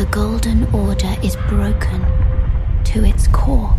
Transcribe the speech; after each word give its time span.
The 0.00 0.06
Golden 0.06 0.64
Order 0.72 1.14
is 1.22 1.36
broken 1.46 2.00
to 2.84 3.04
its 3.04 3.28
core. 3.28 3.76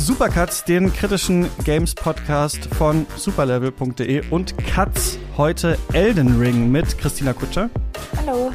Supercuts, 0.00 0.64
den 0.64 0.92
kritischen 0.92 1.46
Games-Podcast 1.64 2.66
von 2.74 3.06
superlevel.de 3.16 4.22
und 4.30 4.54
Cuts 4.66 5.18
heute 5.36 5.78
Elden 5.92 6.40
Ring 6.40 6.70
mit 6.72 6.96
Christina 6.96 7.34
Kutscher, 7.34 7.68
Hallo. 8.16 8.50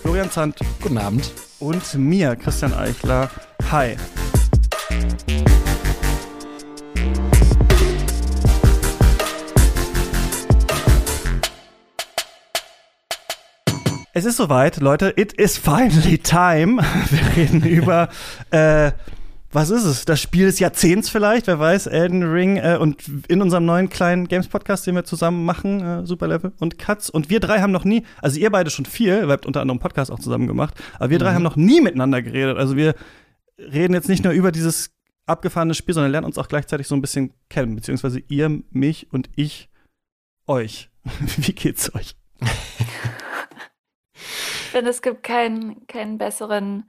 Florian 0.00 0.30
Zandt 0.30 0.58
Guten 0.80 0.96
Abend. 0.96 1.32
und 1.58 1.94
mir, 1.94 2.34
Christian 2.34 2.72
Eichler. 2.72 3.30
Hi. 3.70 3.96
Es 14.12 14.24
ist 14.24 14.38
soweit, 14.38 14.78
Leute. 14.78 15.12
It 15.16 15.34
is 15.34 15.56
finally 15.58 16.18
time. 16.18 16.82
Wir 17.10 17.36
reden 17.36 17.62
über, 17.64 18.08
äh, 18.50 18.92
was 19.52 19.70
ist 19.70 19.84
es? 19.84 20.04
Das 20.04 20.20
Spiel 20.20 20.46
des 20.46 20.60
Jahrzehnts 20.60 21.10
vielleicht, 21.10 21.48
wer 21.48 21.58
weiß, 21.58 21.88
Elden 21.88 22.22
Ring 22.22 22.56
äh, 22.56 22.78
und 22.80 23.02
in 23.28 23.42
unserem 23.42 23.64
neuen 23.64 23.88
kleinen 23.88 24.28
Games-Podcast, 24.28 24.86
den 24.86 24.94
wir 24.94 25.04
zusammen 25.04 25.44
machen, 25.44 25.80
äh, 25.80 26.06
Superlevel 26.06 26.52
und 26.60 26.78
Cuts. 26.78 27.10
Und 27.10 27.30
wir 27.30 27.40
drei 27.40 27.60
haben 27.60 27.72
noch 27.72 27.84
nie, 27.84 28.04
also 28.22 28.38
ihr 28.38 28.50
beide 28.50 28.70
schon 28.70 28.86
viel, 28.86 29.22
ihr 29.22 29.28
habt 29.28 29.46
unter 29.46 29.60
anderem 29.60 29.80
Podcast 29.80 30.12
auch 30.12 30.20
zusammen 30.20 30.46
gemacht, 30.46 30.74
aber 30.96 31.10
wir 31.10 31.18
drei 31.18 31.34
haben 31.34 31.42
noch 31.42 31.56
nie 31.56 31.80
miteinander 31.80 32.22
geredet. 32.22 32.58
Also 32.58 32.76
wir 32.76 32.94
reden 33.58 33.92
jetzt 33.92 34.08
nicht 34.08 34.22
nur 34.22 34.32
über 34.32 34.52
dieses 34.52 34.92
abgefahrene 35.26 35.74
Spiel, 35.74 35.94
sondern 35.94 36.12
lernen 36.12 36.26
uns 36.26 36.38
auch 36.38 36.48
gleichzeitig 36.48 36.86
so 36.86 36.94
ein 36.94 37.02
bisschen 37.02 37.34
kennen, 37.48 37.74
beziehungsweise 37.74 38.20
ihr, 38.28 38.62
mich 38.70 39.12
und 39.12 39.30
ich 39.34 39.68
euch. 40.46 40.90
Wie 41.36 41.52
geht's 41.52 41.92
euch? 41.94 42.14
Ich 42.40 42.48
finde, 44.72 44.90
es 44.90 45.02
gibt 45.02 45.24
keinen, 45.24 45.88
keinen 45.88 46.18
besseren 46.18 46.84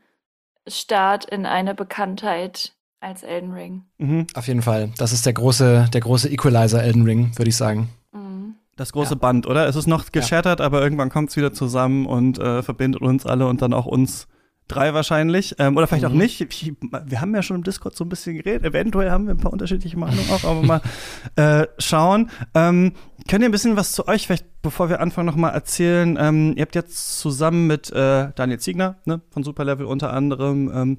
Start 0.72 1.26
in 1.26 1.46
eine 1.46 1.76
Bekanntheit 1.76 2.74
als 3.00 3.24
Elden 3.24 3.52
Ring. 3.54 3.84
Mhm. 3.98 4.28
Auf 4.36 4.48
jeden 4.48 4.62
Fall. 4.62 4.92
Das 4.98 5.12
ist 5.12 5.26
der 5.26 5.34
große, 5.34 5.90
der 5.92 6.02
große 6.02 6.30
Equalizer 6.30 6.84
Elden 6.84 7.04
Ring, 7.04 7.32
würde 7.38 7.50
ich 7.50 7.58
sagen. 7.58 7.90
Mhm. 8.12 8.56
Das 8.76 8.92
große 8.94 9.14
Ja. 9.14 9.20
Band, 9.20 9.48
oder? 9.48 9.68
Es 9.68 9.76
ist 9.76 9.88
noch 9.88 10.12
geschattert, 10.12 10.62
aber 10.62 10.82
irgendwann 10.82 11.10
kommt 11.10 11.30
es 11.30 11.36
wieder 11.36 11.54
zusammen 11.54 12.06
und 12.06 12.40
äh, 12.40 12.62
verbindet 12.64 13.02
uns 13.02 13.26
alle 13.26 13.48
und 13.48 13.62
dann 13.62 13.74
auch 13.74 13.86
uns 13.86 14.28
drei 14.72 14.94
wahrscheinlich. 14.94 15.56
Ähm, 15.60 15.78
oder 15.78 15.88
vielleicht 15.88 16.06
auch 16.06 16.12
Mhm. 16.12 16.18
nicht. 16.18 16.42
Ich, 16.42 16.74
wir 17.06 17.22
haben 17.22 17.36
ja 17.36 17.44
schon 17.44 17.58
im 17.58 17.64
Discord 17.64 17.96
so 17.96 18.04
ein 18.06 18.10
bisschen 18.10 18.36
geredet. 18.38 18.64
Eventuell 18.64 19.12
haben 19.12 19.26
wir 19.28 19.34
ein 19.34 19.38
paar 19.40 19.54
unterschiedliche 19.54 19.98
Meinungen 20.00 20.30
auch, 20.32 20.44
aber 20.44 20.62
mal 20.64 20.82
äh, 21.36 21.68
schauen. 21.78 22.30
Ähm, 22.56 22.94
könnt 23.28 23.44
ihr 23.44 23.50
ein 23.50 23.52
bisschen 23.52 23.76
was 23.78 23.92
zu 23.92 24.08
euch, 24.08 24.26
vielleicht 24.28 24.46
bevor 24.62 24.90
wir 24.90 25.00
anfangen, 25.02 25.28
noch 25.28 25.36
mal 25.36 25.50
erzählen? 25.50 26.18
Ähm, 26.20 26.54
ihr 26.56 26.62
habt 26.64 26.76
jetzt 26.76 27.20
zusammen 27.20 27.68
mit 27.68 27.92
äh, 27.92 28.30
Daniel 28.36 28.60
Ziegner 28.60 28.98
ne, 29.06 29.22
von 29.30 29.44
Superlevel 29.44 29.86
unter 29.86 30.14
anderem, 30.14 30.72
ähm, 30.74 30.98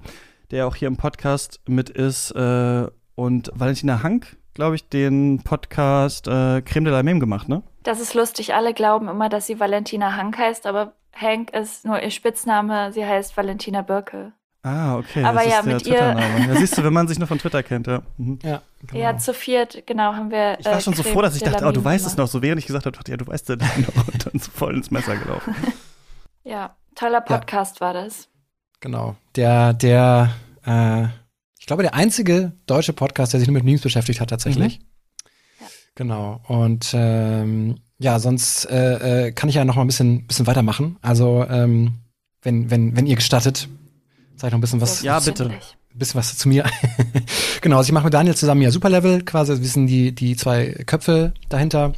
der 0.50 0.66
auch 0.66 0.76
hier 0.76 0.88
im 0.88 0.96
Podcast 0.96 1.60
mit 1.66 1.88
ist, 1.90 2.30
äh, 2.32 2.86
und 3.14 3.50
Valentina 3.54 4.02
Hank, 4.02 4.36
glaube 4.54 4.76
ich, 4.76 4.88
den 4.88 5.42
Podcast 5.42 6.26
äh, 6.26 6.62
Creme 6.62 6.84
de 6.84 6.92
la 6.92 7.02
Meme 7.02 7.20
gemacht, 7.20 7.48
ne? 7.48 7.62
Das 7.82 8.00
ist 8.00 8.14
lustig. 8.14 8.54
Alle 8.54 8.74
glauben 8.74 9.08
immer, 9.08 9.28
dass 9.28 9.46
sie 9.46 9.58
Valentina 9.58 10.16
Hank 10.16 10.38
heißt, 10.38 10.66
aber 10.66 10.92
Hank 11.14 11.50
ist 11.50 11.84
nur 11.84 12.00
ihr 12.00 12.10
Spitzname. 12.10 12.92
Sie 12.92 13.04
heißt 13.04 13.36
Valentina 13.36 13.82
Birke. 13.82 14.32
Ah, 14.64 14.96
okay. 14.96 15.24
Aber 15.24 15.40
das 15.40 15.48
ja, 15.48 15.58
ist 15.58 15.66
mit 15.66 15.86
ihr-. 15.86 15.94
Ja, 15.96 16.54
siehst 16.54 16.78
du, 16.78 16.84
wenn 16.84 16.92
man 16.92 17.08
sich 17.08 17.18
nur 17.18 17.26
von 17.26 17.38
Twitter 17.38 17.64
kennt, 17.64 17.88
ja. 17.88 18.02
Mhm. 18.16 18.38
Ja, 18.44 18.62
genau. 18.86 19.02
Ja, 19.02 19.18
zu 19.18 19.34
viert, 19.34 19.84
genau, 19.86 20.14
haben 20.14 20.30
wir. 20.30 20.58
Ich 20.60 20.66
war 20.66 20.74
äh, 20.74 20.80
schon 20.80 20.94
so 20.94 21.02
Creme 21.02 21.14
froh, 21.14 21.22
dass 21.22 21.34
ich 21.34 21.42
dachte, 21.42 21.66
oh, 21.66 21.72
du 21.72 21.84
weißt 21.84 22.06
es 22.06 22.16
noch. 22.16 22.28
So 22.28 22.42
während 22.42 22.60
ich 22.60 22.66
gesagt 22.66 22.86
habe, 22.86 22.96
dachte 22.96 23.10
ich, 23.10 23.18
ja, 23.18 23.24
du 23.24 23.26
weißt 23.26 23.50
es 23.50 23.58
noch. 23.58 24.08
Und 24.12 24.26
dann 24.26 24.38
so 24.38 24.50
voll 24.52 24.76
ins 24.76 24.90
Messer 24.90 25.16
gelaufen. 25.16 25.54
Ja, 26.44 26.76
toller 26.94 27.20
Podcast 27.20 27.80
war 27.80 27.94
das. 27.94 28.28
Genau. 28.80 29.16
Der, 29.36 29.72
der, 29.72 30.30
äh, 30.64 31.06
ich 31.62 31.66
glaube, 31.66 31.84
der 31.84 31.94
einzige 31.94 32.50
deutsche 32.66 32.92
Podcast, 32.92 33.32
der 33.32 33.38
sich 33.38 33.46
nur 33.46 33.54
mit 33.54 33.62
Memes 33.62 33.82
beschäftigt 33.82 34.20
hat, 34.20 34.30
tatsächlich. 34.30 34.80
Ja. 35.60 35.66
Genau. 35.94 36.40
Und 36.48 36.90
ähm, 36.92 37.76
ja, 37.98 38.18
sonst 38.18 38.64
äh, 38.64 39.26
äh, 39.26 39.32
kann 39.32 39.48
ich 39.48 39.54
ja 39.54 39.64
noch 39.64 39.76
mal 39.76 39.82
ein 39.82 39.86
bisschen, 39.86 40.26
bisschen 40.26 40.48
weitermachen. 40.48 40.96
Also, 41.02 41.46
ähm, 41.48 42.00
wenn, 42.42 42.68
wenn, 42.72 42.96
wenn 42.96 43.06
ihr 43.06 43.14
gestattet, 43.14 43.68
sag 44.34 44.48
ich 44.48 44.52
noch 44.52 44.58
ein 44.58 44.60
bisschen 44.60 44.80
was, 44.80 45.02
Ja, 45.02 45.20
bitte. 45.20 45.50
Ein 45.50 45.60
bisschen 45.94 46.18
was 46.18 46.36
zu 46.36 46.48
mir. 46.48 46.64
genau, 47.60 47.76
also 47.76 47.90
ich 47.90 47.92
mache 47.92 48.06
mit 48.06 48.14
Daniel 48.14 48.34
zusammen 48.34 48.62
ja 48.62 48.72
Superlevel, 48.72 49.22
quasi, 49.22 49.60
wir 49.60 49.68
sind 49.68 49.86
die, 49.86 50.12
die 50.12 50.34
zwei 50.34 50.82
Köpfe 50.84 51.32
dahinter 51.48 51.92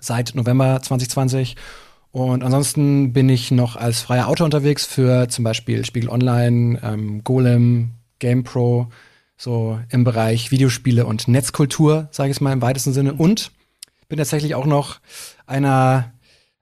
seit 0.00 0.34
November 0.34 0.82
2020. 0.82 1.56
Und 2.10 2.44
ansonsten 2.44 3.14
bin 3.14 3.30
ich 3.30 3.52
noch 3.52 3.76
als 3.76 4.02
freier 4.02 4.28
Autor 4.28 4.44
unterwegs 4.44 4.84
für 4.84 5.30
zum 5.30 5.44
Beispiel 5.44 5.86
Spiegel 5.86 6.10
Online, 6.10 6.78
ähm, 6.82 7.24
Golem, 7.24 7.94
GamePro, 8.22 8.88
so 9.36 9.78
im 9.90 10.04
Bereich 10.04 10.50
Videospiele 10.50 11.04
und 11.04 11.28
Netzkultur, 11.28 12.08
sage 12.12 12.30
ich 12.30 12.36
es 12.36 12.40
mal 12.40 12.52
im 12.52 12.62
weitesten 12.62 12.92
Sinne. 12.92 13.12
Und 13.12 13.50
bin 14.08 14.18
tatsächlich 14.18 14.54
auch 14.54 14.66
noch 14.66 15.00
einer, 15.46 16.12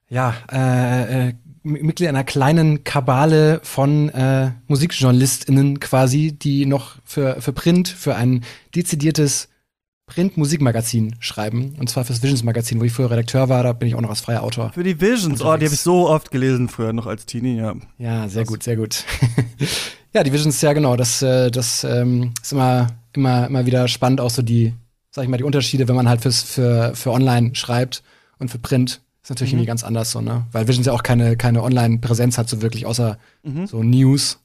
ja, 0.08 0.34
äh, 0.50 1.28
äh, 1.28 1.34
Mitglied 1.62 2.08
einer 2.08 2.24
kleinen 2.24 2.84
Kabale 2.84 3.60
von 3.62 4.08
äh, 4.08 4.52
MusikjournalistInnen 4.68 5.78
quasi, 5.78 6.32
die 6.32 6.64
noch 6.64 6.96
für, 7.04 7.42
für 7.42 7.52
Print, 7.52 7.88
für 7.88 8.16
ein 8.16 8.44
dezidiertes 8.74 9.48
Print-Musikmagazin 10.06 11.16
schreiben. 11.20 11.76
Und 11.78 11.90
zwar 11.90 12.04
fürs 12.04 12.22
Visions-Magazin, 12.22 12.80
wo 12.80 12.84
ich 12.84 12.92
früher 12.92 13.10
Redakteur 13.10 13.50
war, 13.50 13.62
da 13.62 13.74
bin 13.74 13.88
ich 13.88 13.94
auch 13.94 14.00
noch 14.00 14.10
als 14.10 14.20
freier 14.20 14.42
Autor. 14.42 14.72
Für 14.72 14.82
die 14.82 15.00
Visions, 15.00 15.40
oh, 15.40 15.44
die 15.44 15.44
habe 15.44 15.52
Unterwegs. 15.54 15.72
ich 15.74 15.80
so 15.80 16.08
oft 16.08 16.30
gelesen 16.30 16.68
früher 16.68 16.92
noch 16.94 17.06
als 17.06 17.26
Teenie, 17.26 17.58
ja. 17.58 17.74
Ja, 17.98 18.28
sehr 18.28 18.44
gut, 18.44 18.62
sehr 18.62 18.76
gut. 18.76 19.04
ja, 20.12 20.22
die 20.24 20.32
Visions, 20.32 20.60
ja 20.60 20.72
genau, 20.72 20.96
das, 20.96 21.22
äh, 21.22 21.50
das 21.50 21.84
ähm, 21.84 22.32
ist 22.42 22.52
immer, 22.52 22.88
immer, 23.14 23.46
immer 23.46 23.66
wieder 23.66 23.88
spannend, 23.88 24.20
auch 24.20 24.30
so 24.30 24.42
die, 24.42 24.74
sag 25.10 25.22
ich 25.24 25.28
mal, 25.28 25.36
die 25.36 25.44
Unterschiede, 25.44 25.88
wenn 25.88 25.96
man 25.96 26.08
halt 26.08 26.20
fürs, 26.22 26.42
für, 26.42 26.92
für 26.94 27.10
online 27.12 27.54
schreibt 27.54 28.02
und 28.38 28.50
für 28.50 28.58
Print. 28.58 29.00
Ist 29.22 29.28
natürlich 29.30 29.52
Mhm. 29.52 29.58
irgendwie 29.58 29.68
ganz 29.68 29.84
anders 29.84 30.10
so, 30.12 30.20
ne? 30.22 30.46
Weil 30.52 30.66
Visions 30.66 30.86
ja 30.86 30.92
auch 30.94 31.02
keine, 31.02 31.36
keine 31.36 31.62
Online-Präsenz 31.62 32.38
hat, 32.38 32.48
so 32.48 32.62
wirklich, 32.62 32.86
außer 32.86 33.18
Mhm. 33.42 33.66
so 33.66 33.82
News. 33.82 34.38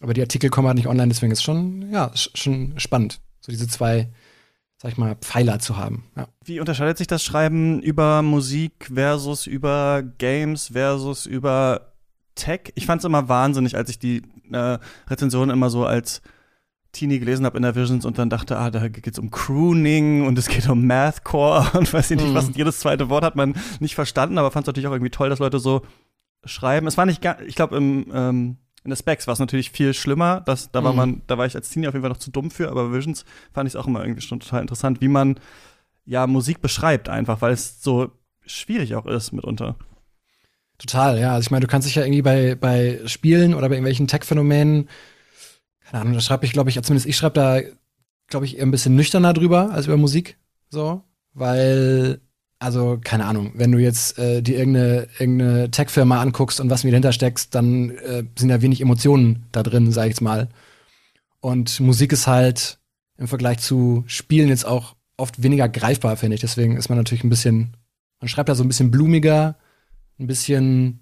Aber 0.00 0.14
die 0.14 0.22
Artikel 0.22 0.50
kommen 0.50 0.66
halt 0.66 0.76
nicht 0.76 0.88
online, 0.88 1.08
deswegen 1.08 1.30
ist 1.32 1.42
schon, 1.42 1.90
ja, 1.92 2.06
sch- 2.14 2.30
schon 2.34 2.74
spannend, 2.78 3.20
so 3.40 3.52
diese 3.52 3.68
zwei, 3.68 4.08
sag 4.82 4.92
ich 4.92 4.98
mal, 4.98 5.14
Pfeiler 5.16 5.58
zu 5.60 5.76
haben. 5.76 6.04
Ja. 6.16 6.26
Wie 6.44 6.58
unterscheidet 6.58 6.98
sich 6.98 7.06
das 7.06 7.22
Schreiben 7.22 7.80
über 7.80 8.22
Musik 8.22 8.90
versus 8.92 9.46
über 9.46 10.02
Games 10.18 10.68
versus 10.72 11.26
über 11.26 11.92
Tech? 12.34 12.72
Ich 12.74 12.86
fand 12.86 13.00
es 13.00 13.04
immer 13.04 13.28
wahnsinnig, 13.28 13.76
als 13.76 13.90
ich 13.90 13.98
die 13.98 14.22
äh, 14.52 14.78
Rezensionen 15.08 15.50
immer 15.50 15.70
so 15.70 15.84
als 15.86 16.22
Teenie 16.92 17.18
gelesen 17.18 17.44
habe 17.44 17.56
in 17.56 17.62
der 17.64 17.74
Visions 17.74 18.04
und 18.04 18.18
dann 18.18 18.30
dachte, 18.30 18.56
ah, 18.56 18.70
da 18.70 18.86
geht's 18.88 19.18
um 19.18 19.30
Crooning 19.30 20.26
und 20.26 20.38
es 20.38 20.46
geht 20.48 20.68
um 20.68 20.86
Mathcore 20.86 21.66
und 21.78 21.92
weiß 21.92 22.10
ich 22.12 22.16
nicht 22.18 22.30
Mhm. 22.30 22.34
was. 22.34 22.46
Und 22.46 22.56
jedes 22.56 22.78
zweite 22.80 23.08
Wort 23.08 23.24
hat 23.24 23.34
man 23.36 23.54
nicht 23.80 23.94
verstanden, 23.96 24.38
aber 24.38 24.50
fand 24.50 24.64
es 24.64 24.66
natürlich 24.68 24.86
auch 24.86 24.92
irgendwie 24.92 25.10
toll, 25.10 25.28
dass 25.28 25.40
Leute 25.40 25.58
so 25.58 25.82
schreiben. 26.44 26.86
Es 26.86 26.96
war 26.96 27.06
nicht 27.06 27.20
gar, 27.22 27.40
ich 27.42 27.54
glaube, 27.56 27.76
im 27.76 28.06
ähm, 28.12 28.56
in 28.84 28.90
der 28.90 28.96
Specs 28.98 29.26
war 29.26 29.32
es 29.32 29.38
natürlich 29.38 29.70
viel 29.70 29.94
schlimmer. 29.94 30.42
Das, 30.42 30.70
da 30.70 30.84
war 30.84 30.92
Mhm. 30.92 30.96
man, 30.98 31.22
da 31.26 31.38
war 31.38 31.46
ich 31.46 31.56
als 31.56 31.70
Teenie 31.70 31.88
auf 31.88 31.94
jeden 31.94 32.02
Fall 32.02 32.10
noch 32.10 32.18
zu 32.18 32.30
dumm 32.30 32.50
für, 32.50 32.70
aber 32.70 32.92
Visions 32.92 33.24
fand 33.54 33.66
ich 33.66 33.72
es 33.74 33.76
auch 33.80 33.86
immer 33.86 34.02
irgendwie 34.04 34.20
schon 34.20 34.40
total 34.40 34.60
interessant, 34.60 35.00
wie 35.00 35.08
man 35.08 35.40
ja 36.04 36.26
Musik 36.26 36.60
beschreibt 36.60 37.08
einfach, 37.08 37.40
weil 37.40 37.52
es 37.54 37.82
so 37.82 38.10
schwierig 38.44 38.94
auch 38.94 39.06
ist 39.06 39.32
mitunter. 39.32 39.76
Total, 40.78 41.18
ja. 41.18 41.34
Also 41.34 41.46
ich 41.46 41.50
meine, 41.50 41.62
du 41.62 41.70
kannst 41.70 41.86
dich 41.86 41.94
ja 41.94 42.02
irgendwie 42.02 42.22
bei, 42.22 42.54
bei 42.54 43.00
Spielen 43.06 43.54
oder 43.54 43.68
bei 43.68 43.76
irgendwelchen 43.76 44.06
Tech-Phänomenen, 44.06 44.88
keine 45.84 46.00
Ahnung, 46.00 46.14
da 46.14 46.20
schreibe 46.20 46.44
ich, 46.44 46.52
glaube 46.52 46.70
ich, 46.70 46.82
zumindest 46.82 47.06
ich 47.06 47.16
schreibe 47.16 47.34
da, 47.34 47.60
glaube 48.28 48.46
ich, 48.46 48.56
eher 48.56 48.64
ein 48.64 48.70
bisschen 48.70 48.96
nüchterner 48.96 49.32
drüber 49.32 49.70
als 49.72 49.86
über 49.86 49.96
Musik. 49.96 50.36
So. 50.70 51.02
Weil, 51.32 52.20
also, 52.58 52.98
keine 53.02 53.26
Ahnung, 53.26 53.52
wenn 53.54 53.70
du 53.70 53.78
jetzt 53.78 54.18
äh, 54.18 54.42
dir 54.42 54.58
irgendeine, 54.58 55.08
irgendeine 55.18 55.70
Tech-Firma 55.70 56.20
anguckst 56.20 56.60
und 56.60 56.70
was 56.70 56.84
mir 56.84 56.90
dahinter 56.90 57.12
steckst, 57.12 57.54
dann 57.54 57.90
äh, 57.90 58.24
sind 58.36 58.48
da 58.48 58.62
wenig 58.62 58.80
Emotionen 58.80 59.46
da 59.52 59.62
drin, 59.62 59.92
sag 59.92 60.04
ich 60.04 60.10
jetzt 60.10 60.20
mal. 60.20 60.48
Und 61.40 61.78
Musik 61.80 62.12
ist 62.12 62.26
halt 62.26 62.78
im 63.18 63.28
Vergleich 63.28 63.58
zu 63.58 64.02
Spielen 64.06 64.48
jetzt 64.48 64.66
auch 64.66 64.96
oft 65.16 65.42
weniger 65.42 65.68
greifbar, 65.68 66.16
finde 66.16 66.34
ich. 66.34 66.40
Deswegen 66.40 66.76
ist 66.76 66.88
man 66.88 66.98
natürlich 66.98 67.24
ein 67.24 67.30
bisschen, 67.30 67.76
man 68.20 68.28
schreibt 68.28 68.48
da 68.48 68.54
so 68.54 68.64
ein 68.64 68.68
bisschen 68.68 68.90
blumiger, 68.90 69.56
ein 70.18 70.26
bisschen 70.26 71.00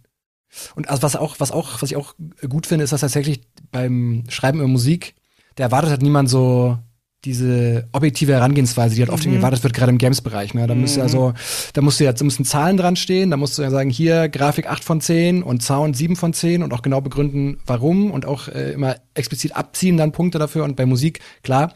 Und 0.74 0.90
also 0.90 1.02
was 1.02 1.16
auch, 1.16 1.40
was 1.40 1.50
auch, 1.50 1.80
was 1.80 1.90
ich 1.90 1.96
auch 1.96 2.14
gut 2.48 2.66
finde, 2.66 2.84
ist, 2.84 2.92
dass 2.92 3.00
tatsächlich 3.00 3.40
beim 3.70 4.24
Schreiben 4.28 4.58
über 4.58 4.68
Musik, 4.68 5.14
da 5.54 5.64
erwartet 5.64 5.90
halt 5.90 6.02
niemand 6.02 6.28
so 6.28 6.78
diese 7.24 7.88
objektive 7.92 8.32
Herangehensweise, 8.32 8.94
die 8.96 9.00
halt 9.00 9.10
oft 9.10 9.24
Mhm. 9.24 9.36
erwartet 9.36 9.62
wird, 9.62 9.72
gerade 9.74 9.90
im 9.92 9.98
Games-Bereich. 9.98 10.54
Ne? 10.54 10.66
Da 10.66 10.74
müsste 10.74 11.00
ja 11.00 11.08
so, 11.08 11.32
da 11.72 11.80
musst 11.80 12.00
du 12.00 12.04
ja, 12.04 12.12
da 12.12 12.24
müssen 12.24 12.44
Zahlen 12.44 12.76
dran 12.76 12.96
stehen, 12.96 13.30
da 13.30 13.36
musst 13.36 13.56
du 13.56 13.62
ja 13.62 13.70
sagen, 13.70 13.90
hier 13.90 14.28
Grafik 14.28 14.68
8 14.68 14.82
von 14.84 15.00
10 15.00 15.42
und 15.42 15.62
Sound 15.62 15.96
7 15.96 16.16
von 16.16 16.32
10 16.34 16.62
und 16.62 16.74
auch 16.74 16.82
genau 16.82 17.00
begründen, 17.00 17.58
warum 17.64 18.10
und 18.10 18.26
auch 18.26 18.48
äh, 18.48 18.72
immer 18.72 18.96
explizit 19.14 19.54
abziehen 19.56 19.96
dann 19.96 20.12
Punkte 20.12 20.38
dafür. 20.38 20.64
Und 20.64 20.74
bei 20.76 20.84
Musik, 20.84 21.20
klar, 21.44 21.72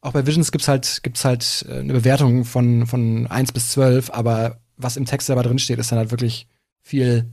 auch 0.00 0.12
bei 0.12 0.26
Visions 0.26 0.50
gibt's 0.52 0.68
halt, 0.68 1.00
gibt's 1.02 1.24
halt 1.24 1.64
äh, 1.68 1.78
eine 1.78 1.92
Bewertung 1.92 2.44
von, 2.44 2.86
von 2.86 3.26
1 3.28 3.52
bis 3.52 3.70
12, 3.70 4.10
aber 4.10 4.58
was 4.76 4.96
im 4.96 5.06
Text 5.06 5.28
selber 5.28 5.44
drin 5.44 5.58
steht, 5.60 5.78
ist 5.78 5.92
dann 5.92 5.98
halt 5.98 6.10
wirklich 6.10 6.48
viel, 6.88 7.26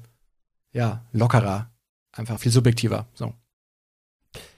ja, 0.74 1.02
lockerer. 1.14 1.70
Einfach 2.12 2.38
viel 2.40 2.52
subjektiver. 2.52 3.08
So. 3.14 3.34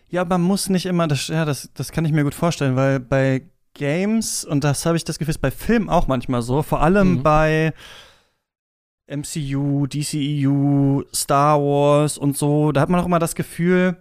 Ja, 0.09 0.25
man 0.25 0.41
muss 0.41 0.69
nicht 0.69 0.85
immer, 0.85 1.07
das, 1.07 1.27
ja, 1.27 1.45
das, 1.45 1.69
das 1.73 1.91
kann 1.91 2.05
ich 2.05 2.11
mir 2.11 2.23
gut 2.23 2.33
vorstellen, 2.33 2.75
weil 2.75 2.99
bei 2.99 3.43
Games, 3.73 4.43
und 4.43 4.63
das 4.63 4.85
habe 4.85 4.97
ich 4.97 5.03
das 5.03 5.19
Gefühl, 5.19 5.31
ist 5.31 5.37
bei 5.41 5.51
Filmen 5.51 5.89
auch 5.89 6.07
manchmal 6.07 6.41
so, 6.41 6.63
vor 6.63 6.81
allem 6.81 7.15
Mhm. 7.15 7.23
bei 7.23 7.73
MCU, 9.07 9.85
DCEU, 9.87 11.03
Star 11.13 11.59
Wars 11.59 12.17
und 12.17 12.35
so, 12.37 12.71
da 12.71 12.81
hat 12.81 12.89
man 12.89 12.99
auch 13.01 13.05
immer 13.05 13.19
das 13.19 13.35
Gefühl, 13.35 13.97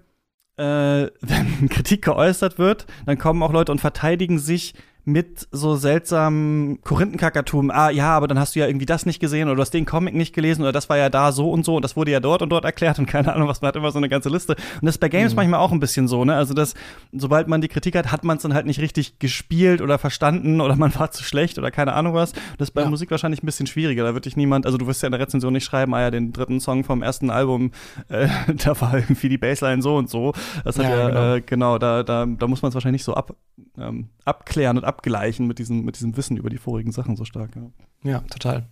äh, 0.56 0.62
wenn 1.20 1.68
Kritik 1.68 2.02
geäußert 2.02 2.58
wird, 2.58 2.86
dann 3.04 3.18
kommen 3.18 3.42
auch 3.42 3.52
Leute 3.52 3.70
und 3.72 3.80
verteidigen 3.80 4.38
sich 4.38 4.74
mit 5.08 5.46
so 5.52 5.76
seltsamen 5.76 6.80
Korinthenkackertum. 6.82 7.70
Ah, 7.70 7.90
ja, 7.90 8.10
aber 8.10 8.26
dann 8.26 8.40
hast 8.40 8.56
du 8.56 8.58
ja 8.58 8.66
irgendwie 8.66 8.86
das 8.86 9.06
nicht 9.06 9.20
gesehen 9.20 9.46
oder 9.46 9.54
du 9.54 9.62
hast 9.62 9.70
den 9.72 9.86
Comic 9.86 10.14
nicht 10.14 10.34
gelesen 10.34 10.62
oder 10.62 10.72
das 10.72 10.88
war 10.88 10.96
ja 10.98 11.08
da 11.08 11.30
so 11.30 11.48
und 11.50 11.64
so 11.64 11.76
und 11.76 11.82
das 11.82 11.94
wurde 11.96 12.10
ja 12.10 12.18
dort 12.18 12.42
und 12.42 12.50
dort 12.50 12.64
erklärt 12.64 12.98
und 12.98 13.06
keine 13.06 13.32
Ahnung 13.32 13.46
was. 13.48 13.60
Man 13.62 13.68
hat 13.68 13.76
immer 13.76 13.92
so 13.92 13.98
eine 13.98 14.08
ganze 14.08 14.28
Liste. 14.28 14.54
Und 14.56 14.82
das 14.84 14.96
ist 14.96 14.98
bei 14.98 15.08
Games 15.08 15.32
Mhm. 15.32 15.36
manchmal 15.36 15.60
auch 15.60 15.70
ein 15.70 15.78
bisschen 15.78 16.08
so, 16.08 16.24
ne? 16.24 16.34
Also, 16.34 16.54
das, 16.54 16.74
sobald 17.12 17.46
man 17.46 17.60
die 17.60 17.68
Kritik 17.68 17.94
hat, 17.96 18.10
hat 18.10 18.24
man 18.24 18.36
es 18.38 18.42
dann 18.42 18.52
halt 18.52 18.66
nicht 18.66 18.80
richtig 18.80 19.20
gespielt 19.20 19.80
oder 19.80 19.96
verstanden 19.98 20.60
oder 20.60 20.74
man 20.74 20.92
war 20.96 21.12
zu 21.12 21.22
schlecht 21.22 21.56
oder 21.58 21.70
keine 21.70 21.92
Ahnung 21.92 22.12
was. 22.14 22.32
Das 22.58 22.68
ist 22.68 22.72
bei 22.74 22.82
Ja. 22.82 22.90
Musik 22.90 23.10
wahrscheinlich 23.12 23.44
ein 23.44 23.46
bisschen 23.46 23.68
schwieriger. 23.68 24.02
Da 24.02 24.12
wird 24.12 24.24
dich 24.24 24.36
niemand, 24.36 24.66
also 24.66 24.76
du 24.76 24.88
wirst 24.88 25.02
ja 25.02 25.06
in 25.06 25.12
der 25.12 25.20
Rezension 25.20 25.52
nicht 25.52 25.64
schreiben, 25.64 25.94
ah 25.94 26.00
ja, 26.00 26.10
den 26.10 26.32
dritten 26.32 26.58
Song 26.58 26.82
vom 26.82 27.02
ersten 27.02 27.30
Album, 27.30 27.70
äh, 28.08 28.26
da 28.64 28.80
war 28.80 28.94
irgendwie 28.94 29.28
die 29.28 29.38
Bassline 29.38 29.82
so 29.82 29.96
und 29.96 30.10
so. 30.10 30.32
Das 30.64 30.78
hat 30.78 30.84
Ja, 30.86 30.96
ja, 30.98 31.08
genau. 31.08 31.34
äh, 31.36 31.40
genau, 31.42 31.78
da, 31.78 32.02
da, 32.02 32.26
da 32.26 32.46
muss 32.48 32.62
man 32.62 32.70
es 32.70 32.74
wahrscheinlich 32.74 33.00
nicht 33.02 33.04
so 33.04 33.14
ab, 33.14 33.36
ähm, 33.78 34.08
abklären 34.24 34.76
und 34.78 34.84
abgleichen 34.96 35.46
mit 35.46 35.58
diesem, 35.58 35.84
mit 35.84 35.96
diesem 35.96 36.16
Wissen 36.16 36.36
über 36.36 36.50
die 36.50 36.58
vorigen 36.58 36.92
Sachen 36.92 37.16
so 37.16 37.24
stark. 37.24 37.54
Ja. 37.56 37.70
Ja, 38.02 38.20
total. 38.20 38.66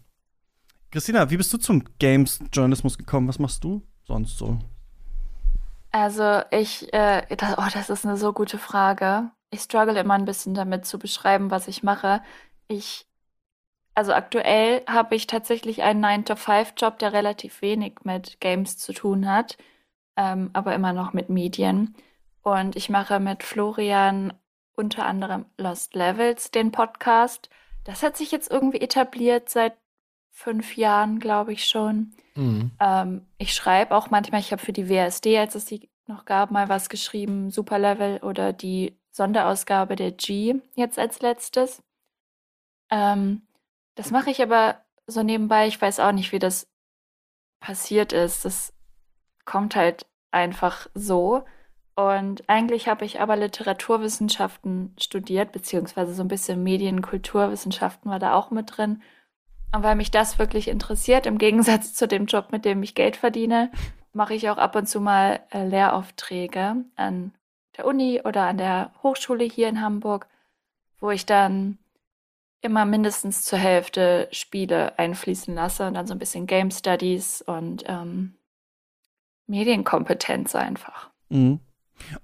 Christina, 0.91 1.29
wie 1.31 1.37
bist 1.37 1.53
du 1.53 1.59
zum 1.59 1.85
Games-Journalismus 1.99 2.97
gekommen? 2.97 3.29
Was 3.29 3.39
machst 3.39 3.65
du 3.65 3.83
sonst 4.05 4.39
so? 4.39 4.59
Also 5.91 6.43
ich, 6.51 6.93
äh, 6.93 7.27
das, 7.37 7.59
oh, 7.59 7.69
das 7.73 7.91
ist 7.91 8.05
eine 8.05 8.17
so 8.17 8.33
gute 8.33 8.59
Frage. 8.59 9.31
Ich 9.51 9.61
struggle 9.61 9.99
immer 9.99 10.15
ein 10.15 10.25
bisschen 10.25 10.55
damit 10.55 10.87
zu 10.87 10.99
beschreiben, 10.99 11.51
was 11.51 11.69
ich 11.69 11.83
mache. 11.83 12.23
Ich, 12.69 13.07
also 13.95 14.13
aktuell 14.13 14.83
habe 14.89 15.15
ich 15.15 15.27
tatsächlich 15.27 15.83
einen 15.83 16.05
9-to-5-Job, 16.05 16.99
der 16.99 17.13
relativ 17.13 17.61
wenig 17.63 17.99
mit 18.05 18.41
Games 18.41 18.79
zu 18.79 18.93
tun 18.93 19.29
hat, 19.29 19.57
ähm, 20.17 20.51
aber 20.53 20.75
immer 20.75 20.93
noch 20.93 21.13
mit 21.13 21.29
Medien. 21.29 21.95
Und 22.43 22.77
ich 22.77 22.89
mache 22.89 23.21
mit 23.21 23.43
Florian 23.43 24.33
unter 24.77 25.07
anderem 25.07 25.47
Lost 25.57 25.95
Levels, 25.95 26.51
den 26.51 26.73
Podcast. 26.73 27.51
Das 27.85 28.03
hat 28.03 28.17
sich 28.17 28.31
jetzt 28.31 28.51
irgendwie 28.51 28.81
etabliert 28.81 29.49
seit 29.49 29.77
fünf 30.31 30.77
Jahren, 30.77 31.21
glaube 31.21 31.53
ich 31.53 31.67
schon. 31.67 32.13
Mhm. 32.35 32.73
Ähm, 32.81 33.27
ich 33.39 33.55
schreibe 33.55 33.95
auch 33.95 34.11
manchmal, 34.11 34.41
ich 34.41 34.53
habe 34.53 34.63
für 34.63 34.73
die 34.73 34.89
WSD, 34.89 35.39
als 35.39 35.55
es 35.55 35.65
die 35.65 35.89
noch 36.07 36.25
gab, 36.25 36.51
mal 36.51 36.69
was 36.69 36.89
geschrieben, 36.89 37.51
Superlevel 37.51 38.19
oder 38.19 38.53
die 38.53 38.99
Sonderausgabe 39.11 39.97
der 39.97 40.11
G 40.11 40.57
jetzt 40.75 40.99
als 40.99 41.21
letztes. 41.21 41.83
Ähm, 42.91 43.43
das 43.95 44.11
mache 44.11 44.31
ich 44.31 44.43
aber 44.43 44.81
so 45.07 45.23
nebenbei, 45.23 45.67
ich 45.69 45.81
weiß 45.81 46.01
auch 46.01 46.13
nicht, 46.13 46.33
wie 46.33 46.39
das 46.39 46.67
passiert 47.61 48.13
ist. 48.13 48.45
Das 48.45 48.73
kommt 49.45 49.77
halt 49.77 50.07
einfach 50.31 50.89
so. 50.95 51.45
Und 51.97 52.49
eigentlich 52.49 52.89
habe 52.89 53.05
ich 53.05 53.21
aber 53.21 53.37
Literaturwissenschaften 53.37 54.95
studiert, 54.99 55.53
beziehungsweise 55.53 56.13
so 56.13 56.23
ein 56.23 56.29
bisschen 56.29 56.63
Medienkulturwissenschaften 56.63 58.11
war 58.11 58.19
da 58.19 58.35
auch 58.35 58.51
mit 58.51 58.77
drin. 58.77 59.03
Und 59.73 59.83
weil 59.83 59.97
mich 59.97 60.11
das 60.11 60.39
wirklich 60.39 60.69
interessiert, 60.69 61.27
im 61.27 61.39
Gegensatz 61.39 61.95
zu 61.95 62.09
dem 62.09 62.27
Job, 62.27 62.51
mit 62.51 62.65
dem 62.65 62.83
ich 62.83 62.95
Geld 62.95 63.17
verdiene, 63.17 63.71
mache 64.13 64.35
ich 64.35 64.49
auch 64.51 64.59
ab 64.59 64.77
und 64.77 64.87
zu 64.89 65.01
mal 65.01 65.41
äh, 65.51 65.67
Lehraufträge 65.67 66.77
an 66.97 67.33
der 67.77 67.87
Uni 67.87 68.21
oder 68.25 68.43
an 68.43 68.59
der 68.59 68.93
Hochschule 69.03 69.45
hier 69.45 69.69
in 69.69 69.81
Hamburg, 69.81 70.29
wo 71.01 71.11
ich 71.11 71.27
dann 71.27 71.79
immer 72.61 72.87
mindestens 72.87 73.45
zur 73.45 73.59
Hälfte 73.59 74.29
Spiele 74.33 74.99
einfließen 74.99 75.55
lasse 75.55 75.87
und 75.87 75.95
dann 75.95 76.07
so 76.07 76.15
ein 76.15 76.19
bisschen 76.19 76.47
Game 76.47 76.71
Studies 76.71 77.43
und 77.43 77.85
ähm, 77.87 78.35
Medienkompetenz 79.47 80.55
einfach. 80.55 81.11
Mhm. 81.29 81.61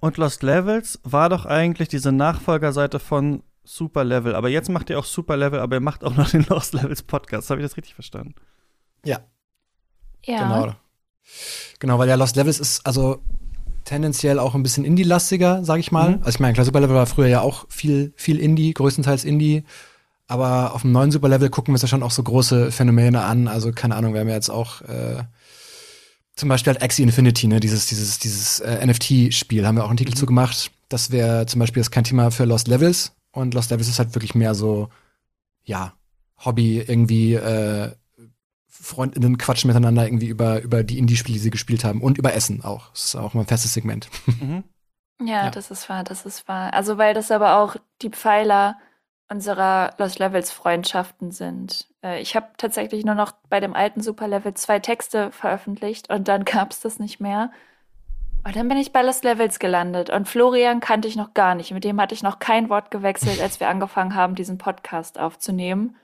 Und 0.01 0.17
Lost 0.17 0.43
Levels 0.43 1.01
war 1.03 1.29
doch 1.29 1.47
eigentlich 1.47 1.89
diese 1.89 2.13
Nachfolgerseite 2.13 2.99
von 2.99 3.43
Super 3.65 4.05
Level. 4.05 4.35
Aber 4.35 4.49
jetzt 4.49 4.69
macht 4.69 4.91
ihr 4.91 4.99
auch 4.99 5.05
Super 5.05 5.37
Level, 5.37 5.61
aber 5.61 5.77
ihr 5.77 5.81
macht 5.81 6.05
auch 6.05 6.15
noch 6.17 6.31
den 6.31 6.45
Lost 6.49 6.75
Levels 6.75 7.03
Podcast. 7.03 7.51
Habe 7.51 7.61
ich 7.61 7.67
das 7.67 7.77
richtig 7.77 7.95
verstanden? 7.95 8.35
Ja, 9.05 9.21
Ja. 10.25 10.39
genau. 10.43 10.75
Genau, 11.79 11.99
weil 11.99 12.09
ja 12.09 12.15
Lost 12.17 12.37
Levels 12.37 12.59
ist 12.61 12.85
also 12.87 13.23
tendenziell 13.85 14.39
auch 14.39 14.55
ein 14.55 14.63
bisschen 14.63 14.85
Indie-lastiger, 14.85 15.65
sag 15.65 15.79
ich 15.79 15.91
mal. 15.93 16.11
Mhm. 16.11 16.19
Also 16.19 16.31
ich 16.31 16.41
meine, 16.41 16.55
klar, 16.55 16.65
Super 16.65 16.81
Level 16.81 16.97
war 16.97 17.07
früher 17.07 17.29
ja 17.29 17.41
auch 17.41 17.67
viel, 17.69 18.13
viel 18.17 18.39
Indie, 18.39 18.75
größtenteils 18.75 19.25
Indie. 19.25 19.65
Aber 20.27 20.75
auf 20.75 20.83
dem 20.83 20.93
neuen 20.93 21.11
Super 21.11 21.29
Level 21.29 21.49
gucken 21.51 21.73
wir 21.73 21.75
uns 21.77 21.83
ja 21.83 21.89
schon 21.89 22.03
auch 22.05 22.11
so 22.13 22.23
große 22.23 22.71
Phänomene 22.71 23.23
an. 23.23 23.49
Also 23.49 23.73
keine 23.73 23.97
Ahnung, 23.97 24.13
wir 24.15 24.21
haben 24.21 24.29
ja 24.29 24.35
jetzt 24.35 24.51
auch 24.51 24.83
äh, 24.83 25.25
zum 26.41 26.49
Beispiel 26.49 26.73
halt 26.73 26.83
Axie 26.83 27.03
Infinity, 27.03 27.47
ne, 27.47 27.61
dieses, 27.61 27.87
dieses, 27.87 28.19
dieses 28.19 28.61
äh, 28.61 28.85
NFT-Spiel, 28.87 29.67
haben 29.67 29.77
wir 29.77 29.85
auch 29.85 29.89
einen 29.91 29.97
Titel 29.99 30.15
zu 30.15 30.27
gemacht. 30.27 30.71
Das 30.89 31.11
wäre 31.13 31.47
zum 31.47 31.61
Beispiel 31.61 31.81
das 31.81 31.91
kein 31.91 32.05
Thema 32.05 32.31
für 32.31 32.45
Lost 32.45 32.67
Levels. 32.67 33.13
Und 33.31 33.55
Lost 33.55 33.71
Levels 33.71 33.89
ist 33.89 33.99
halt 33.99 34.15
wirklich 34.15 34.35
mehr 34.35 34.55
so, 34.55 34.89
ja, 35.65 35.93
Hobby, 36.45 36.79
irgendwie, 36.81 37.35
äh, 37.35 37.93
Freundinnen 38.67 39.37
quatschen 39.37 39.69
miteinander 39.69 40.07
irgendwie 40.07 40.29
über, 40.29 40.63
über 40.63 40.83
die 40.83 40.99
Indie-Spiele, 40.99 41.35
die 41.35 41.43
sie 41.43 41.51
gespielt 41.51 41.85
haben 41.85 42.01
und 42.01 42.17
über 42.17 42.33
Essen 42.35 42.65
auch. 42.65 42.91
Das 42.93 43.05
ist 43.05 43.17
auch 43.17 43.35
mal 43.35 43.43
ein 43.43 43.47
festes 43.47 43.75
Segment. 43.75 44.09
Mhm. 44.27 44.65
Ja, 45.23 45.45
Ja. 45.45 45.51
das 45.51 45.71
ist 45.71 45.89
wahr, 45.91 46.03
das 46.03 46.25
ist 46.25 46.49
wahr. 46.49 46.73
Also 46.73 46.97
weil 46.97 47.13
das 47.13 47.31
aber 47.31 47.59
auch 47.59 47.77
die 48.01 48.09
Pfeiler 48.09 48.79
unserer 49.31 49.95
Lost 49.97 50.19
Levels 50.19 50.51
Freundschaften 50.51 51.31
sind. 51.31 51.87
Äh, 52.03 52.21
ich 52.21 52.35
habe 52.37 52.49
tatsächlich 52.57 53.05
nur 53.05 53.15
noch 53.15 53.33
bei 53.49 53.61
dem 53.61 53.75
alten 53.75 54.03
Super 54.03 54.29
Level 54.29 54.55
zwei 54.55 54.81
Texte 54.81 55.31
veröffentlicht 55.31 56.11
und 56.11 56.29
dann 56.29 56.45
gab 56.45 56.73
es 56.73 56.81
das 56.81 56.99
nicht 56.99 57.21
mehr. 57.21 57.51
Und 58.45 58.57
dann 58.57 58.69
bin 58.69 58.79
ich 58.79 58.93
bei 58.93 59.03
Lost 59.03 59.23
Levels 59.23 59.59
gelandet 59.59 60.11
und 60.11 60.29
Florian 60.29 60.81
kannte 60.81 61.07
ich 61.07 61.15
noch 61.15 61.35
gar 61.35 61.55
nicht. 61.55 61.73
Mit 61.73 61.85
dem 61.85 62.01
hatte 62.01 62.15
ich 62.15 62.23
noch 62.23 62.39
kein 62.39 62.69
Wort 62.71 62.91
gewechselt, 62.91 63.41
als 63.41 63.61
wir 63.61 63.69
angefangen 63.69 64.15
haben, 64.15 64.35
diesen 64.35 64.59
Podcast 64.59 65.19
aufzunehmen. 65.19 65.97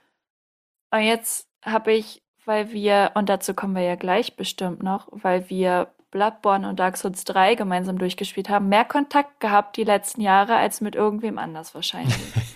Und 0.91 1.01
jetzt 1.01 1.49
habe 1.65 1.93
ich, 1.93 2.23
weil 2.45 2.73
wir, 2.73 3.13
und 3.15 3.29
dazu 3.29 3.55
kommen 3.55 3.75
wir 3.75 3.83
ja 3.83 3.97
gleich 3.97 4.37
bestimmt 4.37 4.83
noch, 4.83 5.09
weil 5.11 5.49
wir 5.49 5.89
Bloodborne 6.11 6.69
und 6.69 6.79
Dark 6.79 6.97
Souls 6.97 7.25
3 7.25 7.57
gemeinsam 7.57 7.99
durchgespielt 7.99 8.51
haben, 8.51 8.69
mehr 8.69 8.85
Kontakt 8.85 9.41
gehabt 9.41 9.77
die 9.77 9.85
letzten 9.85 10.21
Jahre 10.21 10.57
als 10.57 10.81
mit 10.81 10.95
irgendwem 10.95 11.39
anders 11.39 11.75
wahrscheinlich. 11.75 12.15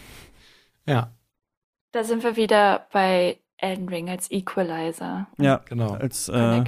Ja, 0.90 1.12
da 1.92 2.02
sind 2.02 2.24
wir 2.24 2.34
wieder 2.34 2.88
bei 2.92 3.38
Elden 3.58 3.88
Ring 3.88 4.10
als 4.10 4.28
Equalizer. 4.28 5.28
Ja, 5.38 5.60
genau. 5.68 5.92
als 5.92 6.28
äh, 6.28 6.64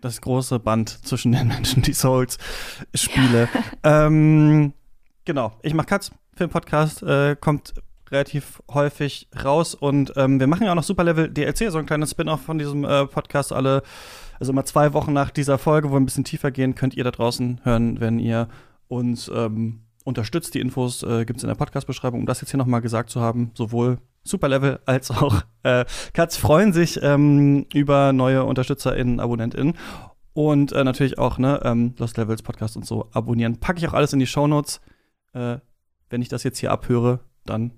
das 0.00 0.22
große 0.22 0.58
Band 0.60 1.04
zwischen 1.06 1.32
den 1.32 1.48
Menschen, 1.48 1.82
die 1.82 1.92
Souls 1.92 2.38
spiele. 2.94 3.50
ähm, 3.84 4.72
genau, 5.26 5.52
ich 5.60 5.74
mache 5.74 5.88
Katz 5.88 6.10
für 6.32 6.46
den 6.46 6.50
Podcast, 6.50 7.02
äh, 7.02 7.36
kommt 7.38 7.74
relativ 8.10 8.62
häufig 8.72 9.28
raus 9.44 9.74
und 9.74 10.14
ähm, 10.16 10.40
wir 10.40 10.46
machen 10.46 10.64
ja 10.64 10.70
auch 10.70 10.76
noch 10.76 10.82
Super 10.82 11.04
Level 11.04 11.28
DLC, 11.28 11.70
so 11.70 11.76
ein 11.76 11.84
kleines 11.84 12.12
Spin-off 12.12 12.40
von 12.40 12.56
diesem 12.56 12.82
äh, 12.84 13.04
Podcast. 13.06 13.52
Alle, 13.52 13.82
also 14.40 14.52
immer 14.52 14.64
zwei 14.64 14.94
Wochen 14.94 15.12
nach 15.12 15.30
dieser 15.30 15.58
Folge, 15.58 15.90
wo 15.90 15.94
wir 15.94 16.00
ein 16.00 16.06
bisschen 16.06 16.24
tiefer 16.24 16.50
gehen, 16.50 16.74
könnt 16.76 16.94
ihr 16.94 17.04
da 17.04 17.10
draußen 17.10 17.60
hören, 17.64 18.00
wenn 18.00 18.20
ihr 18.20 18.48
uns 18.88 19.28
ähm, 19.28 19.85
unterstützt. 20.06 20.54
Die 20.54 20.60
Infos 20.60 21.02
äh, 21.02 21.24
gibt 21.24 21.38
es 21.38 21.42
in 21.42 21.48
der 21.48 21.56
Podcast-Beschreibung, 21.56 22.20
um 22.20 22.26
das 22.26 22.40
jetzt 22.40 22.50
hier 22.50 22.58
nochmal 22.58 22.80
gesagt 22.80 23.10
zu 23.10 23.20
haben. 23.20 23.50
Sowohl 23.54 23.98
Superlevel 24.22 24.80
als 24.86 25.10
auch 25.10 25.42
äh, 25.62 25.84
Katz 26.12 26.36
freuen 26.36 26.72
sich 26.72 27.00
ähm, 27.02 27.66
über 27.74 28.12
neue 28.12 28.44
UnterstützerInnen, 28.44 29.20
AbonnentInnen. 29.20 29.74
Und 30.32 30.72
äh, 30.72 30.84
natürlich 30.84 31.18
auch, 31.18 31.38
ne, 31.38 31.60
ähm, 31.64 31.94
Lost 31.98 32.16
Levels 32.18 32.42
Podcast 32.42 32.76
und 32.76 32.86
so 32.86 33.08
abonnieren. 33.12 33.58
Packe 33.58 33.78
ich 33.78 33.88
auch 33.88 33.94
alles 33.94 34.12
in 34.12 34.18
die 34.18 34.26
Shownotes. 34.26 34.80
Äh, 35.32 35.58
wenn 36.08 36.22
ich 36.22 36.28
das 36.28 36.44
jetzt 36.44 36.58
hier 36.58 36.70
abhöre, 36.70 37.20
dann 37.44 37.72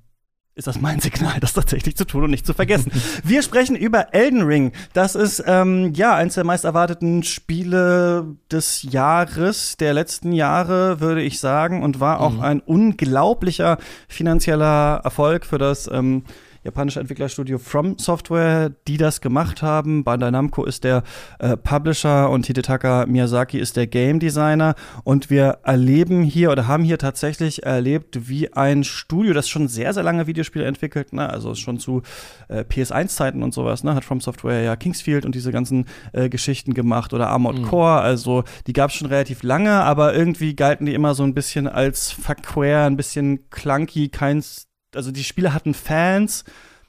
ist 0.59 0.67
das 0.67 0.81
mein 0.81 0.99
Signal, 0.99 1.39
das 1.41 1.53
tatsächlich 1.53 1.97
zu 1.97 2.05
tun 2.05 2.25
und 2.25 2.31
nicht 2.31 2.45
zu 2.45 2.53
vergessen. 2.53 2.91
Wir 3.23 3.43
sprechen 3.43 3.77
über 3.77 4.13
Elden 4.13 4.43
Ring. 4.43 4.73
Das 4.93 5.15
ist 5.15 5.43
ähm, 5.47 5.93
ja 5.95 6.17
eins 6.17 6.35
der 6.35 6.43
meist 6.43 6.65
erwarteten 6.65 7.23
Spiele 7.23 8.37
des 8.51 8.83
Jahres, 8.83 9.77
der 9.77 9.95
letzten 9.95 10.33
Jahre, 10.33 11.01
würde 11.01 11.23
ich 11.23 11.39
sagen, 11.39 11.85
und 11.85 12.01
war 12.01 12.21
auch 12.21 12.33
mhm. 12.35 12.41
ein 12.41 12.61
unglaublicher 12.61 13.79
finanzieller 14.09 15.01
Erfolg 15.05 15.47
für 15.47 15.59
das 15.59 15.89
ähm, 15.93 16.25
japanische 16.65 17.01
Entwicklerstudio 17.01 17.59
From 17.59 17.99
Software, 17.99 18.71
die 18.87 18.97
das 18.97 19.21
gemacht 19.21 19.63
haben. 19.63 20.05
Bandai 20.05 20.31
Namco 20.31 20.65
ist 20.65 20.85
der 20.85 21.03
äh, 21.39 21.57
Publisher 21.57 22.31
und 22.31 22.47
Hidetaka 22.47 23.07
Miyazaki 23.07 23.59
ist 23.59 23.77
der 23.77 23.87
Game 23.87 24.19
Designer. 24.21 24.75
Und 25.05 25.31
wir 25.31 25.59
erleben 25.63 26.23
hier 26.23 26.51
oder 26.51 26.67
haben 26.67 26.85
hier 26.85 26.99
tatsächlich 26.99 27.65
erlebt, 27.65 28.29
wie 28.29 28.53
ein 28.53 28.85
Studio, 28.85 29.33
das 29.33 29.49
schon 29.49 29.69
sehr, 29.69 29.95
sehr 29.95 30.03
lange 30.03 30.27
Videospiele 30.27 30.65
entwickelt, 30.65 31.13
ne? 31.13 31.29
also 31.29 31.55
schon 31.55 31.79
zu 31.79 32.03
äh, 32.49 32.61
PS1-Zeiten 32.61 33.43
und 33.43 33.55
sowas, 33.55 33.85
ne? 33.85 33.95
hat 33.95 34.05
From 34.05 34.21
Software 34.21 34.63
ja 34.63 34.77
Kingsfield 34.77 35.25
und 35.25 35.35
diese 35.35 35.53
ganzen 35.53 35.87
äh, 36.13 36.29
Geschichten 36.29 36.75
gemacht 36.75 37.13
oder 37.13 37.29
Armored 37.29 37.59
mhm. 37.59 37.63
Core. 37.63 38.01
Also 38.01 38.45
die 38.67 38.73
gab 38.73 38.91
es 38.91 38.97
schon 38.97 39.09
relativ 39.09 39.43
lange, 39.43 39.73
aber 39.73 40.15
irgendwie 40.15 40.55
galten 40.55 40.87
die 40.87 40.95
immer 40.95 41.15
so 41.15 41.23
ein 41.23 41.35
bisschen 41.35 41.67
als 41.67 42.11
verquer, 42.11 42.85
ein 42.85 42.97
bisschen 42.97 43.49
clunky, 43.51 44.09
keins 44.09 44.68
also 44.99 45.13
die 45.13 45.23
Spiele 45.23 45.55
hatten 45.55 45.75
Fans 45.75 46.45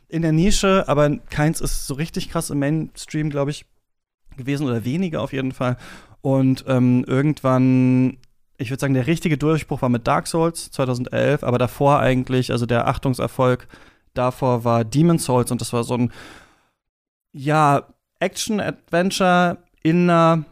in 0.08 0.24
der 0.24 0.32
Nische, 0.32 0.84
aber 0.88 1.16
keins 1.30 1.62
ist 1.62 1.86
so 1.86 1.94
richtig 1.94 2.32
krass 2.32 2.50
im 2.50 2.58
Mainstream, 2.58 3.30
glaube 3.30 3.51
ich, 3.51 3.66
gewesen 4.36 4.66
oder 4.66 4.84
wenige 4.84 5.22
auf 5.22 5.32
jeden 5.32 5.51
Fall. 5.51 5.78
Und 6.22 6.66
ähm, 6.68 7.06
irgendwann, 7.06 8.18
ich 8.58 8.72
würde 8.72 8.82
sagen, 8.82 8.96
der 8.96 9.06
richtige 9.06 9.38
Durchbruch 9.38 9.84
war 9.84 9.89
mit 9.89 10.08
Dark 10.08 10.25
Souls 10.25 10.72
2011, 10.72 11.44
aber 11.44 11.60
davor 11.60 12.00
eigentlich, 12.00 12.51
also 12.51 12.66
der 12.66 12.88
Achtungserfolg 12.88 13.68
davor 14.16 14.63
war 14.63 14.84
Demon 14.84 15.20
Souls 15.20 15.51
und 15.51 15.62
das 15.62 15.72
war 15.72 15.84
so 15.84 15.94
ein, 15.94 16.12
ja, 17.32 17.88
Action-Adventure 18.20 19.60
in 19.84 20.10
einer 20.10 20.46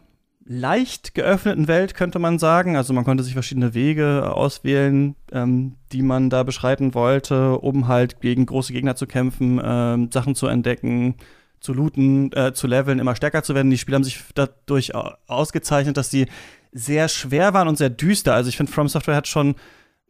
leicht 0.47 1.13
geöffneten 1.13 1.67
Welt, 1.67 1.93
könnte 1.93 2.19
man 2.19 2.39
sagen. 2.39 2.77
Also 2.77 2.93
man 2.93 3.03
konnte 3.03 3.23
sich 3.23 3.33
verschiedene 3.33 3.73
Wege 3.73 4.33
auswählen, 4.33 5.15
ähm, 5.31 5.75
die 5.91 6.01
man 6.01 6.29
da 6.29 6.43
beschreiten 6.43 6.93
wollte, 6.93 7.59
um 7.59 7.87
halt 7.87 8.21
gegen 8.21 8.45
große 8.45 8.73
Gegner 8.73 8.95
zu 8.95 9.07
kämpfen, 9.07 9.61
ähm, 9.63 10.09
Sachen 10.11 10.35
zu 10.35 10.47
entdecken, 10.47 11.15
zu 11.59 11.73
looten, 11.73 12.31
äh, 12.33 12.53
zu 12.53 12.67
leveln, 12.67 12.99
immer 12.99 13.15
stärker 13.15 13.43
zu 13.43 13.55
werden. 13.55 13.69
Die 13.69 13.77
Spiele 13.77 13.95
haben 13.95 14.03
sich 14.03 14.23
dadurch 14.35 14.93
ausgezeichnet, 15.27 15.97
dass 15.97 16.09
sie 16.09 16.27
sehr 16.71 17.09
schwer 17.09 17.53
waren 17.53 17.67
und 17.67 17.77
sehr 17.77 17.89
düster. 17.89 18.33
Also 18.33 18.49
ich 18.49 18.57
finde, 18.57 18.71
From 18.71 18.87
Software 18.87 19.15
hat 19.15 19.27
schon 19.27 19.55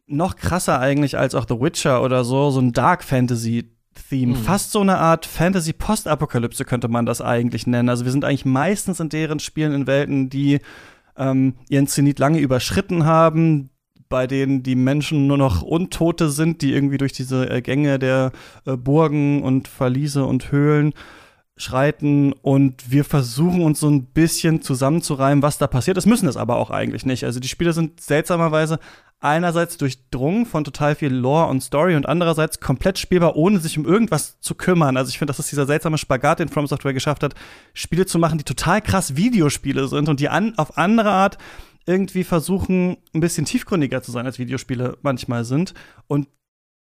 noch 0.06 0.36
krasser 0.36 0.78
eigentlich 0.80 1.18
als 1.18 1.34
auch 1.34 1.46
The 1.48 1.60
Witcher 1.60 2.02
oder 2.02 2.24
so, 2.24 2.50
so 2.50 2.60
ein 2.60 2.72
Dark 2.72 3.02
Fantasy 3.02 3.70
Theme. 3.94 4.36
Mhm. 4.36 4.42
Fast 4.42 4.72
so 4.72 4.80
eine 4.80 4.98
Art 4.98 5.26
Fantasy-Postapokalypse 5.26 6.64
könnte 6.64 6.88
man 6.88 7.06
das 7.06 7.20
eigentlich 7.20 7.66
nennen. 7.66 7.88
Also 7.88 8.04
wir 8.04 8.12
sind 8.12 8.24
eigentlich 8.24 8.44
meistens 8.44 9.00
in 9.00 9.08
deren 9.08 9.40
Spielen 9.40 9.72
in 9.72 9.86
Welten, 9.86 10.30
die 10.30 10.60
ähm, 11.16 11.54
ihren 11.68 11.86
Zenit 11.86 12.18
lange 12.18 12.38
überschritten 12.38 13.04
haben, 13.04 13.70
bei 14.08 14.26
denen 14.26 14.62
die 14.62 14.76
Menschen 14.76 15.26
nur 15.26 15.36
noch 15.36 15.62
Untote 15.62 16.30
sind, 16.30 16.62
die 16.62 16.72
irgendwie 16.72 16.98
durch 16.98 17.12
diese 17.12 17.50
äh, 17.50 17.60
Gänge 17.60 17.98
der 17.98 18.32
äh, 18.64 18.76
Burgen 18.76 19.42
und 19.42 19.68
Verliese 19.68 20.24
und 20.24 20.50
Höhlen 20.50 20.94
schreiten 21.58 22.32
und 22.32 22.90
wir 22.90 23.04
versuchen 23.04 23.62
uns 23.62 23.80
so 23.80 23.88
ein 23.88 24.06
bisschen 24.06 24.62
zusammenzureimen, 24.62 25.42
was 25.42 25.58
da 25.58 25.66
passiert 25.66 25.96
ist, 25.96 26.06
müssen 26.06 26.28
es 26.28 26.36
aber 26.36 26.56
auch 26.56 26.70
eigentlich 26.70 27.04
nicht. 27.04 27.24
Also 27.24 27.40
die 27.40 27.48
Spiele 27.48 27.72
sind 27.72 28.00
seltsamerweise 28.00 28.78
einerseits 29.20 29.76
durchdrungen 29.76 30.46
von 30.46 30.64
total 30.64 30.94
viel 30.94 31.12
Lore 31.12 31.48
und 31.48 31.60
Story 31.62 31.96
und 31.96 32.06
andererseits 32.06 32.60
komplett 32.60 32.98
spielbar, 32.98 33.36
ohne 33.36 33.58
sich 33.58 33.76
um 33.76 33.84
irgendwas 33.84 34.38
zu 34.40 34.54
kümmern. 34.54 34.96
Also 34.96 35.10
ich 35.10 35.18
finde, 35.18 35.30
das 35.30 35.40
ist 35.40 35.50
dieser 35.50 35.66
seltsame 35.66 35.98
Spagat, 35.98 36.38
den 36.38 36.48
From 36.48 36.66
Software 36.66 36.92
geschafft 36.92 37.22
hat, 37.22 37.34
Spiele 37.74 38.06
zu 38.06 38.18
machen, 38.18 38.38
die 38.38 38.44
total 38.44 38.80
krass 38.80 39.16
Videospiele 39.16 39.88
sind 39.88 40.08
und 40.08 40.20
die 40.20 40.28
an, 40.28 40.56
auf 40.56 40.78
andere 40.78 41.10
Art 41.10 41.38
irgendwie 41.86 42.22
versuchen, 42.22 42.98
ein 43.14 43.20
bisschen 43.20 43.46
tiefgründiger 43.46 44.02
zu 44.02 44.12
sein, 44.12 44.26
als 44.26 44.38
Videospiele 44.38 44.98
manchmal 45.02 45.44
sind. 45.44 45.74
Und 46.06 46.28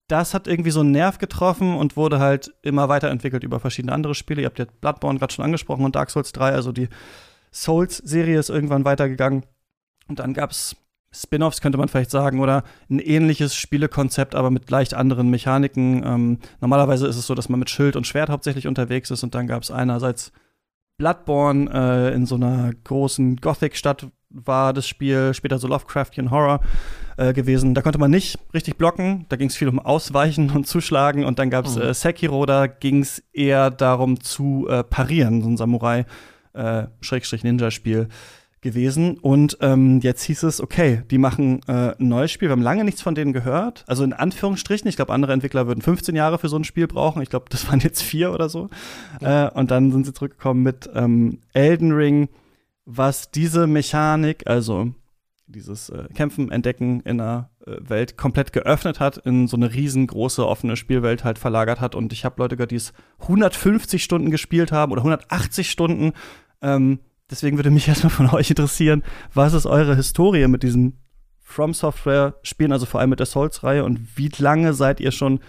das 0.08 0.34
hat 0.34 0.48
irgendwie 0.48 0.72
so 0.72 0.80
einen 0.80 0.92
Nerv 0.92 1.18
getroffen 1.18 1.76
und 1.76 1.98
wurde 1.98 2.20
halt 2.20 2.54
immer 2.62 2.90
weiterentwickelt 2.90 3.44
über 3.44 3.60
verschiedene 3.60 3.94
andere 3.94 4.16
Spiele. 4.16 4.42
Ihr 4.42 4.48
habt 4.48 4.60
ja 4.60 4.66
Bloodborne 4.80 5.20
gerade 5.20 5.34
schon 5.34 5.46
angesprochen 5.46 5.84
und 5.84 5.96
Dark 5.96 6.10
Souls 6.10 6.32
3, 6.32 6.52
also 6.52 6.72
die 6.72 6.88
Souls-Serie 7.52 8.40
ist 8.40 8.50
irgendwann 8.50 8.86
weitergegangen. 8.86 9.44
Und 10.08 10.20
dann 10.20 10.34
gab 10.34 10.52
es 10.52 10.76
Spin-offs 11.12 11.62
könnte 11.62 11.78
man 11.78 11.88
vielleicht 11.88 12.12
sagen, 12.12 12.40
oder 12.40 12.64
ein 12.90 13.00
ähnliches 13.00 13.56
Spielekonzept, 13.56 14.36
aber 14.36 14.52
mit 14.52 14.70
leicht 14.70 14.94
anderen 14.94 15.30
Mechaniken. 15.30 16.04
Ähm, 16.06 16.40
normalerweise 16.60 17.08
ist 17.08 17.16
es 17.16 17.28
so, 17.28 17.34
dass 17.34 17.50
man 17.50 17.60
mit 17.60 17.70
Schild 17.70 17.96
und 17.96 18.06
Schwert 18.06 18.30
hauptsächlich 18.30 18.68
unterwegs 18.68 19.10
ist 19.10 19.24
und 19.24 19.34
dann 19.34 19.48
gab 19.48 19.64
es 19.64 19.72
einerseits 19.72 20.32
Bloodborne 20.98 21.70
äh, 21.72 22.14
in 22.14 22.26
so 22.26 22.36
einer 22.36 22.72
großen 22.84 23.38
Gothic-Stadt 23.38 24.08
war 24.30 24.74
das 24.74 24.88
Spiel, 24.88 25.34
später 25.34 25.60
so 25.60 25.68
Lovecraftian 25.68 26.32
Horror 26.32 26.60
äh, 27.18 27.34
gewesen. 27.34 27.74
Da 27.74 27.82
konnte 27.82 28.00
man 28.00 28.12
nicht 28.12 28.40
richtig 28.54 28.78
blocken, 28.78 29.26
da 29.30 29.36
ging 29.36 29.50
es 29.50 29.56
viel 29.56 29.68
um 29.68 29.80
Ausweichen 29.80 30.52
und 30.52 30.68
Zuschlagen 30.68 31.26
und 31.26 31.40
dann 31.40 31.50
gab 31.50 31.66
es 31.66 31.76
mhm. 31.76 31.82
äh, 31.82 31.94
Sekiro, 31.94 32.46
da 32.46 32.68
ging 32.68 33.02
es 33.02 33.22
eher 33.34 33.70
darum 33.70 34.22
zu 34.22 34.68
äh, 34.70 34.84
parieren, 34.84 35.42
so 35.42 35.50
ein 35.50 35.58
Samurai-Ninja-Spiel. 35.58 38.02
Äh, 38.02 38.08
gewesen. 38.62 39.18
Und 39.20 39.58
ähm, 39.62 40.00
jetzt 40.02 40.24
hieß 40.24 40.44
es, 40.44 40.62
okay, 40.62 41.04
die 41.12 41.18
machen 41.18 41.62
äh, 41.68 41.96
ein 41.98 42.08
neues 42.08 42.32
Spiel. 42.32 42.50
Wir 42.50 42.54
haben 42.54 42.62
lange 42.62 42.84
nichts 42.84 43.02
von 43.02 43.16
denen 43.16 43.34
gehört. 43.34 43.84
Also 43.88 44.04
in 44.04 44.14
Anführungsstrichen, 44.14 44.88
ich 44.88 44.96
glaube, 44.96 45.14
andere 45.14 45.34
Entwickler 45.34 45.68
würden 45.68 45.82
15 45.82 46.16
Jahre 46.16 46.40
für 46.40 46.50
so 46.50 46.58
ein 46.58 46.64
Spiel 46.64 46.88
brauchen. 46.88 47.22
Ich 47.22 47.30
glaube, 47.30 47.46
das 47.50 47.68
waren 47.70 47.80
jetzt 47.80 48.02
vier 48.02 48.34
oder 48.34 48.50
so. 48.50 48.70
Ja. 49.22 49.48
Äh, 49.48 49.52
und 49.52 49.72
dann 49.72 49.92
sind 49.92 50.06
sie 50.06 50.14
zurückgekommen 50.14 50.64
mit 50.64 50.90
ähm, 50.96 51.40
Elden 51.54 51.92
Ring, 51.92 52.30
was 52.86 53.32
diese 53.32 53.68
Mechanik, 53.68 54.48
also 54.48 54.92
dieses 55.48 55.90
äh, 55.90 56.08
Kämpfen, 56.14 56.52
Entdecken 56.52 57.02
in 57.02 57.20
einer 57.20 57.50
äh, 57.66 57.78
Welt 57.80 58.18
komplett 58.18 58.54
geöffnet 58.54 59.00
hat, 59.00 59.18
in 59.18 59.48
so 59.48 59.58
eine 59.58 59.74
riesengroße 59.74 60.46
offene 60.46 60.76
Spielwelt 60.76 61.24
halt 61.24 61.40
verlagert 61.40 61.82
hat. 61.82 61.96
Und 61.96 62.14
ich 62.14 62.26
habe 62.26 62.42
Leute 62.42 62.58
gehört, 62.58 62.72
die 62.72 62.76
es 62.76 62.94
150 63.22 64.04
Stunden 64.04 64.30
gespielt 64.30 64.72
haben 64.72 64.92
oder 64.92 65.02
180 65.02 65.70
Stunden. 65.70 66.14
Ähm, 66.62 67.00
Deswegen 67.30 67.58
würde 67.58 67.72
mich 67.72 67.88
erstmal 67.88 68.12
von 68.12 68.30
euch 68.30 68.50
interessieren, 68.50 69.04
was 69.34 69.54
ist 69.54 69.66
eure 69.66 69.96
Historie 69.96 70.48
mit 70.48 70.64
diesen 70.64 71.00
From 71.40 71.74
Software 71.74 72.36
Spielen, 72.44 72.74
also 72.74 72.86
vor 72.86 73.00
allem 73.00 73.10
mit 73.10 73.20
der 73.20 73.26
Souls-Reihe 73.26 73.86
und 73.86 74.18
wie 74.18 74.30
lange 74.38 74.74
seid 74.74 75.00
ihr 75.00 75.12
schon 75.12 75.40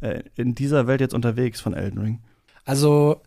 äh, 0.00 0.22
in 0.36 0.54
dieser 0.54 0.86
Welt 0.86 1.00
jetzt 1.00 1.14
unterwegs 1.14 1.60
von 1.60 1.74
Elden 1.74 1.98
Ring? 1.98 2.22
Also, 2.64 3.22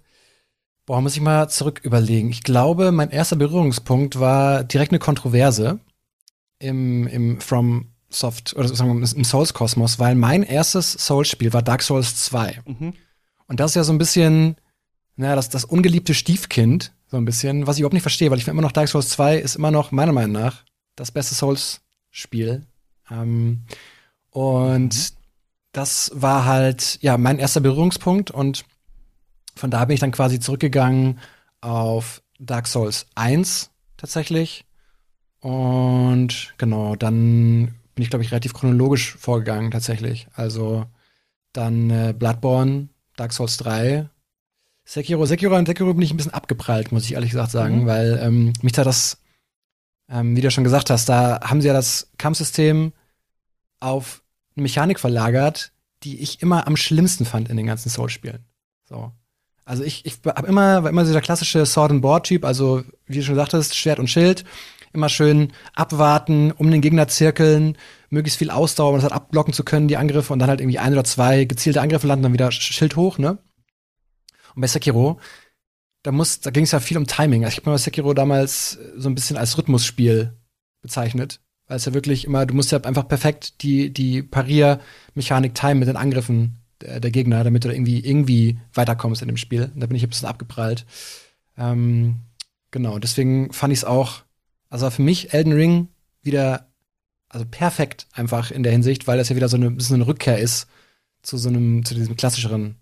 boah, 0.86 1.02
muss 1.02 1.16
ich 1.16 1.22
mal 1.22 1.50
zurück 1.50 1.82
überlegen. 1.84 2.30
Ich 2.30 2.44
glaube, 2.44 2.92
mein 2.92 3.10
erster 3.10 3.36
Berührungspunkt 3.36 4.20
war 4.20 4.64
direkt 4.64 4.92
eine 4.92 5.00
Kontroverse 5.00 5.80
im, 6.64 7.08
im 7.08 7.40
From 7.42 7.90
Soft 8.10 8.56
oder 8.56 8.68
sagen 8.68 9.00
wir 9.00 9.16
im 9.16 9.24
Souls-Kosmos, 9.24 10.00
weil 10.00 10.16
mein 10.16 10.44
erstes 10.44 10.94
Souls-Spiel 10.94 11.52
war 11.54 11.62
Dark 11.62 11.82
Souls 11.82 12.16
2. 12.18 12.62
Mhm. 12.66 12.94
Und 13.48 13.60
das 13.60 13.72
ist 13.72 13.76
ja 13.76 13.84
so 13.84 13.92
ein 13.92 13.98
bisschen, 13.98 14.56
naja, 15.16 15.36
das, 15.36 15.50
das 15.50 15.66
ungeliebte 15.66 16.14
Stiefkind 16.14 16.94
so 17.08 17.18
ein 17.18 17.26
bisschen, 17.26 17.68
was 17.68 17.76
ich 17.76 17.82
überhaupt 17.82 17.94
nicht 17.94 18.04
verstehe, 18.04 18.32
weil 18.32 18.38
ich 18.38 18.46
finde 18.46 18.56
immer 18.58 18.68
noch 18.68 18.72
Dark 18.72 18.88
Souls 18.88 19.10
2 19.10 19.38
ist 19.38 19.56
immer 19.56 19.72
noch, 19.72 19.92
meiner 19.92 20.14
Meinung 20.14 20.32
nach, 20.32 20.64
das 20.96 21.12
beste 21.12 21.36
Souls-Spiel. 21.36 22.66
Ähm, 23.12 23.66
und 24.30 24.96
mhm. 24.96 25.16
das 25.72 26.12
war 26.14 26.46
halt, 26.46 27.00
ja, 27.02 27.18
mein 27.18 27.40
erster 27.40 27.62
Berührungspunkt 27.62 28.32
und 28.32 28.66
von 29.56 29.70
da 29.70 29.86
bin 29.86 29.94
ich 29.94 30.00
dann 30.00 30.12
quasi 30.12 30.40
zurückgegangen 30.40 31.20
auf 31.62 32.24
Dark 32.40 32.68
Souls 32.68 33.06
1 33.16 33.70
tatsächlich. 33.98 34.66
Und 35.44 36.54
genau, 36.58 36.96
dann 36.96 37.76
bin 37.96 38.04
ich, 38.04 38.10
glaube 38.10 38.24
ich, 38.24 38.32
relativ 38.32 38.54
chronologisch 38.54 39.16
vorgegangen 39.16 39.72
tatsächlich. 39.72 40.28
Also 40.36 40.86
dann 41.52 41.90
äh, 41.90 42.14
Bloodborne, 42.18 42.88
Dark 43.18 43.34
Souls 43.34 43.58
3, 43.58 44.08
Sekiro, 44.86 45.26
Sekiro 45.26 45.58
und 45.58 45.68
Sekiro 45.68 45.94
bin 45.94 46.02
ich 46.02 46.12
ein 46.12 46.18
bisschen 46.18 46.34
abgeprallt, 46.34 46.94
muss 46.94 47.04
ich 47.04 47.14
ehrlich 47.14 47.32
gesagt 47.32 47.52
sagen, 47.52 47.82
mhm. 47.82 47.86
weil 47.88 48.20
ähm, 48.24 48.54
mich 48.62 48.72
da 48.72 48.86
das, 48.86 49.18
ähm, 50.10 50.36
wie 50.38 50.42
du 50.42 50.50
schon 50.50 50.64
gesagt 50.64 50.90
hast, 50.90 51.10
da 51.10 51.42
haben 51.42 51.60
sie 51.60 51.68
ja 51.68 51.74
das 51.74 52.10
Kampfsystem 52.18 52.94
auf 53.82 54.24
eine 54.56 54.64
Mechanik 54.64 54.98
verlagert, 54.98 55.74
die 56.04 56.22
ich 56.22 56.42
immer 56.42 56.68
am 56.68 56.78
schlimmsten 56.78 57.26
fand 57.26 57.50
in 57.50 57.58
den 57.58 57.66
ganzen 57.66 57.90
Soul-Spielen. 57.90 58.46
So. 58.88 59.12
Also 59.66 59.84
ich, 59.84 60.06
ich 60.06 60.20
hab 60.26 60.48
immer, 60.48 60.84
war 60.84 60.90
immer 60.90 61.06
so 61.06 61.12
der 61.12 61.22
klassische 61.22 61.66
Sword 61.66 61.92
and 61.92 62.02
Board 62.02 62.26
Typ, 62.26 62.46
also 62.46 62.84
wie 63.08 63.18
du 63.18 63.24
schon 63.24 63.36
sagtest, 63.36 63.76
Schwert 63.76 64.00
und 64.00 64.10
Schild, 64.10 64.46
immer 64.94 65.10
schön 65.10 65.52
abwarten, 65.74 66.52
um 66.52 66.70
den 66.72 66.82
Gegner 66.82 67.08
zirkeln, 67.08 67.78
möglichst 68.10 68.40
viel 68.40 68.50
Ausdauer, 68.50 68.90
um 68.90 68.96
das 68.96 69.04
halt 69.04 69.14
abblocken 69.14 69.54
zu 69.54 69.64
können, 69.64 69.88
die 69.88 69.98
Angriffe 69.98 70.34
und 70.34 70.40
dann 70.40 70.50
halt 70.50 70.62
irgendwie 70.62 70.80
ein 70.80 70.94
oder 70.94 71.04
zwei 71.04 71.46
gezielte 71.46 71.82
Angriffe 71.82 72.08
landen, 72.08 72.24
dann 72.24 72.34
wieder 72.34 72.52
Schild 72.52 72.96
hoch, 72.96 73.18
ne? 73.18 73.40
Und 74.56 74.62
bei 74.62 74.68
Sekiro, 74.68 75.20
da 76.04 76.12
muss, 76.12 76.42
da 76.42 76.52
ging 76.52 76.66
es 76.66 76.72
ja 76.72 76.80
viel 76.80 76.98
um 76.98 77.08
Timing. 77.08 77.44
Also 77.44 77.54
ich 77.54 77.58
habe 77.60 77.72
mal 77.72 77.78
Sekiro 77.78 78.14
damals 78.14 78.78
so 78.96 79.10
ein 79.10 79.16
bisschen 79.16 79.38
als 79.38 79.58
Rhythmusspiel 79.58 80.34
bezeichnet. 80.82 81.40
Weil 81.68 81.78
es 81.78 81.86
ja 81.86 81.94
wirklich 81.94 82.26
immer, 82.26 82.46
du 82.46 82.54
musst 82.54 82.72
ja 82.72 82.80
einfach 82.82 83.08
perfekt 83.08 83.64
die, 83.64 83.92
die 83.92 84.22
Pariermechanik 84.22 85.56
timen 85.56 85.80
mit 85.80 85.88
den 85.88 85.96
Angriffen 85.96 86.60
der, 86.82 87.00
der 87.00 87.12
Gegner, 87.12 87.44
damit 87.44 87.64
du 87.64 87.70
irgendwie, 87.70 88.00
irgendwie 88.00 88.60
weiterkommst 88.74 89.22
in 89.22 89.30
dem 89.30 89.38
Spiel. 89.38 89.72
Und 89.74 89.80
da 89.80 89.88
bin 89.88 89.96
ich 89.96 90.04
ein 90.04 90.10
bisschen 90.10 90.28
abgeprallt. 90.28 90.86
Ähm, 91.58 92.20
genau, 92.72 93.00
deswegen 93.00 93.54
fand 93.54 93.72
ich 93.72 93.80
es 93.80 93.86
auch, 93.86 94.24
also 94.74 94.90
für 94.90 95.04
mich 95.04 95.36
Elden 95.36 95.54
Ring 95.54 95.90
wieder, 96.24 96.66
also 97.30 97.46
perfekt 97.46 98.08
einfach 98.12 98.50
in 98.50 98.64
der 98.64 98.72
Hinsicht, 98.72 99.06
weil 99.06 99.20
das 99.20 99.30
ja 99.30 99.36
wieder 99.36 99.48
so 99.48 99.56
eine, 99.56 99.70
bisschen 99.70 99.98
eine 99.98 100.08
Rückkehr 100.08 100.40
ist 100.40 100.68
zu 101.22 101.38
so 101.38 101.50
einem, 101.50 101.86
zu 101.86 101.94
diesem 101.94 102.18
klassischeren 102.18 102.78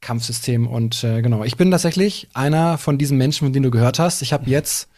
Kampfsystem. 0.00 0.68
Und 0.68 1.02
äh, 1.02 1.20
genau, 1.20 1.42
ich 1.42 1.56
bin 1.56 1.72
tatsächlich 1.72 2.28
einer 2.34 2.78
von 2.78 2.98
diesen 2.98 3.18
Menschen, 3.18 3.46
von 3.46 3.52
denen 3.52 3.64
du 3.64 3.72
gehört 3.72 3.98
hast. 3.98 4.22
Ich 4.22 4.32
habe 4.32 4.48
jetzt 4.48 4.88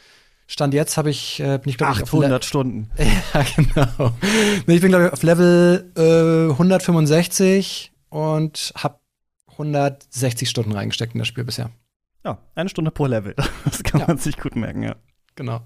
Stand 0.47 0.75
jetzt 0.75 0.99
habe 0.99 1.09
ich, 1.09 1.41
äh, 1.41 1.57
bin 1.57 1.71
ich 1.71 1.79
glaube 1.79 1.95
ich 1.95 2.03
800 2.03 2.45
Stunden. 2.45 2.91
ja, 2.99 3.47
genau. 3.57 4.13
Ich 4.67 4.83
bin 4.83 4.91
glaube 4.91 5.07
ich 5.07 5.13
auf 5.15 5.23
Level 5.23 5.91
äh, 5.97 6.53
165 6.53 7.93
und 8.11 8.75
habe 8.77 8.99
160 9.53 10.51
Stunden 10.51 10.73
reingesteckt 10.73 11.15
in 11.15 11.19
das 11.21 11.29
Spiel 11.29 11.45
bisher. 11.45 11.71
Ja, 12.27 12.37
eine 12.55 12.69
Stunde 12.69 12.91
pro 12.91 13.07
Level. 13.07 13.35
Das 13.65 13.83
kann 13.83 14.03
ja. 14.03 14.07
man 14.07 14.19
sich 14.19 14.37
gut 14.37 14.55
merken, 14.55 14.83
ja. 14.83 14.97
Genau. 15.35 15.63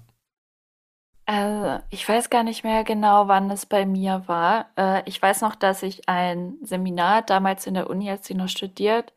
Also, 1.31 1.83
ich 1.91 2.09
weiß 2.09 2.31
gar 2.31 2.41
nicht 2.41 2.63
mehr 2.63 2.83
genau, 2.83 3.27
wann 3.27 3.51
es 3.51 3.67
bei 3.67 3.85
mir 3.85 4.23
war. 4.25 4.71
Äh, 4.75 5.03
ich 5.05 5.21
weiß 5.21 5.41
noch, 5.41 5.53
dass 5.53 5.83
ich 5.83 6.09
ein 6.09 6.57
Seminar 6.63 7.21
damals 7.21 7.67
in 7.67 7.75
der 7.75 7.87
Uni, 7.87 8.09
als 8.09 8.27
ich 8.31 8.35
noch 8.35 8.49
studiert 8.49 9.13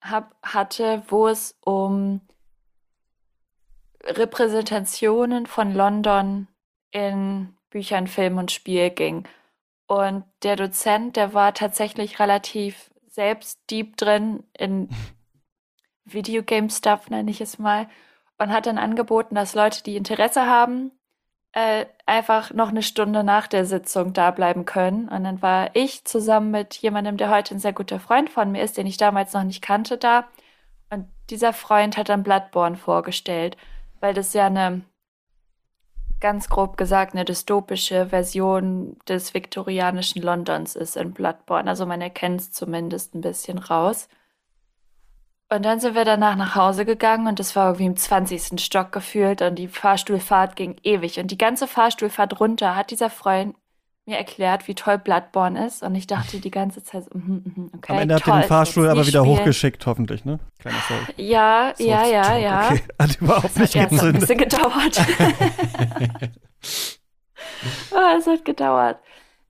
hab, 0.00 0.34
hatte, 0.42 1.02
wo 1.08 1.28
es 1.28 1.58
um 1.60 2.22
Repräsentationen 4.02 5.44
von 5.44 5.74
London 5.74 6.48
in 6.90 7.54
Büchern, 7.68 8.06
Film 8.06 8.38
und 8.38 8.50
Spiel 8.50 8.88
ging. 8.88 9.28
Und 9.86 10.24
der 10.44 10.56
Dozent, 10.56 11.16
der 11.16 11.34
war 11.34 11.52
tatsächlich 11.52 12.18
relativ 12.18 12.90
selbst 13.08 13.60
deep 13.70 13.98
drin 13.98 14.42
in 14.56 14.88
Videogame-Stuff, 16.06 17.10
nenne 17.10 17.30
ich 17.30 17.42
es 17.42 17.58
mal, 17.58 17.90
und 18.38 18.50
hat 18.52 18.64
dann 18.64 18.78
angeboten, 18.78 19.34
dass 19.34 19.54
Leute, 19.54 19.82
die 19.82 19.96
Interesse 19.96 20.46
haben, 20.46 20.92
äh, 21.52 21.86
einfach 22.06 22.52
noch 22.52 22.68
eine 22.68 22.82
Stunde 22.82 23.24
nach 23.24 23.46
der 23.46 23.64
Sitzung 23.64 24.12
da 24.12 24.30
bleiben 24.30 24.64
können. 24.64 25.08
Und 25.08 25.24
dann 25.24 25.42
war 25.42 25.70
ich 25.74 26.04
zusammen 26.04 26.50
mit 26.50 26.74
jemandem, 26.76 27.16
der 27.16 27.30
heute 27.30 27.54
ein 27.54 27.58
sehr 27.60 27.72
guter 27.72 28.00
Freund 28.00 28.30
von 28.30 28.52
mir 28.52 28.62
ist, 28.62 28.76
den 28.76 28.86
ich 28.86 28.96
damals 28.96 29.32
noch 29.32 29.44
nicht 29.44 29.62
kannte, 29.62 29.98
da. 29.98 30.24
Und 30.90 31.06
dieser 31.30 31.52
Freund 31.52 31.96
hat 31.96 32.08
dann 32.08 32.22
Bloodborne 32.22 32.76
vorgestellt 32.76 33.56
weil 34.02 34.14
das 34.14 34.34
ja 34.34 34.46
eine, 34.46 34.82
ganz 36.20 36.48
grob 36.48 36.76
gesagt, 36.76 37.14
eine 37.14 37.24
dystopische 37.24 38.06
Version 38.06 38.98
des 39.08 39.32
viktorianischen 39.32 40.20
Londons 40.22 40.76
ist 40.76 40.96
in 40.96 41.12
Bloodborne. 41.12 41.70
Also 41.70 41.86
man 41.86 42.00
erkennt 42.00 42.40
es 42.40 42.52
zumindest 42.52 43.14
ein 43.14 43.20
bisschen 43.22 43.58
raus. 43.58 44.08
Und 45.52 45.64
dann 45.66 45.80
sind 45.80 45.94
wir 45.94 46.06
danach 46.06 46.34
nach 46.36 46.54
Hause 46.54 46.86
gegangen 46.86 47.26
und 47.26 47.38
es 47.38 47.54
war 47.54 47.66
irgendwie 47.66 47.84
im 47.84 47.96
20. 47.96 48.58
Stock 48.58 48.90
gefühlt 48.90 49.42
und 49.42 49.56
die 49.56 49.68
Fahrstuhlfahrt 49.68 50.56
ging 50.56 50.76
ewig. 50.82 51.18
Und 51.18 51.30
die 51.30 51.36
ganze 51.36 51.66
Fahrstuhlfahrt 51.66 52.40
runter 52.40 52.74
hat 52.74 52.90
dieser 52.90 53.10
Freund 53.10 53.54
mir 54.06 54.16
erklärt, 54.16 54.66
wie 54.66 54.74
toll 54.74 54.96
Bloodborne 54.96 55.66
ist. 55.66 55.82
Und 55.82 55.94
ich 55.94 56.06
dachte 56.06 56.40
die 56.40 56.50
ganze 56.50 56.82
Zeit, 56.82 57.04
so, 57.04 57.10
mm, 57.18 57.70
okay. 57.76 57.92
Am 57.92 57.98
Ende 57.98 58.14
hat 58.14 58.26
er 58.26 58.40
den 58.40 58.48
Fahrstuhl 58.48 58.88
aber 58.88 59.06
wieder 59.06 59.20
spielen. 59.20 59.40
hochgeschickt, 59.40 59.84
hoffentlich, 59.84 60.24
ne? 60.24 60.40
Kleiner 60.58 60.78
Soul. 60.88 60.98
Ja, 61.18 61.74
so, 61.76 61.84
ja, 61.84 62.06
ja, 62.06 62.36
ja. 62.38 62.70
Okay. 62.70 62.82
Hat 62.98 63.20
überhaupt 63.20 63.58
nicht 63.58 63.74
gezündet. 63.74 63.92
Es 63.92 64.00
hat 64.00 64.14
ein 64.14 64.20
bisschen 64.20 64.38
gedauert. 64.38 65.06
oh, 67.90 68.16
es 68.18 68.26
hat 68.26 68.44
gedauert. 68.46 69.00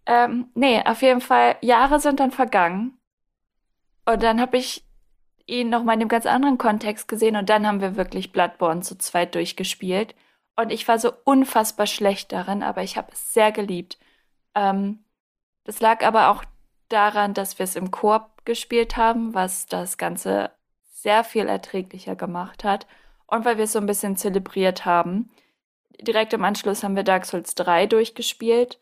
Ähm, 0.07 0.47
nee, 0.57 0.83
auf 0.85 1.01
jeden 1.03 1.21
Fall, 1.21 1.55
Jahre 1.61 2.01
sind 2.01 2.19
dann 2.19 2.33
vergangen. 2.33 2.99
Und 4.05 4.21
dann 4.25 4.41
habe 4.41 4.57
ich 4.57 4.85
ihn 5.47 5.71
noch 5.71 5.85
mal 5.85 5.95
in 5.95 6.01
einem 6.01 6.09
ganz 6.09 6.27
anderen 6.27 6.59
Kontext 6.59 7.09
gesehen 7.09 7.37
und 7.37 7.49
dann 7.49 7.67
haben 7.67 7.81
wir 7.81 7.97
wirklich 7.97 8.33
Bloodborne 8.33 8.83
zu 8.83 8.97
zweit 8.99 9.35
durchgespielt. 9.35 10.15
Und 10.57 10.71
ich 10.71 10.87
war 10.87 10.99
so 10.99 11.13
unfassbar 11.25 11.87
schlecht 11.87 12.33
darin, 12.33 12.63
aber 12.63 12.83
ich 12.83 12.97
habe 12.97 13.13
es 13.13 13.33
sehr 13.33 13.53
geliebt. 13.53 13.99
Ähm, 14.55 15.05
das 15.65 15.81
lag 15.81 16.05
aber 16.05 16.29
auch 16.29 16.45
daran, 16.89 17.35
dass 17.35 17.59
wir 17.59 17.65
es 17.65 17.77
im 17.77 17.91
Koop 17.91 18.45
gespielt 18.45 18.97
haben, 18.97 19.35
was 19.35 19.67
das 19.67 19.97
Ganze 19.97 20.51
sehr 20.83 21.25
viel 21.25 21.47
erträglicher 21.47 22.17
gemacht 22.17 22.65
hat. 22.65 22.87
Und 23.27 23.45
weil 23.45 23.57
wir 23.57 23.65
es 23.65 23.73
so 23.73 23.79
ein 23.79 23.87
bisschen 23.87 24.17
zelebriert 24.17 24.85
haben. 24.85 25.31
Direkt 26.01 26.35
im 26.35 26.45
Anschluss 26.45 26.85
haben 26.85 26.97
wir 26.97 27.03
Dark 27.03 27.25
Souls 27.25 27.55
3 27.55 27.87
durchgespielt. 27.87 28.79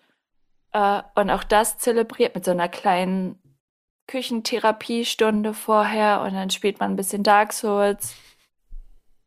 Äh, 0.73 1.03
und 1.15 1.31
auch 1.31 1.45
das 1.45 1.79
zelebriert 1.79 2.35
mit 2.35 2.45
so 2.45 2.51
einer 2.51 2.69
kleinen 2.69 3.39
Küchentherapiestunde 4.11 5.55
vorher. 5.55 6.23
Und 6.23 6.35
dann 6.35 6.51
spielt 6.51 6.81
man 6.81 6.93
ein 6.93 6.97
bisschen 6.97 7.23
Dark 7.23 7.53
Souls 7.53 8.15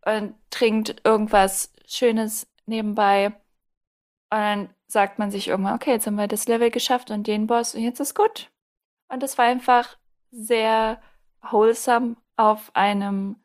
und 0.06 0.36
trinkt 0.50 1.02
irgendwas 1.06 1.72
Schönes 1.88 2.48
nebenbei. 2.66 3.28
Und 3.28 4.40
dann 4.40 4.70
sagt 4.88 5.20
man 5.20 5.32
sich 5.32 5.48
irgendwann, 5.48 5.76
okay, 5.76 5.92
jetzt 5.92 6.06
haben 6.06 6.18
wir 6.18 6.28
das 6.28 6.48
Level 6.48 6.70
geschafft 6.70 7.12
und 7.12 7.28
den 7.28 7.48
Boss 7.48 7.76
und 7.76 7.82
jetzt 7.82 8.02
ist 8.02 8.14
gut. 8.14 8.52
Und 9.08 9.24
das 9.24 9.38
war 9.38 9.46
einfach 9.46 9.98
sehr 10.32 11.02
wholesome 11.42 12.18
auf 12.36 12.76
einem 12.76 13.38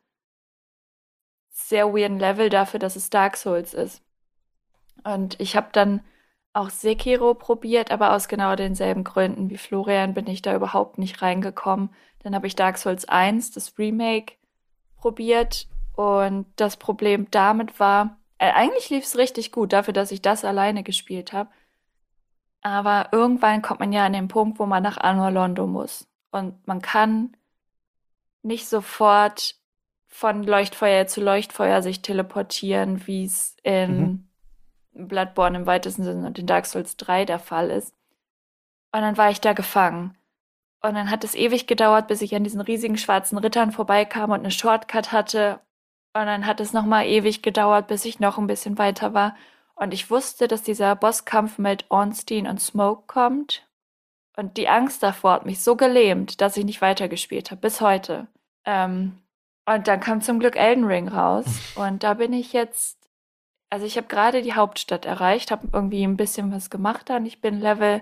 sehr 1.51 1.93
weirden 1.93 2.19
Level 2.19 2.49
dafür, 2.49 2.79
dass 2.79 2.95
es 2.95 3.09
Dark 3.09 3.37
Souls 3.37 3.73
ist. 3.73 4.01
Und 5.03 5.39
ich 5.39 5.55
habe 5.55 5.69
dann 5.71 6.01
auch 6.59 6.69
Sekiro 6.69 7.33
probiert, 7.33 7.91
aber 7.91 8.13
aus 8.13 8.27
genau 8.27 8.55
denselben 8.55 9.03
Gründen 9.03 9.49
wie 9.49 9.57
Florian 9.57 10.13
bin 10.13 10.27
ich 10.27 10.41
da 10.41 10.55
überhaupt 10.55 10.97
nicht 10.97 11.21
reingekommen. 11.21 11.89
Dann 12.23 12.35
habe 12.35 12.47
ich 12.47 12.55
Dark 12.55 12.77
Souls 12.77 13.05
1, 13.05 13.51
das 13.51 13.77
Remake, 13.77 14.35
probiert 14.97 15.67
und 15.95 16.45
das 16.57 16.77
Problem 16.77 17.27
damit 17.31 17.79
war, 17.79 18.17
äh, 18.39 18.51
eigentlich 18.51 18.89
lief 18.89 19.03
es 19.03 19.17
richtig 19.17 19.51
gut 19.51 19.73
dafür, 19.73 19.93
dass 19.93 20.11
ich 20.11 20.21
das 20.21 20.45
alleine 20.45 20.83
gespielt 20.83 21.33
habe. 21.33 21.49
Aber 22.61 23.09
irgendwann 23.11 23.61
kommt 23.61 23.79
man 23.79 23.93
ja 23.93 24.05
an 24.05 24.13
den 24.13 24.27
Punkt, 24.27 24.59
wo 24.59 24.65
man 24.65 24.83
nach 24.83 24.97
Anor 24.97 25.31
Londo 25.31 25.67
muss. 25.67 26.07
Und 26.31 26.67
man 26.67 26.81
kann 26.81 27.35
nicht 28.41 28.67
sofort 28.67 29.55
von 30.07 30.43
Leuchtfeuer 30.43 31.07
zu 31.07 31.21
Leuchtfeuer 31.21 31.81
sich 31.81 32.01
teleportieren, 32.01 33.05
wie 33.07 33.25
es 33.25 33.55
in 33.63 33.97
mhm. 33.97 34.28
Bloodborne 34.93 35.57
im 35.57 35.65
weitesten 35.65 36.03
Sinne 36.03 36.27
und 36.27 36.39
in 36.39 36.47
Dark 36.47 36.65
Souls 36.65 36.97
3 36.97 37.25
der 37.25 37.39
Fall 37.39 37.69
ist. 37.69 37.93
Und 38.91 39.01
dann 39.01 39.17
war 39.17 39.29
ich 39.29 39.41
da 39.41 39.53
gefangen. 39.53 40.17
Und 40.81 40.95
dann 40.95 41.11
hat 41.11 41.23
es 41.23 41.35
ewig 41.35 41.67
gedauert, 41.67 42.07
bis 42.07 42.21
ich 42.21 42.35
an 42.35 42.43
diesen 42.43 42.61
riesigen 42.61 42.97
schwarzen 42.97 43.37
Rittern 43.37 43.71
vorbeikam 43.71 44.31
und 44.31 44.39
eine 44.39 44.51
Shortcut 44.51 45.11
hatte. 45.11 45.59
Und 46.13 46.25
dann 46.25 46.45
hat 46.45 46.59
es 46.59 46.73
nochmal 46.73 47.05
ewig 47.05 47.41
gedauert, 47.43 47.87
bis 47.87 48.05
ich 48.05 48.19
noch 48.19 48.37
ein 48.37 48.47
bisschen 48.47 48.77
weiter 48.77 49.13
war. 49.13 49.35
Und 49.75 49.93
ich 49.93 50.09
wusste, 50.09 50.47
dass 50.47 50.63
dieser 50.63 50.95
Bosskampf 50.95 51.57
mit 51.57 51.85
Ornstein 51.89 52.47
und 52.47 52.59
Smoke 52.59 53.03
kommt. 53.07 53.65
Und 54.35 54.57
die 54.57 54.69
Angst 54.69 55.03
davor 55.03 55.33
hat 55.33 55.45
mich 55.45 55.61
so 55.61 55.75
gelähmt, 55.75 56.41
dass 56.41 56.57
ich 56.57 56.65
nicht 56.65 56.81
weitergespielt 56.81 57.51
habe, 57.51 57.61
bis 57.61 57.81
heute. 57.81 58.27
Ähm, 58.65 59.21
und 59.65 59.87
dann 59.87 59.99
kam 59.99 60.21
zum 60.21 60.39
Glück 60.39 60.55
Elden 60.55 60.85
Ring 60.85 61.07
raus. 61.07 61.45
Und 61.75 62.03
da 62.03 62.15
bin 62.15 62.33
ich 62.33 62.53
jetzt, 62.53 62.97
also 63.69 63.85
ich 63.85 63.97
habe 63.97 64.07
gerade 64.07 64.41
die 64.41 64.53
Hauptstadt 64.53 65.05
erreicht, 65.05 65.51
habe 65.51 65.67
irgendwie 65.71 66.03
ein 66.03 66.17
bisschen 66.17 66.51
was 66.51 66.69
gemacht 66.69 67.09
und 67.09 67.25
ich 67.25 67.41
bin 67.41 67.59
Level 67.59 68.01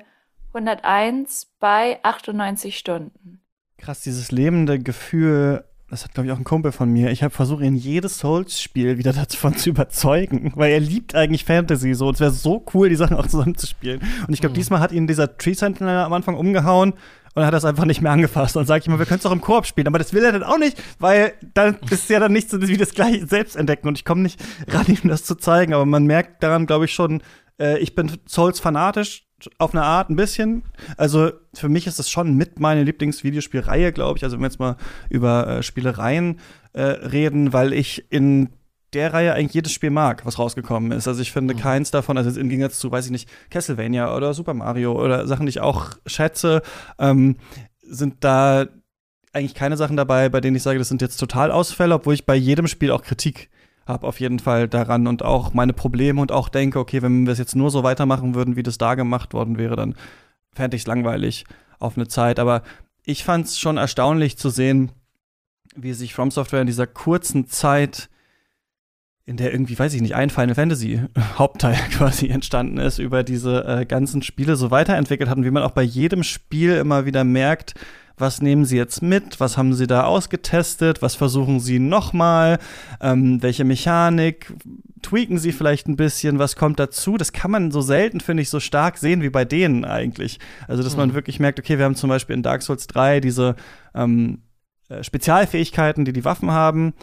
101 0.54 1.48
bei 1.60 2.00
98 2.04 2.78
Stunden. 2.78 3.42
Krass, 3.78 4.02
dieses 4.02 4.32
lebende 4.32 4.80
Gefühl, 4.80 5.64
das 5.90 6.04
hat, 6.04 6.14
glaube 6.14 6.28
ich, 6.28 6.34
auch 6.34 6.38
ein 6.38 6.44
Kumpel 6.44 6.72
von 6.72 6.92
mir. 6.92 7.12
Ich 7.12 7.22
habe 7.22 7.34
versucht, 7.34 7.64
ihn 7.64 7.76
jedes 7.76 8.20
Souls-Spiel 8.20 8.98
wieder 8.98 9.14
davon 9.14 9.56
zu 9.56 9.70
überzeugen, 9.70 10.52
weil 10.56 10.72
er 10.72 10.80
liebt 10.80 11.16
eigentlich 11.16 11.46
Fantasy 11.46 11.94
so. 11.94 12.08
Und 12.08 12.16
es 12.16 12.20
wäre 12.20 12.32
so 12.32 12.66
cool, 12.74 12.90
die 12.90 12.96
Sachen 12.96 13.18
auch 13.18 13.28
zusammenzuspielen. 13.28 14.02
Und 14.28 14.34
ich 14.34 14.40
glaube, 14.40 14.54
mhm. 14.54 14.58
diesmal 14.58 14.80
hat 14.80 14.92
ihn 14.92 15.08
dieser 15.08 15.38
Tree 15.38 15.54
Sentinel 15.54 16.00
am 16.00 16.14
Anfang 16.14 16.36
umgehauen 16.36 16.94
und 17.38 17.46
hat 17.46 17.54
das 17.54 17.66
einfach 17.66 17.86
nicht 17.86 18.02
mehr 18.02 18.12
angefasst. 18.12 18.58
Und 18.58 18.66
sage 18.66 18.80
ich 18.82 18.88
immer, 18.88 18.98
wir 18.98 19.06
können 19.06 19.18
es 19.20 19.24
doch 19.24 19.32
im 19.32 19.42
Koop 19.42 19.68
spielen. 19.68 19.86
Aber 19.86 20.00
das 20.00 20.12
will 20.12 20.26
er 20.26 20.32
dann 20.32 20.42
auch 20.42 20.58
nicht, 20.58 20.82
weil 20.98 21.34
dann 21.54 21.78
ist 21.92 22.10
ja 22.10 22.20
dann 22.20 22.34
nicht 22.34 22.50
so 22.50 22.60
wie 22.68 22.78
das 22.78 22.96
gleiche 22.96 23.28
selbst 23.28 23.56
entdecken. 23.56 23.88
Und 23.88 23.96
ich 23.96 24.06
komme 24.06 24.24
nicht 24.24 24.40
ran, 24.68 24.88
ihm 24.88 25.08
das 25.08 25.24
zu 25.24 25.36
zeigen. 25.36 25.76
Aber 25.76 25.86
man 25.86 26.06
merkt 26.06 26.42
daran, 26.42 26.66
glaube 26.66 26.86
ich, 26.86 26.94
schon, 26.96 27.22
äh, 27.60 27.78
ich 27.78 27.94
bin 27.94 28.12
Souls 28.28 28.60
fanatisch 28.60 29.28
auf 29.60 29.76
eine 29.76 29.84
Art 29.84 30.10
ein 30.10 30.16
bisschen. 30.16 30.64
Also 30.98 31.30
für 31.54 31.70
mich 31.70 31.86
ist 31.86 32.00
das 32.00 32.10
schon 32.10 32.34
mit 32.34 32.60
meine 32.60 32.82
Lieblingsvideospielreihe, 32.82 33.92
glaube 33.92 34.18
ich. 34.18 34.24
Also 34.24 34.38
wenn 34.38 34.42
wir 34.42 34.48
jetzt 34.48 34.60
mal 34.60 34.76
über 35.12 35.48
äh, 35.48 35.62
Spielereien 35.62 36.40
äh, 36.74 36.82
reden, 36.82 37.54
weil 37.54 37.72
ich 37.72 38.12
in 38.12 38.50
der 38.94 39.14
Reihe 39.14 39.34
eigentlich 39.34 39.54
jedes 39.54 39.74
Spiel 39.74 39.90
mag, 39.90 40.26
was 40.26 40.40
rausgekommen 40.40 40.92
ist. 40.92 41.08
Also 41.08 41.22
ich 41.22 41.32
finde 41.32 41.54
mhm. 41.54 41.60
keins 41.60 41.92
davon, 41.92 42.18
also 42.18 42.40
im 42.40 42.50
Gegensatz 42.50 42.80
zu, 42.80 42.92
weiß 42.92 43.06
ich 43.06 43.12
nicht, 43.12 43.30
Castlevania 43.50 44.16
oder 44.16 44.34
Super 44.34 44.54
Mario 44.54 44.94
oder 44.94 45.28
Sachen, 45.28 45.46
die 45.46 45.52
ich 45.52 45.60
auch 45.60 45.92
schätze, 46.06 46.62
ähm, 46.98 47.36
sind 47.82 48.16
da 48.22 48.68
eigentlich 49.34 49.56
keine 49.56 49.78
Sachen 49.78 49.98
dabei, 49.98 50.30
bei 50.30 50.42
denen 50.42 50.56
ich 50.56 50.64
sage, 50.64 50.80
das 50.80 50.88
sind 50.88 51.02
jetzt 51.02 51.18
total 51.18 51.52
Ausfälle, 51.52 51.96
obwohl 51.96 52.14
ich 52.14 52.26
bei 52.26 52.36
jedem 52.36 52.68
Spiel 52.68 52.92
auch 52.92 53.04
Kritik 53.04 53.50
habe 53.86 54.06
auf 54.06 54.20
jeden 54.20 54.40
Fall 54.40 54.68
daran 54.68 55.08
und 55.08 55.24
auch 55.24 55.54
meine 55.54 55.74
Probleme 55.74 56.20
und 56.20 56.32
auch 56.32 56.50
denke, 56.50 56.80
okay, 56.80 57.02
wenn 57.02 57.26
wir 57.26 57.32
es 57.32 57.40
jetzt 57.40 57.56
nur 57.56 57.72
so 57.72 57.84
weitermachen 57.84 58.36
würden, 58.36 58.56
wie 58.56 58.64
das 58.64 58.78
da 58.78 58.96
gemacht 58.96 59.34
worden 59.34 59.58
wäre, 59.58 59.76
dann 59.76 59.96
fände 60.54 60.76
ich 60.76 60.84
es 60.84 60.88
langweilig 60.88 61.46
auf 61.80 61.96
eine 61.96 62.08
Zeit. 62.08 62.40
Aber 62.40 62.64
ich 63.06 63.24
fand 63.24 63.46
es 63.46 63.60
schon 63.60 63.78
erstaunlich 63.78 64.38
zu 64.38 64.50
sehen, 64.50 64.92
wie 65.76 65.94
sich 65.94 66.14
From 66.14 66.32
Software 66.32 66.62
in 66.62 66.68
dieser 66.68 66.88
kurzen 66.88 67.48
Zeit, 67.48 68.10
in 69.28 69.38
der 69.38 69.52
irgendwie, 69.52 69.78
weiß 69.78 69.94
ich 69.94 70.02
nicht, 70.02 70.16
ein 70.16 70.30
Final 70.32 70.56
Fantasy 70.56 71.02
Hauptteil 71.38 71.76
quasi 71.92 72.30
entstanden 72.30 72.78
ist, 72.78 72.98
über 72.98 73.24
diese 73.24 73.64
äh, 73.66 73.86
ganzen 73.86 74.24
Spiele 74.24 74.56
so 74.56 74.72
weiterentwickelt 74.72 75.30
hat 75.30 75.38
und 75.38 75.44
wie 75.46 75.52
man 75.52 75.64
auch 75.64 75.72
bei 75.72 75.84
jedem 75.84 76.24
Spiel 76.24 76.76
immer 76.78 77.06
wieder 77.06 77.24
merkt, 77.24 77.76
was 78.20 78.42
nehmen 78.42 78.66
sie 78.66 78.78
jetzt 78.78 79.04
mit, 79.04 79.40
was 79.40 79.58
haben 79.58 79.76
sie 79.76 79.86
da 79.86 80.06
ausgetestet, 80.06 81.04
was 81.04 81.14
versuchen 81.14 81.60
sie 81.60 81.78
nochmal, 81.78 82.58
ähm, 83.00 83.44
welche 83.44 83.64
Mechanik 83.64 84.52
tweaken 85.04 85.38
sie 85.38 85.52
vielleicht 85.52 85.88
ein 85.88 85.98
bisschen, 85.98 86.40
was 86.40 86.56
kommt 86.56 86.80
dazu. 86.80 87.18
Das 87.18 87.32
kann 87.32 87.52
man 87.52 87.70
so 87.70 87.82
selten, 87.82 88.20
finde 88.20 88.42
ich, 88.42 88.50
so 88.50 88.60
stark 88.60 88.98
sehen 88.98 89.22
wie 89.22 89.30
bei 89.30 89.46
denen 89.46 89.86
eigentlich. 89.86 90.40
Also, 90.68 90.82
dass 90.82 90.98
man 90.98 91.10
Mhm. 91.10 91.14
wirklich 91.14 91.40
merkt, 91.40 91.60
okay, 91.60 91.78
wir 91.78 91.86
haben 91.86 91.94
zum 91.96 92.10
Beispiel 92.10 92.36
in 92.36 92.42
Dark 92.42 92.64
Souls 92.64 92.88
3 92.88 93.20
diese 93.20 93.56
ähm, 93.94 94.40
äh, 94.90 95.04
Spezialfähigkeiten, 95.04 96.04
die 96.04 96.14
die 96.14 96.26
Waffen 96.26 96.50
haben. 96.50 96.94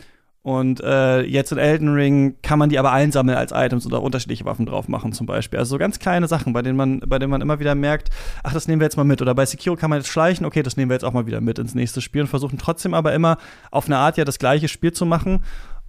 Und 0.45 0.83
äh, 0.83 1.23
jetzt 1.23 1.53
in 1.53 1.59
Elden 1.59 1.95
Ring 1.95 2.35
kann 2.43 2.59
man 2.59 2.69
die 2.69 2.79
aber 2.79 2.93
einsammeln 2.93 3.39
als 3.39 3.51
Items 3.51 3.91
auch 3.91 4.03
unterschiedliche 4.03 4.45
Waffen 4.45 4.67
drauf 4.67 4.89
machen 4.89 5.15
zum 5.15 5.27
Beispiel. 5.27 5.59
Also 5.59 5.71
so 5.71 5.79
ganz 5.79 5.99
kleine 5.99 6.29
Sachen, 6.29 6.53
bei 6.53 6.61
denen 6.61 6.77
man, 6.77 7.01
bei 7.01 7.19
denen 7.19 7.31
man 7.31 7.41
immer 7.41 7.61
wieder 7.61 7.75
merkt, 7.75 8.11
ach, 8.43 8.53
das 8.53 8.69
nehmen 8.69 8.79
wir 8.79 8.85
jetzt 8.85 8.99
mal 8.99 9.05
mit. 9.05 9.23
Oder 9.23 9.35
bei 9.35 9.47
Sekiro 9.47 9.75
kann 9.75 9.89
man 9.89 10.01
jetzt 10.01 10.11
schleichen, 10.11 10.45
okay, 10.45 10.63
das 10.63 10.77
nehmen 10.77 10.91
wir 10.91 10.97
jetzt 10.97 11.05
auch 11.05 11.15
mal 11.15 11.25
wieder 11.25 11.41
mit 11.41 11.59
ins 11.59 11.75
nächste 11.75 12.03
Spiel 12.03 12.21
und 12.21 12.29
versuchen 12.29 12.59
trotzdem 12.59 12.93
aber 12.93 13.15
immer 13.15 13.39
auf 13.71 13.87
eine 13.87 13.97
Art 13.97 14.19
ja 14.19 14.27
das 14.27 14.39
gleiche 14.39 14.69
Spiel 14.69 14.93
zu 14.93 15.07
machen. 15.07 15.43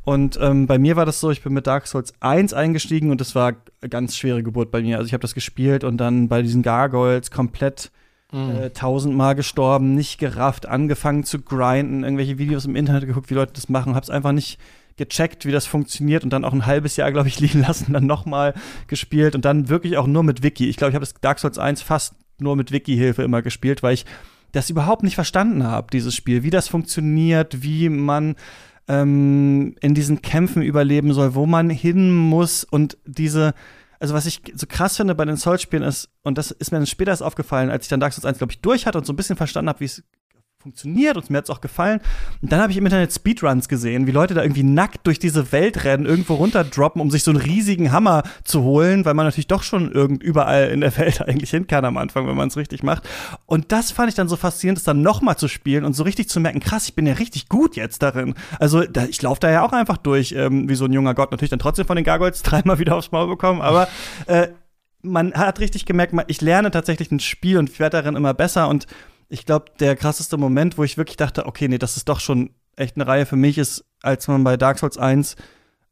Und 0.05 0.39
ähm, 0.41 0.67
bei 0.67 0.79
mir 0.79 0.95
war 0.95 1.05
das 1.05 1.19
so, 1.19 1.31
ich 1.31 1.43
bin 1.43 1.51
mit 1.51 1.67
Dark 1.67 1.85
Souls 1.85 2.13
1 2.21 2.53
eingestiegen 2.53 3.11
und 3.11 3.19
das 3.19 3.35
war 3.35 3.55
eine 3.81 3.89
ganz 3.89 4.15
schwere 4.15 4.41
Geburt 4.41 4.71
bei 4.71 4.81
mir. 4.81 4.95
Also 4.95 5.07
ich 5.07 5.13
habe 5.13 5.21
das 5.21 5.33
gespielt 5.33 5.83
und 5.83 5.97
dann 5.97 6.29
bei 6.29 6.41
diesen 6.41 6.61
Gargoyles 6.61 7.29
komplett 7.29 7.91
Mhm. 8.31 8.55
äh, 8.55 8.69
tausendmal 8.71 9.35
gestorben, 9.35 9.93
nicht 9.95 10.17
gerafft, 10.17 10.65
angefangen 10.65 11.23
zu 11.23 11.41
grinden, 11.41 12.03
irgendwelche 12.03 12.37
Videos 12.37 12.65
im 12.65 12.75
Internet 12.75 13.05
geguckt, 13.05 13.29
wie 13.29 13.35
Leute 13.35 13.53
das 13.53 13.69
machen, 13.69 13.95
hab's 13.95 14.09
einfach 14.09 14.31
nicht 14.31 14.59
gecheckt, 14.97 15.45
wie 15.45 15.51
das 15.51 15.65
funktioniert 15.65 16.23
und 16.23 16.31
dann 16.31 16.45
auch 16.45 16.53
ein 16.53 16.65
halbes 16.65 16.95
Jahr, 16.95 17.11
glaube 17.11 17.27
ich, 17.27 17.39
liegen 17.41 17.61
lassen, 17.61 17.93
dann 17.93 18.05
nochmal 18.05 18.53
gespielt 18.87 19.35
und 19.35 19.45
dann 19.45 19.69
wirklich 19.69 19.97
auch 19.97 20.07
nur 20.07 20.23
mit 20.23 20.43
Wiki. 20.43 20.67
Ich 20.69 20.77
glaube, 20.77 20.91
ich 20.91 20.95
habe 20.95 21.05
das 21.05 21.13
Dark 21.15 21.39
Souls 21.39 21.59
1 21.59 21.81
fast 21.81 22.15
nur 22.39 22.55
mit 22.55 22.71
Wiki-Hilfe 22.71 23.23
immer 23.23 23.41
gespielt, 23.41 23.83
weil 23.83 23.93
ich 23.93 24.05
das 24.51 24.69
überhaupt 24.69 25.03
nicht 25.03 25.15
verstanden 25.15 25.63
habe, 25.63 25.87
dieses 25.91 26.15
Spiel, 26.15 26.43
wie 26.43 26.49
das 26.49 26.67
funktioniert, 26.67 27.61
wie 27.61 27.89
man 27.89 28.35
ähm, 28.87 29.75
in 29.81 29.93
diesen 29.93 30.21
Kämpfen 30.21 30.61
überleben 30.61 31.13
soll, 31.13 31.35
wo 31.35 31.45
man 31.45 31.69
hin 31.69 32.15
muss 32.15 32.63
und 32.63 32.97
diese 33.05 33.53
also 33.99 34.13
was 34.13 34.25
ich 34.25 34.41
so 34.53 34.65
krass 34.67 34.97
finde 34.97 35.15
bei 35.15 35.25
den 35.25 35.37
Souls-Spielen 35.37 35.83
ist, 35.83 36.09
und 36.23 36.37
das 36.37 36.51
ist 36.51 36.71
mir 36.71 36.77
dann 36.77 36.87
später 36.87 37.13
aufgefallen, 37.25 37.69
als 37.69 37.85
ich 37.85 37.89
dann 37.89 37.99
Dark 37.99 38.13
Souls 38.13 38.25
1, 38.25 38.37
glaube 38.37 38.51
ich, 38.51 38.61
durch 38.61 38.85
hatte 38.85 38.97
und 38.97 39.05
so 39.05 39.13
ein 39.13 39.15
bisschen 39.15 39.37
verstanden 39.37 39.69
habe, 39.69 39.79
wie 39.79 39.85
es 39.85 40.03
funktioniert 40.65 41.15
und 41.15 41.29
mir 41.29 41.37
hat's 41.37 41.51
auch 41.51 41.61
gefallen. 41.61 42.01
Und 42.41 42.51
dann 42.51 42.59
habe 42.59 42.71
ich 42.71 42.77
im 42.79 42.85
Internet 42.85 43.13
Speedruns 43.13 43.69
gesehen, 43.69 44.07
wie 44.07 44.11
Leute 44.11 44.33
da 44.33 44.41
irgendwie 44.41 44.63
nackt 44.63 45.05
durch 45.05 45.19
diese 45.19 45.51
Welt 45.51 45.83
rennen, 45.83 46.07
irgendwo 46.07 46.33
runterdroppen, 46.33 46.99
um 46.99 47.11
sich 47.11 47.21
so 47.21 47.29
einen 47.29 47.39
riesigen 47.39 47.91
Hammer 47.91 48.23
zu 48.43 48.63
holen, 48.63 49.05
weil 49.05 49.13
man 49.13 49.27
natürlich 49.27 49.45
doch 49.45 49.61
schon 49.61 49.91
irgend 49.91 50.23
überall 50.23 50.69
in 50.69 50.81
der 50.81 50.97
Welt 50.97 51.21
eigentlich 51.21 51.51
hin 51.51 51.67
kann 51.67 51.85
am 51.85 51.97
Anfang, 51.97 52.27
wenn 52.27 52.35
man 52.35 52.47
es 52.47 52.57
richtig 52.57 52.81
macht. 52.81 53.07
Und 53.45 53.71
das 53.71 53.91
fand 53.91 54.09
ich 54.09 54.15
dann 54.15 54.27
so 54.27 54.37
faszinierend, 54.37 54.79
das 54.79 54.85
dann 54.85 55.03
noch 55.03 55.21
mal 55.21 55.37
zu 55.37 55.47
spielen 55.47 55.85
und 55.85 55.93
so 55.93 56.01
richtig 56.01 56.29
zu 56.29 56.39
merken, 56.39 56.61
krass, 56.61 56.87
ich 56.87 56.95
bin 56.95 57.05
ja 57.05 57.13
richtig 57.13 57.47
gut 57.47 57.75
jetzt 57.75 58.01
darin. 58.01 58.33
Also 58.59 58.85
da, 58.85 59.05
ich 59.05 59.21
laufe 59.21 59.41
da 59.41 59.51
ja 59.51 59.63
auch 59.63 59.71
einfach 59.71 59.97
durch, 59.97 60.31
ähm, 60.31 60.67
wie 60.67 60.75
so 60.75 60.85
ein 60.85 60.93
junger 60.93 61.13
Gott, 61.13 61.29
natürlich 61.29 61.51
dann 61.51 61.59
trotzdem 61.59 61.85
von 61.85 61.95
den 61.95 62.05
Gargoyles 62.05 62.41
dreimal 62.41 62.79
wieder 62.79 62.95
aufs 62.95 63.11
Maul 63.11 63.27
bekommen, 63.27 63.61
aber 63.61 63.87
äh, 64.25 64.47
man 65.03 65.35
hat 65.35 65.59
richtig 65.59 65.85
gemerkt, 65.85 66.15
ich 66.25 66.41
lerne 66.41 66.71
tatsächlich 66.71 67.11
ein 67.11 67.19
Spiel 67.19 67.59
und 67.59 67.79
werde 67.79 67.97
darin 67.97 68.15
immer 68.15 68.33
besser. 68.33 68.67
Und 68.67 68.87
ich 69.29 69.45
glaube, 69.45 69.65
der 69.79 69.95
krasseste 69.95 70.37
Moment, 70.37 70.77
wo 70.77 70.83
ich 70.83 70.97
wirklich 70.97 71.17
dachte, 71.17 71.45
okay, 71.45 71.67
nee, 71.67 71.77
das 71.77 71.97
ist 71.97 72.09
doch 72.09 72.19
schon 72.19 72.51
echt 72.75 72.95
eine 72.95 73.07
Reihe 73.07 73.25
für 73.25 73.35
mich, 73.35 73.57
ist, 73.57 73.85
als 74.01 74.27
man 74.27 74.43
bei 74.43 74.57
Dark 74.57 74.79
Souls 74.79 74.97
1 74.97 75.35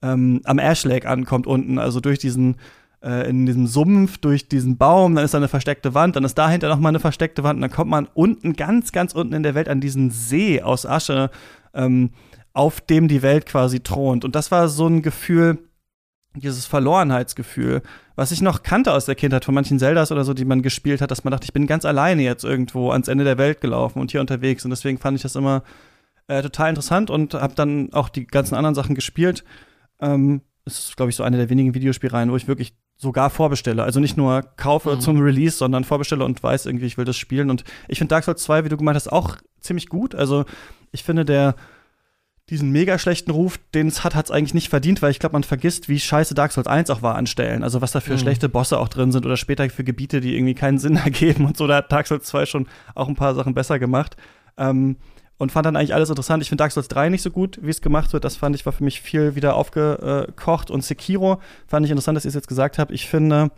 ähm, 0.01 0.41
am 0.43 0.59
Ash 0.59 0.83
Lake 0.83 1.07
ankommt 1.09 1.47
unten, 1.47 1.79
also 1.79 1.99
durch 1.99 2.19
diesen 2.19 2.57
äh, 3.03 3.29
in 3.29 3.45
diesem 3.45 3.67
Sumpf, 3.67 4.17
durch 4.17 4.47
diesen 4.47 4.77
Baum, 4.77 5.15
dann 5.15 5.25
ist 5.25 5.33
da 5.33 5.37
eine 5.37 5.47
versteckte 5.47 5.93
Wand, 5.93 6.15
dann 6.15 6.23
ist 6.23 6.37
dahinter 6.37 6.69
noch 6.69 6.79
mal 6.79 6.89
eine 6.89 6.99
versteckte 6.99 7.43
Wand, 7.43 7.57
und 7.57 7.61
dann 7.61 7.71
kommt 7.71 7.91
man 7.91 8.07
unten, 8.13 8.53
ganz, 8.53 8.91
ganz 8.91 9.13
unten 9.13 9.33
in 9.33 9.43
der 9.43 9.55
Welt 9.55 9.69
an 9.69 9.81
diesen 9.81 10.09
See 10.09 10.61
aus 10.61 10.85
Asche, 10.85 11.29
ähm, 11.73 12.11
auf 12.53 12.81
dem 12.81 13.07
die 13.07 13.21
Welt 13.21 13.45
quasi 13.45 13.81
thront. 13.81 14.23
Und 14.23 14.35
das 14.35 14.51
war 14.51 14.69
so 14.69 14.87
ein 14.87 15.01
Gefühl, 15.01 15.59
dieses 16.35 16.65
Verlorenheitsgefühl, 16.65 17.81
was 18.15 18.31
ich 18.31 18.41
noch 18.41 18.63
kannte 18.63 18.91
aus 18.93 19.05
der 19.05 19.15
Kindheit 19.15 19.45
von 19.45 19.55
manchen 19.55 19.79
Zeldas 19.79 20.11
oder 20.11 20.23
so, 20.23 20.33
die 20.33 20.45
man 20.45 20.61
gespielt 20.61 21.01
hat, 21.01 21.11
dass 21.11 21.23
man 21.23 21.31
dachte, 21.31 21.45
ich 21.45 21.53
bin 21.53 21.67
ganz 21.67 21.85
alleine 21.85 22.21
jetzt 22.21 22.43
irgendwo 22.43 22.91
ans 22.91 23.07
Ende 23.07 23.23
der 23.23 23.37
Welt 23.37 23.61
gelaufen 23.61 23.99
und 23.99 24.11
hier 24.11 24.21
unterwegs. 24.21 24.63
Und 24.65 24.69
deswegen 24.71 24.97
fand 24.99 25.15
ich 25.17 25.23
das 25.23 25.35
immer 25.35 25.63
äh, 26.27 26.41
total 26.41 26.69
interessant 26.69 27.09
und 27.09 27.33
habe 27.33 27.55
dann 27.55 27.91
auch 27.93 28.09
die 28.09 28.25
ganzen 28.27 28.55
anderen 28.55 28.75
Sachen 28.75 28.95
gespielt. 28.95 29.43
Ähm, 29.99 30.41
das 30.65 30.79
ist, 30.79 30.97
glaube 30.97 31.09
ich, 31.09 31.15
so 31.15 31.23
eine 31.23 31.37
der 31.37 31.49
wenigen 31.49 31.73
Videospielreihen, 31.73 32.31
wo 32.31 32.35
ich 32.35 32.47
wirklich 32.47 32.73
sogar 32.95 33.29
vorbestelle. 33.29 33.83
Also 33.83 33.99
nicht 33.99 34.15
nur 34.15 34.43
kaufe 34.55 34.95
Mhm. 34.95 34.99
zum 35.01 35.19
Release, 35.19 35.57
sondern 35.57 35.83
vorbestelle 35.83 36.23
und 36.23 36.41
weiß 36.41 36.67
irgendwie, 36.67 36.85
ich 36.85 36.97
will 36.97 37.05
das 37.05 37.17
spielen. 37.17 37.49
Und 37.49 37.63
ich 37.87 37.97
finde 37.97 38.09
Dark 38.09 38.23
Souls 38.23 38.43
2, 38.43 38.63
wie 38.63 38.69
du 38.69 38.77
gemeint 38.77 38.95
hast, 38.95 39.11
auch 39.11 39.37
ziemlich 39.59 39.89
gut. 39.89 40.15
Also 40.15 40.45
ich 40.91 41.03
finde, 41.03 41.25
der 41.25 41.55
diesen 42.53 42.69
mega 42.71 42.99
schlechten 42.99 43.31
Ruf, 43.31 43.59
den 43.73 43.87
es 43.87 44.03
hat, 44.03 44.13
hat 44.15 44.25
es 44.25 44.31
eigentlich 44.31 44.53
nicht 44.53 44.69
verdient, 44.69 45.01
weil 45.01 45.09
ich 45.11 45.17
glaube, 45.19 45.33
man 45.33 45.43
vergisst, 45.43 45.89
wie 45.89 45.99
scheiße 45.99 46.35
Dark 46.35 46.51
Souls 46.51 46.67
1 46.67 46.89
auch 46.91 47.01
war 47.01 47.15
an 47.15 47.25
Stellen. 47.25 47.63
Also 47.63 47.81
was 47.81 47.91
da 47.93 47.99
für 47.99 48.13
Mhm. 48.13 48.19
schlechte 48.19 48.47
Bosse 48.47 48.77
auch 48.79 48.87
drin 48.89 49.11
sind 49.11 49.25
oder 49.25 49.37
später 49.37 49.67
für 49.71 49.83
Gebiete, 49.83 50.21
die 50.21 50.35
irgendwie 50.35 50.53
keinen 50.53 50.77
Sinn 50.77 50.95
ergeben 51.03 51.45
und 51.45 51.57
so. 51.57 51.65
Da 51.67 51.77
hat 51.77 51.91
Dark 51.91 52.05
Souls 52.07 52.25
2 52.25 52.45
schon 52.45 52.67
auch 52.93 53.07
ein 53.09 53.15
paar 53.15 53.33
Sachen 53.35 53.53
besser 53.55 53.79
gemacht. 53.79 54.15
Ähm, 54.57 54.97
und 55.39 55.51
fand 55.51 55.65
dann 55.65 55.75
eigentlich 55.75 55.95
alles 55.95 56.09
interessant. 56.09 56.43
Ich 56.43 56.49
finde 56.49 56.61
Dark 56.61 56.71
Souls 56.71 56.87
3 56.87 57.09
nicht 57.09 57.23
so 57.23 57.31
gut, 57.31 57.59
wie 57.61 57.71
es 57.71 57.81
gemacht 57.81 58.13
wird. 58.13 58.23
Das 58.23 58.35
fand 58.37 58.55
ich, 58.55 58.65
war 58.67 58.71
für 58.71 58.83
mich 58.83 59.01
viel 59.01 59.33
wieder 59.35 59.55
aufgekocht. 59.55 60.69
Und 60.69 60.85
Sekiro 60.85 61.41
fand 61.67 61.85
ich 61.85 61.91
interessant, 61.91 62.15
dass 62.15 62.23
ihr 62.25 62.29
es 62.29 62.35
jetzt 62.35 62.47
gesagt 62.47 62.77
habt. 62.77 62.91
Ich 62.91 63.07
finde, 63.09 63.49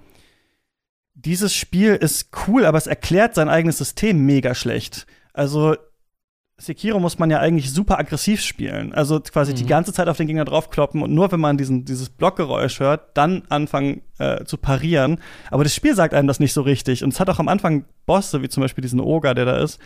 dieses 1.13 1.53
Spiel 1.53 1.95
ist 1.95 2.29
cool, 2.47 2.65
aber 2.65 2.77
es 2.77 2.87
erklärt 2.87 3.35
sein 3.35 3.49
eigenes 3.49 3.77
System 3.77 4.25
mega 4.25 4.55
schlecht. 4.55 5.05
Also 5.33 5.75
Sekiro 6.57 6.99
muss 7.01 7.19
man 7.19 7.29
ja 7.29 7.39
eigentlich 7.39 7.71
super 7.73 7.99
aggressiv 7.99 8.39
spielen. 8.41 8.93
Also 8.93 9.19
quasi 9.19 9.53
die 9.53 9.63
Mhm. 9.63 9.67
ganze 9.67 9.91
Zeit 9.93 10.07
auf 10.07 10.15
den 10.17 10.27
Gegner 10.27 10.45
draufkloppen 10.45 11.01
und 11.03 11.13
nur 11.13 11.31
wenn 11.33 11.39
man 11.41 11.57
diesen, 11.57 11.83
dieses 11.83 12.09
Blockgeräusch 12.09 12.79
hört, 12.79 13.17
dann 13.17 13.43
anfangen 13.49 14.01
äh, 14.19 14.45
zu 14.45 14.57
parieren. 14.57 15.19
Aber 15.51 15.63
das 15.65 15.75
Spiel 15.75 15.95
sagt 15.95 16.13
einem 16.13 16.27
das 16.29 16.39
nicht 16.39 16.53
so 16.53 16.61
richtig. 16.61 17.03
Und 17.03 17.11
es 17.13 17.19
hat 17.19 17.29
auch 17.29 17.39
am 17.39 17.49
Anfang 17.49 17.83
Bosse, 18.05 18.41
wie 18.41 18.47
zum 18.47 18.61
Beispiel 18.61 18.81
diesen 18.81 19.01
Oger, 19.01 19.33
der 19.35 19.43
da 19.43 19.57
ist, 19.57 19.79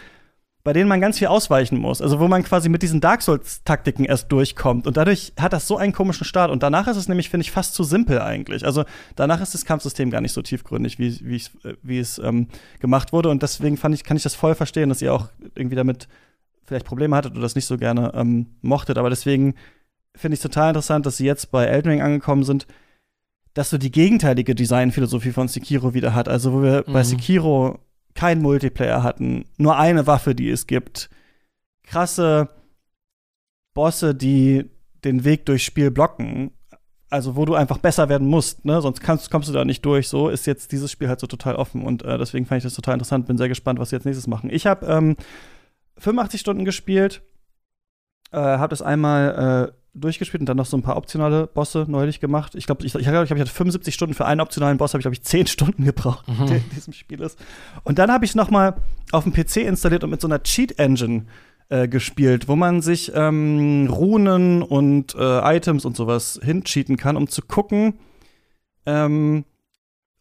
bei 0.63 0.71
denen 0.73 0.87
man 0.89 1.01
ganz 1.01 1.17
viel 1.17 1.27
ausweichen 1.29 1.79
muss. 1.79 2.03
Also 2.03 2.19
wo 2.19 2.27
man 2.27 2.43
quasi 2.43 2.69
mit 2.69 2.83
diesen 2.83 3.01
Dark 3.01 3.23
Souls-Taktiken 3.23 4.05
erst 4.05 4.31
durchkommt. 4.31 4.85
Und 4.85 4.95
dadurch 4.97 5.33
hat 5.39 5.53
das 5.53 5.67
so 5.67 5.77
einen 5.77 5.93
komischen 5.93 6.25
Start. 6.25 6.51
Und 6.51 6.61
danach 6.61 6.87
ist 6.87 6.97
es 6.97 7.07
nämlich, 7.07 7.29
finde 7.29 7.45
ich, 7.45 7.51
fast 7.51 7.73
zu 7.73 7.83
simpel 7.83 8.21
eigentlich. 8.21 8.63
Also 8.63 8.83
danach 9.15 9.41
ist 9.41 9.55
das 9.55 9.65
Kampfsystem 9.65 10.11
gar 10.11 10.21
nicht 10.21 10.33
so 10.33 10.43
tiefgründig, 10.43 10.99
wie, 10.99 11.17
wie, 11.23 11.37
es- 11.37 11.51
äh, 11.65 11.73
wie 11.81 11.97
es 11.97 12.19
ähm, 12.19 12.47
gemacht 12.79 13.11
wurde. 13.11 13.29
Und 13.29 13.41
deswegen 13.41 13.75
fand 13.77 13.95
ich, 13.95 14.03
kann 14.03 14.17
ich 14.17 14.23
das 14.23 14.35
voll 14.35 14.53
verstehen, 14.53 14.89
dass 14.89 15.01
ihr 15.01 15.11
auch 15.15 15.29
irgendwie 15.55 15.77
damit 15.77 16.07
vielleicht 16.69 16.85
Probleme 16.85 17.15
hattet 17.15 17.33
oder 17.33 17.41
das 17.41 17.55
nicht 17.55 17.65
so 17.65 17.77
gerne 17.77 18.11
ähm, 18.15 18.47
mochtet. 18.61 18.97
Aber 18.97 19.09
deswegen 19.09 19.55
finde 20.15 20.33
ich 20.35 20.39
es 20.39 20.43
total 20.43 20.69
interessant, 20.69 21.05
dass 21.05 21.17
sie 21.17 21.25
jetzt 21.25 21.51
bei 21.51 21.65
Elden 21.65 21.89
Ring 21.89 22.01
angekommen 22.01 22.43
sind, 22.43 22.65
dass 23.53 23.69
so 23.69 23.77
die 23.77 23.91
gegenteilige 23.91 24.55
Designphilosophie 24.55 25.31
von 25.31 25.47
Sekiro 25.47 25.93
wieder 25.93 26.13
hat. 26.15 26.29
Also 26.29 26.53
wo 26.53 26.61
wir 26.63 26.83
bei 26.83 26.99
Mhm. 26.99 27.03
Sekiro 27.03 27.79
keinen 28.15 28.41
Multiplayer 28.41 29.03
hatten, 29.03 29.45
nur 29.57 29.77
eine 29.77 30.07
Waffe, 30.07 30.35
die 30.35 30.49
es 30.49 30.67
gibt, 30.67 31.09
krasse 31.83 32.49
Bosse, 33.73 34.15
die 34.15 34.69
den 35.03 35.23
Weg 35.23 35.45
durchs 35.45 35.63
Spiel 35.63 35.91
blocken, 35.91 36.51
also 37.09 37.35
wo 37.35 37.45
du 37.45 37.55
einfach 37.55 37.77
besser 37.77 38.09
werden 38.09 38.27
musst, 38.27 38.65
ne? 38.65 38.81
sonst 38.81 39.01
kannst, 39.01 39.31
kommst 39.31 39.49
du 39.49 39.53
da 39.53 39.65
nicht 39.65 39.83
durch. 39.85 40.07
So 40.09 40.29
ist 40.29 40.45
jetzt 40.45 40.71
dieses 40.71 40.91
Spiel 40.91 41.07
halt 41.07 41.19
so 41.19 41.27
total 41.27 41.55
offen 41.55 41.83
und 41.83 42.03
äh, 42.03 42.17
deswegen 42.17 42.45
fand 42.45 42.59
ich 42.59 42.63
das 42.63 42.73
total 42.75 42.95
interessant. 42.95 43.25
Bin 43.27 43.37
sehr 43.37 43.47
gespannt, 43.47 43.79
was 43.79 43.89
sie 43.89 43.95
jetzt 43.95 44.05
nächstes 44.05 44.27
machen. 44.27 44.49
Ich 44.51 44.67
habe 44.67 44.85
ähm, 44.85 45.15
85 45.99 46.39
Stunden 46.41 46.65
gespielt, 46.65 47.21
äh, 48.31 48.37
habe 48.37 48.69
das 48.69 48.81
einmal 48.81 49.71
äh, 49.73 49.79
durchgespielt 49.93 50.41
und 50.41 50.45
dann 50.47 50.57
noch 50.57 50.65
so 50.65 50.77
ein 50.77 50.83
paar 50.83 50.97
optionale 50.97 51.47
Bosse 51.47 51.85
neulich 51.87 52.19
gemacht. 52.19 52.55
Ich 52.55 52.65
glaube, 52.65 52.85
ich, 52.85 52.93
ich, 52.95 53.03
glaub, 53.03 53.23
ich, 53.23 53.31
hatte 53.31 53.45
75 53.47 53.93
Stunden 53.93 54.13
für 54.13 54.25
einen 54.25 54.41
optionalen 54.41 54.77
Boss, 54.77 54.93
habe 54.93 54.99
ich 54.99 55.03
glaube 55.03 55.15
ich 55.15 55.23
10 55.23 55.47
Stunden 55.55 55.83
gebraucht, 55.85 56.27
Mhm. 56.27 56.47
der 56.47 56.57
in 56.57 56.69
diesem 56.75 56.93
Spiel 56.93 57.21
ist. 57.21 57.39
Und 57.83 57.99
dann 57.99 58.11
habe 58.11 58.25
ich 58.25 58.35
noch 58.35 58.49
mal 58.51 58.75
auf 59.11 59.23
dem 59.23 59.33
PC 59.33 59.57
installiert 59.57 60.03
und 60.03 60.09
mit 60.11 60.21
so 60.21 60.27
einer 60.27 60.43
Cheat 60.43 60.77
Engine 60.79 61.25
äh, 61.69 61.87
gespielt, 61.87 62.47
wo 62.47 62.55
man 62.55 62.81
sich 62.81 63.11
ähm, 63.15 63.87
Runen 63.91 64.61
und 64.61 65.15
äh, 65.15 65.55
Items 65.57 65.85
und 65.85 65.95
sowas 65.95 66.39
hincheaten 66.41 66.97
kann, 66.97 67.17
um 67.17 67.27
zu 67.27 67.41
gucken, 67.41 67.99
ähm, 68.85 69.43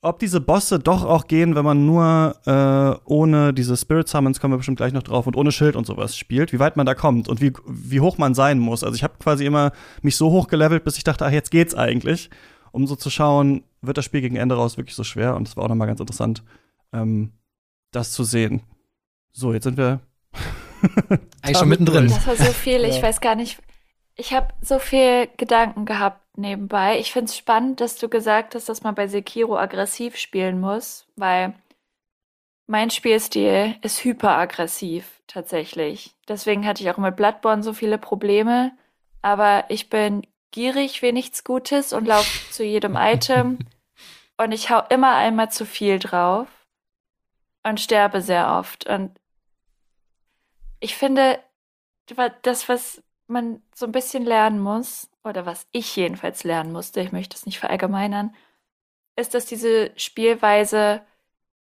ob 0.01 0.19
diese 0.21 0.41
Bosse 0.41 0.79
doch 0.79 1.05
auch 1.05 1.27
gehen, 1.27 1.55
wenn 1.57 1.65
man 1.65 1.85
nur 1.87 2.37
äh, 2.47 3.01
ohne 3.05 3.53
diese 3.53 3.77
Spirit 3.77 4.09
Summons, 4.09 4.39
kommen 4.41 4.53
wir 4.53 4.59
bestimmt 4.59 4.77
gleich 4.79 4.93
noch 4.93 5.03
drauf, 5.03 5.27
und 5.27 5.37
ohne 5.37 5.51
Schild 5.53 5.75
und 5.77 5.87
sowas 5.87 6.17
spielt, 6.17 6.53
wie 6.53 6.59
weit 6.61 6.77
man 6.77 6.87
da 6.87 6.95
kommt 6.95 7.29
und 7.29 7.41
wie, 7.41 7.53
wie 7.67 8.01
hoch 8.01 8.17
man 8.19 8.35
sein 8.35 8.59
muss. 8.59 8.85
Also 8.85 8.95
ich 8.95 9.03
habe 9.03 9.15
quasi 9.19 9.45
immer 9.45 9.73
mich 10.03 10.17
so 10.17 10.31
hoch 10.31 10.47
gelevelt, 10.49 10.85
bis 10.85 10.97
ich 10.97 11.05
dachte, 11.05 11.27
ach, 11.27 11.33
jetzt 11.33 11.51
geht's 11.51 11.75
eigentlich, 11.75 12.31
um 12.71 12.87
so 12.87 12.95
zu 12.97 13.11
schauen, 13.11 13.65
wird 13.83 13.99
das 13.99 14.05
Spiel 14.05 14.21
gegen 14.21 14.37
Ende 14.37 14.55
raus 14.55 14.77
wirklich 14.77 14.95
so 14.95 15.05
schwer. 15.05 15.35
Und 15.35 15.49
es 15.49 15.57
war 15.57 15.65
auch 15.65 15.69
noch 15.69 15.75
mal 15.75 15.87
ganz 15.87 16.01
interessant, 16.01 16.43
ähm, 16.93 17.33
das 17.91 18.13
zu 18.13 18.23
sehen. 18.25 18.63
So, 19.33 19.53
jetzt 19.53 19.65
sind 19.65 19.77
wir 19.79 20.01
Eigentlich 21.43 21.59
schon 21.59 21.69
mittendrin. 21.71 22.09
Das 22.09 22.27
war 22.27 22.37
so 22.37 22.45
viel, 22.53 22.85
ich 22.85 22.97
Ja. 22.97 23.03
weiß 23.03 23.21
gar 23.21 23.35
nicht. 23.35 23.59
Ich 24.20 24.33
habe 24.33 24.48
so 24.61 24.81
viel 24.81 25.28
Gedanken 25.37 25.85
gehabt 25.87 26.20
nebenbei. 26.37 26.98
Ich 26.98 27.12
finde 27.12 27.26
es 27.26 27.37
spannend, 27.37 27.81
dass 27.81 27.96
du 27.96 28.09
gesagt 28.09 28.57
hast, 28.57 28.68
dass 28.68 28.83
man 28.83 28.96
bei 28.96 29.07
Sekiro 29.07 29.57
aggressiv 29.57 30.16
spielen 30.16 30.61
muss, 30.61 31.07
weil 31.14 31.54
mein 32.66 32.90
Spielstil 32.90 33.76
ist 33.81 34.02
hyperaggressiv 34.02 35.22
tatsächlich. 35.28 36.16
Deswegen 36.26 36.66
hatte 36.66 36.83
ich 36.83 36.90
auch 36.90 36.98
mit 36.98 37.14
Bloodborne 37.14 37.62
so 37.62 37.72
viele 37.72 37.96
Probleme. 37.96 38.72
Aber 39.22 39.64
ich 39.68 39.88
bin 39.88 40.26
gierig 40.50 41.00
wie 41.00 41.12
nichts 41.12 41.44
Gutes 41.44 41.92
und 41.92 42.07
laufe 42.07 42.28
zu 42.50 42.64
jedem 42.64 42.96
Item. 42.96 43.61
Und 44.37 44.50
ich 44.50 44.68
hau 44.68 44.83
immer 44.90 45.14
einmal 45.14 45.52
zu 45.52 45.64
viel 45.64 46.00
drauf 46.00 46.48
und 47.62 47.81
sterbe 47.81 48.20
sehr 48.20 48.50
oft. 48.59 48.85
Und 48.85 49.16
ich 50.81 50.96
finde, 50.96 51.38
das, 52.42 52.68
was 52.68 53.00
man 53.29 53.62
so 53.75 53.87
ein 53.87 53.93
bisschen 53.93 54.25
lernen 54.25 54.61
muss, 54.61 55.11
oder 55.25 55.47
was 55.47 55.67
ich 55.73 55.95
jedenfalls 55.97 56.45
lernen 56.45 56.73
musste, 56.73 57.01
ich 57.01 57.12
möchte 57.12 57.37
es 57.37 57.47
nicht 57.47 57.59
verallgemeinern, 57.59 58.35
ist, 59.17 59.35
dass 59.35 59.47
diese 59.47 59.93
Spielweise 59.97 61.03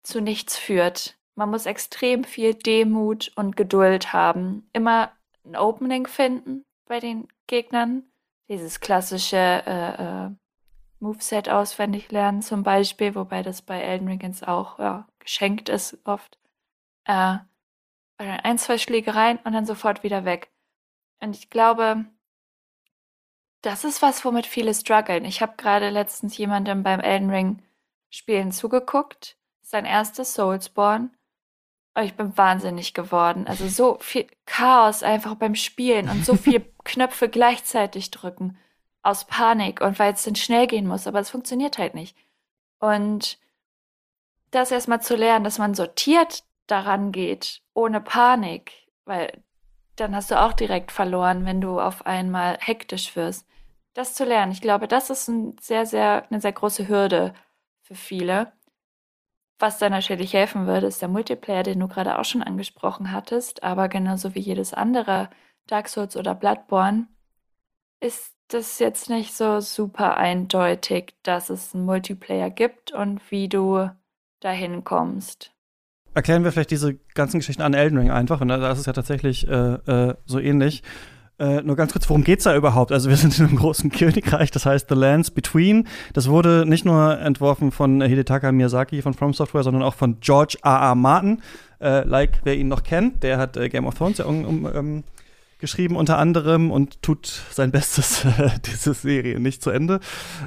zu 0.03 0.21
nichts 0.21 0.57
führt. 0.57 1.17
Man 1.35 1.49
muss 1.49 1.65
extrem 1.65 2.23
viel 2.23 2.53
Demut 2.53 3.31
und 3.35 3.55
Geduld 3.55 4.13
haben. 4.13 4.69
Immer 4.73 5.11
ein 5.45 5.55
Opening 5.55 6.07
finden 6.07 6.65
bei 6.85 6.99
den 6.99 7.27
Gegnern. 7.47 8.03
Dieses 8.49 8.79
klassische 8.79 9.37
äh, 9.37 10.25
äh, 10.25 10.29
Moveset 10.99 11.49
auswendig 11.49 12.11
lernen 12.11 12.41
zum 12.41 12.63
Beispiel, 12.63 13.15
wobei 13.15 13.43
das 13.43 13.61
bei 13.61 13.81
Elden 13.81 14.07
Ring 14.07 14.35
auch 14.45 14.77
ja, 14.77 15.07
geschenkt 15.19 15.69
ist 15.69 15.97
oft. 16.05 16.37
Äh, 17.05 17.37
ein, 18.17 18.57
zwei 18.59 18.77
Schläge 18.77 19.15
rein 19.15 19.39
und 19.43 19.53
dann 19.53 19.65
sofort 19.65 20.03
wieder 20.03 20.25
weg. 20.25 20.51
Und 21.21 21.35
ich 21.35 21.49
glaube, 21.49 22.05
das 23.61 23.83
ist 23.83 24.01
was, 24.01 24.25
womit 24.25 24.47
viele 24.47 24.73
strugglen. 24.73 25.23
Ich 25.23 25.41
habe 25.41 25.53
gerade 25.55 25.89
letztens 25.89 26.37
jemandem 26.37 26.83
beim 26.83 26.99
Elden 26.99 27.29
Ring 27.29 27.61
Spielen 28.09 28.51
zugeguckt. 28.51 29.37
Sein 29.61 29.85
erstes 29.85 30.33
Soulsborne. 30.33 31.11
Und 31.93 32.03
ich 32.03 32.15
bin 32.15 32.37
wahnsinnig 32.37 32.93
geworden. 32.93 33.47
Also 33.47 33.67
so 33.67 33.97
viel 33.99 34.27
Chaos 34.45 35.03
einfach 35.03 35.35
beim 35.35 35.55
Spielen 35.55 36.09
und 36.09 36.25
so 36.25 36.35
viele 36.35 36.61
Knöpfe 36.83 37.29
gleichzeitig 37.29 38.11
drücken. 38.11 38.57
Aus 39.03 39.25
Panik 39.25 39.81
und 39.81 39.97
weil 39.97 40.13
es 40.13 40.23
dann 40.23 40.35
schnell 40.35 40.67
gehen 40.67 40.87
muss, 40.87 41.07
aber 41.07 41.19
es 41.19 41.31
funktioniert 41.31 41.79
halt 41.79 41.95
nicht. 41.95 42.15
Und 42.79 43.39
das 44.51 44.71
erstmal 44.71 45.01
zu 45.01 45.15
lernen, 45.15 45.43
dass 45.43 45.57
man 45.57 45.73
sortiert 45.73 46.43
daran 46.67 47.11
geht, 47.11 47.61
ohne 47.73 47.99
Panik, 47.99 48.71
weil 49.05 49.43
dann 50.01 50.15
hast 50.15 50.31
du 50.31 50.39
auch 50.39 50.53
direkt 50.53 50.91
verloren, 50.91 51.45
wenn 51.45 51.61
du 51.61 51.79
auf 51.79 52.05
einmal 52.05 52.57
hektisch 52.59 53.15
wirst. 53.15 53.47
Das 53.93 54.13
zu 54.13 54.25
lernen, 54.25 54.51
ich 54.51 54.61
glaube, 54.61 54.87
das 54.87 55.09
ist 55.09 55.27
ein 55.27 55.55
sehr, 55.59 55.85
sehr, 55.85 56.25
eine 56.29 56.41
sehr 56.41 56.53
große 56.53 56.87
Hürde 56.87 57.33
für 57.83 57.95
viele. 57.95 58.51
Was 59.59 59.77
dann 59.77 59.91
natürlich 59.91 60.33
helfen 60.33 60.65
würde, 60.65 60.87
ist 60.87 61.01
der 61.01 61.09
Multiplayer, 61.09 61.63
den 61.63 61.79
du 61.79 61.87
gerade 61.87 62.17
auch 62.17 62.25
schon 62.25 62.41
angesprochen 62.41 63.11
hattest, 63.11 63.63
aber 63.63 63.89
genauso 63.89 64.33
wie 64.33 64.39
jedes 64.39 64.73
andere 64.73 65.29
Dark 65.67 65.87
Souls 65.87 66.17
oder 66.17 66.33
Bloodborne 66.33 67.07
ist 67.99 68.33
das 68.47 68.79
jetzt 68.79 69.09
nicht 69.09 69.33
so 69.33 69.59
super 69.59 70.17
eindeutig, 70.17 71.13
dass 71.23 71.49
es 71.49 71.75
einen 71.75 71.85
Multiplayer 71.85 72.49
gibt 72.49 72.91
und 72.91 73.31
wie 73.31 73.47
du 73.47 73.89
dahin 74.39 74.83
kommst. 74.83 75.53
Erklären 76.13 76.43
wir 76.43 76.51
vielleicht 76.51 76.71
diese 76.71 76.95
ganzen 77.13 77.39
Geschichten 77.39 77.61
an 77.61 77.73
Elden 77.73 77.97
Ring 77.97 78.11
einfach, 78.11 78.41
und 78.41 78.49
da 78.49 78.71
ist 78.71 78.79
es 78.79 78.85
ja 78.85 78.93
tatsächlich 78.93 79.47
äh, 79.47 79.73
äh, 79.73 80.15
so 80.25 80.39
ähnlich. 80.39 80.83
Äh, 81.41 81.63
nur 81.63 81.75
ganz 81.75 81.91
kurz, 81.91 82.07
worum 82.07 82.23
geht's 82.23 82.43
da 82.43 82.55
überhaupt? 82.55 82.91
Also 82.91 83.09
wir 83.09 83.17
sind 83.17 83.39
in 83.39 83.47
einem 83.47 83.55
großen 83.55 83.89
Königreich, 83.91 84.51
das 84.51 84.67
heißt 84.67 84.87
The 84.89 84.95
Lands 84.95 85.31
Between. 85.31 85.87
Das 86.13 86.29
wurde 86.29 86.65
nicht 86.67 86.85
nur 86.85 87.17
entworfen 87.19 87.71
von 87.71 87.99
Hidetaka 87.99 88.51
Miyazaki 88.51 89.01
von 89.01 89.15
From 89.15 89.33
Software, 89.33 89.63
sondern 89.63 89.81
auch 89.81 89.95
von 89.95 90.19
George 90.19 90.57
R. 90.61 90.71
R. 90.71 90.95
Martin. 90.95 91.41
Äh, 91.79 92.03
like, 92.03 92.41
wer 92.43 92.55
ihn 92.55 92.67
noch 92.67 92.83
kennt, 92.83 93.23
der 93.23 93.39
hat 93.39 93.57
äh, 93.57 93.69
Game 93.69 93.87
of 93.87 93.95
Thrones 93.95 94.19
ja 94.19 94.25
um, 94.25 94.45
um, 94.45 94.69
ähm, 94.71 95.03
geschrieben 95.61 95.95
unter 95.95 96.17
anderem 96.17 96.71
und 96.71 97.01
tut 97.01 97.27
sein 97.51 97.71
Bestes, 97.71 98.25
diese 98.65 98.93
Serie 98.93 99.39
nicht 99.39 99.63
zu 99.63 99.69
Ende 99.69 99.99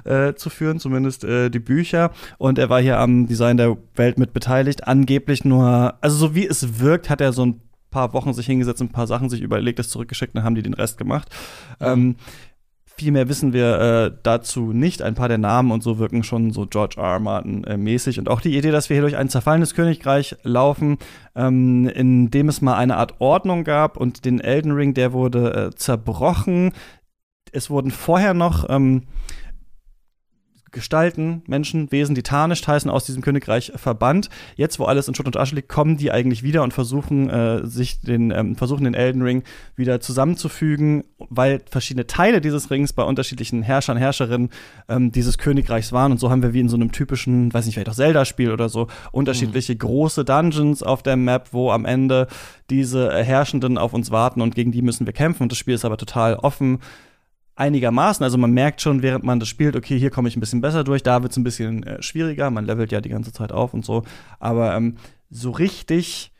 äh, 0.04 0.34
zu 0.34 0.50
führen, 0.50 0.78
zumindest 0.78 1.24
äh, 1.24 1.48
die 1.48 1.60
Bücher. 1.60 2.10
Und 2.36 2.58
er 2.58 2.68
war 2.68 2.82
hier 2.82 2.98
am 2.98 3.26
Design 3.26 3.56
der 3.56 3.76
Welt 3.94 4.18
mit 4.18 4.34
beteiligt. 4.34 4.86
Angeblich 4.86 5.44
nur, 5.44 5.94
also 6.02 6.16
so 6.16 6.34
wie 6.34 6.46
es 6.46 6.80
wirkt, 6.80 7.08
hat 7.08 7.22
er 7.22 7.32
so 7.32 7.46
ein 7.46 7.60
paar 7.90 8.12
Wochen 8.12 8.34
sich 8.34 8.46
hingesetzt, 8.46 8.82
ein 8.82 8.90
paar 8.90 9.06
Sachen 9.06 9.30
sich 9.30 9.40
überlegt, 9.40 9.78
das 9.78 9.88
zurückgeschickt, 9.88 10.36
dann 10.36 10.42
haben 10.42 10.56
die 10.56 10.62
den 10.62 10.74
Rest 10.74 10.98
gemacht. 10.98 11.28
Ähm, 11.80 12.16
viel 12.96 13.12
mehr 13.12 13.28
wissen 13.28 13.52
wir 13.52 13.80
äh, 13.80 14.16
dazu 14.22 14.72
nicht. 14.72 15.02
Ein 15.02 15.14
paar 15.14 15.28
der 15.28 15.38
Namen 15.38 15.72
und 15.72 15.82
so 15.82 15.98
wirken 15.98 16.22
schon 16.22 16.52
so 16.52 16.66
George 16.66 16.96
R. 16.98 17.14
R. 17.14 17.20
Martin 17.20 17.64
äh, 17.64 17.76
mäßig. 17.76 18.18
Und 18.18 18.28
auch 18.28 18.40
die 18.40 18.56
Idee, 18.56 18.70
dass 18.70 18.88
wir 18.88 18.94
hier 18.94 19.02
durch 19.02 19.16
ein 19.16 19.28
zerfallenes 19.28 19.74
Königreich 19.74 20.36
laufen, 20.42 20.98
ähm, 21.34 21.88
in 21.88 22.30
dem 22.30 22.48
es 22.48 22.60
mal 22.60 22.76
eine 22.76 22.96
Art 22.96 23.14
Ordnung 23.20 23.64
gab 23.64 23.96
und 23.96 24.24
den 24.24 24.40
Elden 24.40 24.72
Ring, 24.72 24.94
der 24.94 25.12
wurde 25.12 25.70
äh, 25.72 25.74
zerbrochen. 25.74 26.72
Es 27.52 27.70
wurden 27.70 27.90
vorher 27.90 28.34
noch 28.34 28.68
ähm, 28.68 29.02
Gestalten, 30.74 31.42
Menschen, 31.46 31.90
Wesen, 31.90 32.14
die 32.14 32.22
tarnischt 32.22 32.66
heißen, 32.66 32.90
aus 32.90 33.06
diesem 33.06 33.22
Königreich 33.22 33.72
verbannt. 33.76 34.28
Jetzt, 34.56 34.78
wo 34.78 34.84
alles 34.84 35.08
in 35.08 35.14
Schutt 35.14 35.26
und 35.26 35.36
Asche 35.36 35.54
liegt, 35.54 35.68
kommen 35.68 35.96
die 35.96 36.12
eigentlich 36.12 36.42
wieder 36.42 36.62
und 36.62 36.74
versuchen, 36.74 37.30
äh, 37.30 37.66
sich 37.66 38.00
den, 38.00 38.30
ähm, 38.30 38.56
versuchen 38.56 38.84
den 38.84 38.94
Elden 38.94 39.22
Ring 39.22 39.42
wieder 39.76 40.00
zusammenzufügen, 40.00 41.04
weil 41.30 41.62
verschiedene 41.70 42.06
Teile 42.06 42.40
dieses 42.40 42.70
Rings 42.70 42.92
bei 42.92 43.02
unterschiedlichen 43.02 43.62
Herrschern, 43.62 43.96
Herrscherinnen 43.96 44.50
ähm, 44.88 45.12
dieses 45.12 45.38
Königreichs 45.38 45.92
waren. 45.92 46.12
Und 46.12 46.18
so 46.18 46.30
haben 46.30 46.42
wir 46.42 46.52
wie 46.52 46.60
in 46.60 46.68
so 46.68 46.76
einem 46.76 46.92
typischen, 46.92 47.54
weiß 47.54 47.64
nicht, 47.64 47.74
vielleicht 47.74 47.88
auch 47.88 47.94
Zelda-Spiel 47.94 48.50
oder 48.50 48.68
so, 48.68 48.88
unterschiedliche 49.12 49.74
große 49.74 50.24
Dungeons 50.24 50.82
auf 50.82 51.02
der 51.02 51.16
Map, 51.16 51.48
wo 51.52 51.70
am 51.70 51.86
Ende 51.86 52.26
diese 52.68 53.10
äh, 53.12 53.24
Herrschenden 53.24 53.78
auf 53.78 53.94
uns 53.94 54.10
warten 54.10 54.40
und 54.40 54.54
gegen 54.54 54.72
die 54.72 54.82
müssen 54.82 55.06
wir 55.06 55.12
kämpfen. 55.12 55.44
Und 55.44 55.52
das 55.52 55.58
Spiel 55.58 55.74
ist 55.74 55.84
aber 55.84 55.96
total 55.96 56.34
offen 56.36 56.80
einigermaßen. 57.56 58.24
Also 58.24 58.38
man 58.38 58.52
merkt 58.52 58.80
schon, 58.80 59.02
während 59.02 59.24
man 59.24 59.40
das 59.40 59.48
spielt, 59.48 59.76
okay, 59.76 59.98
hier 59.98 60.10
komme 60.10 60.28
ich 60.28 60.36
ein 60.36 60.40
bisschen 60.40 60.60
besser 60.60 60.84
durch, 60.84 61.02
da 61.02 61.22
wird 61.22 61.32
es 61.32 61.38
ein 61.38 61.44
bisschen 61.44 61.82
äh, 61.84 62.02
schwieriger. 62.02 62.50
Man 62.50 62.66
levelt 62.66 62.92
ja 62.92 63.00
die 63.00 63.10
ganze 63.10 63.32
Zeit 63.32 63.52
auf 63.52 63.74
und 63.74 63.84
so. 63.84 64.02
Aber 64.38 64.74
ähm, 64.74 64.96
so 65.30 65.50
richtig 65.50 66.32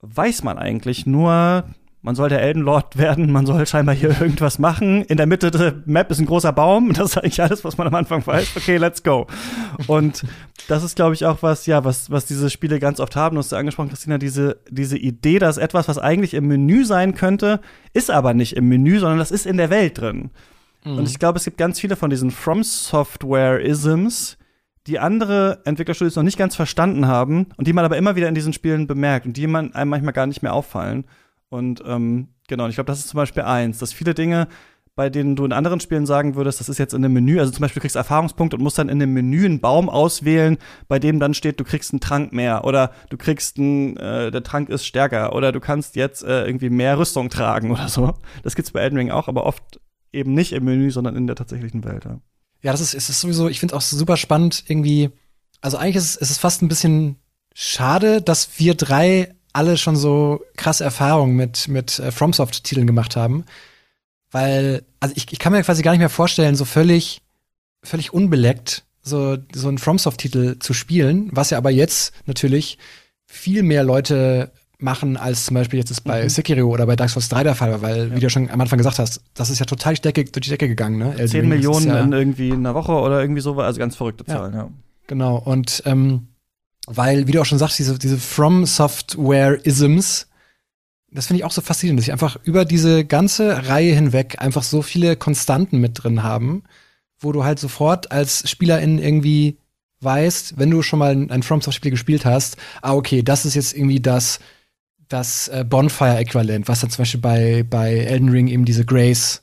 weiß 0.00 0.42
man 0.42 0.58
eigentlich 0.58 1.06
nur, 1.06 1.64
man 2.04 2.16
soll 2.16 2.28
der 2.28 2.42
Eldenlord 2.42 2.96
werden, 2.98 3.30
man 3.30 3.46
soll 3.46 3.66
scheinbar 3.66 3.94
hier 3.94 4.10
irgendwas 4.20 4.58
machen. 4.58 5.02
In 5.04 5.18
der 5.18 5.26
Mitte 5.26 5.50
der 5.50 5.74
Map 5.84 6.10
ist 6.10 6.18
ein 6.18 6.26
großer 6.26 6.52
Baum. 6.52 6.92
Das 7.02 7.10
ist 7.10 7.18
eigentlich 7.18 7.42
alles, 7.42 7.64
was 7.64 7.78
man 7.78 7.86
am 7.86 7.94
Anfang 7.94 8.26
weiß. 8.26 8.56
Okay, 8.56 8.78
let's 8.78 9.02
go. 9.02 9.26
Und 9.86 10.24
das 10.68 10.82
ist, 10.82 10.96
glaube 10.96 11.14
ich, 11.14 11.26
auch 11.26 11.42
was, 11.42 11.66
ja, 11.66 11.84
was, 11.84 12.10
was 12.10 12.26
diese 12.26 12.50
Spiele 12.50 12.80
ganz 12.80 12.98
oft 12.98 13.14
haben. 13.14 13.36
Du 13.36 13.40
hast 13.40 13.52
ja 13.52 13.58
angesprochen, 13.58 13.90
Christina, 13.90 14.18
diese, 14.18 14.60
diese 14.70 14.98
Idee, 14.98 15.38
dass 15.38 15.58
etwas, 15.58 15.88
was 15.88 15.98
eigentlich 15.98 16.34
im 16.34 16.48
Menü 16.48 16.84
sein 16.84 17.14
könnte, 17.14 17.60
ist 17.92 18.10
aber 18.10 18.34
nicht 18.34 18.56
im 18.56 18.68
Menü, 18.68 18.98
sondern 18.98 19.18
das 19.18 19.30
ist 19.30 19.46
in 19.46 19.56
der 19.56 19.70
Welt 19.70 20.00
drin. 20.00 20.30
Und 20.84 21.08
ich 21.08 21.18
glaube, 21.18 21.38
es 21.38 21.44
gibt 21.44 21.58
ganz 21.58 21.78
viele 21.80 21.96
von 21.96 22.10
diesen 22.10 22.30
From 22.30 22.62
Software-Isms, 22.62 24.38
die 24.86 24.98
andere 24.98 25.60
Entwicklerstudios 25.64 26.16
noch 26.16 26.24
nicht 26.24 26.38
ganz 26.38 26.56
verstanden 26.56 27.06
haben 27.06 27.46
und 27.56 27.66
die 27.66 27.72
man 27.72 27.84
aber 27.84 27.96
immer 27.96 28.16
wieder 28.16 28.28
in 28.28 28.34
diesen 28.34 28.52
Spielen 28.52 28.86
bemerkt 28.86 29.26
und 29.26 29.36
die 29.36 29.46
man 29.46 29.74
einem 29.74 29.90
manchmal 29.90 30.12
gar 30.12 30.26
nicht 30.26 30.42
mehr 30.42 30.54
auffallen. 30.54 31.04
Und 31.50 31.82
ähm, 31.86 32.28
genau, 32.48 32.64
und 32.64 32.70
ich 32.70 32.76
glaube, 32.76 32.88
das 32.88 32.98
ist 32.98 33.08
zum 33.08 33.18
Beispiel 33.18 33.44
eins, 33.44 33.78
dass 33.78 33.92
viele 33.92 34.14
Dinge, 34.14 34.48
bei 34.94 35.08
denen 35.08 35.36
du 35.36 35.44
in 35.44 35.52
anderen 35.52 35.80
Spielen 35.80 36.04
sagen 36.04 36.34
würdest, 36.34 36.60
das 36.60 36.68
ist 36.68 36.78
jetzt 36.78 36.94
in 36.94 37.02
dem 37.02 37.12
Menü, 37.12 37.38
also 37.38 37.52
zum 37.52 37.62
Beispiel 37.62 37.80
du 37.80 37.82
kriegst 37.82 37.96
Erfahrungspunkte 37.96 38.56
und 38.56 38.62
musst 38.62 38.78
dann 38.78 38.88
in 38.88 38.98
dem 38.98 39.14
Menü 39.14 39.44
einen 39.44 39.60
Baum 39.60 39.88
auswählen, 39.88 40.58
bei 40.88 40.98
dem 40.98 41.20
dann 41.20 41.32
steht, 41.32 41.60
du 41.60 41.64
kriegst 41.64 41.92
einen 41.92 42.00
Trank 42.00 42.32
mehr 42.32 42.64
oder 42.64 42.92
du 43.08 43.16
kriegst 43.16 43.58
einen, 43.58 43.96
äh, 43.96 44.30
der 44.30 44.42
Trank 44.42 44.68
ist 44.68 44.84
stärker 44.84 45.34
oder 45.34 45.52
du 45.52 45.60
kannst 45.60 45.94
jetzt 45.96 46.24
äh, 46.24 46.44
irgendwie 46.44 46.70
mehr 46.70 46.98
Rüstung 46.98 47.30
tragen 47.30 47.70
oder 47.70 47.88
so. 47.88 48.14
Das 48.42 48.56
gibt's 48.56 48.72
bei 48.72 48.80
Elden 48.80 48.98
Ring 48.98 49.10
auch, 49.10 49.28
aber 49.28 49.46
oft 49.46 49.80
eben 50.12 50.34
nicht 50.34 50.52
im 50.52 50.64
Menü, 50.64 50.90
sondern 50.90 51.16
in 51.16 51.26
der 51.26 51.36
tatsächlichen 51.36 51.84
Welt. 51.84 52.04
Ja, 52.04 52.20
Ja, 52.62 52.72
das 52.72 52.80
ist, 52.80 52.94
es 52.94 53.08
ist 53.08 53.20
sowieso, 53.20 53.48
ich 53.48 53.60
finde 53.60 53.76
auch 53.76 53.80
super 53.80 54.16
spannend 54.16 54.64
irgendwie. 54.68 55.10
Also 55.60 55.76
eigentlich 55.76 55.96
ist 55.96 56.04
es, 56.04 56.16
es 56.16 56.30
ist 56.30 56.38
fast 56.38 56.62
ein 56.62 56.68
bisschen 56.68 57.16
schade, 57.54 58.22
dass 58.22 58.58
wir 58.58 58.74
drei 58.74 59.34
alle 59.52 59.76
schon 59.76 59.96
so 59.96 60.42
krasse 60.56 60.84
Erfahrungen 60.84 61.36
mit, 61.36 61.68
mit 61.68 61.98
äh, 61.98 62.10
FromSoft-Titeln 62.10 62.86
gemacht 62.86 63.16
haben. 63.16 63.44
Weil, 64.30 64.84
also 64.98 65.14
ich, 65.16 65.30
ich 65.30 65.38
kann 65.38 65.52
mir 65.52 65.62
quasi 65.62 65.82
gar 65.82 65.92
nicht 65.92 65.98
mehr 66.00 66.08
vorstellen, 66.08 66.56
so 66.56 66.64
völlig, 66.64 67.20
völlig 67.82 68.14
unbeleckt 68.14 68.84
so, 69.02 69.36
so 69.52 69.68
einen 69.68 69.78
FromSoft-Titel 69.78 70.58
zu 70.58 70.72
spielen, 70.72 71.28
was 71.32 71.50
ja 71.50 71.58
aber 71.58 71.70
jetzt 71.70 72.14
natürlich 72.26 72.78
viel 73.26 73.62
mehr 73.62 73.82
Leute 73.82 74.52
machen, 74.82 75.16
als 75.16 75.46
zum 75.46 75.54
Beispiel 75.54 75.78
jetzt 75.78 75.90
ist 75.90 76.02
bei 76.02 76.24
Mhm. 76.24 76.28
Sekiro 76.28 76.68
oder 76.68 76.86
bei 76.86 76.96
Dark 76.96 77.10
Souls 77.10 77.28
3 77.28 77.44
der 77.44 77.54
Fall 77.54 77.70
war, 77.72 77.82
weil, 77.82 78.08
Ja. 78.10 78.16
wie 78.16 78.20
du 78.20 78.28
schon 78.30 78.50
am 78.50 78.60
Anfang 78.60 78.78
gesagt 78.78 78.98
hast, 78.98 79.20
das 79.34 79.50
ist 79.50 79.58
ja 79.58 79.66
total 79.66 79.94
durch 79.94 80.14
die 80.14 80.50
Decke 80.50 80.68
gegangen, 80.68 80.98
ne? 80.98 81.12
Elden 81.16 81.28
10 81.28 81.40
Ring, 81.40 81.50
das 81.50 81.58
ist 81.60 81.66
Millionen 81.66 81.86
ja, 81.86 82.00
in 82.00 82.12
irgendwie 82.12 82.52
einer 82.52 82.74
Woche 82.74 82.92
oder 82.92 83.20
irgendwie 83.20 83.40
so, 83.40 83.58
also 83.58 83.78
ganz 83.78 83.96
verrückte 83.96 84.24
Ja. 84.28 84.36
Zahlen, 84.36 84.54
ja. 84.54 84.68
Genau, 85.06 85.36
und 85.36 85.82
ähm, 85.86 86.28
weil, 86.86 87.26
wie 87.26 87.32
du 87.32 87.40
auch 87.40 87.44
schon 87.46 87.58
sagst, 87.58 87.78
diese, 87.78 87.98
diese 87.98 88.18
From 88.18 88.66
Software-Isms 88.66 90.26
das 91.14 91.26
finde 91.26 91.40
ich 91.40 91.44
auch 91.44 91.50
so 91.52 91.60
faszinierend, 91.60 91.98
dass 92.00 92.06
sie 92.06 92.12
einfach 92.12 92.38
über 92.42 92.64
diese 92.64 93.04
ganze 93.04 93.68
Reihe 93.68 93.92
hinweg 93.94 94.36
einfach 94.38 94.62
so 94.62 94.80
viele 94.80 95.14
Konstanten 95.14 95.78
mit 95.78 96.02
drin 96.02 96.22
haben, 96.22 96.62
wo 97.20 97.32
du 97.32 97.44
halt 97.44 97.58
sofort 97.58 98.10
als 98.10 98.48
Spielerin 98.48 98.98
irgendwie 98.98 99.58
weißt, 100.00 100.54
wenn 100.58 100.70
du 100.70 100.80
schon 100.80 100.98
mal 100.98 101.10
ein 101.28 101.42
FromSoft-Spiel 101.42 101.90
gespielt 101.90 102.24
hast, 102.24 102.56
ah, 102.80 102.94
okay, 102.94 103.22
das 103.22 103.44
ist 103.44 103.54
jetzt 103.54 103.76
irgendwie 103.76 104.00
das, 104.00 104.40
das 105.12 105.48
äh, 105.48 105.64
Bonfire-Äquivalent, 105.68 106.68
was 106.68 106.80
dann 106.80 106.90
zum 106.90 107.02
Beispiel 107.02 107.20
bei, 107.20 107.64
bei 107.68 107.94
Elden 107.96 108.28
Ring 108.30 108.48
eben 108.48 108.64
diese 108.64 108.84
Grace-Plätze 108.84 109.42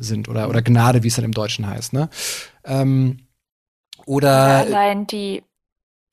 sind 0.00 0.28
oder, 0.28 0.48
oder 0.48 0.62
Gnade, 0.62 1.02
wie 1.02 1.08
es 1.08 1.16
dann 1.16 1.24
im 1.24 1.32
Deutschen 1.32 1.66
heißt, 1.66 1.92
ne? 1.92 2.10
Ähm, 2.64 3.20
oder 4.06 4.30
Ja, 4.42 4.58
allein 4.58 5.06
die 5.06 5.44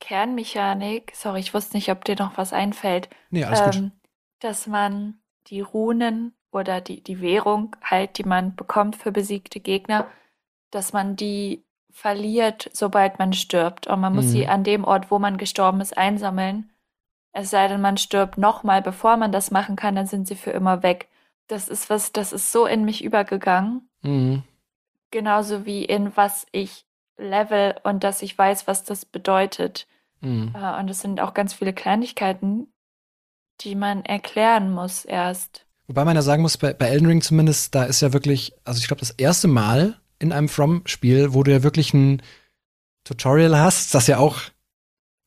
Kernmechanik, 0.00 1.12
sorry, 1.16 1.40
ich 1.40 1.54
wusste 1.54 1.76
nicht, 1.76 1.90
ob 1.90 2.04
dir 2.06 2.16
noch 2.16 2.38
was 2.38 2.54
einfällt, 2.54 3.10
nee, 3.30 3.44
alles 3.44 3.62
gut. 3.62 3.82
ähm, 3.82 3.92
dass 4.40 4.68
man 4.68 5.20
die 5.48 5.60
Runen 5.62 6.34
oder 6.52 6.80
die, 6.82 7.02
die 7.02 7.22
Währung 7.22 7.76
halt, 7.84 8.18
die 8.18 8.24
man 8.24 8.56
bekommt 8.56 8.96
für 8.96 9.12
besiegte 9.12 9.60
Gegner, 9.60 10.08
dass 10.72 10.94
man 10.94 11.16
die 11.16 11.64
verliert, 11.92 12.70
sobald 12.74 13.20
man 13.20 13.34
stirbt. 13.34 13.88
Und 13.88 14.00
man 14.02 14.14
muss 14.14 14.30
Mhm. 14.30 14.32
sie 14.32 14.48
an 14.48 14.64
dem 14.64 14.84
Ort, 14.84 15.12
wo 15.12 15.20
man 15.20 15.38
gestorben 15.38 15.82
ist, 15.82 15.98
einsammeln. 15.98 16.71
Es 17.32 17.50
sei 17.50 17.68
denn, 17.68 17.80
man 17.80 17.96
stirbt 17.96 18.38
nochmal, 18.38 18.82
bevor 18.82 19.16
man 19.16 19.32
das 19.32 19.50
machen 19.50 19.76
kann, 19.76 19.94
dann 19.94 20.06
sind 20.06 20.28
sie 20.28 20.36
für 20.36 20.50
immer 20.50 20.82
weg. 20.82 21.08
Das 21.48 21.68
ist 21.68 21.90
was, 21.90 22.12
das 22.12 22.32
ist 22.32 22.52
so 22.52 22.66
in 22.66 22.84
mich 22.84 23.02
übergegangen. 23.02 23.88
Mhm. 24.02 24.42
Genauso 25.10 25.64
wie 25.64 25.84
in 25.84 26.16
was 26.16 26.46
ich 26.52 26.86
level 27.16 27.74
und 27.84 28.04
dass 28.04 28.22
ich 28.22 28.36
weiß, 28.36 28.66
was 28.66 28.84
das 28.84 29.04
bedeutet. 29.04 29.86
Mhm. 30.20 30.54
Äh, 30.54 30.78
Und 30.78 30.90
es 30.90 31.00
sind 31.00 31.20
auch 31.20 31.34
ganz 31.34 31.54
viele 31.54 31.72
Kleinigkeiten, 31.72 32.72
die 33.60 33.74
man 33.74 34.04
erklären 34.04 34.72
muss 34.72 35.04
erst. 35.04 35.66
Wobei 35.86 36.04
man 36.04 36.16
ja 36.16 36.22
sagen 36.22 36.42
muss, 36.42 36.56
bei, 36.56 36.72
bei 36.72 36.86
Elden 36.86 37.06
Ring 37.06 37.22
zumindest, 37.22 37.74
da 37.74 37.84
ist 37.84 38.00
ja 38.00 38.12
wirklich, 38.12 38.54
also 38.64 38.78
ich 38.78 38.86
glaube, 38.86 39.00
das 39.00 39.10
erste 39.10 39.48
Mal 39.48 40.00
in 40.18 40.32
einem 40.32 40.48
From-Spiel, 40.48 41.34
wo 41.34 41.42
du 41.42 41.50
ja 41.50 41.62
wirklich 41.62 41.92
ein 41.92 42.22
Tutorial 43.04 43.58
hast, 43.58 43.94
das 43.94 44.06
ja 44.06 44.18
auch 44.18 44.40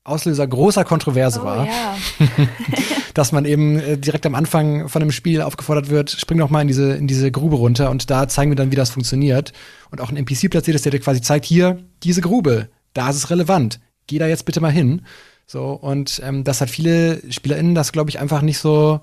Auslöser 0.05 0.47
großer 0.47 0.85
Kontroverse 0.85 1.43
war. 1.43 1.63
Oh 1.63 1.67
ja. 1.67 1.97
dass 3.15 3.31
man 3.31 3.45
eben 3.45 3.79
äh, 3.79 3.97
direkt 3.97 4.25
am 4.25 4.35
Anfang 4.35 4.89
von 4.89 4.99
dem 4.99 5.11
Spiel 5.11 5.41
aufgefordert 5.41 5.89
wird, 5.89 6.11
spring 6.11 6.37
doch 6.37 6.49
mal 6.49 6.61
in 6.61 6.67
diese, 6.67 6.93
in 6.93 7.07
diese 7.07 7.31
Grube 7.31 7.55
runter 7.55 7.89
und 7.89 8.09
da 8.11 8.27
zeigen 8.27 8.51
wir 8.51 8.55
dann, 8.55 8.71
wie 8.71 8.75
das 8.75 8.89
funktioniert. 8.89 9.53
Und 9.89 10.01
auch 10.01 10.09
ein 10.09 10.17
NPC 10.17 10.49
platziert 10.49 10.75
ist, 10.75 10.85
der 10.85 10.91
dir 10.91 10.99
quasi 10.99 11.21
zeigt, 11.21 11.45
hier, 11.45 11.79
diese 12.03 12.21
Grube, 12.21 12.69
da 12.93 13.09
ist 13.09 13.15
es 13.15 13.29
relevant. 13.29 13.79
Geh 14.07 14.19
da 14.19 14.27
jetzt 14.27 14.45
bitte 14.45 14.59
mal 14.59 14.71
hin. 14.71 15.01
So, 15.47 15.71
und 15.71 16.21
ähm, 16.23 16.43
dass 16.43 16.59
halt 16.59 16.69
viele 16.69 17.21
SpielerInnen 17.31 17.73
das, 17.73 17.93
glaube 17.93 18.09
ich, 18.09 18.19
einfach 18.19 18.41
nicht 18.41 18.59
so, 18.59 18.99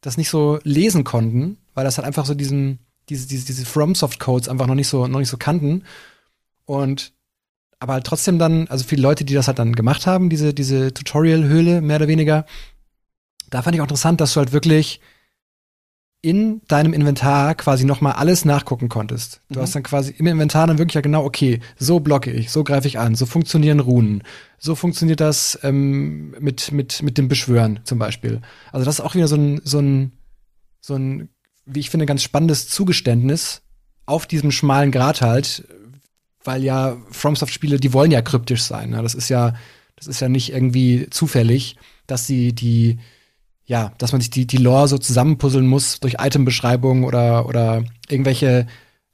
das 0.00 0.16
nicht 0.16 0.30
so 0.30 0.60
lesen 0.62 1.02
konnten, 1.02 1.58
weil 1.74 1.84
das 1.84 1.98
halt 1.98 2.06
einfach 2.06 2.26
so 2.26 2.34
diesen, 2.34 2.78
diese, 3.08 3.26
diese, 3.26 3.46
diese 3.46 3.66
FromSoft-Codes 3.66 4.48
einfach 4.48 4.68
noch 4.68 4.76
nicht 4.76 4.88
so, 4.88 5.08
noch 5.08 5.18
nicht 5.18 5.28
so 5.28 5.36
kannten. 5.36 5.82
Und 6.64 7.12
aber 7.82 7.94
halt 7.94 8.06
trotzdem 8.06 8.38
dann, 8.38 8.68
also 8.68 8.84
viele 8.84 9.02
Leute, 9.02 9.24
die 9.24 9.34
das 9.34 9.48
halt 9.48 9.58
dann 9.58 9.74
gemacht 9.74 10.06
haben, 10.06 10.30
diese, 10.30 10.54
diese 10.54 10.94
Tutorial-Höhle, 10.94 11.80
mehr 11.82 11.96
oder 11.96 12.08
weniger, 12.08 12.46
da 13.50 13.60
fand 13.60 13.74
ich 13.74 13.80
auch 13.80 13.86
interessant, 13.86 14.20
dass 14.20 14.32
du 14.34 14.38
halt 14.40 14.52
wirklich 14.52 15.00
in 16.24 16.62
deinem 16.68 16.92
Inventar 16.92 17.56
quasi 17.56 17.84
noch 17.84 18.00
mal 18.00 18.12
alles 18.12 18.44
nachgucken 18.44 18.88
konntest. 18.88 19.40
Du 19.50 19.58
Mhm. 19.58 19.62
hast 19.62 19.74
dann 19.74 19.82
quasi 19.82 20.14
im 20.16 20.26
Inventar 20.28 20.68
dann 20.68 20.78
wirklich 20.78 20.94
ja 20.94 21.00
genau, 21.00 21.24
okay, 21.24 21.58
so 21.76 21.98
blocke 21.98 22.30
ich, 22.30 22.52
so 22.52 22.62
greife 22.62 22.86
ich 22.86 23.00
an, 23.00 23.16
so 23.16 23.26
funktionieren 23.26 23.80
Runen, 23.80 24.22
so 24.58 24.76
funktioniert 24.76 25.18
das 25.18 25.58
ähm, 25.64 26.36
mit, 26.38 26.70
mit, 26.70 27.02
mit 27.02 27.18
dem 27.18 27.26
Beschwören 27.26 27.80
zum 27.82 27.98
Beispiel. 27.98 28.40
Also 28.70 28.84
das 28.84 28.96
ist 28.96 29.00
auch 29.00 29.16
wieder 29.16 29.26
so 29.26 29.34
ein, 29.34 29.60
so 29.64 29.80
ein, 29.80 30.12
so 30.80 30.94
ein, 30.94 31.28
wie 31.66 31.80
ich 31.80 31.90
finde, 31.90 32.06
ganz 32.06 32.22
spannendes 32.22 32.68
Zugeständnis 32.68 33.62
auf 34.06 34.26
diesem 34.26 34.52
schmalen 34.52 34.92
Grat 34.92 35.22
halt, 35.22 35.64
weil 36.44 36.62
ja 36.62 36.96
FromSoft-Spiele, 37.10 37.78
die 37.78 37.92
wollen 37.92 38.10
ja 38.10 38.22
kryptisch 38.22 38.62
sein. 38.62 38.90
Ne? 38.90 39.02
Das 39.02 39.14
ist 39.14 39.28
ja, 39.28 39.54
das 39.96 40.06
ist 40.06 40.20
ja 40.20 40.28
nicht 40.28 40.52
irgendwie 40.52 41.08
zufällig, 41.10 41.76
dass 42.06 42.26
sie 42.26 42.52
die, 42.52 42.98
ja, 43.64 43.92
dass 43.98 44.12
man 44.12 44.20
sich 44.20 44.30
die, 44.30 44.46
die 44.46 44.56
Lore 44.56 44.88
so 44.88 44.98
zusammenpuzzeln 44.98 45.66
muss 45.66 46.00
durch 46.00 46.16
Itembeschreibungen 46.18 47.04
oder, 47.04 47.46
oder 47.46 47.84
irgendwelche 48.08 48.66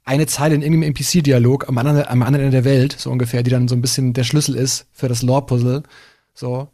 eine 0.05 0.25
Zeile 0.25 0.55
in 0.55 0.63
irgendeinem 0.63 0.95
NPC-Dialog 0.95 1.69
am 1.69 1.77
anderen, 1.77 2.07
am 2.07 2.23
anderen 2.23 2.45
Ende 2.45 2.57
der 2.57 2.65
Welt, 2.65 2.95
so 2.97 3.11
ungefähr, 3.11 3.43
die 3.43 3.51
dann 3.51 3.67
so 3.67 3.75
ein 3.75 3.81
bisschen 3.81 4.13
der 4.13 4.23
Schlüssel 4.23 4.55
ist 4.55 4.87
für 4.91 5.07
das 5.07 5.21
Lore-Puzzle. 5.21 5.83
So. 6.33 6.69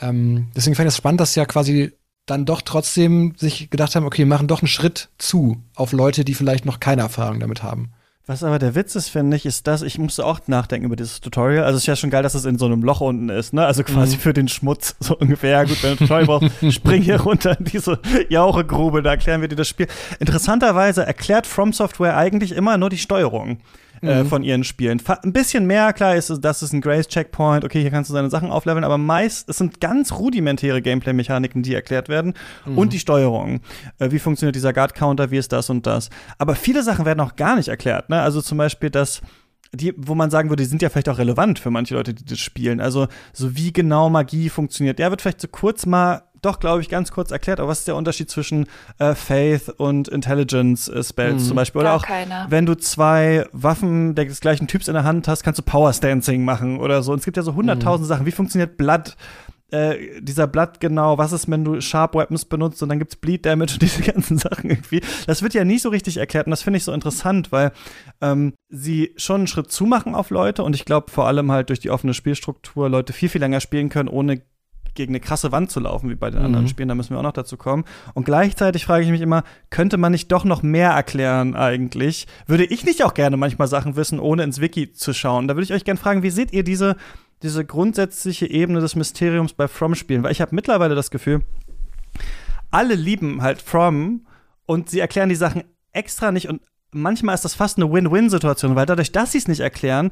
Ähm, 0.00 0.48
deswegen 0.56 0.74
fand 0.74 0.88
ich 0.88 0.94
es 0.94 0.96
spannend, 0.96 1.20
dass 1.20 1.36
ja 1.36 1.44
quasi 1.44 1.92
dann 2.26 2.46
doch 2.46 2.62
trotzdem 2.62 3.34
sich 3.36 3.70
gedacht 3.70 3.94
haben, 3.94 4.06
okay, 4.06 4.18
wir 4.18 4.26
machen 4.26 4.48
doch 4.48 4.60
einen 4.60 4.68
Schritt 4.68 5.08
zu 5.18 5.62
auf 5.74 5.92
Leute, 5.92 6.24
die 6.24 6.34
vielleicht 6.34 6.64
noch 6.64 6.80
keine 6.80 7.02
Erfahrung 7.02 7.38
damit 7.38 7.62
haben. 7.62 7.92
Was 8.26 8.44
aber 8.44 8.60
der 8.60 8.74
Witz 8.76 8.94
ist, 8.94 9.08
finde 9.08 9.36
ich, 9.36 9.44
ist, 9.44 9.66
dass 9.66 9.82
ich 9.82 9.98
musste 9.98 10.24
auch 10.24 10.40
nachdenken 10.46 10.86
über 10.86 10.94
dieses 10.94 11.20
Tutorial. 11.20 11.64
Also 11.64 11.78
es 11.78 11.82
ist 11.82 11.86
ja 11.86 11.96
schon 11.96 12.10
geil, 12.10 12.22
dass 12.22 12.34
es 12.34 12.44
in 12.44 12.58
so 12.58 12.66
einem 12.66 12.82
Loch 12.82 13.00
unten 13.00 13.28
ist, 13.28 13.52
ne? 13.52 13.66
Also 13.66 13.82
quasi 13.82 14.16
Mhm. 14.16 14.20
für 14.20 14.32
den 14.32 14.46
Schmutz 14.46 14.94
so 15.00 15.16
ungefähr. 15.16 15.50
Ja, 15.50 15.64
gut, 15.64 15.82
wenn 15.82 15.96
du 15.96 16.04
ein 16.04 16.08
Tutorial 16.08 16.26
brauchst, 16.26 16.50
spring 16.74 17.02
hier 17.02 17.20
runter 17.22 17.58
in 17.58 17.64
diese 17.64 17.98
Jauchegrube, 18.28 19.02
da 19.02 19.10
erklären 19.10 19.40
wir 19.40 19.48
dir 19.48 19.56
das 19.56 19.68
Spiel. 19.68 19.88
Interessanterweise 20.20 21.04
erklärt 21.04 21.46
From 21.46 21.72
Software 21.72 22.16
eigentlich 22.16 22.52
immer 22.52 22.78
nur 22.78 22.90
die 22.90 22.98
Steuerung. 22.98 23.58
Äh, 24.02 24.22
Mhm. 24.22 24.28
von 24.28 24.42
ihren 24.42 24.64
Spielen. 24.64 24.98
Fa 24.98 25.18
ein 25.22 25.34
bisschen 25.34 25.66
mehr, 25.66 25.92
klar, 25.92 26.16
ist 26.16 26.30
es, 26.30 26.40
das 26.40 26.62
ist 26.62 26.72
ein 26.72 26.80
Grace-Checkpoint, 26.80 27.64
okay, 27.66 27.82
hier 27.82 27.90
kannst 27.90 28.08
du 28.08 28.14
seine 28.14 28.30
Sachen 28.30 28.50
aufleveln, 28.50 28.82
aber 28.82 28.96
meist, 28.96 29.46
es 29.50 29.58
sind 29.58 29.78
ganz 29.78 30.12
rudimentäre 30.12 30.80
Gameplay-Mechaniken, 30.80 31.62
die 31.62 31.74
erklärt 31.74 32.08
werden 32.08 32.32
und 32.64 32.94
die 32.94 32.98
Steuerung. 32.98 33.60
Äh, 33.98 34.10
wie 34.10 34.18
funktioniert 34.18 34.56
dieser 34.56 34.72
Guard-Counter, 34.72 35.30
wie 35.30 35.36
ist 35.36 35.52
das 35.52 35.68
und 35.68 35.86
das. 35.86 36.08
Aber 36.38 36.54
viele 36.54 36.82
Sachen 36.82 37.04
werden 37.04 37.20
auch 37.20 37.36
gar 37.36 37.56
nicht 37.56 37.68
erklärt, 37.68 38.08
ne? 38.08 38.22
Also 38.22 38.40
zum 38.40 38.56
Beispiel, 38.56 38.88
dass 38.88 39.20
die, 39.72 39.92
wo 39.96 40.14
man 40.14 40.30
sagen 40.30 40.48
würde, 40.48 40.62
die 40.62 40.68
sind 40.68 40.80
ja 40.82 40.88
vielleicht 40.88 41.08
auch 41.10 41.18
relevant 41.18 41.58
für 41.58 41.70
manche 41.70 41.94
Leute, 41.94 42.14
die 42.14 42.24
das 42.24 42.38
spielen. 42.40 42.80
Also, 42.80 43.06
so 43.34 43.54
wie 43.54 43.72
genau 43.72 44.08
Magie 44.10 44.48
funktioniert. 44.48 44.98
Ja, 44.98 45.10
wird 45.10 45.20
vielleicht 45.22 45.40
so 45.42 45.46
kurz 45.48 45.84
mal, 45.86 46.22
doch, 46.42 46.60
glaube 46.60 46.80
ich, 46.80 46.88
ganz 46.88 47.10
kurz 47.12 47.30
erklärt, 47.30 47.60
aber 47.60 47.68
was 47.68 47.80
ist 47.80 47.88
der 47.88 47.96
Unterschied 47.96 48.30
zwischen 48.30 48.66
äh, 48.98 49.14
Faith 49.14 49.68
und 49.68 50.08
Intelligence 50.08 50.88
äh, 50.88 51.02
Spells 51.04 51.42
Mhm. 51.42 51.46
zum 51.48 51.56
Beispiel? 51.56 51.80
Oder 51.80 51.90
Gar 51.90 51.96
auch, 51.98 52.06
keiner. 52.06 52.46
wenn 52.48 52.66
du 52.66 52.74
zwei 52.76 53.46
Waffen 53.52 54.14
des 54.14 54.40
gleichen 54.40 54.66
Typs 54.68 54.88
in 54.88 54.94
der 54.94 55.04
Hand 55.04 55.28
hast, 55.28 55.42
kannst 55.42 55.58
du 55.58 55.62
Power 55.62 55.92
Stancing 55.92 56.44
machen 56.44 56.80
oder 56.80 57.02
so. 57.02 57.12
Und 57.12 57.18
es 57.18 57.24
gibt 57.24 57.36
ja 57.36 57.42
so 57.42 57.54
hunderttausend 57.54 58.08
Sachen. 58.08 58.26
Wie 58.26 58.32
funktioniert 58.32 58.76
Blood? 58.76 59.16
Äh, 59.72 60.20
dieser 60.20 60.48
Blood 60.48 60.80
genau, 60.80 61.16
was 61.16 61.30
ist, 61.30 61.48
wenn 61.48 61.64
du 61.64 61.80
Sharp 61.80 62.16
Weapons 62.16 62.44
benutzt 62.44 62.82
und 62.82 62.88
dann 62.88 62.98
gibt's 62.98 63.14
Bleed 63.14 63.46
Damage 63.46 63.74
und 63.74 63.82
diese 63.82 64.02
ganzen 64.02 64.36
Sachen 64.36 64.68
irgendwie. 64.68 65.00
Das 65.28 65.42
wird 65.42 65.54
ja 65.54 65.62
nie 65.64 65.78
so 65.78 65.90
richtig 65.90 66.16
erklärt 66.16 66.46
und 66.48 66.50
das 66.50 66.62
finde 66.62 66.78
ich 66.78 66.84
so 66.84 66.92
interessant, 66.92 67.52
weil 67.52 67.70
ähm, 68.20 68.52
sie 68.68 69.12
schon 69.16 69.42
einen 69.42 69.46
Schritt 69.46 69.70
zumachen 69.70 70.16
auf 70.16 70.30
Leute 70.30 70.64
und 70.64 70.74
ich 70.74 70.84
glaube 70.84 71.12
vor 71.12 71.28
allem 71.28 71.52
halt 71.52 71.68
durch 71.68 71.78
die 71.78 71.90
offene 71.90 72.14
Spielstruktur 72.14 72.88
Leute 72.88 73.12
viel, 73.12 73.28
viel 73.28 73.40
länger 73.40 73.60
spielen 73.60 73.90
können, 73.90 74.08
ohne 74.08 74.42
gegen 74.94 75.12
eine 75.12 75.20
krasse 75.20 75.52
Wand 75.52 75.70
zu 75.70 75.80
laufen, 75.80 76.10
wie 76.10 76.14
bei 76.14 76.30
den 76.30 76.40
Mhm. 76.40 76.46
anderen 76.46 76.68
Spielen, 76.68 76.88
da 76.88 76.94
müssen 76.94 77.10
wir 77.10 77.18
auch 77.18 77.22
noch 77.24 77.32
dazu 77.32 77.56
kommen. 77.56 77.84
Und 78.14 78.24
gleichzeitig 78.24 78.84
frage 78.84 79.04
ich 79.04 79.10
mich 79.10 79.20
immer, 79.20 79.44
könnte 79.70 79.96
man 79.96 80.12
nicht 80.12 80.30
doch 80.32 80.44
noch 80.44 80.62
mehr 80.62 80.90
erklären 80.90 81.54
eigentlich? 81.56 82.26
Würde 82.46 82.64
ich 82.64 82.84
nicht 82.84 83.04
auch 83.04 83.14
gerne 83.14 83.36
manchmal 83.36 83.68
Sachen 83.68 83.96
wissen, 83.96 84.18
ohne 84.20 84.42
ins 84.42 84.60
Wiki 84.60 84.92
zu 84.92 85.12
schauen? 85.12 85.48
Da 85.48 85.54
würde 85.54 85.64
ich 85.64 85.72
euch 85.72 85.84
gerne 85.84 86.00
fragen, 86.00 86.22
wie 86.22 86.30
seht 86.30 86.52
ihr 86.52 86.64
diese, 86.64 86.96
diese 87.42 87.64
grundsätzliche 87.64 88.46
Ebene 88.50 88.80
des 88.80 88.96
Mysteriums 88.96 89.52
bei 89.52 89.68
From-Spielen? 89.68 90.22
Weil 90.22 90.32
ich 90.32 90.40
habe 90.40 90.54
mittlerweile 90.54 90.94
das 90.94 91.10
Gefühl, 91.10 91.42
alle 92.70 92.94
lieben 92.94 93.42
halt 93.42 93.60
From 93.62 94.26
und 94.66 94.88
sie 94.90 95.00
erklären 95.00 95.28
die 95.28 95.34
Sachen 95.34 95.64
extra 95.92 96.30
nicht 96.32 96.48
und 96.48 96.60
manchmal 96.92 97.34
ist 97.34 97.44
das 97.44 97.54
fast 97.54 97.78
eine 97.78 97.90
Win-Win-Situation, 97.92 98.74
weil 98.76 98.86
dadurch, 98.86 99.12
dass 99.12 99.32
sie 99.32 99.38
es 99.38 99.48
nicht 99.48 99.60
erklären, 99.60 100.10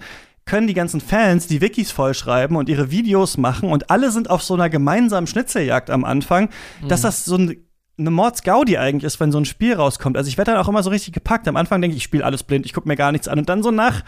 können 0.48 0.66
die 0.66 0.74
ganzen 0.74 1.00
Fans 1.00 1.46
die 1.46 1.60
Wikis 1.60 1.92
vollschreiben 1.92 2.56
und 2.56 2.68
ihre 2.68 2.90
Videos 2.90 3.36
machen 3.36 3.70
und 3.70 3.90
alle 3.90 4.10
sind 4.10 4.30
auf 4.30 4.42
so 4.42 4.54
einer 4.54 4.68
gemeinsamen 4.68 5.26
Schnitzeljagd 5.28 5.90
am 5.90 6.04
Anfang, 6.04 6.48
dass 6.88 7.02
das 7.02 7.24
so 7.24 7.36
ein 7.36 7.64
eine 8.00 8.10
Mordsgaudi 8.12 8.78
eigentlich 8.78 9.02
ist, 9.04 9.18
wenn 9.18 9.32
so 9.32 9.38
ein 9.38 9.44
Spiel 9.44 9.74
rauskommt. 9.74 10.16
Also 10.16 10.28
ich 10.28 10.38
werde 10.38 10.52
dann 10.52 10.60
auch 10.60 10.68
immer 10.68 10.84
so 10.84 10.90
richtig 10.90 11.12
gepackt. 11.14 11.48
Am 11.48 11.56
Anfang 11.56 11.80
denke 11.80 11.96
ich, 11.96 11.98
ich 11.98 12.04
spiele 12.04 12.24
alles 12.24 12.44
blind, 12.44 12.64
ich 12.64 12.72
gucke 12.72 12.86
mir 12.86 12.94
gar 12.94 13.10
nichts 13.10 13.26
an. 13.26 13.40
Und 13.40 13.48
dann 13.48 13.64
so 13.64 13.72
nach 13.72 14.04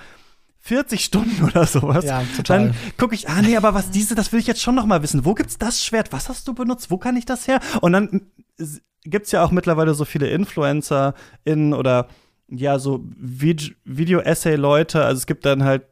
40 0.61 1.05
Stunden 1.05 1.43
oder 1.51 1.67
sowas, 1.67 2.05
Ja, 2.05 2.23
total. 2.37 2.67
dann 2.67 2.75
gucke 2.99 3.17
ich, 3.17 3.29
ah 3.29 3.43
nee, 3.43 3.57
aber 3.57 3.75
was 3.75 3.91
diese, 3.91 4.15
das 4.15 4.33
will 4.33 4.39
ich 4.39 4.47
jetzt 4.47 4.63
schon 4.63 4.77
noch 4.77 4.87
mal 4.87 5.03
wissen. 5.03 5.25
Wo 5.25 5.35
gibt's 5.35 5.59
das 5.59 5.85
Schwert? 5.85 6.13
Was 6.13 6.29
hast 6.29 6.47
du 6.47 6.55
benutzt? 6.55 6.93
Wo 6.93 6.99
kann 6.99 7.17
ich 7.17 7.25
das 7.27 7.49
her? 7.49 7.59
Und 7.81 7.93
dann 7.93 8.21
gibt's 9.05 9.33
ja 9.33 9.43
auch 9.43 9.51
mittlerweile 9.51 9.95
so 9.95 10.05
viele 10.05 10.29
Influencer 10.29 11.15
in 11.43 11.75
oder 11.75 12.07
ja 12.49 12.79
so 12.79 13.05
Vid 13.17 13.75
Video-Essay-Leute. 13.85 15.05
Also 15.05 15.19
es 15.19 15.27
gibt 15.27 15.45
dann 15.45 15.65
halt 15.65 15.83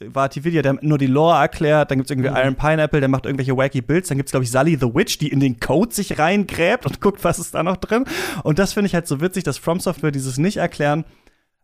Vati 0.00 0.44
Video, 0.44 0.62
der 0.62 0.78
nur 0.80 0.98
die 0.98 1.06
Lore 1.06 1.38
erklärt, 1.38 1.90
dann 1.90 1.98
gibt's 1.98 2.10
irgendwie 2.10 2.30
Mhm. 2.30 2.36
Iron 2.36 2.54
Pineapple, 2.54 3.00
der 3.00 3.08
macht 3.08 3.26
irgendwelche 3.26 3.56
wacky 3.56 3.80
Builds, 3.80 4.08
dann 4.08 4.16
gibt's 4.16 4.30
glaube 4.30 4.44
ich 4.44 4.50
Sully 4.50 4.76
the 4.76 4.94
Witch, 4.94 5.18
die 5.18 5.28
in 5.28 5.40
den 5.40 5.58
Code 5.58 5.92
sich 5.92 6.18
reingräbt 6.18 6.86
und 6.86 7.00
guckt, 7.00 7.24
was 7.24 7.38
ist 7.38 7.54
da 7.54 7.62
noch 7.62 7.76
drin. 7.76 8.04
Und 8.44 8.58
das 8.58 8.72
finde 8.72 8.86
ich 8.86 8.94
halt 8.94 9.08
so 9.08 9.20
witzig, 9.20 9.44
dass 9.44 9.58
From 9.58 9.80
Software 9.80 10.12
dieses 10.12 10.38
nicht 10.38 10.58
erklären, 10.58 11.04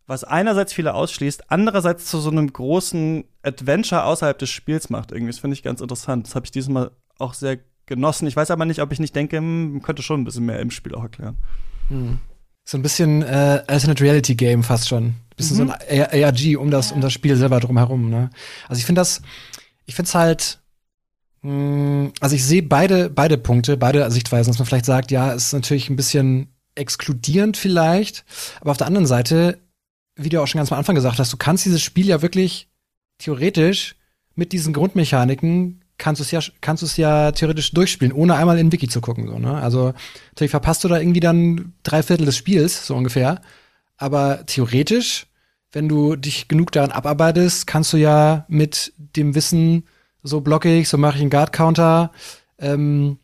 was 0.07 0.25
einerseits 0.25 0.73
viele 0.73 0.95
ausschließt, 0.95 1.51
andererseits 1.51 2.07
zu 2.07 2.19
so 2.19 2.31
einem 2.31 2.53
großen 2.53 3.25
Adventure 3.43 4.05
außerhalb 4.05 4.39
des 4.39 4.51
Spiels 4.51 4.91
macht. 4.91 5.13
Irgendwie, 5.13 5.31
das 5.31 5.39
finde 5.39 5.55
ich 5.55 5.63
ganz 5.63 5.81
interessant. 5.81 6.27
Das 6.27 6.35
habe 6.35 6.45
ich 6.45 6.53
dieses 6.53 6.69
Mal 6.69 6.91
auch 7.19 7.35
sehr 7.35 7.59
genossen. 7.87 8.27
Ich 8.27 8.37
weiß 8.37 8.51
aber 8.51 8.65
nicht, 8.65 8.83
ob 8.83 8.93
ich 8.93 9.01
nicht 9.01 9.15
denke, 9.15 9.39
hm, 9.39 9.81
könnte 9.83 10.03
schon 10.03 10.21
ein 10.21 10.25
bisschen 10.25 10.45
mehr 10.45 10.61
im 10.61 10.71
Spiel 10.71 10.95
auch 10.95 11.05
erklären. 11.05 11.37
Hm. 11.89 12.19
So 12.65 12.79
ein 12.79 12.83
bisschen 12.83 13.23
äh, 13.23 13.63
Alternate 13.67 14.03
Reality 14.03 14.35
Game 14.35 14.63
fast 14.63 14.89
schon. 14.89 15.15
Bisschen 15.37 15.57
Mhm. 15.59 15.69
so 15.69 15.73
ein 15.73 16.25
ARG 16.25 16.57
um 16.57 16.71
das, 16.71 16.93
um 16.93 17.01
das 17.01 17.13
Spiel 17.13 17.37
selber 17.37 17.61
drumherum, 17.61 18.09
ne? 18.11 18.31
Also 18.69 18.79
ich 18.79 18.87
finde 18.87 19.01
das, 19.01 19.21
ich 19.87 19.95
finde 19.95 20.09
es 20.09 20.15
halt, 20.15 20.59
mh, 21.43 22.13
also 22.21 22.35
ich 22.37 22.45
sehe 22.45 22.63
beide, 22.63 23.11
beide 23.11 23.39
Punkte, 23.39 23.77
beide 23.77 24.09
Sichtweisen, 24.11 24.51
dass 24.51 24.59
man 24.59 24.67
vielleicht 24.67 24.87
sagt, 24.87 25.11
ja, 25.11 25.33
es 25.35 25.47
ist 25.47 25.53
natürlich 25.53 25.91
ein 25.91 25.97
bisschen 25.97 26.49
exkludierend 26.75 27.57
vielleicht, 27.57 28.25
aber 28.61 28.71
auf 28.73 28.77
der 28.77 28.87
anderen 28.87 29.07
Seite, 29.07 29.59
wie 30.17 30.29
du 30.29 30.41
auch 30.41 30.47
schon 30.47 30.59
ganz 30.59 30.71
am 30.73 30.79
Anfang 30.79 30.95
gesagt 30.95 31.19
hast, 31.19 31.33
du 31.33 31.37
kannst 31.37 31.65
dieses 31.65 31.83
Spiel 31.83 32.07
ja 32.07 32.23
wirklich 32.23 32.69
theoretisch 33.19 33.97
mit 34.35 34.53
diesen 34.53 34.73
Grundmechaniken 34.73 35.81
kannst 35.97 36.19
du 36.21 36.25
es 36.25 36.33
ja 36.33 36.41
kannst 36.61 36.83
du 36.83 36.87
es 36.87 36.97
ja 36.97 37.31
theoretisch 37.31 37.71
durchspielen, 37.71 38.13
ohne 38.13 38.35
einmal 38.35 38.59
in 38.59 38.73
Wiki 38.73 38.89
zu 38.89 39.01
gucken 39.01 39.29
so, 39.29 39.39
ne? 39.39 39.55
Also 39.55 39.95
natürlich 40.33 40.51
verpasst 40.51 40.83
du 40.83 40.89
da 40.89 40.99
irgendwie 40.99 41.21
dann 41.21 41.73
drei 41.85 42.03
Viertel 42.03 42.27
des 42.27 42.37
Spiels 42.37 42.85
so 42.87 42.97
ungefähr, 42.97 43.41
aber 43.97 44.45
theoretisch, 44.47 45.27
wenn 45.73 45.89
du 45.89 46.17
dich 46.17 46.49
genug 46.49 46.73
daran 46.73 46.93
abarbeitest, 46.93 47.67
kannst 47.67 47.93
du 47.93 47.97
ja 47.97 48.45
mit 48.49 48.93
dem 48.97 49.35
Wissen, 49.35 49.85
so 50.23 50.41
blocke 50.41 50.75
ich, 50.75 50.89
so 50.89 50.99
mache 50.99 51.17
ich 51.17 51.21
einen 51.21 51.31
Guard 51.31 51.53
Counter, 51.53 52.13
ähm, 52.59 53.19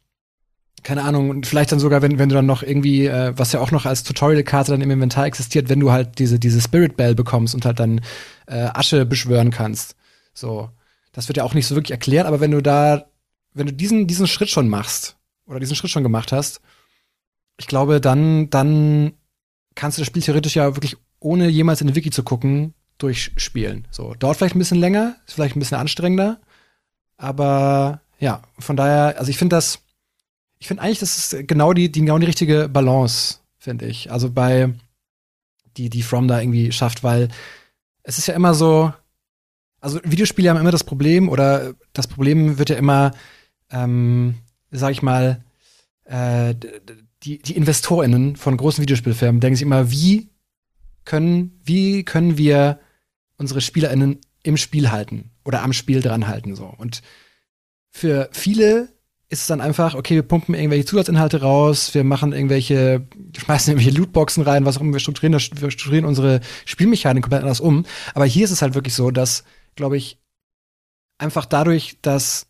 keine 0.83 1.03
Ahnung, 1.03 1.31
und 1.31 1.47
vielleicht 1.47 1.73
dann 1.73 1.79
sogar, 1.79 2.03
wenn, 2.03 2.19
wenn 2.19 2.29
du 2.29 2.35
dann 2.35 2.47
noch 2.47 2.63
irgendwie, 2.63 3.07
äh, 3.07 3.33
was 3.37 3.53
ja 3.53 3.61
auch 3.61 3.71
noch 3.71 3.87
als 3.87 4.03
Tutorial-Karte 4.03 4.73
dann 4.73 4.81
im 4.81 4.91
Inventar 4.91 5.27
existiert, 5.27 5.69
wenn 5.69 5.81
du 5.81 5.93
halt 5.93 6.19
diese, 6.19 6.39
diese 6.39 6.61
Spirit 6.61 6.97
Bell 6.97 7.15
bekommst 7.15 7.55
und 7.55 7.65
halt 7.65 7.79
dann 7.79 8.01
äh, 8.47 8.69
Asche 8.73 9.05
beschwören 9.05 9.51
kannst. 9.51 9.95
So. 10.33 10.71
Das 11.13 11.29
wird 11.29 11.37
ja 11.37 11.45
auch 11.45 11.55
nicht 11.55 11.67
so 11.67 11.75
wirklich 11.75 11.91
erklärt, 11.91 12.27
aber 12.27 12.41
wenn 12.41 12.53
du 12.53 12.63
da, 12.63 13.07
wenn 13.53 13.67
du 13.67 13.73
diesen, 13.73 14.07
diesen 14.07 14.27
Schritt 14.27 14.49
schon 14.49 14.69
machst, 14.69 15.17
oder 15.47 15.61
diesen 15.61 15.75
Schritt 15.75 15.91
schon 15.91 16.05
gemacht 16.05 16.33
hast, 16.33 16.61
ich 17.59 17.67
glaube, 17.67 18.01
dann, 18.01 18.49
dann 18.49 19.13
kannst 19.81 19.97
du 19.97 20.03
das 20.03 20.09
Spiel 20.09 20.21
theoretisch 20.23 20.57
ja 20.57 20.77
wirklich, 20.77 20.99
ohne 21.21 21.49
jemals 21.49 21.81
in 21.81 21.87
den 21.87 21.97
Wiki 21.97 22.11
zu 22.11 22.23
gucken, 22.23 22.75
durchspielen. 22.99 23.89
So. 23.91 24.13
Dauert 24.13 24.37
vielleicht 24.37 24.55
ein 24.55 24.59
bisschen 24.59 24.79
länger, 24.79 25.17
ist 25.27 25.33
vielleicht 25.33 25.57
ein 25.57 25.59
bisschen 25.59 25.79
anstrengender, 25.79 26.39
aber 27.17 28.03
ja, 28.19 28.43
von 28.59 28.77
daher, 28.77 29.19
also 29.19 29.31
ich 29.31 29.39
finde 29.39 29.57
das, 29.57 29.79
ich 30.59 30.69
finde 30.69 30.83
eigentlich, 30.83 30.99
das 30.99 31.17
ist 31.17 31.49
genau 31.49 31.73
die, 31.73 31.91
die, 31.91 32.01
genau 32.01 32.19
die 32.19 32.27
richtige 32.27 32.69
Balance, 32.69 33.39
finde 33.57 33.87
ich. 33.87 34.13
Also 34.13 34.31
bei, 34.31 34.75
die, 35.79 35.89
die 35.89 36.03
From 36.03 36.29
da 36.29 36.41
irgendwie 36.41 36.73
schafft, 36.73 37.03
weil 37.03 37.29
es 38.03 38.19
ist 38.19 38.27
ja 38.27 38.35
immer 38.35 38.53
so, 38.53 38.93
also 39.81 39.99
Videospiele 40.05 40.51
haben 40.51 40.61
immer 40.61 40.71
das 40.71 40.85
Problem, 40.85 41.31
oder 41.31 41.73
das 41.95 42.07
Problem 42.07 42.59
wird 42.59 42.69
ja 42.69 42.77
immer, 42.77 43.13
ähm, 43.71 44.35
sag 44.71 44.93
ich 44.93 45.01
mal, 45.01 45.43
äh, 46.05 46.55
die, 47.23 47.39
die 47.39 47.57
InvestorInnen 47.57 48.37
von 48.37 48.57
großen 48.57 48.83
Videospielfirmen 48.83 49.41
denken 49.41 49.57
sich 49.57 49.67
immer, 49.67 49.91
wie 49.91 50.31
können, 51.05 51.61
wie 51.65 52.05
können 52.05 52.39
wir 52.39 52.81
unsere 53.37 53.61
SpielerInnen 53.61 54.19
im 54.43 54.57
Spiel 54.57 54.91
halten 54.91 55.31
oder 55.45 55.63
am 55.63 55.73
Spiel 55.73 56.01
dran 56.01 56.29
halten, 56.29 56.55
so. 56.55 56.65
Und 56.65 57.03
für 57.91 58.29
viele 58.33 58.89
ist 59.29 59.43
es 59.43 59.47
dann 59.47 59.61
einfach, 59.61 59.95
okay, 59.95 60.17
wir 60.17 60.23
pumpen 60.23 60.55
irgendwelche 60.55 60.85
Zusatzinhalte 60.85 61.41
raus, 61.41 61.95
wir 61.95 62.03
machen 62.05 62.33
irgendwelche, 62.33 63.07
schmeißen 63.39 63.73
irgendwelche 63.73 63.97
Lootboxen 63.97 64.43
rein, 64.43 64.65
was 64.65 64.77
auch 64.77 64.81
immer, 64.81 64.93
wir 64.93 65.01
strukturieren, 65.01 65.33
das, 65.33 65.51
wir 65.53 65.71
strukturieren 65.71 66.05
unsere 66.05 66.41
Spielmechanik 66.65 67.23
komplett 67.23 67.43
anders 67.43 67.61
um. 67.61 67.85
Aber 68.15 68.27
hier 68.27 68.45
ist 68.45 68.51
es 68.51 68.61
halt 68.61 68.75
wirklich 68.75 68.95
so, 68.95 69.11
dass, 69.13 69.45
glaube 69.77 69.97
ich, 69.97 70.19
einfach 71.19 71.47
dadurch, 71.47 71.99
dass 72.03 72.50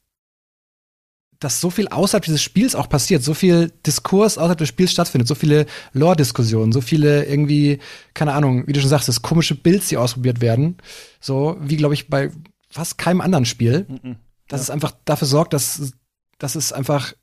dass 1.40 1.60
so 1.60 1.70
viel 1.70 1.88
außerhalb 1.88 2.22
dieses 2.24 2.42
Spiels 2.42 2.74
auch 2.74 2.88
passiert, 2.88 3.22
so 3.22 3.32
viel 3.34 3.72
Diskurs 3.86 4.36
außerhalb 4.38 4.58
des 4.58 4.68
Spiels 4.68 4.92
stattfindet, 4.92 5.26
so 5.26 5.34
viele 5.34 5.66
Lore-Diskussionen, 5.94 6.70
so 6.70 6.80
viele 6.82 7.24
irgendwie, 7.24 7.78
keine 8.14 8.34
Ahnung, 8.34 8.66
wie 8.66 8.72
du 8.74 8.80
schon 8.80 8.90
sagst, 8.90 9.08
das 9.08 9.22
komische 9.22 9.54
Builds, 9.54 9.88
die 9.88 9.96
ausprobiert 9.96 10.40
werden, 10.42 10.76
so 11.18 11.56
wie, 11.60 11.76
glaube 11.76 11.94
ich, 11.94 12.08
bei 12.08 12.30
fast 12.68 12.98
keinem 12.98 13.20
anderen 13.22 13.46
Spiel, 13.46 13.86
Mhm. 14.02 14.16
dass 14.48 14.60
es 14.60 14.70
einfach 14.70 14.92
dafür 15.06 15.26
sorgt, 15.26 15.52
dass, 15.54 15.92
dass 16.38 16.54
es 16.56 16.72
einfach 16.72 17.14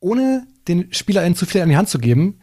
ohne 0.00 0.46
den 0.68 0.92
SpielerInnen 0.92 1.34
zu 1.34 1.46
viel 1.46 1.62
an 1.62 1.70
die 1.70 1.76
Hand 1.76 1.88
zu 1.88 1.98
geben, 1.98 2.40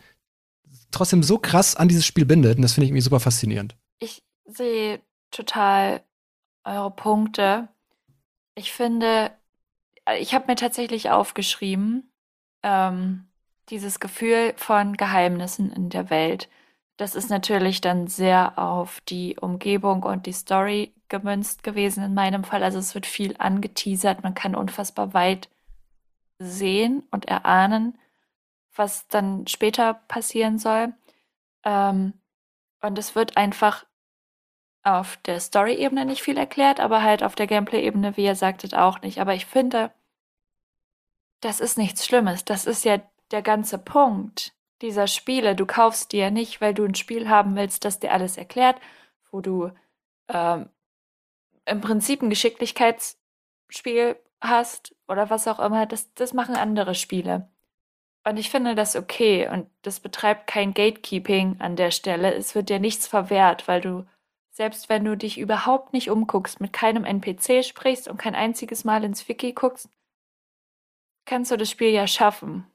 trotzdem 0.89 1.21
so 1.23 1.37
krass 1.37 1.75
an 1.75 1.87
dieses 1.87 2.05
Spiel 2.07 2.25
bindet. 2.25 2.55
Und 2.57 2.63
das 2.63 2.73
finde 2.73 2.85
ich 2.85 2.89
irgendwie 2.89 3.01
super 3.03 3.19
faszinierend. 3.19 3.77
Ich 3.99 4.23
sehe 4.45 4.99
total 5.29 6.03
eure 6.63 6.91
Punkte. 6.91 7.69
Ich 8.55 8.71
finde, 8.71 9.31
ich 10.19 10.33
habe 10.33 10.45
mir 10.47 10.55
tatsächlich 10.55 11.09
aufgeschrieben, 11.09 12.11
ähm, 12.63 13.27
dieses 13.69 13.99
Gefühl 13.99 14.53
von 14.57 14.97
Geheimnissen 14.97 15.71
in 15.71 15.89
der 15.89 16.09
Welt. 16.09 16.49
Das 16.97 17.15
ist 17.15 17.29
natürlich 17.29 17.81
dann 17.81 18.07
sehr 18.07 18.59
auf 18.59 19.01
die 19.01 19.37
Umgebung 19.39 20.03
und 20.03 20.25
die 20.25 20.33
Story 20.33 20.93
gemünzt 21.09 21.63
gewesen 21.63 22.03
in 22.03 22.13
meinem 22.13 22.43
Fall. 22.43 22.63
Also 22.63 22.79
es 22.79 22.93
wird 22.95 23.05
viel 23.05 23.35
angeteasert, 23.37 24.23
man 24.23 24.33
kann 24.35 24.55
unfassbar 24.55 25.13
weit 25.13 25.49
sehen 26.39 27.03
und 27.11 27.25
erahnen, 27.25 27.97
was 28.75 29.07
dann 29.07 29.47
später 29.47 29.95
passieren 30.07 30.59
soll. 30.59 30.93
Ähm, 31.63 32.13
und 32.81 32.97
es 32.97 33.15
wird 33.15 33.37
einfach 33.37 33.85
auf 34.83 35.17
der 35.17 35.39
Story-Ebene 35.39 36.05
nicht 36.05 36.23
viel 36.23 36.37
erklärt, 36.37 36.79
aber 36.79 37.03
halt 37.03 37.23
auf 37.23 37.35
der 37.35 37.47
Gameplay-Ebene, 37.47 38.17
wie 38.17 38.25
ihr 38.25 38.35
sagtet, 38.35 38.73
auch 38.75 39.01
nicht. 39.01 39.19
Aber 39.19 39.35
ich 39.35 39.45
finde, 39.45 39.91
das 41.41 41.59
ist 41.59 41.77
nichts 41.77 42.05
Schlimmes. 42.05 42.45
Das 42.45 42.65
ist 42.65 42.85
ja 42.85 43.01
der 43.31 43.41
ganze 43.41 43.77
Punkt 43.77 44.53
dieser 44.81 45.07
Spiele. 45.07 45.55
Du 45.55 45.65
kaufst 45.65 46.11
dir 46.11 46.31
nicht, 46.31 46.61
weil 46.61 46.73
du 46.73 46.85
ein 46.85 46.95
Spiel 46.95 47.29
haben 47.29 47.55
willst, 47.55 47.85
das 47.85 47.99
dir 47.99 48.11
alles 48.11 48.37
erklärt, 48.37 48.79
wo 49.31 49.41
du 49.41 49.71
ähm, 50.29 50.69
im 51.65 51.81
Prinzip 51.81 52.21
ein 52.21 52.29
Geschicklichkeitsspiel 52.29 54.15
hast 54.39 54.95
oder 55.07 55.29
was 55.29 55.47
auch 55.47 55.59
immer. 55.59 55.85
Das, 55.85 56.13
das 56.13 56.33
machen 56.33 56.55
andere 56.55 56.95
Spiele. 56.95 57.49
Und 58.23 58.37
ich 58.37 58.51
finde 58.51 58.75
das 58.75 58.95
okay 58.95 59.47
und 59.47 59.67
das 59.81 59.99
betreibt 59.99 60.45
kein 60.45 60.73
Gatekeeping 60.73 61.55
an 61.59 61.75
der 61.75 61.89
Stelle. 61.91 62.33
Es 62.33 62.53
wird 62.53 62.69
dir 62.69 62.79
nichts 62.79 63.07
verwehrt, 63.07 63.67
weil 63.67 63.81
du, 63.81 64.05
selbst 64.51 64.89
wenn 64.89 65.03
du 65.05 65.17
dich 65.17 65.39
überhaupt 65.39 65.91
nicht 65.93 66.11
umguckst, 66.11 66.61
mit 66.61 66.71
keinem 66.71 67.03
NPC 67.03 67.65
sprichst 67.65 68.07
und 68.07 68.17
kein 68.17 68.35
einziges 68.35 68.83
Mal 68.83 69.03
ins 69.03 69.27
Wiki 69.27 69.53
guckst, 69.53 69.89
kannst 71.25 71.51
du 71.51 71.57
das 71.57 71.69
Spiel 71.69 71.89
ja 71.89 72.07
schaffen. 72.07 72.65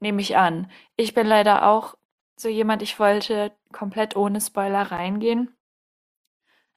Nehme 0.00 0.20
ich 0.20 0.36
an. 0.36 0.70
Ich 0.96 1.14
bin 1.14 1.26
leider 1.26 1.66
auch 1.68 1.96
so 2.36 2.48
jemand, 2.48 2.82
ich 2.82 2.98
wollte 3.00 3.52
komplett 3.72 4.16
ohne 4.16 4.40
Spoiler 4.40 4.82
reingehen. 4.82 5.56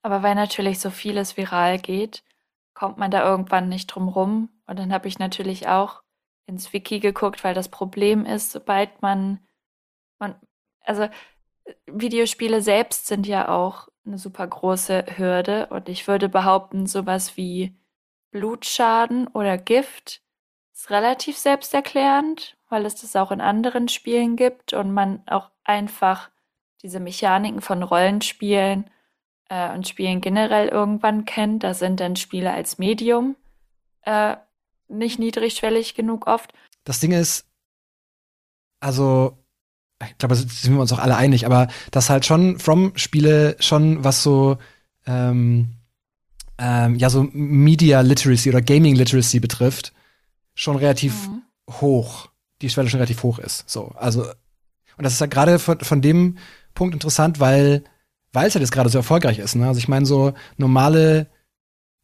Aber 0.01 0.23
weil 0.23 0.35
natürlich 0.35 0.79
so 0.79 0.89
vieles 0.89 1.37
viral 1.37 1.77
geht, 1.77 2.23
kommt 2.73 2.97
man 2.97 3.11
da 3.11 3.23
irgendwann 3.23 3.69
nicht 3.69 3.87
drum 3.87 4.07
rum. 4.07 4.49
Und 4.65 4.79
dann 4.79 4.91
habe 4.91 5.07
ich 5.07 5.19
natürlich 5.19 5.67
auch 5.67 6.01
ins 6.47 6.73
Wiki 6.73 6.99
geguckt, 6.99 7.43
weil 7.43 7.53
das 7.53 7.69
Problem 7.69 8.25
ist, 8.25 8.51
sobald 8.51 9.01
man, 9.01 9.45
man, 10.19 10.35
also 10.81 11.07
Videospiele 11.85 12.61
selbst 12.61 13.07
sind 13.07 13.27
ja 13.27 13.49
auch 13.49 13.87
eine 14.05 14.17
super 14.17 14.47
große 14.47 15.17
Hürde 15.17 15.67
und 15.67 15.89
ich 15.89 16.07
würde 16.07 16.27
behaupten, 16.27 16.87
sowas 16.87 17.37
wie 17.37 17.77
Blutschaden 18.31 19.27
oder 19.27 19.57
Gift 19.57 20.20
ist 20.81 20.89
relativ 20.89 21.37
selbsterklärend, 21.37 22.57
weil 22.69 22.87
es 22.87 22.95
das 22.95 23.15
auch 23.15 23.31
in 23.31 23.39
anderen 23.39 23.87
Spielen 23.87 24.35
gibt 24.35 24.73
und 24.73 24.91
man 24.91 25.21
auch 25.27 25.51
einfach 25.63 26.31
diese 26.81 26.99
Mechaniken 26.99 27.61
von 27.61 27.83
Rollenspielen 27.83 28.89
äh, 29.49 29.71
und 29.73 29.87
Spielen 29.87 30.21
generell 30.21 30.69
irgendwann 30.69 31.25
kennt. 31.25 31.63
Da 31.63 31.75
sind 31.75 31.99
dann 31.99 32.15
Spiele 32.15 32.51
als 32.51 32.79
Medium 32.79 33.35
äh, 34.01 34.37
nicht 34.87 35.19
niedrigschwellig 35.19 35.93
genug 35.93 36.25
oft. 36.25 36.51
Das 36.83 36.99
Ding 36.99 37.11
ist, 37.11 37.45
also, 38.79 39.37
ich 40.03 40.17
glaube, 40.17 40.33
da 40.33 40.41
sind 40.41 40.73
wir 40.73 40.81
uns 40.81 40.91
auch 40.91 40.99
alle 40.99 41.15
einig, 41.15 41.45
aber 41.45 41.67
dass 41.91 42.09
halt 42.09 42.25
schon 42.25 42.57
From-Spiele 42.57 43.55
schon 43.59 44.03
was 44.03 44.23
so, 44.23 44.57
ähm, 45.05 45.75
ähm, 46.57 46.95
ja, 46.95 47.11
so 47.11 47.29
Media 47.33 48.01
Literacy 48.01 48.49
oder 48.49 48.63
Gaming 48.63 48.95
Literacy 48.95 49.39
betrifft, 49.39 49.93
schon 50.61 50.75
relativ 50.75 51.27
Mhm. 51.27 51.41
hoch, 51.81 52.29
die 52.61 52.69
Schwelle 52.69 52.89
schon 52.89 52.99
relativ 52.99 53.23
hoch 53.23 53.39
ist. 53.39 53.69
So, 53.69 53.91
also, 53.95 54.23
und 54.97 55.03
das 55.03 55.13
ist 55.13 55.21
ja 55.21 55.27
gerade 55.27 55.57
von, 55.59 55.79
von 55.79 56.01
dem 56.01 56.37
Punkt 56.75 56.93
interessant, 56.93 57.39
weil, 57.39 57.83
weil 58.31 58.47
es 58.47 58.55
halt 58.55 58.61
jetzt 58.61 58.71
gerade 58.71 58.89
so 58.89 58.99
erfolgreich 58.99 59.39
ist, 59.39 59.55
ne? 59.55 59.67
Also 59.67 59.79
ich 59.79 59.87
meine, 59.87 60.05
so 60.05 60.33
normale 60.57 61.27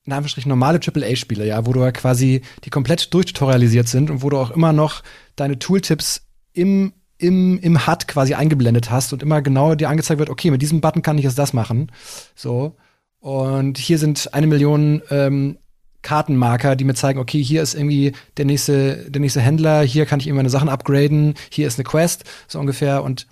in 0.06 0.14
Anführungsstrichen 0.14 0.48
normale 0.50 0.80
AAA-Spiele, 0.80 1.46
ja, 1.46 1.66
wo 1.66 1.74
du 1.74 1.82
ja 1.82 1.92
quasi 1.92 2.42
die 2.64 2.70
komplett 2.70 3.14
durchtutorialisiert 3.14 3.90
sind 3.90 4.10
und 4.10 4.24
wo 4.24 4.30
du 4.30 4.38
auch 4.38 4.52
immer 4.52 4.72
noch 4.72 5.04
deine 5.36 5.60
Tooltips 5.60 6.22
im, 6.54 6.94
im, 7.18 7.60
im 7.60 7.86
HUD 7.86 8.08
quasi 8.08 8.34
eingeblendet 8.34 8.90
hast 8.90 9.12
und 9.12 9.22
immer 9.22 9.42
genau 9.42 9.76
dir 9.76 9.90
angezeigt 9.90 10.20
wird, 10.20 10.30
okay, 10.30 10.50
mit 10.50 10.62
diesem 10.62 10.80
Button 10.80 11.02
kann 11.02 11.18
ich 11.18 11.26
jetzt 11.26 11.38
das 11.38 11.52
machen. 11.52 11.92
So. 12.36 12.78
Und 13.20 13.78
hier 13.78 14.00
sind 14.00 14.34
eine 14.34 14.48
Million 14.48 15.02
ähm, 15.10 15.58
Kartenmarker, 16.02 16.76
die 16.76 16.84
mir 16.84 16.94
zeigen, 16.94 17.20
okay, 17.20 17.44
hier 17.44 17.62
ist 17.62 17.74
irgendwie 17.74 18.14
der 18.38 18.46
nächste, 18.46 19.10
der 19.10 19.22
nächste 19.22 19.42
Händler, 19.42 19.82
hier 19.82 20.06
kann 20.06 20.20
ich 20.20 20.28
irgendwie 20.28 20.38
meine 20.38 20.50
Sachen 20.50 20.70
upgraden, 20.70 21.34
hier 21.50 21.68
ist 21.68 21.78
eine 21.78 21.84
Quest, 21.84 22.24
so 22.48 22.60
ungefähr. 22.60 23.04
Und 23.04 23.28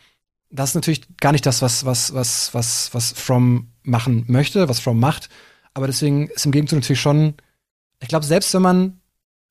das 0.49 0.71
ist 0.71 0.75
natürlich 0.75 1.17
gar 1.17 1.31
nicht 1.31 1.45
das, 1.45 1.61
was, 1.61 1.85
was, 1.85 2.13
was, 2.13 2.53
was, 2.53 2.93
was 2.93 3.11
From 3.11 3.69
machen 3.83 4.25
möchte, 4.27 4.67
was 4.67 4.79
From 4.79 4.99
macht. 4.99 5.29
Aber 5.73 5.87
deswegen 5.87 6.27
ist 6.27 6.45
im 6.45 6.51
Gegenzug 6.51 6.79
natürlich 6.79 7.01
schon, 7.01 7.35
ich 8.01 8.07
glaube, 8.07 8.25
selbst 8.25 8.53
wenn 8.53 8.61
man, 8.61 9.01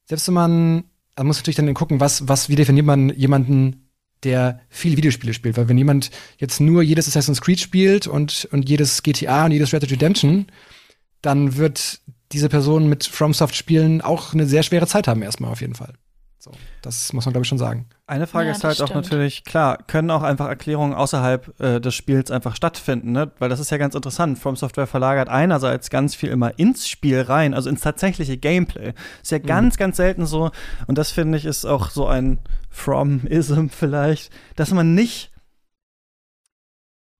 selbst 0.08 0.26
wenn 0.26 0.34
man, 0.34 0.84
man 1.16 1.26
muss 1.26 1.38
natürlich 1.38 1.56
dann 1.56 1.72
gucken, 1.74 2.00
was, 2.00 2.28
was, 2.28 2.48
wie 2.48 2.56
definiert 2.56 2.86
man 2.86 3.10
jemanden, 3.10 3.84
der 4.24 4.60
viele 4.68 4.96
Videospiele 4.96 5.34
spielt. 5.34 5.56
Weil 5.56 5.68
wenn 5.68 5.78
jemand 5.78 6.10
jetzt 6.38 6.60
nur 6.60 6.82
jedes 6.82 7.08
Assassin's 7.08 7.40
Creed 7.40 7.60
spielt 7.60 8.06
und, 8.06 8.48
und 8.52 8.68
jedes 8.68 9.02
GTA 9.02 9.44
und 9.44 9.52
jedes 9.52 9.72
Red 9.72 9.82
Dead 9.82 9.92
Redemption, 9.92 10.46
dann 11.20 11.56
wird 11.56 12.00
diese 12.34 12.48
Person 12.48 12.88
mit 12.88 13.04
FromSoft-Spielen 13.04 14.00
auch 14.02 14.34
eine 14.34 14.46
sehr 14.46 14.62
schwere 14.62 14.86
Zeit 14.86 15.08
haben, 15.08 15.22
erstmal 15.22 15.50
auf 15.50 15.60
jeden 15.60 15.74
Fall. 15.74 15.94
So, 16.38 16.50
das 16.82 17.14
muss 17.14 17.24
man, 17.24 17.32
glaube 17.32 17.44
ich, 17.44 17.48
schon 17.48 17.56
sagen. 17.56 17.86
Eine 18.06 18.26
Frage 18.26 18.48
Ja, 18.48 18.52
ist 18.52 18.64
halt 18.64 18.74
das 18.74 18.82
auch 18.82 18.88
stimmt. 18.88 19.04
natürlich, 19.06 19.44
klar, 19.44 19.78
können 19.86 20.10
auch 20.10 20.22
einfach 20.22 20.46
Erklärungen 20.46 20.92
außerhalb 20.92 21.58
äh, 21.58 21.80
des 21.80 21.94
Spiels 21.94 22.30
einfach 22.30 22.54
stattfinden, 22.54 23.12
ne? 23.12 23.32
Weil 23.38 23.48
das 23.48 23.60
ist 23.60 23.70
ja 23.70 23.78
ganz 23.78 23.94
interessant. 23.94 24.38
From 24.38 24.54
Software 24.54 24.86
verlagert 24.86 25.30
einerseits 25.30 25.88
ganz 25.88 26.14
viel 26.14 26.28
immer 26.28 26.58
ins 26.58 26.86
Spiel 26.86 27.22
rein, 27.22 27.54
also 27.54 27.70
ins 27.70 27.80
tatsächliche 27.80 28.36
Gameplay. 28.36 28.92
Ist 29.22 29.32
ja 29.32 29.38
ganz, 29.38 29.78
ganz 29.78 29.96
selten 29.96 30.26
so, 30.26 30.50
und 30.86 30.98
das 30.98 31.12
finde 31.12 31.38
ich 31.38 31.46
ist 31.46 31.64
auch 31.64 31.88
so 31.88 32.06
ein 32.06 32.40
From-Ism 32.68 33.68
vielleicht, 33.70 34.30
dass 34.56 34.70
man 34.70 34.94
nicht 34.94 35.30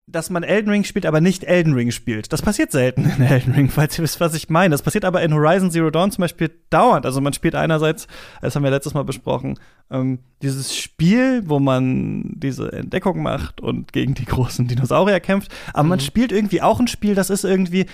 dass 0.06 0.28
man 0.28 0.42
Elden 0.42 0.70
Ring 0.70 0.84
spielt, 0.84 1.06
aber 1.06 1.20
nicht 1.20 1.44
Elden 1.44 1.72
Ring 1.72 1.90
spielt. 1.90 2.32
Das 2.32 2.42
passiert 2.42 2.70
selten 2.70 3.04
in 3.04 3.22
Elden 3.26 3.54
Ring, 3.54 3.70
falls 3.70 3.98
ihr 3.98 4.02
wisst, 4.04 4.20
was 4.20 4.34
ich 4.34 4.50
meine. 4.50 4.72
Das 4.72 4.82
passiert 4.82 5.04
aber 5.04 5.22
in 5.22 5.32
Horizon 5.32 5.70
Zero 5.70 5.90
Dawn 5.90 6.10
zum 6.10 6.22
Beispiel 6.22 6.50
dauernd. 6.68 7.06
Also 7.06 7.20
man 7.20 7.32
spielt 7.32 7.54
einerseits, 7.54 8.06
das 8.42 8.54
haben 8.54 8.64
wir 8.64 8.70
letztes 8.70 8.94
Mal 8.94 9.04
besprochen, 9.04 9.58
ähm, 9.90 10.18
dieses 10.42 10.76
Spiel, 10.76 11.42
wo 11.46 11.58
man 11.58 12.32
diese 12.34 12.70
Entdeckung 12.72 13.22
macht 13.22 13.60
und 13.62 13.92
gegen 13.92 14.14
die 14.14 14.26
großen 14.26 14.66
Dinosaurier 14.68 15.20
kämpft. 15.20 15.50
Aber 15.72 15.88
man 15.88 16.00
spielt 16.00 16.32
irgendwie 16.32 16.60
auch 16.60 16.80
ein 16.80 16.88
Spiel, 16.88 17.14
das 17.14 17.30
ist 17.30 17.44
irgendwie 17.44 17.86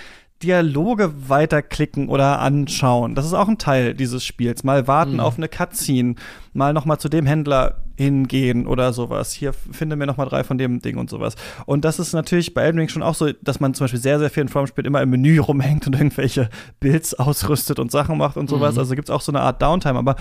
Dialoge 0.43 1.29
weiterklicken 1.29 2.09
oder 2.09 2.39
anschauen. 2.39 3.15
Das 3.15 3.25
ist 3.25 3.33
auch 3.33 3.47
ein 3.47 3.57
Teil 3.57 3.93
dieses 3.93 4.25
Spiels. 4.25 4.63
Mal 4.63 4.87
warten 4.87 5.19
auf 5.19 5.37
eine 5.37 5.47
Cutscene, 5.47 6.15
mal 6.53 6.73
noch 6.73 6.85
mal 6.85 6.97
zu 6.97 7.09
dem 7.09 7.25
Händler 7.25 7.83
hingehen 7.97 8.65
oder 8.65 8.93
sowas. 8.93 9.31
Hier 9.31 9.53
finde 9.53 9.95
mir 9.95 10.07
noch 10.07 10.17
mal 10.17 10.25
drei 10.25 10.43
von 10.43 10.57
dem 10.57 10.79
Ding 10.81 10.97
und 10.97 11.09
sowas. 11.09 11.35
Und 11.65 11.85
das 11.85 11.99
ist 11.99 12.13
natürlich 12.13 12.53
bei 12.53 12.63
Elden 12.63 12.79
Ring 12.79 12.89
schon 12.89 13.03
auch 13.03 13.15
so, 13.15 13.31
dass 13.41 13.59
man 13.59 13.73
zum 13.73 13.85
Beispiel 13.85 13.99
sehr, 13.99 14.19
sehr 14.19 14.29
viel 14.29 14.41
in 14.41 14.49
From 14.49 14.67
spielt, 14.67 14.87
immer 14.87 15.01
im 15.01 15.11
Menü 15.11 15.39
rumhängt 15.39 15.85
und 15.87 15.93
irgendwelche 15.93 16.49
Builds 16.79 17.13
ausrüstet 17.13 17.79
und 17.79 17.91
Sachen 17.91 18.17
macht 18.17 18.37
und 18.37 18.49
sowas. 18.49 18.77
Also 18.77 18.95
gibt 18.95 19.09
es 19.09 19.13
auch 19.13 19.21
so 19.21 19.31
eine 19.31 19.41
Art 19.41 19.61
Downtime. 19.61 19.99
Aber 19.99 20.15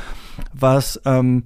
was 0.52 1.00
ähm, 1.06 1.44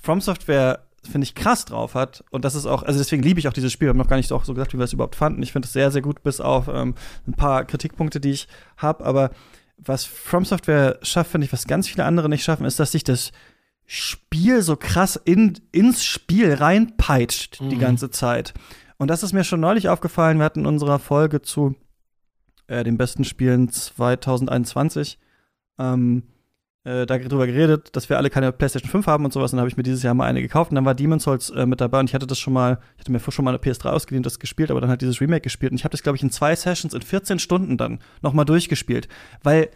From 0.00 0.20
Software 0.20 0.80
finde 1.08 1.24
ich 1.24 1.34
krass 1.34 1.64
drauf 1.64 1.94
hat. 1.94 2.24
Und 2.30 2.44
das 2.44 2.54
ist 2.54 2.66
auch 2.66 2.82
also 2.82 2.98
deswegen 2.98 3.22
liebe 3.22 3.40
ich 3.40 3.48
auch 3.48 3.52
dieses 3.52 3.72
Spiel. 3.72 3.86
Wir 3.86 3.90
haben 3.90 3.98
noch 3.98 4.08
gar 4.08 4.16
nicht 4.16 4.32
auch 4.32 4.44
so 4.44 4.54
gesagt 4.54 4.72
wie 4.72 4.78
wir 4.78 4.84
es 4.84 4.92
überhaupt 4.92 5.16
fanden. 5.16 5.42
Ich 5.42 5.52
finde 5.52 5.66
es 5.66 5.72
sehr 5.72 5.90
sehr 5.90 6.02
gut 6.02 6.22
bis 6.22 6.40
auf 6.40 6.68
ähm, 6.68 6.94
ein 7.26 7.34
paar 7.34 7.64
Kritikpunkte 7.64 8.20
die 8.20 8.32
ich 8.32 8.48
habe 8.76 9.04
aber 9.04 9.30
was 9.78 10.04
From 10.04 10.44
Software 10.44 10.98
schafft 11.02 11.30
finde 11.30 11.46
ich 11.46 11.52
was 11.52 11.66
ganz 11.66 11.88
viele 11.88 12.04
andere 12.04 12.28
nicht 12.28 12.44
schaffen 12.44 12.66
ist 12.66 12.78
dass 12.78 12.92
sich 12.92 13.04
das 13.04 13.32
Spiel 13.92 14.62
so 14.62 14.76
krass 14.76 15.16
in, 15.16 15.58
ins 15.72 16.04
Spiel 16.04 16.54
reinpeitscht 16.54 17.58
die 17.60 17.76
ganze 17.76 18.08
Zeit. 18.10 18.54
Und 18.98 19.08
das 19.08 19.24
ist 19.24 19.32
mir 19.32 19.42
schon 19.42 19.58
neulich 19.58 19.88
aufgefallen. 19.88 20.38
Wir 20.38 20.44
hatten 20.44 20.60
in 20.60 20.66
unserer 20.66 21.00
Folge 21.00 21.42
zu 21.42 21.74
äh, 22.68 22.84
den 22.84 22.96
besten 22.96 23.24
Spielen 23.24 23.68
2021 23.68 25.18
ähm, 25.80 26.22
äh, 26.84 27.04
darüber 27.04 27.46
geredet, 27.46 27.94
dass 27.94 28.08
wir 28.08 28.16
alle 28.16 28.30
keine 28.30 28.52
PlayStation 28.52 28.90
5 28.90 29.06
haben 29.06 29.24
und 29.24 29.32
sowas. 29.32 29.52
Und 29.52 29.56
dann 29.56 29.60
habe 29.62 29.68
ich 29.68 29.76
mir 29.76 29.82
dieses 29.82 30.02
Jahr 30.02 30.14
mal 30.14 30.26
eine 30.26 30.40
gekauft. 30.40 30.70
Und 30.70 30.76
dann 30.76 30.84
war 30.84 30.94
Demon's 30.94 31.24
Souls 31.24 31.50
äh, 31.50 31.66
mit 31.66 31.80
dabei. 31.80 32.00
Und 32.00 32.08
ich 32.08 32.14
hatte 32.14 32.26
das 32.26 32.38
schon 32.38 32.52
mal, 32.52 32.78
ich 32.96 33.00
hatte 33.00 33.12
mir 33.12 33.20
schon 33.20 33.44
mal 33.44 33.50
eine 33.50 33.58
PS3 33.58 33.90
ausgeliehen, 33.90 34.22
das 34.22 34.38
gespielt, 34.38 34.70
aber 34.70 34.80
dann 34.80 34.90
halt 34.90 35.02
dieses 35.02 35.20
Remake 35.20 35.42
gespielt. 35.42 35.72
Und 35.72 35.78
ich 35.78 35.84
habe 35.84 35.92
das, 35.92 36.02
glaube 36.02 36.16
ich, 36.16 36.22
in 36.22 36.30
zwei 36.30 36.56
Sessions 36.56 36.94
in 36.94 37.02
14 37.02 37.38
Stunden 37.38 37.76
dann 37.76 37.98
nochmal 38.22 38.44
durchgespielt, 38.44 39.08
weil 39.42 39.68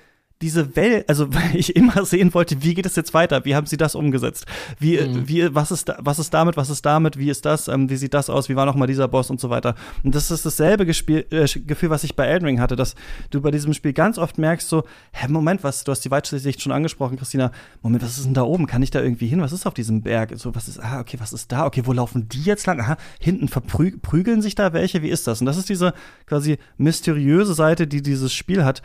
diese 0.45 0.77
Welt, 0.77 1.09
also 1.09 1.33
weil 1.35 1.57
ich 1.57 1.75
immer 1.75 2.05
sehen 2.05 2.35
wollte, 2.35 2.63
wie 2.63 2.75
geht 2.75 2.85
es 2.87 2.97
jetzt 2.97 3.15
weiter? 3.15 3.45
Wie 3.47 3.55
haben 3.57 3.67
sie 3.67 3.77
das 3.79 3.95
umgesetzt? 3.95 4.45
Wie, 4.79 5.01
Mhm. 5.01 5.27
wie, 5.29 5.55
was 5.55 5.71
ist, 5.71 5.89
da, 5.89 5.97
was 6.01 6.19
ist 6.19 6.33
damit? 6.35 6.57
Was 6.57 6.69
ist 6.71 6.85
damit? 6.85 7.19
Wie 7.19 7.31
ist 7.31 7.45
das? 7.47 7.69
Ähm, 7.69 7.89
wie 7.89 7.97
sieht 7.97 8.13
das 8.15 8.29
aus? 8.31 8.49
Wie 8.49 8.57
war 8.57 8.67
noch 8.67 8.75
mal 8.75 8.87
dieser 8.87 9.09
Boss 9.09 9.31
und 9.31 9.41
so 9.41 9.49
weiter? 9.51 9.75
Und 10.03 10.15
das 10.15 10.31
ist 10.31 10.45
dasselbe 10.45 10.85
Gespiel, 10.87 11.25
äh, 11.31 11.47
Gefühl, 11.67 11.89
was 11.91 12.05
ich 12.05 12.15
bei 12.15 12.27
Elden 12.27 12.45
Ring 12.45 12.61
hatte, 12.61 12.77
dass 12.77 12.95
du 13.31 13.41
bei 13.41 13.51
diesem 13.51 13.73
Spiel 13.73 13.93
ganz 13.95 14.19
oft 14.19 14.37
merkst, 14.39 14.69
so, 14.69 14.85
hä, 15.13 15.27
Moment, 15.29 15.65
was? 15.65 15.83
Du 15.85 15.93
hast 15.93 16.05
die 16.05 16.11
Weitsicht 16.11 16.61
schon 16.63 16.73
angesprochen, 16.73 17.17
Christina. 17.17 17.51
Moment, 17.83 18.03
was 18.05 18.19
ist 18.19 18.27
denn 18.27 18.35
da 18.35 18.43
oben? 18.43 18.67
Kann 18.67 18.83
ich 18.83 18.91
da 18.91 19.01
irgendwie 19.01 19.27
hin? 19.27 19.41
Was 19.41 19.53
ist 19.53 19.67
auf 19.67 19.75
diesem 19.75 20.03
Berg? 20.03 20.33
So, 20.37 20.55
was 20.55 20.69
ist? 20.69 20.79
Ah, 20.79 21.01
okay, 21.01 21.17
was 21.19 21.33
ist 21.33 21.51
da? 21.51 21.65
Okay, 21.67 21.83
wo 21.87 21.93
laufen 21.93 22.29
die 22.29 22.43
jetzt 22.43 22.67
lang? 22.67 22.81
Aha, 22.81 22.97
hinten 23.19 23.49
verprügeln 23.49 24.43
sich 24.43 24.55
da 24.55 24.73
welche? 24.75 25.01
Wie 25.03 25.09
ist 25.09 25.27
das? 25.27 25.41
Und 25.41 25.47
das 25.47 25.57
ist 25.57 25.69
diese 25.69 25.95
quasi 26.27 26.59
mysteriöse 26.77 27.55
Seite, 27.55 27.87
die 27.87 28.03
dieses 28.03 28.33
Spiel 28.35 28.65
hat. 28.65 28.83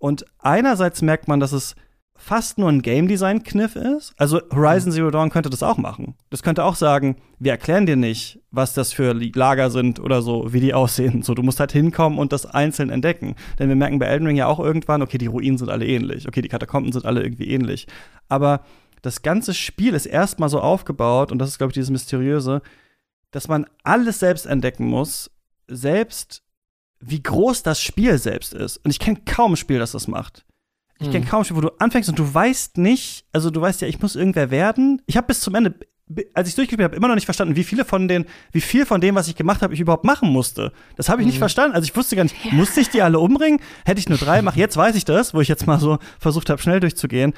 Und 0.00 0.24
einerseits 0.38 1.02
merkt 1.02 1.28
man, 1.28 1.38
dass 1.38 1.52
es 1.52 1.76
fast 2.16 2.58
nur 2.58 2.68
ein 2.68 2.82
Game 2.82 3.06
Design 3.06 3.42
Kniff 3.42 3.76
ist. 3.76 4.12
Also 4.16 4.40
Horizon 4.50 4.92
Zero 4.92 5.10
Dawn 5.10 5.30
könnte 5.30 5.50
das 5.50 5.62
auch 5.62 5.76
machen. 5.76 6.14
Das 6.30 6.42
könnte 6.42 6.64
auch 6.64 6.74
sagen, 6.74 7.16
wir 7.38 7.52
erklären 7.52 7.86
dir 7.86 7.96
nicht, 7.96 8.40
was 8.50 8.74
das 8.74 8.92
für 8.92 9.12
Lager 9.12 9.70
sind 9.70 10.00
oder 10.00 10.22
so, 10.22 10.52
wie 10.52 10.60
die 10.60 10.74
aussehen. 10.80 11.22
So, 11.22 11.34
du 11.34 11.42
musst 11.42 11.60
halt 11.60 11.72
hinkommen 11.72 12.18
und 12.18 12.32
das 12.32 12.46
einzeln 12.46 12.90
entdecken. 12.90 13.36
Denn 13.58 13.68
wir 13.68 13.76
merken 13.76 13.98
bei 13.98 14.06
Elden 14.06 14.26
Ring 14.26 14.36
ja 14.36 14.46
auch 14.46 14.58
irgendwann, 14.58 15.02
okay, 15.02 15.18
die 15.18 15.26
Ruinen 15.26 15.58
sind 15.58 15.68
alle 15.68 15.86
ähnlich. 15.86 16.26
Okay, 16.26 16.42
die 16.42 16.48
Katakomben 16.48 16.92
sind 16.92 17.04
alle 17.04 17.22
irgendwie 17.22 17.50
ähnlich. 17.50 17.86
Aber 18.28 18.64
das 19.02 19.22
ganze 19.22 19.52
Spiel 19.52 19.94
ist 19.94 20.06
erstmal 20.06 20.48
so 20.48 20.60
aufgebaut, 20.60 21.30
und 21.30 21.38
das 21.38 21.50
ist, 21.50 21.58
glaube 21.58 21.70
ich, 21.70 21.74
dieses 21.74 21.90
Mysteriöse, 21.90 22.62
dass 23.30 23.48
man 23.48 23.66
alles 23.82 24.18
selbst 24.18 24.46
entdecken 24.46 24.86
muss, 24.86 25.30
selbst 25.68 26.42
wie 27.00 27.22
groß 27.22 27.62
das 27.62 27.80
Spiel 27.80 28.18
selbst 28.18 28.54
ist. 28.54 28.76
Und 28.78 28.90
ich 28.90 28.98
kenne 28.98 29.20
kaum 29.24 29.54
ein 29.54 29.56
Spiel, 29.56 29.78
das 29.78 29.92
das 29.92 30.06
macht. 30.06 30.44
Ich 31.02 31.10
kenne 31.10 31.24
kaum 31.24 31.40
ein 31.40 31.44
Spiel, 31.44 31.56
wo 31.56 31.62
du 31.62 31.72
anfängst 31.78 32.10
und 32.10 32.18
du 32.18 32.34
weißt 32.34 32.76
nicht, 32.76 33.24
also 33.32 33.50
du 33.50 33.60
weißt 33.60 33.80
ja, 33.80 33.88
ich 33.88 34.00
muss 34.02 34.16
irgendwer 34.16 34.50
werden. 34.50 35.00
Ich 35.06 35.16
habe 35.16 35.28
bis 35.28 35.40
zum 35.40 35.54
Ende, 35.54 35.74
als 36.34 36.48
ich 36.50 36.54
durchgespielt 36.54 36.84
habe, 36.84 36.96
immer 36.96 37.08
noch 37.08 37.14
nicht 37.14 37.24
verstanden, 37.24 37.56
wie 37.56 37.64
viele 37.64 37.86
von 37.86 38.06
den, 38.06 38.26
wie 38.52 38.60
viel 38.60 38.84
von 38.84 39.00
dem, 39.00 39.14
was 39.14 39.26
ich 39.26 39.34
gemacht 39.34 39.62
habe, 39.62 39.72
ich 39.72 39.80
überhaupt 39.80 40.04
machen 40.04 40.28
musste. 40.28 40.72
Das 40.96 41.08
habe 41.08 41.22
ich 41.22 41.26
nicht 41.26 41.38
verstanden. 41.38 41.74
Also 41.74 41.86
ich 41.86 41.96
wusste 41.96 42.16
gar 42.16 42.24
nicht, 42.24 42.52
musste 42.52 42.80
ich 42.80 42.90
die 42.90 43.00
alle 43.00 43.18
umbringen? 43.18 43.60
Hätte 43.86 43.98
ich 43.98 44.10
nur 44.10 44.18
drei 44.18 44.38
gemacht? 44.38 44.56
Jetzt 44.56 44.76
weiß 44.76 44.94
ich 44.94 45.06
das, 45.06 45.32
wo 45.32 45.40
ich 45.40 45.48
jetzt 45.48 45.66
mal 45.66 45.80
so 45.80 45.98
versucht 46.18 46.50
habe, 46.50 46.60
schnell 46.60 46.80
durchzugehen. 46.80 47.32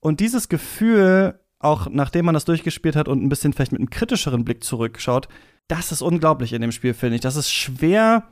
Und 0.00 0.20
dieses 0.20 0.48
Gefühl, 0.48 1.38
auch 1.58 1.88
nachdem 1.90 2.24
man 2.24 2.34
das 2.34 2.46
durchgespielt 2.46 2.96
hat 2.96 3.08
und 3.08 3.22
ein 3.22 3.28
bisschen 3.28 3.52
vielleicht 3.52 3.72
mit 3.72 3.80
einem 3.80 3.90
kritischeren 3.90 4.44
Blick 4.44 4.64
zurückschaut, 4.64 5.28
das 5.68 5.92
ist 5.92 6.00
unglaublich 6.00 6.54
in 6.54 6.62
dem 6.62 6.72
Spiel, 6.72 6.94
finde 6.94 7.16
ich. 7.16 7.20
Das 7.20 7.36
ist 7.36 7.52
schwer 7.52 8.24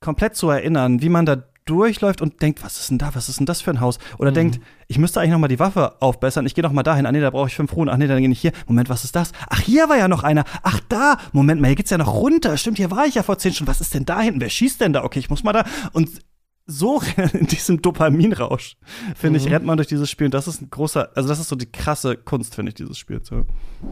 komplett 0.00 0.36
zu 0.36 0.48
erinnern, 0.50 1.02
wie 1.02 1.08
man 1.08 1.26
da 1.26 1.42
durchläuft 1.66 2.22
und 2.22 2.40
denkt, 2.40 2.64
was 2.64 2.78
ist 2.78 2.90
denn 2.90 2.98
da, 2.98 3.14
was 3.14 3.28
ist 3.28 3.40
denn 3.40 3.46
das 3.46 3.60
für 3.60 3.70
ein 3.70 3.80
Haus? 3.80 3.98
Oder 4.18 4.30
denkt, 4.30 4.60
ich 4.86 4.98
müsste 4.98 5.20
eigentlich 5.20 5.32
noch 5.32 5.40
mal 5.40 5.48
die 5.48 5.58
Waffe 5.58 6.00
aufbessern, 6.00 6.46
ich 6.46 6.54
gehe 6.54 6.62
noch 6.62 6.72
mal 6.72 6.84
dahin, 6.84 7.06
ah 7.06 7.12
nee, 7.12 7.20
da 7.20 7.30
brauche 7.30 7.48
ich 7.48 7.56
fünf 7.56 7.74
Ruhen, 7.74 7.88
ach 7.88 7.96
nee, 7.96 8.06
dann 8.06 8.22
gehe 8.22 8.30
ich 8.30 8.40
hier, 8.40 8.52
Moment, 8.66 8.88
was 8.88 9.04
ist 9.04 9.16
das? 9.16 9.32
Ach, 9.48 9.60
hier 9.60 9.88
war 9.88 9.98
ja 9.98 10.06
noch 10.06 10.22
einer, 10.22 10.44
ach 10.62 10.80
da, 10.88 11.18
Moment 11.32 11.60
mal, 11.60 11.66
hier 11.66 11.76
geht's 11.76 11.90
ja 11.90 11.98
noch 11.98 12.14
runter, 12.14 12.56
stimmt, 12.56 12.76
hier 12.78 12.92
war 12.92 13.06
ich 13.06 13.16
ja 13.16 13.24
vor 13.24 13.38
zehn 13.38 13.52
Stunden, 13.52 13.68
was 13.68 13.80
ist 13.80 13.94
denn 13.94 14.04
da 14.04 14.20
hinten, 14.20 14.40
wer 14.40 14.48
schießt 14.48 14.80
denn 14.80 14.92
da? 14.92 15.02
Okay, 15.02 15.18
ich 15.18 15.28
muss 15.28 15.42
mal 15.42 15.52
da 15.52 15.64
und 15.92 16.08
so 16.66 17.00
in 17.32 17.46
diesem 17.46 17.82
Dopaminrausch, 17.82 18.76
finde 19.16 19.38
ich, 19.38 19.50
rennt 19.50 19.64
man 19.64 19.76
durch 19.76 19.88
dieses 19.88 20.08
Spiel 20.08 20.26
und 20.26 20.34
das 20.34 20.46
ist 20.46 20.62
ein 20.62 20.70
großer, 20.70 21.10
also 21.16 21.28
das 21.28 21.40
ist 21.40 21.48
so 21.48 21.56
die 21.56 21.70
krasse 21.70 22.16
Kunst, 22.16 22.54
finde 22.54 22.70
ich, 22.70 22.74
dieses 22.74 22.98
Spiel. 22.98 23.20
So. 23.24 23.44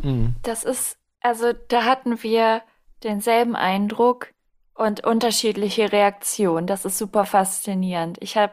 Mhm. 0.03 0.37
Das 0.43 0.65
ist, 0.65 0.97
also 1.21 1.53
da 1.69 1.85
hatten 1.85 2.23
wir 2.23 2.63
denselben 3.03 3.57
Eindruck 3.57 4.34
und 4.75 5.05
unterschiedliche 5.05 5.93
Reaktionen. 5.93 6.66
Das 6.66 6.85
ist 6.85 6.99
super 6.99 7.25
faszinierend. 7.27 8.18
Ich 8.20 8.37
habe, 8.37 8.53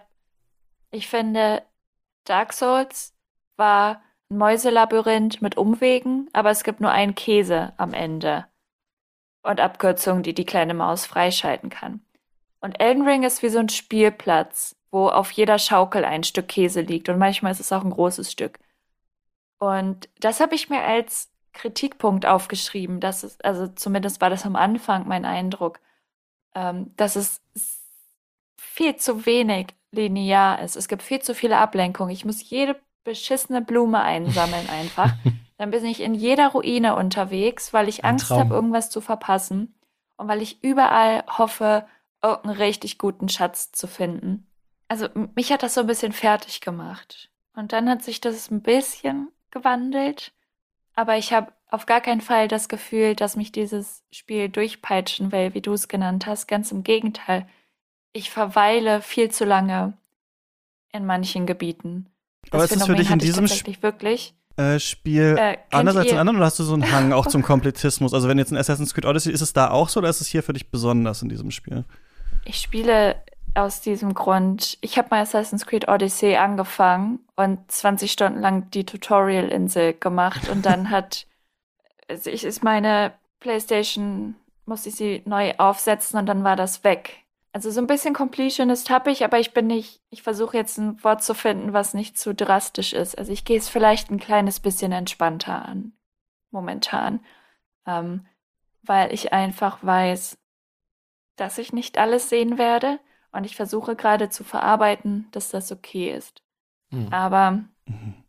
ich 0.91 1.07
finde, 1.07 1.63
Dark 2.25 2.53
Souls 2.53 3.13
war 3.57 4.01
ein 4.29 4.37
Mäuselabyrinth 4.37 5.41
mit 5.41 5.57
Umwegen, 5.57 6.29
aber 6.33 6.51
es 6.51 6.63
gibt 6.63 6.79
nur 6.79 6.91
einen 6.91 7.15
Käse 7.15 7.73
am 7.77 7.93
Ende 7.93 8.45
und 9.43 9.59
Abkürzungen, 9.59 10.23
die 10.23 10.33
die 10.33 10.45
kleine 10.45 10.73
Maus 10.73 11.05
freischalten 11.05 11.69
kann. 11.69 12.01
Und 12.61 12.79
Elden 12.79 13.07
Ring 13.07 13.23
ist 13.23 13.41
wie 13.41 13.49
so 13.49 13.57
ein 13.57 13.69
Spielplatz, 13.69 14.75
wo 14.91 15.09
auf 15.09 15.31
jeder 15.31 15.57
Schaukel 15.57 16.05
ein 16.05 16.23
Stück 16.23 16.47
Käse 16.47 16.81
liegt 16.81 17.09
und 17.09 17.17
manchmal 17.17 17.51
ist 17.51 17.59
es 17.59 17.73
auch 17.73 17.83
ein 17.83 17.89
großes 17.89 18.31
Stück. 18.31 18.59
Und 19.57 20.09
das 20.19 20.39
habe 20.39 20.53
ich 20.53 20.69
mir 20.69 20.83
als 20.83 21.31
Kritikpunkt 21.53 22.25
aufgeschrieben. 22.25 22.99
Das 22.99 23.23
ist, 23.23 23.43
also 23.43 23.67
zumindest 23.67 24.21
war 24.21 24.29
das 24.29 24.45
am 24.45 24.55
Anfang 24.55 25.07
mein 25.07 25.25
Eindruck, 25.25 25.79
ähm, 26.55 26.93
dass 26.97 27.15
es 27.15 27.41
viel 28.57 28.95
zu 28.95 29.25
wenig 29.25 29.67
linear 29.91 30.61
ist. 30.61 30.75
Es 30.75 30.87
gibt 30.87 31.03
viel 31.03 31.21
zu 31.21 31.35
viele 31.35 31.57
Ablenkungen. 31.57 32.11
Ich 32.11 32.25
muss 32.25 32.49
jede 32.49 32.79
beschissene 33.03 33.61
Blume 33.61 34.01
einsammeln 34.01 34.69
einfach. 34.69 35.13
Dann 35.57 35.71
bin 35.71 35.85
ich 35.85 36.01
in 36.01 36.15
jeder 36.15 36.49
Ruine 36.49 36.95
unterwegs, 36.95 37.73
weil 37.73 37.87
ich 37.87 38.03
Ein 38.03 38.11
Angst 38.11 38.31
habe, 38.31 38.55
irgendwas 38.55 38.89
zu 38.89 39.01
verpassen. 39.01 39.75
Und 40.17 40.27
weil 40.27 40.41
ich 40.41 40.63
überall 40.63 41.23
hoffe, 41.27 41.85
irgendeinen 42.23 42.57
richtig 42.57 42.97
guten 42.97 43.29
Schatz 43.29 43.71
zu 43.71 43.87
finden. 43.87 44.47
also 44.87 45.07
mich 45.35 45.51
hat 45.51 45.63
das 45.63 45.73
so 45.73 45.81
ein 45.81 45.87
bisschen 45.87 46.13
fertig 46.13 46.61
gemacht. 46.61 47.29
Und 47.55 47.73
dann 47.73 47.89
hat 47.89 48.03
sich 48.03 48.21
das 48.21 48.49
ein 48.49 48.61
bisschen 48.61 49.29
gewandelt. 49.51 50.33
Aber 50.95 51.17
ich 51.17 51.33
habe 51.33 51.51
auf 51.71 51.85
gar 51.85 52.01
keinen 52.01 52.21
Fall 52.21 52.47
das 52.47 52.69
Gefühl, 52.69 53.15
dass 53.15 53.37
mich 53.37 53.51
dieses 53.51 54.03
Spiel 54.11 54.49
durchpeitschen 54.49 55.31
will, 55.31 55.53
wie 55.53 55.61
du 55.61 55.73
es 55.73 55.87
genannt 55.87 56.27
hast. 56.27 56.47
Ganz 56.47 56.71
im 56.71 56.83
Gegenteil. 56.83 57.47
Ich 58.13 58.29
verweile 58.29 59.01
viel 59.01 59.31
zu 59.31 59.45
lange 59.45 59.93
in 60.91 61.05
manchen 61.05 61.45
Gebieten. 61.45 62.07
Das 62.43 62.53
Aber 62.53 62.63
ist 62.65 62.75
es 62.75 62.85
für 62.85 62.95
dich 62.95 63.09
in 63.09 63.19
diesem 63.19 63.45
tatsächlich 63.45 63.81
wirklich. 63.81 64.35
Äh, 64.57 64.79
Spiel 64.79 65.37
Äh, 65.39 65.57
anders 65.71 65.95
als 65.95 66.11
in 66.11 66.17
anderen 66.17 66.37
oder 66.37 66.45
hast 66.45 66.59
du 66.59 66.63
so 66.63 66.73
einen 66.73 66.91
Hang 66.91 67.13
auch 67.13 67.25
zum 67.25 67.41
Kompletismus? 67.43 68.13
Also 68.13 68.27
wenn 68.27 68.37
jetzt 68.37 68.51
ein 68.51 68.57
Assassin's 68.57 68.93
Creed 68.93 69.05
Odyssey 69.05 69.31
ist 69.31 69.41
es 69.41 69.53
da 69.53 69.71
auch 69.71 69.87
so 69.87 70.01
oder 70.01 70.09
ist 70.09 70.19
es 70.19 70.27
hier 70.27 70.43
für 70.43 70.51
dich 70.51 70.69
besonders 70.69 71.21
in 71.21 71.29
diesem 71.29 71.51
Spiel? 71.51 71.85
Ich 72.43 72.59
spiele 72.59 73.15
aus 73.53 73.79
diesem 73.79 74.13
Grund. 74.13 74.77
Ich 74.81 74.97
habe 74.97 75.07
mal 75.11 75.21
Assassin's 75.21 75.65
Creed 75.65 75.87
Odyssey 75.87 76.35
angefangen 76.35 77.19
und 77.37 77.59
20 77.71 78.11
Stunden 78.11 78.41
lang 78.41 78.69
die 78.71 78.85
Tutorial-Insel 78.85 79.93
gemacht 79.93 80.49
und 80.49 80.65
dann 80.65 80.89
hat 80.89 81.27
also 82.11 82.29
ich 82.29 82.43
ist 82.43 82.63
meine 82.63 83.13
PlayStation 83.39 84.35
musste 84.65 84.89
ich 84.89 84.95
sie 84.95 85.21
neu 85.25 85.53
aufsetzen 85.57 86.19
und 86.19 86.25
dann 86.27 86.43
war 86.43 86.55
das 86.55 86.83
weg. 86.83 87.17
Also 87.53 87.71
so 87.71 87.81
ein 87.81 87.87
bisschen 87.87 88.13
Completionist 88.13 88.89
habe 88.89 89.11
ich, 89.11 89.25
aber 89.25 89.39
ich 89.39 89.53
bin 89.53 89.67
nicht, 89.67 90.01
ich 90.09 90.23
versuche 90.23 90.55
jetzt 90.55 90.77
ein 90.77 91.03
Wort 91.03 91.23
zu 91.23 91.33
finden, 91.33 91.73
was 91.73 91.93
nicht 91.93 92.17
zu 92.17 92.33
drastisch 92.33 92.93
ist. 92.93 93.17
Also 93.17 93.31
ich 93.31 93.43
gehe 93.43 93.57
es 93.57 93.67
vielleicht 93.67 94.09
ein 94.09 94.19
kleines 94.19 94.59
bisschen 94.59 94.91
entspannter 94.91 95.65
an, 95.65 95.93
momentan, 96.51 97.25
ähm, 97.85 98.25
weil 98.83 99.13
ich 99.13 99.33
einfach 99.33 99.79
weiß, 99.81 100.37
dass 101.35 101.57
ich 101.57 101.73
nicht 101.73 101.97
alles 101.97 102.29
sehen 102.29 102.57
werde 102.57 102.99
und 103.31 103.45
ich 103.45 103.55
versuche 103.55 103.95
gerade 103.95 104.29
zu 104.29 104.43
verarbeiten, 104.43 105.27
dass 105.31 105.49
das 105.49 105.71
okay 105.71 106.13
ist. 106.13 106.43
Hm. 106.91 107.11
Aber 107.11 107.63
Mhm. 107.85 108.23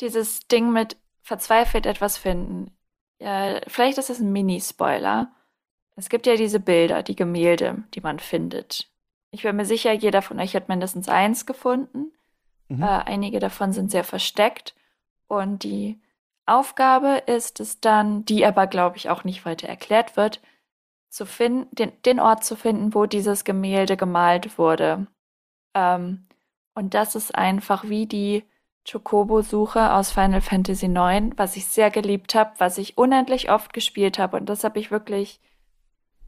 dieses 0.00 0.40
Ding 0.48 0.72
mit 0.72 0.96
verzweifelt 1.22 1.86
etwas 1.86 2.18
finden, 2.18 2.76
ja, 3.24 3.60
vielleicht 3.66 3.96
ist 3.96 4.10
es 4.10 4.20
ein 4.20 4.32
Mini-Spoiler. 4.32 5.32
Es 5.96 6.10
gibt 6.10 6.26
ja 6.26 6.36
diese 6.36 6.60
Bilder, 6.60 7.02
die 7.02 7.16
Gemälde, 7.16 7.84
die 7.94 8.02
man 8.02 8.18
findet. 8.18 8.90
Ich 9.30 9.42
bin 9.42 9.56
mir 9.56 9.64
sicher, 9.64 9.92
jeder 9.92 10.20
von 10.20 10.38
euch 10.38 10.54
hat 10.54 10.68
mindestens 10.68 11.08
eins 11.08 11.46
gefunden. 11.46 12.12
Mhm. 12.68 12.82
Äh, 12.82 12.86
einige 12.86 13.40
davon 13.40 13.72
sind 13.72 13.90
sehr 13.90 14.04
versteckt. 14.04 14.74
Und 15.26 15.62
die 15.62 16.00
Aufgabe 16.44 17.22
ist 17.26 17.60
es 17.60 17.80
dann, 17.80 18.26
die 18.26 18.44
aber, 18.44 18.66
glaube 18.66 18.98
ich, 18.98 19.08
auch 19.08 19.24
nicht 19.24 19.46
weiter 19.46 19.68
erklärt 19.68 20.18
wird, 20.18 20.42
zu 21.08 21.24
finden, 21.24 21.74
den, 21.74 21.92
den 22.02 22.20
Ort 22.20 22.44
zu 22.44 22.56
finden, 22.56 22.92
wo 22.92 23.06
dieses 23.06 23.44
Gemälde 23.44 23.96
gemalt 23.96 24.58
wurde. 24.58 25.06
Ähm, 25.72 26.26
und 26.74 26.92
das 26.92 27.14
ist 27.14 27.34
einfach 27.34 27.84
wie 27.84 28.06
die 28.06 28.44
Chocobo-Suche 28.90 29.92
aus 29.92 30.12
Final 30.12 30.40
Fantasy 30.40 30.86
IX, 30.86 31.36
was 31.36 31.56
ich 31.56 31.66
sehr 31.66 31.90
geliebt 31.90 32.34
habe, 32.34 32.52
was 32.58 32.78
ich 32.78 32.98
unendlich 32.98 33.50
oft 33.50 33.72
gespielt 33.72 34.18
habe. 34.18 34.36
Und 34.36 34.46
das 34.46 34.64
habe 34.64 34.78
ich 34.78 34.90
wirklich 34.90 35.40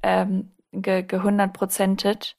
ähm, 0.03 0.53
ge 0.73 1.03
gehundertprozentet. 1.03 2.37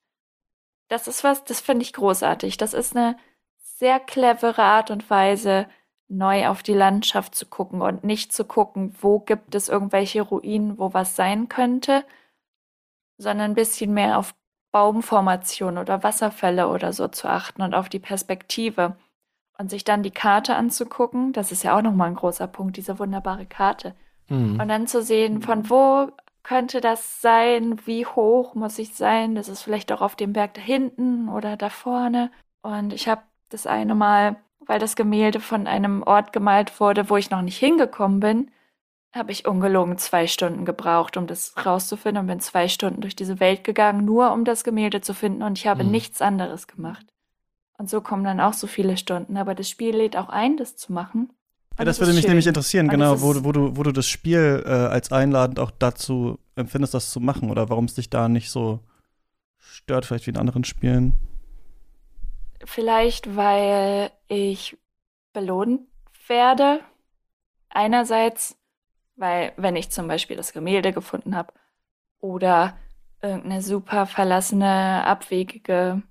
Das 0.90 1.08
ist 1.08 1.24
was, 1.24 1.44
das 1.44 1.62
finde 1.62 1.84
ich 1.84 1.94
großartig. 1.94 2.58
Das 2.58 2.74
ist 2.74 2.96
eine 2.96 3.18
sehr 3.58 4.00
clevere 4.00 4.64
Art 4.64 4.90
und 4.90 5.10
Weise, 5.10 5.68
neu 6.08 6.48
auf 6.48 6.64
die 6.64 6.74
Landschaft 6.74 7.36
zu 7.36 7.46
gucken 7.46 7.82
und 7.82 8.04
nicht 8.04 8.34
zu 8.34 8.46
gucken, 8.46 8.96
wo 9.02 9.20
gibt 9.20 9.56
es 9.56 9.70
irgendwelche 9.70 10.22
Ruinen, 10.22 10.78
wo 10.78 10.94
was 10.94 11.16
sein 11.16 11.50
könnte, 11.50 12.06
sondern 13.18 13.52
ein 13.52 13.56
bisschen 13.56 13.94
mehr 13.94 14.18
auf 14.18 14.34
Baumformation 14.72 15.78
oder 15.78 16.04
Wasserfälle 16.04 16.70
oder 16.70 16.94
so 16.94 17.08
zu 17.08 17.28
achten 17.28 17.62
und 17.62 17.74
auf 17.74 17.90
die 17.90 18.00
Perspektive 18.00 18.96
und 19.58 19.70
sich 19.70 19.84
dann 19.84 20.04
die 20.04 20.12
Karte 20.12 20.56
anzugucken. 20.56 21.34
Das 21.34 21.52
ist 21.52 21.64
ja 21.64 21.78
auch 21.78 21.82
nochmal 21.82 22.10
ein 22.10 22.16
großer 22.16 22.48
Punkt, 22.48 22.78
diese 22.78 23.00
wunderbare 23.00 23.46
Karte. 23.46 23.96
Hm. 24.28 24.60
Und 24.60 24.68
dann 24.68 24.88
zu 24.88 25.02
sehen, 25.02 25.42
von 25.42 25.70
wo 25.70 26.12
könnte 26.44 26.80
das 26.80 27.22
sein, 27.22 27.80
wie 27.86 28.06
hoch 28.06 28.56
muss 28.56 28.80
ich 28.80 28.96
sein, 28.96 29.36
das 29.36 29.50
ist 29.50 29.64
vielleicht 29.64 29.92
auch 29.92 30.02
auf 30.02 30.16
dem 30.16 30.34
Berg 30.34 30.54
da 30.54 30.62
hinten 30.62 31.28
oder 31.30 31.58
da 31.58 31.70
vorne. 31.70 32.32
Und 32.62 32.94
ich 32.94 33.08
habe 33.10 33.22
das 33.50 33.68
eine 33.68 33.96
Mal, 33.96 34.38
weil 34.66 34.80
das 34.80 34.96
Gemälde 34.96 35.40
von 35.40 35.68
einem 35.68 36.04
Ort 36.04 36.34
gemalt 36.34 36.80
wurde, 36.80 37.10
wo 37.10 37.18
ich 37.18 37.30
noch 37.32 37.42
nicht 37.42 37.58
hingekommen 37.58 38.20
bin, 38.20 38.52
habe 39.16 39.32
ich 39.32 39.48
ungelogen 39.48 39.98
zwei 39.98 40.28
Stunden 40.28 40.66
gebraucht, 40.66 41.18
um 41.18 41.28
das 41.28 41.54
rauszufinden 41.66 42.22
und 42.22 42.28
bin 42.28 42.40
zwei 42.40 42.68
Stunden 42.68 43.02
durch 43.02 43.16
diese 43.16 43.40
Welt 43.40 43.64
gegangen, 43.64 44.06
nur 44.06 44.32
um 44.32 44.46
das 44.46 44.64
Gemälde 44.64 45.02
zu 45.02 45.14
finden 45.14 45.44
und 45.44 45.58
ich 45.58 45.68
habe 45.68 45.84
Mhm. 45.84 45.92
nichts 45.92 46.22
anderes 46.22 46.68
gemacht. 46.68 47.06
Und 47.78 47.90
so 47.90 48.02
kommen 48.02 48.24
dann 48.24 48.40
auch 48.40 48.54
so 48.54 48.68
viele 48.68 48.98
Stunden, 48.98 49.38
aber 49.38 49.54
das 49.54 49.70
Spiel 49.70 49.96
lädt 49.96 50.18
auch 50.18 50.30
ein, 50.30 50.58
das 50.58 50.76
zu 50.76 50.92
machen. 50.92 51.32
Ja, 51.78 51.86
das 51.86 51.98
es 51.98 52.02
würde 52.02 52.14
mich 52.14 52.22
schön. 52.22 52.32
nämlich 52.32 52.48
interessieren, 52.48 52.88
Und 52.88 52.92
genau, 52.92 53.22
wo, 53.22 53.44
wo, 53.44 53.52
du, 53.52 53.78
wo 53.78 53.84
du 53.84 53.92
das 53.92 54.08
Spiel 54.08 54.64
äh, 54.66 54.70
als 54.70 55.12
einladend 55.12 55.60
auch 55.60 55.70
dazu 55.70 56.40
empfindest, 56.56 56.96
das 56.96 57.12
zu 57.12 57.20
machen 57.20 57.52
oder 57.52 57.70
warum 57.70 57.86
es 57.86 57.94
dich 57.94 58.10
da 58.10 58.30
nicht 58.30 58.50
so 58.50 58.80
stört, 59.60 60.06
vielleicht 60.06 60.26
wie 60.26 60.32
in 60.32 60.38
anderen 60.38 60.64
Spielen. 60.64 61.14
Vielleicht, 62.66 63.36
weil 63.36 64.12
ich 64.28 64.76
belohnt 65.34 65.82
werde. 66.28 66.80
Einerseits, 67.70 68.58
weil 69.16 69.54
wenn 69.56 69.76
ich 69.76 69.92
zum 69.92 70.08
Beispiel 70.08 70.36
das 70.36 70.52
Gemälde 70.52 70.94
gefunden 70.94 71.36
habe 71.36 71.54
oder 72.20 72.76
irgendeine 73.22 73.62
super 73.62 74.08
verlassene, 74.08 75.04
abwegige 75.06 76.02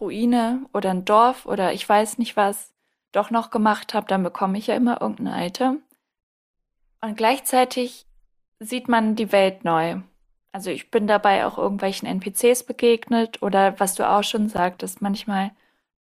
Ruine 0.00 0.66
oder 0.72 0.90
ein 0.90 1.04
Dorf 1.04 1.46
oder 1.46 1.72
ich 1.72 1.88
weiß 1.88 2.18
nicht 2.18 2.36
was 2.36 2.72
doch 3.12 3.30
noch 3.30 3.50
gemacht 3.50 3.94
habe, 3.94 4.06
dann 4.06 4.22
bekomme 4.22 4.58
ich 4.58 4.66
ja 4.66 4.74
immer 4.74 5.00
irgendein 5.00 5.46
Item. 5.46 5.82
Und 7.00 7.16
gleichzeitig 7.16 8.06
sieht 8.58 8.88
man 8.88 9.16
die 9.16 9.32
Welt 9.32 9.64
neu. 9.64 10.00
Also 10.52 10.70
ich 10.70 10.90
bin 10.90 11.06
dabei 11.06 11.46
auch 11.46 11.58
irgendwelchen 11.58 12.08
NPCs 12.08 12.64
begegnet 12.64 13.42
oder 13.42 13.78
was 13.78 13.94
du 13.94 14.08
auch 14.08 14.24
schon 14.24 14.48
sagtest, 14.48 15.02
manchmal 15.02 15.50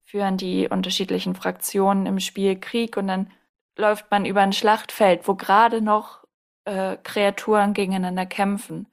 führen 0.04 0.38
die 0.38 0.68
unterschiedlichen 0.68 1.36
Fraktionen 1.36 2.06
im 2.06 2.20
Spiel 2.20 2.60
Krieg 2.60 2.98
und 2.98 3.08
dann 3.08 3.32
läuft 3.78 4.12
man 4.12 4.26
über 4.26 4.42
ein 4.42 4.54
Schlachtfeld, 4.54 5.28
wo 5.28 5.36
gerade 5.36 5.82
noch 5.82 6.24
äh, 6.66 6.98
Kreaturen 7.04 7.74
gegeneinander 7.74 8.26
kämpfen. 8.26 8.88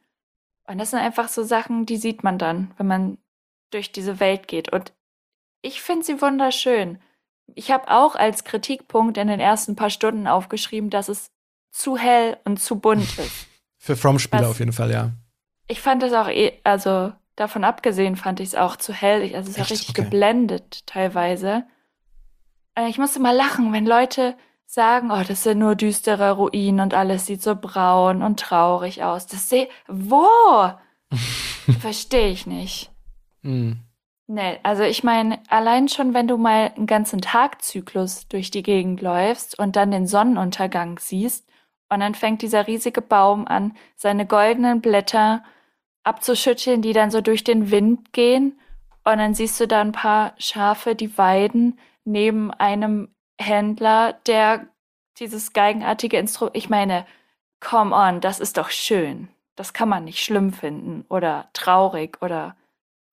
Und 0.67 0.79
das 0.79 0.91
sind 0.91 1.01
einfach 1.01 1.29
so 1.29 1.43
Sachen, 1.43 1.85
die 1.85 1.97
sieht 1.97 2.23
man 2.23 2.39
dann, 2.39 2.73
wenn 2.79 2.87
man 2.87 3.19
durch 3.71 3.93
diese 3.93 4.21
Welt 4.21 4.49
geht. 4.49 4.73
Und 4.73 4.93
ich 5.63 5.81
finde 5.83 6.05
sie 6.05 6.21
wunderschön. 6.21 6.99
Ich 7.55 7.71
habe 7.71 7.91
auch 7.91 8.15
als 8.15 8.45
Kritikpunkt 8.45 9.17
in 9.19 9.29
den 9.29 9.41
ersten 9.41 9.77
paar 9.77 9.91
Stunden 9.91 10.27
aufgeschrieben, 10.27 10.91
dass 10.91 11.09
es 11.09 11.31
zu 11.73 11.97
hell 11.97 12.37
und 12.45 12.59
zu 12.61 12.79
bunt 12.79 13.19
ist. 13.19 13.47
Für 13.79 13.97
From-Spieler 13.97 14.49
auf 14.49 14.59
jeden 14.59 14.73
Fall, 14.73 14.91
ja. 14.91 15.11
Ich 15.67 15.81
fand 15.81 16.03
es 16.03 16.13
auch, 16.13 16.29
eh, 16.29 16.61
also 16.65 17.13
davon 17.37 17.65
abgesehen 17.65 18.17
fand 18.17 18.41
ich 18.41 18.49
es 18.49 18.55
auch 18.55 18.77
zu 18.77 18.93
hell. 18.93 19.23
Ich- 19.23 19.35
Also 19.35 19.51
es 19.51 19.57
ist 19.57 19.61
auch 19.61 19.63
Echt? 19.63 19.71
richtig 19.73 19.91
Okay. 19.91 20.03
geblendet 20.05 20.87
teilweise. 20.87 21.65
Äh, 22.75 22.89
Ich 22.89 22.99
musste 22.99 23.21
mal 23.21 23.35
lachen, 23.37 23.73
wenn 23.73 23.87
Leute 23.87 24.37
sagen, 24.67 25.11
oh, 25.11 25.23
das 25.27 25.43
sind 25.43 25.59
nur 25.59 25.75
düstere 25.75 26.33
Ruinen 26.33 26.81
und 26.81 26.95
alles 26.95 27.27
sieht 27.27 27.43
so 27.43 27.57
braun 27.57 28.23
und 28.23 28.39
traurig 28.39 29.03
aus. 29.03 29.27
Das 29.27 29.49
sehe, 29.49 29.69
wo? 29.89 30.27
Verstehe 31.81 32.29
ich 32.29 32.47
nicht. 32.47 32.91
Hm. 33.43 33.81
Nee, 34.27 34.61
also 34.63 34.85
ich 34.85 35.03
meine, 35.03 35.41
allein 35.49 35.89
schon, 35.89 36.15
wenn 36.15 36.29
du 36.29 36.37
mal 36.37 36.73
einen 36.77 36.87
ganzen 36.87 37.21
Tagzyklus 37.21 38.29
durch 38.29 38.51
die 38.53 38.63
Gegend 38.63 39.01
läufst 39.01 39.59
und 39.59 39.75
dann 39.75 39.91
den 39.91 40.07
Sonnenuntergang 40.07 41.01
siehst 41.01 41.49
und 41.89 41.99
dann 41.99 42.15
fängt 42.15 42.43
dieser 42.43 42.69
riesige 42.69 43.03
Baum 43.03 43.49
an, 43.49 43.77
seine 43.97 44.27
goldenen 44.27 44.81
Blätter 44.81 45.43
abzuschütteln, 46.05 46.81
die 46.81 46.93
dann 46.93 47.11
so 47.11 47.21
durch 47.21 47.43
den 47.43 47.73
Wind 47.73 48.13
gehen 48.13 48.61
und 49.05 49.19
dann 49.19 49.35
siehst 49.35 49.59
du 49.59 49.67
da 49.67 49.81
ein 49.81 49.93
paar 49.93 50.35
Schafe, 50.39 50.95
die 50.95 51.19
weiden 51.19 51.79
neben 52.05 52.53
einem 52.53 53.09
Händler, 53.41 54.13
der 54.27 54.67
dieses 55.19 55.53
geigenartige 55.53 56.19
Instrument, 56.19 56.57
ich 56.57 56.71
meine, 56.71 57.07
come 57.59 57.95
on, 57.95 58.21
das 58.21 58.41
ist 58.41 58.57
doch 58.57 58.71
schön. 58.71 59.29
Das 59.57 59.73
kann 59.73 59.89
man 59.89 60.05
nicht 60.05 60.23
schlimm 60.23 60.53
finden 60.53 61.05
oder 61.09 61.49
traurig 61.53 62.23
oder 62.23 62.57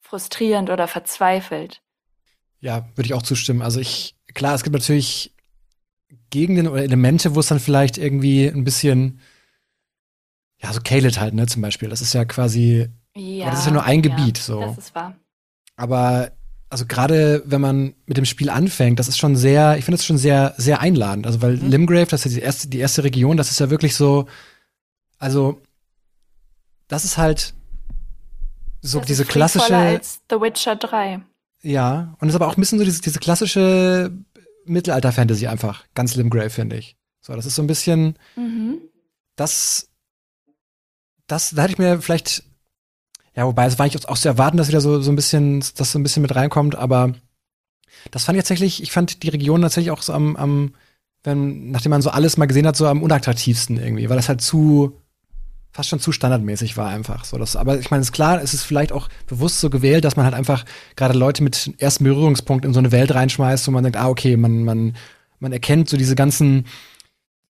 frustrierend 0.10 0.70
oder 0.70 0.88
verzweifelt. 0.88 1.82
Ja, 2.60 2.88
würde 2.96 3.08
ich 3.08 3.14
auch 3.14 3.22
zustimmen. 3.24 3.62
Also 3.62 3.80
ich, 3.80 4.16
klar, 4.34 4.56
es 4.56 4.64
gibt 4.64 4.74
natürlich 4.74 5.34
Gegenden 6.30 6.68
oder 6.68 6.82
Elemente, 6.84 7.36
wo 7.36 7.40
es 7.42 7.48
dann 7.48 7.60
vielleicht 7.60 7.98
irgendwie 7.98 8.48
ein 8.48 8.64
bisschen, 8.64 9.20
ja, 10.62 10.72
so 10.74 10.80
Kaled 10.84 11.20
halt, 11.20 11.34
ne, 11.34 11.46
zum 11.46 11.62
Beispiel. 11.62 11.90
Das 11.90 12.02
ist 12.02 12.14
ja 12.14 12.26
quasi, 12.26 12.88
Ja, 13.16 13.50
das 13.50 13.60
ist 13.60 13.66
ja 13.66 13.72
nur 13.72 13.84
ein 13.84 14.02
Gebiet, 14.02 14.38
so. 14.38 14.62
Das 14.62 14.78
ist 14.78 14.96
wahr. 14.96 15.16
aber 15.76 16.32
also 16.70 16.86
gerade 16.86 17.44
wenn 17.46 17.62
man 17.62 17.94
mit 18.08 18.18
dem 18.18 18.26
Spiel 18.26 18.50
anfängt, 18.50 19.00
das 19.00 19.08
ist 19.08 19.18
schon 19.18 19.38
sehr, 19.38 19.78
ich 19.78 19.86
finde 19.86 19.98
das 19.98 20.06
schon 20.06 20.18
sehr, 20.18 20.54
sehr 20.58 20.82
einladend. 20.82 21.26
Also 21.26 21.42
weil 21.42 21.54
Mhm. 21.58 21.70
Limgrave, 21.70 22.08
das 22.08 22.26
ist 22.26 22.34
ja 22.34 22.40
die 22.40 22.46
erste, 22.46 22.68
die 22.68 22.80
erste 22.80 23.04
Region, 23.06 23.38
das 23.38 23.52
ist 23.52 23.60
ja 23.60 23.70
wirklich 23.70 23.96
so, 23.96 24.28
also 25.18 25.62
das 26.90 27.06
ist 27.06 27.18
halt 27.18 27.54
so 28.82 29.00
das 29.00 29.08
diese 29.08 29.24
ist 29.24 29.30
klassische, 29.30 29.76
als 29.76 30.22
The 30.30 30.40
Witcher 30.42 30.76
3. 30.76 31.22
Ja, 31.64 32.16
und 32.20 32.28
es 32.28 32.34
ist 32.34 32.42
aber 32.42 32.48
auch 32.48 32.58
ein 32.58 32.62
bisschen 32.62 32.80
so 32.80 32.86
diese, 32.86 33.02
diese 33.02 33.20
klassische 33.20 34.12
Mittelalter-Fantasy 34.66 35.48
einfach. 35.48 35.86
Ganz 35.96 36.16
Limgrave, 36.16 36.50
finde 36.50 36.78
ich. 36.78 36.96
So, 37.22 37.34
das 37.36 37.46
ist 37.46 37.56
so 37.56 37.62
ein 37.64 37.68
bisschen, 37.68 38.18
Mhm. 38.36 38.80
das, 39.36 39.90
das, 41.28 41.52
da 41.52 41.64
hätte 41.64 41.74
ich 41.74 41.80
mir 41.80 42.02
vielleicht, 42.02 42.44
ja, 43.36 43.46
wobei 43.46 43.66
es 43.66 43.78
war 43.78 43.86
eigentlich 43.86 44.08
auch 44.08 44.18
zu 44.18 44.28
erwarten, 44.28 44.58
dass 44.58 44.68
wieder 44.68 44.82
so, 44.82 45.02
so 45.02 45.12
ein 45.12 45.16
bisschen, 45.16 45.60
dass 45.76 45.92
so 45.92 46.00
ein 46.00 46.04
bisschen 46.04 46.22
mit 46.22 46.36
reinkommt, 46.36 46.76
aber 46.76 47.14
das 48.12 48.26
fand 48.26 48.38
ich 48.38 48.44
tatsächlich, 48.44 48.82
ich 48.84 48.92
fand 48.92 49.24
die 49.24 49.30
Region 49.30 49.62
tatsächlich 49.62 49.92
auch 49.92 50.02
so 50.02 50.14
am, 50.14 50.36
am, 50.36 50.74
wenn, 51.24 51.72
nachdem 51.72 51.90
man 51.90 52.02
so 52.02 52.10
alles 52.12 52.38
mal 52.38 52.46
gesehen 52.46 52.68
hat, 52.68 52.78
so 52.78 52.88
am 52.88 53.04
unattraktivsten 53.04 53.78
irgendwie, 53.78 54.10
weil 54.10 54.18
das 54.18 54.30
halt 54.30 54.42
zu, 54.42 55.02
fast 55.78 55.90
schon 55.90 56.00
zu 56.00 56.12
standardmäßig 56.12 56.76
war 56.76 56.90
einfach. 56.90 57.24
So, 57.24 57.38
das, 57.38 57.56
aber 57.56 57.78
ich 57.78 57.92
meine, 57.92 58.02
ist 58.02 58.12
klar, 58.12 58.42
es 58.42 58.56
ist 58.56 58.64
vielleicht 58.64 58.92
auch 58.92 59.10
bewusst 59.28 59.60
so 59.60 59.70
gewählt, 59.70 60.06
dass 60.06 60.16
man 60.16 60.26
halt 60.26 60.34
einfach 60.34 60.66
gerade 60.96 61.16
Leute 61.16 61.44
mit 61.44 61.72
ersten 61.78 62.04
Berührungspunkt 62.04 62.66
in 62.66 62.74
so 62.74 62.80
eine 62.80 62.92
Welt 62.92 63.14
reinschmeißt, 63.14 63.68
wo 63.68 63.72
man 63.72 63.84
denkt, 63.84 63.96
ah, 63.96 64.10
okay, 64.10 64.38
man, 64.38 64.64
man, 64.64 64.96
man 65.40 65.54
erkennt 65.54 65.88
so 65.88 65.96
diese 65.96 66.16
ganzen, 66.16 66.66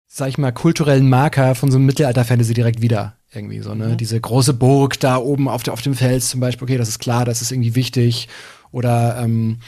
sag 0.08 0.28
ich 0.28 0.38
mal, 0.38 0.52
kulturellen 0.52 1.08
Marker 1.08 1.56
von 1.56 1.72
so 1.72 1.78
einem 1.78 1.86
Mittelalter-Fantasy 1.86 2.54
direkt 2.54 2.82
wieder. 2.82 3.16
Irgendwie 3.34 3.62
so, 3.62 3.74
ne? 3.76 3.96
Diese 3.96 4.20
große 4.20 4.54
Burg 4.54 5.00
da 5.00 5.16
oben 5.16 5.48
auf, 5.48 5.64
der, 5.64 5.72
auf 5.72 5.82
dem 5.82 5.94
Fels 5.94 6.28
zum 6.28 6.42
Beispiel, 6.42 6.66
okay, 6.66 6.78
das 6.78 6.90
ist 6.90 7.00
klar, 7.00 7.24
das 7.24 7.42
ist 7.42 7.54
irgendwie 7.54 7.76
wichtig. 7.76 8.28
Oder 8.74 9.22
ähm, 9.22 9.60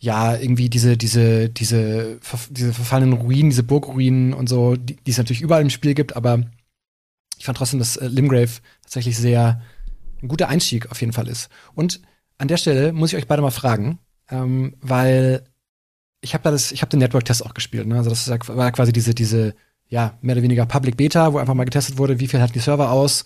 ja, 0.00 0.34
irgendwie 0.34 0.68
diese, 0.68 0.96
diese, 0.96 1.48
diese, 1.48 2.18
diese 2.50 2.72
verfallenen 2.72 3.12
Ruinen, 3.12 3.50
diese 3.50 3.62
Burgruinen 3.62 4.32
und 4.32 4.48
so, 4.48 4.74
die, 4.74 4.96
die 4.96 5.12
es 5.12 5.18
natürlich 5.18 5.42
überall 5.42 5.62
im 5.62 5.70
Spiel 5.70 5.94
gibt, 5.94 6.16
aber 6.16 6.40
ich 7.40 7.46
fand 7.46 7.56
trotzdem, 7.56 7.78
dass 7.78 7.96
äh, 7.96 8.06
Limgrave 8.06 8.60
tatsächlich 8.82 9.16
sehr 9.16 9.62
ein 10.22 10.28
guter 10.28 10.50
Einstieg 10.50 10.90
auf 10.90 11.00
jeden 11.00 11.14
Fall 11.14 11.26
ist. 11.26 11.48
Und 11.74 12.02
an 12.36 12.48
der 12.48 12.58
Stelle 12.58 12.92
muss 12.92 13.12
ich 13.12 13.18
euch 13.18 13.26
beide 13.26 13.40
mal 13.40 13.50
fragen, 13.50 13.98
ähm, 14.28 14.76
weil 14.82 15.44
ich 16.20 16.34
habe 16.34 16.44
da 16.44 16.50
das, 16.50 16.70
ich 16.70 16.82
habe 16.82 16.90
den 16.90 16.98
Network-Test 16.98 17.44
auch 17.44 17.54
gespielt, 17.54 17.86
ne? 17.86 17.96
Also 17.96 18.10
das 18.10 18.28
war 18.28 18.72
quasi 18.72 18.92
diese, 18.92 19.14
diese, 19.14 19.54
ja, 19.88 20.18
mehr 20.20 20.34
oder 20.34 20.42
weniger 20.42 20.66
Public 20.66 20.98
Beta, 20.98 21.32
wo 21.32 21.38
einfach 21.38 21.54
mal 21.54 21.64
getestet 21.64 21.96
wurde, 21.96 22.20
wie 22.20 22.28
viel 22.28 22.40
halten 22.40 22.52
die 22.52 22.58
Server 22.58 22.90
aus. 22.90 23.24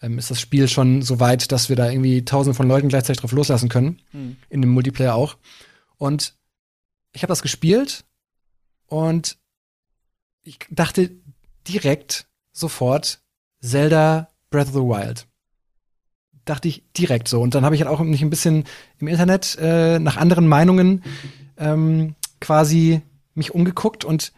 Ähm, 0.00 0.16
ist 0.16 0.30
das 0.30 0.40
Spiel 0.40 0.66
schon 0.66 1.02
so 1.02 1.20
weit, 1.20 1.52
dass 1.52 1.68
wir 1.68 1.76
da 1.76 1.90
irgendwie 1.90 2.24
tausende 2.24 2.56
von 2.56 2.66
Leuten 2.66 2.88
gleichzeitig 2.88 3.20
drauf 3.20 3.32
loslassen 3.32 3.68
können? 3.68 4.00
In 4.48 4.62
dem 4.62 4.70
Multiplayer 4.70 5.14
auch. 5.14 5.36
Und 5.98 6.34
ich 7.12 7.22
habe 7.22 7.30
das 7.30 7.42
gespielt 7.42 8.06
und 8.86 9.36
ich 10.42 10.60
dachte 10.70 11.10
direkt 11.68 12.26
sofort 12.52 13.20
Zelda 13.60 14.28
Breath 14.50 14.68
of 14.68 14.74
the 14.74 14.80
Wild. 14.80 15.26
Dachte 16.44 16.68
ich 16.68 16.84
direkt 16.96 17.28
so. 17.28 17.40
Und 17.40 17.54
dann 17.54 17.64
habe 17.64 17.74
ich 17.74 17.82
halt 17.82 17.90
auch 17.90 18.00
mich 18.00 18.22
ein 18.22 18.30
bisschen 18.30 18.64
im 18.98 19.08
Internet 19.08 19.56
äh, 19.60 19.98
nach 19.98 20.16
anderen 20.16 20.48
Meinungen 20.48 21.04
ähm, 21.58 22.14
quasi 22.40 23.02
mich 23.34 23.54
umgeguckt 23.54 24.04
und 24.04 24.32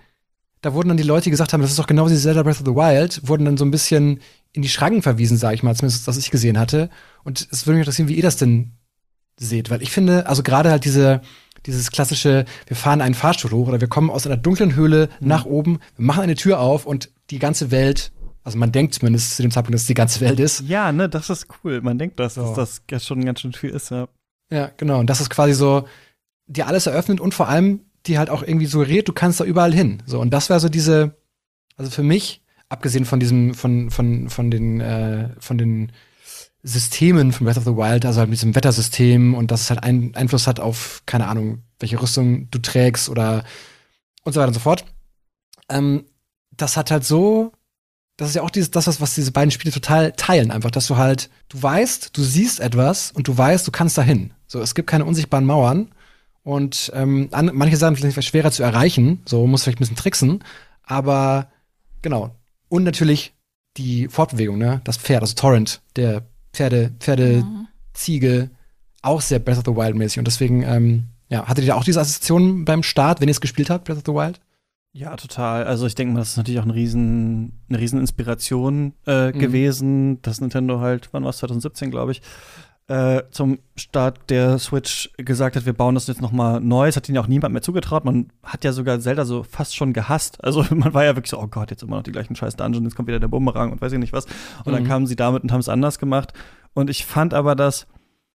da 0.62 0.75
wurden 0.75 0.89
dann 0.89 0.97
die 0.97 1.03
Leute, 1.03 1.25
die 1.25 1.31
gesagt 1.31 1.53
haben, 1.53 1.61
das 1.61 1.70
ist 1.70 1.79
doch 1.79 1.89
genau 1.89 2.09
wie 2.09 2.16
Zelda 2.16 2.43
Breath 2.45 2.61
of 2.61 2.66
the 2.66 2.75
Wild, 2.75 3.27
wurden 3.27 3.45
dann 3.45 3.57
so 3.57 3.64
ein 3.64 3.73
bisschen 3.73 4.20
in 4.53 4.62
die 4.62 4.68
Schranken 4.68 5.03
verwiesen, 5.03 5.37
sage 5.37 5.57
ich 5.57 5.62
mal, 5.62 5.75
zumindest 5.75 6.07
das, 6.07 6.14
was 6.14 6.23
ich 6.23 6.31
gesehen 6.31 6.59
hatte. 6.59 6.89
Und 7.25 7.49
es 7.51 7.66
würde 7.66 7.79
mich 7.79 7.83
interessieren, 7.83 8.09
wie 8.09 8.14
ihr 8.14 8.23
das 8.23 8.37
denn 8.37 8.73
seht, 9.37 9.70
weil 9.70 9.83
ich 9.83 9.91
finde, 9.91 10.27
also 10.27 10.43
gerade 10.45 10.70
halt 10.70 10.85
diese, 10.85 11.20
dieses 11.66 11.91
klassische, 11.91 12.45
wir 12.66 12.77
fahren 12.77 13.01
einen 13.01 13.14
Fahrstuhl 13.14 13.51
hoch 13.51 13.68
oder 13.68 13.81
wir 13.81 13.89
kommen 13.89 14.11
aus 14.11 14.27
einer 14.27 14.37
dunklen 14.37 14.77
Höhle 14.77 15.09
nach 15.20 15.47
oben, 15.47 15.81
wir 15.97 16.05
machen 16.05 16.23
eine 16.23 16.37
Tür 16.37 16.61
auf 16.61 16.87
und 16.87 17.11
die 17.31 17.41
ganze 17.41 17.73
Welt, 17.73 18.12
also 18.45 18.59
man 18.59 18.72
denkt 18.72 18.95
zumindest 18.95 19.36
zu 19.36 19.43
dem 19.43 19.51
Zeitpunkt, 19.51 19.74
dass 19.74 19.82
es 19.82 19.86
die 19.86 19.95
ganze 19.95 20.20
Welt 20.20 20.40
ist. 20.40 20.62
Ja, 20.66 20.93
ne, 20.93 21.09
das 21.09 21.30
ist 21.30 21.47
cool. 21.62 21.80
Man 21.80 21.99
denkt, 21.99 22.18
dass, 22.18 22.34
So. 22.34 22.55
dass 22.55 22.82
das 22.86 23.07
schon 23.07 23.24
ganz 23.24 23.40
schön 23.40 23.53
viel 23.53 23.70
ist, 23.70 23.90
ja. 23.90 24.09
Ja, 24.51 24.70
genau. 24.76 24.99
Und 25.01 25.09
das 25.09 25.20
ist 25.20 25.30
quasi 25.30 25.55
so, 25.55 25.86
dir 26.47 26.66
alles 26.66 26.86
eröffnet 26.86 27.20
und 27.20 27.34
vor 27.34 27.49
allem 27.49 27.80
die 28.07 28.18
halt 28.18 28.30
auch 28.30 28.43
irgendwie 28.43 28.66
suggeriert, 28.66 29.09
du 29.09 29.12
kannst 29.12 29.40
da 29.40 29.45
überall 29.45 29.72
hin. 29.72 30.03
So, 30.07 30.20
und 30.20 30.30
das 30.30 30.49
wäre 30.49 30.61
so 30.61 30.68
diese, 30.68 31.16
also 31.76 31.90
für 31.90 32.03
mich, 32.03 32.43
abgesehen 32.68 33.05
von 33.05 33.20
diesem, 33.20 33.55
von, 33.55 33.90
von, 33.90 34.28
von 34.28 34.51
den, 34.51 34.80
äh, 34.80 35.28
von 35.38 35.57
den 35.59 35.93
Systemen 36.64 37.32
von 37.32 37.45
Breath 37.45 37.59
of 37.59 37.64
the 37.64 37.76
Wild, 37.76 38.05
also 38.07 38.20
halt 38.20 38.30
mit 38.30 38.38
diesem 38.38 38.55
Wettersystem 38.55 39.34
und 39.34 39.51
dass 39.51 39.62
es 39.62 39.70
halt 39.70 39.82
einen 39.82 40.14
Einfluss 40.14 40.47
hat 40.47 40.61
auf, 40.61 41.03
keine 41.07 41.26
Ahnung, 41.26 41.62
welche 41.80 42.01
Rüstung 42.01 42.49
du 42.51 42.59
trägst 42.59 43.09
oder 43.09 43.45
und 44.24 44.32
so 44.32 44.40
weiter 44.40 44.49
und 44.49 44.55
so 44.55 44.61
fort. 44.61 44.84
Ähm, 45.68 46.05
das 46.51 46.76
hat 46.76 46.90
halt 46.90 47.05
so, 47.05 47.53
das 48.23 48.31
ist 48.31 48.37
ja 48.37 48.43
auch 48.43 48.51
dieses, 48.51 48.70
das, 48.70 49.01
was, 49.01 49.14
diese 49.14 49.33
beiden 49.33 49.51
Spiele 49.51 49.73
total 49.73 50.12
teilen, 50.12 50.53
einfach, 50.53 50.70
dass 50.70 50.87
du 50.87 50.97
halt, 50.97 51.29
du 51.49 51.61
weißt, 51.61 52.16
du 52.16 52.23
siehst 52.23 52.61
etwas 52.61 53.11
und 53.11 53.27
du 53.27 53.37
weißt, 53.37 53.66
du 53.66 53.73
kannst 53.73 53.99
dahin. 53.99 54.33
So, 54.47 54.61
es 54.61 54.77
gibt 54.77 54.89
keine 54.89 55.05
unsichtbaren 55.05 55.45
Mauern. 55.45 55.89
Und 56.45 56.93
ähm, 56.95 57.29
an, 57.33 57.51
manche 57.53 57.77
Sachen 57.77 57.97
sind 57.97 58.12
vielleicht 58.12 58.29
schwerer 58.29 58.53
zu 58.53 58.62
erreichen, 58.62 59.23
so 59.27 59.47
muss 59.47 59.64
vielleicht 59.64 59.79
ein 59.79 59.81
bisschen 59.81 59.97
tricksen, 59.97 60.45
aber 60.85 61.51
genau. 62.01 62.35
Und 62.68 62.85
natürlich 62.85 63.35
die 63.77 64.09
Fortbewegung, 64.09 64.59
ne? 64.59 64.81
Das 64.85 64.97
Pferd, 64.97 65.23
also 65.23 65.35
Torrent, 65.35 65.81
der 65.97 66.23
Pferde, 66.53 66.93
Pferde, 67.01 67.45
Ziege, 67.93 68.51
auch 69.03 69.20
sehr 69.20 69.41
Breath 69.41 69.59
of 69.59 69.64
the 69.66 69.77
Wild 69.77 69.97
mäßig. 69.97 70.18
Und 70.18 70.27
deswegen, 70.27 70.62
ähm, 70.62 71.05
ja, 71.29 71.47
hattet 71.47 71.64
ihr 71.64 71.68
da 71.68 71.75
auch 71.75 71.85
diese 71.85 72.01
Assoziation 72.01 72.64
beim 72.64 72.83
Start, 72.83 73.20
wenn 73.20 73.29
ihr 73.29 73.33
es 73.33 73.41
gespielt 73.41 73.70
habt, 73.70 73.85
Breath 73.85 73.99
of 73.99 74.05
the 74.07 74.12
Wild? 74.12 74.41
Ja, 74.95 75.16
total. 75.16 75.64
Also 75.64 75.86
ich 75.86 75.95
denke 75.95 76.12
mal, 76.12 76.20
das 76.20 76.30
ist 76.30 76.36
natürlich 76.36 76.61
auch 76.61 76.64
ein 76.66 76.70
riesen, 76.70 77.61
eine 77.68 77.78
riesen 77.78 77.99
Inspiration 77.99 78.93
äh, 79.07 79.28
Mhm. 79.32 79.38
gewesen, 79.38 80.22
dass 80.22 80.40
Nintendo 80.40 80.80
halt, 80.80 81.09
wann 81.12 81.22
war 81.22 81.30
es, 81.30 81.38
2017, 81.38 81.90
glaube 81.90 82.12
ich, 82.12 82.20
äh, 82.88 83.22
zum 83.30 83.59
Start 83.76 84.28
der 84.28 84.59
Switch 84.59 85.11
gesagt 85.16 85.57
hat, 85.57 85.64
wir 85.64 85.72
bauen 85.72 85.95
das 85.95 86.09
jetzt 86.09 86.20
noch 86.20 86.32
mal 86.32 86.61
neu. 86.61 86.88
Es 86.88 86.97
hat 86.97 87.09
ihnen 87.09 87.14
ja 87.16 87.22
auch 87.22 87.26
niemand 87.28 87.55
mehr 87.55 87.62
zugetraut. 87.62 88.05
Man 88.05 88.28
hat 88.43 88.64
ja 88.64 88.72
sogar 88.72 89.01
Zelda 89.01 89.24
so 89.24 89.45
fast 89.45 89.74
schon 89.76 89.95
gehasst. 89.95 90.43
Also 90.45 90.62
man 90.74 90.93
war 90.93 91.05
ja 91.05 91.16
wirklich 91.16 91.30
so, 91.30 91.38
oh 91.40 91.47
Gott, 91.47 91.70
jetzt 91.70 91.82
immer 91.82 91.97
noch 91.97 92.03
die 92.03 92.12
gleichen 92.12 92.36
scheiß 92.36 92.57
Dungeons, 92.57 92.84
jetzt 92.84 92.95
kommt 92.97 93.09
wieder 93.09 93.20
der 93.20 93.28
Bumerang 93.28 93.72
und 93.72 93.80
weiß 93.80 93.93
ich 93.93 93.99
nicht 93.99 94.12
was. 94.12 94.26
Und 94.64 94.72
dann 94.74 94.82
Mhm. 94.82 94.88
kamen 94.88 95.07
sie 95.07 95.16
damit 95.16 95.43
und 95.43 95.53
haben 95.53 95.61
es 95.61 95.70
anders 95.70 95.99
gemacht. 95.99 96.34
Und 96.74 96.90
ich 96.90 97.07
fand 97.07 97.32
aber, 97.32 97.55
dass 97.55 97.86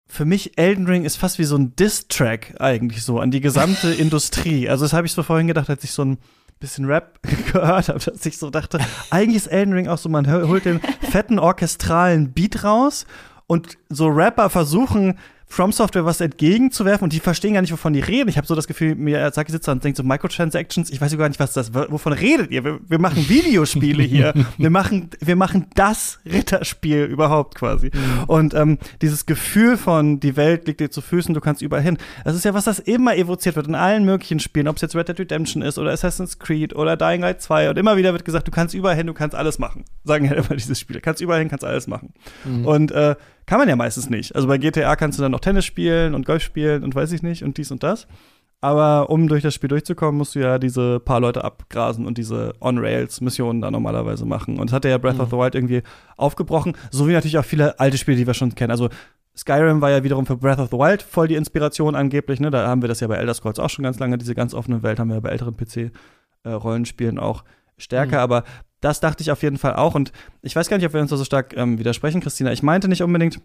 für 0.08 0.24
mich 0.24 0.58
Elden 0.58 0.86
Ring 0.86 1.04
ist 1.04 1.18
fast 1.18 1.38
wie 1.40 1.44
so 1.44 1.58
ein 1.58 1.76
Diss-Track 1.76 2.56
eigentlich 2.62 3.04
so 3.04 3.20
an 3.20 3.32
die 3.32 3.42
gesamte 3.42 3.92
Industrie. 3.94 4.70
Also 4.70 4.86
das 4.86 4.94
habe 4.94 5.06
ich 5.08 5.12
so 5.12 5.24
vorhin 5.24 5.48
gedacht, 5.48 5.70
als 5.70 5.84
ich 5.84 5.92
so 5.92 6.04
ein 6.06 6.18
bisschen 6.60 6.86
Rap 6.86 7.20
gehört 7.52 7.90
habe, 7.90 8.00
dass 8.00 8.26
ich 8.26 8.38
so 8.38 8.50
dachte, 8.50 8.80
eigentlich 9.10 9.38
ist 9.38 9.48
Elden 9.48 9.74
Ring 9.74 9.88
auch 9.88 9.98
so, 9.98 10.10
man 10.10 10.32
holt 10.32 10.66
den 10.66 10.80
fetten 11.12 11.40
orchestralen 11.40 12.34
Beat 12.34 12.64
raus 12.64 13.06
und 13.48 13.78
so 13.90 14.08
Rapper 14.08 14.50
versuchen 14.50 15.18
From 15.56 15.72
Software 15.72 16.04
was 16.04 16.20
entgegenzuwerfen 16.20 17.06
und 17.06 17.14
die 17.14 17.22
verstehen 17.22 17.54
gar 17.54 17.62
nicht, 17.62 17.72
wovon 17.72 17.94
die 17.94 18.02
reden. 18.02 18.28
Ich 18.28 18.36
habe 18.36 18.46
so 18.46 18.56
das 18.56 18.68
Gefühl, 18.68 18.94
mir 18.94 19.32
Saki 19.32 19.54
sitzt 19.54 19.70
da 19.70 19.72
und 19.72 19.82
denkt 19.82 19.96
so 19.96 20.04
Microtransactions, 20.04 20.90
ich 20.90 21.00
weiß 21.00 21.18
gar 21.18 21.30
nicht, 21.30 21.40
was 21.40 21.54
das, 21.54 21.74
wovon 21.74 22.12
redet 22.12 22.52
ihr? 22.52 22.66
Wir, 22.66 22.82
wir 22.86 23.00
machen 23.00 23.30
Videospiele 23.30 24.04
hier. 24.04 24.34
wir 24.58 24.70
machen, 24.70 25.12
wir 25.22 25.38
machen 25.38 25.68
das 25.74 26.20
Ritterspiel 26.26 27.06
überhaupt 27.06 27.56
quasi. 27.56 27.90
Und 28.28 28.54
ähm, 28.54 28.80
dieses 29.02 29.26
Gefühl 29.28 29.78
von, 29.78 30.20
die 30.20 30.36
Welt 30.36 30.68
liegt 30.68 30.82
dir 30.82 30.92
zu 30.92 31.00
Füßen, 31.00 31.34
du 31.34 31.40
kannst 31.40 31.62
überall 31.62 31.84
hin. 31.84 32.00
Das 32.26 32.36
ist 32.36 32.44
ja 32.44 32.54
was, 32.54 32.66
das 32.66 32.80
immer 32.80 33.16
evoziert 33.16 33.56
wird 33.56 33.68
in 33.68 33.76
allen 33.76 34.04
möglichen 34.04 34.42
Spielen, 34.42 34.68
ob 34.68 34.76
es 34.76 34.82
jetzt 34.82 34.94
Red 34.94 35.08
Dead 35.08 35.22
Redemption 35.22 35.62
ist 35.62 35.78
oder 35.78 35.92
Assassin's 35.92 36.38
Creed 36.38 36.76
oder 36.76 36.98
Dying 36.98 37.22
Light 37.22 37.42
2 37.42 37.70
und 37.70 37.78
immer 37.78 37.96
wieder 37.96 38.12
wird 38.12 38.26
gesagt, 38.26 38.46
du 38.46 38.52
kannst 38.52 38.76
überall 38.76 38.98
hin, 38.98 39.08
du 39.08 39.14
kannst 39.14 39.38
alles 39.38 39.58
machen. 39.58 39.86
Sagen 40.04 40.26
ja 40.26 40.34
immer 40.34 40.58
diese 40.58 40.76
Spiele. 40.76 41.00
Kannst 41.00 41.22
überall 41.22 41.40
hin, 41.40 41.48
kannst 41.48 41.64
alles 41.64 41.88
machen. 41.88 42.14
Und 42.66 42.92
äh, 42.92 43.16
kann 43.46 43.60
man 43.60 43.70
ja 43.70 43.76
meistens 43.76 44.10
nicht. 44.10 44.36
Also 44.36 44.48
bei 44.48 44.58
GTA 44.58 44.96
kannst 44.96 45.20
du 45.20 45.24
dann 45.24 45.32
noch 45.32 45.40
Tennis 45.40 45.66
spielen 45.66 46.16
und 46.16 46.26
Golf 46.26 46.44
spielen 46.44 46.84
und 46.84 46.96
weiß 46.96 47.12
ich 47.12 47.24
nicht 47.24 47.44
und 47.44 47.58
dies 47.58 47.72
und 47.72 47.84
das. 47.84 48.08
Aber 48.62 49.12
um 49.12 49.28
durch 49.28 49.44
das 49.44 49.54
Spiel 49.54 49.68
durchzukommen, 49.68 50.18
musst 50.18 50.34
du 50.34 50.40
ja 50.40 50.58
diese 50.58 51.00
paar 51.00 51.20
Leute 51.20 51.44
abgrasen 51.44 52.08
und 52.08 52.18
diese 52.18 52.54
On-Rails-Missionen 52.60 53.62
da 53.62 53.70
normalerweise 53.70 54.26
machen. 54.26 54.58
Und 54.58 54.70
das 54.70 54.74
hat 54.74 54.86
ja 54.86 54.98
Breath 54.98 55.20
of 55.20 55.30
the 55.30 55.38
Wild 55.38 55.54
irgendwie 55.54 55.84
aufgebrochen, 56.18 56.76
so 56.90 57.08
wie 57.08 57.14
natürlich 57.14 57.38
auch 57.38 57.46
viele 57.46 57.80
alte 57.80 57.98
Spiele, 57.98 58.18
die 58.18 58.26
wir 58.26 58.34
schon 58.34 58.56
kennen. 58.56 58.72
Also 58.72 58.90
Skyrim 59.38 59.82
war 59.82 59.92
ja 59.92 60.04
wiederum 60.04 60.26
für 60.26 60.38
Breath 60.38 60.60
of 60.60 60.70
the 60.72 60.78
Wild 60.78 61.04
voll 61.04 61.28
die 61.28 61.36
Inspiration 61.36 61.94
angeblich. 61.94 62.40
Ne? 62.40 62.50
Da 62.50 62.68
haben 62.68 62.82
wir 62.82 62.88
das 62.90 63.02
ja 63.02 63.08
bei 63.08 63.18
Elder 63.18 63.34
Scrolls 63.34 63.60
auch 63.60 63.70
schon 63.70 63.84
ganz 63.84 64.00
lange, 64.00 64.18
diese 64.18 64.34
ganz 64.34 64.54
offene 64.54 64.82
Welt 64.82 65.00
haben 65.00 65.10
wir 65.10 65.16
ja 65.16 65.22
bei 65.22 65.30
älteren 65.30 65.56
PC-Rollenspielen 65.56 67.20
auch 67.20 67.44
stärker. 67.78 68.18
Mhm. 68.18 68.24
Aber 68.24 68.44
das 68.86 69.00
dachte 69.00 69.24
ich 69.24 69.32
auf 69.32 69.42
jeden 69.42 69.58
Fall 69.58 69.76
auch. 69.76 69.96
Und 69.96 70.12
ich 70.44 70.56
weiß 70.56 70.70
gar 70.70 70.78
nicht, 70.78 70.86
ob 70.86 70.94
wir 70.94 71.02
uns 71.02 71.10
da 71.10 71.18
so 71.18 71.26
stark 71.26 71.58
ähm, 71.58 71.80
widersprechen, 71.80 72.22
Christina. 72.22 72.52
Ich 72.52 72.62
meinte 72.62 72.88
nicht 72.88 73.02
unbedingt, 73.02 73.42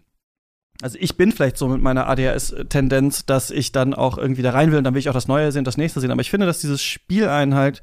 also 0.83 0.99
ich 1.01 1.17
bin 1.17 1.31
vielleicht 1.31 1.57
so 1.57 1.67
mit 1.67 1.81
meiner 1.81 2.07
ADHS-Tendenz, 2.07 3.25
dass 3.25 3.49
ich 3.49 3.71
dann 3.71 3.95
auch 3.95 4.19
irgendwie 4.19 4.43
da 4.43 4.51
rein 4.51 4.71
will 4.71 4.77
und 4.77 4.83
dann 4.83 4.93
will 4.93 4.99
ich 4.99 5.09
auch 5.09 5.15
das 5.15 5.27
Neue 5.27 5.51
sehen, 5.51 5.63
das 5.63 5.77
nächste 5.77 5.99
sehen. 5.99 6.11
Aber 6.11 6.21
ich 6.21 6.29
finde, 6.29 6.45
dass 6.45 6.59
dieses 6.59 6.83
Spiel 6.83 7.27
einen 7.27 7.55
halt 7.55 7.81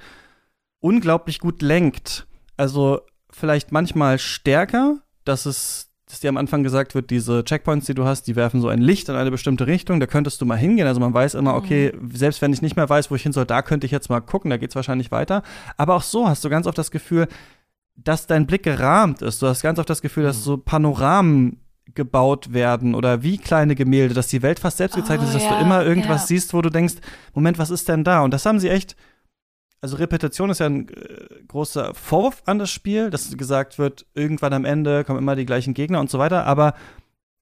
unglaublich 0.78 1.40
gut 1.40 1.60
lenkt. 1.60 2.28
Also 2.56 3.00
vielleicht 3.28 3.72
manchmal 3.72 4.20
stärker, 4.20 4.98
dass 5.24 5.44
es, 5.44 5.87
dass 6.08 6.20
dir 6.20 6.28
am 6.28 6.38
Anfang 6.38 6.62
gesagt 6.62 6.94
wird, 6.94 7.10
diese 7.10 7.44
Checkpoints, 7.44 7.86
die 7.86 7.94
du 7.94 8.04
hast, 8.04 8.22
die 8.26 8.34
werfen 8.34 8.60
so 8.60 8.68
ein 8.68 8.80
Licht 8.80 9.08
in 9.10 9.14
eine 9.14 9.30
bestimmte 9.30 9.66
Richtung, 9.66 10.00
da 10.00 10.06
könntest 10.06 10.40
du 10.40 10.46
mal 10.46 10.56
hingehen. 10.56 10.86
Also 10.86 11.00
man 11.00 11.12
weiß 11.12 11.34
immer, 11.34 11.54
okay, 11.54 11.92
selbst 12.12 12.40
wenn 12.40 12.52
ich 12.52 12.62
nicht 12.62 12.76
mehr 12.76 12.88
weiß, 12.88 13.10
wo 13.10 13.14
ich 13.14 13.22
hin 13.22 13.32
soll, 13.32 13.44
da 13.44 13.60
könnte 13.60 13.84
ich 13.84 13.92
jetzt 13.92 14.08
mal 14.08 14.20
gucken, 14.20 14.50
da 14.50 14.56
geht's 14.56 14.74
wahrscheinlich 14.74 15.10
weiter. 15.10 15.42
Aber 15.76 15.94
auch 15.94 16.02
so 16.02 16.26
hast 16.26 16.44
du 16.44 16.48
ganz 16.48 16.66
oft 16.66 16.78
das 16.78 16.90
Gefühl, 16.90 17.28
dass 17.94 18.26
dein 18.26 18.46
Blick 18.46 18.62
gerahmt 18.62 19.22
ist. 19.22 19.42
Du 19.42 19.46
hast 19.46 19.62
ganz 19.62 19.78
oft 19.78 19.90
das 19.90 20.00
Gefühl, 20.00 20.22
dass 20.24 20.42
so 20.42 20.56
Panoramen 20.56 21.60
gebaut 21.94 22.52
werden 22.52 22.94
oder 22.94 23.22
wie 23.22 23.38
kleine 23.38 23.74
Gemälde, 23.74 24.14
dass 24.14 24.28
die 24.28 24.42
Welt 24.42 24.60
fast 24.60 24.78
selbst 24.78 24.94
gezeichnet 24.94 25.28
Oh, 25.32 25.36
ist, 25.36 25.42
dass 25.42 25.50
ja, 25.50 25.58
du 25.58 25.64
immer 25.64 25.84
irgendwas 25.84 26.22
ja. 26.22 26.26
siehst, 26.28 26.54
wo 26.54 26.62
du 26.62 26.70
denkst, 26.70 26.96
Moment, 27.34 27.58
was 27.58 27.70
ist 27.70 27.88
denn 27.88 28.04
da? 28.04 28.22
Und 28.22 28.32
das 28.32 28.46
haben 28.46 28.60
sie 28.60 28.68
echt, 28.68 28.96
also 29.80 29.96
Repetition 29.96 30.50
ist 30.50 30.60
ja 30.60 30.66
ein 30.66 30.88
äh, 30.88 31.42
großer 31.46 31.94
Vorwurf 31.94 32.42
an 32.46 32.58
das 32.58 32.70
Spiel, 32.70 33.10
dass 33.10 33.36
gesagt 33.36 33.78
wird, 33.78 34.06
irgendwann 34.14 34.52
am 34.52 34.64
Ende 34.64 35.04
kommen 35.04 35.18
immer 35.18 35.36
die 35.36 35.46
gleichen 35.46 35.74
Gegner 35.74 36.00
und 36.00 36.10
so 36.10 36.18
weiter, 36.18 36.44
aber 36.46 36.74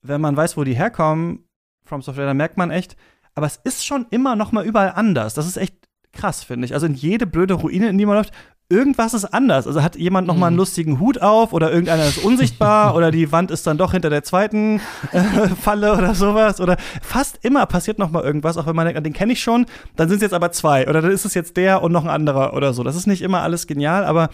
wenn 0.02 0.20
man 0.20 0.36
weiß, 0.36 0.56
wo 0.56 0.64
die 0.64 0.76
herkommen, 0.76 1.44
From 1.84 2.02
Software, 2.02 2.26
dann 2.26 2.36
merkt 2.36 2.56
man 2.56 2.70
echt, 2.70 2.96
aber 3.34 3.46
es 3.46 3.60
ist 3.62 3.86
schon 3.86 4.06
immer 4.10 4.34
noch 4.34 4.50
mal 4.50 4.66
überall 4.66 4.92
anders. 4.92 5.34
Das 5.34 5.46
ist 5.46 5.56
echt 5.56 5.76
krass, 6.12 6.42
finde 6.42 6.64
ich. 6.64 6.74
Also 6.74 6.86
in 6.86 6.94
jede 6.94 7.26
blöde 7.26 7.54
Ruine, 7.54 7.88
in 7.88 7.98
die 7.98 8.06
man 8.06 8.16
läuft, 8.16 8.32
irgendwas 8.68 9.14
ist 9.14 9.24
anders. 9.26 9.66
Also 9.66 9.82
hat 9.82 9.96
jemand 9.96 10.26
noch 10.26 10.36
mal 10.36 10.48
einen 10.48 10.56
Mhm. 10.56 10.60
lustigen 10.60 10.98
Hut 11.00 11.22
auf 11.22 11.52
oder 11.52 11.70
irgendeiner 11.70 12.04
ist 12.06 12.18
unsichtbar 12.18 12.94
oder 12.96 13.10
die 13.10 13.30
Wand 13.30 13.50
ist 13.50 13.66
dann 13.66 13.78
doch 13.78 13.92
hinter 13.92 14.10
der 14.10 14.24
zweiten 14.24 14.80
äh, 15.12 15.20
Falle 15.62 15.96
oder 15.96 16.14
sowas 16.14 16.60
oder 16.60 16.76
fast 17.00 17.38
immer 17.42 17.64
passiert 17.66 17.98
noch 17.98 18.10
mal 18.10 18.24
irgendwas, 18.24 18.56
auch 18.56 18.66
wenn 18.66 18.74
man 18.74 18.86
denkt, 18.86 19.04
den 19.06 19.12
kenne 19.12 19.32
ich 19.34 19.40
schon, 19.42 19.66
dann 19.94 20.08
sind 20.08 20.16
es 20.16 20.22
jetzt 20.22 20.34
aber 20.34 20.50
zwei 20.50 20.88
oder 20.88 21.00
dann 21.00 21.12
ist 21.12 21.24
es 21.24 21.34
jetzt 21.34 21.56
der 21.56 21.82
und 21.82 21.92
noch 21.92 22.04
ein 22.04 22.10
anderer 22.10 22.54
oder 22.54 22.72
so. 22.72 22.82
Das 22.82 22.96
ist 22.96 23.06
nicht 23.06 23.22
immer 23.22 23.42
alles 23.42 23.66
genial, 23.68 24.04
aber 24.04 24.30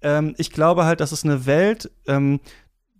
ähm, 0.00 0.34
ich 0.38 0.50
glaube 0.50 0.84
halt, 0.84 1.00
dass 1.00 1.12
es 1.12 1.24
eine 1.24 1.44
Welt, 1.44 1.90
ähm, 2.06 2.40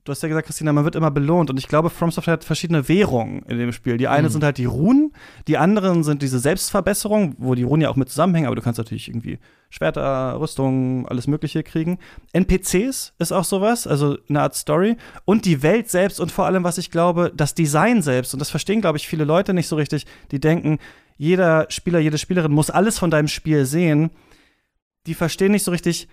du 0.08 0.12
hast 0.12 0.22
ja 0.22 0.28
gesagt, 0.28 0.46
Christina, 0.46 0.72
man 0.72 0.84
wird 0.84 0.96
immer 0.96 1.10
belohnt. 1.10 1.50
Und 1.50 1.58
ich 1.58 1.68
glaube, 1.68 1.90
From 1.90 2.10
Software 2.10 2.32
hat 2.32 2.44
verschiedene 2.44 2.88
Währungen 2.88 3.42
in 3.42 3.58
dem 3.58 3.72
Spiel. 3.72 3.98
Die 3.98 4.08
eine 4.08 4.28
Mhm. 4.28 4.32
sind 4.32 4.44
halt 4.44 4.56
die 4.58 4.64
Runen, 4.64 5.12
die 5.46 5.58
anderen 5.58 6.02
sind 6.02 6.22
diese 6.22 6.38
Selbstverbesserung, 6.38 7.34
wo 7.38 7.54
die 7.54 7.62
Runen 7.62 7.82
ja 7.82 7.90
auch 7.90 7.96
mit 7.96 8.08
zusammenhängen, 8.08 8.46
aber 8.46 8.56
du 8.56 8.62
kannst 8.62 8.78
natürlich 8.78 9.08
irgendwie 9.08 9.38
Schwerter, 9.70 10.40
Rüstungen, 10.40 11.06
alles 11.06 11.26
Mögliche 11.26 11.62
kriegen. 11.62 11.98
NPCs 12.32 13.12
ist 13.18 13.32
auch 13.32 13.44
sowas, 13.44 13.86
also 13.86 14.16
eine 14.30 14.40
Art 14.40 14.54
Story. 14.54 14.96
Und 15.26 15.44
die 15.44 15.62
Welt 15.62 15.90
selbst 15.90 16.20
und 16.20 16.32
vor 16.32 16.46
allem, 16.46 16.64
was 16.64 16.78
ich 16.78 16.90
glaube, 16.90 17.30
das 17.36 17.54
Design 17.54 18.00
selbst. 18.00 18.32
Und 18.32 18.40
das 18.40 18.48
verstehen, 18.50 18.80
glaube 18.80 18.96
ich, 18.96 19.06
viele 19.06 19.24
Leute 19.24 19.52
nicht 19.52 19.68
so 19.68 19.76
richtig. 19.76 20.06
Die 20.30 20.40
denken, 20.40 20.78
jeder 21.18 21.66
Spieler, 21.68 21.98
jede 21.98 22.16
Spielerin 22.16 22.52
muss 22.52 22.70
alles 22.70 22.98
von 22.98 23.10
deinem 23.10 23.28
Spiel 23.28 23.66
sehen. 23.66 24.10
Die 25.06 25.14
verstehen 25.14 25.52
nicht 25.52 25.64
so 25.64 25.70
richtig, 25.70 26.08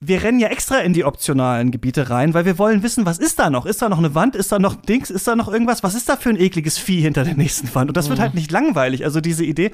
wir 0.00 0.22
rennen 0.22 0.38
ja 0.38 0.48
extra 0.48 0.78
in 0.78 0.92
die 0.92 1.04
optionalen 1.04 1.70
Gebiete 1.70 2.10
rein, 2.10 2.34
weil 2.34 2.44
wir 2.44 2.58
wollen 2.58 2.82
wissen, 2.82 3.06
was 3.06 3.18
ist 3.18 3.38
da 3.38 3.48
noch? 3.48 3.64
Ist 3.64 3.80
da 3.80 3.88
noch 3.88 3.98
eine 3.98 4.14
Wand? 4.14 4.36
Ist 4.36 4.52
da 4.52 4.58
noch 4.58 4.74
Dings? 4.74 5.10
Ist 5.10 5.26
da 5.26 5.36
noch 5.36 5.48
irgendwas? 5.48 5.82
Was 5.82 5.94
ist 5.94 6.08
da 6.08 6.16
für 6.16 6.28
ein 6.28 6.40
ekliges 6.40 6.76
Vieh 6.78 7.00
hinter 7.00 7.24
der 7.24 7.34
nächsten 7.34 7.74
Wand? 7.74 7.88
Und 7.88 7.96
das 7.96 8.10
wird 8.10 8.18
halt 8.18 8.34
nicht 8.34 8.50
langweilig. 8.50 9.04
Also 9.04 9.20
diese 9.20 9.44
Idee, 9.44 9.72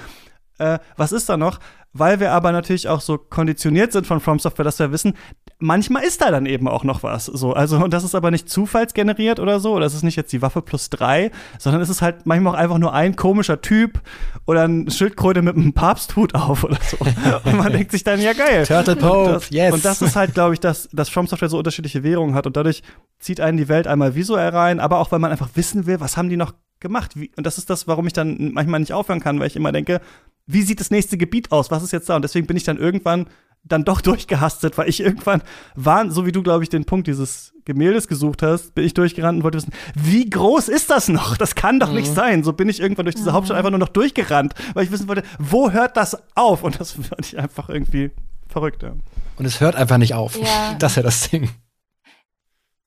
äh, 0.59 0.79
was 0.97 1.13
ist 1.13 1.29
da 1.29 1.37
noch? 1.37 1.59
Weil 1.95 2.21
wir 2.21 2.33
aber 2.33 2.53
natürlich 2.53 2.89
auch 2.89 3.03
so 3.03 3.19
konditioniert 3.19 3.93
sind 3.93 4.07
von 4.07 4.21
From 4.21 4.39
Software, 4.39 4.65
dass 4.65 4.79
wir 4.79 4.93
wissen, 4.93 5.13
manchmal 5.59 6.05
ist 6.05 6.23
da 6.23 6.31
dann 6.31 6.47
eben 6.47 6.67
auch 6.67 6.85
noch 6.85 7.03
was. 7.03 7.27
So, 7.27 7.53
also, 7.53 7.77
und 7.77 7.93
das 7.93 8.03
ist 8.03 8.15
aber 8.15 8.31
nicht 8.31 8.49
zufallsgeneriert 8.49 9.39
oder 9.39 9.61
so, 9.61 9.79
es 9.79 9.93
ist 9.93 10.03
nicht 10.03 10.17
jetzt 10.17 10.33
die 10.33 10.41
Waffe 10.41 10.63
plus 10.63 10.89
drei, 10.89 11.31
sondern 11.59 11.83
es 11.83 11.91
ist 11.91 12.01
halt 12.01 12.25
manchmal 12.25 12.55
auch 12.55 12.59
einfach 12.59 12.79
nur 12.79 12.95
ein 12.95 13.15
komischer 13.15 13.61
Typ 13.61 14.01
oder 14.47 14.67
ein 14.67 14.91
Schildkröte 14.91 15.43
mit 15.43 15.55
einem 15.55 15.75
Papsthut 15.75 16.35
auf 16.35 16.65
oder 16.65 16.79
so. 16.83 16.97
und 17.45 17.57
man 17.59 17.71
denkt 17.71 17.93
sich 17.93 18.05
dann, 18.05 18.21
ja 18.23 18.33
geil. 18.33 18.65
Turtle 18.67 18.97
Pope, 18.97 19.33
das, 19.33 19.51
yes. 19.51 19.75
Und 19.75 19.85
das 19.85 20.01
ist 20.01 20.17
halt, 20.17 20.33
glaube 20.33 20.55
ich, 20.55 20.61
dass, 20.61 20.89
dass 20.93 21.11
From 21.11 21.27
Software 21.27 21.51
so 21.51 21.59
unterschiedliche 21.59 22.03
Währungen 22.03 22.35
hat 22.35 22.47
und 22.47 22.57
dadurch 22.57 22.83
zieht 23.19 23.41
einen 23.41 23.59
die 23.59 23.69
Welt 23.69 23.87
einmal 23.87 24.15
visuell 24.15 24.49
rein, 24.49 24.81
aber 24.81 24.99
auch, 24.99 25.13
weil 25.13 25.19
man 25.19 25.31
einfach 25.31 25.51
wissen 25.55 25.85
will, 25.85 26.01
was 26.01 26.17
haben 26.17 26.31
die 26.31 26.39
noch 26.39 26.55
gemacht. 26.81 27.13
Wie, 27.15 27.31
und 27.37 27.47
das 27.47 27.59
ist 27.59 27.71
das, 27.71 27.87
warum 27.87 28.07
ich 28.07 28.13
dann 28.13 28.53
manchmal 28.53 28.81
nicht 28.81 28.93
aufhören 28.93 29.21
kann, 29.21 29.39
weil 29.41 29.47
ich 29.47 29.57
immer 29.57 29.73
denke, 29.73 30.01
wie 30.47 30.63
sieht 30.63 30.81
das 30.81 30.91
nächste 30.91 31.17
Gebiet 31.17 31.53
aus? 31.53 31.71
Was 31.71 31.83
ist 31.83 31.93
jetzt 31.93 32.09
da? 32.09 32.17
Und 32.17 32.23
deswegen 32.23 32.47
bin 32.47 32.57
ich 32.57 32.65
dann 32.65 32.79
irgendwann 32.79 33.27
dann 33.65 33.85
doch 33.85 34.01
durchgehastet, 34.03 34.77
weil 34.79 34.89
ich 34.89 35.01
irgendwann 35.01 35.43
war, 35.75 36.11
so 36.11 36.27
wie 36.27 36.33
du, 36.33 36.43
glaube 36.43 36.65
ich, 36.65 36.69
den 36.69 36.85
Punkt 36.85 37.07
dieses 37.07 37.53
Gemäldes 37.65 38.09
gesucht 38.09 38.43
hast, 38.43 38.75
bin 38.75 38.85
ich 38.85 38.95
durchgerannt 38.95 39.39
und 39.39 39.45
wollte 39.45 39.59
wissen, 39.59 39.73
wie 39.95 40.29
groß 40.29 40.69
ist 40.69 40.91
das 40.91 41.09
noch? 41.09 41.37
Das 41.37 41.55
kann 41.55 41.79
doch 41.79 41.93
nicht 41.93 42.13
sein. 42.13 42.43
So 42.43 42.53
bin 42.53 42.69
ich 42.69 42.81
irgendwann 42.81 43.05
durch 43.05 43.15
diese 43.15 43.33
Hauptstadt 43.33 43.57
einfach 43.57 43.71
nur 43.71 43.79
noch 43.79 43.89
durchgerannt, 43.89 44.55
weil 44.75 44.85
ich 44.85 44.91
wissen 44.91 45.07
wollte, 45.09 45.23
wo 45.39 45.71
hört 45.71 45.97
das 45.97 46.17
auf? 46.35 46.65
Und 46.65 46.81
das 46.81 46.93
fand 46.93 47.25
ich 47.25 47.39
einfach 47.39 47.69
irgendwie 47.69 48.11
verrückt, 48.49 48.83
ja. 48.83 48.95
Und 49.37 49.47
es 49.47 49.61
hört 49.61 49.77
einfach 49.77 49.99
nicht 49.99 50.15
auf. 50.15 50.37
Ja. 50.37 50.75
Das 50.79 50.93
ist 50.93 50.97
ja 50.97 51.03
das 51.03 51.31
Ding. 51.31 51.49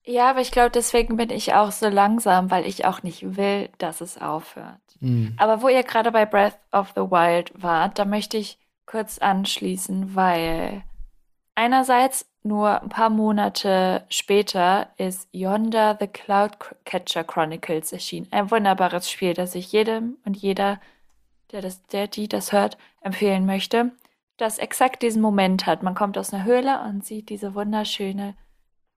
Ja, 0.05 0.29
aber 0.29 0.41
ich 0.41 0.51
glaube, 0.51 0.69
deswegen 0.69 1.17
bin 1.17 1.31
ich 1.31 1.53
auch 1.53 1.71
so 1.71 1.89
langsam, 1.89 2.51
weil 2.51 2.65
ich 2.65 2.85
auch 2.85 3.01
nicht 3.01 3.37
will, 3.37 3.69
dass 3.79 4.01
es 4.01 4.21
aufhört. 4.21 4.79
Mhm. 4.99 5.33
Aber 5.37 5.61
wo 5.61 5.67
ihr 5.67 5.83
gerade 5.83 6.11
bei 6.11 6.25
Breath 6.25 6.57
of 6.71 6.89
the 6.95 7.01
Wild 7.01 7.51
wart, 7.55 7.97
da 7.97 8.05
möchte 8.05 8.37
ich 8.37 8.59
kurz 8.85 9.17
anschließen, 9.17 10.15
weil 10.15 10.83
einerseits 11.55 12.27
nur 12.43 12.83
ein 12.83 12.89
paar 12.89 13.09
Monate 13.09 14.05
später 14.09 14.89
ist 14.97 15.27
Yonder 15.31 15.97
the 15.99 16.07
Cloudcatcher 16.07 17.23
Chronicles 17.23 17.91
erschienen. 17.91 18.27
Ein 18.29 18.51
wunderbares 18.51 19.09
Spiel, 19.09 19.33
das 19.33 19.55
ich 19.55 19.71
jedem 19.71 20.17
und 20.23 20.37
jeder, 20.37 20.79
der 21.51 21.63
das, 21.63 21.81
der 21.87 22.07
die 22.07 22.27
das 22.27 22.51
hört, 22.51 22.77
empfehlen 23.01 23.47
möchte, 23.47 23.91
das 24.37 24.59
exakt 24.59 25.01
diesen 25.01 25.23
Moment 25.23 25.65
hat. 25.65 25.81
Man 25.81 25.95
kommt 25.95 26.19
aus 26.19 26.31
einer 26.31 26.43
Höhle 26.43 26.81
und 26.81 27.03
sieht 27.03 27.29
diese 27.29 27.55
wunderschöne 27.55 28.35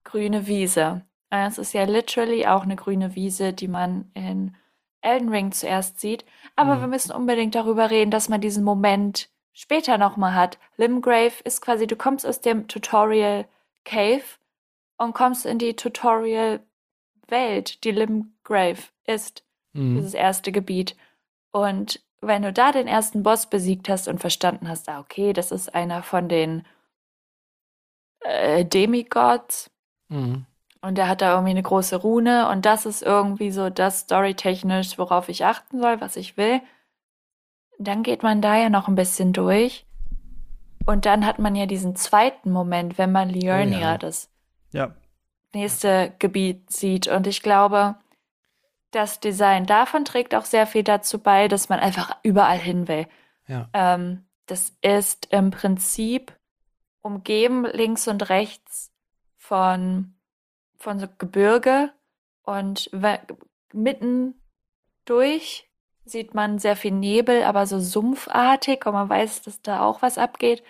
grüne 0.09 0.47
Wiese. 0.47 1.03
Äh, 1.31 1.47
Es 1.47 1.59
ist 1.59 1.73
ja 1.75 1.85
literally 1.85 2.47
auch 2.47 2.63
eine 2.63 2.77
grüne 2.77 3.15
Wiese, 3.15 3.53
die 3.53 3.69
man 3.69 4.11
in 4.15 4.57
Elden 5.03 5.29
Ring 5.29 5.53
zuerst 5.53 6.01
sieht. 6.01 6.25
Aber 6.57 6.77
Mhm. 6.77 6.81
wir 6.81 6.87
müssen 6.89 7.13
unbedingt 7.13 7.55
darüber 7.55 7.91
reden, 7.91 8.11
dass 8.11 8.29
man 8.29 8.41
diesen 8.41 8.65
Moment 8.65 9.31
später 9.53 9.99
nochmal 9.99 10.35
hat. 10.35 10.59
Limgrave 10.77 11.35
ist 11.45 11.61
quasi, 11.61 11.87
du 11.87 11.97
kommst 11.97 12.27
aus 12.27 12.41
dem 12.41 12.67
Tutorial 12.69 13.47
Cave 13.85 14.25
und 14.97 15.13
kommst 15.15 15.47
in 15.47 15.59
die 15.59 15.77
Tutorial 15.77 16.61
Welt, 17.29 17.85
die 17.85 17.91
Limgrave 17.93 18.83
ist 19.05 19.45
Mhm. 19.75 19.97
dieses 19.97 20.15
erste 20.15 20.51
Gebiet. 20.51 20.97
Und 21.53 22.03
wenn 22.23 22.43
du 22.43 22.53
da 22.53 22.73
den 22.73 22.89
ersten 22.89 23.23
Boss 23.23 23.47
besiegt 23.47 23.89
hast 23.89 24.09
und 24.09 24.19
verstanden 24.19 24.69
hast, 24.69 24.89
ah, 24.89 25.01
okay, 25.01 25.33
das 25.35 25.53
ist 25.53 25.75
einer 25.75 26.03
von 26.03 26.29
den 26.29 26.67
äh, 28.21 28.65
Demigods 28.65 29.71
Mhm. 30.09 30.47
und 30.81 30.97
der 30.97 31.09
hat 31.09 31.21
da 31.23 31.33
irgendwie 31.33 31.51
eine 31.51 31.63
große 31.63 31.97
Rune 31.97 32.49
und 32.49 32.65
das 32.65 32.87
ist 32.87 33.03
irgendwie 33.03 33.51
so 33.51 33.71
das 33.71 34.01
storytechnisch, 34.01 34.99
worauf 34.99 35.29
ich 35.29 35.45
achten 35.45 35.81
soll, 35.81 36.01
was 36.01 36.17
ich 36.17 36.37
will. 36.37 36.61
Dann 37.79 38.03
geht 38.03 38.23
man 38.23 38.41
da 38.43 38.57
ja 38.57 38.71
noch 38.71 38.89
ein 38.89 38.95
bisschen 38.97 39.33
durch. 39.33 39.87
Und 40.87 41.05
dann 41.07 41.27
hat 41.27 41.39
man 41.39 41.55
ja 41.55 41.67
diesen 41.67 41.97
zweiten 41.97 42.51
Moment, 42.51 42.97
wenn 42.99 43.13
man 43.13 43.29
Liurnia, 43.29 43.79
ja. 43.81 43.99
das 43.99 44.31
Ja, 44.73 44.95
nächste 45.55 46.15
Gebiet 46.19 46.71
sieht. 46.73 47.09
Und 47.09 47.27
ich 47.27 47.43
glaube, 47.43 47.97
das 48.91 49.21
Design 49.21 49.67
davon 49.67 50.05
trägt 50.05 50.35
auch 50.35 50.47
sehr 50.47 50.67
viel 50.67 50.83
dazu 50.83 51.19
bei, 51.19 51.47
dass 51.49 51.69
man 51.69 51.79
einfach 51.79 52.17
überall 52.23 52.59
hin 52.59 52.89
will. 52.89 53.07
Ja. 53.47 53.69
Ähm, 53.75 54.25
das 54.47 54.73
ist 54.81 55.27
im 55.31 55.51
Prinzip 55.51 56.33
umgeben 57.03 57.67
links 57.67 58.09
und 58.09 58.29
rechts 58.31 58.88
von, 59.49 60.15
von 60.77 60.99
so 60.99 61.07
Gebirge 61.17 61.91
und 62.43 62.91
mitten 63.73 64.35
durch 65.07 65.71
sieht 66.05 66.35
man 66.35 66.59
sehr 66.59 66.77
viel 66.77 66.93
Nebel, 66.93 67.43
aber 67.45 67.67
so 67.67 67.81
sumpfartig 67.81 68.85
und 68.85 68.93
man 68.93 69.09
weiß, 69.09 69.43
dass 69.43 69.63
da 69.63 69.81
auch 69.81 70.03
was 70.03 70.19
abgeht. 70.19 70.63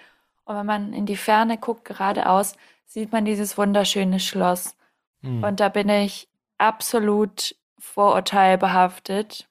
Und 0.44 0.56
wenn 0.56 0.66
man 0.66 0.92
in 0.92 1.06
die 1.06 1.16
Ferne 1.16 1.58
guckt, 1.58 1.84
geradeaus, 1.84 2.54
sieht 2.86 3.10
man 3.10 3.24
dieses 3.24 3.58
wunderschöne 3.58 4.20
Schloss. 4.20 4.76
Mhm. 5.22 5.42
Und 5.42 5.60
da 5.60 5.68
bin 5.68 5.88
ich 5.88 6.28
absolut 6.56 7.56
vorurteilbehaftet, 7.78 9.48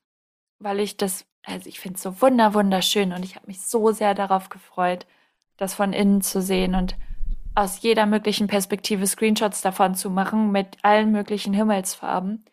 weil 0.59 0.79
ich 0.79 0.95
das, 0.95 1.25
also 1.45 1.67
ich 1.67 1.81
finde 1.81 1.97
es 1.97 2.03
so 2.03 2.21
wunder, 2.21 2.53
wunderschön 2.53 3.11
und 3.11 3.23
ich 3.23 3.35
habe 3.35 3.47
mich 3.47 3.61
so 3.61 3.91
sehr 3.91 4.13
darauf 4.13 4.47
gefreut, 4.49 5.05
das 5.57 5.73
von 5.73 5.91
innen 5.91 6.21
zu 6.21 6.41
sehen 6.41 6.75
und 6.75 6.95
aus 7.57 7.81
jeder 7.81 8.05
möglichen 8.05 8.45
Perspektive 8.45 9.07
Screenshots 9.07 9.61
davon 9.61 9.95
zu 9.95 10.11
machen 10.11 10.51
mit 10.51 10.77
allen 10.83 11.11
möglichen 11.11 11.53
Himmelsfarben. 11.53 12.45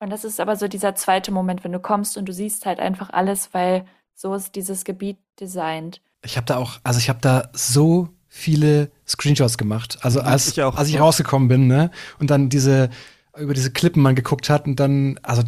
Und 0.00 0.10
das 0.10 0.24
ist 0.24 0.40
aber 0.40 0.56
so 0.56 0.66
dieser 0.66 0.96
zweite 0.96 1.30
Moment, 1.30 1.62
wenn 1.62 1.70
du 1.70 1.78
kommst 1.78 2.18
und 2.18 2.28
du 2.28 2.32
siehst 2.32 2.66
halt 2.66 2.80
einfach 2.80 3.10
alles, 3.10 3.54
weil 3.54 3.84
so 4.14 4.34
ist 4.34 4.56
dieses 4.56 4.84
Gebiet 4.84 5.18
designt. 5.38 6.00
Ich 6.24 6.36
habe 6.36 6.44
da 6.44 6.56
auch, 6.56 6.80
also 6.82 6.98
ich 6.98 7.08
habe 7.08 7.20
da 7.20 7.50
so 7.52 8.08
viele 8.26 8.90
Screenshots 9.06 9.58
gemacht. 9.58 9.98
Also 10.02 10.20
als 10.20 10.48
Ich 10.48 10.60
auch. 10.60 10.76
als 10.76 10.88
ich 10.88 10.98
rausgekommen 10.98 11.46
bin, 11.46 11.68
ne, 11.68 11.92
und 12.18 12.30
dann 12.30 12.48
diese 12.48 12.90
über 13.36 13.54
diese 13.54 13.70
Klippen 13.70 14.02
man 14.02 14.16
geguckt 14.16 14.50
hat 14.50 14.66
und 14.66 14.80
dann, 14.80 15.20
also 15.22 15.44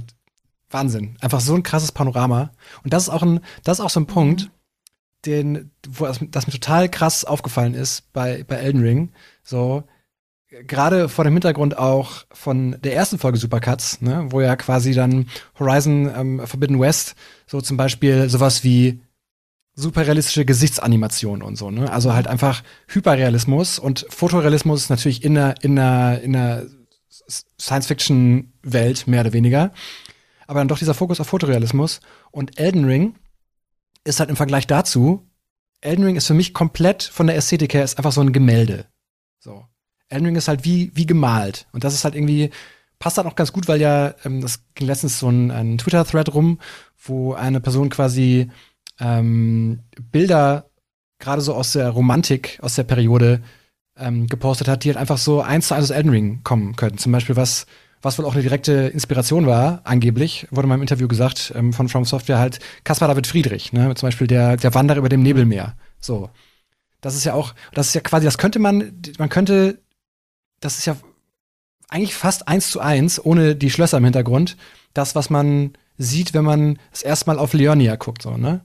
Wahnsinn, 0.71 1.17
einfach 1.21 1.41
so 1.41 1.57
ein 1.57 1.65
krasses 1.65 1.91
Panorama. 1.91 2.53
Und 2.85 2.93
das 2.93 3.05
ist 3.05 3.09
auch 3.09 3.23
ein, 3.23 3.41
das 3.65 3.81
ist 3.81 3.85
auch 3.85 3.91
so 3.91 3.99
ein 3.99 4.07
Punkt, 4.07 4.53
den, 5.27 5.71
wo 5.89 6.07
das, 6.07 6.21
das 6.31 6.47
mir 6.47 6.53
total 6.53 6.89
krass 6.89 7.25
aufgefallen 7.25 7.75
ist 7.75 8.12
bei 8.12 8.45
bei 8.45 8.57
Elden 8.57 8.83
Ring. 8.83 9.12
So 9.43 9.85
gerade 10.66 11.09
vor 11.09 11.25
dem 11.25 11.35
Hintergrund 11.35 11.79
auch 11.79 12.25
von 12.33 12.77
der 12.83 12.95
ersten 12.95 13.18
Folge 13.18 13.39
Supercuts, 13.39 14.01
ne, 14.01 14.27
wo 14.31 14.41
ja 14.41 14.57
quasi 14.57 14.95
dann 14.95 15.27
Horizon 15.59 16.11
ähm, 16.14 16.47
Forbidden 16.47 16.81
West 16.81 17.14
so 17.47 17.61
zum 17.61 17.77
Beispiel 17.77 18.29
sowas 18.29 18.64
wie 18.64 19.01
super 19.75 20.07
realistische 20.07 20.45
Gesichtsanimationen 20.45 21.43
und 21.43 21.57
so, 21.57 21.71
ne? 21.71 21.91
Also 21.91 22.12
halt 22.12 22.27
einfach 22.27 22.62
Hyperrealismus 22.89 23.79
und 23.79 24.07
Fotorealismus 24.11 24.91
natürlich 24.91 25.25
in 25.25 25.39
einer, 25.39 25.55
in 25.62 25.79
einer, 25.79 26.21
in 26.21 26.37
einer 26.37 26.64
Science-Fiction-Welt, 27.61 29.07
mehr 29.07 29.21
oder 29.21 29.33
weniger. 29.33 29.73
Aber 30.47 30.61
dann 30.61 30.68
doch 30.68 30.79
dieser 30.79 30.95
Fokus 30.95 31.21
auf 31.21 31.29
Fotorealismus. 31.29 32.01
Und 32.33 32.59
Elden 32.59 32.85
Ring 32.85 33.14
ist 34.05 34.20
halt 34.20 34.30
im 34.30 34.36
Vergleich 34.36 34.66
dazu, 34.66 35.26
Elden 35.80 36.05
Ring 36.05 36.16
ist 36.16 36.26
für 36.26 36.34
mich 36.34 36.53
komplett 36.53 37.03
von 37.03 37.26
der 37.26 37.36
Ästhetik 37.36 37.74
her 37.74 37.84
ist 37.84 37.98
einfach 37.98 38.12
so 38.12 38.20
ein 38.20 38.32
Gemälde. 38.32 38.86
So. 39.38 39.64
Elden 40.09 40.26
Ring 40.26 40.36
ist 40.36 40.48
halt 40.48 40.64
wie, 40.64 40.90
wie 40.94 41.07
gemalt. 41.07 41.66
Und 41.72 41.84
das 41.84 41.94
ist 41.94 42.05
halt 42.05 42.14
irgendwie, 42.14 42.51
passt 42.98 43.16
halt 43.16 43.26
auch 43.26 43.36
ganz 43.36 43.53
gut, 43.53 43.68
weil 43.68 43.80
ja, 43.80 44.14
ähm, 44.24 44.40
das 44.40 44.64
ging 44.74 44.86
letztens 44.86 45.18
so 45.18 45.28
ein, 45.28 45.51
ein 45.51 45.78
Twitter-Thread 45.78 46.34
rum, 46.34 46.59
wo 47.03 47.32
eine 47.32 47.61
Person 47.61 47.88
quasi 47.88 48.51
ähm, 48.98 49.80
Bilder 50.12 50.70
gerade 51.18 51.40
so 51.40 51.55
aus 51.55 51.72
der 51.72 51.90
Romantik, 51.90 52.59
aus 52.62 52.74
der 52.74 52.84
Periode 52.84 53.42
ähm, 53.96 54.26
gepostet 54.26 54.68
hat, 54.68 54.84
die 54.84 54.88
halt 54.88 54.98
einfach 54.98 55.18
so 55.18 55.40
eins 55.40 55.68
zu 55.68 55.74
eins 55.74 55.84
aus 55.84 55.90
Elden 55.90 56.11
Ring 56.11 56.40
kommen 56.42 56.76
könnten. 56.76 56.98
Zum 56.98 57.12
Beispiel 57.12 57.36
was, 57.36 57.66
was 58.03 58.18
wohl 58.18 58.24
auch 58.24 58.32
eine 58.32 58.42
direkte 58.42 58.72
Inspiration 58.72 59.46
war, 59.46 59.82
angeblich, 59.84 60.46
wurde 60.51 60.66
mal 60.66 60.76
im 60.76 60.80
Interview 60.80 61.09
gesagt, 61.09 61.53
ähm, 61.55 61.72
von 61.72 61.88
From 61.88 62.05
Software 62.05 62.38
halt 62.38 62.59
Caspar 62.84 63.09
David 63.09 63.26
Friedrich, 63.26 63.72
ne? 63.72 63.94
Zum 63.94 64.07
Beispiel 64.07 64.26
der, 64.26 64.57
der 64.57 64.74
Wanderer 64.74 64.98
über 64.98 65.09
dem 65.09 65.22
Nebelmeer. 65.22 65.76
So. 66.01 66.30
Das 67.01 67.14
ist 67.14 67.24
ja 67.24 67.34
auch, 67.34 67.55
das 67.72 67.88
ist 67.88 67.94
ja 67.94 68.01
quasi, 68.01 68.24
das 68.24 68.38
könnte 68.38 68.59
man, 68.59 69.03
man 69.18 69.28
könnte, 69.28 69.78
das 70.61 70.78
ist 70.78 70.86
ja 70.86 70.96
eigentlich 71.88 72.14
fast 72.14 72.48
eins 72.48 72.70
zu 72.70 72.80
eins, 72.80 73.22
ohne 73.22 73.57
die 73.57 73.70
Schlösser 73.70 73.98
im 73.98 74.05
Hintergrund, 74.05 74.57
das, 74.94 75.14
was 75.14 75.28
man 75.28 75.72
sieht, 75.98 76.32
wenn 76.34 76.44
man 76.44 76.78
das 76.92 77.03
erste 77.03 77.26
Mal 77.26 77.38
auf 77.38 77.53
Leonia 77.53 77.96
guckt, 77.96 78.22
so, 78.22 78.36
ne? 78.36 78.64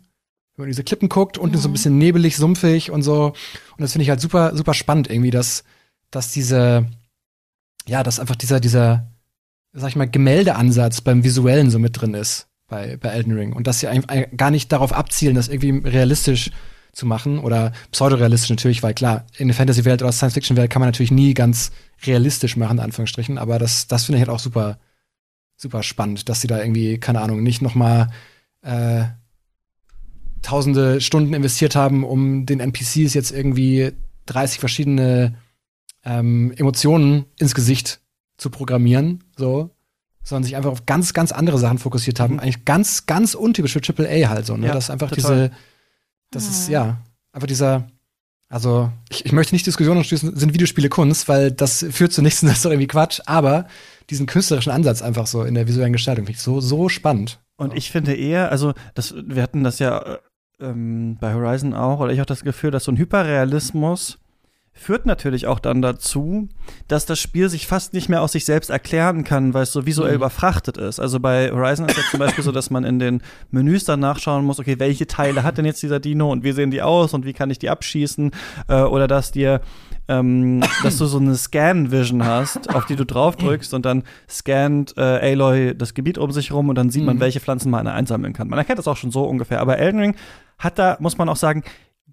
Wenn 0.56 0.64
man 0.64 0.68
diese 0.68 0.86
Klippen 0.86 1.10
guckt, 1.10 1.38
unten 1.38 1.58
mhm. 1.58 1.62
so 1.62 1.68
ein 1.68 1.74
bisschen 1.74 1.98
nebelig, 1.98 2.38
sumpfig 2.38 2.90
und 2.92 3.02
so. 3.02 3.28
Und 3.28 3.82
das 3.82 3.92
finde 3.92 4.04
ich 4.04 4.10
halt 4.10 4.22
super, 4.22 4.56
super 4.56 4.74
spannend 4.74 5.10
irgendwie, 5.10 5.32
dass, 5.32 5.66
dass 6.12 6.32
diese, 6.32 6.86
ja, 7.86 8.04
dass 8.04 8.22
einfach 8.22 8.38
dieser, 8.38 8.62
dieser, 8.62 9.06
sag 9.76 9.90
ich 9.90 9.96
mal, 9.96 10.10
Gemäldeansatz 10.10 11.02
beim 11.02 11.24
Visuellen 11.24 11.70
so 11.70 11.80
mit 11.80 12.00
drin 12.02 12.14
ist 12.14 12.48
bei, 12.68 12.98
bei 12.98 13.10
Elden 13.10 13.34
Ring. 13.34 13.54
Und 13.54 13.68
dass 13.68 13.80
sie 13.80 13.88
eigentlich 13.88 14.38
gar 14.38 14.52
nicht 14.52 14.72
darauf 14.72 14.94
abzielen, 14.94 15.36
das 15.36 15.50
irgendwie 15.50 15.88
realistisch 15.88 16.52
zu 16.94 17.06
machen 17.06 17.40
oder 17.40 17.74
pseudorealistisch 17.92 18.50
natürlich, 18.50 18.82
weil 18.82 18.94
klar, 18.94 19.26
in 19.38 19.50
der 19.50 19.56
Fantasy-Welt 19.56 20.02
oder 20.02 20.14
Science-Fiction-Welt 20.14 20.72
kann 20.72 20.80
man 20.80 20.88
natürlich 20.88 21.12
nie 21.12 21.34
ganz 21.34 21.72
realistisch 22.06 22.56
machen, 22.56 22.78
in 22.78 22.84
Anführungsstrichen, 22.84 23.38
aber 23.38 23.60
das, 23.60 23.88
das 23.88 24.06
finde 24.06 24.18
ich 24.18 24.22
halt 24.22 24.34
auch 24.34 24.40
super, 24.40 24.80
super 25.58 25.84
spannend, 25.84 26.30
dass 26.30 26.40
sie 26.40 26.48
da 26.48 26.62
irgendwie, 26.62 26.98
keine 26.98 27.20
Ahnung, 27.20 27.44
nicht 27.44 27.62
noch 27.62 27.76
mal 27.76 28.12
äh, 28.62 29.04
tausende 30.42 31.02
Stunden 31.02 31.34
investiert 31.34 31.76
haben, 31.76 32.06
um 32.06 32.46
den 32.46 32.62
NPCs 32.62 33.14
jetzt 33.14 33.32
irgendwie 33.32 33.92
30 34.28 34.60
verschiedene 34.60 35.36
ähm, 36.06 36.54
Emotionen 36.56 37.26
ins 37.38 37.56
Gesicht 37.56 38.00
zu 38.38 38.50
programmieren, 38.50 39.24
so, 39.38 39.72
sondern 40.24 40.44
sich 40.44 40.56
einfach 40.56 40.72
auf 40.72 40.86
ganz, 40.86 41.14
ganz 41.14 41.32
andere 41.32 41.58
Sachen 41.58 41.78
fokussiert 41.78 42.20
haben. 42.20 42.36
Mhm. 42.36 42.40
Eigentlich 42.40 42.66
ganz, 42.66 43.06
ganz 43.06 43.36
untypisch 43.36 43.74
für 43.74 43.82
AAA 43.82 44.30
halt 44.30 44.46
so, 44.46 44.58
ne? 44.58 44.68
Ja, 44.68 44.74
das 44.74 44.86
ist 44.86 44.90
einfach 44.90 45.12
total. 45.12 45.50
diese, 45.50 45.52
das 46.32 46.48
ist, 46.50 46.70
ja, 46.70 46.98
einfach 47.32 47.48
dieser, 47.48 47.88
also, 48.50 48.92
ich, 49.10 49.26
ich 49.26 49.32
möchte 49.32 49.56
nicht 49.56 49.66
Diskussionen 49.66 50.00
anschließen, 50.00 50.36
sind 50.36 50.54
Videospiele 50.54 50.90
Kunst, 50.90 51.28
weil 51.28 51.52
das 51.52 51.86
führt 51.92 52.12
zu 52.12 52.22
nichts 52.22 52.42
und 52.42 52.50
das 52.50 52.58
ist 52.58 52.66
doch 52.66 52.72
irgendwie 52.72 52.88
Quatsch, 52.88 53.22
aber 53.26 53.68
diesen 54.10 54.26
künstlerischen 54.26 54.72
Ansatz 54.72 55.02
einfach 55.02 55.28
so 55.28 55.44
in 55.44 55.56
der 55.56 55.68
visuellen 55.68 55.94
Gestaltung 55.94 56.26
finde 56.26 56.38
ich 56.38 56.44
so, 56.44 56.60
so 56.60 56.90
spannend. 56.90 57.40
Und 57.58 57.76
ich 57.76 57.92
finde 57.92 58.14
eher, 58.14 58.52
also, 58.52 58.74
das, 58.96 59.16
wir 59.26 59.42
hatten 59.42 59.64
das 59.64 59.80
ja 59.80 60.20
ähm, 60.60 61.18
bei 61.20 61.34
Horizon 61.34 61.74
auch, 61.74 62.00
oder 62.00 62.12
ich 62.12 62.20
habe 62.20 62.28
das 62.28 62.44
Gefühl, 62.44 62.72
dass 62.72 62.84
so 62.84 62.92
ein 62.92 62.98
Hyperrealismus 62.98 64.20
führt 64.78 65.06
natürlich 65.06 65.48
auch 65.48 65.60
dann 65.60 65.82
dazu, 65.82 66.50
dass 66.90 67.06
das 67.06 67.20
Spiel 67.20 67.50
sich 67.50 67.66
fast 67.66 67.94
nicht 67.94 68.10
mehr 68.10 68.22
aus 68.22 68.34
sich 68.34 68.44
selbst 68.44 68.70
erklären 68.70 69.24
kann, 69.24 69.54
weil 69.54 69.64
es 69.64 69.72
so 69.72 69.86
visuell 69.86 70.12
mhm. 70.12 70.18
überfrachtet 70.18 70.76
ist. 70.78 71.00
Also 71.00 71.22
bei 71.22 71.50
Horizon 71.50 71.88
ist 71.88 71.98
es 71.98 72.04
ja 72.04 72.10
zum 72.12 72.20
Beispiel 72.20 72.44
so, 72.44 72.52
dass 72.52 72.70
man 72.70 72.84
in 72.84 73.00
den 73.00 73.22
Menüs 73.52 73.86
dann 73.86 74.02
nachschauen 74.02 74.44
muss, 74.44 74.60
okay, 74.60 74.78
welche 74.78 75.08
Teile 75.08 75.44
hat 75.44 75.58
denn 75.58 75.66
jetzt 75.66 75.82
dieser 75.82 76.02
Dino 76.02 76.30
und 76.30 76.44
wie 76.44 76.52
sehen 76.52 76.72
die 76.72 76.82
aus 76.82 77.14
und 77.14 77.26
wie 77.26 77.32
kann 77.32 77.50
ich 77.50 77.58
die 77.58 77.70
abschießen? 77.70 78.32
Äh, 78.68 78.82
oder 78.82 79.08
dass 79.08 79.32
dir 79.32 79.62
ähm, 80.08 80.62
dass 80.84 80.98
du 80.98 81.06
so 81.06 81.18
eine 81.18 81.36
Scan-Vision 81.36 82.26
hast, 82.26 82.70
auf 82.76 82.86
die 82.86 82.96
du 82.96 83.06
draufdrückst 83.06 83.74
und 83.74 83.86
dann 83.86 84.04
scannt 84.30 84.96
äh, 84.98 85.32
Aloy 85.32 85.76
das 85.76 85.94
Gebiet 85.94 86.18
um 86.18 86.32
sich 86.32 86.52
rum 86.52 86.70
und 86.70 86.76
dann 86.76 86.90
sieht 86.90 87.04
man, 87.04 87.16
mhm. 87.16 87.22
welche 87.22 87.40
Pflanzen 87.40 87.72
man 87.72 87.88
einsammeln 87.88 88.34
kann. 88.34 88.50
Man 88.50 88.60
erkennt 88.60 88.78
das 88.78 88.88
auch 88.88 88.98
schon 88.98 89.12
so 89.12 89.24
ungefähr. 89.24 89.62
Aber 89.62 89.80
Elden 89.80 90.00
Ring 90.00 90.16
hat 90.60 90.78
da, 90.78 90.98
muss 91.00 91.18
man 91.18 91.30
auch 91.30 91.38
sagen, 91.38 91.64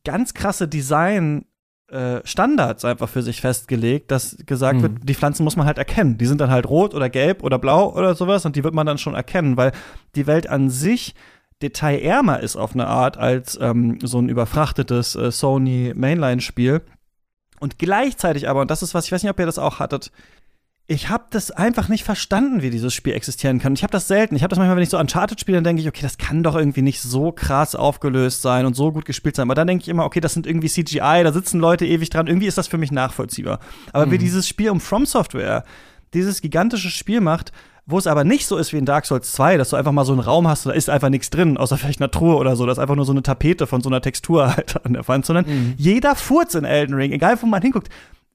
ganz 0.04 0.32
krasse 0.32 0.68
Design 0.68 1.44
Standards 2.24 2.84
einfach 2.84 3.08
für 3.08 3.22
sich 3.22 3.40
festgelegt, 3.40 4.10
dass 4.10 4.36
gesagt 4.46 4.78
mhm. 4.78 4.82
wird, 4.82 4.92
die 5.02 5.14
Pflanzen 5.14 5.44
muss 5.44 5.56
man 5.56 5.66
halt 5.66 5.78
erkennen. 5.78 6.18
Die 6.18 6.26
sind 6.26 6.40
dann 6.40 6.50
halt 6.50 6.66
rot 6.66 6.94
oder 6.94 7.10
gelb 7.10 7.42
oder 7.42 7.58
blau 7.58 7.92
oder 7.92 8.14
sowas 8.14 8.46
und 8.46 8.56
die 8.56 8.64
wird 8.64 8.74
man 8.74 8.86
dann 8.86 8.98
schon 8.98 9.14
erkennen, 9.14 9.56
weil 9.56 9.72
die 10.14 10.26
Welt 10.26 10.48
an 10.48 10.70
sich 10.70 11.14
detailärmer 11.62 12.40
ist 12.40 12.56
auf 12.56 12.74
eine 12.74 12.86
Art 12.86 13.16
als 13.16 13.58
ähm, 13.60 13.98
so 14.02 14.18
ein 14.18 14.28
überfrachtetes 14.28 15.14
äh, 15.14 15.30
Sony 15.30 15.92
Mainline-Spiel. 15.94 16.82
Und 17.60 17.78
gleichzeitig 17.78 18.48
aber, 18.48 18.62
und 18.62 18.70
das 18.70 18.82
ist 18.82 18.94
was, 18.94 19.06
ich 19.06 19.12
weiß 19.12 19.22
nicht, 19.22 19.30
ob 19.30 19.38
ihr 19.38 19.46
das 19.46 19.58
auch 19.58 19.78
hattet, 19.78 20.10
ich 20.88 21.08
habe 21.08 21.24
das 21.30 21.50
einfach 21.50 21.88
nicht 21.88 22.04
verstanden, 22.04 22.60
wie 22.60 22.70
dieses 22.70 22.92
Spiel 22.92 23.14
existieren 23.14 23.60
kann. 23.60 23.72
Ich 23.74 23.82
habe 23.82 23.92
das 23.92 24.08
selten. 24.08 24.34
Ich 24.34 24.42
habe 24.42 24.50
das 24.50 24.58
manchmal, 24.58 24.76
wenn 24.76 24.82
ich 24.82 24.90
so 24.90 24.98
Uncharted 24.98 25.38
spiele, 25.38 25.56
dann 25.56 25.64
denke 25.64 25.80
ich, 25.80 25.88
okay, 25.88 26.02
das 26.02 26.18
kann 26.18 26.42
doch 26.42 26.56
irgendwie 26.56 26.82
nicht 26.82 27.00
so 27.00 27.32
krass 27.32 27.74
aufgelöst 27.74 28.42
sein 28.42 28.66
und 28.66 28.74
so 28.74 28.92
gut 28.92 29.04
gespielt 29.04 29.36
sein. 29.36 29.46
Aber 29.46 29.54
dann 29.54 29.68
denke 29.68 29.82
ich 29.82 29.88
immer, 29.88 30.04
okay, 30.04 30.20
das 30.20 30.34
sind 30.34 30.46
irgendwie 30.46 30.68
CGI, 30.68 31.22
da 31.22 31.32
sitzen 31.32 31.60
Leute 31.60 31.86
ewig 31.86 32.10
dran. 32.10 32.26
Irgendwie 32.26 32.48
ist 32.48 32.58
das 32.58 32.66
für 32.66 32.78
mich 32.78 32.90
nachvollziehbar. 32.90 33.60
Aber 33.92 34.06
mhm. 34.06 34.10
wie 34.10 34.18
dieses 34.18 34.48
Spiel 34.48 34.70
um 34.70 34.80
From 34.80 35.06
Software 35.06 35.64
dieses 36.14 36.42
gigantische 36.42 36.90
Spiel 36.90 37.20
macht, 37.20 37.52
wo 37.86 37.98
es 37.98 38.06
aber 38.06 38.24
nicht 38.24 38.46
so 38.46 38.58
ist 38.58 38.72
wie 38.72 38.76
in 38.76 38.84
Dark 38.84 39.06
Souls 39.06 39.32
2, 39.32 39.56
dass 39.56 39.70
du 39.70 39.76
einfach 39.76 39.92
mal 39.92 40.04
so 40.04 40.12
einen 40.12 40.20
Raum 40.20 40.46
hast, 40.46 40.66
da 40.66 40.70
ist 40.70 40.88
einfach 40.88 41.08
nichts 41.08 41.30
drin, 41.30 41.56
außer 41.56 41.76
vielleicht 41.78 42.00
eine 42.00 42.10
Truhe 42.10 42.36
oder 42.36 42.54
so. 42.54 42.64
Das 42.66 42.78
ist 42.78 42.82
einfach 42.82 42.94
nur 42.94 43.04
so 43.04 43.12
eine 43.12 43.22
Tapete 43.22 43.66
von 43.66 43.80
so 43.80 43.88
einer 43.88 44.00
Textur 44.00 44.54
halt 44.56 44.84
an 44.84 44.92
der 44.92 45.06
Wand, 45.08 45.26
sondern 45.26 45.46
mhm. 45.46 45.74
jeder 45.76 46.14
Furz 46.14 46.54
in 46.54 46.64
Elden 46.64 46.94
Ring, 46.94 47.12
egal 47.12 47.40
wo 47.40 47.46
man 47.46 47.62
hinguckt, 47.62 47.88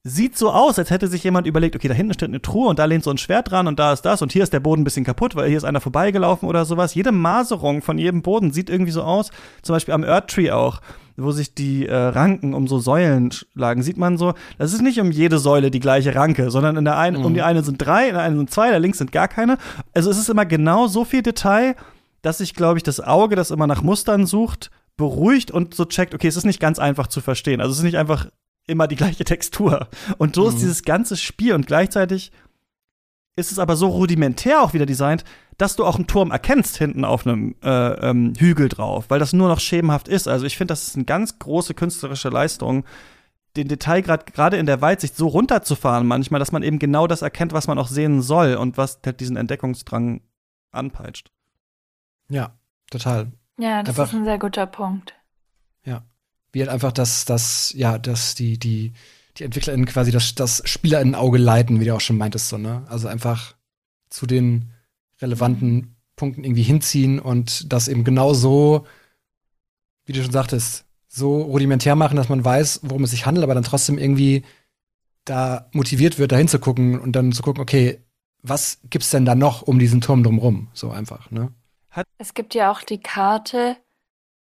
sieht 0.04 0.38
so 0.38 0.50
aus, 0.50 0.78
als 0.78 0.90
hätte 0.90 1.08
sich 1.08 1.24
jemand 1.24 1.46
überlegt, 1.46 1.76
okay, 1.76 1.88
da 1.88 1.94
hinten 1.94 2.14
steht 2.14 2.28
eine 2.28 2.40
Truhe 2.40 2.68
und 2.68 2.78
da 2.78 2.84
lehnt 2.84 3.04
so 3.04 3.10
ein 3.10 3.18
Schwert 3.18 3.50
dran 3.50 3.66
und 3.66 3.78
da 3.78 3.92
ist 3.92 4.02
das 4.02 4.22
und 4.22 4.32
hier 4.32 4.42
ist 4.42 4.52
der 4.52 4.60
Boden 4.60 4.82
ein 4.82 4.84
bisschen 4.84 5.04
kaputt, 5.04 5.34
weil 5.36 5.48
hier 5.48 5.56
ist 5.56 5.64
einer 5.64 5.80
vorbeigelaufen 5.80 6.48
oder 6.48 6.64
sowas. 6.64 6.94
Jede 6.94 7.12
Maserung 7.12 7.82
von 7.82 7.98
jedem 7.98 8.22
Boden 8.22 8.52
sieht 8.52 8.70
irgendwie 8.70 8.92
so 8.92 9.02
aus, 9.02 9.30
zum 9.62 9.74
Beispiel 9.74 9.94
am 9.94 10.04
Earth 10.04 10.28
Tree 10.28 10.50
auch, 10.50 10.80
wo 11.16 11.32
sich 11.32 11.54
die 11.54 11.86
äh, 11.86 11.94
Ranken 11.94 12.54
um 12.54 12.68
so 12.68 12.78
Säulen 12.78 13.32
schlagen, 13.32 13.82
sieht 13.82 13.98
man 13.98 14.16
so, 14.16 14.34
das 14.56 14.72
ist 14.72 14.82
nicht 14.82 15.00
um 15.00 15.10
jede 15.10 15.38
Säule 15.38 15.70
die 15.70 15.80
gleiche 15.80 16.14
Ranke, 16.14 16.50
sondern 16.50 16.76
in 16.76 16.84
der 16.84 16.96
einen, 16.96 17.18
mhm. 17.18 17.24
um 17.24 17.34
die 17.34 17.42
eine 17.42 17.62
sind 17.62 17.78
drei, 17.78 18.08
in 18.08 18.14
der 18.14 18.22
einen 18.22 18.36
sind 18.36 18.50
zwei, 18.50 18.70
da 18.70 18.76
links 18.76 18.98
sind 18.98 19.10
gar 19.10 19.28
keine. 19.28 19.58
Also 19.94 20.10
es 20.10 20.18
ist 20.18 20.30
immer 20.30 20.46
genau 20.46 20.86
so 20.86 21.04
viel 21.04 21.22
Detail, 21.22 21.74
dass 22.22 22.38
sich, 22.38 22.54
glaube 22.54 22.78
ich, 22.78 22.84
das 22.84 23.00
Auge, 23.00 23.36
das 23.36 23.50
immer 23.50 23.66
nach 23.66 23.82
Mustern 23.82 24.26
sucht, 24.26 24.70
beruhigt 24.96 25.50
und 25.50 25.74
so 25.74 25.84
checkt, 25.84 26.14
okay, 26.14 26.28
es 26.28 26.36
ist 26.36 26.44
nicht 26.44 26.60
ganz 26.60 26.78
einfach 26.78 27.08
zu 27.08 27.20
verstehen. 27.20 27.60
Also 27.60 27.72
es 27.72 27.78
ist 27.78 27.84
nicht 27.84 27.98
einfach 27.98 28.26
immer 28.68 28.86
die 28.86 28.96
gleiche 28.96 29.24
Textur. 29.24 29.88
Und 30.18 30.36
so 30.36 30.42
mhm. 30.42 30.48
ist 30.48 30.58
dieses 30.60 30.82
ganze 30.82 31.16
Spiel 31.16 31.54
und 31.54 31.66
gleichzeitig 31.66 32.30
ist 33.36 33.52
es 33.52 33.58
aber 33.58 33.76
so 33.76 33.88
rudimentär 33.88 34.62
auch 34.62 34.74
wieder 34.74 34.86
designt, 34.86 35.24
dass 35.56 35.76
du 35.76 35.84
auch 35.84 35.96
einen 35.96 36.06
Turm 36.06 36.30
erkennst 36.30 36.76
hinten 36.76 37.04
auf 37.04 37.26
einem 37.26 37.54
äh, 37.62 37.92
ähm, 38.08 38.32
Hügel 38.36 38.68
drauf, 38.68 39.06
weil 39.08 39.20
das 39.20 39.32
nur 39.32 39.48
noch 39.48 39.60
schemenhaft 39.60 40.08
ist. 40.08 40.28
Also 40.28 40.44
ich 40.44 40.56
finde, 40.56 40.72
das 40.72 40.88
ist 40.88 40.96
eine 40.96 41.04
ganz 41.04 41.38
große 41.38 41.74
künstlerische 41.74 42.28
Leistung, 42.28 42.84
den 43.56 43.68
Detailgrad 43.68 44.32
gerade 44.32 44.56
in 44.56 44.66
der 44.66 44.80
Weitsicht 44.80 45.16
so 45.16 45.28
runterzufahren 45.28 46.06
manchmal, 46.06 46.38
dass 46.38 46.52
man 46.52 46.62
eben 46.62 46.78
genau 46.78 47.06
das 47.06 47.22
erkennt, 47.22 47.52
was 47.52 47.66
man 47.66 47.78
auch 47.78 47.88
sehen 47.88 48.22
soll 48.22 48.54
und 48.54 48.76
was 48.76 49.00
halt 49.04 49.20
diesen 49.20 49.36
Entdeckungsdrang 49.36 50.20
anpeitscht. 50.70 51.30
Ja, 52.28 52.58
total. 52.90 53.32
Ja, 53.58 53.82
das 53.82 53.98
Einfach, 53.98 54.12
ist 54.12 54.18
ein 54.18 54.24
sehr 54.24 54.38
guter 54.38 54.66
Punkt. 54.66 55.14
Ja 55.84 56.02
wie 56.52 56.60
halt 56.60 56.70
einfach 56.70 56.92
das, 56.92 57.24
das, 57.24 57.72
ja, 57.76 57.98
dass 57.98 58.34
die, 58.34 58.58
die, 58.58 58.92
die 59.36 59.44
EntwicklerInnen 59.44 59.86
quasi 59.86 60.10
das, 60.10 60.34
das 60.34 60.62
SpielerInnen-Auge 60.64 61.38
leiten, 61.38 61.80
wie 61.80 61.84
du 61.84 61.94
auch 61.94 62.00
schon 62.00 62.18
meintest, 62.18 62.48
so, 62.48 62.58
ne? 62.58 62.84
Also 62.88 63.08
einfach 63.08 63.54
zu 64.10 64.26
den 64.26 64.70
relevanten 65.20 65.96
Punkten 66.16 66.44
irgendwie 66.44 66.62
hinziehen 66.62 67.18
und 67.18 67.72
das 67.72 67.88
eben 67.88 68.04
genau 68.04 68.34
so, 68.34 68.86
wie 70.06 70.12
du 70.12 70.22
schon 70.22 70.32
sagtest, 70.32 70.84
so 71.08 71.42
rudimentär 71.42 71.96
machen, 71.96 72.16
dass 72.16 72.28
man 72.28 72.44
weiß, 72.44 72.80
worum 72.82 73.04
es 73.04 73.10
sich 73.10 73.26
handelt, 73.26 73.44
aber 73.44 73.54
dann 73.54 73.64
trotzdem 73.64 73.98
irgendwie 73.98 74.44
da 75.24 75.68
motiviert 75.72 76.18
wird, 76.18 76.32
da 76.32 76.36
hinzugucken 76.36 76.98
und 76.98 77.12
dann 77.12 77.32
zu 77.32 77.42
gucken, 77.42 77.62
okay, 77.62 78.02
was 78.42 78.80
gibt's 78.88 79.10
denn 79.10 79.24
da 79.24 79.34
noch 79.34 79.62
um 79.62 79.78
diesen 79.78 80.00
Turm 80.00 80.22
drumrum? 80.22 80.68
So 80.72 80.90
einfach, 80.90 81.30
ne? 81.30 81.52
Es 82.18 82.34
gibt 82.34 82.54
ja 82.54 82.70
auch 82.70 82.82
die 82.82 83.00
Karte, 83.00 83.76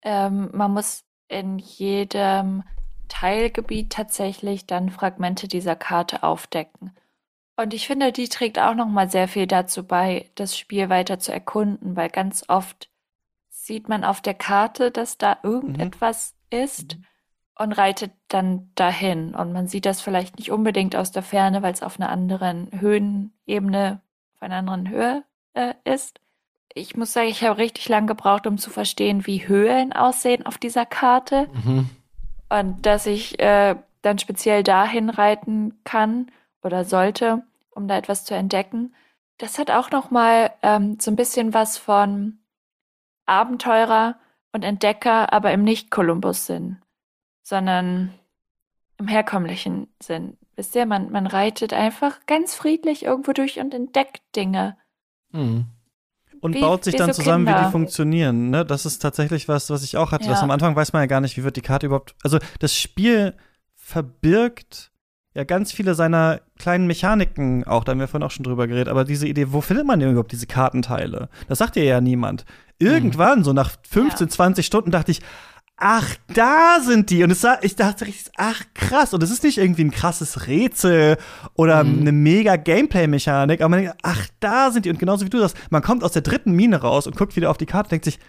ähm, 0.01 0.49
man 0.53 0.71
muss 0.71 1.04
in 1.27 1.57
jedem 1.57 2.63
Teilgebiet 3.07 3.91
tatsächlich 3.91 4.65
dann 4.65 4.89
Fragmente 4.89 5.47
dieser 5.47 5.75
Karte 5.75 6.23
aufdecken. 6.23 6.91
Und 7.57 7.73
ich 7.73 7.87
finde, 7.87 8.11
die 8.11 8.27
trägt 8.27 8.59
auch 8.59 8.75
noch 8.75 8.87
mal 8.87 9.09
sehr 9.09 9.27
viel 9.27 9.47
dazu 9.47 9.85
bei, 9.85 10.29
das 10.35 10.57
Spiel 10.57 10.89
weiter 10.89 11.19
zu 11.19 11.31
erkunden, 11.31 11.95
weil 11.95 12.09
ganz 12.09 12.43
oft 12.49 12.89
sieht 13.49 13.87
man 13.87 14.03
auf 14.03 14.21
der 14.21 14.33
Karte, 14.33 14.91
dass 14.91 15.17
da 15.17 15.37
irgendetwas 15.41 16.35
mhm. 16.51 16.59
ist 16.59 16.97
und 17.57 17.71
reitet 17.71 18.11
dann 18.27 18.71
dahin. 18.75 19.33
Und 19.33 19.53
man 19.53 19.67
sieht 19.67 19.85
das 19.85 20.01
vielleicht 20.01 20.37
nicht 20.37 20.51
unbedingt 20.51 20.95
aus 20.95 21.11
der 21.11 21.23
Ferne, 21.23 21.61
weil 21.61 21.73
es 21.73 21.81
auf 21.81 21.99
einer 21.99 22.09
anderen 22.09 22.69
Höhenebene, 22.79 24.01
auf 24.35 24.41
einer 24.41 24.57
anderen 24.57 24.89
Höhe 24.89 25.23
äh, 25.53 25.73
ist. 25.85 26.19
Ich 26.75 26.95
muss 26.95 27.13
sagen, 27.13 27.29
ich 27.29 27.43
habe 27.43 27.57
richtig 27.57 27.89
lang 27.89 28.05
gebraucht, 28.05 28.45
um 28.45 28.59
zu 28.59 28.69
verstehen, 28.69 29.25
wie 29.25 29.47
Höhlen 29.47 29.91
aussehen 29.93 30.45
auf 30.45 30.59
dieser 30.59 30.85
Karte. 30.85 31.47
Mhm. 31.53 31.89
Und 32.49 32.85
dass 32.85 33.07
ich 33.07 33.39
äh, 33.39 33.75
dann 34.03 34.19
speziell 34.19 34.61
dahin 34.61 35.09
reiten 35.09 35.79
kann 35.83 36.31
oder 36.61 36.85
sollte, 36.85 37.43
um 37.71 37.87
da 37.87 37.97
etwas 37.97 38.23
zu 38.23 38.35
entdecken. 38.35 38.93
Das 39.39 39.57
hat 39.57 39.71
auch 39.71 39.89
noch 39.89 40.11
mal 40.11 40.51
ähm, 40.61 40.99
so 40.99 41.09
ein 41.09 41.15
bisschen 41.15 41.55
was 41.55 41.79
von 41.79 42.37
Abenteurer 43.25 44.19
und 44.51 44.63
Entdecker, 44.63 45.33
aber 45.33 45.51
im 45.51 45.63
Nicht-Kolumbus-Sinn 45.63 46.81
sondern 47.45 48.13
im 48.97 49.07
herkömmlichen 49.07 49.87
Sinn. 50.01 50.37
Wisst 50.55 50.75
ihr, 50.75 50.85
man, 50.85 51.11
man 51.11 51.27
reitet 51.27 51.73
einfach 51.73 52.25
ganz 52.25 52.55
friedlich 52.55 53.05
irgendwo 53.05 53.33
durch 53.33 53.59
und 53.59 53.73
entdeckt 53.73 54.23
Dinge. 54.35 54.77
Mhm. 55.31 55.65
Und 56.45 56.53
Wie- 56.53 56.61
baut 56.61 56.83
sich 56.83 56.93
wie 56.93 56.97
dann 56.99 57.11
so 57.11 57.21
zusammen, 57.23 57.45
wie 57.47 57.51
Kinder. 57.51 57.65
die 57.67 57.71
funktionieren. 57.71 58.49
Ne? 58.51 58.63
Das 58.65 58.85
ist 58.85 58.99
tatsächlich 58.99 59.47
was, 59.47 59.69
was 59.71 59.83
ich 59.83 59.97
auch 59.97 60.11
hatte. 60.11 60.27
Dass 60.27 60.37
Ja. 60.39 60.43
am 60.43 60.51
Anfang 60.51 60.75
weiß 60.75 60.93
man 60.93 61.01
ja 61.01 61.07
gar 61.07 61.19
nicht, 61.21 61.35
wie 61.37 61.43
wird 61.43 61.55
die 61.55 61.61
Karte 61.61 61.87
überhaupt. 61.87 62.13
Also 62.23 62.37
das 62.59 62.75
Spiel 62.75 63.33
verbirgt 63.75 64.91
ja 65.33 65.43
ganz 65.43 65.71
viele 65.71 65.95
seiner 65.95 66.41
kleinen 66.57 66.87
Mechaniken 66.87 67.63
auch, 67.65 67.83
da 67.83 67.91
haben 67.91 67.99
wir 67.99 68.07
vorhin 68.07 68.25
auch 68.25 68.31
schon 68.31 68.43
drüber 68.43 68.67
geredet, 68.67 68.87
aber 68.87 69.03
diese 69.05 69.27
Idee, 69.27 69.51
wo 69.51 69.61
findet 69.61 69.85
man 69.85 69.99
denn 69.99 70.09
überhaupt 70.11 70.31
diese 70.31 70.47
Kartenteile? 70.47 71.29
Das 71.47 71.57
sagt 71.59 71.75
dir 71.75 71.83
ja 71.83 71.99
niemand. 72.01 72.45
Irgendwann, 72.79 73.43
so 73.43 73.53
nach 73.53 73.71
15, 73.89 74.27
Ja. 74.27 74.31
20 74.31 74.65
Stunden, 74.65 74.91
dachte 74.91 75.11
ich, 75.11 75.21
ach, 75.77 76.15
da 76.33 76.79
sind 76.81 77.09
die. 77.09 77.23
Und 77.23 77.31
es 77.31 77.41
sah, 77.41 77.57
ich 77.61 77.75
dachte 77.75 78.05
richtig, 78.07 78.31
ach 78.37 78.61
krass. 78.73 79.13
Und 79.13 79.21
es 79.23 79.31
ist 79.31 79.43
nicht 79.43 79.57
irgendwie 79.57 79.83
ein 79.83 79.91
krasses 79.91 80.47
Rätsel 80.47 81.17
oder 81.55 81.83
Mhm. 81.83 81.99
eine 82.01 82.11
mega 82.11 82.55
Gameplay-Mechanik, 82.55 83.61
aber 83.61 83.69
man 83.69 83.79
denkt, 83.83 83.97
ach, 84.03 84.27
da 84.39 84.71
sind 84.71 84.85
die. 84.85 84.89
Und 84.89 84.99
genauso 84.99 85.25
wie 85.25 85.29
du 85.29 85.39
sagst, 85.39 85.57
man 85.69 85.81
kommt 85.81 86.03
aus 86.03 86.13
der 86.13 86.21
dritten 86.21 86.51
Mine 86.53 86.77
raus 86.81 87.07
und 87.07 87.15
guckt 87.17 87.35
wieder 87.35 87.49
auf 87.49 87.57
die 87.57 87.65
Karte 87.65 87.87
und 87.87 87.91
denkt 87.91 88.05
sich, 88.05 88.19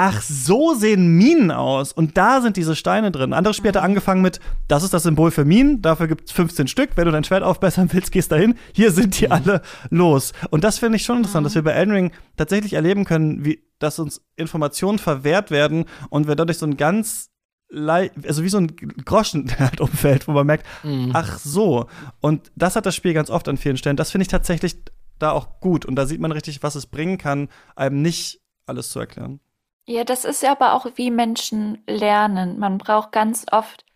ach, 0.00 0.22
so 0.22 0.74
sehen 0.74 1.08
Minen 1.16 1.50
aus. 1.50 1.92
Und 1.92 2.16
da 2.16 2.40
sind 2.40 2.56
diese 2.56 2.76
Steine 2.76 3.10
drin. 3.10 3.30
Ein 3.32 3.38
anderes 3.38 3.56
Spiel 3.56 3.68
hatte 3.70 3.82
angefangen 3.82 4.22
mit, 4.22 4.38
das 4.68 4.82
ist 4.84 4.94
das 4.94 5.02
Symbol 5.02 5.30
für 5.30 5.44
Minen, 5.44 5.82
dafür 5.82 6.06
gibt 6.06 6.26
es 6.28 6.32
15 6.32 6.68
Stück. 6.68 6.90
Wenn 6.94 7.06
du 7.06 7.10
dein 7.10 7.24
Schwert 7.24 7.42
aufbessern 7.42 7.88
willst, 7.92 8.12
gehst 8.12 8.30
dahin. 8.32 8.54
Hier 8.72 8.92
sind 8.92 9.20
die 9.20 9.30
alle 9.30 9.60
los. 9.90 10.32
Und 10.50 10.62
das 10.64 10.78
finde 10.78 10.96
ich 10.96 11.02
schon 11.04 11.18
interessant, 11.18 11.44
dass 11.44 11.54
wir 11.54 11.62
bei 11.62 11.72
Elden 11.72 11.92
Ring 11.92 12.12
tatsächlich 12.36 12.74
erleben 12.74 13.04
können, 13.04 13.44
wie, 13.44 13.62
dass 13.80 13.98
uns 13.98 14.22
Informationen 14.36 14.98
verwehrt 14.98 15.50
werden 15.50 15.84
und 16.10 16.28
wir 16.28 16.36
dadurch 16.36 16.58
so 16.58 16.66
ein 16.66 16.76
ganz 16.76 17.30
also 17.70 18.42
wie 18.44 18.48
so 18.48 18.56
ein 18.56 18.74
Groschen 19.04 19.50
halt 19.58 19.82
umfällt, 19.82 20.26
wo 20.26 20.32
man 20.32 20.46
merkt, 20.46 20.64
Mhm. 20.84 21.10
ach 21.12 21.38
so. 21.38 21.86
Und 22.20 22.50
das 22.56 22.76
hat 22.76 22.86
das 22.86 22.96
Spiel 22.96 23.12
ganz 23.12 23.28
oft 23.28 23.46
an 23.46 23.58
vielen 23.58 23.76
Stellen. 23.76 23.96
Das 23.96 24.10
finde 24.10 24.22
ich 24.22 24.28
tatsächlich 24.28 24.76
da 25.18 25.32
auch 25.32 25.60
gut. 25.60 25.84
Und 25.84 25.96
da 25.96 26.06
sieht 26.06 26.18
man 26.20 26.32
richtig, 26.32 26.62
was 26.62 26.76
es 26.76 26.86
bringen 26.86 27.18
kann, 27.18 27.48
einem 27.76 28.00
nicht 28.00 28.40
alles 28.64 28.88
zu 28.90 29.00
erklären. 29.00 29.40
Ja, 29.88 30.04
das 30.04 30.26
ist 30.26 30.42
ja 30.42 30.52
aber 30.52 30.74
auch 30.74 30.84
wie 30.96 31.10
Menschen 31.10 31.82
lernen. 31.86 32.58
Man 32.58 32.76
braucht 32.76 33.10
ganz 33.10 33.46
oft 33.50 33.86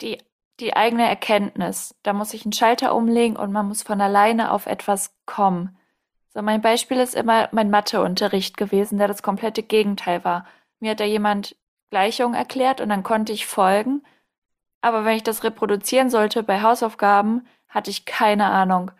die, 0.00 0.18
die 0.58 0.74
eigene 0.74 1.08
Erkenntnis. 1.08 1.94
Da 2.02 2.12
muss 2.12 2.34
ich 2.34 2.44
einen 2.44 2.52
Schalter 2.52 2.96
umlegen 2.96 3.36
und 3.36 3.52
man 3.52 3.68
muss 3.68 3.84
von 3.84 4.00
alleine 4.00 4.50
auf 4.50 4.66
etwas 4.66 5.14
kommen. 5.24 5.76
So, 6.34 6.42
mein 6.42 6.62
Beispiel 6.62 6.98
ist 6.98 7.14
immer 7.14 7.48
mein 7.52 7.70
Matheunterricht 7.70 8.56
gewesen, 8.56 8.98
der 8.98 9.06
das 9.06 9.22
komplette 9.22 9.62
Gegenteil 9.62 10.24
war. 10.24 10.46
Mir 10.80 10.90
hat 10.90 11.00
da 11.00 11.04
jemand 11.04 11.54
Gleichungen 11.90 12.34
erklärt 12.34 12.80
und 12.80 12.88
dann 12.88 13.04
konnte 13.04 13.32
ich 13.32 13.46
folgen. 13.46 14.02
Aber 14.80 15.04
wenn 15.04 15.14
ich 15.14 15.22
das 15.22 15.44
reproduzieren 15.44 16.10
sollte 16.10 16.42
bei 16.42 16.60
Hausaufgaben, 16.60 17.46
hatte 17.68 17.90
ich 17.90 18.04
keine 18.04 18.46
Ahnung. 18.46 18.90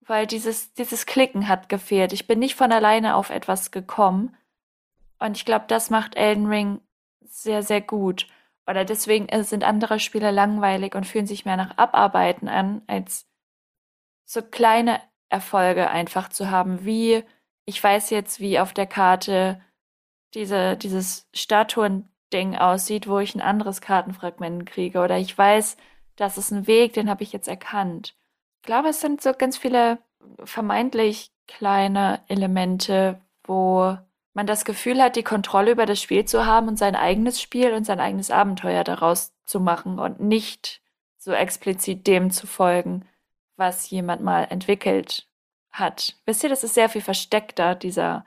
Weil 0.00 0.26
dieses, 0.26 0.72
dieses 0.72 1.04
Klicken 1.04 1.48
hat 1.48 1.68
gefehlt. 1.68 2.14
Ich 2.14 2.26
bin 2.26 2.38
nicht 2.38 2.54
von 2.54 2.72
alleine 2.72 3.14
auf 3.16 3.28
etwas 3.28 3.72
gekommen. 3.72 4.34
Und 5.24 5.38
ich 5.38 5.46
glaube, 5.46 5.64
das 5.68 5.88
macht 5.88 6.16
Elden 6.16 6.46
Ring 6.46 6.82
sehr, 7.24 7.62
sehr 7.62 7.80
gut. 7.80 8.26
Oder 8.68 8.84
deswegen 8.84 9.26
äh, 9.30 9.42
sind 9.42 9.64
andere 9.64 9.98
Spiele 9.98 10.30
langweilig 10.30 10.94
und 10.94 11.06
fühlen 11.06 11.26
sich 11.26 11.46
mehr 11.46 11.56
nach 11.56 11.78
Abarbeiten 11.78 12.46
an, 12.46 12.82
als 12.88 13.26
so 14.26 14.42
kleine 14.42 15.00
Erfolge 15.30 15.88
einfach 15.88 16.28
zu 16.28 16.50
haben, 16.50 16.84
wie 16.84 17.24
ich 17.64 17.82
weiß 17.82 18.10
jetzt, 18.10 18.38
wie 18.38 18.58
auf 18.58 18.74
der 18.74 18.86
Karte 18.86 19.62
diese, 20.34 20.76
dieses 20.76 21.26
Statuen-Ding 21.32 22.56
aussieht, 22.56 23.08
wo 23.08 23.18
ich 23.18 23.34
ein 23.34 23.40
anderes 23.40 23.80
Kartenfragment 23.80 24.66
kriege. 24.66 25.00
Oder 25.00 25.16
ich 25.16 25.36
weiß, 25.36 25.78
das 26.16 26.36
ist 26.36 26.50
ein 26.50 26.66
Weg, 26.66 26.92
den 26.92 27.08
habe 27.08 27.22
ich 27.22 27.32
jetzt 27.32 27.48
erkannt. 27.48 28.14
Ich 28.60 28.66
glaube, 28.66 28.88
es 28.88 29.00
sind 29.00 29.22
so 29.22 29.32
ganz 29.32 29.56
viele 29.56 30.00
vermeintlich 30.44 31.32
kleine 31.46 32.22
Elemente, 32.28 33.22
wo 33.44 33.96
man 34.34 34.46
das 34.46 34.64
Gefühl 34.64 35.00
hat, 35.00 35.16
die 35.16 35.22
Kontrolle 35.22 35.70
über 35.70 35.86
das 35.86 36.00
Spiel 36.00 36.24
zu 36.24 36.44
haben 36.44 36.68
und 36.68 36.78
sein 36.78 36.96
eigenes 36.96 37.40
Spiel 37.40 37.72
und 37.72 37.84
sein 37.84 38.00
eigenes 38.00 38.30
Abenteuer 38.30 38.84
daraus 38.84 39.32
zu 39.46 39.60
machen 39.60 39.98
und 39.98 40.20
nicht 40.20 40.82
so 41.16 41.32
explizit 41.32 42.06
dem 42.06 42.30
zu 42.30 42.46
folgen, 42.46 43.08
was 43.56 43.88
jemand 43.90 44.22
mal 44.22 44.44
entwickelt 44.44 45.26
hat. 45.70 46.16
Wisst 46.26 46.42
ihr, 46.42 46.50
das 46.50 46.64
ist 46.64 46.74
sehr 46.74 46.88
viel 46.88 47.00
versteckter, 47.00 47.74
dieser 47.74 48.26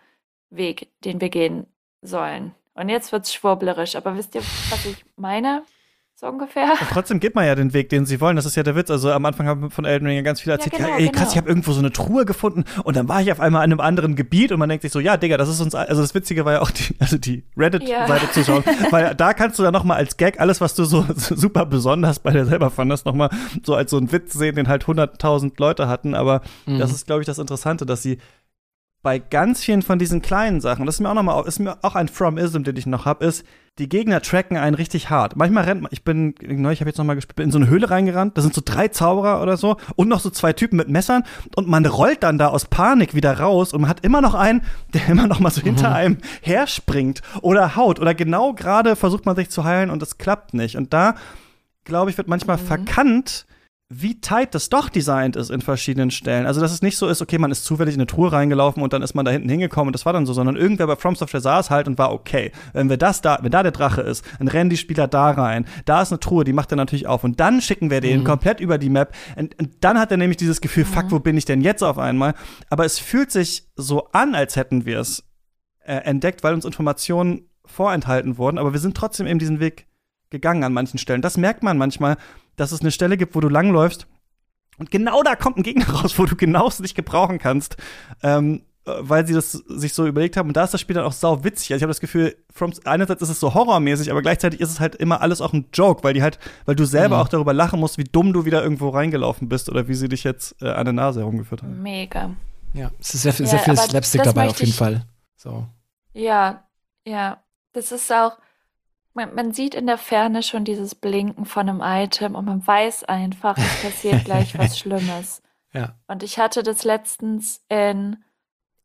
Weg, 0.50 0.90
den 1.04 1.22
wir 1.22 1.30
gehen 1.30 1.68
sollen. 2.02 2.56
Und 2.74 2.90
jetzt 2.90 3.12
wird's 3.12 3.34
schwurblerisch, 3.34 3.96
aber 3.96 4.16
wisst 4.16 4.36
ihr, 4.36 4.42
was 4.42 4.86
ich 4.86 5.06
meine? 5.16 5.64
So 6.20 6.26
ungefähr. 6.26 6.72
Und 6.72 6.90
trotzdem 6.92 7.20
geht 7.20 7.36
man 7.36 7.46
ja 7.46 7.54
den 7.54 7.74
Weg, 7.74 7.90
den 7.90 8.08
sie 8.08 8.20
wollen. 8.20 8.38
Das 8.38 8.48
ist 8.48 8.56
ja 8.56 8.64
der 8.64 8.76
Witz. 8.76 8.90
Also 8.90 9.12
am 9.12 9.24
Anfang 9.26 9.46
haben 9.46 9.62
wir 9.62 9.70
von 9.70 9.86
Elden 9.86 10.08
Ring 10.08 10.16
ja 10.16 10.24
ganz 10.24 10.42
viel 10.42 10.52
erzählt. 10.52 10.74
Ja, 10.80 10.86
genau, 10.88 10.98
ey, 10.98 11.10
krass, 11.10 11.20
genau. 11.20 11.32
ich 11.32 11.38
habe 11.38 11.48
irgendwo 11.50 11.72
so 11.74 11.80
eine 11.80 11.92
Truhe 11.92 12.26
gefunden 12.26 12.64
und 12.84 12.98
dann 12.98 13.08
war 13.08 13.22
ich 13.22 13.32
auf 13.32 13.40
einmal 13.40 13.64
in 13.64 13.72
einem 13.72 13.82
anderen 13.82 14.16
Gebiet 14.16 14.52
und 14.52 14.58
man 14.58 14.68
denkt 14.68 14.82
sich 14.82 14.92
so, 14.92 15.00
ja, 15.00 15.16
Digga, 15.16 15.38
das 15.38 15.48
ist 15.48 15.62
uns, 15.62 15.76
also 15.76 16.02
das 16.02 16.16
Witzige 16.16 16.44
war 16.44 16.54
ja 16.54 16.62
auch 16.62 16.72
die, 16.72 16.96
also 17.00 17.20
die 17.20 17.44
Reddit-Seite 17.56 18.26
Ja. 18.26 18.32
zu 18.32 18.44
schauen, 18.44 18.64
weil 18.90 19.14
da 19.14 19.34
kannst 19.34 19.60
du 19.60 19.64
ja 19.64 19.70
noch 19.70 19.84
mal 19.84 19.94
als 19.96 20.18
Gag 20.18 20.40
alles, 20.40 20.60
was 20.60 20.74
du 20.74 20.86
so, 20.86 21.06
so 21.16 21.36
super 21.36 21.68
besonders 21.68 22.18
bei 22.18 22.32
dir 22.32 22.48
selber 22.48 22.72
fandest, 22.72 23.06
noch 23.06 23.14
mal 23.14 23.30
so 23.64 23.76
als 23.76 23.92
so 23.92 23.98
einen 23.98 24.12
Witz 24.12 24.34
sehen, 24.34 24.56
den 24.56 24.68
halt 24.70 24.86
100.000 24.86 25.52
Leute 25.60 25.88
hatten. 25.88 26.16
Aber 26.16 26.42
Mhm. 26.66 26.80
das 26.80 26.92
ist, 26.92 27.06
glaube 27.06 27.22
ich, 27.22 27.28
das 27.28 27.38
Interessante, 27.38 27.86
dass 27.86 28.02
sie 28.02 28.18
bei 29.08 29.20
ganz 29.20 29.64
vielen 29.64 29.84
von 29.84 30.00
diesen 30.00 30.22
kleinen 30.22 30.60
Sachen, 30.60 30.86
das 30.86 30.96
ist 30.96 31.00
mir 31.00 31.10
auch 31.10 31.14
noch 31.14 31.24
mal, 31.24 31.42
ist 31.48 31.60
mir 31.60 31.78
auch 31.82 31.96
ein 31.96 32.10
From-Ism, 32.10 32.64
den 32.64 32.76
ich 32.76 32.86
noch 32.88 33.06
habe, 33.06 33.24
ist, 33.24 33.46
die 33.78 33.88
Gegner 33.88 34.22
tracken 34.22 34.58
einen 34.58 34.76
richtig 34.76 35.10
hart. 35.10 35.38
Manchmal 35.38 35.64
rennt 35.64 35.82
man, 35.82 35.90
ich 35.94 36.04
bin, 36.04 36.36
neu, 36.42 36.74
ich 36.74 36.82
habe 36.82 36.90
jetzt 36.90 36.98
noch 36.98 37.06
mal 37.06 37.14
gespielt, 37.14 37.38
bin 37.38 37.46
in 37.46 37.52
so 37.52 37.58
eine 37.58 37.70
Höhle 37.70 37.90
reingerannt, 37.90 38.38
da 38.38 38.42
sind 38.42 38.54
so 38.54 38.62
drei 38.66 38.90
Zauberer 38.90 39.42
oder 39.42 39.56
so 39.56 39.78
und 39.96 40.10
noch 40.10 40.20
so 40.20 40.30
zwei 40.30 40.52
Typen 40.52 40.76
mit 40.76 40.90
Messern 40.90 41.24
und 41.56 41.70
man 41.70 41.86
rollt 41.86 42.22
dann 42.22 42.38
da 42.38 42.50
aus 42.50 42.66
Panik 42.66 43.16
wieder 43.16 43.40
raus 43.40 43.72
und 43.72 43.80
man 43.80 43.90
hat 43.90 44.04
immer 44.04 44.20
noch 44.20 44.34
einen, 44.34 44.62
der 44.94 45.08
immer 45.08 45.26
noch 45.26 45.40
mal 45.40 45.52
so 45.52 45.62
hinter 45.62 45.96
einem 45.96 46.18
herspringt 46.42 47.22
oder 47.42 47.78
haut 47.78 48.02
oder 48.02 48.14
genau 48.14 48.52
gerade 48.52 48.98
versucht 48.98 49.26
man 49.26 49.38
sich 49.38 49.50
zu 49.50 49.64
heilen 49.64 49.90
und 49.90 50.04
es 50.04 50.18
klappt 50.18 50.54
nicht. 50.54 50.76
Und 50.76 50.92
da, 50.92 51.16
glaube 51.86 52.12
ich, 52.12 52.18
wird 52.18 52.28
manchmal 52.28 52.58
verkannt, 52.58 53.46
wie 53.90 54.20
tight 54.20 54.54
das 54.54 54.68
doch 54.68 54.90
designt 54.90 55.38
ist 55.38 55.50
in 55.50 55.62
verschiedenen 55.62 56.12
Stellen. 56.12 56.46
Also, 56.46 56.60
dass 56.60 56.74
es 56.74 56.82
nicht 56.82 56.98
so 56.98 57.08
ist, 57.08 57.22
okay, 57.22 57.38
man 57.38 57.52
ist 57.52 57.64
zufällig 57.64 57.96
in 57.96 58.02
eine 58.02 58.08
Truhe 58.08 58.32
reingelaufen 58.34 58.84
und 58.84 58.92
dann 58.92 59.02
ist 59.02 59.14
man 59.14 59.24
da 59.24 59.32
hinten 59.32 59.48
hingekommen 59.48 59.88
und 59.88 59.94
das 59.94 60.06
war 60.06 60.12
dann 60.12 60.26
so, 60.26 60.34
sondern 60.34 60.58
irgendwer 60.58 60.88
bei 60.88 60.98
From 60.98 61.16
Software 61.16 61.40
saß 61.40 61.70
halt 61.70 61.88
und 61.88 61.98
war 61.98 62.12
okay. 62.12 62.52
Wenn 62.74 62.90
wir 62.90 62.98
das 62.98 63.22
da, 63.22 63.40
wenn 63.42 63.52
da 63.52 63.64
der 63.64 63.72
Drache 63.72 64.02
ist, 64.02 64.26
dann 64.40 64.50
rennen 64.50 64.70
die 64.70 64.76
Spieler 64.76 65.08
da 65.08 65.32
rein. 65.32 65.66
Da 65.86 66.02
ist 66.02 66.12
eine 66.12 66.20
Truhe, 66.20 66.44
die 66.44 66.52
macht 66.52 66.72
er 66.72 66.76
natürlich 66.76 67.08
auf 67.08 67.24
und 67.24 67.40
dann 67.40 67.62
schicken 67.62 67.90
wir 67.90 68.02
den 68.02 68.26
komplett 68.26 68.60
über 68.60 68.78
die 68.78 68.90
Map 68.90 69.16
und, 69.38 69.58
und 69.58 69.70
dann 69.80 69.98
hat 69.98 70.12
er 70.12 70.18
nämlich 70.18 70.38
dieses 70.38 70.60
Gefühl, 70.60 70.84
fuck, 70.84 71.10
wo 71.10 71.20
bin 71.20 71.38
ich 71.38 71.46
denn 71.46 71.62
jetzt 71.62 71.82
auf 71.82 71.98
einmal? 71.98 72.34
Aber 72.70 72.84
es 72.84 73.00
fühlt 73.00 73.32
sich 73.32 73.70
so 73.78 74.10
an, 74.12 74.36
als 74.36 74.58
hätten 74.58 74.86
wir 74.86 75.00
es 75.00 75.24
äh, 75.86 75.96
entdeckt, 75.96 76.44
weil 76.44 76.54
uns 76.54 76.66
Informationen 76.66 77.50
vorenthalten 77.66 78.38
wurden, 78.38 78.58
aber 78.58 78.74
wir 78.74 78.80
sind 78.80 78.98
trotzdem 78.98 79.28
eben 79.28 79.40
diesen 79.40 79.62
Weg 79.62 79.88
gegangen 80.30 80.64
an 80.64 80.74
manchen 80.74 80.98
Stellen. 80.98 81.22
Das 81.22 81.38
merkt 81.38 81.64
man 81.64 81.78
manchmal, 81.78 82.18
dass 82.56 82.72
es 82.72 82.82
eine 82.82 82.92
Stelle 82.92 83.18
gibt, 83.18 83.36
wo 83.36 83.40
du 83.40 83.50
langläufst 83.50 84.08
und 84.78 84.92
genau 84.92 85.24
da 85.24 85.36
kommt 85.36 85.58
ein 85.58 85.64
Gegner 85.64 85.90
raus, 85.90 86.18
wo 86.20 86.26
du 86.26 86.36
genauso 86.36 86.84
dich 86.84 86.96
gebrauchen 86.96 87.40
kannst, 87.40 87.78
ähm, 88.24 88.64
äh, 88.86 88.92
weil 89.00 89.26
sie 89.26 89.34
das 89.34 89.52
sich 89.52 89.94
so 89.94 90.06
überlegt 90.06 90.38
haben. 90.38 90.50
Und 90.50 90.58
da 90.58 90.64
ist 90.64 90.74
das 90.74 90.82
Spiel 90.82 90.94
dann 90.96 91.06
auch 91.06 91.12
sau 91.12 91.44
witzig. 91.44 91.72
Also 91.72 91.78
ich 91.78 91.84
habe 91.84 91.90
das 91.92 92.00
Gefühl, 92.00 92.36
from, 92.54 92.72
einerseits 92.86 93.22
ist 93.22 93.30
es 93.30 93.40
so 93.40 93.54
horrormäßig, 93.54 94.12
aber 94.12 94.22
gleichzeitig 94.22 94.60
ist 94.60 94.70
es 94.72 94.80
halt 94.80 94.96
immer 94.96 95.22
alles 95.22 95.42
auch 95.42 95.54
ein 95.54 95.66
Joke, 95.74 96.04
weil 96.04 96.14
die 96.14 96.22
halt, 96.22 96.38
weil 96.66 96.76
du 96.76 96.86
selber 96.86 97.16
Mhm. 97.18 97.22
auch 97.24 97.28
darüber 97.30 97.54
lachen 97.54 97.80
musst, 97.80 97.98
wie 97.98 98.04
dumm 98.04 98.34
du 98.34 98.46
wieder 98.46 98.62
irgendwo 98.62 98.90
reingelaufen 98.90 99.50
bist 99.50 99.70
oder 99.70 99.88
wie 99.88 99.96
sie 99.96 100.10
dich 100.10 100.24
jetzt 100.24 100.56
äh, 100.62 100.70
an 100.70 100.86
der 100.86 100.94
Nase 100.94 101.22
herumgeführt 101.22 101.64
haben. 101.64 101.82
Mega. 101.82 102.32
Ja, 102.74 102.92
es 103.00 103.14
ist 103.16 103.22
sehr, 103.24 103.34
viel- 103.34 103.46
Ja, 103.46 103.52
sehr 103.52 103.60
viel 103.62 103.78
Slapstick 103.78 104.24
dabei 104.24 104.48
auf 104.50 104.60
jeden 104.60 104.70
ich- 104.72 104.76
Fall. 104.78 105.06
So. 105.38 105.68
Ja, 106.14 106.64
ja. 107.06 107.42
Das 107.74 107.92
ist 107.92 108.12
auch, 108.12 108.38
man, 109.18 109.34
man 109.36 109.52
sieht 109.52 109.76
in 109.76 109.88
der 109.88 109.98
Ferne 109.98 110.44
schon 110.44 110.64
dieses 110.64 110.96
Blinken 110.96 111.46
von 111.46 111.68
einem 111.68 111.82
Item 111.84 112.36
und 112.36 112.46
man 112.46 112.66
weiß 112.66 113.04
einfach, 113.04 113.58
es 113.58 113.82
passiert 113.82 114.24
gleich 114.24 114.58
was 114.58 114.80
Schlimmes. 114.80 115.42
Ja. 115.74 115.96
Und 116.08 116.24
ich 116.24 116.40
hatte 116.40 116.64
das 116.64 116.84
letztens 116.86 117.66
in, 117.68 118.24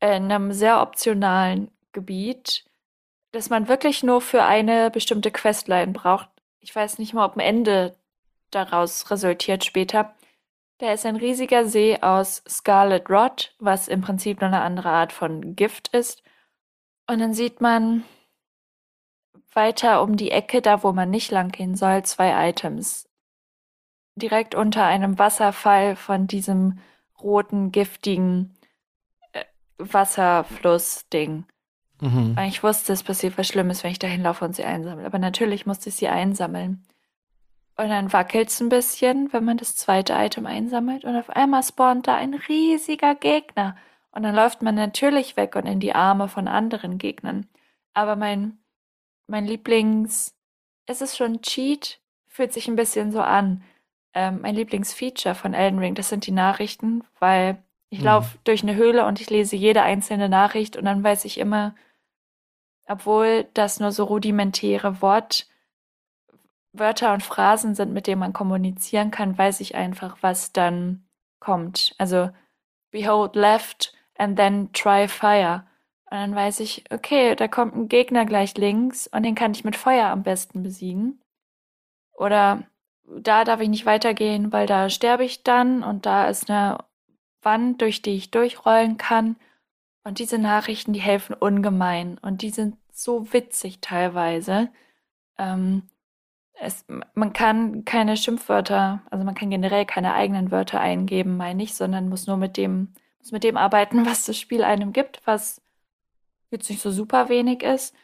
in 0.01 0.33
einem 0.33 0.53
sehr 0.53 0.81
optionalen 0.81 1.71
Gebiet, 1.93 2.65
dass 3.31 3.51
man 3.51 3.69
wirklich 3.69 4.03
nur 4.03 4.21
für 4.21 4.43
eine 4.43 4.91
bestimmte 4.91 5.31
Questline 5.31 5.93
braucht. 5.93 6.29
ich 6.61 6.75
weiß 6.75 6.99
nicht 6.99 7.15
mal, 7.15 7.27
ob 7.27 7.37
ein 7.37 7.41
Ende 7.41 7.95
daraus 8.51 9.11
resultiert 9.11 9.65
später. 9.65 10.15
Da 10.79 10.93
ist 10.93 11.07
ein 11.07 11.17
riesiger 11.17 11.67
See 11.67 11.99
aus 12.01 12.43
Scarlet 12.49 13.09
Rot, 13.09 13.55
was 13.59 13.87
im 13.87 14.01
Prinzip 14.01 14.41
nur 14.41 14.49
eine 14.49 14.63
andere 14.63 14.89
Art 14.89 15.13
von 15.13 15.55
Gift 15.55 15.89
ist. 15.89 16.23
Und 17.07 17.21
dann 17.21 17.35
sieht 17.35 17.61
man 17.61 18.05
weiter 19.55 20.03
um 20.03 20.17
die 20.17 20.31
Ecke, 20.31 20.63
da 20.63 20.83
wo 20.83 20.93
man 20.93 21.11
nicht 21.11 21.31
lang 21.31 21.51
gehen 21.51 21.75
soll, 21.77 22.03
zwei 22.05 22.49
Items. 22.49 23.09
Direkt 24.15 24.55
unter 24.55 24.85
einem 24.85 25.19
Wasserfall 25.19 25.97
von 25.97 26.27
diesem 26.27 26.79
roten, 27.21 27.73
giftigen 27.73 28.55
äh, 29.33 29.45
Wasserfluss-Ding. 29.79 31.45
Mhm. 32.01 32.37
Ich 32.49 32.63
wusste, 32.63 32.93
es 32.93 33.05
passiert 33.05 33.39
was 33.39 33.47
Schlimmes, 33.47 33.85
wenn 33.85 33.93
ich 33.93 33.99
da 33.99 34.09
hinlaufe 34.09 34.45
und 34.45 34.57
sie 34.57 34.65
einsammle. 34.65 35.07
Aber 35.07 35.19
natürlich 35.19 35.67
musste 35.67 35.89
ich 35.89 35.95
sie 35.95 36.09
einsammeln. 36.09 36.85
Und 37.77 37.89
dann 37.89 38.13
wackelt 38.13 38.49
es 38.49 38.61
ein 38.61 38.69
bisschen, 38.69 39.33
wenn 39.33 39.45
man 39.45 39.57
das 39.57 39.77
zweite 39.77 40.13
Item 40.15 40.47
einsammelt. 40.47 41.05
Und 41.05 41.17
auf 41.17 41.31
einmal 41.31 41.63
spawnt 41.63 42.07
da 42.07 42.17
ein 42.17 42.35
riesiger 42.35 43.15
Gegner. 43.15 43.77
Und 44.11 44.25
dann 44.25 44.35
läuft 44.35 44.63
man 44.63 44.75
natürlich 44.75 45.37
weg 45.37 45.57
und 45.57 45.65
in 45.67 45.81
die 45.81 45.95
Arme 45.95 46.29
von 46.29 46.49
anderen 46.49 46.99
Gegnern. 46.99 47.47
Aber 47.95 48.17
mein, 48.17 48.59
mein 49.33 49.47
Lieblings, 49.47 50.37
es 50.87 51.01
ist 51.01 51.17
schon 51.17 51.41
Cheat, 51.41 52.01
fühlt 52.29 52.53
sich 52.53 52.69
ein 52.69 52.77
bisschen 52.77 53.11
so 53.11 53.21
an. 53.23 53.65
Ähm, 54.15 54.43
mein 54.43 54.55
Lieblingsfeature 54.55 55.35
von 55.35 55.55
Elden 55.55 55.79
Ring, 55.79 55.95
das 55.95 56.11
sind 56.11 56.27
die 56.27 56.33
Nachrichten, 56.33 57.03
weil 57.19 57.63
ich 57.89 58.01
Mhm. 58.01 58.05
laufe 58.05 58.39
durch 58.45 58.63
eine 58.63 58.77
Höhle 58.77 59.07
und 59.07 59.21
ich 59.21 59.31
lese 59.31 59.57
jede 59.57 59.83
einzelne 59.83 60.29
Nachricht 60.29 60.77
und 60.77 60.85
dann 60.85 61.03
weiß 61.03 61.25
ich 61.25 61.39
immer, 61.39 61.75
obwohl 62.87 63.49
das 63.55 63.81
nur 63.81 63.91
so 63.91 64.05
rudimentäre 64.05 65.01
Wort, 65.01 65.49
Wörter 66.75 67.15
und 67.15 67.23
Phrasen 67.23 67.75
sind, 67.75 67.93
mit 67.93 68.07
denen 68.07 68.21
man 68.21 68.33
kommunizieren 68.35 69.11
kann, 69.11 69.37
weiß 69.37 69.61
ich 69.61 69.75
einfach, 69.75 70.19
was 70.21 70.53
dann 70.53 71.07
kommt. 71.39 71.95
Also, 71.97 72.31
behold 72.91 73.35
left 73.35 73.95
and 74.19 74.37
then 74.37 74.71
try 74.73 75.09
fire. 75.09 75.67
Und 76.13 76.19
dann 76.19 76.35
weiß 76.35 76.61
ich, 76.61 76.85
okay, 76.93 77.35
da 77.37 77.49
kommt 77.49 77.75
ein 77.75 77.89
Gegner 77.89 78.27
gleich 78.27 78.55
links 78.59 79.07
und 79.07 79.23
den 79.23 79.35
kann 79.35 79.53
ich 79.53 79.65
mit 79.65 79.77
Feuer 79.77 80.09
am 80.09 80.23
besten 80.23 80.63
besiegen. 80.63 81.23
Oder 82.13 82.65
da 83.07 83.45
darf 83.45 83.63
ich 83.63 83.71
nicht 83.71 83.87
weitergehen, 83.87 84.53
weil 84.53 84.67
da 84.67 84.91
sterbe 84.91 85.25
ich 85.25 85.43
dann 85.43 85.83
und 85.83 86.05
da 86.05 86.29
ist 86.29 86.51
eine 86.51 86.85
Wand, 87.41 87.81
durch 87.81 88.03
die 88.03 88.15
ich 88.15 88.31
durchrollen 88.31 88.99
kann. 88.99 89.37
Und 90.05 90.19
diese 90.19 90.37
Nachrichten, 90.37 90.93
die 90.93 91.01
helfen 91.01 91.35
ungemein 91.35 92.19
und 92.19 92.43
die 92.43 92.51
sind 92.51 92.77
so 92.91 93.33
witzig 93.33 93.81
teilweise. 93.81 94.69
Ähm, 95.39 95.89
es, 96.61 96.85
man 97.15 97.33
kann 97.33 97.87
keine 97.87 98.19
Schimpfwörter, 98.19 99.01
also 99.11 99.25
man 99.25 99.35
kann 99.35 99.49
generell 99.49 99.87
keine 99.87 100.13
eigenen 100.13 100.51
Wörter 100.51 100.79
eingeben, 100.79 101.39
meine 101.39 101.63
ich, 101.63 101.73
sondern 101.73 102.11
muss 102.11 102.27
nur 102.27 102.37
mit 102.37 102.59
dem, 102.59 102.93
muss 103.19 103.33
mit 103.33 103.45
dem 103.45 103.57
arbeiten, 103.57 104.05
was 104.07 104.27
das 104.27 104.37
Spiel 104.37 104.63
einem 104.63 104.93
gibt, 104.93 105.23
was 105.25 105.62
jetzt 106.53 106.71
nicht 106.71 106.83
so 106.83 106.91
super 106.91 107.29
wenig 107.29 107.63
ist. 107.63 107.95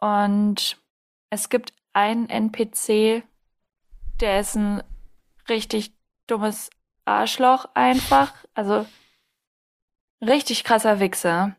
Und 0.00 0.78
es 1.30 1.48
gibt 1.48 1.72
einen 1.92 2.28
NPC, 2.28 3.22
der 4.20 4.40
ist 4.40 4.56
ein 4.56 4.82
richtig 5.48 5.94
dummes 6.26 6.70
Arschloch 7.04 7.66
einfach. 7.74 8.34
Also 8.54 8.86
richtig 10.20 10.64
krasser 10.64 11.00
Wichser. 11.00 11.56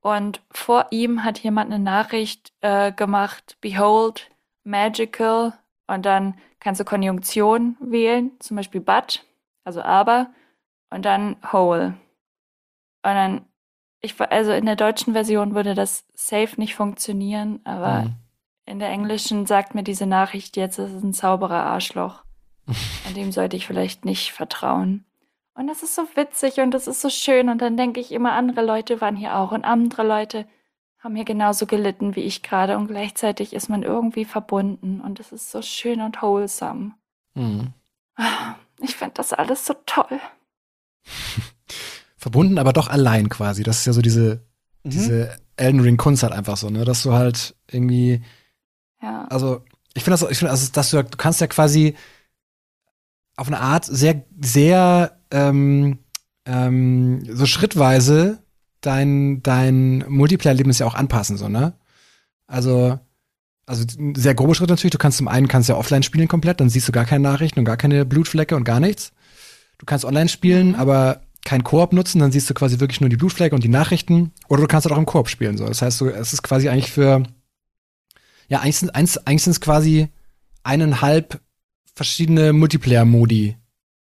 Und 0.00 0.42
vor 0.50 0.88
ihm 0.90 1.24
hat 1.24 1.38
jemand 1.38 1.72
eine 1.72 1.82
Nachricht 1.82 2.52
äh, 2.60 2.92
gemacht, 2.92 3.56
Behold, 3.60 4.30
Magical. 4.62 5.58
Und 5.86 6.04
dann 6.04 6.38
kannst 6.60 6.80
du 6.80 6.84
Konjunktion 6.84 7.76
wählen, 7.80 8.32
zum 8.40 8.56
Beispiel 8.56 8.80
but, 8.80 9.24
also 9.64 9.82
aber, 9.82 10.32
und 10.90 11.04
dann 11.04 11.36
whole. 11.52 11.88
Und 13.02 13.14
dann, 13.14 13.46
ich, 14.04 14.20
also 14.20 14.52
in 14.52 14.66
der 14.66 14.76
deutschen 14.76 15.12
Version 15.12 15.54
würde 15.54 15.74
das 15.74 16.04
safe 16.14 16.60
nicht 16.60 16.74
funktionieren, 16.74 17.60
aber 17.64 18.02
Mhm. 18.02 18.14
in 18.66 18.78
der 18.78 18.88
englischen 18.90 19.46
sagt 19.46 19.74
mir 19.74 19.82
diese 19.82 20.06
Nachricht 20.06 20.56
jetzt, 20.56 20.78
es 20.78 20.92
ist 20.92 21.02
ein 21.02 21.12
Zauberer 21.12 21.64
Arschloch. 21.64 22.22
An 23.06 23.14
dem 23.14 23.32
sollte 23.32 23.56
ich 23.56 23.66
vielleicht 23.66 24.04
nicht 24.04 24.32
vertrauen. 24.32 25.04
Und 25.54 25.66
das 25.68 25.82
ist 25.82 25.94
so 25.94 26.02
witzig 26.14 26.58
und 26.58 26.72
das 26.72 26.86
ist 26.88 27.00
so 27.00 27.08
schön. 27.10 27.48
Und 27.48 27.60
dann 27.62 27.76
denke 27.76 28.00
ich 28.00 28.10
immer, 28.10 28.32
andere 28.32 28.64
Leute 28.64 29.00
waren 29.00 29.14
hier 29.16 29.36
auch 29.36 29.52
und 29.52 29.64
andere 29.64 30.02
Leute 30.02 30.46
haben 30.98 31.14
hier 31.14 31.24
genauso 31.26 31.66
gelitten 31.66 32.16
wie 32.16 32.22
ich 32.22 32.42
gerade. 32.42 32.76
Und 32.76 32.88
gleichzeitig 32.88 33.52
ist 33.52 33.68
man 33.68 33.82
irgendwie 33.82 34.24
verbunden. 34.24 35.00
Und 35.00 35.20
es 35.20 35.30
ist 35.30 35.50
so 35.52 35.62
schön 35.62 36.00
und 36.00 36.20
wholesome. 36.22 36.92
Mhm. 37.34 37.72
Ich 38.80 38.96
finde 38.96 39.14
das 39.14 39.32
alles 39.32 39.64
so 39.66 39.74
toll. 39.86 40.20
Verbunden, 42.24 42.58
aber 42.58 42.72
doch 42.72 42.88
allein 42.88 43.28
quasi. 43.28 43.62
Das 43.62 43.78
ist 43.80 43.86
ja 43.86 43.92
so 43.92 44.00
diese, 44.02 44.40
Mhm. 44.82 44.90
diese 44.90 45.38
Elden 45.56 45.80
Ring 45.80 45.96
Kunst 45.98 46.22
halt 46.22 46.32
einfach 46.32 46.56
so, 46.56 46.70
ne? 46.70 46.84
Dass 46.86 47.02
du 47.02 47.12
halt 47.12 47.54
irgendwie, 47.70 48.22
Ja. 49.02 49.26
also 49.28 49.62
ich 49.94 50.02
finde 50.04 50.18
das, 50.18 50.30
ich 50.30 50.38
finde, 50.38 50.50
also, 50.50 50.72
dass 50.72 50.90
du, 50.90 51.02
du 51.04 51.16
kannst 51.18 51.40
ja 51.42 51.46
quasi 51.46 51.94
auf 53.36 53.46
eine 53.46 53.60
Art 53.60 53.84
sehr, 53.84 54.24
sehr 54.42 55.18
ähm, 55.30 55.98
ähm, 56.46 57.24
so 57.30 57.46
schrittweise 57.46 58.38
dein, 58.80 59.42
dein 59.42 60.04
Multiplayer-Erlebnis 60.08 60.78
ja 60.78 60.86
auch 60.86 60.94
anpassen, 60.94 61.36
so, 61.36 61.48
ne? 61.48 61.74
Also, 62.46 62.98
also 63.66 63.84
sehr 64.16 64.34
grobe 64.34 64.54
Schritte 64.54 64.72
natürlich. 64.72 64.92
Du 64.92 64.98
kannst 64.98 65.18
zum 65.18 65.28
einen 65.28 65.48
kannst 65.48 65.68
ja 65.68 65.76
offline 65.76 66.02
spielen 66.02 66.28
komplett, 66.28 66.60
dann 66.60 66.68
siehst 66.68 66.86
du 66.88 66.92
gar 66.92 67.06
keine 67.06 67.22
Nachrichten 67.22 67.58
und 67.60 67.64
gar 67.64 67.76
keine 67.78 68.04
Blutflecke 68.04 68.54
und 68.56 68.64
gar 68.64 68.80
nichts. 68.80 69.12
Du 69.78 69.86
kannst 69.86 70.04
online 70.04 70.28
spielen, 70.28 70.68
Mhm. 70.68 70.74
aber 70.76 71.22
kein 71.44 71.62
Koop 71.62 71.92
nutzen, 71.92 72.18
dann 72.18 72.32
siehst 72.32 72.48
du 72.48 72.54
quasi 72.54 72.80
wirklich 72.80 73.00
nur 73.00 73.10
die 73.10 73.16
Blutflecke 73.16 73.54
und 73.54 73.62
die 73.62 73.68
Nachrichten. 73.68 74.32
Oder 74.48 74.62
du 74.62 74.66
kannst 74.66 74.86
halt 74.86 74.94
auch 74.94 74.98
im 74.98 75.06
Koop 75.06 75.28
spielen. 75.28 75.56
So. 75.58 75.66
Das 75.66 75.82
heißt, 75.82 76.00
du, 76.00 76.08
es 76.08 76.32
ist 76.32 76.42
quasi 76.42 76.68
eigentlich 76.68 76.90
für, 76.90 77.22
ja, 78.48 78.60
eigentlich 78.60 78.78
sind 78.78 78.94
eins, 78.94 79.18
eigentlich 79.18 79.44
sind 79.44 79.52
es 79.52 79.60
quasi 79.60 80.08
eineinhalb 80.62 81.40
verschiedene 81.94 82.52
Multiplayer-Modi 82.52 83.56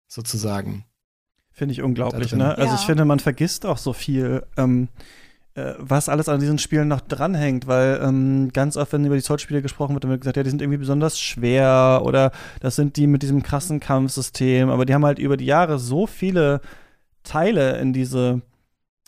sozusagen. 0.07 0.85
Finde 1.51 1.73
ich 1.73 1.81
unglaublich, 1.81 2.33
ne? 2.33 2.57
Also 2.57 2.73
Ja. 2.73 2.79
ich 2.79 2.85
finde, 2.85 3.05
man 3.05 3.19
vergisst 3.19 3.65
auch 3.65 3.77
so 3.77 3.93
viel, 3.93 4.43
ähm, 4.57 4.89
äh, 5.55 5.73
was 5.77 6.09
alles 6.09 6.27
an 6.29 6.39
diesen 6.41 6.59
Spielen 6.59 6.89
noch 6.89 7.01
dranhängt, 7.01 7.65
weil 7.65 8.01
ähm, 8.03 8.51
ganz 8.53 8.75
oft, 8.77 8.91
wenn 8.93 9.05
über 9.05 9.15
die 9.15 9.21
Souls-Spiele 9.21 9.61
gesprochen 9.61 9.93
wird, 9.95 10.03
dann 10.03 10.11
wird 10.11 10.21
gesagt, 10.21 10.37
ja, 10.37 10.43
die 10.43 10.49
sind 10.49 10.61
irgendwie 10.61 10.79
besonders 10.79 11.19
schwer 11.19 12.01
oder 12.03 12.31
das 12.59 12.75
sind 12.75 12.97
die 12.97 13.07
mit 13.07 13.23
diesem 13.23 13.41
krassen 13.41 13.79
Kampfsystem, 13.79 14.69
aber 14.69 14.85
die 14.85 14.93
haben 14.93 15.05
halt 15.05 15.17
über 15.17 15.37
die 15.37 15.45
Jahre 15.45 15.79
so 15.79 16.07
viele 16.07 16.59
Teile 17.25 17.77
in 17.79 17.91
diese 17.91 18.41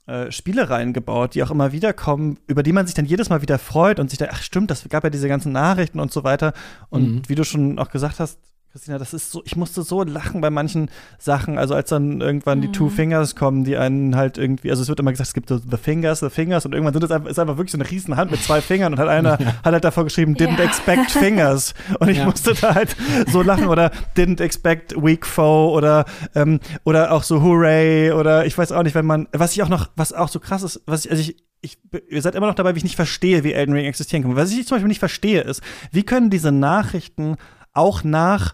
äh, 0.08 0.32
Spiele 0.32 0.70
reingebaut, 0.70 1.36
die 1.36 1.44
auch 1.44 1.52
immer 1.52 1.72
wieder 1.72 1.94
kommen, 1.94 2.38
über 2.48 2.64
die 2.64 2.74
man 2.74 2.86
sich 2.86 2.96
dann 2.96 3.06
jedes 3.06 3.30
Mal 3.30 3.42
wieder 3.42 3.60
freut 3.60 4.00
und 4.00 4.10
sich 4.10 4.20
dann, 4.20 4.30
ach 4.32 4.42
stimmt, 4.42 4.70
das 4.72 4.88
gab 4.90 5.04
ja 5.04 5.10
diese 5.10 5.28
ganzen 5.28 5.52
Nachrichten 5.54 6.00
und 6.00 6.12
so 6.12 6.24
weiter. 6.24 6.54
Und 6.90 7.04
Mhm. 7.16 7.22
wie 7.28 7.36
du 7.36 7.44
schon 7.44 7.80
auch 7.80 7.90
gesagt 7.90 8.20
hast, 8.20 8.40
Christina, 8.78 9.00
das 9.00 9.16
ist 9.16 9.32
so, 9.32 9.42
ich 9.44 9.56
musste 9.56 9.82
so 9.82 10.04
lachen 10.04 10.40
bei 10.40 10.52
manchen 10.52 10.92
Sachen, 11.18 11.58
also 11.58 11.74
als 11.74 11.90
dann 11.90 12.22
irgendwann 12.22 12.62
die 12.62 12.68
Mhm. 12.68 12.74
Two 12.74 12.90
Fingers 12.90 13.36
kommen, 13.36 13.64
die 13.64 13.76
einen 13.76 14.16
halt 14.16 14.38
irgendwie, 14.38 14.70
also 14.70 14.84
es 14.84 14.88
wird 14.88 15.00
immer 15.00 15.10
gesagt, 15.10 15.30
es 15.30 15.34
gibt 15.34 15.50
so 15.50 15.58
The 15.58 15.78
Fingers, 15.78 16.20
The 16.20 16.30
Fingers 16.30 16.64
und 16.64 16.74
irgendwann 16.74 16.94
sind 16.94 17.04
es 17.04 17.10
einfach, 17.10 17.28
ist 17.28 17.40
einfach 17.40 17.58
wirklich 17.58 17.72
so 17.72 17.80
eine 17.80 17.90
riesen 17.90 18.18
Hand 18.18 18.30
mit 18.30 18.40
zwei 18.44 18.62
Fingern 18.62 18.94
und 18.94 19.00
hat 19.00 19.08
einer 19.08 19.32
hat 19.64 19.64
halt 19.66 19.84
davor 19.84 20.04
geschrieben, 20.04 20.36
didn't 20.36 20.60
Ja. 20.60 20.66
expect 20.66 21.10
fingers 21.10 21.74
und 22.00 22.10
ich 22.10 22.18
Ja. 22.18 22.26
musste 22.26 22.54
da 22.54 22.76
halt 22.76 22.96
so 23.32 23.42
lachen 23.42 23.66
oder 23.68 23.90
didn't 24.16 24.42
expect 24.44 24.94
weak 24.96 25.26
foe 25.26 25.72
oder 25.72 26.06
ähm, 26.36 26.60
oder 26.84 27.14
auch 27.14 27.24
so 27.24 27.42
hooray 27.42 28.12
oder 28.12 28.46
ich 28.46 28.56
weiß 28.56 28.72
auch 28.74 28.84
nicht, 28.84 28.94
wenn 28.94 29.08
man, 29.08 29.28
was 29.32 29.54
ich 29.54 29.64
auch 29.64 29.70
noch, 29.70 29.90
was 29.96 30.14
auch 30.14 30.30
so 30.30 30.40
krass 30.40 30.62
ist, 30.62 30.84
was 30.86 31.06
ich, 31.06 31.10
also 31.10 31.22
ich 31.24 31.38
ich, 31.62 31.80
ihr 32.10 32.22
seid 32.22 32.36
immer 32.36 32.46
noch 32.46 32.54
dabei, 32.54 32.76
wie 32.76 32.78
ich 32.78 32.84
nicht 32.84 32.96
verstehe, 32.96 33.44
wie 33.44 33.54
Elden 33.54 33.74
Ring 33.74 33.86
existieren 33.86 34.22
kann. 34.22 34.36
Was 34.36 34.52
ich 34.52 34.68
zum 34.68 34.76
Beispiel 34.76 34.88
nicht 34.88 35.00
verstehe, 35.00 35.42
ist, 35.42 35.64
wie 35.92 36.04
können 36.04 36.30
diese 36.30 36.52
Nachrichten 36.52 37.38
auch 37.74 38.04
nach, 38.04 38.54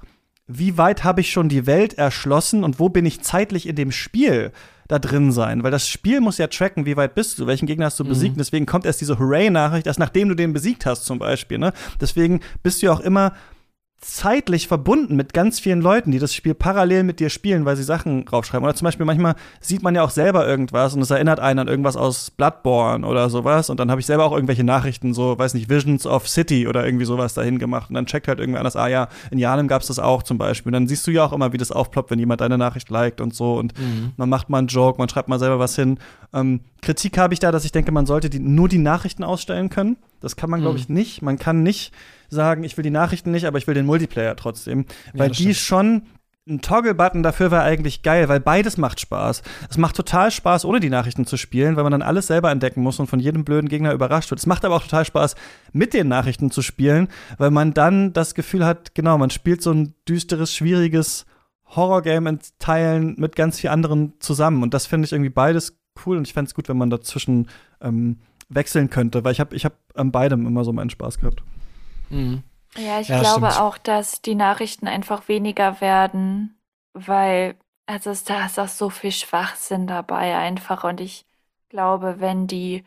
wie 0.57 0.77
weit 0.77 1.03
habe 1.03 1.21
ich 1.21 1.31
schon 1.31 1.49
die 1.49 1.65
Welt 1.65 1.95
erschlossen 1.95 2.63
und 2.63 2.80
wo 2.80 2.89
bin 2.89 3.05
ich 3.05 3.21
zeitlich 3.21 3.67
in 3.67 3.75
dem 3.75 3.91
Spiel 3.91 4.51
da 4.88 4.99
drin 4.99 5.31
sein? 5.31 5.63
Weil 5.63 5.71
das 5.71 5.88
Spiel 5.88 6.21
muss 6.21 6.38
ja 6.38 6.47
tracken, 6.47 6.85
wie 6.85 6.97
weit 6.97 7.15
bist 7.15 7.39
du, 7.39 7.47
welchen 7.47 7.65
Gegner 7.65 7.85
hast 7.85 7.99
du 7.99 8.03
besiegt. 8.03 8.34
Und 8.34 8.39
deswegen 8.39 8.65
kommt 8.65 8.85
erst 8.85 9.01
diese 9.01 9.19
Hooray-Nachricht, 9.19 9.88
erst 9.88 9.99
nachdem 9.99 10.30
du 10.30 10.35
den 10.35 10.53
besiegt 10.53 10.85
hast, 10.85 11.05
zum 11.05 11.19
Beispiel. 11.19 11.57
Ne? 11.57 11.73
Deswegen 11.99 12.41
bist 12.61 12.81
du 12.81 12.88
ja 12.88 12.93
auch 12.93 12.99
immer 12.99 13.34
zeitlich 14.05 14.67
verbunden 14.67 15.15
mit 15.15 15.34
ganz 15.34 15.59
vielen 15.59 15.81
Leuten, 15.81 16.11
die 16.11 16.19
das 16.19 16.35
Spiel 16.35 16.53
parallel 16.53 17.03
mit 17.03 17.19
dir 17.19 17.30
spielen, 17.30 17.63
weil 17.65 17.75
sie 17.77 17.84
Sachen 17.84 18.25
draufschreiben. 18.25 18.65
Oder 18.65 18.75
zum 18.75 18.85
Beispiel 18.85 19.05
manchmal 19.05 19.35
sieht 19.61 19.81
man 19.81 19.95
ja 19.95 20.03
auch 20.03 20.09
selber 20.09 20.45
irgendwas 20.47 20.93
und 20.93 21.01
es 21.01 21.09
erinnert 21.09 21.39
einen 21.39 21.59
an 21.59 21.67
irgendwas 21.67 21.95
aus 21.95 22.30
Bloodborne 22.31 23.07
oder 23.07 23.30
sowas. 23.30 23.69
Und 23.69 23.80
dann 23.80 23.89
habe 23.89 24.01
ich 24.01 24.05
selber 24.05 24.25
auch 24.25 24.34
irgendwelche 24.34 24.63
Nachrichten, 24.65 25.13
so, 25.13 25.38
weiß 25.39 25.53
nicht, 25.53 25.69
Visions 25.69 26.05
of 26.05 26.27
City 26.27 26.67
oder 26.67 26.85
irgendwie 26.85 27.05
sowas 27.05 27.34
dahin 27.34 27.59
gemacht. 27.59 27.89
Und 27.89 27.95
dann 27.95 28.05
checkt 28.05 28.27
halt 28.27 28.39
irgendwer 28.39 28.59
anders, 28.59 28.75
ah 28.75 28.88
ja, 28.88 29.07
in 29.31 29.39
Janem 29.39 29.67
gab 29.67 29.81
es 29.81 29.88
das 29.88 29.99
auch 29.99 30.21
zum 30.23 30.38
Beispiel. 30.38 30.69
Und 30.69 30.73
dann 30.73 30.88
siehst 30.88 31.07
du 31.07 31.11
ja 31.11 31.23
auch 31.23 31.34
immer, 31.34 31.53
wie 31.53 31.57
das 31.57 31.71
aufploppt, 31.71 32.11
wenn 32.11 32.19
jemand 32.19 32.41
deine 32.41 32.57
Nachricht 32.57 32.89
liked 32.89 33.21
und 33.21 33.34
so. 33.34 33.55
Und 33.55 33.73
man 34.17 34.27
macht 34.30 34.49
mal 34.49 34.57
einen 34.59 34.67
Joke, 34.67 34.97
man 34.99 35.07
schreibt 35.09 35.30
mal 35.30 35.39
selber 35.39 35.59
was 35.59 35.75
hin. 35.75 35.97
Ähm, 36.34 36.59
Kritik 36.81 37.17
habe 37.17 37.34
ich 37.34 37.39
da, 37.39 37.51
dass 37.51 37.63
ich 37.63 37.71
denke, 37.71 37.91
man 37.93 38.05
sollte 38.05 38.30
die, 38.30 38.39
nur 38.39 38.67
die 38.67 38.77
Nachrichten 38.80 39.23
ausstellen 39.23 39.69
können. 39.69 39.95
Das 40.19 40.35
kann 40.35 40.49
man, 40.49 40.61
glaube 40.61 40.77
ich, 40.77 40.89
Mhm. 40.89 40.95
nicht. 40.95 41.21
Man 41.21 41.38
kann 41.38 41.63
nicht 41.63 41.93
sagen, 42.34 42.64
ich 42.64 42.77
will 42.77 42.84
die 42.84 42.89
Nachrichten 42.89 43.31
nicht, 43.31 43.45
aber 43.45 43.57
ich 43.57 43.68
will 43.68 43.73
den 43.73 43.85
Multiplayer 43.85 44.35
trotzdem. 44.35 44.85
Ja, 45.14 45.19
weil 45.19 45.30
das 45.30 45.38
die 45.38 45.53
schon 45.55 46.03
ein 46.45 46.60
Toggle-Button 46.60 47.23
dafür 47.23 47.51
wäre 47.51 47.64
eigentlich 47.64 48.01
geil, 48.01 48.27
weil 48.27 48.41
beides 48.41 48.77
macht 48.77 48.99
Spaß. 48.99 49.43
Es 49.69 49.77
macht 49.77 49.95
total 49.95 50.30
Spaß, 50.30 50.65
ohne 50.65 50.81
die 50.81 50.89
Nachrichten 50.89 51.26
zu 51.26 51.38
spielen, 51.38 51.77
weil 51.77 51.84
man 51.84 51.93
dann 51.93 52.01
alles 52.01 52.27
selber 52.27 52.51
entdecken 52.51 52.81
muss 52.81 52.99
und 52.99 53.07
von 53.07 53.22
jedem 53.22 53.45
blöden 53.45 53.69
Gegner 53.69 53.93
überrascht 53.93 54.30
wird. 54.30 54.39
Es 54.39 54.45
macht 54.45 54.65
aber 54.65 54.76
auch 54.76 54.84
total 54.84 55.05
Spaß, 55.05 55.35
mit 55.72 55.93
den 55.93 56.10
Nachrichten 56.10 56.51
zu 56.51 56.61
spielen, 56.61 57.07
weil 57.38 57.49
man 57.49 57.73
dann 57.73 58.11
das 58.11 58.35
Gefühl 58.35 58.65
hat, 58.65 58.93
genau, 58.93 59.18
man 59.18 59.30
spielt 59.30 59.61
so 59.61 59.72
ein 59.72 59.93
düsteres, 60.07 60.53
schwieriges 60.53 61.26
Horror-Game 61.65 62.27
in 62.27 62.39
Teilen 62.60 63.15
mit 63.18 63.38
ganz 63.38 63.60
vielen 63.60 63.73
anderen 63.73 64.14
zusammen. 64.19 64.64
Und 64.64 64.73
das 64.73 64.85
finde 64.85 65.05
ich 65.05 65.14
irgendwie 65.14 65.30
beides 65.30 65.80
cool 66.05 66.18
und 66.18 66.27
ich 66.27 66.34
fände 66.34 66.49
es 66.49 66.55
gut, 66.55 66.68
wenn 66.68 66.77
man 66.77 66.89
dazwischen 66.89 67.47
ähm, 67.80 68.18
wechseln 68.49 68.89
könnte, 68.89 69.23
weil 69.23 69.31
ich 69.31 69.39
habe 69.39 69.55
ich 69.55 69.64
hab 69.64 69.77
an 69.95 70.11
beidem 70.11 70.45
immer 70.45 70.65
so 70.65 70.73
meinen 70.73 70.89
Spaß 70.89 71.19
gehabt. 71.19 71.41
Mhm. 72.14 72.44
Ja, 72.77 72.99
ich 72.99 73.07
Ja, 73.10 73.19
glaube 73.19 73.48
stimmt. 73.48 73.60
auch, 73.61 73.77
dass 73.77 74.22
die 74.22 74.35
Nachrichten 74.35 74.88
einfach 74.88 75.27
weniger 75.27 75.80
werden, 75.81 76.57
weil, 76.94 77.56
also 77.85 78.10
es- 78.10 78.23
da 78.23 78.45
ist 78.45 78.60
auch 78.60 78.68
so 78.68 78.90
viel 78.90 79.11
Schwachsinn 79.11 79.85
dabei 79.88 80.35
einfach. 80.38 80.84
Und 80.84 80.99
ich 81.02 81.26
glaube, 81.69 82.15
wenn 82.19 82.48
die 82.48 82.84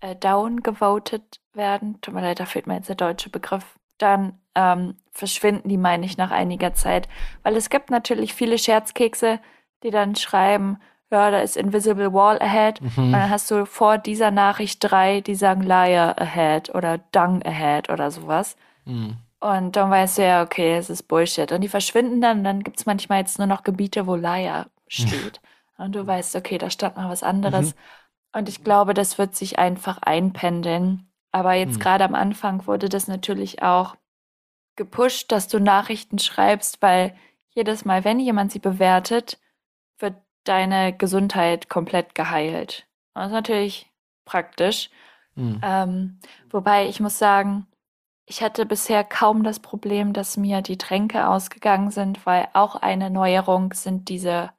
äh, 0.00 0.14
down 0.16 0.62
gewotet 0.62 1.40
werden, 1.54 2.00
tut 2.02 2.14
mir 2.14 2.20
leid, 2.20 2.38
da 2.40 2.46
fehlt 2.46 2.66
mir 2.66 2.74
jetzt 2.76 2.88
der 2.90 2.96
deutsche 2.96 3.30
Begriff, 3.30 3.64
dann 3.98 4.38
ähm, 4.54 4.96
verschwinden 5.12 5.68
die, 5.68 5.78
meine 5.78 6.04
ich, 6.06 6.16
nach 6.18 6.30
einiger 6.30 6.74
Zeit. 6.74 7.08
Weil 7.42 7.56
es 7.56 7.70
gibt 7.70 7.90
natürlich 7.90 8.34
viele 8.34 8.58
Scherzkekse, 8.58 9.40
die 9.82 9.90
dann 9.90 10.14
schreiben, 10.14 10.78
ja, 11.10 11.30
da 11.30 11.38
ist 11.40 11.56
Invisible 11.56 12.12
Wall 12.12 12.40
ahead. 12.40 12.80
Mhm. 12.80 12.90
Und 12.96 13.12
dann 13.12 13.30
hast 13.30 13.50
du 13.50 13.66
vor 13.66 13.98
dieser 13.98 14.30
Nachricht 14.30 14.78
drei, 14.80 15.20
die 15.20 15.34
sagen 15.34 15.62
Liar 15.62 16.20
ahead 16.20 16.74
oder 16.74 16.98
Dung 17.12 17.42
ahead 17.44 17.90
oder 17.90 18.10
sowas. 18.10 18.56
Mhm. 18.84 19.16
Und 19.40 19.76
dann 19.76 19.90
weißt 19.90 20.18
du 20.18 20.22
ja, 20.24 20.42
okay, 20.42 20.76
es 20.76 20.88
ist 20.90 21.04
Bullshit. 21.04 21.52
Und 21.52 21.60
die 21.60 21.68
verschwinden 21.68 22.20
dann, 22.20 22.38
und 22.38 22.44
dann 22.44 22.62
gibt 22.62 22.78
es 22.78 22.86
manchmal 22.86 23.18
jetzt 23.20 23.38
nur 23.38 23.46
noch 23.46 23.62
Gebiete, 23.62 24.06
wo 24.06 24.16
Liar 24.16 24.66
steht. 24.88 25.40
Und 25.76 25.92
du 25.96 26.06
weißt, 26.06 26.36
okay, 26.36 26.56
da 26.56 26.70
stand 26.70 26.96
mal 26.96 27.10
was 27.10 27.24
anderes. 27.24 27.74
Und 28.32 28.48
ich 28.48 28.62
glaube, 28.62 28.94
das 28.94 29.18
wird 29.18 29.34
sich 29.34 29.58
einfach 29.58 29.98
einpendeln. 29.98 31.10
Aber 31.32 31.54
jetzt 31.54 31.78
Mhm. 31.78 31.80
gerade 31.80 32.04
am 32.04 32.14
Anfang 32.14 32.66
wurde 32.68 32.88
das 32.88 33.08
natürlich 33.08 33.60
auch 33.62 33.96
gepusht, 34.76 35.32
dass 35.32 35.48
du 35.48 35.58
Nachrichten 35.58 36.20
schreibst, 36.20 36.80
weil 36.80 37.14
jedes 37.50 37.84
Mal, 37.84 38.04
wenn 38.04 38.20
jemand 38.20 38.52
sie 38.52 38.60
bewertet, 38.60 39.38
wird 39.98 40.14
deine 40.44 40.92
Gesundheit 40.96 41.68
komplett 41.68 42.14
geheilt. 42.14 42.86
Das 43.14 43.26
ist 43.26 43.32
natürlich 43.32 43.90
praktisch. 44.24 44.90
Mhm. 45.34 45.60
Ähm, 45.62 46.18
wobei 46.50 46.88
ich 46.88 47.00
muss 47.00 47.18
sagen, 47.18 47.66
ich 48.26 48.42
hatte 48.42 48.64
bisher 48.64 49.04
kaum 49.04 49.42
das 49.42 49.60
Problem, 49.60 50.12
dass 50.12 50.36
mir 50.36 50.62
die 50.62 50.78
Tränke 50.78 51.28
ausgegangen 51.28 51.90
sind, 51.90 52.24
weil 52.24 52.48
auch 52.54 52.76
eine 52.76 53.10
Neuerung 53.10 53.74
sind 53.74 54.08
diese, 54.08 54.50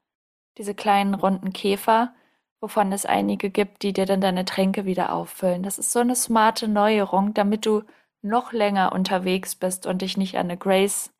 diese 0.57 0.75
kleinen 0.75 1.15
runden 1.15 1.51
Käfer, 1.51 2.13
wovon 2.61 2.91
es 2.91 3.05
einige 3.05 3.49
gibt, 3.49 3.81
die 3.81 3.93
dir 3.93 4.05
dann 4.05 4.21
deine 4.21 4.45
Tränke 4.45 4.85
wieder 4.85 5.13
auffüllen. 5.13 5.63
Das 5.63 5.79
ist 5.79 5.91
so 5.91 5.99
eine 5.99 6.15
smarte 6.15 6.67
Neuerung, 6.67 7.33
damit 7.33 7.65
du 7.65 7.83
noch 8.21 8.53
länger 8.53 8.91
unterwegs 8.91 9.55
bist 9.55 9.85
und 9.85 10.01
dich 10.01 10.17
nicht 10.17 10.35
an 10.35 10.47
eine 10.47 10.57
Grace 10.57 11.11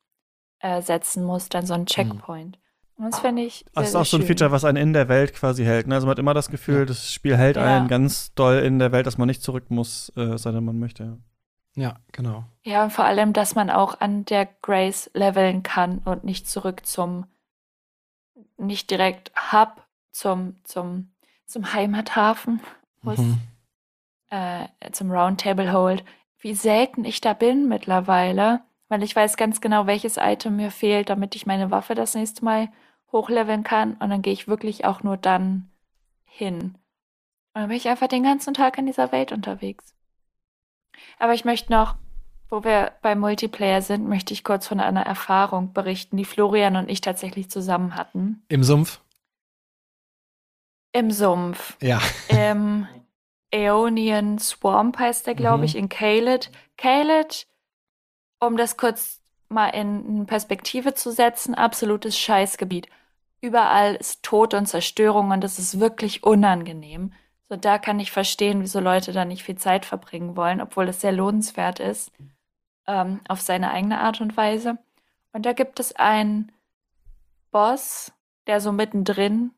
äh, 0.59 0.81
setzen 0.81 1.23
musst, 1.23 1.55
an 1.55 1.65
so 1.65 1.73
einen 1.73 1.85
Checkpoint. 1.85 2.59
Und 2.97 3.11
das 3.11 3.19
finde 3.19 3.41
ich. 3.43 3.57
Sehr, 3.59 3.65
Das 3.73 3.89
ist 3.89 3.95
auch 3.95 4.05
so 4.05 4.17
ein 4.17 4.21
schön. 4.21 4.27
Feature, 4.27 4.51
was 4.51 4.63
einen 4.63 4.77
in 4.77 4.93
der 4.93 5.09
Welt 5.09 5.33
quasi 5.33 5.63
hält. 5.65 5.87
Ne? 5.87 5.95
Also 5.95 6.07
man 6.07 6.11
hat 6.11 6.19
immer 6.19 6.33
das 6.33 6.49
Gefühl, 6.49 6.79
Ja. 6.79 6.85
das 6.85 7.11
Spiel 7.11 7.35
hält 7.37 7.57
Ja. 7.57 7.63
einen 7.77 7.87
ganz 7.89 8.33
doll 8.35 8.55
in 8.59 8.79
der 8.79 8.91
Welt, 8.93 9.05
dass 9.05 9.17
man 9.17 9.27
nicht 9.27 9.41
zurück 9.43 9.69
muss, 9.69 10.11
äh, 10.15 10.37
sei 10.37 10.51
denn 10.51 10.63
man 10.63 10.79
möchte. 10.79 11.17
Ja, 11.75 11.95
genau. 12.13 12.45
Ja, 12.63 12.85
und 12.85 12.91
vor 12.91 13.03
allem, 13.03 13.33
dass 13.33 13.53
man 13.53 13.69
auch 13.69 13.99
an 13.99 14.23
der 14.23 14.45
Grace 14.61 15.11
leveln 15.13 15.61
kann 15.61 15.97
und 16.05 16.23
nicht 16.23 16.47
zurück 16.49 16.85
zum, 16.85 17.25
nicht 18.57 18.89
direkt 18.91 19.31
Hub, 19.51 19.83
zum, 20.11 20.55
zum, 20.63 21.11
zum 21.45 21.73
Heimathafen 21.73 22.61
muss, 23.01 23.17
Mhm. 23.19 23.39
äh, 24.29 24.67
zum 24.93 25.11
Roundtable 25.11 25.73
Hold. 25.73 26.05
Wie 26.39 26.53
selten 26.53 27.03
ich 27.03 27.19
da 27.19 27.33
bin 27.33 27.67
mittlerweile, 27.67 28.61
weil 28.95 29.03
ich 29.03 29.13
weiß 29.15 29.35
ganz 29.35 29.59
genau, 29.59 29.87
welches 29.87 30.15
Item 30.15 30.55
mir 30.55 30.71
fehlt, 30.71 31.09
damit 31.09 31.35
ich 31.35 31.45
meine 31.45 31.69
Waffe 31.69 31.95
das 31.95 32.15
nächste 32.15 32.45
Mal 32.45 32.69
hochleveln 33.11 33.63
kann. 33.65 33.95
Und 33.95 34.09
dann 34.09 34.21
gehe 34.21 34.31
ich 34.31 34.47
wirklich 34.47 34.85
auch 34.85 35.03
nur 35.03 35.17
dann 35.17 35.69
hin. 36.23 36.77
Und 37.53 37.61
dann 37.61 37.67
bin 37.67 37.75
ich 37.77 37.89
einfach 37.89 38.07
den 38.07 38.23
ganzen 38.23 38.53
Tag 38.53 38.77
in 38.77 38.85
dieser 38.85 39.11
Welt 39.11 39.33
unterwegs. 39.33 39.93
Aber 41.19 41.33
ich 41.33 41.43
möchte 41.43 41.73
noch, 41.73 41.95
wo 42.49 42.63
wir 42.63 42.93
beim 43.01 43.19
Multiplayer 43.19 43.81
sind, 43.81 44.07
möchte 44.07 44.33
ich 44.33 44.45
kurz 44.45 44.65
von 44.65 44.79
einer 44.79 45.05
Erfahrung 45.05 45.73
berichten, 45.73 46.15
die 46.15 46.23
Florian 46.23 46.77
und 46.77 46.89
ich 46.89 47.01
tatsächlich 47.01 47.49
zusammen 47.49 47.95
hatten. 47.95 48.43
Im 48.47 48.63
Sumpf? 48.63 49.01
Im 50.93 51.11
Sumpf. 51.11 51.75
Ja. 51.81 51.99
Im 52.29 52.87
Aeonian 53.53 54.39
Swamp 54.39 54.97
heißt 54.99 55.27
der, 55.27 55.35
glaube 55.35 55.59
Mhm. 55.59 55.63
ich, 55.65 55.75
in 55.75 55.89
Kaled. 55.89 56.49
Kaled, 56.77 57.47
um 58.47 58.57
das 58.57 58.77
kurz 58.77 59.21
mal 59.49 59.69
in 59.69 60.25
Perspektive 60.25 60.93
zu 60.93 61.11
setzen, 61.11 61.55
absolutes 61.55 62.17
Scheißgebiet. 62.17 62.87
Überall 63.41 63.95
ist 63.95 64.23
Tod 64.23 64.53
und 64.53 64.65
Zerstörung 64.65 65.31
und 65.31 65.41
das 65.41 65.59
ist 65.59 65.79
wirklich 65.79 66.23
unangenehm. 66.23 67.13
So, 67.47 67.55
da 67.55 67.77
kann 67.77 67.99
ich 67.99 68.11
verstehen, 68.11 68.61
wieso 68.61 68.79
Leute 68.79 69.11
da 69.11 69.23
nicht 69.23 69.43
viel 69.43 69.57
Zeit 69.57 69.85
verbringen 69.85 70.35
wollen, 70.35 70.61
obwohl 70.61 70.89
es 70.89 71.01
sehr 71.01 71.11
lohnenswert 71.11 71.79
ist, 71.79 72.11
ähm, 72.87 73.21
auf 73.27 73.41
seine 73.41 73.71
eigene 73.71 73.99
Art 74.01 74.19
und 74.19 74.35
Weise. 74.35 74.79
Und 75.31 75.45
da 75.45 75.53
gibt 75.53 75.79
es 75.79 75.95
einen 75.95 76.51
Boss, 77.51 78.11
der 78.47 78.61
so 78.61 78.71
mittendrin 78.71 79.51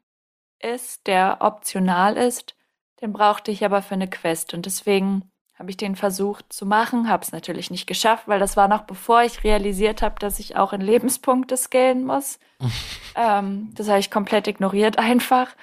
ist, 0.60 1.08
der 1.08 1.38
optional 1.40 2.18
ist. 2.18 2.56
Den 3.02 3.14
brauchte 3.14 3.52
ich 3.52 3.64
aber 3.64 3.82
für 3.82 3.94
eine 3.94 4.10
Quest 4.10 4.54
und 4.54 4.66
deswegen 4.66 5.32
habe 5.58 5.72
ich 5.72 5.78
den 5.78 5.96
versucht 5.96 6.54
zu 6.54 6.66
machen, 6.66 7.10
habe 7.10 7.24
es 7.24 7.32
natürlich 7.32 7.72
nicht 7.72 7.88
geschafft, 7.88 8.28
weil 8.28 8.40
das 8.40 8.56
war 8.58 8.68
noch 8.68 8.84
bevor 8.84 9.24
ich 9.24 9.44
realisiert 9.44 10.02
habe, 10.02 10.20
dass 10.20 10.40
ich 10.40 10.56
auch 10.56 10.72
in 10.72 10.82
Lebenspunkte 10.82 11.58
scalen 11.58 12.06
muss. 12.06 12.40
ähm, 13.16 13.72
das 13.74 13.90
habe 13.90 14.00
ich 14.00 14.12
komplett 14.12 14.48
ignoriert 14.48 15.00
einfach. 15.00 15.56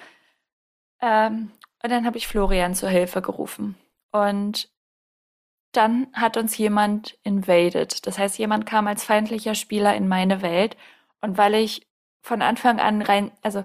Ähm, 1.01 1.53
und 1.83 1.91
dann 1.91 2.07
habe 2.07 2.17
ich 2.17 2.27
Florian 2.27 2.75
zur 2.75 2.89
Hilfe 2.89 3.23
gerufen. 3.23 3.77
Und 4.11 4.69
dann 5.73 6.09
hat 6.13 6.37
uns 6.37 6.57
jemand 6.57 7.19
invaded. 7.23 8.07
Das 8.07 8.19
heißt, 8.19 8.39
jemand 8.39 8.67
kam 8.67 8.87
als 8.87 9.05
feindlicher 9.05 9.55
Spieler 9.55 9.95
in 9.95 10.09
meine 10.09 10.43
Welt. 10.43 10.77
Und 11.21 11.37
weil 11.37 11.55
ich 11.55 11.87
von 12.21 12.43
Anfang 12.43 12.81
an 12.81 13.03
rein, 13.03 13.31
also 13.43 13.65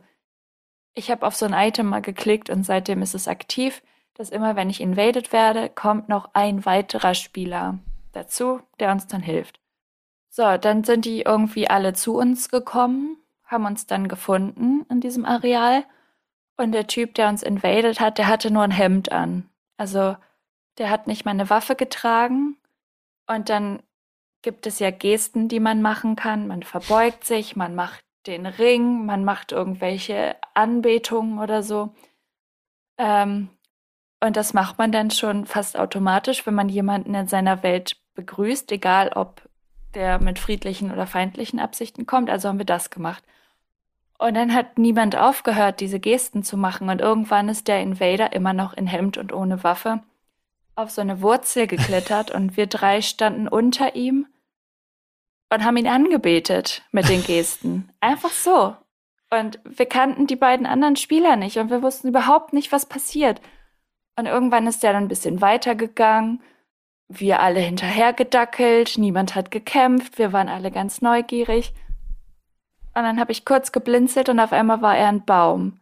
ich 0.94 1.10
habe 1.10 1.26
auf 1.26 1.36
so 1.36 1.46
ein 1.46 1.54
Item 1.54 1.88
mal 1.88 2.02
geklickt 2.02 2.50
und 2.50 2.64
seitdem 2.64 3.02
ist 3.02 3.16
es 3.16 3.28
aktiv, 3.28 3.82
dass 4.20 4.32
immer, 4.32 4.58
wenn 4.58 4.70
ich 4.70 4.82
invaded 4.82 5.32
werde, 5.32 5.70
kommt 5.70 6.10
noch 6.10 6.32
ein 6.34 6.66
weiterer 6.66 7.14
Spieler 7.14 7.80
dazu, 8.12 8.60
der 8.78 8.92
uns 8.92 9.08
dann 9.08 9.22
hilft. 9.22 9.62
So, 10.30 10.58
dann 10.58 10.84
sind 10.84 11.06
die 11.06 11.22
irgendwie 11.22 11.70
alle 11.70 11.94
zu 11.94 12.18
uns 12.18 12.50
gekommen, 12.50 13.16
haben 13.46 13.66
uns 13.66 13.88
dann 13.88 14.10
gefunden 14.10 14.86
in 14.90 15.00
diesem 15.00 15.24
Areal. 15.24 15.86
Und 16.58 16.74
der 16.74 16.86
Typ, 16.88 17.16
der 17.16 17.30
uns 17.30 17.44
invaded 17.44 18.02
hat, 18.02 18.18
der 18.18 18.28
hatte 18.28 18.52
nur 18.52 18.64
ein 18.64 18.72
Hemd 18.72 19.10
an. 19.10 19.50
Also, 19.78 20.18
der 20.80 20.90
hat 20.90 21.08
nicht 21.08 21.24
mal 21.24 21.32
eine 21.32 21.50
Waffe 21.50 21.78
getragen. 21.78 22.58
Und 23.26 23.48
dann 23.48 23.82
gibt 24.42 24.68
es 24.68 24.80
ja 24.80 24.92
Gesten, 24.92 25.48
die 25.48 25.62
man 25.62 25.82
machen 25.82 26.18
kann. 26.18 26.46
Man 26.46 26.64
verbeugt 26.64 27.24
sich, 27.24 27.56
man 27.56 27.74
macht 27.74 28.04
den 28.28 28.46
Ring, 28.46 29.06
man 29.06 29.24
macht 29.24 29.54
irgendwelche 29.54 30.36
Anbetungen 30.56 31.40
oder 31.40 31.64
so. 31.64 31.94
Ähm, 32.98 33.48
und 34.22 34.36
das 34.36 34.54
macht 34.54 34.78
man 34.78 34.92
dann 34.92 35.12
schon 35.12 35.46
fast 35.46 35.78
automatisch, 35.78 36.46
wenn 36.46 36.54
man 36.54 36.70
jemanden 36.70 37.14
in 37.16 37.28
seiner 37.28 37.64
Welt 37.64 37.98
begrüßt, 38.16 38.72
egal 38.72 39.10
ob 39.16 39.42
der 39.94 40.20
mit 40.20 40.40
friedlichen 40.40 40.92
oder 40.92 41.08
feindlichen 41.08 41.60
Absichten 41.60 42.06
kommt. 42.06 42.30
Also 42.30 42.50
haben 42.50 42.58
wir 42.58 42.66
das 42.66 42.90
gemacht. 42.90 43.24
Und 44.18 44.34
dann 44.36 44.54
hat 44.54 44.78
niemand 44.78 45.16
aufgehört, 45.16 45.80
diese 45.80 46.00
Gesten 46.00 46.44
zu 46.44 46.58
machen. 46.58 46.90
Und 46.90 47.00
irgendwann 47.00 47.48
ist 47.48 47.68
der 47.70 47.82
Invader 47.82 48.34
immer 48.34 48.54
noch 48.54 48.74
in 48.74 48.86
Hemd 48.86 49.18
und 49.18 49.32
ohne 49.32 49.64
Waffe 49.64 50.02
auf 50.76 50.92
so 50.92 51.02
eine 51.02 51.22
Wurzel 51.22 51.68
geklettert 51.68 52.32
und 52.32 52.56
wir 52.56 52.68
drei 52.68 53.02
standen 53.02 53.48
unter 53.48 53.96
ihm 53.96 54.28
und 55.50 55.64
haben 55.64 55.78
ihn 55.78 55.88
angebetet 55.88 56.84
mit 56.92 57.10
den 57.10 57.24
Gesten. 57.24 57.92
Einfach 58.00 58.32
so. 58.32 58.76
Und 59.30 59.60
wir 59.64 59.86
kannten 59.86 60.26
die 60.26 60.36
beiden 60.36 60.66
anderen 60.66 60.96
Spieler 60.96 61.36
nicht 61.36 61.58
und 61.58 61.70
wir 61.70 61.82
wussten 61.82 62.08
überhaupt 62.08 62.54
nicht, 62.54 62.72
was 62.72 62.86
passiert. 62.86 63.42
Und 64.20 64.26
irgendwann 64.26 64.68
ist 64.68 64.84
der 64.84 64.94
dann 64.94 65.06
ein 65.06 65.08
bisschen 65.08 65.42
weitergegangen. 65.42 66.42
Wir 67.08 67.40
alle 67.40 67.62
hinterhergedackelt, 67.62 68.98
niemand 68.98 69.34
hat 69.34 69.50
gekämpft, 69.50 70.20
wir 70.20 70.34
waren 70.34 70.50
alle 70.50 70.72
ganz 70.72 71.02
neugierig. 71.02 71.74
Und 72.94 73.04
dann 73.04 73.20
habe 73.20 73.32
ich 73.32 73.46
kurz 73.46 73.72
geblinzelt 73.72 74.30
und 74.30 74.40
auf 74.40 74.52
einmal 74.52 74.82
war 74.82 74.98
er 74.98 75.08
ein 75.08 75.26
Baum. 75.26 75.80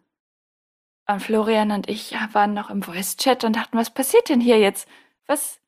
Und 1.09 1.21
Florian 1.21 1.71
und 1.71 1.89
ich 1.89 2.15
waren 2.31 2.53
noch 2.53 2.69
im 2.69 2.83
Voice-Chat 2.83 3.43
und 3.43 3.55
dachten, 3.55 3.77
was 3.77 3.89
passiert 3.89 4.29
denn 4.29 4.39
hier 4.39 4.59
jetzt? 4.59 4.87
Was, 5.25 5.59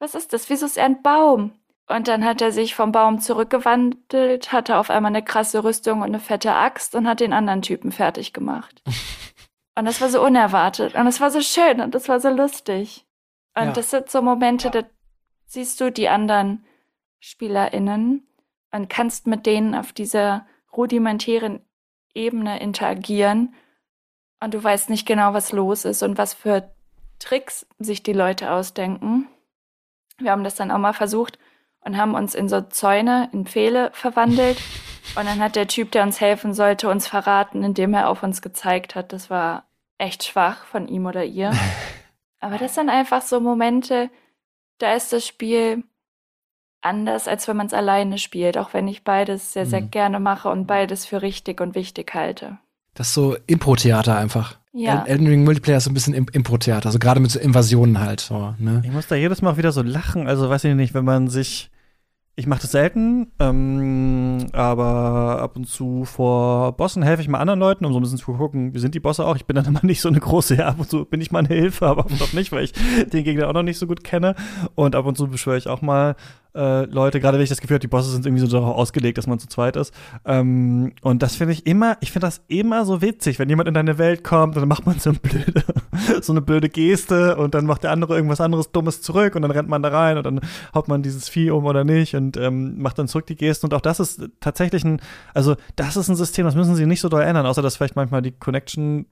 was 0.00 0.14
ist 0.14 0.32
das? 0.32 0.50
Wieso 0.50 0.66
ist 0.66 0.76
er 0.76 0.86
ein 0.86 1.02
Baum? 1.02 1.52
Und 1.86 2.08
dann 2.08 2.24
hat 2.24 2.40
er 2.42 2.50
sich 2.50 2.74
vom 2.74 2.90
Baum 2.90 3.20
zurückgewandelt, 3.20 4.52
hatte 4.52 4.78
auf 4.78 4.90
einmal 4.90 5.10
eine 5.10 5.22
krasse 5.22 5.62
Rüstung 5.62 6.00
und 6.00 6.06
eine 6.06 6.18
fette 6.18 6.52
Axt 6.52 6.96
und 6.96 7.06
hat 7.06 7.20
den 7.20 7.32
anderen 7.32 7.62
Typen 7.62 7.92
fertig 7.92 8.32
gemacht. 8.32 8.82
und 9.76 9.84
das 9.84 10.00
war 10.00 10.08
so 10.08 10.22
unerwartet. 10.24 10.94
Und 10.94 11.04
das 11.04 11.20
war 11.20 11.30
so 11.30 11.40
schön 11.40 11.80
und 11.80 11.94
das 11.94 12.08
war 12.08 12.18
so 12.18 12.28
lustig. 12.30 13.06
Und 13.54 13.66
Ja. 13.66 13.72
das 13.72 13.90
sind 13.90 14.10
so 14.10 14.22
Momente, 14.22 14.70
da 14.70 14.82
siehst 15.46 15.80
du 15.80 15.92
die 15.92 16.08
anderen 16.08 16.64
SpielerInnen 17.20 18.26
und 18.72 18.88
kannst 18.90 19.26
mit 19.26 19.46
denen 19.46 19.74
auf 19.74 19.92
dieser 19.92 20.46
rudimentären 20.76 21.64
Ebene 22.14 22.60
interagieren. 22.60 23.54
Und 24.40 24.54
du 24.54 24.62
weißt 24.62 24.90
nicht 24.90 25.06
genau, 25.06 25.32
was 25.34 25.52
los 25.52 25.84
ist 25.84 26.02
und 26.02 26.18
was 26.18 26.34
für 26.34 26.74
Tricks 27.18 27.66
sich 27.78 28.02
die 28.02 28.12
Leute 28.12 28.50
ausdenken. 28.50 29.28
Wir 30.18 30.30
haben 30.32 30.44
das 30.44 30.54
dann 30.54 30.70
auch 30.70 30.78
mal 30.78 30.92
versucht 30.92 31.38
und 31.80 31.96
haben 31.96 32.14
uns 32.14 32.34
in 32.34 32.48
so 32.48 32.60
Zäune, 32.62 33.28
in 33.32 33.46
Pfähle 33.46 33.90
verwandelt. 33.92 34.58
Und 35.14 35.26
dann 35.26 35.40
hat 35.40 35.56
der 35.56 35.66
Typ, 35.68 35.92
der 35.92 36.02
uns 36.02 36.20
helfen 36.20 36.52
sollte, 36.52 36.88
uns 36.90 37.06
verraten, 37.06 37.62
indem 37.62 37.94
er 37.94 38.08
auf 38.08 38.22
uns 38.22 38.42
gezeigt 38.42 38.94
hat. 38.94 39.12
Das 39.12 39.30
war 39.30 39.64
echt 39.98 40.24
schwach 40.24 40.64
von 40.64 40.88
ihm 40.88 41.06
oder 41.06 41.24
ihr. 41.24 41.52
Aber 42.40 42.58
das 42.58 42.74
sind 42.74 42.90
einfach 42.90 43.22
so 43.22 43.40
Momente, 43.40 44.10
da 44.78 44.94
ist 44.94 45.12
das 45.12 45.26
Spiel 45.26 45.84
anders, 46.82 47.26
als 47.28 47.48
wenn 47.48 47.56
man 47.56 47.66
es 47.66 47.72
alleine 47.72 48.18
spielt, 48.18 48.58
auch 48.58 48.72
wenn 48.74 48.86
ich 48.88 49.04
beides 49.04 49.52
sehr, 49.52 49.66
sehr 49.66 49.80
Mhm. 49.80 49.90
gerne 49.90 50.20
mache 50.20 50.48
und 50.50 50.66
beides 50.66 51.06
für 51.06 51.22
richtig 51.22 51.60
und 51.60 51.74
wichtig 51.74 52.12
halte. 52.14 52.58
Das 52.94 53.08
ist 53.08 53.14
so 53.14 53.36
Impro-Theater 53.46 54.16
einfach. 54.16 54.58
Ja. 54.72 55.02
El- 55.04 55.12
Elden 55.12 55.26
Ring 55.26 55.44
Multiplayer 55.44 55.78
ist 55.78 55.84
so 55.84 55.90
ein 55.90 55.94
bisschen 55.94 56.14
Im- 56.14 56.28
Impro-Theater, 56.30 56.86
also 56.86 56.98
gerade 56.98 57.20
mit 57.20 57.30
so 57.30 57.38
Invasionen 57.40 57.98
halt. 57.98 58.20
So, 58.20 58.54
ne? 58.58 58.82
Ich 58.84 58.92
muss 58.92 59.06
da 59.06 59.14
jedes 59.16 59.40
Mal 59.42 59.56
wieder 59.56 59.72
so 59.72 59.82
lachen. 59.82 60.28
Also 60.28 60.48
weiß 60.50 60.64
ich 60.64 60.74
nicht, 60.74 60.92
wenn 60.94 61.04
man 61.04 61.28
sich. 61.28 61.70
Ich 62.38 62.46
mache 62.46 62.60
das 62.60 62.72
selten, 62.72 63.32
ähm, 63.38 64.48
aber 64.52 65.40
ab 65.40 65.56
und 65.56 65.66
zu 65.66 66.04
vor 66.04 66.72
Bossen 66.72 67.02
helfe 67.02 67.22
ich 67.22 67.28
mal 67.28 67.38
anderen 67.38 67.60
Leuten, 67.60 67.86
um 67.86 67.94
so 67.94 67.98
ein 67.98 68.02
bisschen 68.02 68.18
zu 68.18 68.34
gucken, 68.34 68.74
wie 68.74 68.78
sind 68.78 68.94
die 68.94 69.00
Bosse 69.00 69.24
auch. 69.24 69.36
Ich 69.36 69.46
bin 69.46 69.56
dann 69.56 69.64
immer 69.68 69.80
nicht 69.82 70.02
so 70.02 70.10
eine 70.10 70.20
große, 70.20 70.56
ja, 70.56 70.66
ab 70.66 70.76
und 70.78 70.90
zu 70.90 71.06
bin 71.06 71.22
ich 71.22 71.30
mal 71.30 71.38
eine 71.38 71.48
Hilfe, 71.48 71.86
aber 71.86 72.04
oft 72.04 72.20
auch 72.20 72.34
nicht, 72.34 72.52
weil 72.52 72.64
ich 72.64 72.74
den 73.10 73.24
Gegner 73.24 73.48
auch 73.48 73.54
noch 73.54 73.62
nicht 73.62 73.78
so 73.78 73.86
gut 73.86 74.04
kenne. 74.04 74.34
Und 74.74 74.94
ab 74.94 75.06
und 75.06 75.16
zu 75.16 75.28
beschwöre 75.28 75.56
ich 75.56 75.66
auch 75.66 75.80
mal 75.80 76.14
äh, 76.56 76.84
Leute, 76.86 77.20
gerade 77.20 77.38
wenn 77.38 77.44
ich 77.44 77.50
das 77.50 77.60
Gefühl 77.60 77.76
habe, 77.76 77.80
die 77.80 77.88
Bosse 77.88 78.10
sind 78.10 78.26
irgendwie 78.26 78.44
so 78.44 78.50
darauf 78.50 78.76
ausgelegt, 78.76 79.18
dass 79.18 79.26
man 79.26 79.38
zu 79.38 79.46
zweit 79.48 79.76
ist. 79.76 79.94
Ähm, 80.24 80.92
und 81.02 81.22
das 81.22 81.36
finde 81.36 81.52
ich 81.52 81.66
immer, 81.66 81.96
ich 82.00 82.10
finde 82.10 82.26
das 82.26 82.42
immer 82.48 82.84
so 82.84 83.02
witzig, 83.02 83.38
wenn 83.38 83.48
jemand 83.48 83.68
in 83.68 83.74
deine 83.74 83.98
Welt 83.98 84.24
kommt 84.24 84.56
dann 84.56 84.68
macht 84.68 84.86
man 84.86 84.98
so 84.98 85.10
eine 85.10 85.18
blöde, 85.18 85.64
so 86.22 86.32
eine 86.32 86.40
blöde 86.40 86.68
Geste 86.68 87.36
und 87.36 87.54
dann 87.54 87.66
macht 87.66 87.84
der 87.84 87.90
andere 87.90 88.16
irgendwas 88.16 88.40
anderes 88.40 88.72
Dummes 88.72 89.02
zurück 89.02 89.34
und 89.34 89.42
dann 89.42 89.50
rennt 89.50 89.68
man 89.68 89.82
da 89.82 89.88
rein 89.88 90.16
und 90.16 90.24
dann 90.24 90.40
haut 90.74 90.88
man 90.88 91.02
dieses 91.02 91.28
Vieh 91.28 91.50
um 91.50 91.64
oder 91.64 91.84
nicht 91.84 92.14
und 92.14 92.36
ähm, 92.36 92.80
macht 92.80 92.98
dann 92.98 93.08
zurück 93.08 93.26
die 93.26 93.36
Geste. 93.36 93.66
Und 93.66 93.74
auch 93.74 93.80
das 93.80 94.00
ist 94.00 94.28
tatsächlich 94.40 94.84
ein, 94.84 95.00
also 95.34 95.56
das 95.76 95.96
ist 95.96 96.08
ein 96.08 96.16
System, 96.16 96.46
das 96.46 96.54
müssen 96.54 96.74
sie 96.74 96.86
nicht 96.86 97.00
so 97.00 97.08
doll 97.08 97.22
ändern, 97.22 97.46
außer 97.46 97.62
dass 97.62 97.76
vielleicht 97.76 97.96
manchmal 97.96 98.22
die 98.22 98.32
Connection 98.32 99.06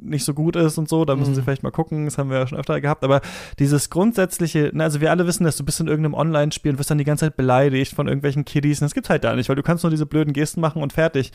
nicht 0.00 0.24
so 0.24 0.34
gut 0.34 0.56
ist 0.56 0.78
und 0.78 0.88
so, 0.88 1.04
da 1.04 1.16
müssen 1.16 1.30
Mhm. 1.30 1.34
sie 1.36 1.42
vielleicht 1.42 1.62
mal 1.62 1.70
gucken, 1.70 2.04
das 2.04 2.18
haben 2.18 2.30
wir 2.30 2.38
ja 2.38 2.46
schon 2.46 2.58
öfter 2.58 2.80
gehabt, 2.80 3.04
aber 3.04 3.20
dieses 3.58 3.90
grundsätzliche, 3.90 4.70
na, 4.74 4.84
also 4.84 5.00
wir 5.00 5.10
alle 5.10 5.26
wissen, 5.26 5.44
dass 5.44 5.56
du 5.56 5.64
bist 5.64 5.80
in 5.80 5.86
irgendeinem 5.88 6.14
Online-Spiel 6.14 6.72
und 6.72 6.78
wirst 6.78 6.90
dann 6.90 6.98
die 6.98 7.04
ganze 7.04 7.26
Zeit 7.26 7.36
beleidigt 7.36 7.94
von 7.94 8.06
irgendwelchen 8.06 8.44
Kiddies 8.44 8.80
und 8.80 8.86
das 8.86 8.94
gibt's 8.94 9.10
halt 9.10 9.24
da 9.24 9.34
nicht, 9.34 9.48
weil 9.48 9.56
du 9.56 9.62
kannst 9.62 9.84
nur 9.84 9.90
diese 9.90 10.06
blöden 10.06 10.32
Gesten 10.32 10.60
machen 10.60 10.82
und 10.82 10.92
fertig. 10.92 11.32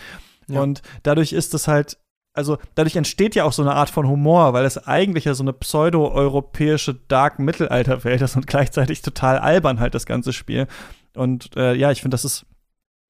Ja. 0.47 0.61
Und 0.61 0.81
dadurch 1.03 1.34
ist 1.34 1.53
es 1.53 1.68
halt, 1.68 1.97
also 2.34 2.57
dadurch 2.76 2.95
entsteht 2.95 3.35
ja 3.35 3.43
auch 3.43 3.53
so 3.53 3.61
eine 3.61 3.73
Art 3.73 3.89
von 3.89 4.07
Humor, 4.07 4.53
weil 4.53 4.65
es 4.65 4.77
eigentlich 4.77 5.26
ja 5.26 5.34
so 5.34 5.43
eine 5.43 5.53
pseudo-europäische 5.53 6.95
Dark-Mittelalter-Welt 7.07 8.22
ist 8.22 8.35
und 8.35 8.47
gleichzeitig 8.47 9.01
total 9.01 9.38
albern 9.39 9.80
halt 9.80 9.95
das 9.95 10.06
ganze 10.06 10.34
Spiel. 10.34 10.68
Und 11.15 11.56
äh, 11.57 11.73
ja, 11.73 11.91
ich 11.91 12.01
finde, 12.01 12.14
das 12.15 12.26
ist 12.26 12.45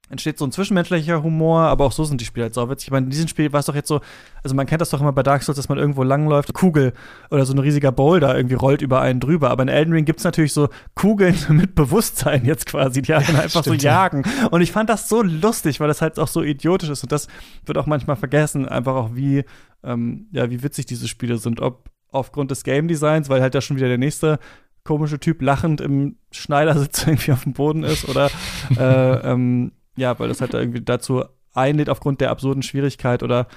entsteht 0.10 0.38
so 0.38 0.46
ein 0.46 0.52
zwischenmenschlicher 0.52 1.24
Humor, 1.24 1.62
aber 1.62 1.86
auch 1.86 1.92
so 1.92 2.04
sind 2.04 2.20
die 2.20 2.26
Spiele 2.26 2.46
halt 2.46 2.54
sauwitzig. 2.54 2.88
Ich 2.88 2.92
meine, 2.92 3.06
in 3.06 3.12
diesem 3.12 3.28
Spiel 3.28 3.54
war 3.54 3.60
es 3.60 3.68
doch 3.68 3.76
jetzt 3.76 3.88
so, 3.88 4.02
also 4.44 4.56
man 4.56 4.66
kennt 4.66 4.82
das 4.82 4.90
doch 4.90 5.00
immer 5.00 5.14
bei 5.14 5.24
Dark 5.24 5.44
Souls, 5.44 5.56
dass 5.56 5.70
man 5.70 5.78
irgendwo 5.78 6.04
langläuft, 6.04 6.54
Kugel 6.54 6.94
oder 7.30 7.46
so 7.46 7.54
ein 7.54 7.60
riesiger 7.60 7.92
Boulder 7.92 8.36
irgendwie 8.36 8.56
rollt 8.56 8.82
über 8.82 9.02
einen 9.02 9.20
drüber. 9.20 9.52
Aber 9.52 9.64
in 9.64 9.70
Elden 9.70 9.94
Ring 9.94 10.06
gibt's 10.06 10.24
natürlich 10.24 10.54
so 10.54 10.70
Kugeln 10.96 11.36
mit 11.50 11.76
Bewusstsein 11.76 12.44
jetzt 12.46 12.66
quasi, 12.66 13.02
die 13.02 13.14
einen 13.14 13.36
einfach 13.36 13.62
stimmt, 13.62 13.82
so 13.82 13.88
ja. 13.88 13.94
jagen. 13.94 14.24
Und 14.52 14.62
ich 14.62 14.72
fand 14.72 14.90
das 14.90 15.08
so 15.08 15.22
lustig, 15.22 15.80
weil 15.80 15.88
das 15.88 16.02
halt 16.02 16.20
auch 16.20 16.28
so 16.28 16.42
idiotisch 16.42 16.90
ist. 16.90 17.04
Und 17.04 17.12
das 17.12 17.28
wird 17.66 17.78
auch 17.78 17.86
manchmal 17.86 18.16
vergessen, 18.16 18.68
einfach 18.68 18.96
auch 18.96 19.12
wie, 19.14 19.44
ähm, 19.84 20.28
ja, 20.32 20.50
wie 20.50 20.64
witzig 20.64 20.88
diese 20.88 21.08
Spiele 21.08 21.38
sind. 21.38 21.62
Ob 21.62 21.90
aufgrund 22.12 22.50
des 22.50 22.64
Game 22.64 22.88
Designs, 22.88 23.30
weil 23.30 23.42
halt 23.42 23.54
da 23.54 23.62
schon 23.62 23.78
wieder 23.78 23.88
der 23.88 24.00
nächste 24.00 24.40
komische 24.84 25.20
Typ 25.20 25.42
lachend 25.42 25.82
im 25.82 26.16
Schneidersitz 26.32 27.04
irgendwie 27.08 27.32
auf 27.32 27.44
dem 27.44 27.54
Boden 27.54 27.84
ist 27.84 28.08
oder 28.10 28.32
äh, 28.78 29.32
ähm, 29.32 29.72
ja, 30.00 30.18
weil 30.20 30.28
das 30.30 30.42
halt 30.42 30.54
irgendwie 30.54 30.82
dazu 30.82 31.24
einlädt 31.54 31.90
aufgrund 31.90 32.22
der 32.22 32.32
absurden 32.32 32.64
Schwierigkeit 32.64 33.24
oder 33.24 33.48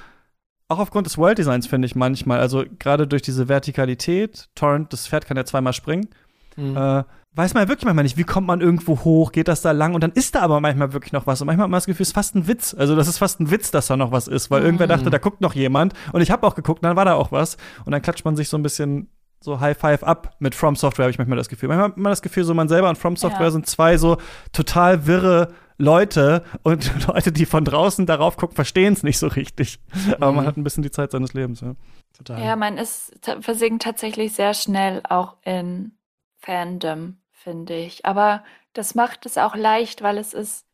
auch 0.69 0.79
aufgrund 0.79 1.07
des 1.07 1.19
World 1.19 1.39
Designs 1.39 1.67
finde 1.67 1.87
ich 1.87 1.95
manchmal, 1.95 2.41
also 2.41 2.65
gerade 2.79 3.07
durch 3.07 3.23
diese 3.23 3.49
Vertikalität, 3.49 4.49
Torrent, 4.55 4.93
das 4.93 5.07
Pferd 5.07 5.27
kann 5.27 5.37
ja 5.37 5.45
zweimal 5.45 5.73
springen, 5.73 6.09
Mhm. 6.57 6.77
äh, 6.77 7.05
weiß 7.35 7.55
man 7.55 7.63
ja 7.63 7.69
wirklich 7.71 7.87
manchmal 7.87 8.03
nicht, 8.03 8.19
wie 8.19 8.25
kommt 8.25 8.47
man 8.47 8.61
irgendwo 8.61 9.05
hoch, 9.05 9.33
geht 9.33 9.49
das 9.49 9.63
da 9.63 9.71
lang? 9.73 9.95
Und 9.95 10.03
dann 10.05 10.13
ist 10.13 10.35
da 10.35 10.41
aber 10.41 10.61
manchmal 10.61 10.93
wirklich 10.93 11.13
noch 11.13 11.27
was. 11.27 11.41
Und 11.41 11.47
manchmal 11.47 11.65
hat 11.65 11.71
man 11.71 11.79
das 11.79 11.87
Gefühl, 11.87 12.03
es 12.03 12.11
ist 12.11 12.15
fast 12.15 12.35
ein 12.35 12.47
Witz, 12.47 12.75
also 12.79 12.95
das 12.95 13.09
ist 13.09 13.17
fast 13.19 13.41
ein 13.41 13.51
Witz, 13.51 13.71
dass 13.71 13.87
da 13.87 13.97
noch 13.97 14.13
was 14.13 14.29
ist, 14.29 14.51
weil 14.51 14.63
irgendwer 14.63 14.87
dachte, 14.87 15.09
da 15.09 15.17
guckt 15.17 15.41
noch 15.41 15.55
jemand. 15.55 15.95
Und 16.13 16.21
ich 16.21 16.31
habe 16.31 16.47
auch 16.47 16.55
geguckt, 16.55 16.83
und 16.83 16.89
dann 16.89 16.97
war 16.97 17.07
da 17.07 17.15
auch 17.15 17.33
was. 17.33 17.57
Und 17.87 17.93
dann 17.93 18.03
klatscht 18.03 18.27
man 18.27 18.37
sich 18.37 18.51
so 18.51 18.59
ein 18.59 18.63
bisschen 18.63 19.09
so 19.43 19.61
High 19.61 19.77
Five 19.77 20.03
ab 20.05 20.35
mit 20.39 20.55
From 20.55 20.77
Software, 20.77 21.05
habe 21.05 21.11
ich 21.11 21.19
manchmal 21.19 21.39
das 21.39 21.49
Gefühl. 21.49 21.69
Manchmal 21.69 21.89
hat 21.91 21.97
man 21.97 22.11
das 22.13 22.23
Gefühl, 22.23 22.45
so 22.45 22.55
man 22.55 22.69
selber 22.69 22.89
und 22.89 22.97
From 22.97 23.17
Software 23.17 23.47
Ja. 23.47 23.51
sind 23.51 23.67
zwei 23.67 23.97
so 23.99 24.17
total 24.53 25.07
wirre 25.07 25.53
Leute 25.79 26.45
und 26.63 26.85
Leute, 27.09 27.33
die 27.33 27.45
von 27.47 27.65
draußen 27.65 28.07
darauf 28.07 28.37
gucken, 28.37 28.55
verstehen 28.55 28.93
es 28.93 29.03
nicht 29.03 29.19
so 29.19 29.27
richtig. 29.27 29.81
Aber 30.17 30.33
man 30.33 30.45
Mhm. 30.45 30.49
hat 30.49 30.57
ein 30.57 30.65
bisschen 30.65 30.83
die 30.83 30.91
Zeit 30.91 31.11
seines 31.11 31.33
Lebens, 31.35 31.61
ja. 31.61 31.75
Total. 32.17 32.43
Ja, 32.45 32.57
man 32.57 32.79
ist 32.79 33.13
versinkt 33.41 33.83
tatsächlich 33.83 34.35
sehr 34.35 34.55
schnell 34.55 35.03
auch 35.09 35.37
in 35.45 35.93
Fandom, 36.39 37.17
finde 37.33 37.75
ich. 37.75 38.05
Aber 38.05 38.45
das 38.75 38.95
macht 38.95 39.27
es 39.27 39.39
auch 39.39 39.57
leicht, 39.57 40.03
weil 40.03 40.19
es 40.19 40.35
ist 40.35 40.67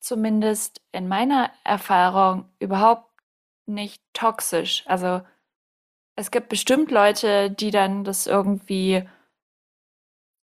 zumindest 0.00 0.80
in 0.92 1.08
meiner 1.08 1.50
Erfahrung 1.64 2.46
überhaupt 2.58 3.08
nicht 3.66 4.02
toxisch. 4.12 4.84
Also 4.86 5.22
es 6.16 6.30
gibt 6.30 6.48
bestimmt 6.48 6.90
Leute, 6.90 7.50
die 7.50 7.70
dann 7.70 8.04
das 8.04 8.26
irgendwie 8.26 9.04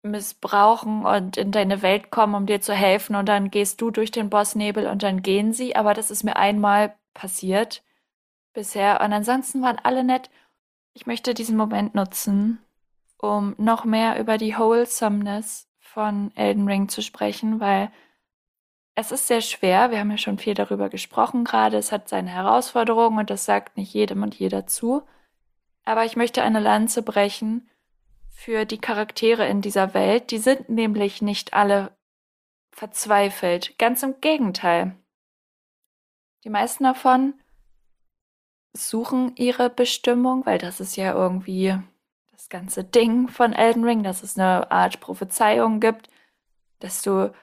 missbrauchen 0.04 1.06
und 1.06 1.38
in 1.38 1.52
deine 1.52 1.82
Welt 1.82 2.12
kommen, 2.12 2.36
um 2.36 2.46
dir 2.46 2.62
zu 2.62 2.74
helfen 2.74 3.16
und 3.16 3.28
dann 3.28 3.50
gehst 3.50 3.82
du 3.82 3.92
durch 3.92 4.12
den 4.12 4.30
Bossnebel 4.30 4.88
und 4.88 5.04
dann 5.04 5.22
gehen 5.22 5.52
sie. 5.54 5.76
Aber 5.76 5.94
das 5.94 6.12
ist 6.12 6.24
mir 6.24 6.36
einmal 6.36 6.96
passiert 7.14 7.84
bisher 8.54 9.02
und 9.02 9.14
ansonsten 9.14 9.62
waren 9.62 9.80
alle 9.84 10.04
nett. 10.04 10.30
Ich 10.94 11.08
möchte 11.08 11.34
diesen 11.34 11.58
Moment 11.58 11.96
nutzen, 11.96 12.60
um 13.18 13.56
noch 13.58 13.84
mehr 13.86 14.20
über 14.20 14.38
die 14.38 14.58
Wholesomeness 14.58 15.68
von 15.80 16.32
Elden 16.36 16.68
Ring 16.68 16.88
zu 16.88 17.02
sprechen, 17.02 17.60
weil 17.60 17.92
es 18.96 19.12
ist 19.12 19.28
sehr 19.28 19.42
schwer. 19.42 19.92
Wir 19.92 20.00
haben 20.00 20.12
ja 20.12 20.18
schon 20.18 20.38
viel 20.38 20.54
darüber 20.54 20.90
gesprochen 20.90 21.44
gerade. 21.44 21.78
Es 21.78 21.92
hat 21.92 22.08
seine 22.08 22.30
Herausforderungen 22.30 23.20
und 23.20 23.30
das 23.30 23.46
sagt 23.46 23.78
nicht 23.78 23.94
jedem 23.94 24.24
und 24.24 24.36
jeder 24.36 24.68
zu. 24.68 25.04
Aber 25.86 26.04
ich 26.04 26.16
möchte 26.16 26.42
eine 26.42 26.60
Lanze 26.60 27.04
brechen 27.04 27.70
für 28.32 28.66
die 28.66 28.80
Charaktere 28.80 29.48
in 29.48 29.62
dieser 29.62 29.94
Welt. 29.94 30.32
Die 30.32 30.40
sind 30.40 30.68
nämlich 30.68 31.22
nicht 31.22 31.54
alle 31.54 31.96
verzweifelt. 32.72 33.78
Ganz 33.78 34.04
im 34.04 34.20
Gegenteil. 34.20 34.96
Die 36.44 36.50
meisten 36.50 36.84
davon 36.84 37.36
suchen 38.74 39.36
ihre 39.36 39.70
Bestimmung, 39.70 40.46
weil 40.46 40.58
das 40.58 40.80
ist 40.80 40.96
ja 40.98 41.14
irgendwie 41.14 41.78
das 42.32 42.50
ganze 42.50 42.84
Ding 42.84 43.30
von 43.30 43.54
Elden 43.54 43.86
Ring, 43.86 44.04
dass 44.04 44.22
es 44.22 44.38
eine 44.38 44.70
Art 44.70 45.00
Prophezeiung 45.00 45.80
gibt, 45.80 46.10
dass 46.80 47.02
du 47.02 47.34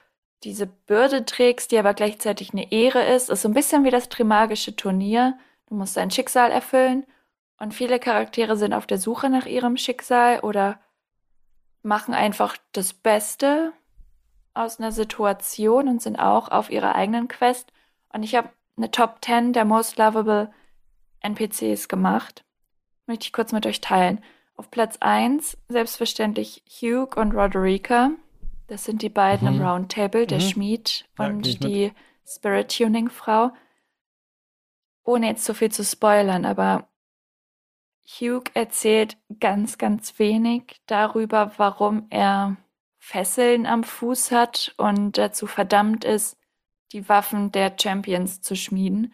diese 0.43 0.67
Bürde 0.67 1.25
trägst, 1.25 1.71
die 1.71 1.79
aber 1.79 1.93
gleichzeitig 1.93 2.51
eine 2.51 2.71
Ehre 2.71 3.03
ist. 3.03 3.29
Ist 3.29 3.41
so 3.41 3.49
ein 3.49 3.53
bisschen 3.53 3.83
wie 3.85 3.89
das 3.89 4.09
Trimagische 4.09 4.75
Turnier. 4.75 5.37
Du 5.67 5.75
musst 5.75 5.97
dein 5.97 6.11
Schicksal 6.11 6.51
erfüllen 6.51 7.05
und 7.63 7.73
viele 7.73 7.97
Charaktere 7.97 8.57
sind 8.57 8.73
auf 8.73 8.85
der 8.85 8.97
Suche 8.97 9.29
nach 9.29 9.45
ihrem 9.45 9.77
Schicksal 9.77 10.41
oder 10.41 10.79
machen 11.81 12.13
einfach 12.13 12.57
das 12.73 12.93
Beste 12.93 13.71
aus 14.53 14.79
einer 14.79 14.91
Situation 14.91 15.87
und 15.87 16.01
sind 16.01 16.17
auch 16.19 16.49
auf 16.49 16.69
ihrer 16.69 16.93
eigenen 16.95 17.29
Quest. 17.29 17.71
Und 18.11 18.23
ich 18.23 18.35
habe 18.35 18.49
eine 18.75 18.91
Top 18.91 19.19
10 19.23 19.53
der 19.53 19.63
most 19.63 19.97
lovable 19.97 20.51
NPCs 21.21 21.87
gemacht. 21.87 22.43
Möchte 23.07 23.25
ich 23.27 23.33
kurz 23.33 23.53
mit 23.53 23.65
euch 23.65 23.79
teilen. 23.79 24.21
Auf 24.55 24.69
Platz 24.69 24.97
1 24.99 25.57
selbstverständlich 25.69 26.63
Hugh 26.67 27.15
und 27.19 27.31
Roderica. 27.33 28.11
Das 28.67 28.83
sind 28.83 29.01
die 29.01 29.09
beiden 29.09 29.47
Mhm. 29.49 29.61
im 29.61 29.65
Roundtable, 29.65 30.27
der 30.27 30.39
Mhm. 30.39 30.41
Schmied 30.43 31.05
Ja, 31.17 31.25
und 31.27 31.45
mit. 31.45 31.63
die 31.63 31.93
Spirit-Tuning-Frau. 32.27 33.51
Ohne 35.05 35.27
jetzt 35.27 35.45
zu 35.45 35.53
viel 35.53 35.71
zu 35.71 35.83
spoilern, 35.83 36.45
aber 36.45 36.87
Hugh 38.05 38.43
erzählt 38.53 39.17
ganz, 39.39 39.77
ganz 39.77 40.19
wenig 40.19 40.81
darüber, 40.85 41.53
warum 41.57 42.07
er 42.09 42.57
Fesseln 42.99 43.65
am 43.65 43.83
Fuß 43.83 44.31
hat 44.31 44.73
und 44.77 45.17
dazu 45.17 45.47
verdammt 45.47 46.05
ist, 46.05 46.37
die 46.91 47.09
Waffen 47.09 47.51
der 47.51 47.75
Champions 47.79 48.41
zu 48.41 48.55
schmieden. 48.55 49.13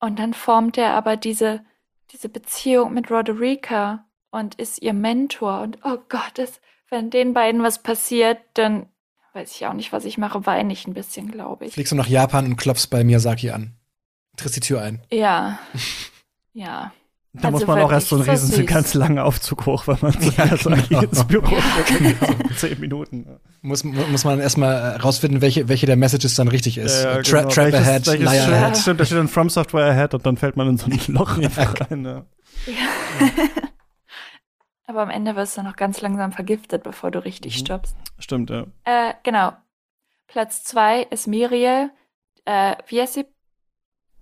Und 0.00 0.18
dann 0.18 0.34
formt 0.34 0.78
er 0.78 0.94
aber 0.94 1.16
diese, 1.16 1.64
diese 2.10 2.28
Beziehung 2.28 2.94
mit 2.94 3.10
Roderica 3.10 4.06
und 4.30 4.54
ist 4.56 4.82
ihr 4.82 4.92
Mentor. 4.92 5.60
Und 5.60 5.78
oh 5.84 5.98
Gott, 6.08 6.32
das, 6.34 6.60
wenn 6.88 7.10
den 7.10 7.34
beiden 7.34 7.62
was 7.62 7.82
passiert, 7.82 8.38
dann 8.54 8.86
weiß 9.34 9.54
ich 9.54 9.66
auch 9.66 9.74
nicht, 9.74 9.92
was 9.92 10.04
ich 10.04 10.18
mache, 10.18 10.46
weine 10.46 10.72
ich 10.72 10.86
ein 10.86 10.94
bisschen, 10.94 11.30
glaube 11.30 11.66
ich. 11.66 11.74
Fliegst 11.74 11.92
du 11.92 11.96
nach 11.96 12.08
Japan 12.08 12.46
und 12.46 12.56
klopfst 12.56 12.88
bei 12.90 13.04
Miyazaki 13.04 13.50
an. 13.50 13.74
Triffst 14.36 14.56
die 14.56 14.60
Tür 14.60 14.82
ein. 14.82 15.02
Ja. 15.10 15.58
ja. 16.52 16.92
Da 17.34 17.48
Also 17.48 17.58
muss 17.60 17.66
man 17.66 17.78
auch 17.80 17.90
erst 17.90 18.08
so 18.10 18.16
einen 18.16 18.24
so 18.26 18.30
riesen, 18.30 18.50
süß. 18.52 18.66
ganz 18.66 18.92
langen 18.92 19.18
Aufzug 19.18 19.64
hoch, 19.64 19.86
wenn 19.86 19.96
man 20.02 20.12
zu 20.12 20.30
Ja, 20.36 20.44
genau. 20.54 21.00
ins 21.00 21.24
Büro 21.26 21.56
geht. 21.88 22.16
So 22.50 22.66
Zehn 22.68 22.78
Minuten. 22.80 23.26
Muss, 23.62 23.84
mu- 23.84 24.06
muss 24.10 24.24
man 24.24 24.38
erstmal 24.38 24.74
äh, 24.74 24.96
rausfinden, 24.96 25.40
welche, 25.40 25.66
welche 25.68 25.86
der 25.86 25.96
Messages 25.96 26.34
dann 26.34 26.48
richtig 26.48 26.76
ist. 26.76 27.02
Ja, 27.04 27.18
Äh, 27.18 27.22
Tra 27.22 27.38
genau. 27.38 27.48
Trap 27.50 27.64
Welches- 27.72 27.80
ahead, 27.88 28.06
welches 28.06 28.30
Liar 28.32 28.52
ahead. 28.52 28.76
Stimmt, 28.76 29.00
da 29.00 29.04
steht 29.06 29.16
dann 29.18 29.28
From 29.28 29.48
Software 29.48 29.86
Ahead 29.90 30.12
und 30.12 30.26
dann 30.26 30.36
fällt 30.36 30.56
man 30.58 30.68
in 30.68 30.76
so 30.76 30.86
ein 30.86 31.00
Loch 31.06 31.38
Ja. 31.38 31.48
rein. 31.90 32.04
Ja. 32.04 32.26
Aber 34.86 35.00
am 35.02 35.10
Ende 35.10 35.34
wirst 35.36 35.56
du 35.56 35.62
noch 35.62 35.76
ganz 35.76 36.00
langsam 36.02 36.32
vergiftet, 36.32 36.82
bevor 36.82 37.10
du 37.10 37.24
richtig 37.24 37.54
Mhm. 37.56 37.60
stirbst. 37.60 37.96
Stimmt, 38.18 38.50
ja. 38.50 38.66
Äh, 38.84 39.14
genau. 39.22 39.52
Platz 40.26 40.64
zwei 40.64 41.02
ist 41.04 41.26
Miriel. 41.26 41.90
Äh, 42.44 42.76
wie 42.88 43.00
heißt 43.00 43.14
sie? 43.14 43.24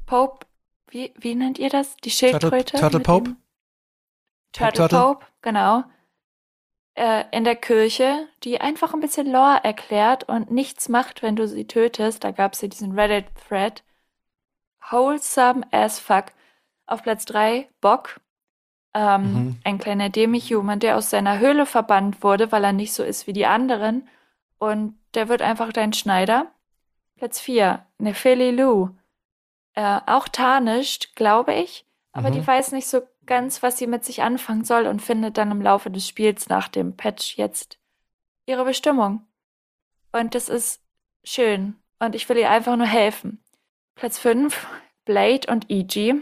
Pope? 0.06 0.46
Wie, 0.90 1.12
wie 1.16 1.34
nennt 1.34 1.58
ihr 1.58 1.70
das? 1.70 1.96
Die 1.98 2.10
Schildkröte? 2.10 2.76
Turtle 2.78 2.98
mit 2.98 3.06
Pope? 3.06 3.36
Turtle 4.52 4.88
Turtle? 4.88 4.98
Pope, 4.98 5.26
genau. 5.42 5.84
Äh, 6.94 7.24
in 7.30 7.44
der 7.44 7.56
Kirche, 7.56 8.28
die 8.42 8.60
einfach 8.60 8.92
ein 8.92 9.00
bisschen 9.00 9.30
Lore 9.30 9.60
erklärt 9.62 10.24
und 10.28 10.50
nichts 10.50 10.88
macht, 10.88 11.22
wenn 11.22 11.36
du 11.36 11.46
sie 11.46 11.66
tötest. 11.66 12.24
Da 12.24 12.32
gab 12.32 12.54
es 12.54 12.60
ja 12.60 12.68
diesen 12.68 12.98
Reddit-Thread. 12.98 13.84
Wholesome 14.90 15.62
as 15.70 15.98
fuck. 16.00 16.26
Auf 16.86 17.02
Platz 17.02 17.24
drei 17.24 17.68
Bock. 17.80 18.20
Ähm, 18.92 19.22
Mhm. 19.32 19.60
Ein 19.62 19.78
kleiner 19.78 20.08
Demi-Human, 20.08 20.80
der 20.80 20.96
aus 20.96 21.10
seiner 21.10 21.38
Höhle 21.38 21.64
verbannt 21.66 22.24
wurde, 22.24 22.50
weil 22.50 22.64
er 22.64 22.72
nicht 22.72 22.92
so 22.92 23.04
ist 23.04 23.28
wie 23.28 23.32
die 23.32 23.46
anderen. 23.46 24.08
Und 24.58 24.98
der 25.14 25.28
wird 25.28 25.42
einfach 25.42 25.72
dein 25.72 25.92
Schneider. 25.92 26.50
Platz 27.16 27.38
4, 27.38 27.86
Nefeli 27.98 28.50
Lu. 28.50 28.90
Äh, 29.80 30.00
auch 30.06 30.28
tarnischt, 30.28 31.14
glaube 31.16 31.54
ich, 31.54 31.86
aber 32.12 32.28
Mhm. 32.28 32.34
die 32.34 32.46
weiß 32.46 32.72
nicht 32.72 32.86
so 32.86 33.00
ganz, 33.24 33.62
was 33.62 33.78
sie 33.78 33.86
mit 33.86 34.04
sich 34.04 34.22
anfangen 34.22 34.62
soll 34.64 34.86
und 34.86 35.00
findet 35.00 35.38
dann 35.38 35.50
im 35.50 35.62
Laufe 35.62 35.90
des 35.90 36.06
Spiels 36.06 36.50
nach 36.50 36.68
dem 36.68 36.96
Patch 36.96 37.38
jetzt 37.38 37.78
ihre 38.44 38.64
Bestimmung. 38.66 39.26
Und 40.12 40.34
das 40.34 40.50
ist 40.50 40.82
schön. 41.24 41.76
Und 41.98 42.14
ich 42.14 42.28
will 42.28 42.36
ihr 42.36 42.50
einfach 42.50 42.76
nur 42.76 42.86
helfen. 42.86 43.42
Platz 43.94 44.18
5, 44.18 44.66
Blade 45.06 45.50
und 45.50 45.70
E.G. 45.70 46.12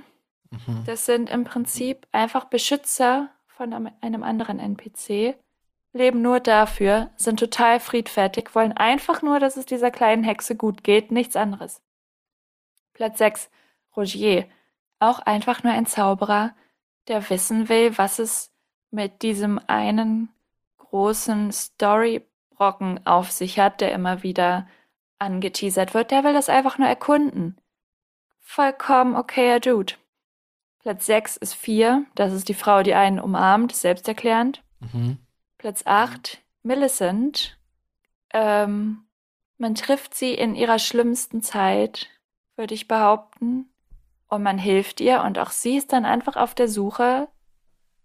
Mhm. 0.51 0.85
Das 0.87 1.05
sind 1.05 1.29
im 1.29 1.43
Prinzip 1.45 2.07
einfach 2.13 2.45
Beschützer 2.45 3.31
von 3.49 3.73
einem- 3.73 3.91
einem 4.03 4.23
anderen 4.23 4.61
NPC, 4.61 5.35
leben 5.93 6.23
nur 6.23 6.39
dafür, 6.39 7.11
sind 7.17 7.41
total 7.41 7.81
friedfertig, 7.81 8.55
wollen 8.55 8.73
einfach 8.77 9.21
nur, 9.23 9.41
dass 9.41 9.57
es 9.57 9.67
dieser 9.67 9.91
kleinen 9.91 10.23
Hexe 10.23 10.55
gut 10.55 10.85
geht, 10.85 11.11
nichts 11.11 11.35
anderes. 11.35 11.83
Platz 12.99 13.19
6, 13.19 13.49
Rogier. 13.97 14.49
Auch 14.99 15.21
einfach 15.21 15.63
nur 15.63 15.73
ein 15.73 15.87
Zauberer, 15.87 16.53
der 17.07 17.31
wissen 17.31 17.69
will, 17.69 17.97
was 17.97 18.19
es 18.19 18.53
mit 18.91 19.23
diesem 19.23 19.61
einen 19.69 20.31
großen 20.79 21.53
Storybrocken 21.53 23.07
auf 23.07 23.31
sich 23.31 23.61
hat, 23.61 23.81
der 23.81 23.93
immer 23.93 24.25
wieder 24.25 24.67
angeteasert 25.21 25.95
wird. 25.95 26.11
Der 26.11 26.25
will 26.25 26.33
das 26.33 26.49
einfach 26.49 26.77
nur 26.77 26.89
erkunden. 26.89 27.57
Vollkommen 28.41 29.15
okayer 29.15 29.61
Dude. 29.61 29.95
Platz 30.81 31.07
6 31.07 31.37
ist 31.37 31.55
4. 31.55 32.05
Das 32.17 32.33
ist 32.33 32.49
die 32.49 32.55
Frau, 32.55 32.83
die 32.83 32.95
einen 32.95 33.21
umarmt, 33.21 33.77
selbsterklärend. 33.77 34.65
Mhm. 34.81 35.19
Platz 35.57 35.83
8, 35.87 36.43
Millicent. 36.65 37.61
Ähm, 38.31 39.05
man 39.57 39.77
trifft 39.77 40.17
sie 40.17 40.35
in 40.35 40.57
ihrer 40.57 40.81
schlimmsten 40.81 41.43
Zeit, 41.43 42.09
würde 42.59 42.75
ich 42.75 42.89
behaupten. 42.89 43.71
Und 44.29 44.43
man 44.43 44.59
hilft 44.59 45.01
ihr. 45.01 45.23
Und 45.23 45.39
auch 45.39 45.51
sie 45.51 45.77
ist 45.77 45.93
dann 45.93 46.05
einfach 46.05 46.37
auf 46.37 46.55
der 46.55 46.69
Suche 46.69 47.29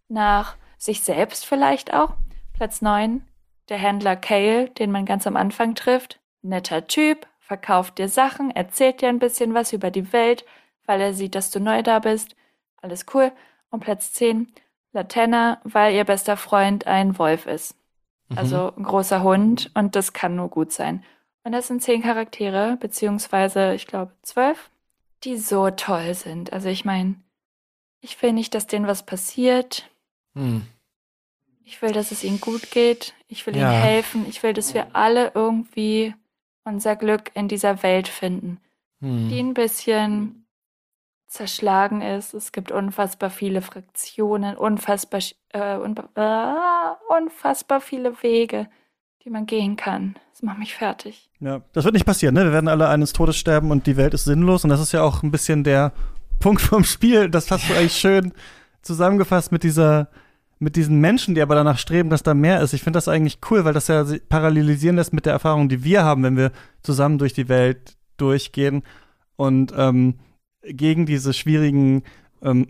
nach 0.08 0.56
sich 0.78 1.02
selbst 1.02 1.46
vielleicht 1.46 1.94
auch. 1.94 2.14
Platz 2.54 2.82
9, 2.82 3.26
der 3.70 3.78
Händler 3.78 4.16
Kale, 4.16 4.70
den 4.70 4.92
man 4.92 5.06
ganz 5.06 5.28
am 5.28 5.36
Anfang 5.36 5.76
trifft. 5.76 6.20
Netter 6.42 6.88
Typ, 6.88 7.28
verkauft 7.40 7.98
dir 7.98 8.08
Sachen, 8.08 8.52
erzählt 8.52 9.02
dir 9.02 9.10
ein 9.10 9.20
bisschen 9.20 9.54
was 9.54 9.74
über 9.74 9.92
die 9.92 10.14
Welt, 10.14 10.46
weil 10.86 11.02
er 11.02 11.14
sieht, 11.14 11.36
dass 11.36 11.50
du 11.50 11.60
neu 11.60 11.82
da 11.82 12.00
bist. 12.00 12.36
Alles 12.82 13.06
cool. 13.14 13.32
Und 13.70 13.80
Platz 13.80 14.14
10, 14.14 14.54
Latenna, 14.92 15.60
weil 15.64 15.96
ihr 15.96 16.04
bester 16.04 16.38
Freund 16.38 16.86
ein 16.86 17.18
Wolf 17.18 17.48
ist. 17.48 17.76
Mhm. 18.30 18.38
Also 18.38 18.74
ein 18.78 18.84
großer 18.84 19.24
Hund 19.24 19.72
und 19.74 19.96
das 19.96 20.14
kann 20.14 20.36
nur 20.36 20.50
gut 20.50 20.72
sein. 20.72 21.04
Und 21.44 21.52
das 21.52 21.68
sind 21.68 21.82
zehn 21.84 22.02
Charaktere, 22.02 22.78
beziehungsweise 22.80 23.74
ich 23.74 23.86
glaube 23.88 24.14
zwölf, 24.22 24.70
die 25.24 25.38
so 25.38 25.70
toll 25.70 26.14
sind. 26.14 26.54
Also 26.54 26.70
ich 26.70 26.86
meine, 26.86 27.16
ich 28.02 28.22
will 28.22 28.34
nicht, 28.34 28.54
dass 28.56 28.68
denen 28.68 28.88
was 28.88 29.06
passiert. 29.06 29.90
Mhm. 30.34 30.66
Ich 31.66 31.82
will, 31.82 31.92
dass 31.92 32.12
es 32.12 32.24
ihnen 32.24 32.40
gut 32.42 32.72
geht. 32.72 33.14
Ich 33.28 33.46
will 33.46 33.56
Ja. 33.56 33.72
ihnen 33.72 33.82
helfen. 33.82 34.26
Ich 34.28 34.44
will, 34.44 34.54
dass 34.54 34.74
wir 34.74 34.96
alle 34.96 35.32
irgendwie 35.34 36.14
unser 36.66 36.96
Glück 36.96 37.32
in 37.34 37.48
dieser 37.48 37.84
Welt 37.84 38.08
finden, 38.08 38.60
Mhm. 39.00 39.30
die 39.30 39.40
ein 39.40 39.54
bisschen 39.54 40.46
zerschlagen 41.28 42.02
ist. 42.02 42.34
Es 42.34 42.52
gibt 42.52 42.72
unfassbar 42.72 43.30
viele 43.30 43.62
Fraktionen, 43.62 44.56
unfassbar, 44.56 45.20
äh, 45.54 45.76
äh, 45.76 46.96
unfassbar 47.10 47.82
viele 47.82 48.22
Wege, 48.24 48.70
die 49.26 49.30
man 49.30 49.46
gehen 49.46 49.78
kann. 49.78 50.16
Das 50.32 50.42
macht 50.42 50.60
mich 50.60 50.76
fertig. 50.76 51.30
Ja, 51.40 51.62
das 51.72 51.86
wird 51.86 51.94
nicht 51.94 52.06
passieren, 52.06 52.36
ne? 52.36 52.44
Wir 52.44 52.52
werden 52.52 52.68
alle 52.68 52.90
eines 52.90 53.14
Todes 53.14 53.38
sterben 53.38 53.72
und 53.72 53.88
die 53.88 53.96
Welt 53.96 54.14
ist 54.14 54.26
sinnlos. 54.26 54.64
Und 54.64 54.70
das 54.70 54.82
ist 54.82 54.92
ja 54.92 55.02
auch 55.02 55.24
ein 55.24 55.32
bisschen 55.32 55.64
der 55.64 55.94
Punkt 56.40 56.62
vom 56.62 56.84
Spiel. 56.84 57.30
Das 57.30 57.50
hast 57.50 57.70
du 57.70 57.74
eigentlich 57.74 57.96
schön 57.96 58.34
zusammengefasst 58.82 59.52
mit 59.52 59.64
dieser, 59.64 60.10
mit 60.60 60.76
diesen 60.76 61.00
Menschen, 61.00 61.36
die 61.36 61.42
aber 61.42 61.56
danach 61.56 61.78
streben, 61.78 62.10
dass 62.10 62.24
da 62.24 62.34
mehr 62.34 62.62
ist. 62.62 62.74
Ich 62.74 62.84
finde 62.84 62.98
das 62.98 63.08
eigentlich 63.08 63.40
cool, 63.50 63.64
weil 63.64 63.74
das 63.74 63.88
ja 63.88 64.06
parallelisieren 64.28 64.98
lässt 64.98 65.14
mit 65.14 65.26
der 65.26 65.34
Erfahrung, 65.34 65.70
die 65.70 65.84
wir 65.86 66.04
haben, 66.04 66.24
wenn 66.24 66.36
wir 66.36 66.52
zusammen 66.82 67.18
durch 67.18 67.34
die 67.34 67.48
Welt 67.48 67.96
durchgehen 68.18 68.84
und 69.38 69.74
ähm, 69.78 70.16
gegen 70.64 71.06
diese 71.06 71.34
schwierigen 71.34 72.04
ähm, 72.42 72.68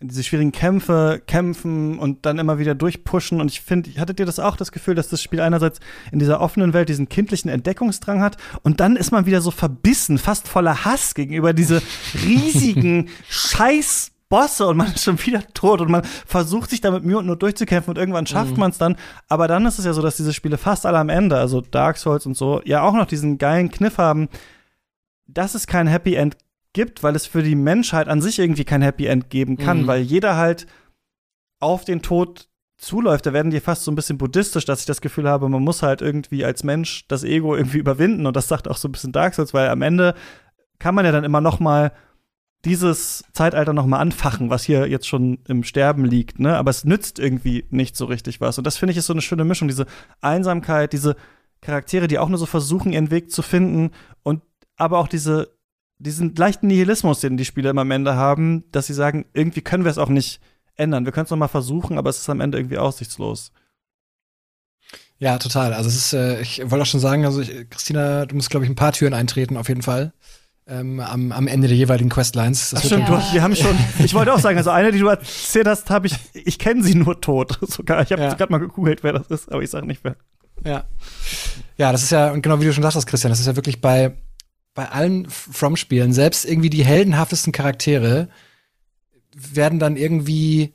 diese 0.00 0.22
schwierigen 0.22 0.52
Kämpfe 0.52 1.22
kämpfen 1.26 1.98
und 1.98 2.26
dann 2.26 2.38
immer 2.38 2.58
wieder 2.58 2.74
durchpushen. 2.74 3.40
Und 3.40 3.50
ich 3.50 3.62
finde, 3.62 3.90
hattet 3.98 4.20
ihr 4.20 4.26
das 4.26 4.38
auch 4.38 4.56
das 4.56 4.72
Gefühl, 4.72 4.94
dass 4.94 5.08
das 5.08 5.22
Spiel 5.22 5.40
einerseits 5.40 5.80
in 6.12 6.18
dieser 6.18 6.40
offenen 6.40 6.72
Welt 6.74 6.88
diesen 6.88 7.08
kindlichen 7.08 7.50
Entdeckungsdrang 7.50 8.20
hat 8.20 8.36
und 8.62 8.80
dann 8.80 8.96
ist 8.96 9.10
man 9.10 9.26
wieder 9.26 9.40
so 9.40 9.50
verbissen, 9.50 10.18
fast 10.18 10.48
voller 10.48 10.84
Hass 10.84 11.14
gegenüber 11.14 11.52
diese 11.52 11.80
riesigen 12.24 13.08
Scheiß 13.28 14.12
Bosse 14.28 14.66
und 14.66 14.76
man 14.76 14.88
ist 14.88 15.04
schon 15.04 15.24
wieder 15.24 15.42
tot 15.54 15.80
und 15.80 15.90
man 15.90 16.02
versucht 16.26 16.70
sich 16.70 16.80
damit 16.80 17.04
Mühe 17.04 17.18
und 17.18 17.26
nur 17.26 17.36
durchzukämpfen 17.36 17.92
und 17.92 17.98
irgendwann 17.98 18.26
schafft 18.26 18.56
man 18.56 18.72
es 18.72 18.78
dann. 18.78 18.96
Aber 19.28 19.46
dann 19.46 19.66
ist 19.66 19.78
es 19.78 19.84
ja 19.84 19.92
so, 19.92 20.02
dass 20.02 20.16
diese 20.16 20.32
Spiele 20.32 20.58
fast 20.58 20.84
alle 20.84 20.98
am 20.98 21.08
Ende, 21.08 21.36
also 21.36 21.60
Dark 21.60 21.96
Souls 21.96 22.26
und 22.26 22.36
so, 22.36 22.60
ja 22.64 22.82
auch 22.82 22.94
noch 22.94 23.06
diesen 23.06 23.38
geilen 23.38 23.70
Kniff 23.70 23.98
haben, 23.98 24.28
dass 25.28 25.54
es 25.54 25.68
kein 25.68 25.86
Happy 25.86 26.14
End 26.14 26.36
gibt, 26.76 27.02
weil 27.02 27.16
es 27.16 27.26
für 27.26 27.42
die 27.42 27.56
Menschheit 27.56 28.06
an 28.06 28.20
sich 28.22 28.38
irgendwie 28.38 28.64
kein 28.64 28.82
Happy 28.82 29.06
End 29.06 29.30
geben 29.30 29.56
kann, 29.56 29.82
Mhm. 29.82 29.86
weil 29.88 30.02
jeder 30.02 30.36
halt 30.36 30.66
auf 31.58 31.84
den 31.84 32.02
Tod 32.02 32.48
zuläuft. 32.78 33.24
Da 33.26 33.32
werden 33.32 33.50
die 33.50 33.60
fast 33.60 33.82
so 33.84 33.90
ein 33.90 33.94
bisschen 33.96 34.18
buddhistisch, 34.18 34.66
dass 34.66 34.80
ich 34.80 34.86
das 34.86 35.00
Gefühl 35.00 35.28
habe, 35.28 35.48
man 35.48 35.62
muss 35.62 35.82
halt 35.82 36.02
irgendwie 36.02 36.44
als 36.44 36.62
Mensch 36.62 37.08
das 37.08 37.24
Ego 37.24 37.56
irgendwie 37.56 37.78
überwinden 37.78 38.26
und 38.26 38.36
das 38.36 38.46
sagt 38.48 38.68
auch 38.68 38.76
so 38.76 38.86
ein 38.88 38.92
bisschen 38.92 39.12
Dark 39.12 39.34
Souls, 39.34 39.54
weil 39.54 39.70
am 39.70 39.80
Ende 39.82 40.14
kann 40.78 40.94
man 40.94 41.06
ja 41.06 41.10
dann 41.12 41.24
immer 41.24 41.40
noch 41.40 41.58
mal 41.58 41.92
dieses 42.64 43.24
Zeitalter 43.32 43.72
noch 43.72 43.86
mal 43.86 43.98
anfachen, 44.00 44.50
was 44.50 44.64
hier 44.64 44.86
jetzt 44.88 45.06
schon 45.08 45.38
im 45.48 45.62
Sterben 45.64 46.04
liegt, 46.04 46.38
ne? 46.38 46.56
Aber 46.56 46.70
es 46.70 46.84
nützt 46.84 47.18
irgendwie 47.18 47.64
nicht 47.70 47.96
so 47.96 48.04
richtig 48.06 48.40
was. 48.40 48.58
Und 48.58 48.66
das 48.66 48.76
finde 48.76 48.92
ich 48.92 48.98
ist 48.98 49.06
so 49.06 49.12
eine 49.14 49.22
schöne 49.22 49.44
Mischung, 49.44 49.68
diese 49.68 49.86
Einsamkeit, 50.20 50.92
diese 50.92 51.16
Charaktere, 51.62 52.08
die 52.08 52.18
auch 52.18 52.28
nur 52.28 52.38
so 52.38 52.46
versuchen, 52.46 52.92
ihren 52.92 53.10
Weg 53.10 53.30
zu 53.30 53.40
finden 53.42 53.90
und 54.22 54.42
aber 54.76 54.98
auch 54.98 55.08
diese 55.08 55.55
diesen 55.98 56.34
leichten 56.34 56.66
Nihilismus, 56.66 57.20
den 57.20 57.36
die 57.36 57.44
Spieler 57.44 57.70
immer 57.70 57.82
am 57.82 57.90
Ende 57.90 58.14
haben, 58.16 58.64
dass 58.72 58.86
sie 58.86 58.94
sagen, 58.94 59.26
irgendwie 59.32 59.62
können 59.62 59.84
wir 59.84 59.90
es 59.90 59.98
auch 59.98 60.08
nicht 60.08 60.40
ändern. 60.74 61.04
Wir 61.04 61.12
können 61.12 61.24
es 61.24 61.30
noch 61.30 61.38
mal 61.38 61.48
versuchen, 61.48 61.98
aber 61.98 62.10
es 62.10 62.18
ist 62.18 62.28
am 62.28 62.40
Ende 62.40 62.58
irgendwie 62.58 62.78
aussichtslos. 62.78 63.52
Ja, 65.18 65.38
total. 65.38 65.72
Also 65.72 65.88
es 65.88 65.96
ist, 65.96 66.12
äh, 66.12 66.40
ich 66.42 66.60
wollte 66.70 66.82
auch 66.82 66.86
schon 66.86 67.00
sagen, 67.00 67.24
also 67.24 67.40
ich, 67.40 67.70
Christina, 67.70 68.26
du 68.26 68.34
musst, 68.34 68.50
glaube 68.50 68.66
ich, 68.66 68.70
ein 68.70 68.76
paar 68.76 68.92
Türen 68.92 69.14
eintreten, 69.14 69.56
auf 69.56 69.68
jeden 69.68 69.82
Fall. 69.82 70.12
ähm, 70.68 71.00
am, 71.00 71.32
am 71.32 71.46
Ende 71.46 71.68
der 71.68 71.76
jeweiligen 71.76 72.10
Questlines. 72.10 72.70
Das 72.70 72.80
Ach 72.80 72.86
stimmt, 72.86 73.08
ja. 73.08 73.22
wir 73.32 73.42
haben 73.42 73.54
schon, 73.54 73.76
ich 74.00 74.14
wollte 74.14 74.32
auch 74.32 74.40
sagen, 74.40 74.58
also 74.58 74.70
eine, 74.70 74.90
die 74.90 74.98
du 74.98 75.06
erzählt 75.06 75.66
hast, 75.66 75.90
habe 75.90 76.08
ich, 76.08 76.16
ich 76.34 76.58
kenne 76.58 76.82
sie 76.82 76.94
nur 76.94 77.20
tot 77.20 77.58
sogar. 77.68 78.02
Ich 78.02 78.12
habe 78.12 78.22
ja. 78.22 78.34
gerade 78.34 78.50
mal 78.50 78.58
gegoogelt, 78.58 79.02
wer 79.02 79.12
das 79.12 79.28
ist, 79.28 79.52
aber 79.52 79.62
ich 79.62 79.70
sage 79.70 79.86
nicht 79.86 80.02
wer. 80.02 80.16
Ja. 80.64 80.84
Ja, 81.76 81.92
das 81.92 82.02
ist 82.02 82.10
ja, 82.10 82.32
und 82.32 82.42
genau 82.42 82.60
wie 82.60 82.64
du 82.64 82.72
schon 82.72 82.82
sagst, 82.82 83.06
Christian, 83.06 83.30
das 83.30 83.40
ist 83.40 83.46
ja 83.46 83.54
wirklich 83.54 83.80
bei, 83.80 84.16
bei 84.76 84.88
allen 84.90 85.28
From-Spielen, 85.28 86.12
selbst 86.12 86.44
irgendwie 86.44 86.70
die 86.70 86.84
heldenhaftesten 86.84 87.52
Charaktere 87.52 88.28
werden 89.34 89.80
dann 89.80 89.96
irgendwie 89.96 90.72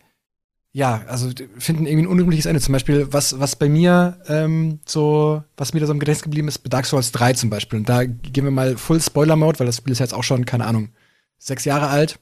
ja, 0.73 1.03
also 1.07 1.29
finden 1.57 1.85
irgendwie 1.85 2.05
ein 2.05 2.11
unrühmliches 2.11 2.45
Ende. 2.45 2.61
Zum 2.61 2.71
Beispiel, 2.71 3.11
was, 3.11 3.39
was 3.39 3.57
bei 3.57 3.67
mir 3.67 4.19
ähm, 4.27 4.79
so, 4.85 5.43
was 5.57 5.73
mir 5.73 5.81
da 5.81 5.85
so 5.85 5.91
im 5.91 5.99
Gedächtnis 5.99 6.23
geblieben 6.23 6.47
ist, 6.47 6.59
bei 6.59 6.69
Dark 6.69 6.85
Souls 6.85 7.11
3 7.11 7.33
zum 7.33 7.49
Beispiel. 7.49 7.79
Und 7.79 7.89
da 7.89 8.05
gehen 8.05 8.45
wir 8.45 8.51
mal 8.51 8.77
Full 8.77 9.01
Spoiler-Mode, 9.01 9.59
weil 9.59 9.67
das 9.67 9.77
Spiel 9.77 9.91
ist 9.91 9.99
jetzt 9.99 10.13
auch 10.13 10.23
schon, 10.23 10.45
keine 10.45 10.65
Ahnung, 10.65 10.89
sechs 11.37 11.65
Jahre 11.65 11.87
alt, 11.87 12.19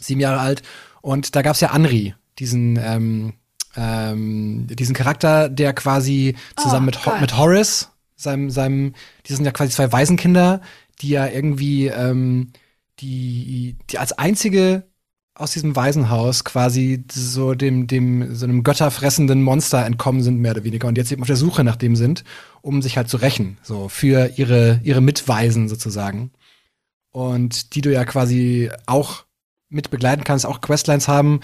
sieben 0.00 0.20
Jahre 0.20 0.40
alt. 0.40 0.62
Und 1.00 1.36
da 1.36 1.42
gab's 1.42 1.60
ja 1.60 1.70
Anri, 1.70 2.14
diesen, 2.40 2.76
ähm, 2.82 3.34
ähm, 3.76 4.66
diesen 4.68 4.94
Charakter, 4.94 5.48
der 5.48 5.74
quasi 5.74 6.34
zusammen 6.56 6.90
oh, 6.92 7.10
mit, 7.10 7.20
mit 7.20 7.36
Horace, 7.36 7.90
seinem, 8.16 8.50
seinem, 8.50 8.94
die 9.26 9.34
sind 9.34 9.44
ja 9.44 9.52
quasi 9.52 9.72
zwei 9.72 9.92
Waisenkinder, 9.92 10.60
die 11.00 11.10
ja 11.10 11.26
irgendwie 11.26 11.88
ähm, 11.88 12.52
die, 13.00 13.76
die 13.90 13.98
als 13.98 14.12
einzige 14.12 14.84
aus 15.34 15.50
diesem 15.50 15.74
Waisenhaus 15.74 16.44
quasi 16.44 17.04
so 17.10 17.54
dem, 17.54 17.88
dem, 17.88 18.34
so 18.34 18.44
einem 18.46 18.62
götterfressenden 18.62 19.42
Monster 19.42 19.84
entkommen 19.84 20.22
sind, 20.22 20.38
mehr 20.38 20.52
oder 20.52 20.62
weniger, 20.62 20.86
und 20.86 20.96
jetzt 20.96 21.10
eben 21.10 21.22
auf 21.22 21.26
der 21.26 21.36
Suche 21.36 21.64
nach 21.64 21.76
dem 21.76 21.96
sind, 21.96 22.22
um 22.62 22.82
sich 22.82 22.96
halt 22.96 23.08
zu 23.08 23.16
rächen, 23.16 23.58
so 23.62 23.88
für 23.88 24.30
ihre, 24.36 24.80
ihre 24.84 25.00
Mitweisen 25.00 25.68
sozusagen. 25.68 26.30
Und 27.10 27.74
die 27.74 27.80
du 27.80 27.92
ja 27.92 28.04
quasi 28.04 28.70
auch 28.86 29.24
mit 29.68 29.90
begleiten 29.90 30.24
kannst, 30.24 30.46
auch 30.46 30.60
Questlines 30.60 31.08
haben. 31.08 31.40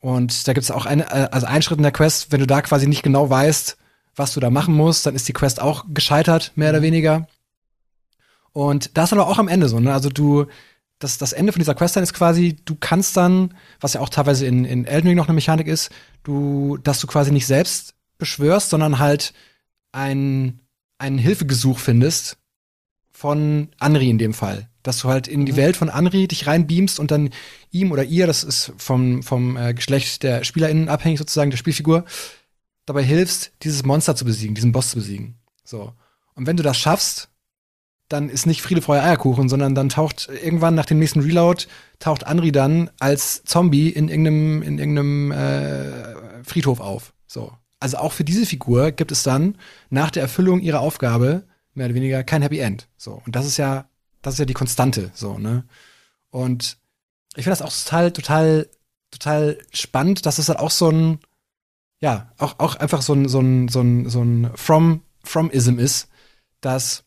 Und 0.00 0.46
da 0.48 0.52
gibt's 0.52 0.70
auch 0.70 0.86
eine, 0.86 1.04
äh, 1.10 1.28
also 1.30 1.46
einen 1.46 1.62
Schritt 1.62 1.78
in 1.78 1.84
der 1.84 1.92
Quest, 1.92 2.32
wenn 2.32 2.40
du 2.40 2.46
da 2.46 2.60
quasi 2.62 2.88
nicht 2.88 3.02
genau 3.02 3.30
weißt, 3.30 3.76
was 4.18 4.34
du 4.34 4.40
da 4.40 4.50
machen 4.50 4.74
musst, 4.74 5.06
dann 5.06 5.14
ist 5.14 5.28
die 5.28 5.32
Quest 5.32 5.60
auch 5.60 5.84
gescheitert, 5.88 6.52
mehr 6.56 6.70
oder 6.70 6.80
mhm. 6.80 6.84
weniger. 6.84 7.28
Und 8.52 8.96
das 8.96 9.10
ist 9.10 9.12
aber 9.12 9.28
auch 9.28 9.38
am 9.38 9.48
Ende 9.48 9.68
so, 9.68 9.78
ne? 9.78 9.92
Also 9.92 10.08
du, 10.08 10.46
das, 10.98 11.18
das 11.18 11.32
Ende 11.32 11.52
von 11.52 11.60
dieser 11.60 11.74
Quest 11.74 11.96
dann 11.96 12.02
ist 12.02 12.14
quasi, 12.14 12.56
du 12.64 12.76
kannst 12.78 13.16
dann, 13.16 13.54
was 13.80 13.94
ja 13.94 14.00
auch 14.00 14.08
teilweise 14.08 14.46
in, 14.46 14.64
in 14.64 14.84
Elden 14.84 15.08
Ring 15.08 15.16
noch 15.16 15.28
eine 15.28 15.34
Mechanik 15.34 15.66
ist, 15.66 15.90
du, 16.24 16.76
dass 16.78 17.00
du 17.00 17.06
quasi 17.06 17.30
nicht 17.30 17.46
selbst 17.46 17.94
beschwörst, 18.18 18.70
sondern 18.70 18.98
halt 18.98 19.32
ein, 19.92 20.60
ein 20.98 21.18
Hilfegesuch 21.18 21.78
findest 21.78 22.36
von 23.12 23.68
Anri 23.78 24.10
in 24.10 24.18
dem 24.18 24.34
Fall. 24.34 24.68
Dass 24.82 24.98
du 25.00 25.08
halt 25.08 25.28
in 25.28 25.46
die 25.46 25.52
mhm. 25.52 25.56
Welt 25.56 25.76
von 25.76 25.90
Anri 25.90 26.26
dich 26.26 26.46
reinbeamst 26.46 26.98
und 26.98 27.10
dann 27.10 27.30
ihm 27.70 27.92
oder 27.92 28.04
ihr, 28.04 28.26
das 28.26 28.42
ist 28.42 28.72
vom, 28.76 29.22
vom 29.22 29.56
äh, 29.56 29.74
Geschlecht 29.74 30.22
der 30.22 30.44
SpielerInnen 30.44 30.88
abhängig 30.88 31.18
sozusagen, 31.18 31.50
der 31.50 31.58
Spielfigur, 31.58 32.04
dabei 32.88 33.04
hilfst, 33.04 33.52
dieses 33.62 33.84
Monster 33.84 34.16
zu 34.16 34.24
besiegen, 34.24 34.54
diesen 34.54 34.72
Boss 34.72 34.90
zu 34.90 34.96
besiegen. 34.96 35.38
So. 35.64 35.92
Und 36.34 36.46
wenn 36.46 36.56
du 36.56 36.62
das 36.62 36.76
schaffst, 36.76 37.30
dann 38.08 38.30
ist 38.30 38.46
nicht 38.46 38.62
Friede, 38.62 38.80
Freude, 38.80 39.02
Eierkuchen, 39.02 39.48
sondern 39.48 39.74
dann 39.74 39.90
taucht 39.90 40.28
irgendwann 40.42 40.74
nach 40.74 40.86
dem 40.86 40.98
nächsten 40.98 41.20
Reload, 41.20 41.66
taucht 41.98 42.26
Anri 42.26 42.52
dann 42.52 42.90
als 42.98 43.44
Zombie 43.44 43.90
in 43.90 44.08
irgendeinem, 44.08 44.62
in 44.62 44.78
irgendeinem 44.78 45.32
äh, 45.32 46.42
Friedhof 46.44 46.80
auf. 46.80 47.12
So. 47.26 47.52
Also 47.80 47.98
auch 47.98 48.12
für 48.12 48.24
diese 48.24 48.46
Figur 48.46 48.92
gibt 48.92 49.12
es 49.12 49.22
dann 49.22 49.58
nach 49.90 50.10
der 50.10 50.22
Erfüllung 50.22 50.60
ihrer 50.60 50.80
Aufgabe 50.80 51.44
mehr 51.74 51.86
oder 51.86 51.94
weniger 51.94 52.24
kein 52.24 52.42
Happy 52.42 52.58
End. 52.58 52.88
So. 52.96 53.22
Und 53.24 53.36
das 53.36 53.46
ist 53.46 53.58
ja, 53.58 53.88
das 54.22 54.34
ist 54.34 54.40
ja 54.40 54.46
die 54.46 54.54
Konstante, 54.54 55.10
so, 55.14 55.38
ne? 55.38 55.64
Und 56.30 56.78
ich 57.36 57.44
finde 57.44 57.56
das 57.56 57.62
auch 57.62 57.72
total, 57.72 58.12
total, 58.12 58.68
total 59.10 59.58
spannend, 59.72 60.26
dass 60.26 60.38
es 60.38 60.48
halt 60.48 60.58
auch 60.58 60.70
so 60.70 60.90
ein, 60.90 61.20
ja, 62.00 62.32
auch, 62.38 62.58
auch 62.58 62.76
einfach 62.76 63.02
so 63.02 63.12
ein, 63.12 63.28
so 63.28 63.40
ein, 63.40 63.68
so 63.68 63.80
ein, 63.80 64.08
so 64.08 64.22
ein 64.22 64.50
From, 64.54 65.02
From-Ism 65.24 65.78
ist, 65.78 66.08
dass 66.60 67.04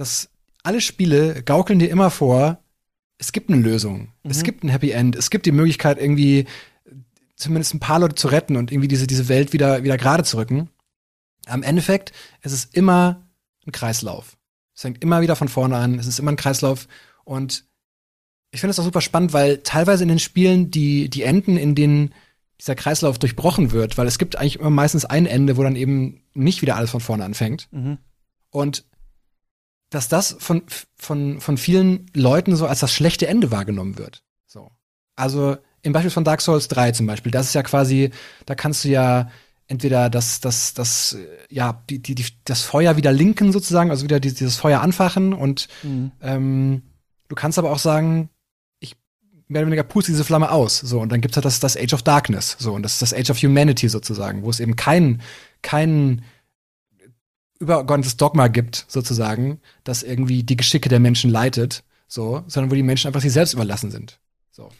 dass 0.00 0.30
alle 0.62 0.80
Spiele 0.80 1.42
gaukeln 1.42 1.78
dir 1.78 1.90
immer 1.90 2.10
vor, 2.10 2.58
es 3.18 3.32
gibt 3.32 3.50
eine 3.50 3.60
Lösung, 3.60 4.12
mhm. 4.22 4.30
es 4.30 4.42
gibt 4.42 4.64
ein 4.64 4.70
Happy 4.70 4.92
End, 4.92 5.14
es 5.14 5.28
gibt 5.28 5.44
die 5.44 5.52
Möglichkeit, 5.52 6.00
irgendwie 6.00 6.46
zumindest 7.36 7.74
ein 7.74 7.80
paar 7.80 7.98
Leute 7.98 8.14
zu 8.14 8.28
retten 8.28 8.56
und 8.56 8.72
irgendwie 8.72 8.88
diese, 8.88 9.06
diese 9.06 9.28
Welt 9.28 9.52
wieder, 9.52 9.84
wieder 9.84 9.98
gerade 9.98 10.24
zu 10.24 10.38
rücken. 10.38 10.70
Am 11.46 11.62
Endeffekt, 11.62 12.12
es 12.40 12.52
ist 12.52 12.74
immer 12.74 13.26
ein 13.66 13.72
Kreislauf. 13.72 14.38
Es 14.74 14.82
fängt 14.82 15.02
immer 15.02 15.20
wieder 15.20 15.36
von 15.36 15.48
vorne 15.48 15.76
an, 15.76 15.98
es 15.98 16.06
ist 16.06 16.18
immer 16.18 16.32
ein 16.32 16.36
Kreislauf 16.36 16.88
und 17.24 17.64
ich 18.50 18.60
finde 18.60 18.72
es 18.72 18.78
auch 18.78 18.84
super 18.84 19.02
spannend, 19.02 19.34
weil 19.34 19.58
teilweise 19.58 20.02
in 20.02 20.08
den 20.08 20.18
Spielen 20.18 20.70
die, 20.70 21.10
die 21.10 21.22
Enden, 21.22 21.58
in 21.58 21.74
denen 21.74 22.14
dieser 22.60 22.74
Kreislauf 22.74 23.18
durchbrochen 23.18 23.72
wird, 23.72 23.96
weil 23.96 24.06
es 24.06 24.18
gibt 24.18 24.36
eigentlich 24.36 24.60
immer 24.60 24.70
meistens 24.70 25.04
ein 25.04 25.26
Ende, 25.26 25.56
wo 25.56 25.62
dann 25.62 25.76
eben 25.76 26.22
nicht 26.34 26.60
wieder 26.60 26.76
alles 26.76 26.90
von 26.90 27.00
vorne 27.00 27.24
anfängt. 27.24 27.68
Mhm. 27.72 27.98
Und 28.50 28.84
dass 29.88 30.08
das 30.08 30.36
von, 30.38 30.62
von, 30.96 31.40
von 31.40 31.56
vielen 31.56 32.06
Leuten 32.14 32.54
so 32.56 32.66
als 32.66 32.80
das 32.80 32.94
schlechte 32.94 33.26
Ende 33.26 33.50
wahrgenommen 33.50 33.98
wird. 33.98 34.22
So. 34.46 34.70
Also 35.16 35.56
im 35.82 35.92
Beispiel 35.92 36.10
von 36.10 36.24
Dark 36.24 36.42
Souls 36.42 36.68
3 36.68 36.92
zum 36.92 37.06
Beispiel, 37.06 37.32
das 37.32 37.46
ist 37.46 37.54
ja 37.54 37.62
quasi, 37.62 38.10
da 38.46 38.54
kannst 38.54 38.84
du 38.84 38.88
ja 38.88 39.30
entweder 39.66 40.10
das, 40.10 40.40
das, 40.40 40.74
das, 40.74 41.16
ja, 41.48 41.82
die, 41.88 42.00
die, 42.00 42.14
die, 42.14 42.26
das 42.44 42.62
Feuer 42.62 42.96
wieder 42.96 43.12
linken 43.12 43.52
sozusagen, 43.52 43.90
also 43.90 44.04
wieder 44.04 44.20
dieses 44.20 44.56
Feuer 44.56 44.80
anfachen 44.80 45.32
und 45.32 45.68
mhm. 45.82 46.12
ähm, 46.20 46.82
du 47.28 47.34
kannst 47.34 47.58
aber 47.58 47.70
auch 47.70 47.78
sagen, 47.78 48.28
mehr 49.50 49.62
oder 49.62 49.66
weniger 49.66 49.82
puste 49.82 50.12
diese 50.12 50.24
Flamme 50.24 50.50
aus. 50.50 50.78
So, 50.78 51.00
und 51.00 51.10
dann 51.10 51.20
gibt's 51.20 51.36
halt 51.36 51.44
das, 51.44 51.60
das 51.60 51.76
Age 51.76 51.92
of 51.92 52.02
Darkness, 52.02 52.56
so, 52.58 52.72
und 52.72 52.82
das 52.82 52.94
ist 52.94 53.02
das 53.02 53.14
Age 53.14 53.30
of 53.30 53.38
Humanity 53.38 53.88
sozusagen, 53.88 54.42
wo 54.42 54.50
es 54.50 54.60
eben 54.60 54.76
keinen, 54.76 55.20
keinen 55.62 56.22
übergeordnetes 57.58 58.16
Dogma 58.16 58.48
gibt, 58.48 58.86
sozusagen, 58.88 59.60
das 59.84 60.02
irgendwie 60.02 60.44
die 60.44 60.56
Geschicke 60.56 60.88
der 60.88 61.00
Menschen 61.00 61.30
leitet, 61.30 61.82
so, 62.06 62.44
sondern 62.46 62.70
wo 62.70 62.74
die 62.74 62.82
Menschen 62.82 63.08
einfach 63.08 63.20
sich 63.20 63.32
selbst 63.32 63.52
überlassen 63.52 63.90
sind. 63.90 64.18
So. 64.50 64.70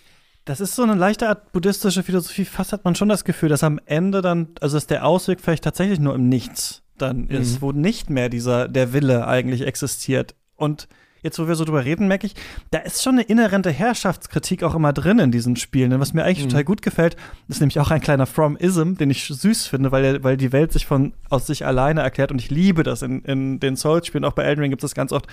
Das 0.45 0.61
ist 0.61 0.75
so 0.75 0.83
eine 0.83 0.95
leichte 0.95 1.29
Art 1.29 1.53
buddhistische 1.53 2.03
Philosophie. 2.03 2.45
Fast 2.45 2.73
hat 2.73 2.85
man 2.85 2.95
schon 2.95 3.09
das 3.09 3.25
Gefühl, 3.25 3.49
dass 3.51 3.63
am 3.63 3.79
Ende 3.85 4.23
dann, 4.23 4.49
also 4.61 4.77
dass 4.77 4.87
der 4.87 5.05
Ausweg 5.05 5.41
vielleicht 5.41 5.65
tatsächlich 5.65 5.99
nur 5.99 6.15
im 6.15 6.29
Nichts 6.29 6.83
dann 6.97 7.23
mhm. 7.23 7.31
ist, 7.31 7.61
wo 7.61 7.73
nicht 7.73 8.09
mehr 8.09 8.29
dieser, 8.29 8.67
der 8.67 8.93
Wille 8.93 9.27
eigentlich 9.27 9.63
existiert. 9.63 10.35
Und 10.57 10.89
jetzt 11.23 11.39
wo 11.39 11.49
wir 11.49 11.55
so 11.55 11.65
drüber 11.65 11.85
reden, 11.85 12.09
merke 12.09 12.27
ich, 12.27 12.35
da 12.71 12.79
ist 12.79 13.03
schon 13.03 13.15
eine 13.15 13.23
inhärente 13.23 13.71
Herrschaftskritik 13.71 14.63
auch 14.63 14.75
immer 14.75 14.93
drin 14.93 15.19
in 15.19 15.31
diesen 15.31 15.57
Spielen. 15.57 15.93
Und 15.93 16.01
was 16.01 16.13
mir 16.13 16.25
eigentlich 16.25 16.45
mhm. 16.45 16.51
total 16.51 16.65
gut 16.65 16.83
gefällt, 16.83 17.17
ist 17.49 17.61
nämlich 17.61 17.79
auch 17.81 17.91
ein 17.91 18.01
kleiner 18.01 18.27
From-Ism, 18.27 18.95
den 18.95 19.11
ich 19.11 19.25
süß 19.25 19.67
finde, 19.67 19.93
weil, 19.93 20.03
der, 20.03 20.25
weil 20.25 20.37
die 20.37 20.53
Welt 20.53 20.73
sich 20.73 20.87
von 20.87 21.13
aus 21.29 21.47
sich 21.47 21.67
alleine 21.67 22.01
erklärt. 22.03 22.33
Und 22.33 22.41
ich 22.41 22.51
liebe 22.51 22.83
das 22.83 23.03
in, 23.03 23.23
in 23.23 23.61
den 23.61 23.77
Souls-Spielen. 23.77 24.25
Auch 24.25 24.33
bei 24.33 24.45
Elden 24.45 24.63
Ring 24.63 24.71
gibt 24.71 24.85
es 24.85 24.95
ganz 24.95 25.13
oft. 25.13 25.27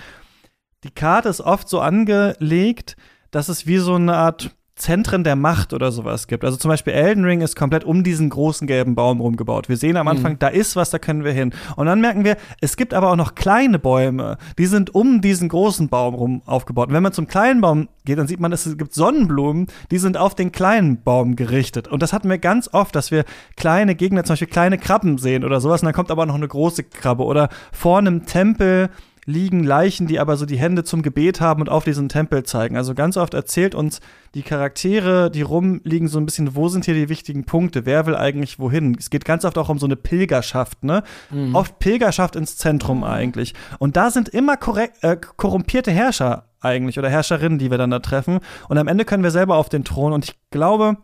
Die 0.84 0.90
Karte 0.90 1.28
ist 1.28 1.40
oft 1.40 1.68
so 1.68 1.80
angelegt, 1.80 2.96
dass 3.30 3.48
es 3.48 3.66
wie 3.66 3.78
so 3.78 3.94
eine 3.94 4.14
Art 4.14 4.54
Zentren 4.78 5.24
der 5.24 5.36
Macht 5.36 5.72
oder 5.72 5.92
sowas 5.92 6.26
gibt. 6.26 6.44
Also 6.44 6.56
zum 6.56 6.70
Beispiel 6.70 6.92
Elden 6.92 7.24
Ring 7.24 7.40
ist 7.40 7.56
komplett 7.56 7.84
um 7.84 8.02
diesen 8.02 8.30
großen 8.30 8.66
gelben 8.66 8.94
Baum 8.94 9.20
rumgebaut. 9.20 9.68
Wir 9.68 9.76
sehen 9.76 9.96
am 9.96 10.08
Anfang, 10.08 10.32
mhm. 10.32 10.38
da 10.38 10.48
ist 10.48 10.76
was, 10.76 10.90
da 10.90 10.98
können 10.98 11.24
wir 11.24 11.32
hin. 11.32 11.52
Und 11.76 11.86
dann 11.86 12.00
merken 12.00 12.24
wir, 12.24 12.36
es 12.60 12.76
gibt 12.76 12.94
aber 12.94 13.10
auch 13.10 13.16
noch 13.16 13.34
kleine 13.34 13.78
Bäume, 13.78 14.38
die 14.58 14.66
sind 14.66 14.94
um 14.94 15.20
diesen 15.20 15.48
großen 15.48 15.88
Baum 15.88 16.14
rum 16.14 16.42
aufgebaut. 16.46 16.88
Und 16.88 16.94
wenn 16.94 17.02
man 17.02 17.12
zum 17.12 17.26
kleinen 17.26 17.60
Baum 17.60 17.88
geht, 18.04 18.18
dann 18.18 18.28
sieht 18.28 18.40
man, 18.40 18.52
es 18.52 18.76
gibt 18.78 18.94
Sonnenblumen, 18.94 19.66
die 19.90 19.98
sind 19.98 20.16
auf 20.16 20.34
den 20.34 20.52
kleinen 20.52 21.02
Baum 21.02 21.36
gerichtet. 21.36 21.88
Und 21.88 22.02
das 22.02 22.12
hatten 22.12 22.30
wir 22.30 22.38
ganz 22.38 22.72
oft, 22.72 22.94
dass 22.94 23.10
wir 23.10 23.24
kleine 23.56 23.94
Gegner, 23.94 24.24
zum 24.24 24.34
Beispiel 24.34 24.48
kleine 24.48 24.78
Krabben 24.78 25.18
sehen 25.18 25.44
oder 25.44 25.60
sowas. 25.60 25.82
Und 25.82 25.86
dann 25.86 25.94
kommt 25.94 26.10
aber 26.10 26.24
noch 26.24 26.34
eine 26.34 26.48
große 26.48 26.84
Krabbe. 26.84 27.24
Oder 27.24 27.48
vor 27.72 27.98
einem 27.98 28.26
Tempel 28.26 28.90
liegen 29.28 29.62
Leichen, 29.62 30.06
die 30.06 30.20
aber 30.20 30.38
so 30.38 30.46
die 30.46 30.56
Hände 30.56 30.84
zum 30.84 31.02
Gebet 31.02 31.42
haben 31.42 31.60
und 31.60 31.68
auf 31.68 31.84
diesen 31.84 32.08
Tempel 32.08 32.44
zeigen. 32.44 32.78
Also 32.78 32.94
ganz 32.94 33.18
oft 33.18 33.34
erzählt 33.34 33.74
uns 33.74 34.00
die 34.34 34.40
Charaktere, 34.40 35.30
die 35.30 35.42
rumliegen, 35.42 36.08
so 36.08 36.18
ein 36.18 36.24
bisschen, 36.24 36.56
wo 36.56 36.68
sind 36.68 36.86
hier 36.86 36.94
die 36.94 37.10
wichtigen 37.10 37.44
Punkte? 37.44 37.84
Wer 37.84 38.06
will 38.06 38.16
eigentlich 38.16 38.58
wohin? 38.58 38.96
Es 38.98 39.10
geht 39.10 39.26
ganz 39.26 39.44
oft 39.44 39.58
auch 39.58 39.68
um 39.68 39.78
so 39.78 39.84
eine 39.84 39.96
Pilgerschaft, 39.96 40.82
ne? 40.82 41.02
Mhm. 41.28 41.54
Oft 41.54 41.78
Pilgerschaft 41.78 42.36
ins 42.36 42.56
Zentrum 42.56 43.04
eigentlich. 43.04 43.52
Und 43.78 43.98
da 43.98 44.10
sind 44.10 44.30
immer 44.30 44.56
korrekt, 44.56 45.04
äh, 45.04 45.18
korrumpierte 45.36 45.90
Herrscher 45.90 46.46
eigentlich 46.60 46.98
oder 46.98 47.10
Herrscherinnen, 47.10 47.58
die 47.58 47.70
wir 47.70 47.76
dann 47.76 47.90
da 47.90 47.98
treffen. 47.98 48.40
Und 48.70 48.78
am 48.78 48.88
Ende 48.88 49.04
können 49.04 49.22
wir 49.22 49.30
selber 49.30 49.56
auf 49.56 49.68
den 49.68 49.84
Thron. 49.84 50.14
Und 50.14 50.24
ich 50.24 50.38
glaube, 50.50 50.96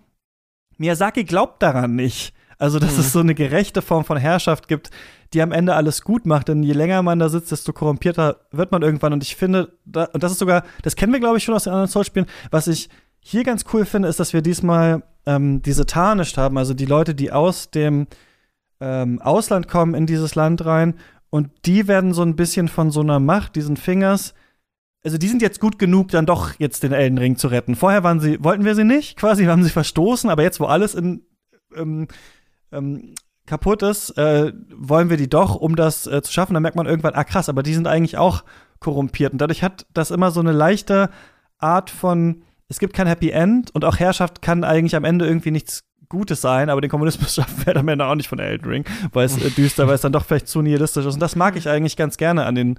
Miyazaki 0.79 1.25
glaubt 1.25 1.63
daran 1.63 1.95
nicht. 1.95 2.33
Also, 2.59 2.79
dass 2.79 2.95
mhm. 2.95 3.01
es 3.01 3.13
so 3.13 3.21
eine 3.21 3.35
gerechte 3.35 3.83
Form 3.83 4.07
von 4.07 4.17
Herrschaft 4.17 4.69
gibt, 4.69 4.91
die 5.35 5.43
am 5.43 5.53
Ende 5.53 5.75
alles 5.75 6.03
gut 6.03 6.27
macht. 6.27 6.49
Denn 6.49 6.63
je 6.63 6.73
länger 6.73 7.03
man 7.03 7.19
da 7.19 7.29
sitzt, 7.29 7.53
desto 7.53 7.73
korrumpierter 7.73 8.41
wird 8.51 8.73
man 8.73 8.83
irgendwann. 8.83 9.13
Und 9.13 9.23
ich 9.23 9.37
finde, 9.37 9.77
da, 9.85 10.05
und 10.05 10.23
das 10.23 10.33
ist 10.33 10.39
sogar, 10.39 10.65
das 10.83 10.97
kennen 10.97 11.13
wir, 11.13 11.21
glaube 11.21 11.37
ich, 11.37 11.45
schon 11.45 11.55
aus 11.55 11.65
den 11.65 11.73
anderen 11.73 11.91
Souls-Spielen. 11.91 12.27
Was 12.51 12.69
ich 12.69 12.89
hier 13.21 13.45
ganz 13.45 13.65
cool 13.73 13.85
finde, 13.85 14.09
ist, 14.09 14.21
dass 14.21 14.33
wir 14.33 14.43
diesmal 14.43 15.03
ähm, 15.27 15.63
diese 15.63 15.87
Tarnished 15.87 16.39
haben, 16.39 16.59
also 16.59 16.75
die 16.75 16.87
Leute, 16.87 17.15
die 17.15 17.33
aus 17.33 17.71
dem 17.71 18.07
ähm, 18.81 19.21
Ausland 19.21 19.69
kommen 19.69 19.95
in 19.95 20.07
dieses 20.07 20.35
Land 20.35 20.65
rein. 20.65 20.95
Und 21.31 21.51
die 21.67 21.89
werden 21.89 22.15
so 22.15 22.23
ein 22.23 22.37
bisschen 22.37 22.69
von 22.69 22.91
so 22.91 23.01
einer 23.01 23.19
Macht, 23.19 23.57
diesen 23.57 23.77
Fingers, 23.77 24.35
also 25.05 25.19
die 25.19 25.29
sind 25.29 25.43
jetzt 25.43 25.61
gut 25.61 25.79
genug, 25.79 26.09
dann 26.09 26.25
doch 26.25 26.55
jetzt 26.59 26.83
den 26.83 26.93
Elden 26.93 27.19
Ring 27.19 27.37
zu 27.37 27.49
retten. 27.49 27.77
Vorher 27.77 28.03
waren 28.03 28.21
sie, 28.21 28.43
wollten 28.43 28.65
wir 28.65 28.75
sie 28.75 28.85
nicht, 28.85 29.19
quasi, 29.19 29.45
haben 29.45 29.63
sie 29.63 29.71
verstoßen, 29.71 30.31
aber 30.31 30.43
jetzt, 30.43 30.61
wo 30.61 30.65
alles 30.65 30.95
in 30.95 31.27
ähm, 31.77 32.09
ähm, 32.73 33.15
kaputt 33.47 33.83
ist, 33.83 34.17
äh, 34.17 34.53
wollen 34.75 35.11
wir 35.11 35.17
die 35.17 35.29
doch, 35.29 35.55
um 35.55 35.77
das 35.77 36.07
äh, 36.07 36.23
zu 36.23 36.33
schaffen. 36.33 36.55
Dann 36.55 36.63
merkt 36.63 36.77
man 36.77 36.87
irgendwann, 36.87 37.15
ah 37.15 37.25
krass, 37.25 37.49
aber 37.49 37.63
die 37.63 37.75
sind 37.75 37.87
eigentlich 37.87 38.17
auch 38.17 38.45
korrumpiert. 38.81 39.33
Und 39.33 39.41
dadurch 39.41 39.63
hat 39.63 39.87
das 39.93 40.11
immer 40.11 40.31
so 40.31 40.41
eine 40.41 40.53
leichte 40.53 41.11
Art 41.59 41.91
von, 41.91 42.43
es 42.69 42.79
gibt 42.79 42.95
kein 42.95 43.07
Happy 43.07 43.31
End 43.31 43.75
und 43.75 43.85
auch 43.85 43.99
Herrschaft 43.99 44.43
kann 44.43 44.65
eigentlich 44.65 44.97
am 44.97 45.05
Ende 45.05 45.27
irgendwie 45.27 45.51
nichts 45.51 45.85
Gutes 46.09 46.41
sein, 46.41 46.71
aber 46.71 46.81
den 46.81 46.91
Kommunismus 46.91 47.35
schaffen 47.35 47.67
wir 47.67 47.77
am 47.77 47.89
Ende 47.89 48.07
auch 48.07 48.15
nicht 48.15 48.29
von 48.29 48.39
Elden 48.39 48.69
Ring, 48.69 48.85
weil 49.13 49.27
es 49.27 49.37
äh, 49.43 49.51
düster, 49.57 49.87
weil 49.87 49.95
es 49.95 50.03
dann 50.03 50.13
doch 50.13 50.25
vielleicht 50.25 50.49
zu 50.49 50.63
nihilistisch 50.63 51.05
ist. 51.05 51.15
Und 51.15 51.21
das 51.21 51.37
mag 51.37 51.57
ich 51.57 51.69
eigentlich 51.69 51.97
ganz 51.97 52.17
gerne 52.17 52.47
an 52.47 52.55
den, 52.55 52.79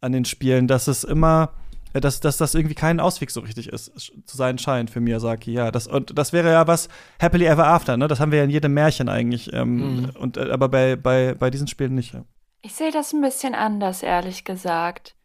an 0.00 0.12
den 0.12 0.24
Spielen, 0.24 0.68
dass 0.68 0.88
es 0.88 1.04
immer 1.04 1.52
dass, 2.00 2.20
dass 2.20 2.36
das 2.36 2.54
irgendwie 2.54 2.74
kein 2.74 3.00
Ausweg 3.00 3.30
so 3.30 3.40
richtig 3.40 3.68
ist, 3.68 3.92
zu 4.26 4.36
sein 4.36 4.58
scheint 4.58 4.90
für 4.90 5.00
Miyazaki, 5.00 5.52
ja. 5.52 5.70
Das, 5.70 5.86
und 5.86 6.16
das 6.16 6.32
wäre 6.32 6.50
ja 6.50 6.66
was 6.66 6.88
Happily 7.20 7.46
Ever 7.46 7.66
After, 7.66 7.96
ne? 7.96 8.08
Das 8.08 8.20
haben 8.20 8.32
wir 8.32 8.38
ja 8.38 8.44
in 8.44 8.50
jedem 8.50 8.74
Märchen 8.74 9.08
eigentlich. 9.08 9.52
Ähm, 9.52 9.76
mhm. 9.76 10.10
und, 10.18 10.36
äh, 10.36 10.50
aber 10.50 10.68
bei, 10.68 10.96
bei, 10.96 11.34
bei 11.34 11.50
diesen 11.50 11.68
Spielen 11.68 11.94
nicht. 11.94 12.14
Ja. 12.14 12.24
Ich 12.62 12.74
sehe 12.74 12.90
das 12.90 13.12
ein 13.12 13.20
bisschen 13.20 13.54
anders, 13.54 14.02
ehrlich 14.02 14.44
gesagt. 14.44 15.16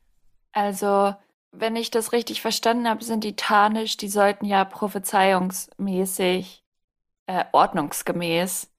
Also, 0.51 1.13
wenn 1.51 1.75
ich 1.75 1.91
das 1.91 2.11
richtig 2.11 2.41
verstanden 2.41 2.87
habe, 2.87 3.03
sind 3.03 3.23
die 3.23 3.35
Tarnisch, 3.35 3.97
die 3.97 4.09
sollten 4.09 4.45
ja 4.45 4.65
prophezeiungsmäßig, 4.65 6.63
äh, 7.27 7.45
ordnungsgemäß 7.51 8.69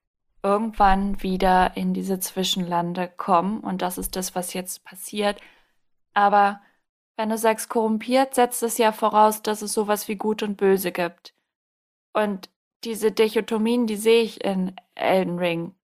irgendwann 0.42 1.22
wieder 1.22 1.76
in 1.76 1.94
diese 1.94 2.20
Zwischenlande 2.20 3.08
kommen. 3.08 3.60
Und 3.60 3.82
das 3.82 3.98
ist 3.98 4.16
das, 4.16 4.34
was 4.34 4.54
jetzt 4.54 4.84
passiert. 4.84 5.40
Aber 6.14 6.60
wenn 7.18 7.30
du 7.30 7.36
sagst 7.36 7.68
korrumpiert, 7.68 8.36
setzt 8.36 8.62
es 8.62 8.78
ja 8.78 8.92
voraus, 8.92 9.42
dass 9.42 9.60
es 9.60 9.72
sowas 9.72 10.06
wie 10.06 10.14
Gut 10.14 10.44
und 10.44 10.56
Böse 10.56 10.92
gibt. 10.92 11.34
Und 12.12 12.48
diese 12.84 13.10
Dichotomien, 13.10 13.88
die 13.88 13.96
sehe 13.96 14.22
ich 14.22 14.44
in 14.44 14.76
Elden 14.94 15.40
Ring 15.40 15.74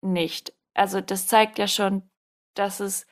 nicht. 0.00 0.52
Also 0.72 1.00
das 1.00 1.26
zeigt 1.26 1.58
ja 1.58 1.66
schon, 1.66 2.08
dass 2.54 2.78
es 2.78 3.08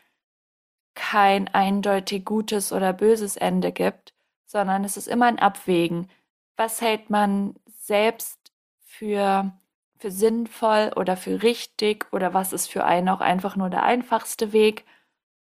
kein 0.94 1.48
eindeutig 1.48 2.24
gutes 2.24 2.72
oder 2.72 2.92
böses 2.92 3.36
Ende 3.36 3.72
gibt, 3.72 4.14
sondern 4.46 4.84
es 4.84 4.96
ist 4.96 5.08
immer 5.08 5.26
ein 5.26 5.40
Abwägen. 5.40 6.08
Was 6.56 6.80
hält 6.80 7.10
man 7.10 7.56
selbst 7.66 8.52
für, 8.84 9.52
für 9.98 10.12
sinnvoll 10.12 10.92
oder 10.94 11.16
für 11.16 11.42
richtig 11.42 12.06
oder 12.12 12.34
was 12.34 12.52
ist 12.52 12.68
für 12.68 12.84
einen 12.84 13.08
auch 13.08 13.20
einfach 13.20 13.56
nur 13.56 13.68
der 13.68 13.82
einfachste 13.82 14.52
Weg? 14.52 14.84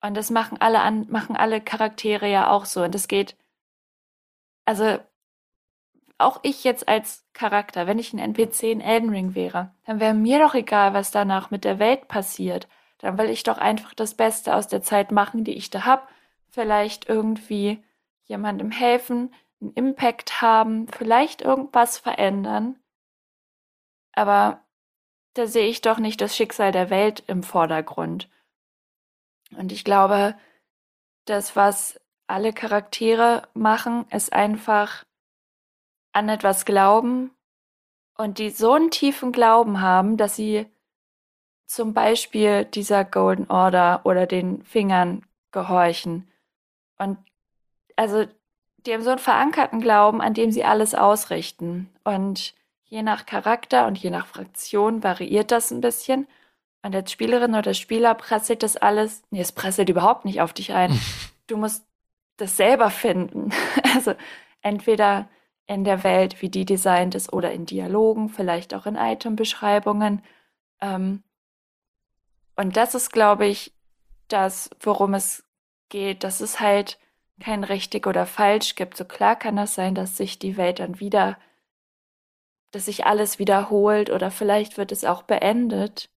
Und 0.04 0.16
das 0.16 0.30
machen 0.30 0.60
alle 0.60 0.82
an, 0.82 1.08
machen 1.10 1.38
alle 1.38 1.62
Charaktere 1.62 2.30
ja 2.30 2.50
auch 2.50 2.66
so. 2.66 2.84
Und 2.84 2.94
es 2.94 3.08
geht, 3.08 3.38
also 4.66 5.00
auch 6.18 6.42
ich 6.44 6.66
jetzt 6.66 6.90
als 6.90 7.26
Charakter, 7.32 7.88
wenn 7.88 8.00
ich 8.00 8.12
ein 8.12 8.20
NPC 8.20 8.64
in 8.64 8.82
Elden 8.82 9.10
Ring 9.10 9.34
wäre, 9.34 9.74
dann 9.86 10.02
wäre 10.02 10.14
mir 10.14 10.40
doch 10.40 10.56
egal, 10.56 10.94
was 10.94 11.12
danach 11.12 11.52
mit 11.52 11.64
der 11.64 11.80
Welt 11.80 12.10
passiert. 12.10 12.68
Dann 12.98 13.18
will 13.18 13.30
ich 13.30 13.44
doch 13.44 13.58
einfach 13.58 13.94
das 13.94 14.14
Beste 14.14 14.56
aus 14.56 14.68
der 14.68 14.82
Zeit 14.82 15.14
machen, 15.14 15.46
die 15.46 15.54
ich 15.54 15.70
da 15.70 15.86
hab. 15.86 16.10
Vielleicht 16.50 17.08
irgendwie 17.08 17.82
jemandem 18.26 18.72
helfen, 18.72 19.34
einen 19.62 19.72
Impact 19.72 20.42
haben, 20.42 20.88
vielleicht 20.90 21.42
irgendwas 21.42 21.98
verändern. 21.98 22.78
Aber 24.12 24.62
da 25.34 25.48
sehe 25.48 25.68
ich 25.68 25.80
doch 25.80 25.98
nicht 25.98 26.20
das 26.20 26.36
Schicksal 26.36 26.74
der 26.74 26.90
Welt 26.90 27.24
im 27.28 27.42
Vordergrund. 27.42 28.30
Und 29.58 29.72
ich 29.72 29.84
glaube, 29.84 30.36
das, 31.26 31.56
was 31.56 32.00
alle 32.28 32.54
Charaktere 32.54 33.48
machen, 33.54 34.06
ist 34.10 34.34
einfach 34.34 35.04
an 36.14 36.30
etwas 36.30 36.66
glauben 36.66 37.32
und 38.18 38.38
die 38.38 38.50
so 38.50 38.74
einen 38.74 38.92
tiefen 38.92 39.32
Glauben 39.32 39.82
haben, 39.82 40.18
dass 40.18 40.36
sie 40.36 40.68
zum 41.66 41.94
Beispiel 41.94 42.66
dieser 42.66 43.04
Golden 43.04 43.50
Order 43.50 44.02
oder 44.04 44.28
den 44.28 44.64
Fingern 44.64 45.26
gehorchen. 45.52 46.30
Und 46.98 47.18
also, 47.96 48.26
die 48.78 48.94
haben 48.94 49.04
so 49.04 49.12
einen 49.12 49.20
verankerten 49.20 49.82
Glauben, 49.82 50.22
an 50.22 50.34
dem 50.34 50.52
sie 50.52 50.64
alles 50.64 50.94
ausrichten. 50.94 51.90
Und 52.04 52.54
je 52.86 53.02
nach 53.02 53.26
Charakter 53.26 53.88
und 53.88 53.98
je 53.98 54.10
nach 54.10 54.28
Fraktion 54.28 55.04
variiert 55.04 55.52
das 55.52 55.72
ein 55.72 55.82
bisschen. 55.82 56.28
Und 56.84 56.94
als 56.94 57.12
Spielerin 57.12 57.56
oder 57.56 57.74
Spieler 57.74 58.14
prasselt 58.14 58.62
das 58.62 58.78
alles, 58.78 59.24
nee, 59.32 59.40
es 59.40 59.54
prasselt 59.54 59.90
überhaupt 59.90 60.26
nicht 60.26 60.42
auf 60.42 60.54
dich 60.54 60.74
ein. 60.74 61.00
Du 61.48 61.58
musst 61.58 61.86
das 62.38 62.56
selber 62.56 62.90
finden. 62.90 63.52
Also 63.96 64.14
entweder 64.62 65.30
in 65.68 65.84
der 65.84 66.04
Welt, 66.04 66.42
wie 66.42 66.50
die 66.50 66.66
designt 66.66 67.16
ist, 67.16 67.32
oder 67.32 67.52
in 67.52 67.66
Dialogen, 67.66 68.30
vielleicht 68.30 68.74
auch 68.74 68.86
in 68.86 68.96
Itembeschreibungen. 68.96 70.24
Ähm, 70.82 71.24
und 72.56 72.76
das 72.78 72.96
ist, 72.96 73.12
glaube 73.12 73.46
ich, 73.46 73.74
das, 74.28 74.70
worum 74.80 75.14
es 75.14 75.46
geht, 75.90 76.24
dass 76.24 76.42
es 76.42 76.60
halt 76.60 76.98
kein 77.40 77.64
richtig 77.64 78.08
oder 78.08 78.26
falsch 78.26 78.76
gibt. 78.76 78.98
So 78.98 79.06
klar 79.06 79.36
kann 79.36 79.56
das 79.56 79.76
sein, 79.76 79.96
dass 79.96 80.18
sich 80.18 80.40
die 80.40 80.58
Welt 80.58 80.80
dann 80.80 81.00
wieder, 81.00 81.38
dass 82.72 82.86
sich 82.86 83.06
alles 83.06 83.40
wiederholt 83.40 84.10
oder 84.10 84.32
vielleicht 84.32 84.78
wird 84.78 84.92
es 84.92 85.06
auch 85.06 85.24
beendet. 85.24 86.10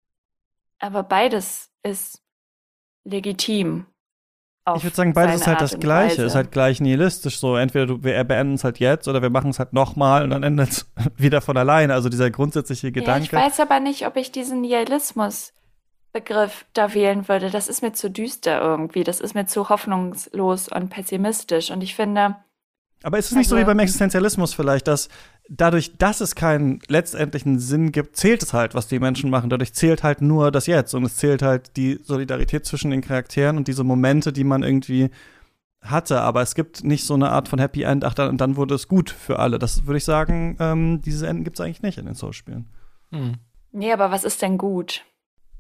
Aber 0.78 1.02
beides 1.02 1.70
ist 1.82 2.22
legitim. 3.04 3.86
Ich 4.74 4.82
würde 4.82 4.96
sagen, 4.96 5.12
beides 5.12 5.42
ist 5.42 5.46
halt 5.46 5.60
das 5.60 5.78
Gleiche, 5.78 6.22
ist 6.22 6.34
halt 6.34 6.50
gleich 6.50 6.80
nihilistisch 6.80 7.38
so. 7.38 7.54
Entweder 7.54 7.86
du, 7.86 8.02
wir 8.02 8.24
beenden 8.24 8.54
es 8.54 8.64
halt 8.64 8.80
jetzt 8.80 9.06
oder 9.06 9.22
wir 9.22 9.30
machen 9.30 9.50
es 9.50 9.60
halt 9.60 9.72
nochmal 9.72 10.24
und 10.24 10.30
dann 10.30 10.42
endet 10.42 10.70
es 10.70 10.90
wieder 11.16 11.40
von 11.40 11.56
alleine. 11.56 11.94
Also 11.94 12.08
dieser 12.08 12.32
grundsätzliche 12.32 12.90
Gedanke. 12.90 13.36
Ja, 13.36 13.46
ich 13.46 13.52
weiß 13.52 13.60
aber 13.60 13.78
nicht, 13.78 14.08
ob 14.08 14.16
ich 14.16 14.32
diesen 14.32 14.62
Nihilismus-Begriff 14.62 16.66
da 16.72 16.94
wählen 16.94 17.28
würde. 17.28 17.50
Das 17.50 17.68
ist 17.68 17.82
mir 17.82 17.92
zu 17.92 18.10
düster 18.10 18.60
irgendwie. 18.60 19.04
Das 19.04 19.20
ist 19.20 19.36
mir 19.36 19.46
zu 19.46 19.68
hoffnungslos 19.68 20.66
und 20.66 20.88
pessimistisch. 20.88 21.70
Und 21.70 21.80
ich 21.80 21.94
finde. 21.94 22.34
Aber 23.04 23.18
ist 23.18 23.26
es 23.26 23.36
nicht 23.36 23.46
also, 23.46 23.54
so 23.54 23.60
wie 23.60 23.66
beim 23.66 23.78
Existenzialismus 23.78 24.52
vielleicht, 24.52 24.88
dass 24.88 25.08
dadurch, 25.48 25.96
dass 25.96 26.20
es 26.20 26.34
keinen 26.34 26.80
letztendlichen 26.88 27.58
Sinn 27.58 27.92
gibt, 27.92 28.16
zählt 28.16 28.42
es 28.42 28.52
halt, 28.52 28.74
was 28.74 28.88
die 28.88 28.98
Menschen 28.98 29.30
machen. 29.30 29.50
Dadurch 29.50 29.72
zählt 29.72 30.02
halt 30.02 30.20
nur 30.20 30.50
das 30.50 30.66
Jetzt 30.66 30.94
und 30.94 31.04
es 31.04 31.16
zählt 31.16 31.42
halt 31.42 31.76
die 31.76 32.00
Solidarität 32.02 32.66
zwischen 32.66 32.90
den 32.90 33.00
Charakteren 33.00 33.56
und 33.56 33.68
diese 33.68 33.84
Momente, 33.84 34.32
die 34.32 34.44
man 34.44 34.62
irgendwie 34.62 35.10
hatte. 35.80 36.20
Aber 36.20 36.42
es 36.42 36.54
gibt 36.54 36.84
nicht 36.84 37.04
so 37.04 37.14
eine 37.14 37.30
Art 37.30 37.48
von 37.48 37.58
Happy 37.58 37.82
End, 37.82 38.04
ach, 38.04 38.14
dann, 38.14 38.36
dann 38.36 38.56
wurde 38.56 38.74
es 38.74 38.88
gut 38.88 39.10
für 39.10 39.38
alle. 39.38 39.58
Das 39.58 39.86
würde 39.86 39.98
ich 39.98 40.04
sagen, 40.04 40.56
ähm, 40.60 41.00
diese 41.02 41.26
Enden 41.26 41.44
gibt 41.44 41.58
es 41.58 41.64
eigentlich 41.64 41.82
nicht 41.82 41.98
in 41.98 42.06
den 42.06 42.14
Souls-Spielen. 42.14 42.68
Hm. 43.12 43.34
Nee, 43.72 43.92
aber 43.92 44.10
was 44.10 44.24
ist 44.24 44.42
denn 44.42 44.58
gut? 44.58 45.04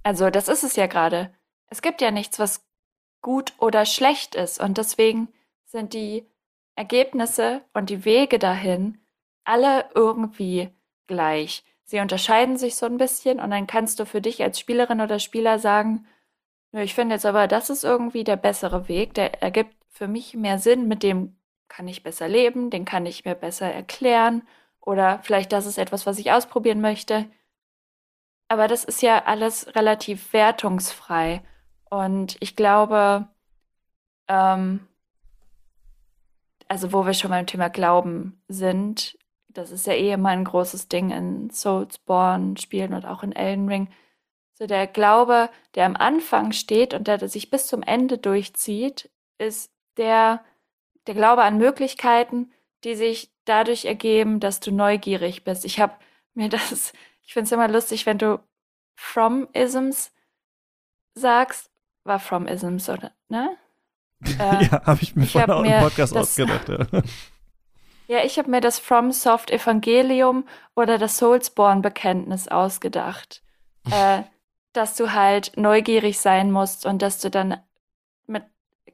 Also, 0.02 0.30
das 0.30 0.48
ist 0.48 0.64
es 0.64 0.76
ja 0.76 0.86
gerade. 0.86 1.30
Es 1.68 1.82
gibt 1.82 2.00
ja 2.00 2.10
nichts, 2.10 2.38
was 2.38 2.64
gut 3.20 3.52
oder 3.58 3.84
schlecht 3.86 4.34
ist. 4.34 4.60
Und 4.60 4.78
deswegen 4.78 5.28
sind 5.64 5.94
die 5.94 6.26
Ergebnisse 6.76 7.62
und 7.74 7.90
die 7.90 8.04
Wege 8.04 8.38
dahin 8.38 8.98
alle 9.46 9.86
irgendwie 9.94 10.70
gleich. 11.06 11.64
Sie 11.84 12.00
unterscheiden 12.00 12.56
sich 12.56 12.76
so 12.76 12.86
ein 12.86 12.98
bisschen 12.98 13.40
und 13.40 13.50
dann 13.50 13.66
kannst 13.66 14.00
du 14.00 14.06
für 14.06 14.20
dich 14.20 14.42
als 14.42 14.58
Spielerin 14.58 15.00
oder 15.00 15.18
Spieler 15.18 15.58
sagen, 15.58 16.06
ich 16.72 16.94
finde 16.94 17.14
jetzt 17.14 17.26
aber, 17.26 17.46
das 17.46 17.70
ist 17.70 17.84
irgendwie 17.84 18.24
der 18.24 18.36
bessere 18.36 18.88
Weg, 18.88 19.14
der 19.14 19.42
ergibt 19.42 19.74
für 19.88 20.08
mich 20.08 20.34
mehr 20.34 20.58
Sinn, 20.58 20.88
mit 20.88 21.02
dem 21.02 21.36
kann 21.68 21.88
ich 21.88 22.02
besser 22.02 22.28
leben, 22.28 22.70
den 22.70 22.84
kann 22.84 23.06
ich 23.06 23.24
mir 23.24 23.34
besser 23.34 23.72
erklären 23.72 24.42
oder 24.80 25.20
vielleicht 25.22 25.52
das 25.52 25.66
ist 25.66 25.78
etwas, 25.78 26.06
was 26.06 26.18
ich 26.18 26.32
ausprobieren 26.32 26.80
möchte. 26.80 27.26
Aber 28.48 28.68
das 28.68 28.84
ist 28.84 29.02
ja 29.02 29.24
alles 29.24 29.74
relativ 29.74 30.32
wertungsfrei 30.32 31.42
und 31.88 32.36
ich 32.40 32.56
glaube, 32.56 33.28
ähm, 34.28 34.86
also 36.68 36.92
wo 36.92 37.06
wir 37.06 37.14
schon 37.14 37.30
beim 37.30 37.46
Thema 37.46 37.68
Glauben 37.68 38.42
sind, 38.48 39.16
das 39.56 39.70
ist 39.70 39.86
ja 39.86 39.94
eh 39.94 40.12
immer 40.12 40.30
ein 40.30 40.44
großes 40.44 40.88
Ding 40.88 41.10
in 41.10 41.50
Soulsborne-Spielen 41.50 42.92
und 42.92 43.06
auch 43.06 43.22
in 43.22 43.32
Elden 43.32 43.68
Ring. 43.68 43.88
So 44.54 44.66
der 44.66 44.86
Glaube, 44.86 45.50
der 45.74 45.86
am 45.86 45.96
Anfang 45.96 46.52
steht 46.52 46.94
und 46.94 47.06
der, 47.08 47.18
der 47.18 47.28
sich 47.28 47.50
bis 47.50 47.66
zum 47.66 47.82
Ende 47.82 48.18
durchzieht, 48.18 49.10
ist 49.38 49.70
der, 49.96 50.44
der 51.06 51.14
Glaube 51.14 51.42
an 51.42 51.58
Möglichkeiten, 51.58 52.52
die 52.84 52.94
sich 52.94 53.30
dadurch 53.44 53.84
ergeben, 53.84 54.40
dass 54.40 54.60
du 54.60 54.70
neugierig 54.70 55.44
bist. 55.44 55.64
Ich 55.64 55.80
habe 55.80 55.94
mir 56.34 56.48
das, 56.50 56.92
ich 57.22 57.32
finde 57.32 57.46
es 57.46 57.52
immer 57.52 57.68
lustig, 57.68 58.06
wenn 58.06 58.18
du 58.18 58.40
From-Isms 58.96 60.12
sagst, 61.14 61.70
war 62.04 62.20
From-Isms, 62.20 62.88
oder, 62.88 63.12
ne? 63.28 63.56
Äh, 64.38 64.64
ja, 64.64 64.82
habe 64.86 65.02
ich 65.02 65.14
mir 65.14 65.24
ich 65.24 65.32
von 65.32 65.42
einem 65.42 65.82
Podcast 65.82 66.16
ausgedacht, 66.16 66.70
ja. 66.70 66.78
Ja, 68.06 68.24
ich 68.24 68.38
habe 68.38 68.50
mir 68.50 68.60
das 68.60 68.78
FromSoft 68.78 69.50
Evangelium 69.50 70.46
oder 70.74 70.98
das 70.98 71.18
Soulsborne-Bekenntnis 71.18 72.48
ausgedacht. 72.48 73.42
äh, 73.90 74.22
dass 74.76 74.94
du 74.94 75.12
halt 75.12 75.52
neugierig 75.56 76.18
sein 76.18 76.50
musst 76.52 76.86
und 76.86 77.00
dass 77.00 77.20
du 77.20 77.30
dann 77.30 77.60
mit 78.26 78.44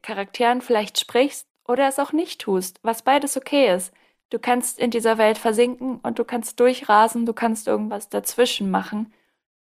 Charakteren 0.01 0.61
vielleicht 0.61 0.99
sprichst 0.99 1.49
oder 1.67 1.89
es 1.89 1.99
auch 1.99 2.13
nicht 2.13 2.41
tust, 2.41 2.79
was 2.83 3.03
beides 3.03 3.37
okay 3.37 3.75
ist. 3.75 3.93
Du 4.31 4.39
kannst 4.39 4.79
in 4.79 4.91
dieser 4.91 5.19
Welt 5.19 5.39
versinken 5.39 5.99
und 6.03 6.19
du 6.19 6.25
kannst 6.25 6.59
durchrasen, 6.61 7.27
du 7.27 7.33
kannst 7.33 7.67
irgendwas 7.67 8.09
dazwischen 8.09 8.71
machen, 8.71 9.13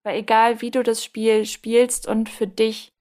weil 0.04 0.18
egal 0.18 0.60
wie 0.60 0.70
du 0.70 0.82
das 0.82 1.04
Spiel 1.04 1.44
spielst 1.44 2.06
und 2.06 2.28
für 2.28 2.46
dich 2.46 2.92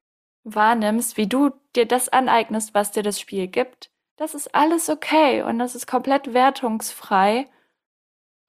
wahrnimmst, 0.44 1.16
wie 1.18 1.28
du 1.28 1.52
dir 1.76 1.86
das 1.86 2.10
aneignest, 2.10 2.74
was 2.74 2.92
dir 2.92 3.04
das 3.04 3.20
Spiel 3.20 3.48
gibt, 3.48 3.91
das 4.18 4.36
ist 4.36 4.54
alles 4.54 4.90
okay 4.90 5.42
und 5.42 5.60
das 5.60 5.76
ist 5.76 5.88
komplett 5.88 6.34
wertungsfrei. 6.34 7.48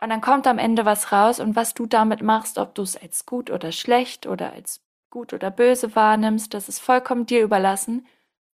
Und 0.00 0.10
dann 0.10 0.20
kommt 0.20 0.46
am 0.46 0.58
Ende 0.58 0.84
was 0.84 1.12
raus 1.12 1.38
und 1.40 1.54
was 1.54 1.74
du 1.74 1.86
damit 1.86 2.22
machst, 2.22 2.58
ob 2.58 2.74
du 2.74 2.82
es 2.82 2.96
als 2.96 3.24
gut 3.24 3.50
oder 3.50 3.72
schlecht 3.72 4.26
oder 4.26 4.52
als 4.52 4.82
gut 5.10 5.32
oder 5.32 5.50
böse 5.50 5.94
wahrnimmst, 5.94 6.52
das 6.54 6.68
ist 6.68 6.80
vollkommen 6.80 7.26
dir 7.26 7.42
überlassen. 7.42 8.06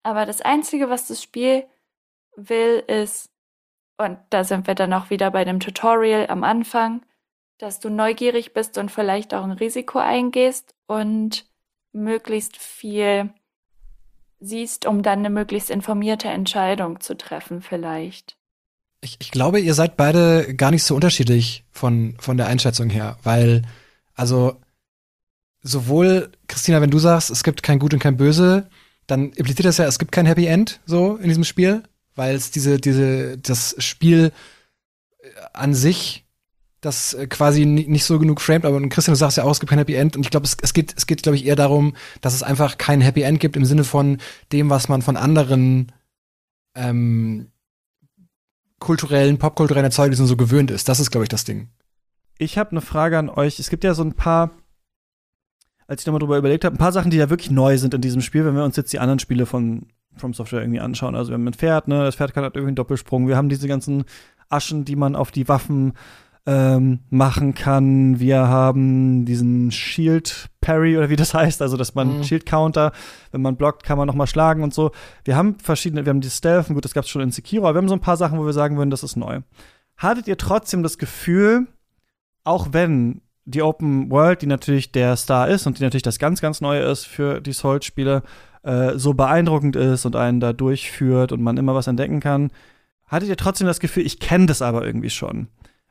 Aber 0.03 0.27
das 0.27 0.41
Einzige, 0.41 0.91
was 0.91 1.07
das 1.07 1.23
Spiel 1.23 1.67
will, 2.35 2.83
ist, 2.89 3.31
und 3.99 4.19
da 4.31 4.43
sind 4.43 4.67
wir 4.67 4.75
dann 4.75 4.93
auch 4.93 5.11
wieder 5.11 5.31
bei 5.31 5.45
dem 5.45 5.61
Tutorial 5.61 6.27
am 6.29 6.43
Anfang, 6.43 7.05
dass 7.59 7.81
du 7.81 7.89
neugierig 7.91 8.53
bist 8.53 8.79
und 8.79 8.91
vielleicht 8.91 9.33
auch 9.33 9.45
ein 9.45 9.53
Risiko 9.53 9.99
eingehst 9.99 10.75
und 10.87 11.47
möglichst 11.93 12.57
viel 12.57 13.33
siehst, 14.41 14.87
um 14.87 15.03
dann 15.03 15.21
eine 15.21 15.31
möglichst 15.31 15.71
informierte 15.71 16.29
Entscheidung 16.29 17.01
zu 17.01 17.17
treffen, 17.17 17.63
vielleicht. 17.63 18.37
Ich, 19.01 19.17
ich 19.21 19.31
glaube, 19.31 19.61
ihr 19.61 19.75
seid 19.75 19.97
beide 19.97 20.55
gar 20.55 20.71
nicht 20.71 20.83
so 20.83 20.95
unterschiedlich 20.95 21.65
von, 21.71 22.17
von 22.19 22.37
der 22.37 22.47
Einschätzung 22.47 22.91
her, 22.91 23.19
weil, 23.23 23.63
also, 24.15 24.57
sowohl, 25.63 26.33
Christina, 26.49 26.81
wenn 26.81 26.91
du 26.91 26.99
sagst, 26.99 27.31
es 27.31 27.45
gibt 27.45 27.63
kein 27.63 27.79
Gut 27.79 27.95
und 27.95 28.01
kein 28.01 28.17
Böse, 28.17 28.69
dann 29.07 29.33
impliziert 29.33 29.67
das 29.67 29.79
ja, 29.79 29.87
es 29.87 29.99
gibt 29.99 30.13
kein 30.13 30.27
Happy 30.27 30.47
End, 30.47 30.81
so, 30.87 31.17
in 31.17 31.29
diesem 31.29 31.45
Spiel, 31.45 31.83
weil 32.15 32.35
es 32.35 32.51
diese, 32.51 32.79
diese, 32.79 33.39
das 33.39 33.77
Spiel 33.79 34.33
äh, 35.19 35.29
an 35.53 35.75
sich 35.75 36.26
das 36.81 37.15
äh, 37.15 37.27
quasi 37.27 37.65
nicht 37.67 38.05
so 38.05 38.19
genug 38.19 38.41
framed, 38.41 38.65
aber 38.65 38.81
Christian, 38.89 39.15
du 39.15 39.19
sagst 39.19 39.37
ja 39.37 39.45
auch, 39.45 39.53
es 39.53 39.61
gibt 39.61 39.71
kein 39.71 39.79
Happy 39.79 39.95
End 39.95 40.17
und 40.17 40.23
ich 40.25 40.31
glaube, 40.31 40.45
es, 40.45 40.57
es 40.61 40.73
geht, 40.73 40.95
es 40.97 41.07
geht, 41.07 41.23
glaube 41.23 41.37
ich, 41.37 41.47
eher 41.47 41.57
darum, 41.57 41.95
dass 42.21 42.35
es 42.35 42.43
einfach 42.43 42.79
kein 42.79 43.01
Happy 43.01 43.23
End 43.23 43.41
gibt 43.41 43.57
im 43.57 43.65
Sinne 43.65 43.85
von 43.85 44.19
dem, 44.53 44.71
was 44.71 44.89
man 44.89 45.03
von 45.03 45.17
anderen 45.17 45.93
ähm, 46.75 47.51
kulturellen, 48.79 49.39
popkulturellen 49.39 49.87
Erzeugnissen 49.87 50.27
so 50.27 50.37
gewöhnt 50.37 50.71
ist. 50.71 50.89
Das 50.89 51.01
ist, 51.01 51.11
glaube 51.11 51.25
ich, 51.25 51.29
das 51.29 51.45
Ding. 51.45 51.69
Ich 52.39 52.59
habe 52.59 52.73
eine 52.73 52.83
Frage 52.83 53.19
an 53.19 53.31
euch. 53.31 53.59
Es 53.59 53.71
gibt 53.71 53.85
ja 53.85 53.95
so 53.95 54.03
ein 54.03 54.13
paar, 54.13 54.51
als 55.87 56.03
ich 56.03 56.07
nochmal 56.07 56.21
drüber 56.21 56.37
überlegt 56.37 56.65
habe, 56.65 56.77
ein 56.77 56.79
paar 56.79 56.93
Sachen, 56.93 57.11
die 57.11 57.17
ja 57.17 57.31
wirklich 57.31 57.51
neu 57.51 57.79
sind 57.79 57.95
in 57.95 58.03
diesem 58.03 58.21
Spiel, 58.21 58.45
wenn 58.45 58.55
wir 58.55 58.65
uns 58.65 58.77
jetzt 58.77 58.93
die 58.93 58.99
anderen 58.99 59.19
Spiele 59.19 59.47
von 59.47 59.87
From 60.17 60.35
Software 60.35 60.61
irgendwie 60.61 60.81
anschauen. 60.81 61.15
Also 61.15 61.31
wir 61.31 61.35
haben 61.35 61.47
ein 61.47 61.55
Pferd, 61.55 61.89
ne? 61.89 62.05
Das 62.05 62.17
Pferd 62.17 62.35
halt 62.37 62.57
irgendwie 62.57 62.69
einen 62.69 62.77
Doppelsprung. 62.77 63.29
Wir 63.29 63.37
haben 63.37 63.49
diese 63.49 63.69
ganzen 63.69 64.05
Aschen, 64.49 64.85
die 64.85 64.97
man 64.97 65.17
auf 65.17 65.31
die 65.31 65.49
Waffen 65.49 65.95
ähm, 66.47 67.01
machen 67.11 67.55
kann. 67.55 68.21
Wir 68.21 68.49
haben 68.49 69.25
diesen 69.25 69.73
Shield 69.73 70.49
Parry 70.61 70.97
oder 70.97 71.11
wie 71.11 71.17
das 71.17 71.35
heißt, 71.35 71.61
also 71.61 71.77
dass 71.77 71.95
man 71.95 72.19
mhm. 72.19 72.25
Shield 72.25 72.47
Counter, 72.47 72.93
wenn 73.33 73.43
man 73.43 73.57
blockt, 73.57 73.83
kann 73.83 73.99
man 73.99 74.07
noch 74.07 74.15
mal 74.15 74.29
schlagen 74.29 74.63
und 74.63 74.73
so. 74.73 74.93
Wir 75.25 75.37
haben 75.37 75.59
verschiedene, 75.59 76.07
wir 76.07 76.11
haben 76.11 76.21
die 76.21 76.31
Stealth, 76.31 76.69
gut, 76.69 76.85
das 76.85 76.95
gab 76.95 77.05
es 77.05 77.11
schon 77.11 77.23
in 77.23 77.33
Sekiro, 77.33 77.65
aber 77.67 77.75
wir 77.75 77.79
haben 77.79 77.89
so 77.89 77.95
ein 77.95 78.01
paar 78.01 78.17
Sachen, 78.17 78.39
wo 78.39 78.47
wir 78.47 78.53
sagen 78.53 78.77
würden, 78.77 78.91
das 78.91 79.03
ist 79.03 79.17
neu. 79.17 79.41
Hattet 79.97 80.29
ihr 80.29 80.39
trotzdem 80.39 80.83
das 80.83 80.99
Gefühl, 80.99 81.67
auch 82.45 82.69
wenn 82.73 83.23
die 83.45 83.63
Open 83.63 84.11
World, 84.11 84.43
die 84.43 84.47
natürlich 84.47 84.93
der 84.93 85.17
Star 85.17 85.49
ist 85.49 85.67
und 85.67 85.79
die 85.79 85.83
natürlich 85.83 86.03
das 86.03 86.19
ganz, 86.19 86.41
ganz 86.41 86.61
Neue 86.61 86.83
ist 86.83 87.07
für 87.07 87.41
die 87.41 87.53
Souls-Spiele, 87.53 88.23
äh, 88.63 88.99
so 88.99 89.15
beeindruckend 89.15 89.77
ist 89.77 90.05
und 90.05 90.17
einen 90.17 90.41
da 90.41 90.53
durchführt 90.53 91.33
und 91.33 91.43
man 91.43 91.57
immer 91.57 91.75
was 91.75 91.87
entdecken 91.87 92.21
kann, 92.21 92.51
hattet 93.07 93.29
ihr 93.29 93.37
trotzdem 93.37 93.69
das 93.69 93.81
Gefühl, 93.81 94.05
ich 94.05 94.19
kenne 94.19 94.47
das 94.47 94.63
aber 94.63 94.85
irgendwie 94.85 95.11
schon. 95.11 95.49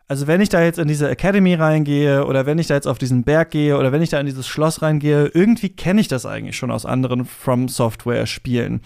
Also 0.07 0.27
wenn 0.27 0.41
ich 0.41 0.49
da 0.49 0.61
jetzt 0.61 0.77
in 0.77 0.87
diese 0.87 1.09
Academy 1.09 1.55
reingehe 1.55 2.25
oder 2.25 2.45
wenn 2.45 2.59
ich 2.59 2.67
da 2.67 2.75
jetzt 2.75 2.87
auf 2.87 2.99
diesen 2.99 3.23
Berg 3.23 3.49
gehe 3.49 3.77
oder 3.77 3.91
wenn 3.91 4.03
ich 4.03 4.11
da 4.11 4.19
in 4.19 4.27
dieses 4.27 4.47
Schloss 4.47 4.83
reingehe, 4.83 5.31
irgendwie 5.33 5.69
kenne 5.69 5.99
ich 5.99 6.07
das 6.07 6.27
eigentlich 6.27 6.57
schon 6.57 6.69
aus 6.69 6.85
anderen 6.85 7.25
From 7.25 7.67
Software 7.67 8.27
Spielen. 8.27 8.81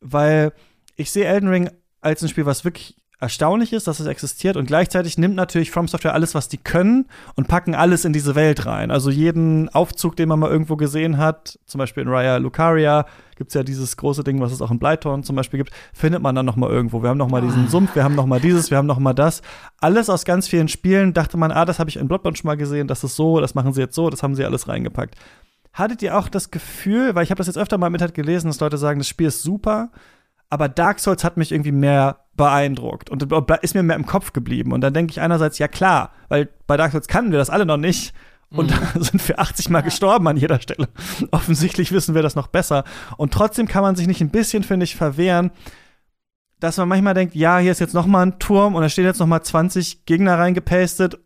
Weil 0.00 0.52
ich 0.94 1.10
sehe 1.10 1.24
Elden 1.24 1.48
Ring 1.48 1.70
als 2.00 2.22
ein 2.22 2.28
Spiel, 2.28 2.46
was 2.46 2.64
wirklich 2.64 2.99
erstaunlich 3.20 3.74
ist, 3.74 3.86
dass 3.86 4.00
es 4.00 4.06
existiert 4.06 4.56
und 4.56 4.66
gleichzeitig 4.66 5.18
nimmt 5.18 5.34
natürlich 5.34 5.70
From 5.70 5.86
Software 5.86 6.14
alles, 6.14 6.34
was 6.34 6.48
die 6.48 6.56
können 6.56 7.06
und 7.36 7.48
packen 7.48 7.74
alles 7.74 8.06
in 8.06 8.14
diese 8.14 8.34
Welt 8.34 8.64
rein. 8.64 8.90
Also 8.90 9.10
jeden 9.10 9.68
Aufzug, 9.68 10.16
den 10.16 10.28
man 10.28 10.38
mal 10.38 10.50
irgendwo 10.50 10.76
gesehen 10.76 11.18
hat, 11.18 11.58
zum 11.66 11.78
Beispiel 11.78 12.02
in 12.02 12.08
Raya 12.08 12.38
Lucaria, 12.38 13.04
gibt's 13.36 13.54
ja 13.54 13.62
dieses 13.62 13.96
große 13.98 14.24
Ding, 14.24 14.40
was 14.40 14.52
es 14.52 14.62
auch 14.62 14.70
in 14.70 14.78
Blythorn 14.78 15.22
zum 15.22 15.36
Beispiel 15.36 15.58
gibt, 15.58 15.72
findet 15.92 16.22
man 16.22 16.34
dann 16.34 16.46
noch 16.46 16.56
mal 16.56 16.70
irgendwo. 16.70 17.02
Wir 17.02 17.10
haben 17.10 17.18
noch 17.18 17.30
mal 17.30 17.42
diesen 17.42 17.66
ah. 17.66 17.68
Sumpf, 17.68 17.94
wir 17.94 18.04
haben 18.04 18.14
noch 18.14 18.26
mal 18.26 18.40
dieses, 18.40 18.70
wir 18.70 18.78
haben 18.78 18.86
noch 18.86 18.98
mal 18.98 19.14
das. 19.14 19.42
Alles 19.78 20.08
aus 20.08 20.24
ganz 20.24 20.48
vielen 20.48 20.68
Spielen 20.68 21.12
dachte 21.12 21.36
man, 21.36 21.52
ah, 21.52 21.66
das 21.66 21.78
habe 21.78 21.90
ich 21.90 21.96
in 21.96 22.08
Bloodborne 22.08 22.36
schon 22.36 22.48
mal 22.48 22.56
gesehen, 22.56 22.88
das 22.88 23.04
ist 23.04 23.16
so, 23.16 23.40
das 23.40 23.54
machen 23.54 23.74
sie 23.74 23.82
jetzt 23.82 23.94
so, 23.94 24.08
das 24.08 24.22
haben 24.22 24.34
sie 24.34 24.44
alles 24.44 24.66
reingepackt. 24.66 25.16
Hattet 25.72 26.02
ihr 26.02 26.18
auch 26.18 26.28
das 26.28 26.50
Gefühl, 26.50 27.14
weil 27.14 27.22
ich 27.22 27.30
habe 27.30 27.38
das 27.38 27.46
jetzt 27.46 27.58
öfter 27.58 27.78
mal 27.78 27.90
mit 27.90 28.00
halt 28.00 28.14
gelesen, 28.14 28.48
dass 28.48 28.60
Leute 28.60 28.78
sagen, 28.78 28.98
das 28.98 29.08
Spiel 29.08 29.28
ist 29.28 29.42
super, 29.42 29.90
aber 30.50 30.68
Dark 30.68 30.98
Souls 30.98 31.24
hat 31.24 31.36
mich 31.36 31.52
irgendwie 31.52 31.72
mehr 31.72 32.24
beeindruckt 32.34 33.08
und 33.08 33.22
ist 33.62 33.74
mir 33.74 33.82
mehr 33.82 33.96
im 33.96 34.06
Kopf 34.06 34.32
geblieben. 34.32 34.72
Und 34.72 34.80
dann 34.80 34.92
denke 34.92 35.12
ich 35.12 35.20
einerseits, 35.20 35.58
ja 35.58 35.68
klar, 35.68 36.12
weil 36.28 36.48
bei 36.66 36.76
Dark 36.76 36.92
Souls 36.92 37.08
kannten 37.08 37.30
wir 37.30 37.38
das 37.38 37.50
alle 37.50 37.64
noch 37.64 37.76
nicht. 37.76 38.12
Und 38.50 38.70
mhm. 38.70 38.74
da 38.94 39.00
sind 39.00 39.26
wir 39.28 39.38
80 39.38 39.70
Mal 39.70 39.78
ja. 39.78 39.84
gestorben 39.84 40.26
an 40.26 40.36
jeder 40.36 40.60
Stelle. 40.60 40.88
Offensichtlich 41.30 41.92
wissen 41.92 42.16
wir 42.16 42.22
das 42.22 42.34
noch 42.34 42.48
besser. 42.48 42.84
Und 43.16 43.32
trotzdem 43.32 43.68
kann 43.68 43.82
man 43.82 43.94
sich 43.94 44.08
nicht 44.08 44.20
ein 44.20 44.30
bisschen, 44.30 44.64
finde 44.64 44.84
ich, 44.84 44.96
verwehren, 44.96 45.52
dass 46.58 46.76
man 46.76 46.88
manchmal 46.88 47.14
denkt, 47.14 47.34
ja, 47.34 47.58
hier 47.58 47.72
ist 47.72 47.78
jetzt 47.78 47.94
noch 47.94 48.06
mal 48.06 48.26
ein 48.26 48.38
Turm 48.38 48.74
und 48.74 48.82
da 48.82 48.88
stehen 48.88 49.04
jetzt 49.04 49.20
noch 49.20 49.26
mal 49.26 49.42
20 49.42 50.04
Gegner 50.04 50.38
reingepastet 50.38 51.18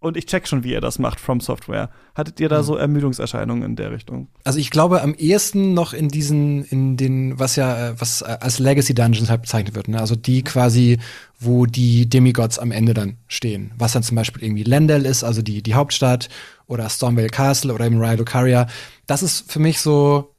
und 0.00 0.16
ich 0.16 0.26
check 0.26 0.46
schon, 0.46 0.62
wie 0.62 0.72
ihr 0.72 0.80
das 0.80 0.98
macht, 0.98 1.18
From 1.18 1.40
Software. 1.40 1.90
Hattet 2.14 2.38
ihr 2.38 2.48
da 2.48 2.58
mhm. 2.58 2.64
so 2.64 2.76
Ermüdungserscheinungen 2.76 3.64
in 3.64 3.76
der 3.76 3.90
Richtung? 3.90 4.28
Also 4.44 4.58
ich 4.58 4.70
glaube 4.70 5.02
am 5.02 5.14
ehesten 5.14 5.74
noch 5.74 5.92
in 5.92 6.08
diesen, 6.08 6.64
in 6.64 6.96
den, 6.96 7.38
was 7.38 7.56
ja, 7.56 7.88
äh, 7.88 8.00
was 8.00 8.22
äh, 8.22 8.36
als 8.40 8.60
Legacy 8.60 8.94
Dungeons 8.94 9.28
halt 9.28 9.42
bezeichnet 9.42 9.74
wird, 9.74 9.88
ne? 9.88 9.98
Also 9.98 10.14
die 10.14 10.44
quasi, 10.44 10.98
wo 11.40 11.66
die 11.66 12.08
Demigods 12.08 12.58
am 12.58 12.70
Ende 12.70 12.94
dann 12.94 13.16
stehen. 13.26 13.72
Was 13.76 13.92
dann 13.92 14.04
zum 14.04 14.14
Beispiel 14.14 14.44
irgendwie 14.44 14.62
Lendel 14.62 15.04
ist, 15.04 15.24
also 15.24 15.42
die, 15.42 15.62
die 15.62 15.74
Hauptstadt, 15.74 16.28
oder 16.68 16.88
Stormvale 16.88 17.28
Castle 17.28 17.74
oder 17.74 17.86
eben 17.86 17.98
Raya 17.98 18.14
Lucaria. 18.14 18.66
Das 19.06 19.22
ist 19.22 19.50
für 19.50 19.58
mich 19.58 19.80
so, 19.80 20.34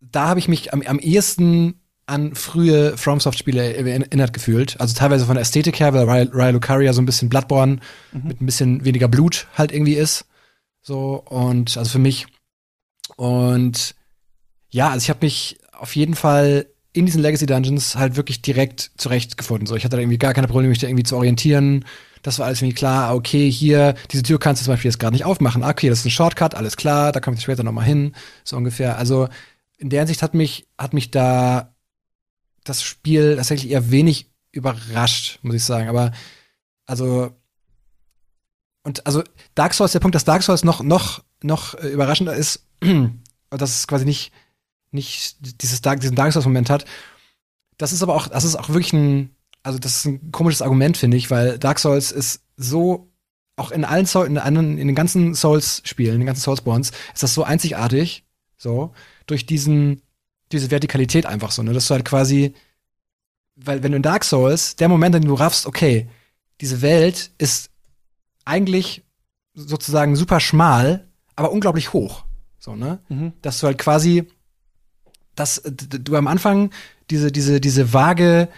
da 0.00 0.28
habe 0.28 0.40
ich 0.40 0.48
mich 0.48 0.72
am, 0.72 0.82
am 0.82 0.98
ehesten 0.98 1.80
an 2.08 2.34
frühe 2.34 2.96
FromSoft-Spiele 2.96 3.74
erinnert 3.74 4.32
gefühlt. 4.32 4.80
Also 4.80 4.94
teilweise 4.94 5.26
von 5.26 5.34
der 5.34 5.42
Ästhetik 5.42 5.78
her, 5.78 5.92
weil 5.92 6.28
Raya 6.32 6.50
Lucaria 6.50 6.92
so 6.92 7.02
ein 7.02 7.06
bisschen 7.06 7.28
Bloodborne 7.28 7.80
mhm. 8.12 8.28
mit 8.28 8.40
ein 8.40 8.46
bisschen 8.46 8.84
weniger 8.84 9.08
Blut 9.08 9.46
halt 9.54 9.72
irgendwie 9.72 9.94
ist. 9.94 10.24
So, 10.80 11.22
und 11.26 11.76
also 11.76 11.90
für 11.90 11.98
mich. 11.98 12.26
Und 13.16 13.94
ja, 14.70 14.88
also 14.90 15.04
ich 15.04 15.10
habe 15.10 15.24
mich 15.24 15.58
auf 15.72 15.96
jeden 15.96 16.14
Fall 16.14 16.66
in 16.92 17.04
diesen 17.04 17.20
Legacy 17.20 17.46
Dungeons 17.46 17.96
halt 17.96 18.16
wirklich 18.16 18.40
direkt 18.40 18.90
zurechtgefunden. 18.96 19.66
So, 19.66 19.76
ich 19.76 19.84
hatte 19.84 19.96
da 19.96 20.02
irgendwie 20.02 20.18
gar 20.18 20.34
keine 20.34 20.48
Probleme, 20.48 20.70
mich 20.70 20.78
da 20.78 20.88
irgendwie 20.88 21.04
zu 21.04 21.16
orientieren. 21.16 21.84
Das 22.22 22.38
war 22.38 22.46
alles 22.46 22.62
irgendwie 22.62 22.74
klar. 22.74 23.14
Okay, 23.14 23.50
hier, 23.50 23.94
diese 24.10 24.22
Tür 24.22 24.40
kannst 24.40 24.62
du 24.62 24.64
zum 24.64 24.72
Beispiel 24.72 24.90
jetzt 24.90 24.98
gerade 24.98 25.14
nicht 25.14 25.26
aufmachen. 25.26 25.62
Okay, 25.62 25.90
das 25.90 26.00
ist 26.00 26.06
ein 26.06 26.10
Shortcut, 26.10 26.54
alles 26.54 26.76
klar, 26.76 27.12
da 27.12 27.20
kommt 27.20 27.36
ich 27.36 27.44
später 27.44 27.62
noch 27.62 27.72
mal 27.72 27.84
hin. 27.84 28.14
So 28.44 28.56
ungefähr. 28.56 28.96
Also, 28.96 29.28
in 29.76 29.90
der 29.90 30.00
Hinsicht 30.00 30.22
hat 30.22 30.34
mich, 30.34 30.66
hat 30.76 30.94
mich 30.94 31.10
da 31.10 31.74
das 32.68 32.82
Spiel 32.82 33.36
tatsächlich 33.36 33.70
eher 33.70 33.90
wenig 33.90 34.30
überrascht, 34.52 35.38
muss 35.42 35.54
ich 35.54 35.64
sagen. 35.64 35.88
Aber 35.88 36.12
also 36.86 37.30
und 38.82 39.06
also 39.06 39.22
Dark 39.54 39.74
Souls, 39.74 39.92
der 39.92 40.00
Punkt, 40.00 40.14
dass 40.14 40.24
Dark 40.24 40.42
Souls 40.42 40.64
noch 40.64 40.82
noch 40.82 41.22
noch 41.42 41.74
äh, 41.74 41.88
überraschender 41.88 42.34
ist, 42.34 42.66
dass 43.50 43.78
es 43.78 43.86
quasi 43.86 44.04
nicht 44.04 44.32
nicht 44.90 45.62
dieses 45.62 45.82
Dark, 45.82 46.00
diesen 46.00 46.16
Dark 46.16 46.32
Souls 46.32 46.46
Moment 46.46 46.70
hat. 46.70 46.84
Das 47.76 47.92
ist 47.92 48.02
aber 48.02 48.14
auch, 48.14 48.28
das 48.28 48.44
ist 48.44 48.56
auch 48.56 48.70
wirklich 48.70 48.92
ein, 48.92 49.36
also 49.62 49.78
das 49.78 49.96
ist 49.96 50.04
ein 50.06 50.32
komisches 50.32 50.62
Argument 50.62 50.96
finde 50.96 51.16
ich, 51.16 51.30
weil 51.30 51.58
Dark 51.58 51.78
Souls 51.78 52.10
ist 52.10 52.42
so 52.56 53.12
auch 53.56 53.70
in 53.70 53.84
allen 53.84 54.06
Soul, 54.06 54.26
in, 54.26 54.38
anderen, 54.38 54.78
in 54.78 54.86
den 54.86 54.96
ganzen 54.96 55.34
Souls 55.34 55.82
Spielen, 55.84 56.14
in 56.14 56.20
den 56.20 56.26
ganzen 56.26 56.42
Soulsborns 56.42 56.92
ist 57.12 57.22
das 57.22 57.34
so 57.34 57.42
einzigartig, 57.42 58.24
so 58.56 58.92
durch 59.26 59.46
diesen 59.46 60.02
diese 60.52 60.70
Vertikalität 60.70 61.26
einfach 61.26 61.50
so, 61.50 61.62
ne? 61.62 61.72
Dass 61.72 61.88
du 61.88 61.94
halt 61.94 62.04
quasi, 62.04 62.54
weil 63.56 63.82
wenn 63.82 63.92
du 63.92 63.96
in 63.96 64.02
Dark 64.02 64.24
Souls, 64.24 64.76
der 64.76 64.88
Moment, 64.88 65.14
in 65.14 65.22
dem 65.22 65.28
du 65.28 65.34
raffst, 65.34 65.66
okay, 65.66 66.08
diese 66.60 66.82
Welt 66.82 67.30
ist 67.38 67.70
eigentlich 68.44 69.02
sozusagen 69.54 70.16
super 70.16 70.40
schmal, 70.40 71.06
aber 71.36 71.52
unglaublich 71.52 71.92
hoch. 71.92 72.24
So, 72.58 72.74
ne? 72.74 72.98
Mhm. 73.08 73.32
Dass 73.42 73.60
du 73.60 73.66
halt 73.66 73.78
quasi, 73.78 74.24
dass 75.34 75.62
du 75.64 76.16
am 76.16 76.26
Anfang 76.26 76.70
diese, 77.10 77.30
diese, 77.30 77.60
diese 77.60 77.92
vage, 77.92 78.48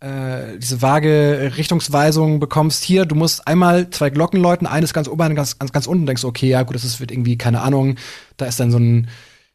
äh, 0.00 0.58
diese 0.58 0.82
vage 0.82 1.52
Richtungsweisung 1.56 2.40
bekommst, 2.40 2.82
hier, 2.82 3.04
du 3.04 3.14
musst 3.14 3.46
einmal 3.46 3.90
zwei 3.90 4.10
Glocken 4.10 4.40
läuten, 4.40 4.66
eines 4.66 4.94
ganz 4.94 5.08
oben, 5.08 5.22
eines 5.22 5.36
ganz, 5.36 5.58
ganz, 5.58 5.72
ganz 5.72 5.86
unten, 5.86 6.06
denkst 6.06 6.24
okay, 6.24 6.48
ja 6.48 6.62
gut, 6.62 6.74
das 6.74 6.84
ist, 6.84 7.00
wird 7.00 7.10
irgendwie, 7.10 7.36
keine 7.36 7.60
Ahnung, 7.60 7.96
da 8.36 8.46
ist 8.46 8.60
dann 8.60 8.70
so 8.70 8.78
ein 8.78 9.08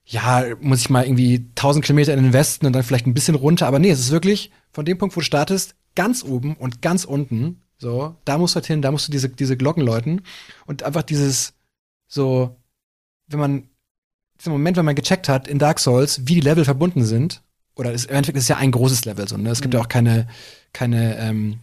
ja, 0.05 0.45
muss 0.61 0.81
ich 0.81 0.89
mal 0.89 1.05
irgendwie 1.05 1.47
1000 1.55 1.83
Kilometer 1.83 2.13
in 2.13 2.23
den 2.23 2.33
Westen 2.33 2.65
und 2.65 2.73
dann 2.73 2.83
vielleicht 2.83 3.07
ein 3.07 3.13
bisschen 3.13 3.35
runter. 3.35 3.67
Aber 3.67 3.79
nee, 3.79 3.89
es 3.89 3.99
ist 3.99 4.11
wirklich 4.11 4.51
von 4.71 4.85
dem 4.85 4.97
Punkt, 4.97 5.15
wo 5.15 5.19
du 5.21 5.25
startest, 5.25 5.75
ganz 5.95 6.23
oben 6.23 6.55
und 6.57 6.81
ganz 6.81 7.05
unten. 7.05 7.61
So, 7.77 8.15
da 8.25 8.37
musst 8.37 8.55
du 8.55 8.57
halt 8.57 8.67
hin, 8.67 8.81
da 8.81 8.91
musst 8.91 9.07
du 9.07 9.11
diese, 9.11 9.29
diese 9.29 9.57
Glocken 9.57 9.83
läuten. 9.83 10.21
Und 10.65 10.83
einfach 10.83 11.03
dieses, 11.03 11.53
so, 12.07 12.55
wenn 13.27 13.39
man, 13.39 13.69
dieser 14.39 14.51
Moment, 14.51 14.77
wenn 14.77 14.85
man 14.85 14.95
gecheckt 14.95 15.27
hat 15.29 15.47
in 15.47 15.59
Dark 15.59 15.79
Souls, 15.79 16.21
wie 16.27 16.35
die 16.35 16.41
Level 16.41 16.65
verbunden 16.65 17.03
sind, 17.03 17.41
oder 17.75 17.91
ist, 17.91 18.05
im 18.05 18.15
Endeffekt 18.15 18.37
ist 18.37 18.43
es 18.45 18.49
ja 18.49 18.57
ein 18.57 18.71
großes 18.71 19.05
Level, 19.05 19.27
so, 19.27 19.37
ne? 19.37 19.49
Es 19.49 19.61
gibt 19.61 19.73
Mhm. 19.73 19.79
ja 19.79 19.83
auch 19.83 19.89
keine, 19.89 20.27
keine, 20.71 21.17
ähm, 21.17 21.59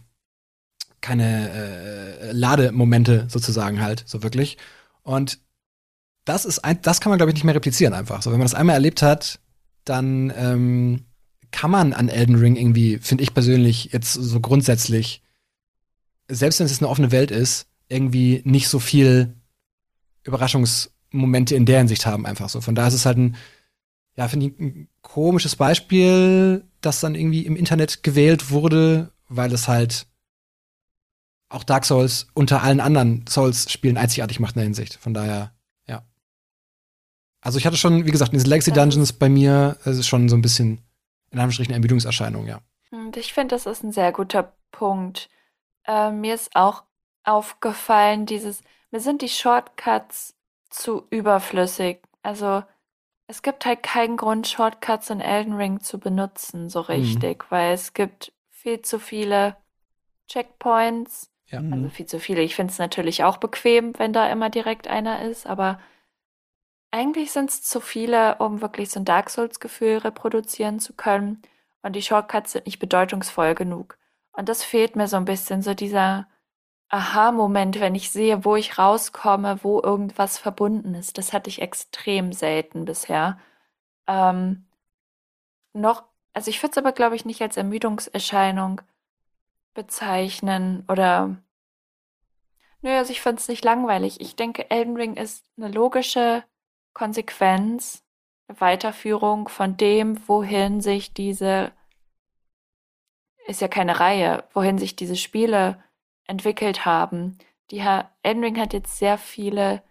keine 1.01 1.49
äh, 1.49 2.31
Lademomente 2.31 3.25
sozusagen 3.29 3.81
halt, 3.81 4.03
so 4.05 4.23
wirklich. 4.23 4.57
Und 5.03 5.39
das 6.25 6.45
ist 6.45 6.59
ein, 6.59 6.81
das 6.81 7.01
kann 7.01 7.09
man, 7.09 7.17
glaube 7.17 7.31
ich, 7.31 7.35
nicht 7.35 7.43
mehr 7.43 7.55
replizieren 7.55 7.93
einfach. 7.93 8.21
So, 8.21 8.31
wenn 8.31 8.39
man 8.39 8.45
das 8.45 8.55
einmal 8.55 8.75
erlebt 8.75 9.01
hat, 9.01 9.39
dann 9.85 10.31
ähm, 10.35 11.05
kann 11.51 11.71
man 11.71 11.93
an 11.93 12.09
Elden 12.09 12.35
Ring 12.35 12.55
irgendwie, 12.55 12.97
finde 12.99 13.23
ich 13.23 13.33
persönlich, 13.33 13.91
jetzt 13.91 14.13
so 14.13 14.39
grundsätzlich, 14.39 15.21
selbst 16.27 16.59
wenn 16.59 16.65
es 16.65 16.79
eine 16.79 16.89
offene 16.89 17.11
Welt 17.11 17.31
ist, 17.31 17.67
irgendwie 17.89 18.41
nicht 18.45 18.69
so 18.69 18.79
viel 18.79 19.35
Überraschungsmomente 20.23 21.55
in 21.55 21.65
der 21.65 21.79
Hinsicht 21.79 22.05
haben, 22.05 22.25
einfach 22.25 22.49
so. 22.49 22.61
Von 22.61 22.75
daher 22.75 22.87
ist 22.87 22.95
es 22.95 23.05
halt 23.05 23.17
ein, 23.17 23.35
ja, 24.15 24.27
finde 24.27 24.47
ich, 24.47 24.59
ein 24.59 24.87
komisches 25.01 25.55
Beispiel, 25.55 26.63
das 26.81 26.99
dann 27.01 27.15
irgendwie 27.15 27.45
im 27.45 27.55
Internet 27.55 28.03
gewählt 28.03 28.49
wurde, 28.49 29.11
weil 29.27 29.51
es 29.53 29.67
halt 29.67 30.07
auch 31.49 31.63
Dark 31.63 31.85
Souls 31.85 32.27
unter 32.33 32.63
allen 32.63 32.79
anderen 32.79 33.25
Souls-Spielen 33.27 33.97
einzigartig 33.97 34.39
macht 34.39 34.55
in 34.55 34.59
der 34.59 34.65
Hinsicht. 34.65 34.95
Von 34.95 35.13
daher. 35.13 35.53
Also 37.43 37.57
ich 37.59 37.65
hatte 37.65 37.77
schon, 37.77 38.05
wie 38.05 38.11
gesagt, 38.11 38.33
diese 38.33 38.47
Legacy 38.47 38.71
Das 38.71 38.77
ist- 38.77 38.83
Dungeons 38.83 39.13
bei 39.13 39.29
mir, 39.29 39.77
es 39.85 39.97
ist 39.99 40.07
schon 40.07 40.29
so 40.29 40.35
ein 40.35 40.41
bisschen 40.41 40.83
in 41.31 41.39
Anführungsstrichen 41.39 41.73
Ermüdungserscheinung, 41.73 42.47
ja. 42.47 42.59
Und 42.91 43.17
ich 43.17 43.33
finde, 43.33 43.55
das 43.55 43.65
ist 43.65 43.83
ein 43.83 43.91
sehr 43.91 44.11
guter 44.11 44.53
Punkt. 44.71 45.29
Äh, 45.85 46.11
mir 46.11 46.35
ist 46.35 46.55
auch 46.55 46.83
aufgefallen, 47.23 48.25
dieses, 48.25 48.61
mir 48.91 48.99
sind 48.99 49.21
die 49.21 49.29
Shortcuts 49.29 50.35
zu 50.69 51.05
überflüssig. 51.09 52.01
Also 52.21 52.63
es 53.27 53.41
gibt 53.41 53.65
halt 53.65 53.81
keinen 53.83 54.15
Grund, 54.17 54.47
Shortcuts 54.47 55.09
in 55.09 55.21
Elden 55.21 55.53
Ring 55.53 55.79
zu 55.79 55.99
benutzen, 55.99 56.69
so 56.69 56.81
richtig, 56.81 57.45
weil 57.49 57.73
es 57.73 57.93
gibt 57.93 58.31
viel 58.51 58.81
zu 58.81 58.99
viele 58.99 59.55
Checkpoints. 60.27 61.29
Ja. 61.47 61.61
Mhm. 61.61 61.73
Also 61.73 61.89
viel 61.89 62.05
zu 62.05 62.19
viele. 62.19 62.41
Ich 62.41 62.55
finde 62.55 62.71
es 62.71 62.79
natürlich 62.79 63.23
auch 63.23 63.37
bequem, 63.37 63.93
wenn 63.97 64.13
da 64.13 64.29
immer 64.31 64.49
direkt 64.49 64.87
einer 64.87 65.21
ist, 65.23 65.45
aber 65.45 65.79
eigentlich 66.93 67.31
sind 67.31 67.49
es 67.49 67.63
zu 67.63 67.81
viele, 67.81 68.35
um 68.35 68.61
wirklich 68.61 68.91
so 68.91 68.99
ein 68.99 69.05
Dark 69.05 69.31
Souls-Gefühl 69.31 69.97
reproduzieren 69.97 70.79
zu 70.79 70.93
können. 70.93 71.41
Und 71.81 71.95
die 71.95 72.03
Shortcuts 72.03 72.51
sind 72.51 72.67
nicht 72.67 72.77
bedeutungsvoll 72.77 73.55
genug. 73.55 73.97
Und 74.31 74.47
das 74.47 74.63
fehlt 74.63 74.95
mir 74.95 75.07
so 75.07 75.17
ein 75.17 75.25
bisschen, 75.25 75.63
so 75.63 75.73
dieser 75.73 76.27
Aha-Moment, 76.89 77.79
wenn 77.79 77.95
ich 77.95 78.11
sehe, 78.11 78.45
wo 78.45 78.55
ich 78.55 78.77
rauskomme, 78.77 79.63
wo 79.63 79.81
irgendwas 79.81 80.37
verbunden 80.37 80.93
ist. 80.93 81.17
Das 81.17 81.33
hatte 81.33 81.49
ich 81.49 81.63
extrem 81.63 82.31
selten 82.31 82.85
bisher. 82.85 83.39
Ähm, 84.07 84.67
noch, 85.73 86.03
also 86.33 86.51
ich 86.51 86.61
würde 86.61 86.73
es 86.73 86.77
aber, 86.77 86.91
glaube 86.91 87.15
ich, 87.15 87.25
nicht 87.25 87.41
als 87.41 87.57
Ermüdungserscheinung 87.57 88.81
bezeichnen 89.73 90.85
oder 90.87 91.37
Nö, 92.81 92.91
also 92.91 93.11
ich 93.11 93.21
fand 93.21 93.39
es 93.39 93.47
nicht 93.47 93.63
langweilig. 93.63 94.21
Ich 94.21 94.35
denke, 94.35 94.69
Elden 94.69 94.97
Ring 94.97 95.15
ist 95.15 95.45
eine 95.57 95.69
logische 95.69 96.43
Konsequenz, 96.93 98.03
Weiterführung 98.47 99.47
von 99.49 99.77
dem, 99.77 100.27
wohin 100.27 100.81
sich 100.81 101.13
diese, 101.13 101.71
ist 103.47 103.61
ja 103.61 103.67
keine 103.67 103.99
Reihe, 103.99 104.43
wohin 104.53 104.77
sich 104.77 104.95
diese 104.95 105.15
Spiele 105.15 105.83
entwickelt 106.25 106.85
haben. 106.85 107.37
Die 107.71 107.83
ha 107.83 108.09
Elden 108.21 108.59
hat 108.59 108.73
jetzt 108.73 108.97
sehr 108.97 109.17
viele 109.17 109.83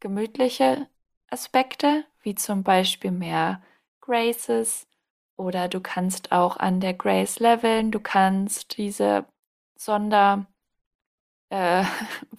gemütliche 0.00 0.88
Aspekte, 1.28 2.04
wie 2.22 2.34
zum 2.34 2.62
Beispiel 2.62 3.10
mehr 3.10 3.62
Graces 4.00 4.88
oder 5.36 5.68
du 5.68 5.80
kannst 5.80 6.32
auch 6.32 6.56
an 6.56 6.80
der 6.80 6.94
Grace 6.94 7.38
leveln, 7.38 7.90
du 7.90 8.00
kannst 8.00 8.76
diese 8.76 9.26
Sonder 9.76 10.46
äh, 11.50 11.84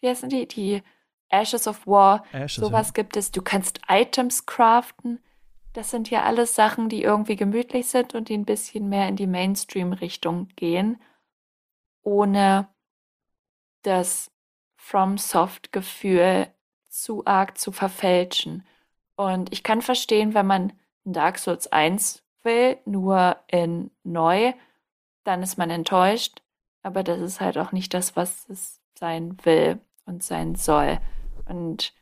wie 0.00 0.08
heißen 0.08 0.28
die? 0.28 0.46
Die 0.46 0.82
Ashes 1.30 1.66
of 1.66 1.86
War. 1.86 2.24
Ashes, 2.32 2.56
Sowas 2.56 2.92
gibt 2.92 3.16
es. 3.16 3.30
Du 3.30 3.40
kannst 3.40 3.80
Items 3.88 4.46
craften. 4.46 5.20
Das 5.72 5.90
sind 5.90 6.10
ja 6.10 6.24
alles 6.24 6.54
Sachen, 6.54 6.88
die 6.88 7.02
irgendwie 7.02 7.36
gemütlich 7.36 7.86
sind 7.86 8.14
und 8.14 8.28
die 8.28 8.36
ein 8.36 8.44
bisschen 8.44 8.88
mehr 8.88 9.08
in 9.08 9.16
die 9.16 9.28
Mainstream-Richtung 9.28 10.48
gehen, 10.56 11.00
ohne 12.02 12.68
das 13.82 14.30
FromSoft-Gefühl 14.76 16.48
zu 16.88 17.24
arg 17.24 17.56
zu 17.56 17.70
verfälschen. 17.70 18.66
Und 19.14 19.52
ich 19.52 19.62
kann 19.62 19.80
verstehen, 19.80 20.34
wenn 20.34 20.46
man 20.46 20.72
ein 21.06 21.12
Dark 21.12 21.38
Souls 21.38 21.70
1 21.70 22.24
will, 22.42 22.78
nur 22.84 23.36
in 23.46 23.90
neu, 24.02 24.52
dann 25.24 25.42
ist 25.42 25.56
man 25.56 25.70
enttäuscht. 25.70 26.42
Aber 26.82 27.04
das 27.04 27.20
ist 27.20 27.40
halt 27.40 27.58
auch 27.58 27.72
nicht 27.72 27.94
das, 27.94 28.16
was 28.16 28.48
es 28.48 28.80
sein 28.94 29.36
will 29.44 29.78
und 30.04 30.22
sein 30.24 30.54
soll. 30.54 30.98
Und 31.50 31.92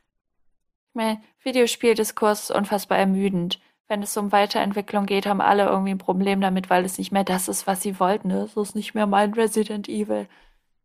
ich 0.88 0.94
meine, 0.94 1.20
Videospieldiskurs 1.42 2.44
ist 2.44 2.50
unfassbar 2.50 2.98
ermüdend. 2.98 3.60
Wenn 3.88 4.02
es 4.02 4.16
um 4.16 4.32
Weiterentwicklung 4.32 5.06
geht, 5.06 5.26
haben 5.26 5.40
alle 5.40 5.66
irgendwie 5.66 5.92
ein 5.92 5.98
Problem 5.98 6.40
damit, 6.40 6.68
weil 6.68 6.84
es 6.84 6.98
nicht 6.98 7.10
mehr 7.10 7.24
das 7.24 7.48
ist, 7.48 7.66
was 7.66 7.82
sie 7.82 7.98
wollten. 7.98 8.30
Es 8.30 8.56
ist 8.56 8.74
nicht 8.74 8.94
mehr 8.94 9.06
mein 9.06 9.32
Resident 9.32 9.88
Evil. 9.88 10.28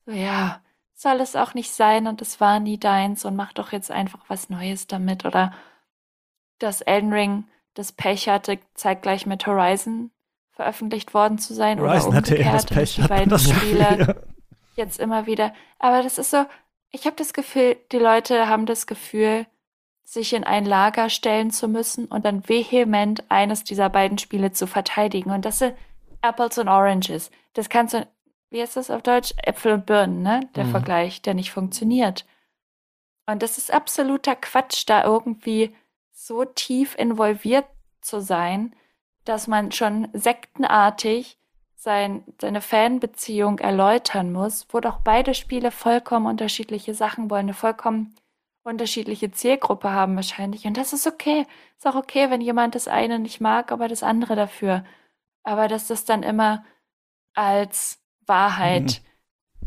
So, 0.06 0.14
ja, 0.14 0.62
soll 0.96 1.20
es 1.20 1.36
auch 1.36 1.54
nicht 1.54 1.72
sein 1.72 2.08
und 2.08 2.22
es 2.22 2.40
war 2.40 2.60
nie 2.62 2.78
deins 2.78 3.26
und 3.26 3.36
mach 3.36 3.52
doch 3.52 3.74
jetzt 3.74 3.92
einfach 3.92 4.22
was 4.30 4.50
Neues 4.50 4.88
damit. 4.88 5.26
Oder 5.26 5.54
dass 6.60 6.82
Elden 6.82 7.12
Ring 7.12 7.44
das 7.74 7.92
Pech 7.92 8.30
hatte, 8.30 8.60
zeitgleich 8.74 9.26
mit 9.26 9.46
Horizon 9.46 10.12
veröffentlicht 10.52 11.14
worden 11.14 11.40
zu 11.40 11.54
sein. 11.54 11.82
Horizon 11.82 12.10
oder 12.10 12.18
hatte 12.18 12.36
eher 12.36 12.54
das 12.54 12.66
Pech. 12.66 12.96
die 12.96 13.02
beiden 13.02 13.38
Spiele 13.38 13.98
Gefühl. 13.98 14.24
jetzt 14.76 15.00
immer 15.00 15.26
wieder. 15.26 15.54
Aber 15.80 16.04
das 16.04 16.18
ist 16.18 16.32
so, 16.32 16.46
ich 16.94 17.06
habe 17.06 17.16
das 17.18 17.34
Gefühl, 17.34 17.76
die 17.92 17.98
Leute 17.98 18.48
haben 18.48 18.66
das 18.66 18.88
Gefühl, 18.88 19.46
sich 20.06 20.34
in 20.34 20.44
ein 20.44 20.66
Lager 20.66 21.10
stellen 21.10 21.50
zu 21.50 21.68
müssen 21.68 22.06
und 22.06 22.24
dann 22.24 22.48
vehement 22.48 23.24
eines 23.30 23.64
dieser 23.64 23.90
beiden 23.90 24.20
Spiele 24.20 24.52
zu 24.52 24.68
verteidigen. 24.68 25.32
Und 25.32 25.44
das 25.44 25.60
sind 25.60 25.76
Apples 26.22 26.58
und 26.60 26.70
Oranges. 26.70 27.32
Das 27.54 27.68
kannst 27.70 27.96
du, 27.96 28.08
wie 28.52 28.62
heißt 28.62 28.76
das 28.76 28.92
auf 28.92 29.02
Deutsch? 29.02 29.34
Äpfel 29.44 29.74
und 29.74 29.86
Birnen, 29.88 30.22
ne? 30.22 30.42
Der 30.56 30.66
Mhm. 30.66 30.72
Vergleich, 30.72 31.22
der 31.24 31.34
nicht 31.34 31.52
funktioniert. 31.52 32.26
Und 33.26 33.42
das 33.42 33.58
ist 33.58 33.74
absoluter 33.74 34.36
Quatsch, 34.36 34.84
da 34.88 35.04
irgendwie 35.04 35.76
so 36.12 36.46
tief 36.46 36.96
involviert 36.96 37.66
zu 38.02 38.22
sein, 38.22 38.76
dass 39.26 39.48
man 39.48 39.72
schon 39.72 40.10
sektenartig 40.14 41.40
sein, 41.84 42.24
seine 42.40 42.62
Fanbeziehung 42.62 43.60
erläutern 43.60 44.32
muss, 44.32 44.66
wo 44.70 44.80
doch 44.80 45.02
beide 45.02 45.34
Spiele 45.34 45.70
vollkommen 45.70 46.28
unterschiedliche 46.28 46.94
Sachen 46.94 47.30
wollen, 47.30 47.48
eine 47.48 47.54
vollkommen 47.54 48.16
unterschiedliche 48.64 49.32
Zielgruppe 49.32 49.92
haben 49.92 50.16
wahrscheinlich. 50.16 50.66
Und 50.66 50.78
das 50.78 50.94
ist 50.94 51.06
okay. 51.06 51.46
Ist 51.78 51.86
auch 51.86 51.96
okay, 51.96 52.30
wenn 52.30 52.40
jemand 52.40 52.76
das 52.76 52.88
eine 52.88 53.20
nicht 53.20 53.42
mag, 53.42 53.74
aber 53.74 53.90
das 53.90 54.02
andere 54.02 54.38
dafür. 54.38 54.86
Aber 55.44 55.68
dass 55.68 55.88
das 55.88 56.06
dann 56.06 56.24
immer 56.24 56.64
als 57.34 58.00
Wahrheit 58.26 59.02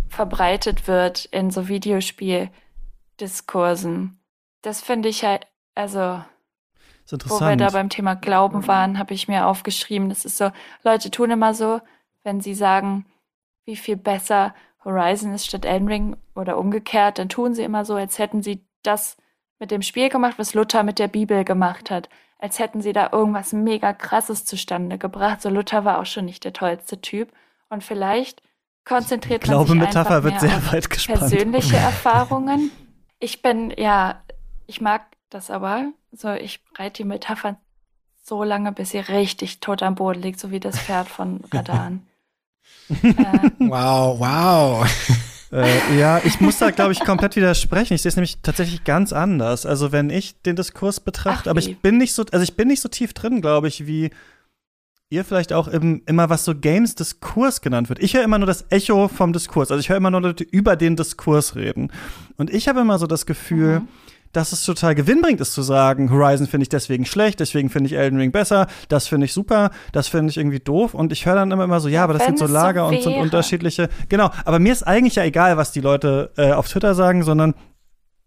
verbreitet 0.09 0.89
wird 0.89 1.27
in 1.27 1.51
so 1.51 1.69
Videospieldiskursen, 1.69 4.19
das 4.63 4.81
finde 4.81 5.11
ich 5.11 5.23
halt, 5.23 5.47
also 5.75 6.25
wo 7.11 7.41
wir 7.41 7.57
da 7.57 7.69
beim 7.69 7.91
Thema 7.91 8.15
Glauben 8.15 8.67
waren, 8.67 8.99
habe 8.99 9.13
ich 9.13 9.29
mir 9.29 9.47
aufgeschrieben. 9.47 10.09
Das 10.09 10.25
ist 10.25 10.39
so, 10.39 10.51
Leute 10.83 11.11
tun 11.11 11.31
immer 11.31 11.53
so, 11.53 11.83
wenn 12.27 12.41
sie 12.41 12.55
sagen, 12.55 13.07
wie 13.65 13.77
viel 13.77 13.97
besser 13.97 14.53
Horizon 14.85 15.33
ist 15.33 15.47
statt 15.47 15.65
Elden 15.65 15.89
Ring 15.89 16.17
oder 16.35 16.59
umgekehrt, 16.59 17.19
dann 17.19 17.29
tun 17.29 17.55
sie 17.55 17.63
immer 17.63 17.85
so, 17.85 17.95
als 17.95 18.19
hätten 18.19 18.43
sie 18.43 18.67
das 18.83 19.17
mit 19.59 19.71
dem 19.71 19.81
Spiel 19.81 20.09
gemacht, 20.09 20.35
was 20.37 20.53
Luther 20.53 20.83
mit 20.83 20.99
der 20.99 21.09
Bibel 21.09 21.45
gemacht 21.45 21.91
hat. 21.91 22.09
Als 22.39 22.59
hätten 22.59 22.83
sie 22.83 22.93
da 22.93 23.11
irgendwas 23.13 23.53
mega 23.53 23.93
krasses 23.93 24.45
zustande 24.45 24.99
gebracht. 24.99 25.41
So 25.41 25.49
Luther 25.49 25.85
war 25.85 26.01
auch 26.01 26.07
schon 26.07 26.27
nicht 26.27 26.45
der 26.45 26.53
tollste 26.53 27.01
Typ. 27.01 27.33
Und 27.71 27.83
vielleicht 27.83 28.43
konzentriert 28.85 29.47
man 29.47 29.67
sich 29.67 29.81
einfach 29.81 30.23
wird 30.23 30.41
sehr 30.41 30.73
weit 30.73 30.91
gespannt. 30.91 31.21
persönliche 31.21 31.77
Erfahrungen. 31.77 32.71
Ich 33.19 33.41
bin, 33.41 33.73
ja, 33.77 34.23
ich 34.67 34.81
mag 34.81 35.07
das 35.31 35.51
aber. 35.51 35.93
So, 36.13 36.33
ich 36.33 36.61
reite 36.77 37.03
die 37.03 37.09
Metaphern 37.09 37.57
so 38.23 38.43
lange, 38.43 38.73
bis 38.73 38.91
sie 38.91 38.99
richtig 38.99 39.61
tot 39.61 39.83
am 39.83 39.95
Boden 39.95 40.21
liegt, 40.21 40.41
so 40.41 40.51
wie 40.51 40.61
das 40.61 40.79
Pferd 40.79 41.09
von 41.09 41.41
Radan. 41.53 42.07
äh, 42.89 43.51
Wow, 43.59 44.19
wow. 44.21 44.87
äh, 45.53 45.99
ja, 45.99 46.21
ich 46.25 46.41
muss 46.41 46.59
da, 46.59 46.71
glaube 46.71 46.93
ich, 46.93 47.01
komplett 47.01 47.37
widersprechen. 47.37 47.95
Ich 47.95 48.03
sehe 48.03 48.11
es 48.11 48.17
nämlich 48.17 48.39
tatsächlich 48.43 48.85
ganz 48.85 49.13
anders. 49.13 49.67
Also, 49.67 49.93
wenn 49.93 50.11
ich 50.11 50.41
den 50.43 50.57
Diskurs 50.57 51.01
betrachte, 51.01 51.45
Ach, 51.47 51.51
aber 51.51 51.61
ich 51.61 51.79
bin 51.81 51.99
nicht 51.99 52.13
so, 52.15 52.25
also 52.33 52.43
ich 52.43 52.55
bin 52.57 52.69
nicht 52.69 52.81
so 52.81 52.89
tief 52.89 53.13
drin, 53.15 53.41
glaube 53.41 53.69
ich, 53.69 53.87
wie 53.87 54.11
ihr 55.09 55.25
vielleicht 55.25 55.53
auch 55.53 55.69
im, 55.69 56.03
immer 56.07 56.31
was 56.31 56.45
so 56.45 56.53
Games-Diskurs 56.55 57.61
genannt 57.61 57.89
wird. 57.89 58.03
Ich 58.03 58.15
höre 58.15 58.25
immer 58.25 58.39
nur 58.39 58.47
das 58.47 58.67
Echo 58.71 59.07
vom 59.07 59.33
Diskurs. 59.33 59.71
Also 59.71 59.79
ich 59.81 59.89
höre 59.89 59.97
immer 59.99 60.11
nur 60.11 60.21
Leute 60.21 60.43
über 60.43 60.75
den 60.75 60.97
Diskurs 60.97 61.55
reden. 61.55 61.93
Und 62.37 62.51
ich 62.53 62.67
habe 62.67 62.81
immer 62.81 62.99
so 62.99 63.07
das 63.07 63.25
Gefühl, 63.25 63.81
Mhm. 63.81 63.89
Dass 64.33 64.53
es 64.53 64.65
total 64.65 64.95
gewinnbringend 64.95 65.41
ist 65.41 65.53
zu 65.53 65.63
sagen, 65.63 66.11
Horizon 66.11 66.47
finde 66.47 66.63
ich 66.63 66.69
deswegen 66.69 67.07
schlecht, 67.07 67.41
deswegen 67.41 67.71
finde 67.71 67.89
ich 67.89 67.97
Elden 67.97 68.19
Ring 68.19 68.33
besser, 68.33 68.67
das 68.89 69.09
finde 69.09 69.27
ich 69.27 69.33
super, 69.33 69.71
das 69.93 70.09
finde 70.09 70.31
ich 70.31 70.37
irgendwie 70.37 70.61
doof. 70.61 70.95
Und 70.95 71.13
ich 71.13 71.27
höre 71.27 71.35
dann 71.35 71.51
immer, 71.51 71.65
immer 71.65 71.81
so, 71.81 71.89
ja, 71.89 72.05
aber 72.05 72.15
das 72.15 72.23
wenn 72.23 72.37
sind 72.37 72.39
so 72.39 72.45
es 72.45 72.51
so 72.51 72.57
Lager 72.57 72.87
und 72.87 73.03
sind 73.03 73.17
unterschiedliche. 73.17 73.89
Genau, 74.09 74.31
aber 74.45 74.59
mir 74.59 74.73
ist 74.73 74.83
eigentlich 74.83 75.17
ja 75.17 75.25
egal, 75.25 75.57
was 75.57 75.73
die 75.73 75.81
Leute 75.81 76.33
äh, 76.37 76.53
auf 76.53 76.69
Twitter 76.69 76.95
sagen, 76.95 77.23
sondern 77.23 77.55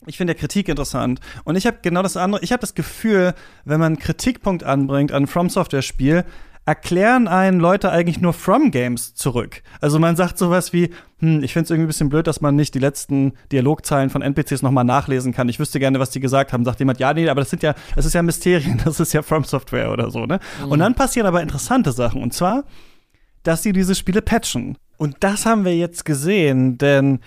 ich 0.06 0.18
finde 0.18 0.34
ja 0.34 0.40
Kritik 0.40 0.70
interessant. 0.70 1.20
Und 1.44 1.56
ich 1.56 1.68
habe 1.68 1.80
genau 1.82 2.02
das 2.02 2.18
andere, 2.18 2.42
ich 2.44 2.52
habe 2.52 2.62
das 2.62 2.74
Gefühl, 2.74 3.34
wenn 3.66 3.80
man 3.80 3.94
einen 3.94 4.00
Kritikpunkt 4.00 4.64
anbringt 4.64 5.12
an 5.12 5.28
From 5.28 5.50
Software 5.50 5.82
Spiel, 5.82 6.26
erklären 6.70 7.28
einen 7.28 7.60
Leute 7.60 7.92
eigentlich 7.92 8.22
nur 8.22 8.32
From 8.32 8.70
Games 8.70 9.16
zurück. 9.16 9.64
Also 9.82 9.98
man 9.98 10.16
sagt 10.16 10.38
sowas 10.38 10.72
wie, 10.72 10.92
hm, 11.18 11.44
ich 11.44 11.54
finde 11.54 11.64
es 11.64 11.72
irgendwie 11.72 11.86
ein 11.86 11.88
bisschen 11.88 12.10
blöd, 12.10 12.28
dass 12.28 12.42
man 12.42 12.56
nicht 12.56 12.76
die 12.76 12.80
letzten 12.80 13.34
Dialogzeilen 13.52 14.12
von 14.12 14.22
NPCs 14.22 14.62
nochmal 14.62 14.84
nachlesen 14.84 15.34
kann. 15.34 15.50
Ich 15.50 15.60
wüsste 15.60 15.80
gerne, 15.80 16.00
was 16.00 16.12
die 16.12 16.20
gesagt 16.20 16.54
haben. 16.54 16.64
Sagt 16.64 16.78
jemand, 16.80 17.00
ja, 17.00 17.12
nee, 17.12 17.28
aber 17.28 17.42
das 17.42 17.50
sind 17.50 17.64
ja, 17.64 17.74
das 17.96 18.06
ist 18.06 18.14
ja 18.14 18.22
Mysterien, 18.22 18.80
das 18.86 19.00
ist 19.00 19.14
ja 19.14 19.24
From 19.24 19.46
Software 19.46 19.92
oder 19.92 20.12
so, 20.12 20.28
ne? 20.28 20.40
Und 20.68 20.78
dann 20.78 20.94
passieren 20.94 21.26
aber 21.26 21.42
interessante 21.42 21.92
Sachen. 21.92 22.22
Und 22.22 22.36
zwar, 22.36 22.66
dass 23.42 23.64
sie 23.64 23.74
diese 23.74 23.96
Spiele 23.96 24.22
patchen. 24.22 24.78
Und 24.98 25.18
das 25.22 25.48
haben 25.48 25.66
wir 25.66 25.76
jetzt 25.76 26.06
gesehen, 26.06 26.78
denn 26.78 27.20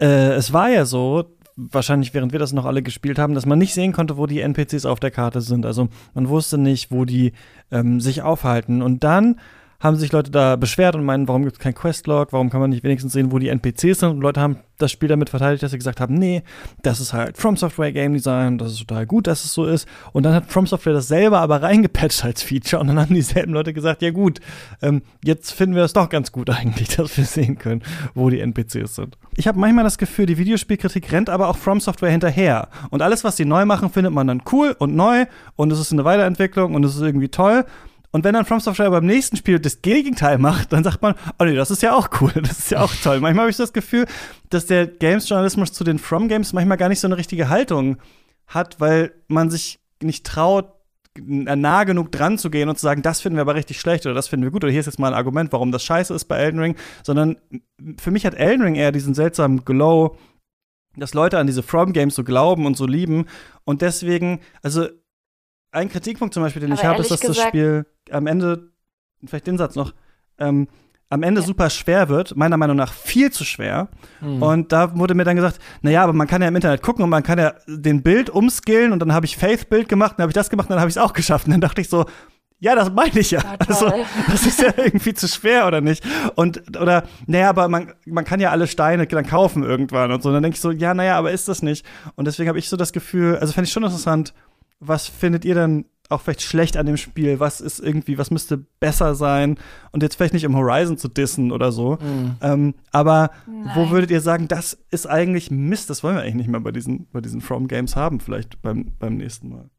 äh, 0.00 0.32
es 0.32 0.54
war 0.54 0.70
ja 0.70 0.86
so, 0.86 1.35
wahrscheinlich 1.56 2.14
während 2.14 2.32
wir 2.32 2.38
das 2.38 2.52
noch 2.52 2.66
alle 2.66 2.82
gespielt 2.82 3.18
haben, 3.18 3.34
dass 3.34 3.46
man 3.46 3.58
nicht 3.58 3.74
sehen 3.74 3.92
konnte, 3.92 4.16
wo 4.16 4.26
die 4.26 4.40
NPCs 4.40 4.84
auf 4.84 5.00
der 5.00 5.10
Karte 5.10 5.40
sind. 5.40 5.66
Also 5.66 5.88
man 6.14 6.28
wusste 6.28 6.58
nicht, 6.58 6.90
wo 6.90 7.04
die 7.04 7.32
ähm, 7.70 8.00
sich 8.00 8.22
aufhalten. 8.22 8.82
Und 8.82 9.02
dann 9.04 9.40
haben 9.80 9.96
sich 9.96 10.12
Leute 10.12 10.30
da 10.30 10.56
beschwert 10.56 10.94
und 10.94 11.04
meinen, 11.04 11.28
warum 11.28 11.44
gibt 11.44 11.56
es 11.56 11.60
kein 11.60 11.74
Questlog, 11.74 12.32
warum 12.32 12.50
kann 12.50 12.60
man 12.60 12.70
nicht 12.70 12.84
wenigstens 12.84 13.12
sehen, 13.12 13.32
wo 13.32 13.38
die 13.38 13.48
NPCs 13.48 14.00
sind. 14.00 14.10
Und 14.10 14.20
Leute 14.20 14.40
haben 14.40 14.58
das 14.78 14.92
Spiel 14.92 15.08
damit 15.08 15.30
verteidigt, 15.30 15.62
dass 15.62 15.70
sie 15.70 15.78
gesagt 15.78 16.00
haben, 16.00 16.14
nee, 16.14 16.42
das 16.82 17.00
ist 17.00 17.12
halt 17.12 17.36
From 17.36 17.56
Software 17.56 17.92
Game 17.92 18.12
Design, 18.12 18.58
das 18.58 18.72
ist 18.72 18.80
total 18.80 19.06
gut, 19.06 19.26
dass 19.26 19.44
es 19.44 19.52
so 19.52 19.64
ist. 19.64 19.88
Und 20.12 20.24
dann 20.24 20.34
hat 20.34 20.46
From 20.46 20.66
Software 20.66 20.92
das 20.92 21.08
selber 21.08 21.40
aber 21.40 21.62
reingepatcht 21.62 22.24
als 22.24 22.42
Feature 22.42 22.80
und 22.80 22.88
dann 22.88 23.00
haben 23.00 23.14
dieselben 23.14 23.52
Leute 23.52 23.72
gesagt, 23.72 24.02
ja 24.02 24.10
gut, 24.10 24.40
ähm, 24.82 25.02
jetzt 25.24 25.52
finden 25.52 25.74
wir 25.74 25.84
es 25.84 25.92
doch 25.92 26.08
ganz 26.08 26.32
gut 26.32 26.50
eigentlich, 26.50 26.88
dass 26.96 27.16
wir 27.16 27.24
sehen 27.24 27.58
können, 27.58 27.82
wo 28.14 28.30
die 28.30 28.40
NPCs 28.40 28.96
sind. 28.96 29.16
Ich 29.34 29.48
habe 29.48 29.58
manchmal 29.58 29.84
das 29.84 29.98
Gefühl, 29.98 30.26
die 30.26 30.38
Videospielkritik 30.38 31.10
rennt 31.12 31.30
aber 31.30 31.48
auch 31.48 31.56
From 31.56 31.80
Software 31.80 32.10
hinterher. 32.10 32.68
Und 32.90 33.02
alles, 33.02 33.24
was 33.24 33.36
sie 33.36 33.44
neu 33.44 33.64
machen, 33.64 33.90
findet 33.90 34.12
man 34.12 34.26
dann 34.26 34.42
cool 34.52 34.76
und 34.78 34.94
neu 34.94 35.26
und 35.56 35.72
es 35.72 35.80
ist 35.80 35.92
eine 35.92 36.04
Weiterentwicklung 36.04 36.74
und 36.74 36.84
es 36.84 36.96
ist 36.96 37.02
irgendwie 37.02 37.28
toll. 37.28 37.64
Und 38.16 38.24
wenn 38.24 38.32
dann 38.32 38.46
From 38.46 38.60
Software 38.60 38.90
beim 38.90 39.04
nächsten 39.04 39.36
Spiel 39.36 39.58
das 39.58 39.82
Gegenteil 39.82 40.38
macht, 40.38 40.72
dann 40.72 40.82
sagt 40.82 41.02
man, 41.02 41.16
oh 41.38 41.44
nee, 41.44 41.54
das 41.54 41.70
ist 41.70 41.82
ja 41.82 41.94
auch 41.94 42.08
cool, 42.22 42.32
das 42.42 42.60
ist 42.60 42.70
ja 42.70 42.80
auch 42.80 42.94
toll. 43.02 43.20
Manchmal 43.20 43.42
habe 43.42 43.50
ich 43.50 43.58
das 43.58 43.74
Gefühl, 43.74 44.06
dass 44.48 44.64
der 44.64 44.86
Games-Journalismus 44.86 45.74
zu 45.74 45.84
den 45.84 45.98
From 45.98 46.26
Games 46.26 46.54
manchmal 46.54 46.78
gar 46.78 46.88
nicht 46.88 47.00
so 47.00 47.08
eine 47.08 47.18
richtige 47.18 47.50
Haltung 47.50 47.98
hat, 48.46 48.80
weil 48.80 49.12
man 49.28 49.50
sich 49.50 49.80
nicht 50.02 50.24
traut, 50.24 50.72
nah 51.18 51.84
genug 51.84 52.10
dran 52.10 52.38
zu 52.38 52.48
gehen 52.48 52.70
und 52.70 52.76
zu 52.78 52.84
sagen, 52.84 53.02
das 53.02 53.20
finden 53.20 53.36
wir 53.36 53.42
aber 53.42 53.54
richtig 53.54 53.78
schlecht 53.78 54.06
oder 54.06 54.14
das 54.14 54.28
finden 54.28 54.44
wir 54.44 54.50
gut 54.50 54.64
oder 54.64 54.70
hier 54.70 54.80
ist 54.80 54.86
jetzt 54.86 54.98
mal 54.98 55.08
ein 55.08 55.18
Argument, 55.18 55.52
warum 55.52 55.70
das 55.70 55.84
scheiße 55.84 56.14
ist 56.14 56.24
bei 56.24 56.38
Elden 56.38 56.60
Ring, 56.60 56.76
sondern 57.02 57.36
für 57.98 58.10
mich 58.10 58.24
hat 58.24 58.32
Elden 58.32 58.62
Ring 58.62 58.76
eher 58.76 58.92
diesen 58.92 59.12
seltsamen 59.12 59.66
Glow, 59.66 60.16
dass 60.96 61.12
Leute 61.12 61.38
an 61.38 61.46
diese 61.46 61.62
From 61.62 61.92
Games 61.92 62.14
so 62.14 62.24
glauben 62.24 62.64
und 62.64 62.78
so 62.78 62.86
lieben 62.86 63.26
und 63.64 63.82
deswegen, 63.82 64.40
also 64.62 64.88
ein 65.76 65.88
Kritikpunkt 65.88 66.34
zum 66.34 66.42
Beispiel, 66.42 66.60
den 66.60 66.72
Aber 66.72 66.80
ich 66.80 66.86
habe, 66.86 67.00
ist, 67.00 67.10
dass 67.10 67.20
das 67.20 67.38
Spiel 67.38 67.86
am 68.10 68.26
Ende, 68.26 68.70
vielleicht 69.24 69.46
den 69.46 69.58
Satz 69.58 69.76
noch, 69.76 69.92
ähm, 70.38 70.68
am 71.08 71.22
Ende 71.22 71.40
Ja. 71.40 71.46
super 71.46 71.70
schwer 71.70 72.08
wird, 72.08 72.36
meiner 72.36 72.56
Meinung 72.56 72.76
nach 72.76 72.92
viel 72.92 73.30
zu 73.30 73.44
schwer. 73.44 73.88
Mhm. 74.20 74.42
Und 74.42 74.72
da 74.72 74.96
wurde 74.98 75.14
mir 75.14 75.24
dann 75.24 75.36
gesagt, 75.36 75.60
naja, 75.82 76.02
aber 76.02 76.12
man 76.12 76.26
kann 76.26 76.42
ja 76.42 76.48
im 76.48 76.56
Internet 76.56 76.82
gucken 76.82 77.04
und 77.04 77.10
man 77.10 77.22
kann 77.22 77.38
ja 77.38 77.54
den 77.68 78.02
Bild 78.02 78.28
umskillen 78.28 78.92
und 78.92 78.98
dann 78.98 79.12
habe 79.12 79.24
ich 79.26 79.36
Faith-Bild 79.36 79.88
gemacht, 79.88 80.14
dann 80.16 80.22
habe 80.22 80.30
ich 80.30 80.34
das 80.34 80.50
gemacht 80.50 80.68
und 80.68 80.72
dann 80.72 80.80
habe 80.80 80.88
ich 80.88 80.96
es 80.96 81.02
auch 81.02 81.12
geschafft. 81.12 81.46
Und 81.46 81.52
dann 81.52 81.60
dachte 81.60 81.80
ich 81.80 81.88
so, 81.88 82.06
ja, 82.58 82.74
das 82.74 82.90
meine 82.90 83.20
ich 83.20 83.30
ja. 83.30 83.40
Ja, 83.40 83.56
also, 83.68 83.92
das 84.28 84.46
ist 84.46 84.60
ja 84.60 84.72
irgendwie 84.76 85.14
zu 85.14 85.28
schwer, 85.28 85.66
oder 85.66 85.80
nicht? 85.80 86.02
Und, 86.34 86.76
oder, 86.80 87.04
naja, 87.26 87.50
aber 87.50 87.68
man, 87.68 87.92
man 88.06 88.24
kann 88.24 88.40
ja 88.40 88.50
alle 88.50 88.66
Steine 88.66 89.06
dann 89.06 89.26
kaufen 89.26 89.62
irgendwann 89.62 90.10
und 90.10 90.22
so. 90.22 90.30
Und 90.30 90.34
dann 90.34 90.42
denke 90.42 90.56
ich 90.56 90.60
so, 90.62 90.70
ja, 90.70 90.94
naja, 90.94 91.18
aber 91.18 91.30
ist 91.32 91.48
das 91.48 91.62
nicht? 91.62 91.86
Und 92.16 92.24
deswegen 92.24 92.48
habe 92.48 92.58
ich 92.58 92.68
so 92.68 92.76
das 92.76 92.92
Gefühl, 92.92 93.36
also 93.36 93.52
fände 93.52 93.66
ich 93.66 93.72
schon 93.72 93.84
interessant, 93.84 94.32
was 94.80 95.06
findet 95.06 95.44
ihr 95.44 95.54
denn 95.54 95.86
auch 96.08 96.20
vielleicht 96.20 96.42
schlecht 96.42 96.76
an 96.76 96.86
dem 96.86 96.96
Spiel? 96.96 97.40
Was 97.40 97.60
ist 97.60 97.80
irgendwie, 97.80 98.18
was 98.18 98.30
müsste 98.30 98.58
besser 98.58 99.14
sein? 99.14 99.58
Und 99.92 100.02
jetzt 100.02 100.16
vielleicht 100.16 100.34
nicht 100.34 100.44
im 100.44 100.56
Horizon 100.56 100.98
zu 100.98 101.08
dissen 101.08 101.52
oder 101.52 101.72
so. 101.72 101.98
Mhm. 102.00 102.36
Ähm, 102.40 102.74
aber 102.92 103.30
wo 103.46 103.80
Nein. 103.80 103.90
würdet 103.90 104.10
ihr 104.10 104.20
sagen, 104.20 104.48
das 104.48 104.74
ist 104.90 105.06
eigentlich 105.06 105.50
Mist, 105.50 105.90
das 105.90 106.02
wollen 106.02 106.16
wir 106.16 106.22
eigentlich 106.22 106.36
nicht 106.36 106.48
mehr 106.48 106.60
bei 106.60 106.72
diesen, 106.72 107.08
bei 107.10 107.20
diesen 107.20 107.40
From 107.40 107.68
Games 107.68 107.96
haben, 107.96 108.20
vielleicht 108.20 108.62
beim, 108.62 108.92
beim 108.98 109.16
nächsten 109.16 109.48
Mal. 109.48 109.70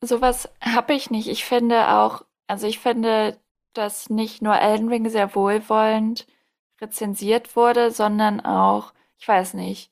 Sowas 0.00 0.48
habe 0.60 0.94
ich 0.94 1.10
nicht. 1.10 1.28
Ich 1.28 1.44
finde 1.44 1.88
auch, 1.88 2.24
also 2.46 2.66
ich 2.66 2.78
finde, 2.78 3.38
dass 3.72 4.10
nicht 4.10 4.42
nur 4.42 4.56
Elden 4.56 4.88
Ring 4.88 5.08
sehr 5.08 5.34
wohlwollend 5.34 6.26
rezensiert 6.80 7.56
wurde, 7.56 7.90
sondern 7.90 8.40
auch, 8.40 8.92
ich 9.18 9.26
weiß 9.26 9.54
nicht, 9.54 9.90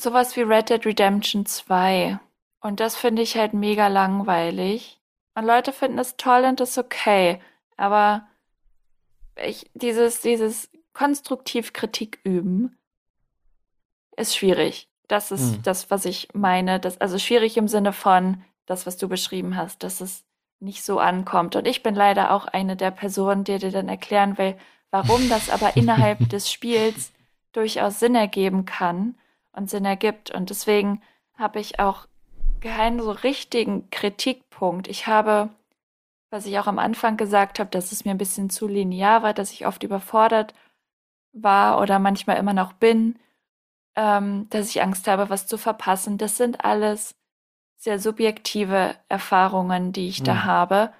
sowas 0.00 0.36
wie 0.36 0.42
Red 0.42 0.70
Dead 0.70 0.84
Redemption 0.84 1.46
2. 1.46 2.18
Und 2.62 2.80
das 2.80 2.96
finde 2.96 3.22
ich 3.22 3.36
halt 3.36 3.54
mega 3.54 3.88
langweilig. 3.88 5.00
Und 5.34 5.44
Leute 5.44 5.72
finden 5.72 5.98
es 5.98 6.16
toll 6.16 6.44
und 6.44 6.60
das 6.60 6.70
ist 6.70 6.78
okay. 6.78 7.40
Aber 7.76 8.26
ich, 9.44 9.70
dieses, 9.74 10.20
dieses 10.20 10.70
konstruktiv 10.92 11.72
Kritik 11.72 12.20
üben 12.22 12.78
ist 14.16 14.36
schwierig. 14.36 14.88
Das 15.08 15.30
ist 15.32 15.54
Hm. 15.54 15.62
das, 15.62 15.90
was 15.90 16.04
ich 16.04 16.28
meine. 16.34 16.78
Das, 16.78 17.00
also 17.00 17.18
schwierig 17.18 17.56
im 17.56 17.66
Sinne 17.66 17.92
von 17.92 18.42
das, 18.66 18.86
was 18.86 18.96
du 18.96 19.08
beschrieben 19.08 19.56
hast, 19.56 19.82
dass 19.82 20.00
es 20.00 20.24
nicht 20.60 20.84
so 20.84 21.00
ankommt. 21.00 21.56
Und 21.56 21.66
ich 21.66 21.82
bin 21.82 21.94
leider 21.96 22.30
auch 22.30 22.46
eine 22.46 22.76
der 22.76 22.92
Personen, 22.92 23.42
die 23.42 23.58
dir 23.58 23.72
dann 23.72 23.88
erklären 23.88 24.38
will, 24.38 24.56
warum 24.90 25.28
das 25.28 25.50
aber 25.50 25.76
innerhalb 25.76 26.28
des 26.28 26.52
Spiels 26.52 27.12
durchaus 27.52 27.98
Sinn 27.98 28.14
ergeben 28.14 28.64
kann 28.66 29.16
und 29.52 29.68
Sinn 29.68 29.84
ergibt. 29.84 30.30
Und 30.30 30.50
deswegen 30.50 31.02
habe 31.36 31.58
ich 31.58 31.80
auch 31.80 32.06
keinen 32.62 33.00
so 33.00 33.10
richtigen 33.12 33.90
Kritikpunkt. 33.90 34.88
Ich 34.88 35.06
habe, 35.06 35.50
was 36.30 36.46
ich 36.46 36.58
auch 36.58 36.66
am 36.68 36.78
Anfang 36.78 37.16
gesagt 37.16 37.58
habe, 37.60 37.70
dass 37.70 37.92
es 37.92 38.04
mir 38.04 38.12
ein 38.12 38.18
bisschen 38.18 38.50
zu 38.50 38.68
linear 38.68 39.22
war, 39.22 39.34
dass 39.34 39.52
ich 39.52 39.66
oft 39.66 39.82
überfordert 39.82 40.54
war 41.32 41.80
oder 41.80 41.98
manchmal 41.98 42.38
immer 42.38 42.54
noch 42.54 42.72
bin, 42.74 43.18
ähm, 43.96 44.48
dass 44.50 44.70
ich 44.70 44.82
Angst 44.82 45.08
habe, 45.08 45.30
was 45.30 45.46
zu 45.46 45.58
verpassen. 45.58 46.18
Das 46.18 46.36
sind 46.36 46.64
alles 46.64 47.14
sehr 47.78 47.98
subjektive 47.98 48.96
Erfahrungen, 49.08 49.92
die 49.92 50.08
ich 50.08 50.20
Mhm. 50.20 50.24
da 50.24 50.44
habe. 50.44 50.92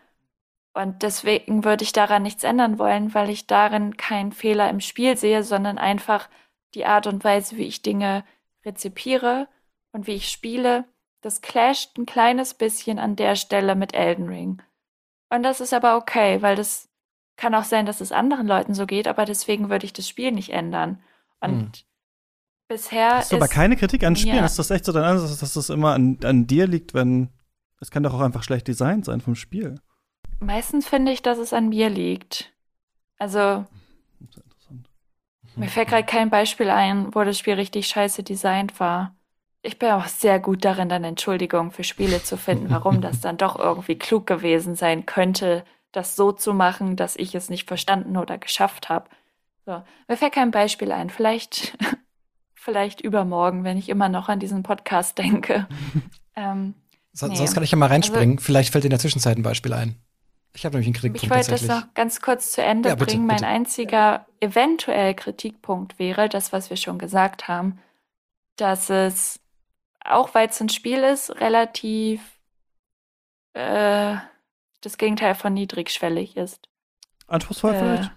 Und 0.74 1.02
deswegen 1.02 1.64
würde 1.64 1.84
ich 1.84 1.92
daran 1.92 2.22
nichts 2.22 2.44
ändern 2.44 2.78
wollen, 2.78 3.14
weil 3.14 3.30
ich 3.30 3.46
darin 3.46 3.96
keinen 3.96 4.32
Fehler 4.32 4.70
im 4.70 4.80
Spiel 4.80 5.16
sehe, 5.16 5.42
sondern 5.44 5.78
einfach 5.78 6.28
die 6.74 6.86
Art 6.86 7.06
und 7.06 7.24
Weise, 7.24 7.56
wie 7.58 7.64
ich 7.66 7.82
Dinge 7.82 8.24
rezipiere 8.64 9.48
und 9.92 10.06
wie 10.06 10.14
ich 10.14 10.30
spiele, 10.30 10.84
das 11.22 11.40
clasht 11.40 11.96
ein 11.96 12.04
kleines 12.06 12.54
bisschen 12.54 12.98
an 12.98 13.16
der 13.16 13.36
Stelle 13.36 13.74
mit 13.74 13.94
Elden 13.94 14.28
Ring. 14.28 14.60
Und 15.30 15.42
das 15.42 15.60
ist 15.60 15.72
aber 15.72 15.96
okay, 15.96 16.42
weil 16.42 16.56
das 16.56 16.88
kann 17.36 17.54
auch 17.54 17.64
sein, 17.64 17.86
dass 17.86 18.00
es 18.02 18.12
anderen 18.12 18.46
Leuten 18.46 18.74
so 18.74 18.84
geht, 18.86 19.08
aber 19.08 19.24
deswegen 19.24 19.70
würde 19.70 19.86
ich 19.86 19.94
das 19.94 20.06
Spiel 20.06 20.32
nicht 20.32 20.50
ändern. 20.50 21.00
Und 21.40 21.50
Hm. 21.50 21.72
bisher 22.68 23.16
Das 23.16 23.26
ist 23.26 23.34
aber 23.34 23.48
keine 23.48 23.76
Kritik 23.76 24.04
an 24.04 24.16
Spielen. 24.16 24.36
Ja. 24.36 24.44
Ist 24.44 24.58
das 24.58 24.70
echt 24.70 24.84
so 24.84 24.92
dein 24.92 25.04
Ansatz, 25.04 25.38
dass 25.38 25.54
das 25.54 25.70
immer 25.70 25.94
an, 25.94 26.18
an 26.22 26.46
dir 26.46 26.66
liegt, 26.66 26.92
wenn. 26.92 27.30
Es 27.80 27.90
kann 27.90 28.02
doch 28.04 28.14
auch 28.14 28.20
einfach 28.20 28.44
schlecht 28.44 28.68
designt 28.68 29.04
sein 29.06 29.20
vom 29.20 29.34
Spiel. 29.34 29.80
meistens 30.38 30.86
finde 30.86 31.10
ich, 31.10 31.22
dass 31.22 31.38
es 31.38 31.52
an 31.52 31.68
mir 31.68 31.88
liegt. 31.88 32.52
Also, 33.18 33.64
mir 35.56 35.68
fällt 35.68 35.88
gerade 35.88 36.04
kein 36.04 36.30
Beispiel 36.30 36.70
ein, 36.70 37.14
wo 37.14 37.24
das 37.24 37.38
Spiel 37.38 37.54
richtig 37.54 37.86
scheiße 37.88 38.22
designt 38.22 38.78
war. 38.78 39.16
Ich 39.62 39.78
bin 39.78 39.90
auch 39.90 40.06
sehr 40.06 40.40
gut 40.40 40.64
darin, 40.64 40.88
dann 40.88 41.04
Entschuldigungen 41.04 41.70
für 41.70 41.84
Spiele 41.84 42.22
zu 42.22 42.36
finden, 42.36 42.68
warum 42.70 43.00
das 43.00 43.20
dann 43.20 43.36
doch 43.36 43.56
irgendwie 43.58 43.96
klug 43.96 44.26
gewesen 44.26 44.74
sein 44.74 45.06
könnte, 45.06 45.64
das 45.92 46.16
so 46.16 46.32
zu 46.32 46.52
machen, 46.52 46.96
dass 46.96 47.16
ich 47.16 47.34
es 47.34 47.48
nicht 47.48 47.68
verstanden 47.68 48.16
oder 48.16 48.38
geschafft 48.38 48.88
habe. 48.88 49.08
So, 49.64 49.82
mir 50.08 50.16
fällt 50.16 50.32
kein 50.32 50.50
Beispiel 50.50 50.90
ein. 50.90 51.10
Vielleicht, 51.10 51.78
vielleicht 52.54 53.00
übermorgen, 53.00 53.62
wenn 53.62 53.78
ich 53.78 53.88
immer 53.88 54.08
noch 54.08 54.28
an 54.28 54.40
diesen 54.40 54.64
Podcast 54.64 55.18
denke. 55.18 55.68
ähm, 56.36 56.74
So, 57.12 57.28
Nee. 57.28 57.36
Sonst 57.36 57.54
kann 57.54 57.62
ich 57.62 57.70
ja 57.70 57.78
mal 57.78 57.86
reinspringen. 57.86 58.38
Vielleicht 58.38 58.72
fällt 58.72 58.82
dir 58.84 58.88
in 58.88 58.92
der 58.92 58.98
Zwischenzeit 58.98 59.36
ein 59.36 59.42
Beispiel 59.42 59.74
ein. 59.74 59.96
Ich 60.54 60.64
habe 60.64 60.74
nämlich 60.74 60.88
einen 60.88 60.94
Kritikpunkt 60.94 61.24
Ich 61.24 61.30
wollte 61.30 61.50
das 61.50 61.62
noch 61.62 61.94
ganz 61.94 62.20
kurz 62.20 62.52
zu 62.52 62.62
Ende 62.62 62.90
Ja, 62.90 62.94
bitte, 62.94 63.12
bringen. 63.12 63.26
Mein 63.26 63.36
bitte. 63.36 63.48
einziger 63.48 64.26
eventuell 64.40 65.14
Kritikpunkt 65.14 65.98
wäre, 65.98 66.28
das, 66.28 66.52
was 66.52 66.68
wir 66.68 66.76
schon 66.76 66.98
gesagt 66.98 67.48
haben, 67.48 67.78
dass 68.56 68.90
es, 68.90 69.40
auch 70.04 70.34
weil 70.34 70.48
es 70.48 70.60
ein 70.60 70.68
Spiel 70.68 71.02
ist, 71.04 71.30
relativ 71.40 72.20
äh, 73.54 74.16
das 74.80 74.98
Gegenteil 74.98 75.34
von 75.34 75.54
niedrigschwellig 75.54 76.36
ist. 76.36 76.68
Anspruchsvoll 77.26 77.74
Äh, 77.74 77.74
vielleicht? 77.74 78.12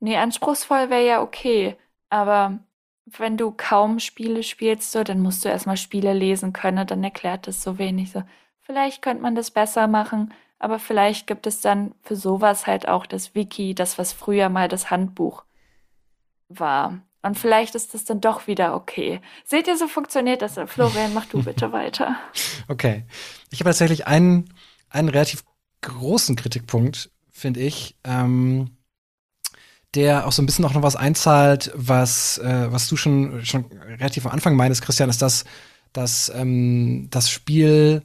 nee, 0.00 0.16
anspruchsvoll 0.16 0.90
wäre 0.90 1.06
ja 1.06 1.22
okay, 1.22 1.76
aber 2.10 2.58
wenn 3.06 3.36
du 3.36 3.52
kaum 3.52 3.98
Spiele 3.98 4.42
spielst, 4.42 4.92
so, 4.92 5.02
dann 5.04 5.20
musst 5.20 5.44
du 5.44 5.48
erstmal 5.48 5.76
Spiele 5.76 6.12
lesen 6.12 6.52
können, 6.52 6.86
dann 6.86 7.02
erklärt 7.04 7.46
das 7.46 7.62
so 7.62 7.78
wenig. 7.78 8.12
So, 8.12 8.22
vielleicht 8.60 9.02
könnte 9.02 9.22
man 9.22 9.34
das 9.34 9.50
besser 9.50 9.88
machen, 9.88 10.32
aber 10.58 10.78
vielleicht 10.78 11.26
gibt 11.26 11.46
es 11.46 11.60
dann 11.60 11.94
für 12.02 12.16
sowas 12.16 12.66
halt 12.66 12.88
auch 12.88 13.06
das 13.06 13.34
Wiki, 13.34 13.74
das, 13.74 13.98
was 13.98 14.12
früher 14.12 14.48
mal 14.48 14.68
das 14.68 14.90
Handbuch 14.90 15.44
war. 16.48 17.00
Und 17.22 17.38
vielleicht 17.38 17.74
ist 17.74 17.92
das 17.92 18.04
dann 18.04 18.20
doch 18.20 18.46
wieder 18.46 18.74
okay. 18.74 19.20
Seht 19.44 19.66
ihr, 19.68 19.76
so 19.76 19.88
funktioniert 19.88 20.42
das? 20.42 20.58
Florian, 20.66 21.12
mach 21.12 21.26
du 21.26 21.42
bitte 21.44 21.72
weiter. 21.72 22.16
Okay. 22.68 23.04
Ich 23.50 23.60
habe 23.60 23.70
tatsächlich 23.70 24.06
einen, 24.06 24.52
einen 24.88 25.08
relativ 25.08 25.44
großen 25.82 26.36
Kritikpunkt, 26.36 27.10
finde 27.30 27.60
ich, 27.60 27.96
ähm, 28.04 28.70
der 29.94 30.26
auch 30.26 30.32
so 30.32 30.42
ein 30.42 30.46
bisschen 30.46 30.64
auch 30.64 30.74
noch 30.74 30.82
was 30.82 30.96
einzahlt, 30.96 31.72
was, 31.74 32.38
äh, 32.38 32.70
was 32.70 32.88
du 32.88 32.96
schon, 32.96 33.44
schon 33.44 33.66
relativ 33.66 34.24
am 34.26 34.32
Anfang 34.32 34.54
meinst, 34.56 34.82
Christian, 34.82 35.10
ist 35.10 35.20
das, 35.20 35.44
dass 35.92 36.30
ähm, 36.34 37.08
das 37.10 37.28
Spiel 37.30 38.02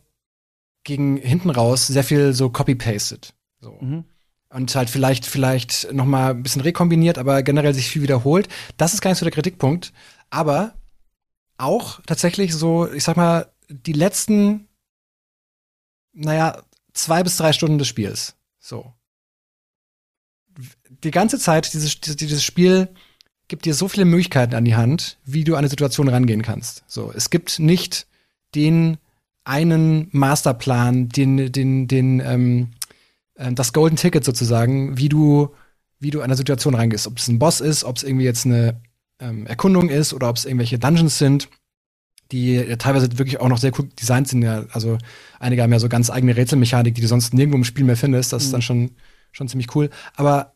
gegen 0.84 1.18
hinten 1.18 1.50
raus 1.50 1.88
sehr 1.88 2.04
viel 2.04 2.34
so 2.34 2.50
copy-pasted. 2.50 3.34
So. 3.60 3.78
Mhm. 3.80 4.06
Und 4.56 4.74
halt 4.74 4.90
vielleicht 4.90 5.26
vielleicht 5.26 5.92
noch 5.92 6.06
mal 6.06 6.32
ein 6.32 6.42
bisschen 6.42 6.62
rekombiniert, 6.62 7.18
aber 7.18 7.44
generell 7.44 7.74
sich 7.74 7.90
viel 7.90 8.02
wiederholt. 8.02 8.48
Das 8.78 8.94
ist 8.94 9.02
gar 9.02 9.12
nicht 9.12 9.18
so 9.18 9.26
der 9.26 9.34
Kritikpunkt, 9.34 9.92
aber 10.30 10.74
auch 11.58 12.00
tatsächlich 12.06 12.54
so, 12.54 12.90
ich 12.90 13.04
sag 13.04 13.18
mal, 13.18 13.52
die 13.68 13.92
letzten, 13.92 14.70
naja, 16.14 16.62
zwei 16.94 17.22
bis 17.22 17.36
drei 17.36 17.52
Stunden 17.52 17.80
des 17.80 17.90
Spiels. 17.90 18.36
So. 18.58 18.94
Die 21.04 21.12
ganze 21.12 21.38
Zeit, 21.38 21.74
dieses, 21.74 22.00
dieses, 22.00 22.42
Spiel 22.42 22.88
gibt 23.50 23.66
dir 23.66 23.74
so 23.74 23.90
viele 23.90 24.06
Möglichkeiten 24.06 24.56
an 24.56 24.64
die 24.64 24.78
Hand, 24.78 25.18
wie 25.26 25.44
du 25.44 25.56
an 25.56 25.60
eine 25.60 25.70
Situation 25.70 26.08
rangehen 26.08 26.44
kannst. 26.44 26.86
So, 26.88 27.12
es 27.14 27.30
gibt 27.30 27.60
nicht 27.60 28.08
den 28.56 29.00
einen 29.44 30.08
Masterplan, 30.12 31.10
den, 31.10 31.52
den, 31.52 31.90
den, 31.90 32.22
ähm, 32.22 32.70
äh, 32.72 32.85
das 33.36 33.74
Golden 33.74 33.96
Ticket 33.98 34.24
sozusagen, 34.24 34.98
wie 34.98 35.10
du, 35.10 35.54
wie 36.00 36.12
du 36.12 36.20
an 36.20 36.26
eine 36.26 36.36
Situation 36.38 36.76
reingehst. 36.76 37.08
Ob 37.08 37.18
es 37.18 37.28
ein 37.28 37.40
Boss 37.40 37.62
ist, 37.62 37.84
ob 37.84 37.98
es 37.98 38.04
irgendwie 38.04 38.26
jetzt 38.26 38.46
eine 38.46 38.82
ähm, 39.20 39.46
Erkundung 39.46 39.90
ist 39.90 40.14
oder 40.14 40.30
ob 40.30 40.38
es 40.38 40.46
irgendwelche 40.46 40.80
Dungeons 40.80 41.18
sind, 41.18 41.50
die 42.32 42.56
ja 42.56 42.76
teilweise 42.78 43.18
wirklich 43.18 43.40
auch 43.40 43.50
noch 43.50 43.58
sehr 43.60 43.72
cool 43.78 43.88
designt 44.00 44.28
sind. 44.28 44.42
Ja, 44.42 44.66
also 44.72 44.98
einige 45.40 45.62
haben 45.62 45.72
ja 45.72 45.80
so 45.80 45.90
ganz 45.90 46.10
eigene 46.10 46.36
Rätselmechanik, 46.36 46.96
die 46.96 47.02
du 47.02 47.08
sonst 47.08 47.34
nirgendwo 47.34 47.58
im 47.58 47.64
Spiel 47.64 47.86
mehr 47.86 47.98
findest. 47.98 48.34
Das 48.34 48.44
ist 48.44 48.50
Mhm. 48.50 48.54
dann 48.54 48.62
schon, 48.62 48.92
schon 49.32 49.48
ziemlich 49.48 49.76
cool. 49.76 49.90
Aber 50.16 50.54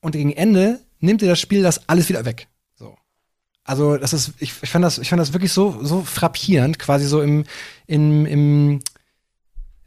und 0.00 0.12
gegen 0.12 0.32
Ende 0.32 0.80
nimmt 1.00 1.20
dir 1.22 1.28
das 1.28 1.40
Spiel 1.40 1.62
das 1.62 1.88
alles 1.88 2.08
wieder 2.08 2.24
weg. 2.24 2.48
So. 2.76 2.96
Also, 3.64 3.96
das 3.96 4.12
ist, 4.12 4.32
ich, 4.38 4.52
ich 4.62 4.70
fand 4.70 4.84
das, 4.84 4.98
ich 4.98 5.08
fand 5.08 5.20
das 5.20 5.32
wirklich 5.32 5.52
so, 5.52 5.84
so 5.84 6.02
frappierend, 6.02 6.78
quasi 6.78 7.06
so 7.06 7.20
im, 7.20 7.44
im, 7.86 8.26
im, 8.26 8.80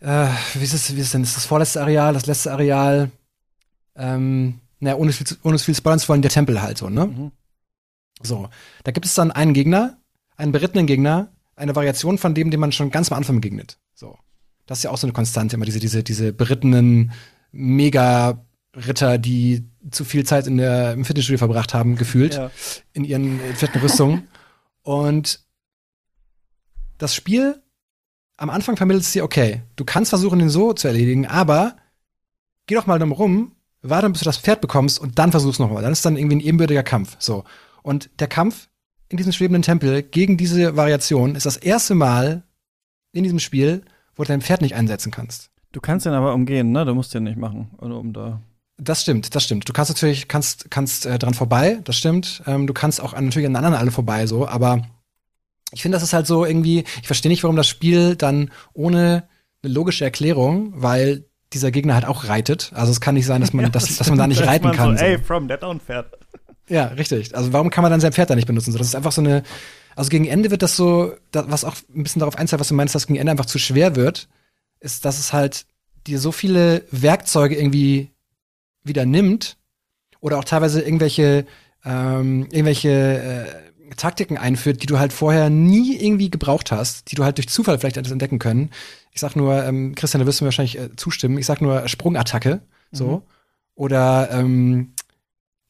äh, 0.02 0.28
wie 0.56 0.64
ist 0.64 0.74
es, 0.74 0.96
wie 0.96 1.00
ist 1.00 1.08
es 1.08 1.12
denn? 1.14 1.24
Ist 1.24 1.38
das 1.38 1.46
vorletzte 1.46 1.82
Areal, 1.82 2.14
das 2.14 2.26
letzte 2.26 2.52
Areal? 2.52 3.10
Ähm, 3.96 4.60
naja, 4.80 4.96
ohne 4.98 5.14
viel, 5.14 5.26
ohne 5.44 5.58
viel 5.60 5.76
spoilern 5.76 6.00
zu 6.00 6.10
wollen, 6.10 6.22
der 6.22 6.32
Tempel 6.32 6.62
halt 6.62 6.78
so, 6.78 6.90
ne? 6.90 7.06
Mhm. 7.08 7.32
So. 8.24 8.50
Da 8.84 8.92
gibt 8.92 9.06
es 9.06 9.14
dann 9.14 9.32
einen 9.32 9.54
Gegner, 9.54 9.98
einen 10.38 10.52
berittenen 10.52 10.88
Gegner, 10.88 11.32
eine 11.56 11.76
Variation 11.76 12.18
von 12.18 12.34
dem, 12.34 12.52
dem 12.52 12.60
man 12.60 12.72
schon 12.72 12.92
ganz 12.92 13.12
am 13.12 13.18
Anfang 13.18 13.42
begegnet. 13.42 13.78
So. 13.94 14.18
Das 14.66 14.80
ist 14.80 14.84
ja 14.84 14.90
auch 14.92 14.98
so 14.98 15.08
eine 15.08 15.14
Konstante, 15.14 15.56
immer 15.56 15.66
diese, 15.66 15.80
diese, 15.80 16.04
diese 16.04 16.34
berittenen 16.34 17.12
Mega-Ritter, 17.52 19.18
die 19.18 19.66
zu 19.92 20.06
viel 20.06 20.26
Zeit 20.26 20.48
in 20.48 20.58
der, 20.58 20.94
im 20.94 21.06
Fitnessstudio 21.06 21.38
verbracht 21.40 21.74
haben, 21.74 21.96
gefühlt 21.96 22.36
Ja. 22.36 22.52
in 22.94 23.04
ihren 23.04 23.40
äh, 23.42 23.54
fetten 23.54 23.80
Rüstungen. 23.80 24.28
Und 24.84 25.42
das 26.98 27.14
Spiel 27.14 27.61
am 28.42 28.50
Anfang 28.50 28.76
vermittelt 28.76 29.04
es 29.04 29.12
dir, 29.12 29.24
okay, 29.24 29.62
du 29.76 29.86
kannst 29.86 30.10
versuchen, 30.10 30.40
den 30.40 30.50
so 30.50 30.74
zu 30.74 30.88
erledigen, 30.88 31.28
aber 31.28 31.76
geh 32.66 32.74
doch 32.74 32.88
mal 32.88 32.98
drum 32.98 33.12
rum, 33.12 33.52
warte, 33.84 34.10
bis 34.10 34.22
du 34.22 34.26
das 34.26 34.38
Pferd 34.38 34.62
bekommst 34.62 35.00
und 35.00 35.20
dann 35.20 35.30
versuch's 35.30 35.60
nochmal. 35.60 35.84
Dann 35.84 35.92
ist 35.92 36.04
dann 36.06 36.18
irgendwie 36.18 36.38
ein 36.38 36.42
ebenbürtiger 36.42 36.82
Kampf. 36.82 37.18
So. 37.20 37.44
Und 37.84 38.10
der 38.20 38.28
Kampf 38.28 38.70
in 39.10 39.18
diesem 39.18 39.32
schwebenden 39.32 39.62
Tempel 39.62 40.02
gegen 40.02 40.38
diese 40.38 40.76
Variation 40.76 41.36
ist 41.36 41.46
das 41.46 41.58
erste 41.58 41.94
Mal 41.94 42.44
in 43.12 43.24
diesem 43.24 43.40
Spiel, 43.40 43.84
wo 44.16 44.24
du 44.24 44.30
dein 44.30 44.42
Pferd 44.42 44.62
nicht 44.62 44.74
einsetzen 44.74 45.12
kannst. 45.12 45.52
Du 45.72 45.80
kannst 45.80 46.08
den 46.08 46.14
aber 46.14 46.34
umgehen, 46.34 46.72
ne? 46.72 46.84
Du 46.84 46.96
musst 46.96 47.14
den 47.14 47.24
nicht 47.24 47.38
machen, 47.38 47.70
oder 47.78 47.98
um 47.98 48.12
da. 48.12 48.42
Das 48.78 49.04
stimmt, 49.04 49.36
das 49.36 49.44
stimmt. 49.44 49.70
Du 49.70 49.74
kannst 49.74 49.92
natürlich, 49.92 50.28
kannst, 50.28 50.72
kannst 50.72 51.06
äh, 51.06 51.20
dran 51.20 51.36
vorbei, 51.36 51.80
das 51.84 51.96
stimmt. 51.96 52.42
Ähm, 52.48 52.66
du 52.66 52.74
kannst 52.74 53.02
auch 53.02 53.14
an, 53.14 53.26
natürlich 53.26 53.48
an 53.48 53.56
anderen 53.56 53.76
alle 53.76 53.92
vorbei, 53.92 54.26
so, 54.26 54.48
aber 54.48 54.82
ich 55.72 55.82
finde, 55.82 55.96
das 55.96 56.04
ist 56.04 56.14
halt 56.14 56.28
so 56.28 56.46
irgendwie, 56.46 56.84
ich 57.02 57.08
verstehe 57.08 57.30
nicht, 57.30 57.44
warum 57.44 57.56
das 57.56 57.68
Spiel 57.68 58.16
dann 58.16 58.52
ohne 58.74 59.28
eine 59.64 59.74
logische 59.74 60.04
Erklärung, 60.04 60.74
weil 60.76 61.26
dieser 61.54 61.72
Gegner 61.72 61.96
halt 61.96 62.06
auch 62.06 62.28
reitet. 62.28 62.72
Also 62.74 62.92
es 62.92 63.02
kann 63.02 63.16
nicht 63.16 63.26
sein, 63.26 63.42
dass 63.42 63.54
man, 63.54 63.72
dass, 63.72 63.98
dass 63.98 64.10
man 64.10 64.18
da 64.18 64.28
nicht 64.28 64.46
reiten 64.46 64.72
kann. 64.72 64.98
So, 64.98 65.04
ey, 65.04 65.20
from 65.20 65.48
that 65.48 65.64
on 65.64 65.80
Pferd. 65.80 66.08
Ja, 66.68 66.88
richtig. 66.88 67.36
Also 67.36 67.52
warum 67.54 67.70
kann 67.70 67.82
man 67.82 67.92
dann 67.92 68.00
sein 68.00 68.14
Pferd 68.14 68.30
da 68.30 68.36
nicht 68.36 68.48
benutzen? 68.48 68.72
So, 68.72 68.78
das 68.78 68.88
ist 68.88 68.96
einfach 68.96 69.12
so 69.12 69.22
eine, 69.22 69.44
also 69.96 70.10
gegen 70.10 70.26
Ende 70.26 70.52
wird 70.52 70.62
das 70.62 70.76
so, 70.76 71.14
was 71.34 71.66
auch 71.66 71.76
ein 71.94 72.04
bisschen 72.04 72.20
darauf 72.20 72.38
einzahlt, 72.38 72.60
was 72.60 72.70
du 72.70 72.76
meinst, 72.76 72.96
dass 72.96 73.08
gegen 73.08 73.20
Ende 73.20 73.32
einfach 73.32 73.46
zu 73.46 73.60
schwer 73.60 73.96
wird, 73.96 74.30
ist, 74.80 75.06
dass 75.06 75.20
es 75.20 75.34
halt 75.34 75.66
dir 76.08 76.20
so 76.20 76.32
viele 76.32 76.86
Werkzeuge 76.92 77.56
irgendwie 77.56 78.12
wieder 78.84 79.06
nimmt 79.06 79.58
oder 80.22 80.40
auch 80.40 80.46
teilweise 80.46 80.82
irgendwelche, 80.82 81.46
ähm, 81.84 82.48
irgendwelche 82.52 82.90
äh, 82.90 83.71
Taktiken 83.98 84.38
einführt, 84.38 84.82
die 84.82 84.88
du 84.88 85.00
halt 85.00 85.14
vorher 85.14 85.50
nie 85.50 85.96
irgendwie 85.98 86.30
gebraucht 86.30 86.72
hast, 86.72 87.12
die 87.12 87.16
du 87.16 87.24
halt 87.24 87.38
durch 87.38 87.50
Zufall 87.50 87.80
vielleicht 87.80 87.98
hättest 87.98 88.12
entdecken 88.12 88.40
können. 88.40 88.70
Ich 89.12 89.22
sag 89.22 89.36
nur, 89.36 89.64
ähm, 89.64 89.96
Christian, 89.96 90.20
da 90.22 90.28
wirst 90.28 90.40
du 90.40 90.46
mir 90.46 90.48
wahrscheinlich 90.48 90.78
äh, 90.78 90.96
zustimmen, 90.96 91.38
ich 91.38 91.46
sag 91.46 91.62
nur 91.62 91.88
Sprungattacke, 91.88 92.62
so. 92.92 93.24
Oder 93.76 94.30
ähm, 94.32 94.94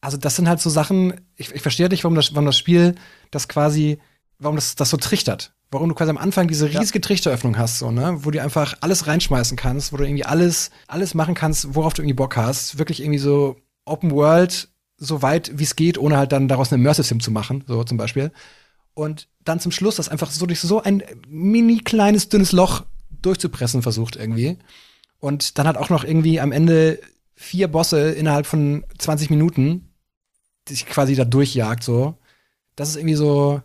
also 0.02 0.18
das 0.18 0.36
sind 0.36 0.50
halt 0.50 0.60
so 0.60 0.70
Sachen, 0.70 1.14
ich, 1.36 1.54
ich 1.54 1.62
verstehe 1.62 1.88
nicht, 1.88 2.04
warum 2.04 2.16
das, 2.16 2.34
warum 2.34 2.46
das 2.46 2.58
Spiel 2.58 2.96
das 3.30 3.48
quasi, 3.48 4.00
warum 4.40 4.56
das, 4.58 4.76
das 4.76 4.90
so 4.90 4.98
trichtert. 4.98 5.54
Warum 5.74 5.88
du 5.88 5.96
quasi 5.96 6.10
am 6.10 6.18
Anfang 6.18 6.50
diese 6.50 6.68
riesige 6.68 7.00
Trichteröffnung 7.00 7.58
hast, 7.58 7.80
so, 7.80 7.92
ne, 7.92 8.18
wo 8.26 8.32
du 8.32 8.42
einfach 8.42 8.76
alles 8.82 9.08
reinschmeißen 9.08 9.56
kannst, 9.56 9.94
wo 9.94 9.98
du 9.98 10.04
irgendwie 10.04 10.26
alles, 10.26 10.70
alles 10.88 11.14
machen 11.14 11.34
kannst, 11.34 11.76
worauf 11.76 11.94
du 11.94 12.02
irgendwie 12.02 12.16
Bock 12.16 12.36
hast. 12.36 12.78
Wirklich 12.78 13.02
irgendwie 13.02 13.20
so 13.20 13.56
Open 13.86 14.12
World, 14.12 14.68
so 15.02 15.24
weit 15.24 15.52
wie 15.58 15.64
es 15.64 15.76
geht, 15.76 15.98
ohne 15.98 16.16
halt 16.16 16.32
dann 16.32 16.48
daraus 16.48 16.72
eine 16.72 16.80
Immersive 16.80 17.08
Sim 17.08 17.20
zu 17.20 17.32
machen, 17.32 17.64
so 17.68 17.84
zum 17.84 17.98
Beispiel. 17.98 18.32
Und 18.94 19.28
dann 19.44 19.60
zum 19.60 19.72
Schluss 19.72 19.96
das 19.96 20.10
einfach 20.10 20.30
so 20.30 20.46
durch 20.46 20.60
so 20.60 20.82
ein 20.82 21.04
mini 21.28 21.80
kleines, 21.80 22.30
dünnes 22.30 22.52
Loch 22.52 22.86
durchzupressen 23.22 23.82
versucht 23.82 24.16
irgendwie. 24.16 24.60
Und 25.20 25.58
dann 25.58 25.68
hat 25.68 25.78
auch 25.78 25.90
noch 25.90 26.04
irgendwie 26.04 26.40
am 26.40 26.52
Ende 26.52 27.00
vier 27.34 27.68
Bosse 27.68 28.12
innerhalb 28.12 28.46
von 28.46 28.84
20 29.00 29.32
Minuten, 29.32 29.90
die 30.68 30.74
sich 30.74 30.86
quasi 30.86 31.16
da 31.16 31.26
durchjagt, 31.26 31.84
so. 31.84 32.20
Das 32.76 32.90
ist 32.90 32.96
irgendwie 32.96 33.16
so, 33.16 33.62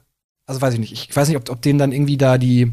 also 0.47 0.63
weiß 0.63 0.75
ich 0.75 0.81
nicht. 0.81 0.93
Ich 0.93 1.15
weiß 1.15 1.29
nicht, 1.29 1.37
ob, 1.37 1.51
ob 1.51 1.61
denen 1.61 1.79
dann 1.79 1.93
irgendwie 1.93 2.17
da 2.17 2.39
die, 2.39 2.73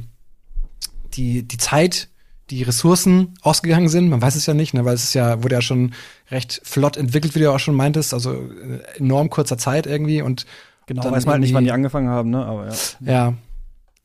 die, 1.14 1.44
die 1.44 1.57
Zeit, 1.57 2.07
die 2.49 2.64
Ressourcen 2.64 3.34
ausgegangen 3.41 3.90
sind. 3.90 4.10
Man 4.10 4.22
weiß 4.22 4.36
es 4.36 4.45
ja 4.45 4.53
nicht, 4.53 4.74
ne, 4.74 4.86
weil 4.86 4.95
es 4.95 5.03
ist 5.03 5.14
ja, 5.14 5.44
wurde 5.44 5.56
ja 5.56 5.61
schon 5.61 5.94
recht 6.30 6.61
flott 6.64 6.98
entwickelt, 6.98 7.36
wie 7.36 7.40
du 7.40 7.52
auch 7.52 7.60
schon 7.60 7.76
meintest, 7.76 8.14
also 8.14 8.34
in 8.34 8.82
enorm 8.98 9.30
kurzer 9.30 9.57
Zeit 9.57 9.88
irgendwie 9.88 10.22
und 10.22 10.45
Genau, 10.86 11.02
Dann 11.02 11.14
weiß 11.14 11.26
man 11.26 11.34
halt 11.34 11.41
nicht, 11.41 11.53
wann 11.53 11.64
die 11.64 11.72
angefangen 11.72 12.10
haben, 12.10 12.30
ne? 12.30 12.45
Aber 12.45 12.68
ja. 12.68 12.74
ja. 13.02 13.34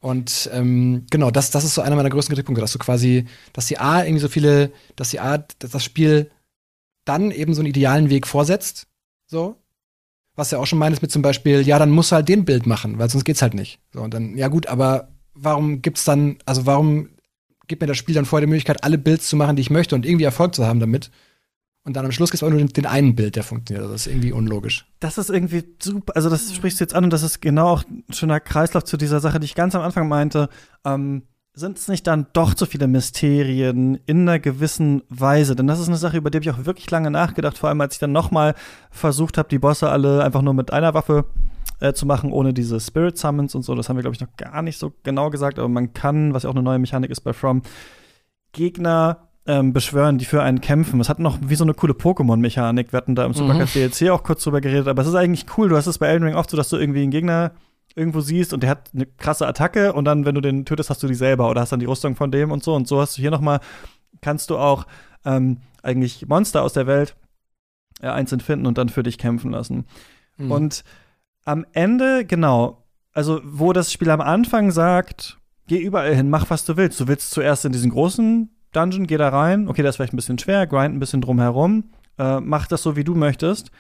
Und 0.00 0.48
ähm, 0.52 1.06
genau, 1.10 1.30
das, 1.30 1.50
das 1.50 1.64
ist 1.64 1.74
so 1.74 1.82
einer 1.82 1.96
meiner 1.96 2.10
größten 2.10 2.32
Kritikpunkte, 2.32 2.60
dass 2.60 2.72
du 2.72 2.78
quasi, 2.78 3.26
dass 3.52 3.66
die 3.66 3.78
A 3.78 4.04
irgendwie 4.04 4.20
so 4.20 4.28
viele, 4.28 4.72
dass 4.94 5.10
die 5.10 5.18
A, 5.18 5.38
dass 5.38 5.72
das 5.72 5.82
Spiel 5.82 6.30
dann 7.04 7.30
eben 7.32 7.54
so 7.54 7.60
einen 7.60 7.68
idealen 7.68 8.10
Weg 8.10 8.26
vorsetzt, 8.26 8.86
so. 9.26 9.56
Was 10.36 10.52
ja 10.52 10.58
auch 10.58 10.66
schon 10.66 10.78
meintest 10.78 11.02
mit 11.02 11.10
zum 11.10 11.22
Beispiel, 11.22 11.62
ja, 11.62 11.80
dann 11.80 11.90
musst 11.90 12.12
du 12.12 12.16
halt 12.16 12.28
den 12.28 12.44
Bild 12.44 12.64
machen, 12.64 13.00
weil 13.00 13.10
sonst 13.10 13.24
geht's 13.24 13.42
halt 13.42 13.54
nicht. 13.54 13.80
So, 13.92 14.02
und 14.02 14.14
dann, 14.14 14.36
ja 14.36 14.46
gut, 14.46 14.68
aber 14.68 15.08
warum 15.34 15.82
gibt's 15.82 16.04
dann, 16.04 16.36
also 16.46 16.64
warum 16.64 17.08
gibt 17.68 17.82
mir 17.82 17.86
das 17.86 17.96
Spiel 17.96 18.14
dann 18.14 18.24
vorher 18.24 18.46
die 18.46 18.50
Möglichkeit, 18.50 18.84
alle 18.84 18.98
Builds 18.98 19.28
zu 19.28 19.36
machen, 19.36 19.56
die 19.56 19.62
ich 19.62 19.70
möchte 19.70 19.94
und 19.94 20.04
irgendwie 20.04 20.24
Erfolg 20.24 20.54
zu 20.54 20.66
haben 20.66 20.80
damit? 20.80 21.10
Und 21.84 21.94
dann 21.94 22.04
am 22.04 22.12
Schluss 22.12 22.30
gibt's 22.30 22.42
auch 22.42 22.50
nur 22.50 22.58
den, 22.58 22.68
den 22.68 22.84
einen 22.84 23.14
Bild, 23.14 23.36
der 23.36 23.42
funktioniert. 23.42 23.82
Also 23.82 23.94
das 23.94 24.06
ist 24.06 24.12
irgendwie 24.12 24.32
unlogisch. 24.32 24.86
Das 25.00 25.16
ist 25.16 25.30
irgendwie 25.30 25.64
super, 25.82 26.14
also 26.16 26.28
das 26.28 26.54
sprichst 26.54 26.80
du 26.80 26.84
jetzt 26.84 26.94
an 26.94 27.04
und 27.04 27.12
das 27.12 27.22
ist 27.22 27.40
genau 27.40 27.68
auch 27.68 27.84
ein 27.84 28.04
schöner 28.12 28.40
Kreislauf 28.40 28.84
zu 28.84 28.96
dieser 28.96 29.20
Sache, 29.20 29.40
die 29.40 29.46
ich 29.46 29.54
ganz 29.54 29.74
am 29.74 29.82
Anfang 29.82 30.08
meinte. 30.08 30.50
Ähm, 30.84 31.22
sind 31.54 31.78
es 31.78 31.88
nicht 31.88 32.06
dann 32.06 32.26
doch 32.34 32.54
zu 32.54 32.66
viele 32.66 32.86
Mysterien 32.86 33.98
in 34.06 34.28
einer 34.28 34.38
gewissen 34.38 35.02
Weise? 35.08 35.56
Denn 35.56 35.66
das 35.66 35.80
ist 35.80 35.88
eine 35.88 35.96
Sache, 35.96 36.18
über 36.18 36.30
die 36.30 36.36
habe 36.38 36.44
ich 36.44 36.50
auch 36.50 36.66
wirklich 36.66 36.90
lange 36.90 37.10
nachgedacht, 37.10 37.58
vor 37.58 37.68
allem 37.68 37.80
als 37.80 37.94
ich 37.94 38.00
dann 38.00 38.12
noch 38.12 38.30
mal 38.30 38.54
versucht 38.90 39.38
habe, 39.38 39.48
die 39.48 39.58
Bosse 39.58 39.88
alle 39.88 40.22
einfach 40.22 40.42
nur 40.42 40.54
mit 40.54 40.72
einer 40.72 40.94
Waffe 40.94 41.24
äh, 41.80 41.92
zu 41.92 42.06
machen, 42.06 42.32
ohne 42.32 42.52
diese 42.52 42.80
Spirit 42.80 43.18
Summons 43.18 43.54
und 43.54 43.62
so. 43.62 43.74
Das 43.74 43.88
haben 43.88 43.96
wir, 43.96 44.02
glaube 44.02 44.14
ich, 44.14 44.20
noch 44.20 44.36
gar 44.36 44.62
nicht 44.62 44.78
so 44.78 44.92
genau 45.02 45.30
gesagt, 45.30 45.58
aber 45.58 45.68
man 45.68 45.92
kann, 45.92 46.34
was 46.34 46.42
ja 46.42 46.50
auch 46.50 46.54
eine 46.54 46.62
neue 46.62 46.78
Mechanik 46.78 47.10
ist 47.10 47.20
bei 47.20 47.32
From, 47.32 47.62
Gegner 48.52 49.28
ähm, 49.46 49.72
beschwören, 49.72 50.18
die 50.18 50.24
für 50.24 50.42
einen 50.42 50.60
kämpfen. 50.60 51.00
Es 51.00 51.08
hat 51.08 51.18
noch 51.18 51.38
wie 51.40 51.54
so 51.54 51.64
eine 51.64 51.74
coole 51.74 51.94
Pokémon-Mechanik. 51.94 52.92
Wir 52.92 52.98
hatten 52.98 53.14
da 53.14 53.24
im 53.24 53.32
Supercard 53.32 53.74
mhm. 53.74 53.90
DLC 53.90 54.10
auch 54.10 54.22
kurz 54.22 54.44
drüber 54.44 54.60
geredet, 54.60 54.88
aber 54.88 55.02
es 55.02 55.08
ist 55.08 55.14
eigentlich 55.14 55.46
cool. 55.56 55.70
Du 55.70 55.76
hast 55.76 55.86
es 55.86 55.98
bei 55.98 56.06
Elden 56.06 56.24
Ring 56.24 56.34
oft 56.34 56.50
so, 56.50 56.56
dass 56.56 56.68
du 56.68 56.76
irgendwie 56.76 57.02
einen 57.02 57.10
Gegner 57.10 57.52
irgendwo 57.94 58.20
siehst 58.20 58.52
und 58.52 58.62
der 58.62 58.70
hat 58.70 58.90
eine 58.94 59.06
krasse 59.06 59.46
Attacke 59.46 59.94
und 59.94 60.04
dann, 60.04 60.26
wenn 60.26 60.34
du 60.34 60.40
den 60.40 60.66
tötest, 60.66 60.90
hast 60.90 61.02
du 61.02 61.06
die 61.06 61.14
selber 61.14 61.48
oder 61.48 61.62
hast 61.62 61.72
dann 61.72 61.80
die 61.80 61.86
Rüstung 61.86 62.14
von 62.14 62.30
dem 62.30 62.52
und 62.52 62.62
so. 62.62 62.74
Und 62.74 62.86
so 62.86 63.00
hast 63.00 63.16
du 63.16 63.22
hier 63.22 63.30
noch 63.30 63.40
mal, 63.40 63.60
kannst 64.20 64.50
du 64.50 64.58
auch 64.58 64.86
ähm, 65.24 65.58
eigentlich 65.82 66.28
Monster 66.28 66.62
aus 66.62 66.74
der 66.74 66.86
Welt 66.86 67.16
äh, 68.02 68.08
einzeln 68.08 68.40
finden 68.40 68.66
und 68.66 68.76
dann 68.76 68.90
für 68.90 69.02
dich 69.02 69.16
kämpfen 69.16 69.50
lassen. 69.50 69.86
Mhm. 70.36 70.50
Und 70.52 70.84
am 71.48 71.64
Ende, 71.72 72.26
genau, 72.26 72.84
also 73.14 73.40
wo 73.42 73.72
das 73.72 73.90
Spiel 73.90 74.10
am 74.10 74.20
Anfang 74.20 74.70
sagt, 74.70 75.38
geh 75.66 75.78
überall 75.78 76.14
hin, 76.14 76.28
mach 76.28 76.50
was 76.50 76.66
du 76.66 76.76
willst. 76.76 77.00
Du 77.00 77.08
willst 77.08 77.30
zuerst 77.30 77.64
in 77.64 77.72
diesen 77.72 77.90
großen 77.90 78.50
Dungeon, 78.72 79.06
geh 79.06 79.16
da 79.16 79.30
rein. 79.30 79.66
Okay, 79.66 79.82
das 79.82 79.94
ist 79.94 79.96
vielleicht 79.96 80.12
ein 80.12 80.16
bisschen 80.16 80.38
schwer, 80.38 80.66
grind 80.66 80.94
ein 80.94 81.00
bisschen 81.00 81.22
drum 81.22 81.40
herum. 81.40 81.84
Äh, 82.18 82.40
mach 82.40 82.66
das 82.66 82.82
so, 82.82 82.96
wie 82.96 83.04
du 83.04 83.14
möchtest 83.14 83.70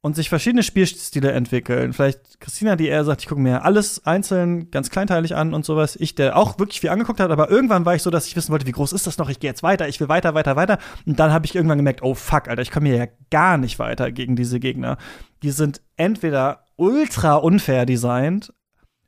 und 0.00 0.16
sich 0.16 0.28
verschiedene 0.28 0.64
Spielstile 0.64 1.30
entwickeln. 1.30 1.92
Vielleicht 1.92 2.40
Christina, 2.40 2.74
die 2.74 2.88
eher 2.88 3.04
sagt, 3.04 3.22
ich 3.22 3.28
gucke 3.28 3.40
mir 3.40 3.64
alles 3.64 4.04
einzeln, 4.04 4.72
ganz 4.72 4.90
kleinteilig 4.90 5.36
an 5.36 5.54
und 5.54 5.64
sowas. 5.64 5.94
Ich, 5.94 6.16
der 6.16 6.36
auch 6.36 6.58
wirklich 6.58 6.80
viel 6.80 6.90
angeguckt 6.90 7.20
hat, 7.20 7.30
aber 7.30 7.50
irgendwann 7.50 7.84
war 7.84 7.94
ich 7.94 8.02
so, 8.02 8.10
dass 8.10 8.26
ich 8.26 8.34
wissen 8.34 8.50
wollte, 8.50 8.66
wie 8.66 8.72
groß 8.72 8.92
ist 8.92 9.06
das 9.06 9.18
noch? 9.18 9.28
Ich 9.28 9.38
gehe 9.38 9.48
jetzt 9.48 9.62
weiter, 9.62 9.86
ich 9.86 10.00
will 10.00 10.08
weiter, 10.08 10.34
weiter, 10.34 10.56
weiter. 10.56 10.78
Und 11.06 11.20
dann 11.20 11.32
habe 11.32 11.46
ich 11.46 11.54
irgendwann 11.54 11.78
gemerkt, 11.78 12.02
oh 12.02 12.14
fuck, 12.14 12.48
Alter, 12.48 12.62
ich 12.62 12.72
komme 12.72 12.88
hier 12.88 12.96
ja 12.96 13.06
gar 13.30 13.58
nicht 13.58 13.78
weiter 13.78 14.10
gegen 14.10 14.34
diese 14.34 14.58
Gegner. 14.58 14.98
Die 15.44 15.52
sind 15.52 15.80
entweder 15.96 16.61
ultra 16.76 17.36
unfair 17.36 17.86
designt 17.86 18.52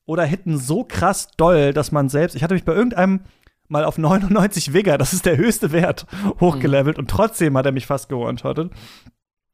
oder 0.07 0.25
hitten 0.25 0.59
so 0.59 0.85
krass 0.85 1.29
doll, 1.37 1.73
dass 1.73 1.93
man 1.93 2.09
selbst, 2.09 2.35
ich 2.35 2.43
hatte 2.43 2.55
mich 2.55 2.65
bei 2.65 2.75
irgendeinem 2.75 3.21
mal 3.69 3.85
auf 3.85 3.99
99 3.99 4.73
Vigor, 4.73 4.99
das 4.99 5.13
ist 5.13 5.27
der 5.27 5.37
höchste 5.37 5.73
Wert, 5.73 6.07
hochgelevelt 6.41 6.97
mhm. 6.97 7.03
und 7.03 7.11
trotzdem 7.11 7.57
hat 7.57 7.67
er 7.67 7.73
mich 7.73 7.87
fast 7.87 8.09
gewone-shottet. 8.09 8.73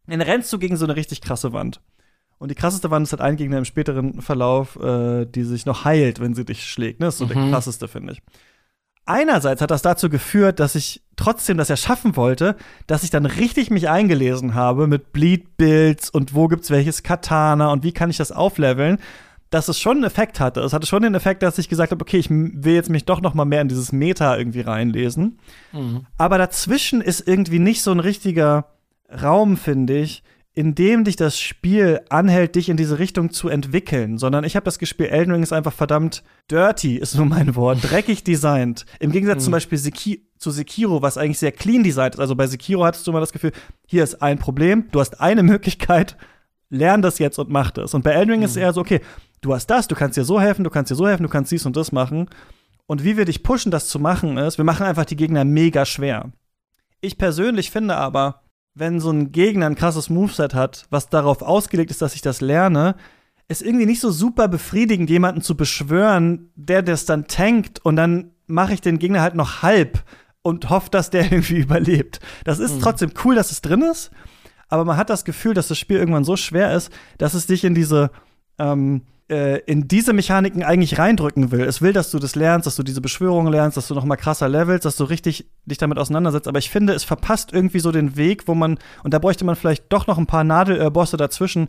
Dann 0.06 0.20
rennst 0.20 0.52
du 0.52 0.58
gegen 0.58 0.76
so 0.76 0.84
eine 0.84 0.96
richtig 0.96 1.20
krasse 1.20 1.52
Wand. 1.52 1.80
Und 2.38 2.50
die 2.50 2.54
krasseste 2.54 2.90
Wand 2.90 3.04
ist 3.06 3.12
halt 3.12 3.20
ein 3.20 3.36
Gegner 3.36 3.58
im 3.58 3.66
späteren 3.66 4.22
Verlauf, 4.22 4.76
äh, 4.76 5.26
die 5.26 5.42
sich 5.42 5.66
noch 5.66 5.84
heilt, 5.84 6.20
wenn 6.20 6.34
sie 6.34 6.44
dich 6.46 6.64
schlägt. 6.64 6.98
Ne? 6.98 7.06
Das 7.06 7.14
ist 7.14 7.18
so 7.18 7.26
mhm. 7.26 7.34
der 7.34 7.50
krasseste, 7.50 7.86
finde 7.86 8.14
ich. 8.14 8.22
Einerseits 9.06 9.60
hat 9.60 9.70
das 9.70 9.82
dazu 9.82 10.08
geführt, 10.08 10.60
dass 10.60 10.74
ich 10.74 11.02
trotzdem 11.16 11.56
das 11.56 11.68
ja 11.68 11.76
schaffen 11.76 12.16
wollte, 12.16 12.56
dass 12.86 13.02
ich 13.02 13.10
dann 13.10 13.26
richtig 13.26 13.70
mich 13.70 13.88
eingelesen 13.88 14.54
habe 14.54 14.86
mit 14.86 15.12
Bleed-Builds 15.12 16.10
und 16.10 16.34
wo 16.34 16.48
gibt's 16.48 16.70
welches 16.70 17.02
Katana 17.02 17.72
und 17.72 17.82
wie 17.82 17.92
kann 17.92 18.10
ich 18.10 18.18
das 18.18 18.30
aufleveln, 18.32 18.98
dass 19.50 19.68
es 19.68 19.80
schon 19.80 19.98
einen 19.98 20.04
Effekt 20.04 20.38
hatte. 20.38 20.60
Es 20.60 20.72
hatte 20.72 20.86
schon 20.86 21.02
den 21.02 21.14
Effekt, 21.14 21.42
dass 21.42 21.58
ich 21.58 21.68
gesagt 21.68 21.90
habe, 21.90 22.02
okay, 22.02 22.18
ich 22.18 22.30
will 22.30 22.74
jetzt 22.74 22.88
mich 22.88 23.04
doch 23.04 23.20
noch 23.20 23.34
mal 23.34 23.44
mehr 23.44 23.60
in 23.60 23.68
dieses 23.68 23.90
Meta 23.90 24.36
irgendwie 24.36 24.60
reinlesen. 24.60 25.38
Mhm. 25.72 26.06
Aber 26.16 26.38
dazwischen 26.38 27.00
ist 27.00 27.26
irgendwie 27.26 27.58
nicht 27.58 27.82
so 27.82 27.90
ein 27.90 28.00
richtiger 28.00 28.66
Raum, 29.10 29.56
finde 29.56 29.98
ich, 29.98 30.22
in 30.52 30.74
dem 30.74 31.04
dich 31.04 31.16
das 31.16 31.38
Spiel 31.38 32.00
anhält, 32.08 32.56
dich 32.56 32.68
in 32.68 32.76
diese 32.76 32.98
Richtung 32.98 33.30
zu 33.30 33.48
entwickeln, 33.48 34.18
sondern 34.18 34.42
ich 34.44 34.56
habe 34.56 34.64
das 34.64 34.78
Gespiel 34.80 35.06
Elden 35.06 35.32
Ring 35.32 35.42
ist 35.42 35.52
einfach 35.52 35.72
verdammt 35.72 36.24
dirty, 36.50 36.96
ist 36.96 37.14
nur 37.14 37.26
mein 37.26 37.54
Wort, 37.54 37.78
dreckig 37.90 38.24
designt. 38.24 38.84
Im 38.98 39.12
Gegensatz 39.12 39.38
mhm. 39.38 39.44
zum 39.44 39.52
Beispiel 39.52 39.78
Seki 39.78 40.26
zu 40.38 40.50
Sekiro, 40.50 41.02
was 41.02 41.18
eigentlich 41.18 41.38
sehr 41.38 41.52
clean 41.52 41.84
designt 41.84 42.14
ist. 42.14 42.20
Also 42.20 42.34
bei 42.34 42.46
Sekiro 42.46 42.84
hattest 42.84 43.06
du 43.06 43.12
immer 43.12 43.20
das 43.20 43.32
Gefühl, 43.32 43.52
hier 43.86 44.02
ist 44.02 44.22
ein 44.22 44.38
Problem, 44.38 44.88
du 44.90 44.98
hast 45.00 45.20
eine 45.20 45.42
Möglichkeit, 45.44 46.16
lern 46.68 47.02
das 47.02 47.18
jetzt 47.18 47.38
und 47.38 47.48
mach 47.48 47.70
das. 47.70 47.94
Und 47.94 48.02
bei 48.02 48.10
Elden 48.10 48.30
Ring 48.32 48.40
mhm. 48.40 48.46
ist 48.46 48.52
es 48.52 48.56
eher 48.56 48.72
so, 48.72 48.80
okay, 48.80 49.00
du 49.42 49.54
hast 49.54 49.68
das, 49.68 49.86
du 49.86 49.94
kannst 49.94 50.16
dir 50.16 50.24
so 50.24 50.40
helfen, 50.40 50.64
du 50.64 50.70
kannst 50.70 50.90
dir 50.90 50.96
so 50.96 51.06
helfen, 51.06 51.22
du 51.22 51.28
kannst 51.28 51.52
dies 51.52 51.64
und 51.64 51.76
das 51.76 51.92
machen. 51.92 52.28
Und 52.86 53.04
wie 53.04 53.16
wir 53.16 53.24
dich 53.24 53.44
pushen, 53.44 53.70
das 53.70 53.86
zu 53.86 54.00
machen, 54.00 54.36
ist, 54.36 54.58
wir 54.58 54.64
machen 54.64 54.84
einfach 54.84 55.04
die 55.04 55.16
Gegner 55.16 55.44
mega 55.44 55.86
schwer. 55.86 56.32
Ich 57.00 57.18
persönlich 57.18 57.70
finde 57.70 57.96
aber, 57.96 58.42
wenn 58.74 59.00
so 59.00 59.10
ein 59.10 59.32
Gegner 59.32 59.66
ein 59.66 59.74
krasses 59.74 60.10
Moveset 60.10 60.54
hat, 60.54 60.86
was 60.90 61.08
darauf 61.08 61.42
ausgelegt 61.42 61.90
ist, 61.90 62.02
dass 62.02 62.14
ich 62.14 62.22
das 62.22 62.40
lerne, 62.40 62.96
ist 63.48 63.62
irgendwie 63.62 63.86
nicht 63.86 64.00
so 64.00 64.10
super 64.10 64.46
befriedigend, 64.48 65.10
jemanden 65.10 65.42
zu 65.42 65.56
beschwören, 65.56 66.52
der 66.54 66.82
das 66.82 67.04
dann 67.04 67.26
tankt 67.26 67.84
und 67.84 67.96
dann 67.96 68.30
mache 68.46 68.74
ich 68.74 68.80
den 68.80 68.98
Gegner 68.98 69.22
halt 69.22 69.34
noch 69.34 69.62
halb 69.62 70.04
und 70.42 70.70
hoffe, 70.70 70.90
dass 70.90 71.10
der 71.10 71.24
irgendwie 71.32 71.58
überlebt. 71.58 72.20
Das 72.44 72.58
ist 72.58 72.76
mhm. 72.76 72.80
trotzdem 72.80 73.12
cool, 73.24 73.34
dass 73.34 73.50
es 73.50 73.60
drin 73.60 73.82
ist, 73.82 74.10
aber 74.68 74.84
man 74.84 74.96
hat 74.96 75.10
das 75.10 75.24
Gefühl, 75.24 75.54
dass 75.54 75.68
das 75.68 75.78
Spiel 75.78 75.96
irgendwann 75.96 76.24
so 76.24 76.36
schwer 76.36 76.74
ist, 76.74 76.92
dass 77.18 77.34
es 77.34 77.46
dich 77.46 77.64
in 77.64 77.74
diese 77.74 78.10
ähm, 78.58 79.02
äh, 79.30 79.58
in 79.60 79.88
diese 79.88 80.12
Mechaniken 80.12 80.62
eigentlich 80.62 80.98
reindrücken 80.98 81.52
will. 81.52 81.62
Es 81.62 81.80
will, 81.80 81.92
dass 81.92 82.10
du 82.10 82.18
das 82.18 82.34
lernst, 82.34 82.66
dass 82.66 82.76
du 82.76 82.82
diese 82.82 83.00
Beschwörungen 83.00 83.52
lernst, 83.52 83.76
dass 83.76 83.88
du 83.88 83.94
noch 83.94 84.04
mal 84.04 84.16
krasser 84.16 84.48
levelst, 84.48 84.84
dass 84.84 84.96
du 84.96 85.04
richtig 85.04 85.48
dich 85.64 85.78
damit 85.78 85.98
auseinandersetzt. 85.98 86.48
Aber 86.48 86.58
ich 86.58 86.70
finde, 86.70 86.92
es 86.92 87.04
verpasst 87.04 87.52
irgendwie 87.52 87.80
so 87.80 87.92
den 87.92 88.16
Weg, 88.16 88.48
wo 88.48 88.54
man, 88.54 88.78
und 89.04 89.14
da 89.14 89.18
bräuchte 89.18 89.44
man 89.44 89.56
vielleicht 89.56 89.84
doch 89.92 90.06
noch 90.06 90.18
ein 90.18 90.26
paar 90.26 90.44
Nadelbosse 90.44 91.16
dazwischen, 91.16 91.68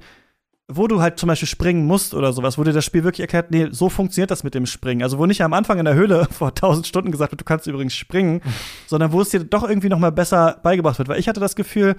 wo 0.68 0.88
du 0.88 1.02
halt 1.02 1.20
zum 1.20 1.28
Beispiel 1.28 1.48
springen 1.48 1.86
musst 1.86 2.14
oder 2.14 2.34
sowas, 2.34 2.58
wo 2.58 2.64
dir 2.64 2.74
das 2.74 2.86
Spiel 2.86 3.04
wirklich 3.04 3.22
erklärt, 3.22 3.52
nee, 3.52 3.68
so 3.72 3.90
funktioniert 3.90 4.32
das 4.32 4.44
mit 4.44 4.56
dem 4.56 4.66
Springen. 4.66 5.04
Also 5.04 5.18
wo 5.18 5.26
nicht 5.26 5.44
am 5.44 5.54
Anfang 5.54 5.80
in 5.80 5.86
der 5.86 5.96
Höhle 5.96 6.28
vor 6.32 6.56
tausend 6.56 6.88
Stunden 6.88 7.12
gesagt 7.12 7.32
wird, 7.32 7.42
du 7.42 7.46
kannst 7.46 7.68
übrigens 7.68 7.94
springen, 7.94 8.42
sondern 8.88 9.12
wo 9.12 9.22
es 9.22 9.30
dir 9.30 9.44
doch 9.44 9.68
irgendwie 9.68 9.90
noch 9.90 10.00
mal 10.00 10.12
besser 10.12 10.60
beigebracht 10.64 10.98
wird. 10.98 11.10
Weil 11.10 11.20
ich 11.20 11.28
hatte 11.28 11.40
das 11.40 11.56
Gefühl, 11.56 11.96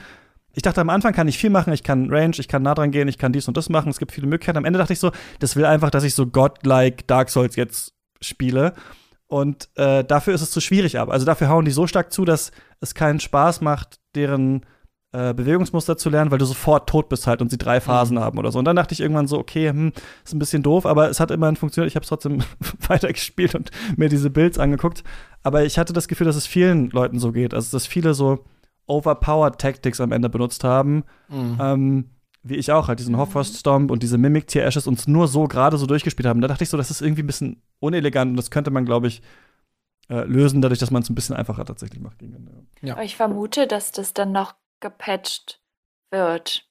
ich 0.55 0.63
dachte 0.63 0.81
am 0.81 0.91
Anfang 0.91 1.13
kann 1.13 1.29
ich 1.29 1.39
viel 1.39 1.51
machen, 1.51 1.73
ich 1.73 1.83
kann 1.83 2.11
Range, 2.11 2.37
ich 2.39 2.49
kann 2.49 2.63
nah 2.63 2.75
dran 2.75 2.91
gehen, 2.91 3.09
ich 3.09 3.19
kann 3.19 3.33
dies 3.33 3.49
und 3.49 3.57
das 3.57 3.69
machen, 3.69 3.91
es 3.91 3.99
gibt 3.99 4.13
viele 4.13 4.27
Möglichkeiten. 4.27 4.59
Am 4.59 4.65
Ende 4.65 4.79
dachte 4.79 4.93
ich 4.93 5.01
so, 5.01 5.11
das 5.39 5.57
will 5.57 5.65
einfach, 5.65 5.91
dass 5.91 6.05
ich 6.05 6.15
so 6.15 6.27
godlike 6.27 7.05
Dark 7.07 7.31
Souls 7.31 7.57
jetzt 7.57 7.95
spiele. 8.21 8.75
Und 9.27 9.71
äh, 9.77 10.05
dafür 10.05 10.35
ist 10.35 10.43
es 10.43 10.51
zu 10.51 10.61
schwierig 10.61 10.99
ab. 10.99 11.09
Also 11.09 11.25
dafür 11.25 11.49
hauen 11.49 11.65
die 11.65 11.71
so 11.71 11.87
stark 11.87 12.13
zu, 12.13 12.27
dass 12.27 12.53
es 12.81 12.95
keinen 12.95 13.19
Spaß 13.19 13.63
macht, 13.63 13.99
deren 14.15 14.67
äh, 15.13 15.33
Bewegungsmuster 15.33 15.97
zu 15.97 16.11
lernen, 16.11 16.31
weil 16.31 16.39
du 16.39 16.45
sofort 16.45 16.89
tot 16.89 17.09
bist 17.09 17.27
halt 17.27 17.41
und 17.41 17.51
sie 17.51 17.59
drei 17.59 17.81
Phasen 17.81 18.17
mhm. 18.17 18.21
haben 18.21 18.39
oder 18.39 18.53
so. 18.53 18.59
Und 18.59 18.67
dann 18.67 18.77
dachte 18.77 18.93
ich 18.93 19.01
irgendwann 19.01 19.27
so, 19.27 19.39
okay, 19.39 19.71
hm, 19.71 19.93
ist 20.25 20.35
ein 20.35 20.39
bisschen 20.39 20.63
doof, 20.63 20.85
aber 20.85 21.09
es 21.09 21.21
hat 21.21 21.31
immerhin 21.31 21.57
funktioniert. 21.57 21.91
Ich 21.91 21.97
habe 21.97 22.03
es 22.03 22.09
trotzdem 22.09 22.43
weitergespielt 22.89 23.55
und 23.55 23.71
mir 23.97 24.11
diese 24.11 24.29
Builds 24.29 24.59
angeguckt. 24.59 25.03
Aber 25.43 25.65
ich 25.65 25.79
hatte 25.79 25.93
das 25.93 26.09
Gefühl, 26.09 26.27
dass 26.27 26.37
es 26.37 26.47
vielen 26.47 26.91
Leuten 26.91 27.19
so 27.19 27.33
geht. 27.33 27.55
Also 27.55 27.75
dass 27.75 27.87
viele 27.87 28.15
so 28.15 28.45
overpowered 28.87 29.59
Tactics 29.59 30.01
am 30.01 30.13
Ende 30.13 30.29
benutzt 30.29 30.65
haben. 30.65 31.05
Mhm. 31.29 31.59
Ähm, 31.61 32.11
wie 32.43 32.57
ich 32.57 32.73
auch, 32.73 32.89
halt 32.89 32.99
diesen 32.99 33.17
Hoffrost 33.17 33.57
Stomp 33.57 33.91
und 33.91 34.03
diese 34.03 34.19
Mimic 34.19 34.49
Tier 34.49 34.65
Ashes 34.65 34.87
uns 34.87 35.07
nur 35.07 35.29
so 35.29 35.45
gerade 35.45 35.79
so 35.79 35.87
durchgespielt 35.87 36.27
haben. 36.27 36.41
Da 36.41 36.49
dachte 36.49 36.65
ich 36.65 36.71
so, 36.71 36.77
das 36.77 36.91
ist 36.91 37.01
irgendwie 37.01 37.23
ein 37.23 37.27
bisschen 37.27 37.63
unelegant 37.79 38.31
und 38.31 38.37
das 38.37 38.51
könnte 38.51 38.71
man, 38.71 38.85
glaube 38.85 39.07
ich, 39.07 39.23
äh, 40.09 40.25
lösen, 40.25 40.61
dadurch, 40.61 40.81
dass 40.81 40.91
man 40.91 41.03
es 41.03 41.11
ein 41.11 41.15
bisschen 41.15 41.37
einfacher 41.37 41.65
tatsächlich 41.65 42.01
macht 42.01 42.19
gegen 42.19 42.69
ja. 42.83 43.01
Ich 43.01 43.17
vermute, 43.17 43.69
dass 43.69 43.93
das 43.93 44.13
dann 44.13 44.33
noch 44.33 44.55
gepatcht 44.81 45.63
wird. 46.11 46.69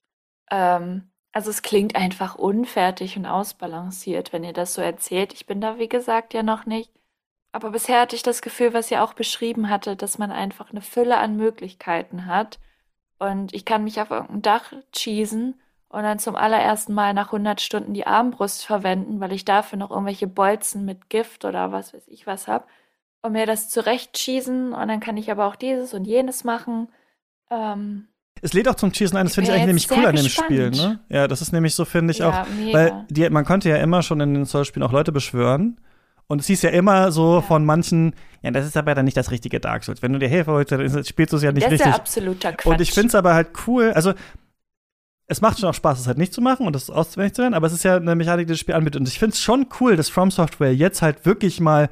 Ähm, 0.52 1.12
also 1.32 1.50
es 1.50 1.62
klingt 1.62 1.96
einfach 1.96 2.36
unfertig 2.36 3.16
und 3.16 3.26
ausbalanciert, 3.26 4.34
wenn 4.34 4.44
ihr 4.44 4.54
das 4.54 4.74
so 4.74 4.82
erzählt. 4.82 5.34
Ich 5.34 5.46
bin 5.46 5.62
da, 5.62 5.80
wie 5.80 5.88
gesagt, 5.88 6.34
ja 6.34 6.44
noch 6.44 6.66
nicht. 6.66 6.92
Aber 7.52 7.72
bisher 7.72 8.02
hatte 8.02 8.16
ich 8.16 8.24
das 8.24 8.42
Gefühl, 8.42 8.74
was 8.74 8.92
ihr 8.92 9.04
auch 9.04 9.14
beschrieben 9.14 9.70
hatte, 9.70 9.96
dass 9.96 10.18
man 10.18 10.32
einfach 10.32 10.72
eine 10.72 10.82
Fülle 10.82 11.18
an 11.18 11.36
Möglichkeiten 11.36 12.26
hat. 12.26 12.60
Und 13.20 13.54
ich 13.54 13.66
kann 13.66 13.84
mich 13.84 14.02
auf 14.02 14.10
irgendein 14.10 14.42
Dach 14.42 14.74
cheesen 14.94 15.60
und 15.90 16.04
dann 16.04 16.20
zum 16.20 16.36
allerersten 16.36 16.94
Mal 16.94 17.14
nach 17.14 17.28
100 17.28 17.60
Stunden 17.60 17.94
die 17.94 18.08
Armbrust 18.08 18.66
verwenden, 18.66 19.20
weil 19.20 19.34
ich 19.34 19.46
dafür 19.46 19.78
noch 19.78 19.92
irgendwelche 19.92 20.28
Bolzen 20.28 20.86
mit 20.86 21.10
Gift 21.10 21.44
oder 21.44 21.72
was 21.72 21.94
weiß 21.94 22.08
ich 22.08 22.26
was 22.26 22.48
habe. 22.48 22.66
Und 23.22 23.34
mir 23.34 23.46
das 23.46 23.70
zurecht 23.70 24.18
schießen 24.18 24.74
und 24.74 24.88
dann 24.88 25.00
kann 25.00 25.18
ich 25.18 25.30
aber 25.30 25.46
auch 25.46 25.56
dieses 25.56 25.94
und 25.94 26.06
jenes 26.06 26.44
machen. 26.44 26.88
Ähm, 27.52 28.08
es 28.42 28.54
lädt 28.54 28.68
auch 28.68 28.76
zum 28.76 28.92
Cheesen 28.92 29.18
ein, 29.18 29.26
das 29.26 29.36
finde 29.36 29.52
ich 29.52 29.56
eigentlich 29.56 29.68
nämlich 29.68 29.92
cool 29.92 30.06
an 30.06 30.16
dem 30.16 30.30
Spiel, 30.30 30.72
ne? 30.72 31.00
Ja, 31.10 31.28
das 31.28 31.42
ist 31.42 31.52
nämlich 31.52 31.76
so, 31.76 31.86
finde 31.86 32.12
ich 32.12 32.20
ja, 32.20 32.30
auch. 32.30 32.48
Mega. 32.48 32.78
Weil 32.78 33.06
die, 33.10 33.30
man 33.30 33.46
konnte 33.46 33.70
ja 33.70 33.76
immer 33.78 34.02
schon 34.02 34.20
in 34.22 34.34
den 34.34 34.46
Soul-Spielen 34.46 34.84
auch 34.84 34.92
Leute 34.92 35.12
beschwören. 35.12 35.80
Und 36.32 36.40
es 36.40 36.48
hieß 36.48 36.62
ja 36.62 36.70
immer 36.70 37.12
so 37.12 37.36
ja. 37.36 37.42
von 37.42 37.66
manchen, 37.66 38.14
ja, 38.42 38.52
das 38.52 38.66
ist 38.66 38.78
aber 38.78 38.96
dann 38.96 39.04
nicht 39.04 39.18
das 39.18 39.32
richtige 39.32 39.60
Dark 39.60 39.84
Souls. 39.84 40.02
Wenn 40.02 40.14
du 40.14 40.20
dir 40.20 40.30
Hilfe 40.30 40.54
holst, 40.54 40.72
dann 40.72 41.04
spielst 41.04 41.34
du 41.34 41.38
es 41.38 41.44
ja 41.44 41.52
nicht 41.52 41.66
das 41.66 41.74
richtig. 41.74 41.92
Das 41.92 41.98
ist 41.98 41.98
ja 41.98 42.02
absoluter 42.02 42.54
Quatsch. 42.54 42.72
Und 42.72 42.80
ich 42.80 42.92
finde 42.94 43.10
es 43.10 43.16
aber 43.16 43.34
halt 43.34 43.50
cool, 43.68 43.92
also 43.92 44.14
es 45.28 45.42
macht 45.42 45.60
schon 45.60 45.68
auch 45.68 45.74
Spaß, 45.74 46.00
es 46.00 46.08
halt 46.08 46.18
nicht 46.18 46.34
zu 46.34 46.40
machen 46.40 46.66
und 46.66 46.74
das 46.74 46.90
auswendig 46.90 47.34
zu 47.34 47.42
werden, 47.42 47.54
aber 47.54 47.68
es 47.68 47.74
ist 47.74 47.84
ja 47.84 47.98
eine 47.98 48.16
Mechanik, 48.16 48.48
die 48.48 48.54
das 48.54 48.60
Spiel 48.60 48.76
anbietet. 48.76 49.02
Und 49.02 49.10
ich 49.10 49.20
finde 49.20 49.34
es 49.34 49.42
schon 49.42 49.68
cool, 49.82 49.98
dass 49.98 50.08
From 50.08 50.32
Software 50.32 50.74
jetzt 50.74 51.02
halt 51.02 51.26
wirklich 51.26 51.60
mal 51.60 51.90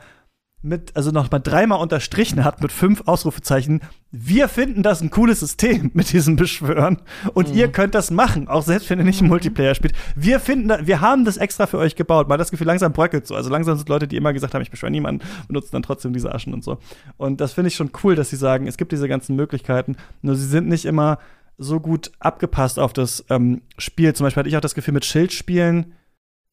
mit, 0.62 0.96
also 0.96 1.12
noch 1.12 1.32
mal 1.32 1.40
dreimal 1.40 1.80
unterstrichen 1.80 2.44
hat 2.44 2.62
mit 2.62 2.72
fünf 2.72 3.04
Ausrufezeichen. 3.06 3.82
Wir 4.12 4.50
finden 4.50 4.84
das 4.84 5.02
ein 5.02 5.10
cooles 5.10 5.40
System 5.40 5.92
mit 5.94 6.12
diesem 6.12 6.36
Beschwören 6.36 7.02
und 7.34 7.50
mhm. 7.50 7.56
ihr 7.56 7.72
könnt 7.72 7.96
das 7.96 8.12
machen, 8.12 8.48
auch 8.48 8.64
selbst 8.64 8.90
wenn 8.90 9.00
ihr 9.00 9.06
nicht 9.06 9.22
im 9.22 9.28
Multiplayer 9.28 9.74
spielt. 9.74 9.94
Wir 10.16 10.40
finden, 10.40 10.68
da, 10.68 10.86
wir 10.86 11.00
haben 11.00 11.24
das 11.24 11.38
extra 11.38 11.66
für 11.66 11.78
euch 11.78 11.96
gebaut. 11.96 12.28
Mal 12.28 12.38
das 12.38 12.52
Gefühl, 12.52 12.68
langsam 12.68 12.92
bröckelt 12.92 13.26
so. 13.26 13.36
Also 13.36 13.50
langsam 13.50 13.78
sind 13.78 13.88
Leute, 13.88 14.08
die 14.08 14.18
immer 14.18 14.34
gesagt 14.34 14.54
haben, 14.54 14.62
ich 14.62 14.72
beschwöre 14.72 14.92
niemanden, 14.92 15.26
benutzen 15.48 15.70
dann 15.72 15.84
trotzdem 15.84 16.12
diese 16.12 16.34
Aschen 16.34 16.54
und 16.54 16.64
so. 16.64 16.78
Und 17.18 17.40
das 17.40 17.54
finde 17.54 17.70
ich 17.70 17.76
schon 17.76 17.92
cool, 18.04 18.16
dass 18.16 18.30
sie 18.30 18.36
sagen, 18.36 18.68
es 18.68 18.78
gibt 18.78 18.92
diese 18.92 19.08
ganzen 19.08 19.36
Möglichkeiten, 19.36 19.96
nur 20.22 20.36
sie 20.36 20.48
sind 20.48 20.68
nicht 20.68 20.86
immer 20.86 21.20
so 21.58 21.80
gut 21.80 22.12
abgepasst 22.20 22.80
auf 22.80 22.94
das 22.94 23.26
ähm, 23.30 23.62
Spiel. 23.78 24.14
Zum 24.14 24.26
Beispiel 24.26 24.42
hatte 24.42 24.50
ich 24.50 24.58
auch 24.58 24.62
das 24.62 24.76
Gefühl, 24.76 24.94
mit 24.94 25.06
Schildspielen 25.06 25.94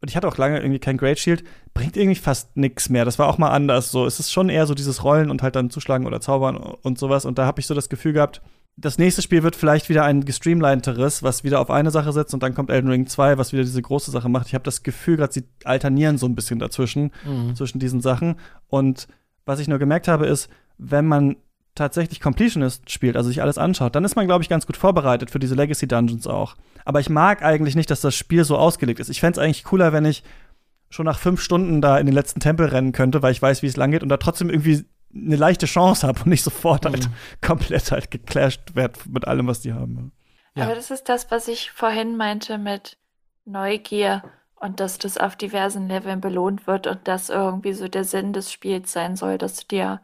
und 0.00 0.10
ich 0.10 0.16
hatte 0.16 0.28
auch 0.28 0.36
lange 0.36 0.58
irgendwie 0.58 0.78
kein 0.78 0.98
Great 0.98 1.18
Shield, 1.18 1.42
bringt 1.74 1.96
irgendwie 1.96 2.16
fast 2.16 2.56
nichts 2.56 2.88
mehr. 2.88 3.04
Das 3.04 3.18
war 3.18 3.28
auch 3.28 3.38
mal 3.38 3.50
anders. 3.50 3.90
So, 3.90 4.06
es 4.06 4.20
ist 4.20 4.30
schon 4.30 4.48
eher 4.48 4.66
so 4.66 4.74
dieses 4.74 5.02
Rollen 5.02 5.30
und 5.30 5.42
halt 5.42 5.56
dann 5.56 5.70
zuschlagen 5.70 6.06
oder 6.06 6.20
zaubern 6.20 6.56
und 6.56 6.98
sowas. 6.98 7.24
Und 7.24 7.38
da 7.38 7.46
habe 7.46 7.60
ich 7.60 7.66
so 7.66 7.74
das 7.74 7.88
Gefühl 7.88 8.12
gehabt, 8.12 8.42
das 8.76 8.98
nächste 8.98 9.22
Spiel 9.22 9.42
wird 9.42 9.56
vielleicht 9.56 9.88
wieder 9.88 10.04
ein 10.04 10.24
gestreamlineteres, 10.24 11.22
was 11.22 11.44
wieder 11.44 11.60
auf 11.60 11.70
eine 11.70 11.90
Sache 11.90 12.12
setzt 12.12 12.34
und 12.34 12.42
dann 12.42 12.54
kommt 12.54 12.70
Elden 12.70 12.90
Ring 12.90 13.06
2, 13.06 13.38
was 13.38 13.52
wieder 13.54 13.62
diese 13.62 13.80
große 13.80 14.10
Sache 14.10 14.28
macht. 14.28 14.48
Ich 14.48 14.54
habe 14.54 14.64
das 14.64 14.82
Gefühl, 14.82 15.16
gerade 15.16 15.32
sie 15.32 15.44
alternieren 15.64 16.18
so 16.18 16.26
ein 16.26 16.34
bisschen 16.34 16.58
dazwischen, 16.58 17.10
mhm. 17.24 17.56
zwischen 17.56 17.78
diesen 17.78 18.02
Sachen. 18.02 18.36
Und 18.68 19.08
was 19.46 19.60
ich 19.60 19.68
nur 19.68 19.78
gemerkt 19.78 20.08
habe, 20.08 20.26
ist, 20.26 20.50
wenn 20.76 21.06
man 21.06 21.36
tatsächlich 21.76 22.20
Completionist 22.20 22.90
spielt, 22.90 23.16
also 23.16 23.28
sich 23.28 23.42
alles 23.42 23.58
anschaut, 23.58 23.94
dann 23.94 24.04
ist 24.04 24.16
man, 24.16 24.26
glaube 24.26 24.42
ich, 24.42 24.48
ganz 24.48 24.66
gut 24.66 24.76
vorbereitet 24.76 25.30
für 25.30 25.38
diese 25.38 25.54
Legacy 25.54 25.86
Dungeons 25.86 26.26
auch. 26.26 26.56
Aber 26.84 27.00
ich 27.00 27.08
mag 27.08 27.42
eigentlich 27.42 27.76
nicht, 27.76 27.90
dass 27.90 28.00
das 28.00 28.14
Spiel 28.14 28.44
so 28.44 28.56
ausgelegt 28.56 28.98
ist. 28.98 29.08
Ich 29.08 29.20
fände 29.20 29.38
es 29.38 29.44
eigentlich 29.44 29.64
cooler, 29.64 29.92
wenn 29.92 30.04
ich 30.04 30.24
schon 30.90 31.06
nach 31.06 31.18
fünf 31.18 31.40
Stunden 31.40 31.80
da 31.80 31.98
in 31.98 32.06
den 32.06 32.14
letzten 32.14 32.40
Tempel 32.40 32.66
rennen 32.66 32.92
könnte, 32.92 33.22
weil 33.22 33.32
ich 33.32 33.42
weiß, 33.42 33.62
wie 33.62 33.66
es 33.66 33.76
lang 33.76 33.90
geht 33.90 34.02
und 34.02 34.08
da 34.08 34.16
trotzdem 34.16 34.50
irgendwie 34.50 34.84
eine 35.14 35.36
leichte 35.36 35.66
Chance 35.66 36.06
habe 36.06 36.20
und 36.20 36.26
nicht 36.26 36.42
sofort 36.42 36.84
halt 36.84 36.98
mhm. 36.98 37.02
halt 37.02 37.10
komplett 37.42 37.90
halt 37.90 38.10
geclasht 38.10 38.74
werde 38.74 38.98
mit 39.08 39.26
allem, 39.26 39.46
was 39.46 39.60
die 39.60 39.72
haben. 39.72 40.12
Ja. 40.54 40.64
Aber 40.64 40.74
das 40.74 40.90
ist 40.90 41.08
das, 41.08 41.30
was 41.30 41.48
ich 41.48 41.70
vorhin 41.70 42.16
meinte 42.16 42.58
mit 42.58 42.96
Neugier 43.44 44.22
und 44.56 44.80
dass 44.80 44.98
das 44.98 45.18
auf 45.18 45.36
diversen 45.36 45.88
Leveln 45.88 46.20
belohnt 46.20 46.66
wird 46.66 46.86
und 46.86 47.00
das 47.04 47.28
irgendwie 47.28 47.74
so 47.74 47.88
der 47.88 48.04
Sinn 48.04 48.32
des 48.32 48.50
Spiels 48.50 48.92
sein 48.92 49.16
soll, 49.16 49.38
dass 49.38 49.56
du 49.56 49.66
dir 49.66 50.00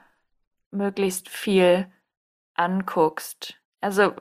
möglichst 0.73 1.29
viel 1.29 1.87
anguckst. 2.55 3.55
Also 3.81 4.13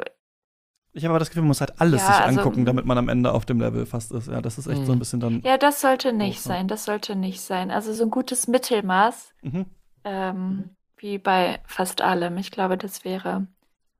ich 0.93 1.05
habe 1.05 1.13
aber 1.13 1.19
das 1.19 1.29
Gefühl, 1.29 1.43
man 1.43 1.49
muss 1.49 1.61
halt 1.61 1.79
alles 1.79 2.01
ja, 2.01 2.07
sich 2.07 2.25
also, 2.25 2.39
angucken, 2.41 2.65
damit 2.65 2.85
man 2.85 2.97
am 2.97 3.07
Ende 3.07 3.31
auf 3.31 3.45
dem 3.45 3.61
Level 3.61 3.85
fast 3.85 4.11
ist. 4.11 4.27
Ja, 4.27 4.41
das 4.41 4.57
ist 4.57 4.67
echt 4.67 4.85
so 4.85 4.91
ein 4.91 4.95
mhm. 4.95 4.99
bisschen 4.99 5.19
dann. 5.21 5.41
Ja, 5.43 5.57
das 5.57 5.79
sollte 5.79 6.11
nicht 6.11 6.39
hoch, 6.39 6.43
sein. 6.43 6.67
Das 6.67 6.83
sollte 6.85 7.15
nicht 7.15 7.41
sein. 7.41 7.71
Also 7.71 7.93
so 7.93 8.03
ein 8.03 8.11
gutes 8.11 8.47
Mittelmaß, 8.47 9.33
mhm. 9.41 9.65
ähm, 10.03 10.69
wie 10.97 11.17
bei 11.17 11.61
fast 11.65 12.01
allem. 12.01 12.37
Ich 12.37 12.51
glaube, 12.51 12.77
das 12.77 13.05
wäre 13.05 13.47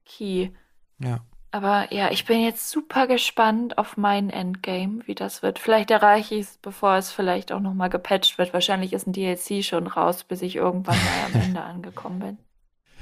key. 0.06 0.50
Ja. 1.00 1.22
Aber 1.54 1.94
ja, 1.94 2.10
ich 2.12 2.26
bin 2.26 2.42
jetzt 2.42 2.70
super 2.70 3.08
gespannt 3.08 3.78
auf 3.78 3.98
mein 3.98 4.30
Endgame, 4.30 5.02
wie 5.06 5.16
das 5.16 5.44
wird. 5.44 5.60
Vielleicht 5.60 5.92
erreiche 5.92 6.36
ich 6.36 6.42
es, 6.42 6.58
bevor 6.62 6.96
es 6.96 7.12
vielleicht 7.12 7.52
auch 7.52 7.60
noch 7.60 7.74
mal 7.74 7.90
gepatcht 7.90 8.38
wird. 8.38 8.54
Wahrscheinlich 8.54 8.94
ist 8.94 9.06
ein 9.06 9.12
DLC 9.12 9.64
schon 9.64 9.88
raus, 9.88 10.24
bis 10.24 10.42
ich 10.42 10.56
irgendwann 10.56 10.96
mal 10.96 11.34
am 11.34 11.42
Ende 11.48 11.62
angekommen 11.62 12.20
bin. 12.20 12.38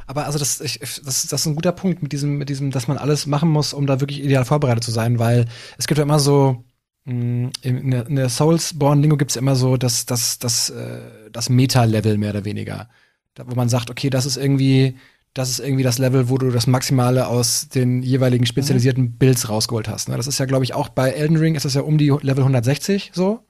Aber 0.08 0.26
also 0.26 0.40
das, 0.40 0.60
ich, 0.62 0.80
das, 0.80 1.02
das 1.04 1.32
ist 1.32 1.46
ein 1.46 1.54
guter 1.54 1.72
Punkt 1.72 2.02
mit 2.02 2.12
diesem, 2.12 2.40
mit 2.40 2.50
diesem, 2.50 2.72
dass 2.72 2.88
man 2.88 2.98
alles 2.98 3.28
machen 3.28 3.50
muss, 3.50 3.74
um 3.74 3.86
da 3.86 4.00
wirklich 4.00 4.24
ideal 4.24 4.44
vorbereitet 4.44 4.84
zu 4.84 4.90
sein, 4.90 5.20
weil 5.20 5.46
es 5.78 5.86
gibt 5.86 6.00
ja 6.00 6.04
immer 6.04 6.18
so, 6.18 6.64
mm, 7.06 7.50
in 7.62 7.92
der, 7.92 8.08
in 8.08 8.16
der 8.16 8.30
Soulsborne-Lingo 8.30 9.18
gibt 9.18 9.30
es 9.30 9.38
immer 9.38 9.56
so 9.56 9.78
das, 9.78 10.08
das, 10.08 10.40
das, 10.40 10.72
äh, 10.72 11.30
das 11.32 11.50
Meta-Level 11.50 12.18
mehr 12.18 12.32
oder 12.32 12.46
weniger. 12.46 12.90
Da, 13.36 13.44
wo 13.46 13.54
man 13.54 13.70
sagt, 13.70 13.92
okay, 13.92 14.10
das 14.10 14.26
ist 14.26 14.38
irgendwie 14.38 14.98
das 15.40 15.50
ist 15.50 15.60
irgendwie 15.60 15.84
das 15.84 16.00
Level, 16.00 16.28
wo 16.28 16.38
du 16.38 16.52
das 16.52 16.68
Maximale 16.68 17.28
aus 17.28 17.70
den 17.70 18.04
jeweiligen 18.04 18.46
spezialisierten 18.46 19.06
mhm. 19.06 19.18
Builds 19.18 19.48
rausgeholt 19.48 19.88
hast. 19.88 20.10
Ne? 20.10 20.18
Das 20.18 20.28
ist 20.28 20.38
ja, 20.38 20.46
glaube 20.46 20.66
ich, 20.66 20.74
auch 20.74 20.90
bei 20.90 21.12
Elden 21.12 21.38
Ring 21.38 21.56
ist 21.56 21.64
das 21.64 21.76
ja 21.76 21.82
um 21.82 21.98
die 21.98 22.10
Level 22.10 22.44
160 22.44 23.12
so. 23.14 23.46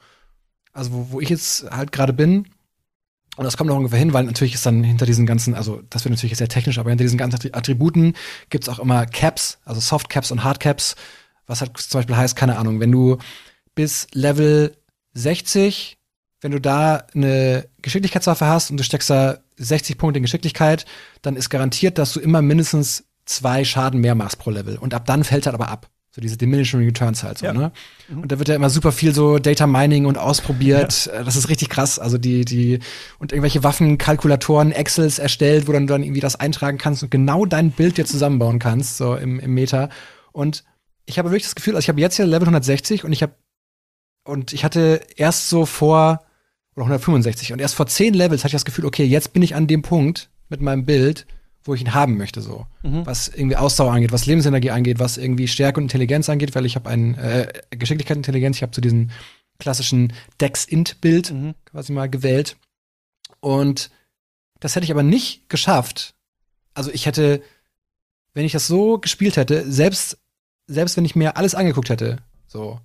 Also 0.71 0.93
wo, 0.93 1.07
wo 1.09 1.19
ich 1.19 1.29
jetzt 1.29 1.65
halt 1.71 1.91
gerade 1.91 2.13
bin. 2.13 2.45
Und 3.37 3.43
das 3.45 3.57
kommt 3.57 3.69
noch 3.69 3.77
ungefähr 3.77 3.97
hin, 3.97 4.13
weil 4.13 4.25
natürlich 4.25 4.53
ist 4.53 4.65
dann 4.65 4.83
hinter 4.83 5.07
diesen 5.07 5.25
ganzen, 5.25 5.55
also 5.55 5.81
das 5.89 6.03
wird 6.03 6.13
natürlich 6.13 6.37
sehr 6.37 6.47
technisch, 6.47 6.77
aber 6.77 6.89
hinter 6.91 7.05
diesen 7.05 7.17
ganzen 7.17 7.53
Attributen 7.53 8.13
gibt 8.49 8.65
es 8.65 8.69
auch 8.69 8.79
immer 8.79 9.05
Caps, 9.05 9.57
also 9.65 9.81
Soft 9.81 10.09
Caps 10.09 10.31
und 10.31 10.43
Hard 10.43 10.59
Caps, 10.59 10.95
was 11.47 11.61
halt 11.61 11.75
zum 11.77 11.99
Beispiel 11.99 12.17
heißt, 12.17 12.35
keine 12.35 12.57
Ahnung, 12.57 12.79
wenn 12.79 12.91
du 12.91 13.17
bis 13.73 14.07
Level 14.13 14.75
60 15.13 15.97
wenn 16.41 16.51
du 16.51 16.59
da 16.59 17.05
eine 17.13 17.67
Geschicklichkeitswaffe 17.81 18.45
hast 18.45 18.71
und 18.71 18.77
du 18.77 18.83
steckst 18.83 19.09
da 19.09 19.39
60 19.57 19.97
Punkte 19.97 20.17
in 20.17 20.23
Geschicklichkeit, 20.23 20.85
dann 21.21 21.35
ist 21.35 21.49
garantiert, 21.49 21.97
dass 21.97 22.13
du 22.13 22.19
immer 22.19 22.41
mindestens 22.41 23.03
zwei 23.25 23.63
Schaden 23.63 23.99
mehr 23.99 24.15
machst 24.15 24.39
pro 24.39 24.49
Level. 24.49 24.77
Und 24.77 24.93
ab 24.93 25.05
dann 25.05 25.23
fällt 25.23 25.45
halt 25.45 25.53
aber 25.53 25.69
ab. 25.69 25.89
So 26.11 26.21
diese 26.21 26.37
diminishing 26.37 26.83
returns 26.83 27.23
halt 27.23 27.37
so, 27.37 27.45
ja. 27.45 27.53
ne? 27.53 27.71
Mhm. 28.07 28.23
Und 28.23 28.31
da 28.31 28.39
wird 28.39 28.47
ja 28.47 28.55
immer 28.55 28.71
super 28.71 28.91
viel 28.91 29.13
so 29.13 29.37
Data 29.37 29.67
Mining 29.67 30.07
und 30.07 30.17
ausprobiert. 30.17 31.05
Ja. 31.05 31.23
Das 31.23 31.35
ist 31.35 31.49
richtig 31.49 31.69
krass. 31.69 31.99
Also 31.99 32.17
die, 32.17 32.45
die, 32.45 32.79
und 33.19 33.31
irgendwelche 33.31 33.63
Waffenkalkulatoren, 33.63 34.71
Excels 34.71 35.19
erstellt, 35.19 35.67
wo 35.67 35.71
dann 35.71 35.85
du 35.85 35.93
dann 35.93 36.01
irgendwie 36.01 36.21
das 36.21 36.35
eintragen 36.35 36.79
kannst 36.79 37.03
und 37.03 37.11
genau 37.11 37.45
dein 37.45 37.69
Bild 37.71 37.97
dir 37.97 38.05
zusammenbauen 38.05 38.57
kannst, 38.57 38.97
so 38.97 39.15
im, 39.15 39.39
im 39.39 39.53
Meta. 39.53 39.89
Und 40.31 40.63
ich 41.05 41.19
habe 41.19 41.29
wirklich 41.29 41.43
das 41.43 41.55
Gefühl, 41.55 41.75
also 41.75 41.85
ich 41.85 41.89
habe 41.89 42.01
jetzt 42.01 42.15
hier 42.15 42.25
Level 42.25 42.47
160 42.47 43.03
und 43.03 43.11
ich 43.11 43.21
habe, 43.21 43.33
und 44.23 44.51
ich 44.51 44.63
hatte 44.63 45.01
erst 45.15 45.49
so 45.49 45.67
vor, 45.67 46.25
oder 46.79 46.85
165. 46.85 47.53
Und 47.53 47.59
erst 47.59 47.75
vor 47.75 47.87
zehn 47.87 48.13
Levels 48.13 48.43
hatte 48.43 48.49
ich 48.49 48.53
das 48.53 48.65
Gefühl, 48.65 48.85
okay, 48.85 49.03
jetzt 49.03 49.33
bin 49.33 49.41
ich 49.41 49.55
an 49.55 49.67
dem 49.67 49.81
Punkt 49.81 50.29
mit 50.49 50.61
meinem 50.61 50.85
Bild, 50.85 51.25
wo 51.63 51.73
ich 51.73 51.81
ihn 51.81 51.93
haben 51.93 52.17
möchte, 52.17 52.41
so. 52.41 52.65
Mhm. 52.83 53.05
Was 53.05 53.27
irgendwie 53.27 53.57
Ausdauer 53.57 53.91
angeht, 53.91 54.11
was 54.11 54.25
Lebensenergie 54.25 54.71
angeht, 54.71 54.99
was 54.99 55.17
irgendwie 55.17 55.47
Stärke 55.47 55.79
und 55.79 55.85
Intelligenz 55.85 56.29
angeht, 56.29 56.55
weil 56.55 56.65
ich 56.65 56.75
habe 56.75 56.89
ein 56.89 57.15
äh, 57.15 57.51
Geschicklichkeit 57.71 58.17
und 58.17 58.21
Intelligenz, 58.21 58.57
ich 58.57 58.61
habe 58.63 58.71
zu 58.71 58.77
so 58.77 58.81
diesen 58.81 59.11
klassischen 59.59 60.13
Dex-Int-Bild 60.39 61.31
mhm. 61.31 61.55
quasi 61.65 61.91
mal 61.91 62.09
gewählt. 62.09 62.55
Und 63.41 63.91
das 64.59 64.75
hätte 64.75 64.85
ich 64.85 64.91
aber 64.91 65.03
nicht 65.03 65.49
geschafft. 65.49 66.15
Also 66.73 66.91
ich 66.91 67.05
hätte, 67.05 67.41
wenn 68.33 68.45
ich 68.45 68.53
das 68.53 68.67
so 68.67 68.99
gespielt 68.99 69.35
hätte, 69.35 69.69
selbst, 69.69 70.17
selbst 70.67 70.95
wenn 70.95 71.05
ich 71.05 71.15
mir 71.15 71.35
alles 71.35 71.55
angeguckt 71.55 71.89
hätte, 71.89 72.17
so, 72.47 72.79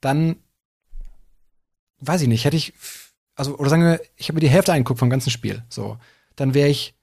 dann 0.00 0.36
weiß 1.98 2.22
ich 2.22 2.28
nicht, 2.28 2.44
hätte 2.44 2.56
ich 2.56 2.74
also, 3.36 3.56
oder 3.56 3.70
sagen 3.70 3.82
wir, 3.82 4.00
ich 4.16 4.28
habe 4.28 4.34
mir 4.34 4.40
die 4.40 4.50
Hälfte 4.50 4.72
angeguckt 4.72 4.98
vom 4.98 5.10
ganzen 5.10 5.30
Spiel, 5.30 5.64
so, 5.68 5.98
dann 6.36 6.54
wäre 6.54 6.68
ich 6.68 6.94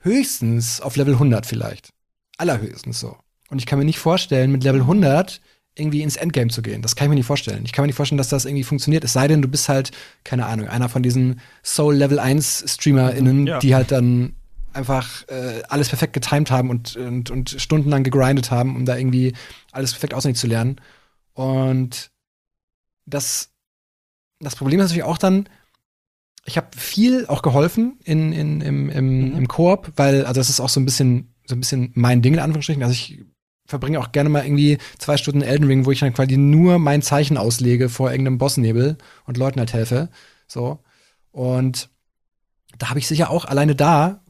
höchstens 0.00 0.80
auf 0.80 0.96
Level 0.96 1.14
100 1.14 1.46
vielleicht. 1.46 1.90
Allerhöchstens 2.38 3.00
so. 3.00 3.16
Und 3.50 3.58
ich 3.58 3.66
kann 3.66 3.78
mir 3.78 3.84
nicht 3.84 3.98
vorstellen, 3.98 4.52
mit 4.52 4.64
Level 4.64 4.82
100 4.82 5.40
irgendwie 5.74 6.02
ins 6.02 6.16
Endgame 6.16 6.50
zu 6.50 6.62
gehen. 6.62 6.82
Das 6.82 6.96
kann 6.96 7.06
ich 7.06 7.10
mir 7.10 7.14
nicht 7.16 7.26
vorstellen. 7.26 7.64
Ich 7.64 7.72
kann 7.72 7.82
mir 7.82 7.88
nicht 7.88 7.96
vorstellen, 7.96 8.18
dass 8.18 8.28
das 8.28 8.44
irgendwie 8.44 8.64
funktioniert. 8.64 9.04
Es 9.04 9.12
sei 9.12 9.28
denn, 9.28 9.42
du 9.42 9.48
bist 9.48 9.68
halt, 9.68 9.92
keine 10.24 10.46
Ahnung, 10.46 10.68
einer 10.68 10.88
von 10.88 11.02
diesen 11.02 11.40
Soul 11.62 11.94
Level 11.94 12.18
1 12.18 12.64
StreamerInnen, 12.66 13.46
ja. 13.46 13.58
die 13.58 13.74
halt 13.74 13.90
dann 13.90 14.34
einfach 14.72 15.26
äh, 15.28 15.62
alles 15.68 15.88
perfekt 15.88 16.12
getimed 16.12 16.50
haben 16.50 16.70
und, 16.70 16.96
und, 16.96 17.30
und 17.30 17.50
stundenlang 17.50 18.04
gegrindet 18.04 18.50
haben, 18.50 18.76
um 18.76 18.84
da 18.84 18.96
irgendwie 18.96 19.34
alles 19.72 19.92
perfekt 19.92 20.14
auswendig 20.14 20.40
zu 20.40 20.46
lernen. 20.46 20.80
Und 21.34 22.10
das, 23.06 23.50
das 24.38 24.56
Problem 24.56 24.80
ist 24.80 24.86
natürlich 24.86 25.04
auch 25.04 25.18
dann, 25.18 25.48
ich 26.44 26.56
habe 26.56 26.68
viel 26.76 27.26
auch 27.26 27.42
geholfen 27.42 27.98
in, 28.04 28.32
in, 28.32 28.60
im, 28.60 28.90
im, 28.90 29.30
mhm. 29.30 29.36
im 29.36 29.48
Koop, 29.48 29.92
weil, 29.96 30.24
also 30.24 30.40
das 30.40 30.48
ist 30.48 30.60
auch 30.60 30.68
so 30.68 30.80
ein 30.80 30.84
bisschen, 30.84 31.34
so 31.46 31.54
ein 31.54 31.60
bisschen 31.60 31.92
mein 31.94 32.22
Ding 32.22 32.34
in 32.34 32.40
Anführungsstrichen. 32.40 32.82
Also 32.82 32.92
ich 32.92 33.24
verbringe 33.66 34.00
auch 34.00 34.12
gerne 34.12 34.28
mal 34.28 34.44
irgendwie 34.44 34.78
zwei 34.98 35.16
Stunden 35.16 35.42
Elden 35.42 35.66
Ring, 35.66 35.86
wo 35.86 35.90
ich 35.90 36.00
dann 36.00 36.12
quasi 36.12 36.36
nur 36.36 36.78
mein 36.78 37.02
Zeichen 37.02 37.36
auslege 37.36 37.88
vor 37.88 38.10
irgendeinem 38.10 38.38
Bossnebel 38.38 38.98
und 39.26 39.36
Leuten 39.36 39.60
halt 39.60 39.72
helfe. 39.72 40.10
So. 40.46 40.80
Und 41.30 41.88
da 42.78 42.90
habe 42.90 42.98
ich 42.98 43.06
sicher 43.06 43.30
auch 43.30 43.44
alleine 43.44 43.74
da, 43.74 44.24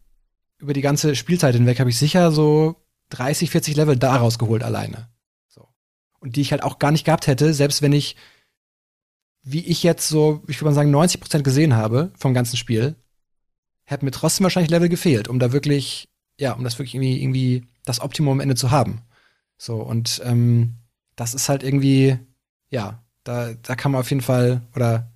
über 0.58 0.74
die 0.74 0.82
ganze 0.82 1.16
Spielzeit 1.16 1.54
hinweg, 1.54 1.80
habe 1.80 1.90
ich 1.90 1.98
sicher 1.98 2.30
so 2.32 2.76
30, 3.10 3.50
40 3.50 3.76
Level 3.76 3.96
da 3.96 4.16
rausgeholt 4.16 4.62
alleine. 4.62 5.08
So. 5.48 5.68
Und 6.18 6.36
die 6.36 6.42
ich 6.42 6.52
halt 6.52 6.62
auch 6.62 6.78
gar 6.78 6.90
nicht 6.90 7.04
gehabt 7.04 7.26
hätte, 7.26 7.54
selbst 7.54 7.80
wenn 7.80 7.92
ich 7.92 8.16
wie 9.42 9.64
ich 9.64 9.82
jetzt 9.82 10.08
so, 10.08 10.42
ich 10.46 10.58
würde 10.58 10.66
mal 10.66 10.74
sagen, 10.74 10.90
90 10.90 11.20
Prozent 11.20 11.44
gesehen 11.44 11.74
habe 11.74 12.12
vom 12.16 12.34
ganzen 12.34 12.56
Spiel, 12.56 12.96
hätte 13.84 14.04
mir 14.04 14.10
trotzdem 14.10 14.44
wahrscheinlich 14.44 14.70
Level 14.70 14.88
gefehlt, 14.88 15.28
um 15.28 15.38
da 15.38 15.52
wirklich, 15.52 16.08
ja, 16.38 16.52
um 16.52 16.64
das 16.64 16.78
wirklich 16.78 16.94
irgendwie, 16.94 17.22
irgendwie 17.22 17.66
das 17.84 18.00
Optimum 18.00 18.34
am 18.34 18.40
Ende 18.40 18.54
zu 18.54 18.70
haben. 18.70 19.02
So, 19.56 19.76
und 19.76 20.20
ähm, 20.24 20.76
das 21.16 21.34
ist 21.34 21.48
halt 21.48 21.62
irgendwie, 21.62 22.18
ja, 22.70 23.02
da, 23.24 23.52
da 23.54 23.76
kann 23.76 23.92
man 23.92 24.00
auf 24.00 24.10
jeden 24.10 24.22
Fall, 24.22 24.62
oder 24.74 25.12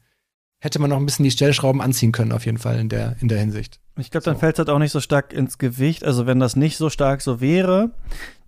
hätte 0.59 0.79
man 0.79 0.91
noch 0.91 0.99
ein 0.99 1.07
bisschen 1.07 1.25
die 1.25 1.31
Stellschrauben 1.31 1.81
anziehen 1.81 2.13
können, 2.13 2.33
auf 2.33 2.47
jeden 2.47 2.59
Fall 2.59 2.79
in 2.79 2.89
der, 2.89 3.17
in 3.21 3.29
der 3.29 3.39
Hinsicht. 3.39 3.81
Ich 3.97 4.11
glaube, 4.11 4.25
dann 4.25 4.35
So. 4.35 4.41
fällt 4.41 4.55
es 4.57 4.59
halt 4.59 4.71
auch 4.71 4.79
nicht 4.79 4.93
so 4.93 5.01
stark 5.01 5.33
ins 5.33 5.59
Gewicht. 5.59 6.05
Also 6.05 6.27
wenn 6.27 6.41
das 6.41 6.57
nicht 6.57 6.77
so 6.77 6.91
stark 6.91 7.21
so 7.21 7.41
wäre, 7.41 7.91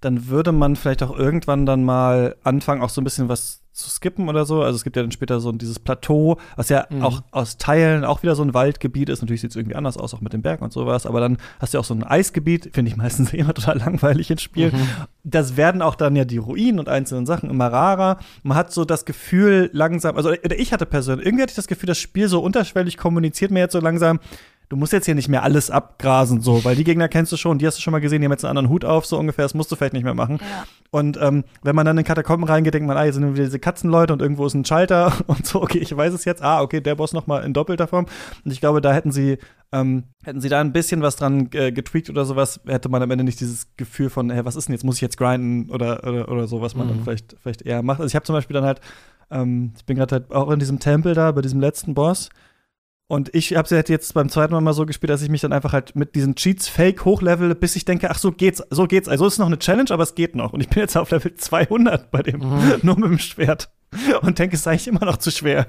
dann 0.01 0.29
würde 0.29 0.53
man 0.53 0.77
vielleicht 0.77 1.03
auch 1.03 1.17
irgendwann 1.17 1.67
dann 1.67 1.85
mal 1.85 2.37
anfangen, 2.43 2.83
auch 2.83 2.91
so 2.91 3.01
ein 3.01 3.05
bisschen 3.05 3.29
was 3.29 3.63
zu 3.73 3.91
skippen 3.91 4.29
oder 4.31 4.47
so. 4.47 4.63
Also 4.63 4.75
es 4.77 4.85
gibt 4.85 4.97
ja 4.97 5.03
dann 5.03 5.11
später 5.13 5.39
so 5.39 5.53
dieses 5.53 5.79
Plateau, 5.79 6.39
was 6.57 6.71
ja 6.71 6.87
Mhm. 6.91 7.03
auch 7.03 7.23
aus 7.31 7.59
Teilen 7.59 8.05
auch 8.05 8.23
wieder 8.23 8.35
so 8.35 8.43
ein 8.43 8.55
Waldgebiet 8.55 9.09
ist. 9.11 9.21
Natürlich 9.21 9.43
sieht 9.43 9.51
es 9.51 9.57
irgendwie 9.57 9.77
anders 9.77 9.99
aus, 9.99 10.15
auch 10.15 10.21
mit 10.23 10.33
den 10.33 10.41
Bergen 10.43 10.65
und 10.65 10.73
sowas. 10.73 11.05
Aber 11.07 11.21
dann 11.21 11.37
hast 11.61 11.75
du 11.75 11.77
ja 11.77 11.81
auch 11.81 11.85
so 11.85 11.95
ein 11.95 12.03
Eisgebiet, 12.03 12.71
finde 12.73 12.91
ich 12.91 12.97
meistens 12.97 13.33
immer 13.35 13.55
total 13.55 13.79
langweilig 13.79 14.31
in 14.31 14.39
Spielen. 14.39 14.73
Mhm. 14.75 14.89
Das 15.25 15.57
werden 15.57 15.83
auch 15.83 15.95
dann 15.95 16.17
ja 16.17 16.25
die 16.25 16.39
Ruinen 16.39 16.79
und 16.81 16.89
einzelnen 16.89 17.27
Sachen 17.27 17.51
immer 17.51 17.69
rarer. 17.69 18.19
Man 18.43 18.57
hat 18.57 18.73
so 18.73 18.85
das 18.85 19.05
Gefühl 19.05 19.69
langsam, 19.73 20.17
also 20.17 20.31
oder 20.31 20.59
ich 20.59 20.73
hatte 20.73 20.87
persönlich, 20.87 21.27
irgendwie 21.27 21.43
hatte 21.43 21.51
ich 21.53 21.57
das 21.57 21.67
Gefühl, 21.69 21.87
das 21.89 21.99
Spiel 21.99 22.29
so 22.29 22.41
unterschwellig 22.41 22.97
kommuniziert 22.97 23.51
mir 23.51 23.61
jetzt 23.61 23.73
so 23.73 23.81
langsam, 23.81 24.19
du 24.69 24.77
musst 24.77 24.93
jetzt 24.93 25.05
hier 25.07 25.15
nicht 25.15 25.29
mehr 25.29 25.43
alles 25.43 25.71
abgrasen, 25.71 26.41
so, 26.41 26.65
weil 26.65 26.75
die 26.77 26.85
Gegner 26.85 27.09
kennst 27.09 27.31
du 27.33 27.37
schon, 27.37 27.59
die 27.59 27.67
hast 27.67 27.79
du 27.79 27.83
schon 27.83 27.93
mal 27.93 28.01
gesehen, 28.01 28.21
die 28.21 28.27
haben 28.27 28.33
jetzt 28.33 28.45
einen 28.45 28.57
anderen 28.57 28.69
Hut 28.69 28.85
auf, 28.85 29.07
so 29.07 29.19
ungefähr, 29.19 29.45
das 29.45 29.55
musst 29.55 29.71
du 29.71 29.77
vielleicht 29.77 29.93
nicht 29.93 30.05
mehr 30.05 30.15
machen. 30.15 30.39
Ja. 30.41 30.65
Und 30.91 31.19
ähm, 31.21 31.45
wenn 31.63 31.77
man 31.77 31.87
dann 31.87 31.99
in 31.99 32.05
Katakomben 32.05 32.49
reingeht, 32.49 32.75
denkt 32.75 32.87
man, 32.89 32.97
ah, 32.97 33.03
hier 33.03 33.13
sind 33.13 33.35
wieder 33.35 33.45
diese 33.45 33.59
Katzenleute 33.59 34.13
und 34.13 34.23
irgendwo 34.23 34.47
ist 34.47 34.55
ein 34.55 34.65
Schalter 34.65 35.13
und 35.27 35.47
so, 35.47 35.63
okay, 35.63 35.79
ich 35.79 35.97
weiß 35.97 36.13
es 36.13 36.25
jetzt, 36.25 36.43
ah, 36.43 36.63
okay, 36.63 36.81
der 36.81 36.95
Boss 36.95 37.13
noch 37.13 37.27
mal 37.27 37.45
in 37.45 37.53
doppelter 37.53 37.87
Form. 37.87 38.07
Und 38.45 38.51
ich 38.51 38.61
glaube, 38.61 38.81
da 38.81 38.93
hätten 38.93 39.13
sie, 39.13 39.39
ähm, 39.73 40.05
hätten 40.25 40.41
sie 40.41 40.49
da 40.49 40.61
ein 40.61 40.73
bisschen 40.73 41.03
was 41.03 41.17
dran 41.17 41.49
äh, 41.53 41.73
getweakt 41.73 42.11
oder 42.11 42.25
sowas, 42.25 42.61
hätte 42.67 42.89
man 42.89 43.03
am 43.03 43.11
Ende 43.11 43.25
nicht 43.25 43.41
dieses 43.41 43.69
Gefühl 43.77 44.11
von, 44.11 44.31
hey, 44.31 44.45
was 44.45 44.57
ist 44.57 44.69
denn 44.69 44.73
jetzt, 44.75 44.85
muss 44.85 44.97
ich 44.97 45.01
jetzt 45.03 45.17
grinden 45.17 45.71
oder, 45.71 46.05
oder, 46.07 46.29
oder 46.29 46.47
so, 46.49 46.61
was 46.61 46.75
man 46.75 46.87
Mhm. 46.87 46.91
dann 46.91 47.05
vielleicht, 47.05 47.37
vielleicht 47.41 47.63
eher 47.63 47.83
macht. 47.83 48.01
Also 48.01 48.09
ich 48.09 48.15
habe 48.15 48.25
zum 48.25 48.35
Beispiel 48.35 48.55
dann 48.55 48.65
halt, 48.65 48.81
ähm, 49.31 49.73
ich 49.77 49.85
bin 49.85 49.97
gerade 49.97 50.15
halt 50.15 50.31
auch 50.33 50.51
in 50.51 50.59
diesem 50.61 50.79
Tempel 50.79 51.15
da, 51.15 51.33
bei 51.33 51.43
diesem 51.43 51.61
letzten 51.61 51.95
Boss. 51.95 52.31
Und 53.09 53.33
ich 53.35 53.55
habe 53.55 53.69
sie 53.69 53.77
halt 53.77 53.89
jetzt 53.89 54.15
beim 54.15 54.29
zweiten 54.29 54.53
Mal 54.53 54.61
mal 54.61 54.73
so 54.73 54.85
gespielt, 54.85 55.11
dass 55.11 55.23
ich 55.23 55.29
mich 55.29 55.41
dann 55.41 55.53
einfach 55.53 55.73
halt 55.73 55.95
mit 55.95 56.17
diesen 56.17 56.35
Cheats 56.35 56.69
fake 56.69 57.05
hochlevel, 57.05 57.55
bis 57.55 57.77
ich 57.77 57.85
denke, 57.85 58.11
ach 58.11 58.19
so 58.19 58.33
geht's, 58.33 58.65
so 58.71 58.87
geht's. 58.89 59.09
Also 59.09 59.27
es 59.27 59.35
ist 59.35 59.39
noch 59.39 59.47
eine 59.47 59.61
Challenge, 59.61 59.91
aber 59.93 60.03
es 60.03 60.17
geht 60.17 60.35
noch. 60.35 60.53
Und 60.53 60.61
ich 60.61 60.69
bin 60.69 60.81
jetzt 60.81 60.97
auf 60.97 61.11
Level 61.13 61.33
200 61.35 62.11
bei 62.11 62.23
dem, 62.23 62.41
nur 62.83 62.99
mit 62.99 63.11
dem 63.11 63.19
Schwert. 63.19 63.71
Und 64.23 64.41
denke, 64.41 64.57
es 64.57 64.63
ist 64.63 64.67
eigentlich 64.67 64.89
immer 64.89 65.05
noch 65.05 65.19
zu 65.19 65.31
schwer. 65.31 65.67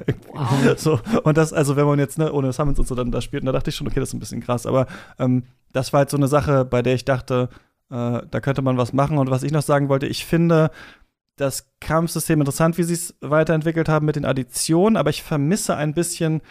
So, 0.77 0.99
und 1.23 1.37
das, 1.37 1.53
also 1.53 1.75
wenn 1.75 1.85
man 1.85 1.99
jetzt 1.99 2.17
ne, 2.17 2.33
ohne 2.33 2.51
Summons 2.51 2.79
und 2.79 2.87
so 2.87 2.95
dann 2.95 3.11
da 3.11 3.21
spielt, 3.21 3.43
und 3.43 3.45
da 3.45 3.51
dachte 3.51 3.69
ich 3.69 3.75
schon, 3.75 3.87
okay, 3.87 3.99
das 3.99 4.09
ist 4.09 4.13
ein 4.15 4.19
bisschen 4.19 4.41
krass. 4.41 4.65
Aber 4.65 4.87
ähm, 5.19 5.43
das 5.73 5.93
war 5.93 5.99
halt 5.99 6.09
so 6.09 6.17
eine 6.17 6.27
Sache, 6.27 6.65
bei 6.65 6.81
der 6.81 6.95
ich 6.95 7.05
dachte, 7.05 7.49
äh, 7.91 8.21
da 8.29 8.39
könnte 8.41 8.63
man 8.63 8.77
was 8.77 8.93
machen. 8.93 9.19
Und 9.19 9.29
was 9.29 9.43
ich 9.43 9.51
noch 9.51 9.61
sagen 9.61 9.89
wollte, 9.89 10.07
ich 10.07 10.25
finde 10.25 10.71
das 11.35 11.69
Kampfsystem 11.81 12.41
interessant, 12.41 12.79
wie 12.79 12.83
sie 12.83 12.95
es 12.95 13.15
weiterentwickelt 13.21 13.89
haben 13.89 14.07
mit 14.07 14.15
den 14.15 14.25
Additionen, 14.25 14.97
aber 14.97 15.11
ich 15.11 15.21
vermisse 15.21 15.75
ein 15.75 15.93
bisschen 15.93 16.41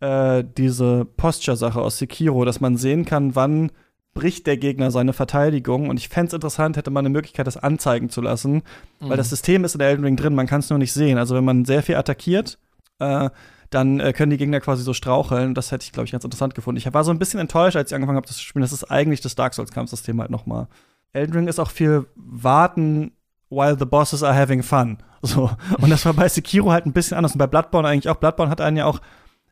äh, 0.00 0.44
diese 0.56 1.04
Posture-Sache 1.04 1.80
aus 1.80 1.98
Sekiro, 1.98 2.44
dass 2.44 2.60
man 2.60 2.76
sehen 2.76 3.04
kann, 3.04 3.34
wann 3.34 3.72
bricht 4.14 4.46
der 4.46 4.56
Gegner 4.56 4.90
seine 4.90 5.12
Verteidigung. 5.12 5.88
Und 5.88 5.98
ich 5.98 6.08
fände 6.08 6.28
es 6.28 6.32
interessant, 6.32 6.76
hätte 6.76 6.90
man 6.90 7.04
eine 7.04 7.12
Möglichkeit, 7.12 7.46
das 7.46 7.56
anzeigen 7.56 8.08
zu 8.08 8.20
lassen, 8.20 8.62
weil 9.00 9.16
das 9.16 9.30
System 9.30 9.64
ist 9.64 9.74
in 9.74 9.78
der 9.78 9.88
Elden 9.88 10.04
Ring 10.04 10.16
drin, 10.16 10.34
man 10.34 10.46
kann 10.46 10.60
es 10.60 10.70
nur 10.70 10.78
nicht 10.78 10.92
sehen. 10.92 11.18
Also 11.18 11.34
wenn 11.34 11.44
man 11.44 11.64
sehr 11.64 11.82
viel 11.82 11.96
attackiert, 11.96 12.58
äh, 12.98 13.30
dann 13.70 14.00
äh, 14.00 14.12
können 14.12 14.30
die 14.30 14.36
Gegner 14.36 14.60
quasi 14.60 14.82
so 14.82 14.92
straucheln. 14.92 15.54
Das 15.54 15.72
hätte 15.72 15.84
ich, 15.84 15.92
glaube 15.92 16.06
ich, 16.06 16.12
ganz 16.12 16.24
interessant 16.24 16.54
gefunden. 16.54 16.78
Ich 16.78 16.92
war 16.92 17.04
so 17.04 17.10
ein 17.10 17.18
bisschen 17.18 17.40
enttäuscht, 17.40 17.76
als 17.76 17.90
ich 17.90 17.94
angefangen 17.94 18.16
habe, 18.16 18.26
das 18.26 18.36
zu 18.36 18.42
spielen. 18.42 18.62
Das 18.62 18.72
ist 18.72 18.84
eigentlich 18.84 19.20
das 19.20 19.34
Dark 19.34 19.54
Souls-Kampfsystem 19.54 20.20
halt 20.20 20.30
noch 20.30 20.46
mal. 20.46 20.68
Elden 21.12 21.34
Ring 21.34 21.48
ist 21.48 21.58
auch 21.58 21.70
viel 21.70 22.06
Warten, 22.14 23.12
while 23.50 23.76
the 23.78 23.84
bosses 23.84 24.22
are 24.22 24.36
having 24.36 24.62
fun. 24.62 24.98
So. 25.22 25.50
Und 25.80 25.90
das 25.90 26.04
war 26.04 26.12
bei 26.12 26.28
Sekiro 26.28 26.70
halt 26.70 26.86
ein 26.86 26.92
bisschen 26.92 27.16
anders. 27.16 27.32
Und 27.32 27.38
bei 27.38 27.48
Bloodborne 27.48 27.88
eigentlich 27.88 28.08
auch. 28.08 28.16
Bloodborne 28.16 28.50
hat 28.50 28.60
einen 28.60 28.76
ja 28.76 28.84
auch, 28.84 29.00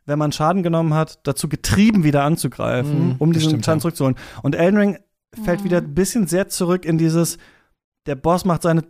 wenn 0.05 0.19
man 0.19 0.31
Schaden 0.31 0.63
genommen 0.63 0.93
hat, 0.93 1.19
dazu 1.27 1.49
getrieben, 1.49 2.03
wieder 2.03 2.23
anzugreifen, 2.23 3.09
Mhm, 3.09 3.15
um 3.19 3.33
diesen 3.33 3.63
Schaden 3.63 3.79
zurückzuholen. 3.81 4.15
Und 4.43 4.55
Elden 4.55 4.77
Ring 4.77 4.97
fällt 5.43 5.61
Mhm. 5.61 5.63
wieder 5.65 5.77
ein 5.77 5.93
bisschen 5.93 6.27
sehr 6.27 6.47
zurück 6.47 6.85
in 6.85 6.97
dieses, 6.97 7.37
der 8.05 8.15
Boss 8.15 8.45
macht 8.45 8.61
seine 8.61 8.83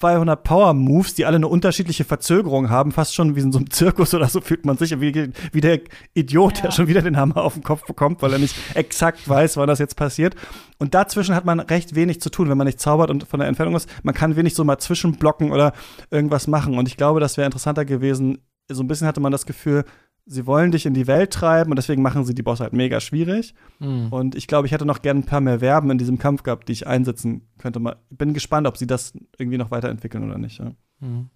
200 0.00 0.42
Power-Moves, 0.42 1.14
die 1.14 1.24
alle 1.24 1.36
eine 1.36 1.48
unterschiedliche 1.48 2.04
Verzögerung 2.04 2.68
haben, 2.68 2.92
fast 2.92 3.14
schon 3.14 3.36
wie 3.36 3.40
in 3.40 3.52
so 3.52 3.58
einem 3.58 3.70
Zirkus 3.70 4.12
oder 4.12 4.28
so 4.28 4.40
fühlt 4.40 4.66
man 4.66 4.76
sich, 4.76 5.00
wie, 5.00 5.30
wie 5.52 5.60
der 5.60 5.80
Idiot, 6.14 6.58
der 6.58 6.64
Ja. 6.66 6.70
schon 6.72 6.88
wieder 6.88 7.00
den 7.00 7.16
Hammer 7.16 7.38
auf 7.38 7.54
den 7.54 7.62
Kopf 7.62 7.86
bekommt, 7.86 8.20
weil 8.20 8.32
er 8.32 8.38
nicht 8.38 8.54
exakt 8.74 9.26
weiß, 9.26 9.56
wann 9.56 9.68
das 9.68 9.78
jetzt 9.78 9.96
passiert. 9.96 10.34
Und 10.78 10.94
dazwischen 10.94 11.34
hat 11.34 11.44
man 11.46 11.60
recht 11.60 11.94
wenig 11.94 12.20
zu 12.20 12.28
tun, 12.28 12.48
wenn 12.50 12.58
man 12.58 12.66
nicht 12.66 12.80
zaubert 12.80 13.10
und 13.10 13.24
von 13.26 13.40
der 13.40 13.48
Entfernung 13.48 13.76
ist. 13.76 13.88
Man 14.02 14.14
kann 14.14 14.36
wenig 14.36 14.54
so 14.54 14.64
mal 14.64 14.78
zwischenblocken 14.78 15.52
oder 15.52 15.72
irgendwas 16.10 16.48
machen. 16.48 16.76
Und 16.76 16.88
ich 16.88 16.96
glaube, 16.96 17.20
das 17.20 17.36
wäre 17.36 17.46
interessanter 17.46 17.84
gewesen. 17.84 18.38
So 18.70 18.82
ein 18.82 18.88
bisschen 18.88 19.06
hatte 19.06 19.20
man 19.20 19.32
das 19.32 19.46
Gefühl, 19.46 19.84
sie 20.26 20.46
wollen 20.46 20.70
dich 20.70 20.86
in 20.86 20.94
die 20.94 21.06
Welt 21.06 21.32
treiben 21.32 21.70
und 21.70 21.76
deswegen 21.76 22.02
machen 22.02 22.24
sie 22.24 22.34
die 22.34 22.42
Bosse 22.42 22.64
halt 22.64 22.72
mega 22.72 23.00
schwierig. 23.00 23.54
Mhm. 23.78 24.08
Und 24.10 24.34
ich 24.34 24.46
glaube, 24.46 24.66
ich 24.66 24.72
hätte 24.72 24.86
noch 24.86 25.02
gern 25.02 25.18
ein 25.18 25.26
paar 25.26 25.40
mehr 25.40 25.60
Verben 25.60 25.90
in 25.90 25.98
diesem 25.98 26.18
Kampf 26.18 26.42
gehabt, 26.42 26.68
die 26.68 26.72
ich 26.72 26.86
einsetzen 26.86 27.48
könnte. 27.58 27.80
Mal, 27.80 27.96
bin 28.10 28.32
gespannt, 28.34 28.66
ob 28.66 28.76
sie 28.76 28.86
das 28.86 29.12
irgendwie 29.38 29.58
noch 29.58 29.70
weiterentwickeln 29.70 30.24
oder 30.24 30.38
nicht. 30.38 30.58
Ja. 30.58 30.72
Mhm. 31.00 31.28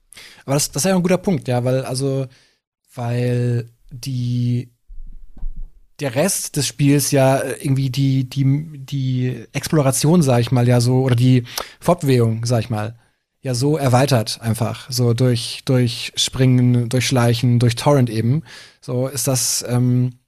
Aber 0.45 0.55
das, 0.55 0.71
das 0.71 0.85
ist 0.85 0.89
ja 0.89 0.97
ein 0.97 1.03
guter 1.03 1.19
Punkt, 1.19 1.49
ja, 1.49 1.65
weil, 1.65 1.85
also, 1.85 2.27
weil 2.95 3.71
die, 3.91 4.73
der 6.01 6.15
Rest 6.15 6.57
des 6.57 6.67
Spiels 6.67 7.11
ja 7.11 7.43
irgendwie 7.45 7.91
die, 7.91 8.29
die, 8.29 8.79
die 8.79 9.45
Exploration, 9.53 10.23
sag 10.23 10.41
ich 10.41 10.51
mal, 10.51 10.67
ja 10.67 10.81
so, 10.81 11.03
oder 11.03 11.15
die 11.15 11.45
Fortbewegung, 11.81 12.47
sag 12.47 12.61
ich 12.61 12.71
mal, 12.71 12.97
ja 13.49 13.55
so 13.55 13.79
erweitert 13.79 14.41
einfach. 14.43 14.91
So 14.91 15.15
durch, 15.15 15.63
durch 15.65 16.13
Springen, 16.17 16.91
durch 16.91 17.07
Schleichen, 17.07 17.59
durch 17.59 17.77
Torrent 17.77 18.11
eben. 18.11 18.43
So 18.83 19.09
ist 19.09 19.27
das, 19.27 19.65
ähm, 19.67 20.19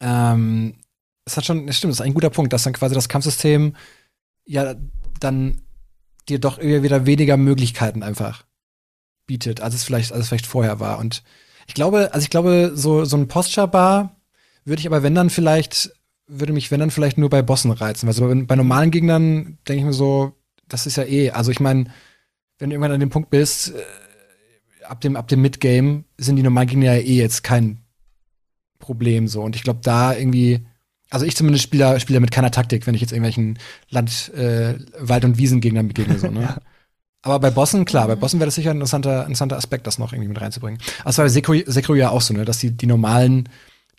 ähm, 0.00 0.74
es 1.24 1.36
hat 1.36 1.44
schon, 1.44 1.70
stimmt, 1.72 1.90
das 1.90 1.98
ist 1.98 2.06
ein 2.06 2.14
guter 2.14 2.30
Punkt, 2.30 2.52
dass 2.52 2.62
dann 2.62 2.72
quasi 2.72 2.94
das 2.94 3.08
Kampfsystem 3.08 3.74
ja 4.46 4.76
dann 5.18 5.60
dir 6.28 6.38
doch 6.38 6.58
irgendwie 6.58 6.84
wieder 6.84 7.04
weniger 7.04 7.36
Möglichkeiten 7.36 8.04
einfach 8.04 8.44
bietet, 9.26 9.60
als 9.60 9.74
es 9.74 9.82
vielleicht, 9.82 10.12
als 10.12 10.22
es 10.22 10.28
vielleicht 10.28 10.46
vorher 10.46 10.78
war. 10.78 11.00
Und 11.00 11.24
ich 11.66 11.74
glaube, 11.74 12.14
also 12.14 12.22
ich 12.22 12.30
glaube, 12.30 12.70
so, 12.74 13.04
so 13.04 13.16
ein 13.16 13.26
Posture-Bar 13.26 14.14
würde 14.64 14.78
ich 14.78 14.86
aber, 14.86 15.02
wenn 15.02 15.16
dann 15.16 15.30
vielleicht, 15.30 15.90
würde 16.28 16.52
mich, 16.52 16.70
wenn 16.70 16.78
dann 16.78 16.92
vielleicht 16.92 17.18
nur 17.18 17.28
bei 17.28 17.42
Bossen 17.42 17.72
reizen. 17.72 18.06
Weil 18.06 18.14
so 18.14 18.28
bei, 18.28 18.34
bei 18.34 18.54
normalen 18.54 18.92
Gegnern 18.92 19.58
denke 19.66 19.80
ich 19.80 19.84
mir 19.84 19.92
so, 19.92 20.36
das 20.68 20.86
ist 20.86 20.96
ja 20.96 21.04
eh, 21.04 21.30
also 21.30 21.50
ich 21.50 21.58
meine, 21.58 21.86
wenn 22.60 22.70
du 22.70 22.74
irgendwann 22.74 22.92
an 22.92 23.00
dem 23.00 23.10
Punkt 23.10 23.30
bist, 23.30 23.74
äh, 23.74 24.84
ab 24.84 25.00
dem, 25.00 25.16
ab 25.16 25.28
dem 25.28 25.42
Midgame 25.42 26.04
sind 26.18 26.36
die 26.36 26.42
normalen 26.42 26.68
Gegner 26.68 26.94
ja 26.94 27.00
eh 27.00 27.16
jetzt 27.16 27.42
kein 27.42 27.78
Problem 28.78 29.26
so. 29.28 29.42
Und 29.42 29.56
ich 29.56 29.62
glaube, 29.62 29.80
da 29.82 30.14
irgendwie, 30.14 30.66
also 31.10 31.26
ich 31.26 31.36
zumindest 31.36 31.64
spiele 31.64 31.98
spiele 32.00 32.20
mit 32.20 32.30
keiner 32.30 32.50
Taktik, 32.50 32.86
wenn 32.86 32.94
ich 32.94 33.00
jetzt 33.00 33.12
irgendwelchen 33.12 33.58
Land, 33.88 34.32
äh, 34.34 34.74
Wald- 34.98 35.24
und 35.24 35.38
Wiesengegnern 35.38 35.88
begegne, 35.88 36.18
so, 36.18 36.30
ne? 36.30 36.56
Aber 37.22 37.38
bei 37.38 37.50
Bossen, 37.50 37.84
klar, 37.84 38.06
bei 38.06 38.16
Bossen 38.16 38.40
wäre 38.40 38.46
das 38.46 38.54
sicher 38.54 38.70
ein 38.70 38.78
interessanter, 38.78 39.22
interessanter 39.22 39.58
Aspekt, 39.58 39.86
das 39.86 39.98
noch 39.98 40.14
irgendwie 40.14 40.28
mit 40.28 40.40
reinzubringen. 40.40 40.80
Also 41.04 41.04
das 41.04 41.18
war 41.18 41.24
bei 41.26 41.28
Sekiro, 41.28 41.70
Sekiro 41.70 41.94
ja 41.94 42.10
auch 42.10 42.22
so, 42.22 42.32
ne, 42.32 42.46
dass 42.46 42.58
die, 42.58 42.70
die 42.70 42.86
normalen, 42.86 43.48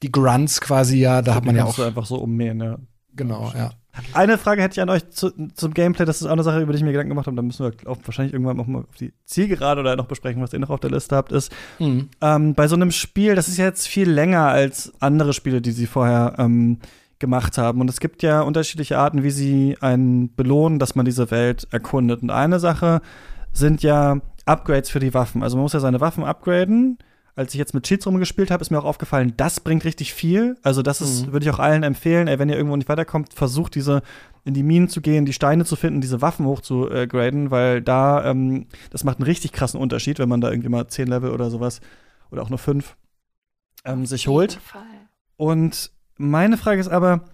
die 0.01 0.11
Grunts 0.11 0.59
quasi 0.59 0.97
ja, 0.97 1.21
da 1.21 1.35
hat 1.35 1.45
man 1.45 1.55
ja 1.55 1.65
auch, 1.65 1.77
einfach 1.77 2.07
so 2.07 2.15
ummähen, 2.15 2.59
ja. 2.59 2.79
genau, 3.15 3.51
ja. 3.55 3.71
Eine 4.13 4.37
Frage 4.37 4.61
hätte 4.61 4.73
ich 4.73 4.81
an 4.81 4.89
euch 4.89 5.09
zu, 5.09 5.31
zum 5.53 5.73
Gameplay. 5.73 6.05
Das 6.05 6.21
ist 6.21 6.27
auch 6.27 6.31
eine 6.31 6.43
Sache, 6.43 6.61
über 6.61 6.71
die 6.71 6.77
ich 6.77 6.83
mir 6.83 6.91
Gedanken 6.91 7.09
gemacht 7.09 7.27
habe. 7.27 7.35
Da 7.35 7.41
müssen 7.41 7.65
wir 7.65 7.89
auch 7.89 7.97
wahrscheinlich 8.05 8.33
irgendwann 8.33 8.57
noch 8.57 8.67
mal 8.67 8.79
auf 8.79 8.95
die 8.99 9.13
Zielgerade 9.25 9.81
oder 9.81 9.95
noch 9.95 10.07
besprechen, 10.07 10.41
was 10.41 10.53
ihr 10.53 10.59
noch 10.59 10.69
auf 10.69 10.79
der 10.79 10.91
Liste 10.91 11.15
habt. 11.15 11.31
Ist 11.31 11.51
Mhm. 11.79 12.09
ähm, 12.21 12.55
bei 12.55 12.67
so 12.67 12.75
einem 12.75 12.91
Spiel, 12.91 13.35
das 13.35 13.47
ist 13.47 13.57
ja 13.57 13.65
jetzt 13.65 13.87
viel 13.87 14.09
länger 14.09 14.47
als 14.47 14.93
andere 14.99 15.33
Spiele, 15.33 15.61
die 15.61 15.71
sie 15.71 15.87
vorher 15.87 16.35
ähm, 16.37 16.79
gemacht 17.19 17.57
haben. 17.57 17.81
Und 17.81 17.89
es 17.89 17.99
gibt 17.99 18.23
ja 18.23 18.41
unterschiedliche 18.41 18.97
Arten, 18.97 19.23
wie 19.23 19.31
sie 19.31 19.77
einen 19.81 20.33
belohnen, 20.35 20.79
dass 20.79 20.95
man 20.95 21.05
diese 21.05 21.29
Welt 21.29 21.67
erkundet. 21.71 22.21
Und 22.23 22.29
eine 22.31 22.59
Sache 22.59 23.01
sind 23.51 23.83
ja 23.83 24.21
Upgrades 24.45 24.89
für 24.89 24.99
die 24.99 25.13
Waffen. 25.13 25.43
Also 25.43 25.57
man 25.57 25.63
muss 25.63 25.73
ja 25.73 25.79
seine 25.81 25.99
Waffen 26.01 26.23
upgraden. 26.23 26.97
Als 27.35 27.53
ich 27.53 27.57
jetzt 27.59 27.73
mit 27.73 27.83
Cheats 27.85 28.05
rumgespielt 28.05 28.51
habe, 28.51 28.61
ist 28.61 28.71
mir 28.71 28.79
auch 28.79 28.85
aufgefallen, 28.85 29.33
das 29.37 29.59
bringt 29.61 29.85
richtig 29.85 30.13
viel. 30.13 30.57
Also 30.63 30.81
das 30.81 30.99
ist, 31.01 31.27
Mhm. 31.27 31.31
würde 31.33 31.45
ich 31.45 31.51
auch 31.51 31.59
allen 31.59 31.83
empfehlen, 31.83 32.27
ey, 32.27 32.39
wenn 32.39 32.49
ihr 32.49 32.57
irgendwo 32.57 32.75
nicht 32.75 32.89
weiterkommt, 32.89 33.33
versucht 33.33 33.75
diese 33.75 34.01
in 34.43 34.53
die 34.53 34.63
Minen 34.63 34.89
zu 34.89 35.01
gehen, 35.01 35.25
die 35.25 35.33
Steine 35.33 35.63
zu 35.65 35.75
finden, 35.75 36.01
diese 36.01 36.21
Waffen 36.21 36.45
hochzugraden, 36.45 37.51
weil 37.51 37.81
da, 37.81 38.25
ähm, 38.29 38.67
das 38.89 39.03
macht 39.03 39.19
einen 39.19 39.25
richtig 39.27 39.51
krassen 39.53 39.79
Unterschied, 39.79 40.19
wenn 40.19 40.29
man 40.29 40.41
da 40.41 40.49
irgendwie 40.49 40.69
mal 40.69 40.87
10 40.87 41.07
Level 41.07 41.31
oder 41.31 41.49
sowas 41.51 41.79
oder 42.31 42.41
auch 42.41 42.49
nur 42.49 42.59
5 42.59 42.95
ähm, 43.85 44.05
sich 44.05 44.27
holt. 44.27 44.51
Auf 44.51 44.55
jeden 44.55 44.65
Fall. 44.65 45.07
Und 45.37 45.91
meine 46.17 46.57
Frage 46.57 46.81
ist 46.81 46.89
aber, 46.89 47.25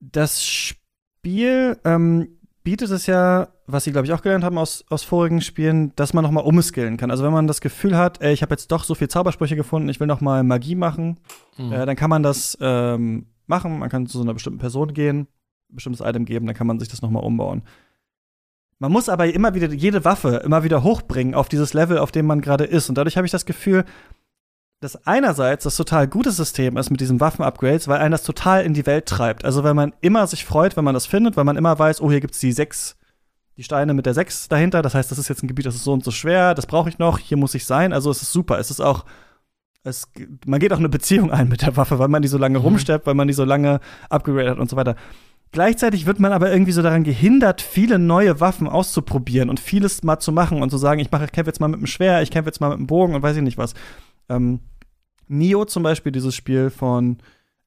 das 0.00 0.44
Spiel 0.44 1.78
ähm, 1.84 2.28
bietet 2.62 2.90
es 2.90 3.06
ja, 3.06 3.48
was 3.66 3.84
Sie, 3.84 3.92
glaube 3.92 4.06
ich, 4.06 4.12
auch 4.12 4.20
gelernt 4.22 4.44
haben 4.44 4.58
aus, 4.58 4.84
aus 4.90 5.02
vorigen 5.04 5.40
Spielen, 5.40 5.92
dass 5.96 6.12
man 6.12 6.22
noch 6.22 6.30
mal 6.30 6.40
umskillen 6.40 6.96
kann. 6.96 7.10
Also 7.10 7.24
wenn 7.24 7.32
man 7.32 7.46
das 7.46 7.60
Gefühl 7.60 7.96
hat, 7.96 8.20
ey, 8.20 8.32
ich 8.32 8.42
habe 8.42 8.52
jetzt 8.52 8.70
doch 8.72 8.84
so 8.84 8.94
viel 8.94 9.08
Zaubersprüche 9.08 9.56
gefunden, 9.56 9.88
ich 9.88 10.00
will 10.00 10.06
noch 10.06 10.20
mal 10.20 10.42
Magie 10.44 10.74
machen, 10.74 11.18
Mhm. 11.56 11.72
äh, 11.72 11.86
dann 11.86 11.96
kann 11.96 12.10
man 12.10 12.22
das 12.22 12.58
ähm, 12.60 13.26
machen. 13.46 13.78
Man 13.78 13.88
kann 13.88 14.06
zu 14.06 14.18
so 14.18 14.24
einer 14.24 14.34
bestimmten 14.34 14.58
Person 14.58 14.92
gehen, 14.92 15.20
ein 15.70 15.76
bestimmtes 15.76 16.00
Item 16.04 16.24
geben, 16.24 16.46
dann 16.46 16.54
kann 16.56 16.66
man 16.66 16.78
sich 16.78 16.88
das 16.88 17.00
noch 17.02 17.10
mal 17.10 17.20
umbauen. 17.20 17.62
Man 18.80 18.92
muss 18.92 19.08
aber 19.08 19.32
immer 19.32 19.54
wieder 19.54 19.72
jede 19.72 20.04
Waffe 20.04 20.42
immer 20.44 20.64
wieder 20.64 20.82
hochbringen 20.82 21.34
auf 21.34 21.48
dieses 21.48 21.72
Level, 21.74 21.96
auf 21.98 22.10
dem 22.12 22.26
man 22.26 22.40
gerade 22.40 22.64
ist. 22.64 22.88
Und 22.88 22.98
dadurch 22.98 23.16
habe 23.16 23.26
ich 23.26 23.30
das 23.30 23.46
Gefühl, 23.46 23.84
das 24.80 25.06
einerseits 25.06 25.64
das 25.64 25.76
total 25.76 26.06
gute 26.08 26.32
System 26.32 26.76
ist 26.76 26.90
mit 26.90 27.00
diesen 27.00 27.20
Waffen-Upgrades, 27.20 27.88
weil 27.88 28.00
einen 28.00 28.12
das 28.12 28.24
total 28.24 28.64
in 28.64 28.74
die 28.74 28.84
Welt 28.84 29.06
treibt. 29.06 29.44
Also 29.44 29.64
wenn 29.64 29.76
man 29.76 29.94
immer 30.02 30.26
sich 30.26 30.44
freut, 30.44 30.76
wenn 30.76 30.84
man 30.84 30.92
das 30.92 31.06
findet, 31.06 31.36
weil 31.36 31.44
man 31.44 31.56
immer 31.56 31.78
weiß, 31.78 32.02
oh, 32.02 32.10
hier 32.10 32.20
gibt's 32.20 32.40
die 32.40 32.52
sechs, 32.52 32.96
die 33.56 33.62
Steine 33.62 33.94
mit 33.94 34.06
der 34.06 34.14
sechs 34.14 34.48
dahinter. 34.48 34.82
Das 34.82 34.94
heißt, 34.94 35.10
das 35.10 35.18
ist 35.18 35.28
jetzt 35.28 35.42
ein 35.42 35.48
Gebiet, 35.48 35.66
das 35.66 35.74
ist 35.74 35.84
so 35.84 35.92
und 35.92 36.04
so 36.04 36.10
schwer, 36.10 36.54
das 36.54 36.66
brauche 36.66 36.88
ich 36.88 36.98
noch, 36.98 37.18
hier 37.18 37.36
muss 37.36 37.54
ich 37.54 37.66
sein. 37.66 37.92
Also 37.92 38.10
es 38.10 38.22
ist 38.22 38.32
super. 38.32 38.58
Es 38.58 38.70
ist 38.70 38.80
auch, 38.80 39.04
es, 39.82 40.08
man 40.46 40.60
geht 40.60 40.72
auch 40.72 40.78
eine 40.78 40.88
Beziehung 40.88 41.30
ein 41.30 41.48
mit 41.48 41.62
der 41.62 41.76
Waffe, 41.76 41.98
weil 41.98 42.08
man 42.08 42.22
die 42.22 42.28
so 42.28 42.38
lange 42.38 42.58
mhm. 42.58 42.64
rumsteppt, 42.64 43.06
weil 43.06 43.14
man 43.14 43.28
die 43.28 43.34
so 43.34 43.44
lange 43.44 43.80
upgradet 44.08 44.50
hat 44.50 44.58
und 44.58 44.70
so 44.70 44.76
weiter. 44.76 44.96
Gleichzeitig 45.52 46.06
wird 46.06 46.18
man 46.18 46.32
aber 46.32 46.50
irgendwie 46.50 46.72
so 46.72 46.82
daran 46.82 47.04
gehindert, 47.04 47.60
viele 47.60 48.00
neue 48.00 48.40
Waffen 48.40 48.66
auszuprobieren 48.66 49.48
und 49.48 49.60
vieles 49.60 50.02
mal 50.02 50.18
zu 50.18 50.32
machen 50.32 50.62
und 50.62 50.70
zu 50.70 50.78
sagen, 50.78 51.00
ich 51.00 51.12
mache, 51.12 51.28
kämpfe 51.28 51.48
jetzt 51.48 51.60
mal 51.60 51.68
mit 51.68 51.78
dem 51.78 51.86
Schwer, 51.86 52.22
ich 52.22 52.32
kämpfe 52.32 52.48
jetzt 52.48 52.60
mal 52.60 52.70
mit 52.70 52.78
dem 52.78 52.88
Bogen 52.88 53.14
und 53.14 53.22
weiß 53.22 53.36
ich 53.36 53.42
nicht 53.42 53.56
was. 53.56 53.74
Ähm, 54.28 54.58
Nio 55.28 55.64
zum 55.64 55.84
Beispiel, 55.84 56.10
dieses 56.10 56.34
Spiel 56.34 56.70
von, 56.70 57.18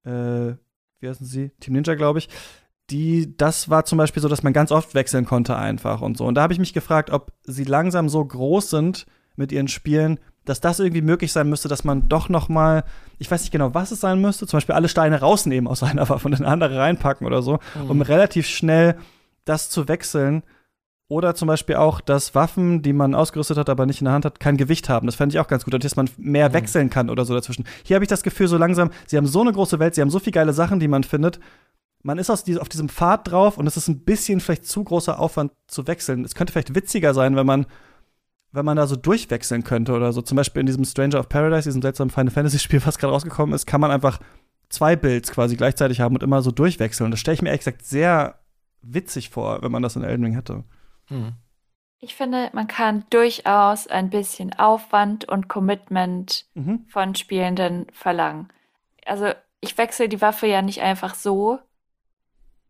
äh, 0.03 0.55
wie 0.99 1.07
heißen 1.07 1.25
sie? 1.25 1.51
Team 1.61 1.75
Ninja, 1.75 1.95
glaube 1.95 2.19
ich. 2.19 2.27
Die, 2.89 3.35
das 3.35 3.69
war 3.69 3.85
zum 3.85 3.97
Beispiel 3.97 4.21
so, 4.21 4.29
dass 4.29 4.43
man 4.43 4.53
ganz 4.53 4.71
oft 4.71 4.93
wechseln 4.93 5.25
konnte 5.25 5.57
einfach 5.57 6.01
und 6.01 6.17
so. 6.17 6.25
Und 6.25 6.35
da 6.35 6.41
habe 6.43 6.53
ich 6.53 6.59
mich 6.59 6.73
gefragt, 6.73 7.09
ob 7.09 7.33
sie 7.43 7.65
langsam 7.65 8.07
so 8.07 8.23
groß 8.23 8.69
sind 8.69 9.05
mit 9.35 9.51
ihren 9.51 9.67
Spielen, 9.67 10.19
dass 10.45 10.61
das 10.61 10.79
irgendwie 10.79 11.01
möglich 11.01 11.31
sein 11.33 11.49
müsste, 11.49 11.67
dass 11.67 11.83
man 11.83 12.07
doch 12.07 12.29
noch 12.29 12.47
mal, 12.47 12.85
ich 13.19 13.29
weiß 13.29 13.41
nicht 13.41 13.51
genau, 13.51 13.73
was 13.73 13.91
es 13.91 13.99
sein 13.99 14.21
müsste, 14.21 14.47
zum 14.47 14.57
Beispiel 14.57 14.75
alle 14.75 14.87
Steine 14.87 15.19
rausnehmen 15.19 15.67
aus 15.67 15.83
einer 15.83 16.07
Waffe 16.09 16.27
und 16.27 16.33
in 16.33 16.45
eine 16.45 16.53
andere 16.53 16.77
reinpacken 16.77 17.27
oder 17.27 17.41
so, 17.41 17.59
mhm. 17.75 17.89
um 17.89 18.01
relativ 18.01 18.47
schnell 18.47 18.95
das 19.43 19.69
zu 19.69 19.87
wechseln 19.87 20.43
oder 21.09 21.35
zum 21.35 21.47
Beispiel 21.47 21.75
auch, 21.75 22.01
dass 22.01 22.35
Waffen, 22.35 22.81
die 22.81 22.91
man 22.91 23.15
ausgerüstet 23.15 23.57
hat, 23.57 23.69
aber 23.69 23.85
nicht 23.85 24.01
in 24.01 24.05
der 24.05 24.13
Hand 24.13 24.25
hat, 24.25 24.41
kein 24.41 24.57
Gewicht 24.57 24.89
haben. 24.89 25.07
Das 25.07 25.15
fände 25.15 25.33
ich 25.33 25.39
auch 25.39 25.47
ganz 25.47 25.63
gut, 25.63 25.81
dass 25.81 25.95
man 25.95 26.09
mehr 26.17 26.49
mhm. 26.49 26.53
wechseln 26.53 26.89
kann 26.89 27.09
oder 27.09 27.23
so 27.23 27.33
dazwischen. 27.33 27.65
Hier 27.83 27.95
habe 27.95 28.03
ich 28.03 28.09
das 28.09 28.23
Gefühl, 28.23 28.47
so 28.47 28.57
langsam, 28.57 28.91
sie 29.05 29.15
haben 29.15 29.27
so 29.27 29.41
eine 29.41 29.53
große 29.53 29.79
Welt, 29.79 29.95
sie 29.95 30.01
haben 30.01 30.09
so 30.09 30.19
viele 30.19 30.33
geile 30.33 30.53
Sachen, 30.53 30.79
die 30.79 30.89
man 30.89 31.03
findet. 31.03 31.39
Man 32.03 32.17
ist 32.17 32.29
auf 32.29 32.43
diesem 32.43 32.89
Pfad 32.89 33.31
drauf 33.31 33.57
und 33.57 33.67
es 33.67 33.77
ist 33.77 33.87
ein 33.87 34.03
bisschen 34.03 34.39
vielleicht 34.39 34.65
zu 34.65 34.83
großer 34.83 35.19
Aufwand 35.19 35.51
zu 35.67 35.87
wechseln. 35.87 36.23
Es 36.23 36.35
könnte 36.35 36.53
vielleicht 36.53 36.75
witziger 36.75 37.13
sein, 37.13 37.35
wenn 37.35 37.45
man, 37.45 37.65
wenn 38.51 38.65
man 38.65 38.77
da 38.77 38.87
so 38.87 38.95
durchwechseln 38.95 39.63
könnte 39.63 39.93
oder 39.93 40.13
so. 40.13 40.21
Zum 40.21 40.35
Beispiel 40.35 40.61
in 40.61 40.67
diesem 40.67 40.85
Stranger 40.85 41.19
of 41.19 41.29
Paradise, 41.29 41.67
diesem 41.67 41.81
seltsamen 41.81 42.11
Final 42.11 42.31
Fantasy 42.31 42.59
Spiel, 42.59 42.85
was 42.85 42.97
gerade 42.97 43.13
rausgekommen 43.13 43.53
ist, 43.53 43.65
kann 43.65 43.81
man 43.81 43.91
einfach 43.91 44.19
zwei 44.69 44.95
Builds 44.95 45.31
quasi 45.31 45.55
gleichzeitig 45.55 46.01
haben 46.01 46.15
und 46.15 46.23
immer 46.23 46.41
so 46.41 46.51
durchwechseln. 46.51 47.11
Das 47.11 47.19
stelle 47.19 47.35
ich 47.35 47.41
mir 47.41 47.49
ehrlich 47.49 47.65
gesagt 47.65 47.85
sehr 47.85 48.39
witzig 48.81 49.29
vor, 49.29 49.61
wenn 49.61 49.71
man 49.71 49.83
das 49.83 49.95
in 49.95 50.03
Elden 50.03 50.23
Ring 50.23 50.33
hätte. 50.33 50.63
Hm. 51.07 51.33
Ich 51.99 52.15
finde, 52.15 52.49
man 52.53 52.67
kann 52.67 53.05
durchaus 53.09 53.87
ein 53.87 54.09
bisschen 54.09 54.53
Aufwand 54.53 55.25
und 55.25 55.47
Commitment 55.47 56.45
mhm. 56.53 56.85
von 56.87 57.15
Spielenden 57.15 57.87
verlangen. 57.91 58.49
Also 59.05 59.31
ich 59.61 59.77
wechsle 59.77 60.07
die 60.07 60.21
Waffe 60.21 60.45
ja 60.45 60.61
nicht 60.61 60.81
einfach 60.81 61.15
so, 61.15 61.59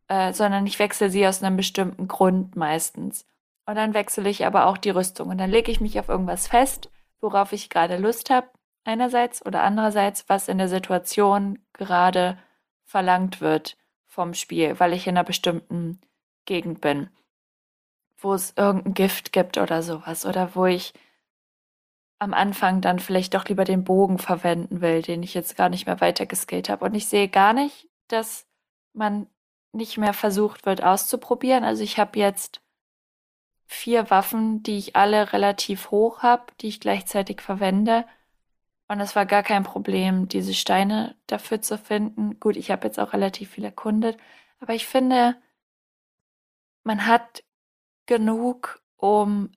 äh, 0.08 0.34
sondern 0.34 0.66
ich 0.66 0.80
wechsle 0.80 1.10
sie 1.10 1.28
aus 1.28 1.44
einem 1.44 1.58
bestimmten 1.58 2.08
Grund 2.08 2.56
meistens. 2.56 3.26
Und 3.66 3.76
dann 3.76 3.94
wechsle 3.94 4.30
ich 4.30 4.46
aber 4.46 4.68
auch 4.68 4.78
die 4.78 4.92
Rüstung. 4.92 5.30
Und 5.30 5.38
dann 5.38 5.50
lege 5.50 5.72
ich 5.72 5.82
mich 5.82 6.00
auf 6.00 6.10
irgendwas 6.10 6.48
fest, 6.48 6.90
worauf 7.20 7.52
ich 7.52 7.70
gerade 7.70 7.98
Lust 7.98 8.30
habe, 8.30 8.48
einerseits 8.86 9.46
oder 9.46 9.64
andererseits, 9.64 10.30
was 10.30 10.48
in 10.48 10.58
der 10.58 10.70
Situation 10.70 11.60
gerade 11.74 12.38
verlangt 12.84 13.42
wird 13.42 13.78
vom 14.06 14.34
Spiel, 14.34 14.80
weil 14.80 14.94
ich 14.94 15.08
in 15.08 15.18
einer 15.18 15.26
bestimmten 15.26 16.00
Gegend 16.46 16.80
bin 16.80 17.10
wo 18.18 18.34
es 18.34 18.54
irgendein 18.58 18.94
Gift 18.94 19.32
gibt 19.32 19.58
oder 19.58 19.82
sowas. 19.84 20.26
Oder 20.26 20.56
wo 20.56 20.66
ich 20.66 20.94
am 22.20 22.34
Anfang 22.34 22.82
dann 22.82 23.00
vielleicht 23.00 23.36
doch 23.36 23.46
lieber 23.46 23.64
den 23.64 23.84
Bogen 23.84 24.18
verwenden 24.18 24.82
will, 24.82 25.02
den 25.02 25.22
ich 25.22 25.34
jetzt 25.34 25.56
gar 25.56 25.70
nicht 25.70 25.86
mehr 25.86 26.02
weitergeskillt 26.02 26.70
habe. 26.70 26.86
Und 26.86 26.96
ich 26.96 27.08
sehe 27.08 27.30
gar 27.30 27.54
nicht, 27.54 27.88
dass 28.08 28.48
man 28.94 29.28
nicht 29.78 29.98
mehr 29.98 30.14
versucht 30.14 30.66
wird 30.66 30.84
auszuprobieren. 30.84 31.64
Also 31.64 31.84
ich 31.84 31.98
habe 31.98 32.20
jetzt 32.20 32.62
vier 33.66 34.10
Waffen, 34.10 34.64
die 34.64 34.78
ich 34.78 34.96
alle 34.96 35.34
relativ 35.34 35.92
hoch 35.92 36.24
habe, 36.24 36.46
die 36.62 36.68
ich 36.68 36.80
gleichzeitig 36.80 37.42
verwende. 37.42 38.06
Und 38.88 39.00
es 39.02 39.16
war 39.16 39.26
gar 39.26 39.44
kein 39.44 39.64
Problem, 39.64 40.28
diese 40.30 40.54
Steine 40.54 41.16
dafür 41.28 41.62
zu 41.62 41.78
finden. 41.78 42.40
Gut, 42.40 42.56
ich 42.56 42.72
habe 42.72 42.88
jetzt 42.88 43.00
auch 43.00 43.14
relativ 43.14 43.52
viel 43.52 43.66
erkundet. 43.66 44.18
Aber 44.60 44.74
ich 44.74 44.88
finde, 44.88 45.36
man 46.84 47.06
hat 47.06 47.44
genug, 48.06 48.82
um. 48.96 49.52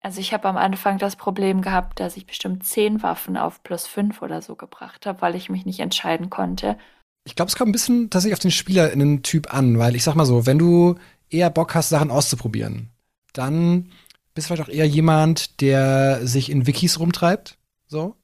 Also 0.00 0.20
ich 0.20 0.32
habe 0.32 0.48
am 0.48 0.56
Anfang 0.56 0.98
das 0.98 1.16
Problem 1.16 1.62
gehabt, 1.62 1.98
dass 1.98 2.16
ich 2.16 2.26
bestimmt 2.26 2.64
zehn 2.64 3.02
Waffen 3.02 3.36
auf 3.36 3.64
plus 3.64 3.88
fünf 3.88 4.22
oder 4.22 4.40
so 4.40 4.54
gebracht 4.54 5.04
habe, 5.04 5.20
weil 5.20 5.34
ich 5.34 5.50
mich 5.50 5.66
nicht 5.66 5.80
entscheiden 5.80 6.30
konnte. 6.30 6.78
Ich 7.26 7.34
glaube, 7.34 7.48
es 7.48 7.56
kommt 7.56 7.70
ein 7.70 7.72
bisschen 7.72 8.08
tatsächlich 8.08 8.34
auf 8.34 8.40
den 8.40 8.52
SpielerInnen-Typ 8.52 9.52
an, 9.52 9.78
weil 9.78 9.96
ich 9.96 10.04
sag 10.04 10.14
mal 10.14 10.24
so, 10.24 10.46
wenn 10.46 10.58
du 10.58 10.94
eher 11.28 11.50
Bock 11.50 11.74
hast, 11.74 11.88
Sachen 11.88 12.12
auszuprobieren, 12.12 12.90
dann 13.32 13.90
bist 14.32 14.48
du 14.48 14.54
vielleicht 14.54 14.68
auch 14.68 14.72
eher 14.72 14.86
jemand, 14.86 15.60
der 15.60 16.24
sich 16.24 16.50
in 16.50 16.68
Wikis 16.68 17.00
rumtreibt, 17.00 17.58
so. 17.88 18.14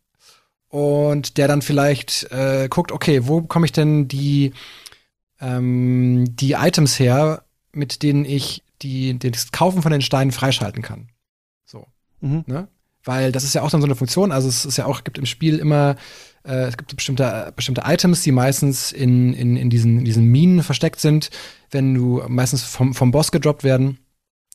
Und 0.68 1.36
der 1.36 1.48
dann 1.48 1.62
vielleicht 1.62 2.30
äh, 2.30 2.68
guckt, 2.70 2.92
okay, 2.92 3.26
wo 3.26 3.40
bekomme 3.40 3.66
ich 3.66 3.72
denn 3.72 4.06
die, 4.06 4.52
ähm, 5.40 6.24
die 6.36 6.52
Items 6.52 6.98
her, 6.98 7.42
mit 7.72 8.02
denen 8.02 8.24
ich 8.24 8.62
die, 8.82 9.18
das 9.18 9.50
Kaufen 9.50 9.82
von 9.82 9.92
den 9.92 10.00
Steinen 10.00 10.32
freischalten 10.32 10.82
kann. 10.82 11.08
So. 11.64 11.86
Mhm. 12.20 12.44
Ne? 12.46 12.68
Weil 13.04 13.32
das 13.32 13.42
ist 13.44 13.54
ja 13.54 13.62
auch 13.62 13.70
dann 13.70 13.80
so 13.80 13.86
eine 13.86 13.96
Funktion, 13.96 14.30
also 14.30 14.48
es 14.48 14.64
ist 14.64 14.78
ja 14.78 14.86
auch, 14.86 15.02
gibt 15.02 15.18
im 15.18 15.26
Spiel 15.26 15.58
immer, 15.58 15.96
äh, 16.44 16.64
es 16.64 16.76
gibt 16.76 16.94
bestimmte, 16.94 17.52
bestimmte 17.54 17.82
Items, 17.84 18.22
die 18.22 18.32
meistens 18.32 18.92
in, 18.92 19.32
in, 19.34 19.56
in, 19.56 19.70
diesen, 19.70 20.00
in 20.00 20.04
diesen 20.04 20.24
Minen 20.26 20.62
versteckt 20.62 21.00
sind, 21.00 21.30
wenn 21.70 21.94
du 21.94 22.22
meistens 22.28 22.62
vom, 22.62 22.94
vom 22.94 23.10
Boss 23.10 23.32
gedroppt 23.32 23.64
werden. 23.64 23.98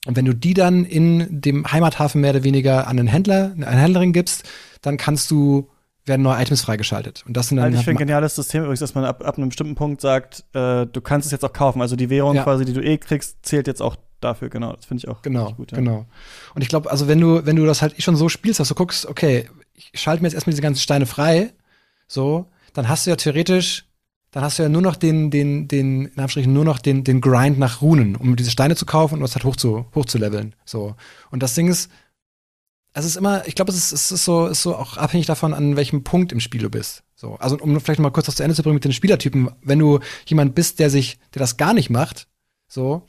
Und 0.06 0.16
wenn 0.16 0.26
du 0.26 0.34
die 0.34 0.54
dann 0.54 0.86
in 0.86 1.42
dem 1.42 1.70
Heimathafen 1.72 2.22
mehr 2.22 2.32
oder 2.32 2.44
weniger 2.44 2.88
an 2.88 3.00
einen 3.00 3.08
Händler, 3.08 3.54
eine 3.56 3.68
Händlerin 3.68 4.14
gibst, 4.14 4.48
dann 4.82 4.98
kannst 4.98 5.32
du 5.32 5.70
werden 6.08 6.22
neue 6.22 6.42
Items 6.42 6.62
freigeschaltet. 6.62 7.24
Und 7.28 7.36
das 7.36 7.50
sind 7.50 7.58
dann 7.58 7.66
also 7.66 7.80
ich 7.80 7.84
finde 7.84 7.98
ein 7.98 8.08
geniales 8.08 8.36
System 8.36 8.62
übrigens, 8.62 8.80
dass 8.80 8.96
man 8.96 9.04
ab, 9.04 9.26
ab 9.26 9.38
einem 9.38 9.50
bestimmten 9.50 9.76
Punkt 9.76 10.02
sagt, 10.02 10.46
äh, 10.54 10.86
du 10.86 11.02
kannst 11.02 11.26
es 11.26 11.32
jetzt 11.32 11.44
auch 11.44 11.54
kaufen. 11.54 11.82
Also 11.82 11.96
die 11.96 12.10
Währung 12.10 12.36
ja. 12.36 12.44
quasi, 12.44 12.64
die 12.64 12.74
du 12.74 12.82
eh 12.82 12.98
kriegst, 12.98 13.46
zählt 13.46 13.68
jetzt 13.68 13.82
auch 13.82 13.98
dafür, 14.22 14.50
genau. 14.50 14.74
Das 14.74 14.86
finde 14.86 15.04
ich 15.04 15.10
auch 15.10 15.22
genau, 15.22 15.52
gut. 15.54 15.72
Ja. 15.72 15.78
Genau. 15.78 16.06
Und 16.56 16.62
ich 16.62 16.70
glaube, 16.70 16.90
also 16.90 17.08
wenn 17.08 17.20
du, 17.20 17.46
wenn 17.46 17.56
du 17.56 17.66
das 17.66 17.82
halt 17.82 18.02
schon 18.02 18.16
so 18.16 18.30
spielst, 18.30 18.60
dass 18.60 18.70
du 18.70 18.76
guckst, 18.76 19.06
okay, 19.06 19.50
ich 19.76 20.00
schalte 20.00 20.24
mir 20.24 20.28
jetzt 20.28 20.36
erstmal 20.36 20.52
diese 20.52 20.62
ganzen 20.62 20.80
Steine 20.80 21.06
frei, 21.06 21.54
so, 22.08 22.48
dann 22.74 22.88
hast 22.88 23.06
du 23.06 23.10
ja 23.10 23.16
theoretisch, 23.16 23.86
dann 24.32 24.44
hast 24.44 24.60
du 24.60 24.64
ja 24.64 24.70
nur 24.70 24.82
noch 24.82 24.96
den, 24.96 25.32
den, 25.32 25.68
den, 25.68 26.02
in 26.02 26.08
Anführungsstrichen, 26.10 26.54
nur 26.54 26.66
noch 26.66 26.80
den, 26.80 27.04
den 27.04 27.22
Grind 27.22 27.60
nach 27.60 27.82
Runen, 27.82 28.16
um 28.16 28.36
diese 28.36 28.52
Steine 28.52 28.76
zu 28.76 28.86
kaufen 28.86 29.16
und 29.16 29.22
das 29.22 29.36
halt 29.36 29.46
hoch 29.46 29.56
zu, 29.56 29.86
hoch 29.96 30.06
zu 30.06 30.18
leveln. 30.18 30.56
So. 30.66 30.96
Und 31.32 31.44
das 31.44 31.56
Ding 31.56 31.68
ist, 31.68 31.90
es 32.94 33.06
ist 33.06 33.16
immer, 33.16 33.48
ich 33.48 33.56
glaube, 33.56 33.72
es 33.72 33.78
ist, 33.78 33.92
es 33.92 34.12
ist 34.12 34.26
so, 34.26 34.48
ist 34.48 34.64
so 34.64 34.76
auch 34.76 34.98
abhängig 34.98 35.28
davon, 35.28 35.54
an 35.54 35.76
welchem 35.76 36.04
Punkt 36.04 36.32
im 36.32 36.40
Spiel 36.40 36.62
du 36.62 36.70
bist. 36.70 37.04
So. 37.16 37.36
Also, 37.36 37.58
um 37.58 37.80
vielleicht 37.80 38.00
mal 38.00 38.12
kurz 38.12 38.26
das 38.26 38.36
zu 38.36 38.44
Ende 38.44 38.56
zu 38.56 38.64
bringen 38.64 38.76
mit 38.76 38.86
den 38.86 38.94
Spielertypen, 38.94 39.52
wenn 39.62 39.80
du 39.80 40.00
jemand 40.26 40.56
bist, 40.56 40.80
der 40.80 40.90
sich, 40.90 41.20
der 41.34 41.40
das 41.40 41.58
gar 41.58 41.74
nicht 41.74 41.90
macht, 41.90 42.28
so, 42.68 43.04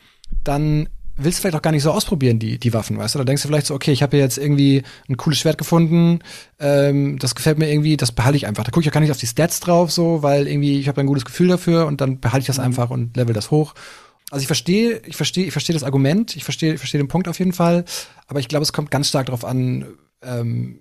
dann 0.45 0.89
willst 1.19 1.39
du 1.39 1.43
vielleicht 1.43 1.57
auch 1.57 1.63
gar 1.63 1.73
nicht 1.73 1.83
so 1.83 1.91
ausprobieren, 1.91 2.39
die, 2.39 2.59
die 2.59 2.73
Waffen, 2.73 2.97
weißt 2.97 3.15
du? 3.15 3.19
Da 3.19 3.25
denkst 3.25 3.43
du 3.43 3.49
vielleicht 3.49 3.67
so, 3.67 3.75
okay, 3.75 3.93
ich 3.93 4.03
habe 4.03 4.17
jetzt 4.17 4.39
irgendwie 4.39 4.83
ein 5.09 5.17
cooles 5.17 5.39
Schwert 5.39 5.59
gefunden, 5.59 6.21
ähm, 6.59 7.19
das 7.19 7.35
gefällt 7.35 7.59
mir 7.59 7.71
irgendwie, 7.71 7.97
das 7.97 8.13
behalte 8.13 8.37
ich 8.37 8.47
einfach. 8.47 8.65
Da 8.65 8.71
gucke 8.71 8.83
ich 8.83 8.89
auch 8.89 8.95
gar 8.95 9.01
nicht 9.01 9.11
auf 9.11 9.19
die 9.19 9.27
Stats 9.27 9.61
drauf, 9.61 9.91
so, 9.91 10.23
weil 10.23 10.47
irgendwie 10.47 10.79
ich 10.79 10.89
habe 10.89 11.01
ein 11.01 11.07
gutes 11.07 11.25
Gefühl 11.25 11.49
dafür 11.49 11.87
und 11.87 12.01
dann 12.01 12.21
behalte 12.21 12.41
ich 12.41 12.47
das 12.47 12.59
mhm. 12.59 12.65
einfach 12.65 12.91
und 12.91 13.17
level 13.17 13.35
das 13.35 13.51
hoch. 13.51 13.75
Also 14.31 14.43
ich 14.43 14.47
verstehe, 14.47 15.01
ich 15.07 15.17
verstehe, 15.17 15.47
ich 15.47 15.53
verstehe 15.53 15.75
das 15.75 15.85
Argument, 15.85 16.37
ich 16.37 16.45
verstehe, 16.45 16.75
ich 16.75 16.79
verstehe 16.79 17.01
den 17.01 17.09
Punkt 17.09 17.29
auf 17.29 17.39
jeden 17.39 17.53
Fall, 17.53 17.85
aber 18.27 18.41
ich 18.41 18.49
glaube, 18.49 18.63
es 18.63 18.73
kommt 18.73 18.91
ganz 18.91 19.09
stark 19.09 19.27
darauf 19.27 19.45
an, 19.45 19.87
ähm, 20.23 20.81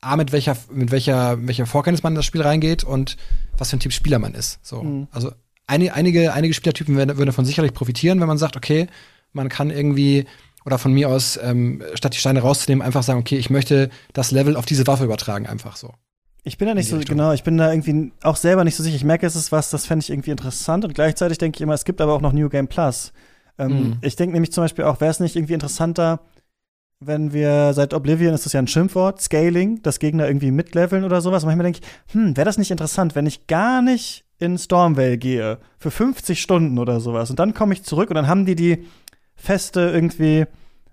A, 0.00 0.16
mit 0.16 0.32
welcher, 0.32 0.56
mit 0.70 0.90
welcher, 0.90 1.36
mit 1.36 1.48
welcher 1.48 1.66
Vorkenntnis 1.66 2.02
man 2.02 2.14
in 2.14 2.16
das 2.16 2.26
Spiel 2.26 2.42
reingeht 2.42 2.82
und 2.82 3.16
was 3.56 3.70
für 3.70 3.76
ein 3.76 3.80
Typ 3.80 3.92
Spieler 3.92 4.18
man 4.18 4.34
ist. 4.34 4.58
So. 4.62 4.82
Mhm. 4.82 5.06
Also 5.12 5.30
einige, 5.72 5.94
einige, 5.94 6.32
einige 6.32 6.54
Spielertypen 6.54 6.96
würden, 6.96 7.16
würden 7.16 7.26
davon 7.26 7.44
sicherlich 7.44 7.72
profitieren, 7.72 8.20
wenn 8.20 8.28
man 8.28 8.38
sagt, 8.38 8.56
okay, 8.56 8.86
man 9.32 9.48
kann 9.48 9.70
irgendwie 9.70 10.26
oder 10.64 10.78
von 10.78 10.92
mir 10.92 11.08
aus, 11.08 11.38
ähm, 11.42 11.82
statt 11.94 12.14
die 12.14 12.18
Steine 12.18 12.40
rauszunehmen, 12.40 12.86
einfach 12.86 13.02
sagen, 13.02 13.18
okay, 13.18 13.36
ich 13.36 13.50
möchte 13.50 13.90
das 14.12 14.30
Level 14.30 14.56
auf 14.56 14.64
diese 14.64 14.86
Waffe 14.86 15.04
übertragen, 15.04 15.46
einfach 15.46 15.74
so. 15.74 15.92
Ich 16.44 16.58
bin 16.58 16.68
da 16.68 16.74
nicht 16.74 16.88
so, 16.88 16.96
Richtung. 16.96 17.16
genau, 17.16 17.32
ich 17.32 17.42
bin 17.42 17.56
da 17.56 17.72
irgendwie 17.72 18.12
auch 18.22 18.36
selber 18.36 18.64
nicht 18.64 18.76
so 18.76 18.82
sicher. 18.82 18.96
Ich 18.96 19.04
merke, 19.04 19.26
es 19.26 19.36
ist 19.36 19.52
was, 19.52 19.70
das 19.70 19.86
fände 19.86 20.02
ich 20.02 20.10
irgendwie 20.10 20.30
interessant 20.30 20.84
und 20.84 20.94
gleichzeitig 20.94 21.38
denke 21.38 21.56
ich 21.56 21.60
immer, 21.62 21.74
es 21.74 21.84
gibt 21.84 22.00
aber 22.00 22.12
auch 22.12 22.20
noch 22.20 22.32
New 22.32 22.48
Game 22.48 22.68
Plus. 22.68 23.12
Ähm, 23.58 23.68
mhm. 23.68 23.96
Ich 24.02 24.16
denke 24.16 24.32
nämlich 24.32 24.52
zum 24.52 24.64
Beispiel 24.64 24.84
auch, 24.84 25.00
wäre 25.00 25.10
es 25.10 25.20
nicht 25.20 25.36
irgendwie 25.36 25.54
interessanter, 25.54 26.20
wenn 27.00 27.32
wir 27.32 27.72
seit 27.74 27.94
Oblivion 27.94 28.34
ist 28.34 28.46
das 28.46 28.52
ja 28.52 28.60
ein 28.60 28.68
Schimpfwort, 28.68 29.20
Scaling, 29.20 29.82
dass 29.82 29.98
Gegner 29.98 30.26
irgendwie 30.26 30.50
mitleveln 30.50 31.04
oder 31.04 31.20
sowas. 31.20 31.42
Und 31.42 31.48
manchmal 31.48 31.64
denke 31.64 31.80
ich, 31.82 32.14
hm, 32.14 32.36
wäre 32.36 32.44
das 32.44 32.58
nicht 32.58 32.70
interessant, 32.70 33.14
wenn 33.14 33.26
ich 33.26 33.46
gar 33.46 33.82
nicht 33.82 34.24
in 34.42 34.58
Stormvale 34.58 35.16
gehe 35.18 35.58
für 35.78 35.90
50 35.90 36.42
Stunden 36.42 36.78
oder 36.78 37.00
sowas 37.00 37.30
und 37.30 37.38
dann 37.38 37.54
komme 37.54 37.72
ich 37.72 37.84
zurück 37.84 38.10
und 38.10 38.16
dann 38.16 38.26
haben 38.26 38.44
die 38.44 38.56
die 38.56 38.86
Feste 39.36 39.80
irgendwie 39.80 40.46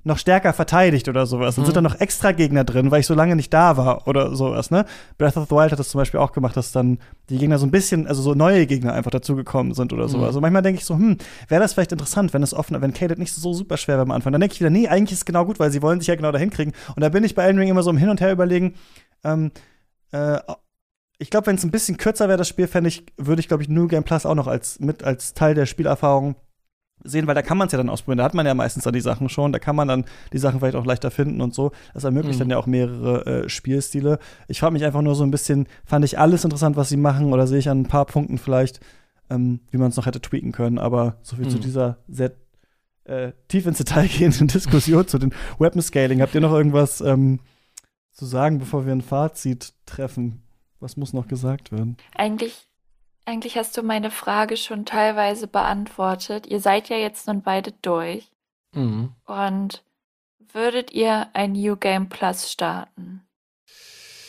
noch 0.04 0.18
stärker 0.18 0.54
verteidigt 0.54 1.10
oder 1.10 1.26
sowas. 1.26 1.56
Dann 1.56 1.66
sind 1.66 1.76
da 1.76 1.82
noch 1.82 2.00
extra 2.00 2.32
Gegner 2.32 2.64
drin, 2.64 2.90
weil 2.90 3.02
ich 3.02 3.06
so 3.06 3.14
lange 3.14 3.36
nicht 3.36 3.54
da 3.54 3.76
war 3.76 4.08
oder 4.08 4.34
sowas, 4.36 4.72
ne? 4.72 4.86
Breath 5.18 5.36
of 5.36 5.50
the 5.50 5.56
Wild 5.56 5.72
hat 5.72 5.80
das 5.80 5.90
zum 5.90 6.00
Beispiel 6.00 6.22
auch 6.22 6.32
gemacht, 6.32 6.56
dass 6.56 6.72
dann 6.72 7.00
die 7.30 7.38
Gegner 7.38 7.58
so 7.58 7.66
ein 7.66 7.72
bisschen, 7.72 8.08
also 8.08 8.22
so 8.22 8.34
neue 8.34 8.66
Gegner 8.66 8.94
einfach 8.94 9.12
dazugekommen 9.12 9.74
sind 9.74 9.92
oder 9.92 10.08
sowas. 10.08 10.28
Also 10.28 10.42
manchmal 10.42 10.62
denke 10.62 10.80
ich 10.80 10.86
so, 10.86 10.96
hm, 10.96 11.18
wäre 11.50 11.62
das 11.62 11.74
vielleicht 11.74 11.92
interessant, 11.92 12.34
wenn 12.34 12.44
es 12.44 12.54
offen, 12.54 12.82
wenn 12.82 12.94
Caleb 12.94 13.20
nicht 13.20 13.34
so 13.34 13.54
super 13.54 13.76
schwer 13.76 13.96
wäre 13.96 14.04
am 14.04 14.12
Anfang. 14.12 14.32
Dann 14.32 14.40
denke 14.40 14.54
ich 14.54 14.62
wieder, 14.62 14.70
nee, 14.70 14.88
eigentlich 14.88 15.12
ist 15.12 15.20
es 15.20 15.26
genau 15.26 15.46
gut, 15.46 15.60
weil 15.60 15.70
sie 15.70 15.82
wollen 15.82 16.00
sich 16.00 16.08
ja 16.08 16.16
genau 16.16 16.32
dahin 16.32 16.50
kriegen. 16.50 16.72
Und 16.96 17.02
da 17.02 17.10
bin 17.10 17.24
ich 17.26 17.36
bei 17.36 17.44
Elden 17.44 17.60
Ring 17.60 17.70
immer 17.70 17.84
so 17.84 17.90
im 17.90 17.98
Hin 17.98 18.10
und 18.10 18.22
Her 18.22 18.32
überlegen, 18.32 18.76
ähm, 19.26 19.52
äh, 20.12 20.40
ich 21.22 21.30
glaube, 21.30 21.48
wenn 21.48 21.56
es 21.58 21.64
ein 21.64 21.72
bisschen 21.72 21.98
kürzer 21.98 22.28
wäre, 22.28 22.38
das 22.38 22.48
Spiel, 22.48 22.68
fände 22.68 22.88
ich, 22.88 23.06
würde 23.18 23.40
ich, 23.42 23.48
glaube 23.48 23.62
ich, 23.62 23.70
New 23.70 23.88
Game 23.88 24.04
Plus 24.04 24.26
auch 24.26 24.36
noch 24.36 24.48
als 24.48 24.80
mit 24.80 25.04
als 25.04 25.34
Teil 25.34 25.54
der 25.54 25.66
Spielerfahrung 25.66 26.36
sehen, 27.04 27.28
weil 27.28 27.36
da 27.36 27.42
kann 27.42 27.58
man 27.58 27.68
es 27.68 27.72
ja 27.72 27.78
dann 27.78 27.90
ausprobieren. 27.90 28.18
Da 28.18 28.24
hat 28.26 28.34
man 28.34 28.46
ja 28.46 28.54
meistens 28.54 28.84
dann 28.84 28.94
die 28.94 29.00
Sachen 29.02 29.30
schon. 29.30 29.54
Da 29.54 29.60
kann 29.60 29.76
man 29.76 29.88
dann 29.88 30.06
die 30.34 30.38
Sachen 30.38 30.60
vielleicht 30.60 30.76
auch 30.76 30.86
leichter 30.86 31.12
finden 31.12 31.40
und 31.42 31.54
so. 31.54 31.72
Das 31.94 32.04
ermöglicht 32.04 32.40
Mhm. 32.40 32.44
dann 32.44 32.50
ja 32.52 32.58
auch 32.58 32.66
mehrere 32.66 33.26
äh, 33.46 33.50
Spielstile. 33.50 34.20
Ich 34.50 34.60
frage 34.60 34.74
mich 34.74 34.84
einfach 34.84 35.02
nur 35.02 35.16
so 35.16 35.24
ein 35.24 35.32
bisschen, 35.32 35.68
fand 35.86 36.04
ich 36.04 36.20
alles 36.20 36.44
interessant, 36.44 36.76
was 36.76 36.90
sie 36.90 36.98
machen, 36.98 37.32
oder 37.32 37.48
sehe 37.48 37.60
ich 37.60 37.70
an 37.70 37.82
ein 37.82 37.88
paar 37.88 38.06
Punkten 38.06 38.38
vielleicht, 38.38 38.80
ähm, 39.30 39.62
wie 39.72 39.78
man 39.78 39.90
es 39.90 39.96
noch 39.98 40.06
hätte 40.08 40.20
tweaken 40.22 40.52
können. 40.52 40.78
Aber 40.78 41.18
so 41.22 41.36
viel 41.38 41.48
zu 41.48 41.58
Mhm. 41.58 41.62
dieser 41.62 41.98
sehr 42.10 42.32
äh, 43.06 43.32
tief 43.48 43.66
ins 43.66 43.78
Detail 43.78 44.08
gehenden 44.18 44.48
Diskussion 44.48 45.08
zu 45.08 45.18
den 45.20 45.34
Weapon 45.58 45.82
Scaling. 45.82 46.22
Habt 46.22 46.36
ihr 46.36 46.42
noch 46.42 46.54
irgendwas 46.54 47.02
ähm, 47.02 47.40
zu 48.12 48.26
sagen, 48.26 48.60
bevor 48.60 48.86
wir 48.86 48.92
ein 48.94 49.02
Fazit 49.02 49.74
treffen? 49.86 50.44
Was 50.80 50.98
muss 50.98 51.14
noch 51.14 51.28
gesagt 51.28 51.72
werden? 51.72 51.98
Eigentlich, 52.16 52.68
eigentlich 53.26 53.58
hast 53.58 53.76
du 53.78 53.84
meine 53.84 54.12
Frage 54.12 54.58
schon 54.58 54.86
teilweise 54.86 55.48
beantwortet. 55.48 56.48
Ihr 56.48 56.60
seid 56.60 56.90
ja 56.90 56.98
jetzt 56.98 57.28
nun 57.28 57.42
beide 57.42 57.74
durch. 57.82 58.30
Mhm. 58.74 59.14
Und 59.26 59.84
würdet 60.54 60.92
ihr 60.92 61.28
ein 61.34 61.54
New 61.54 61.76
Game 61.76 62.10
Plus 62.10 62.52
starten? 62.52 63.22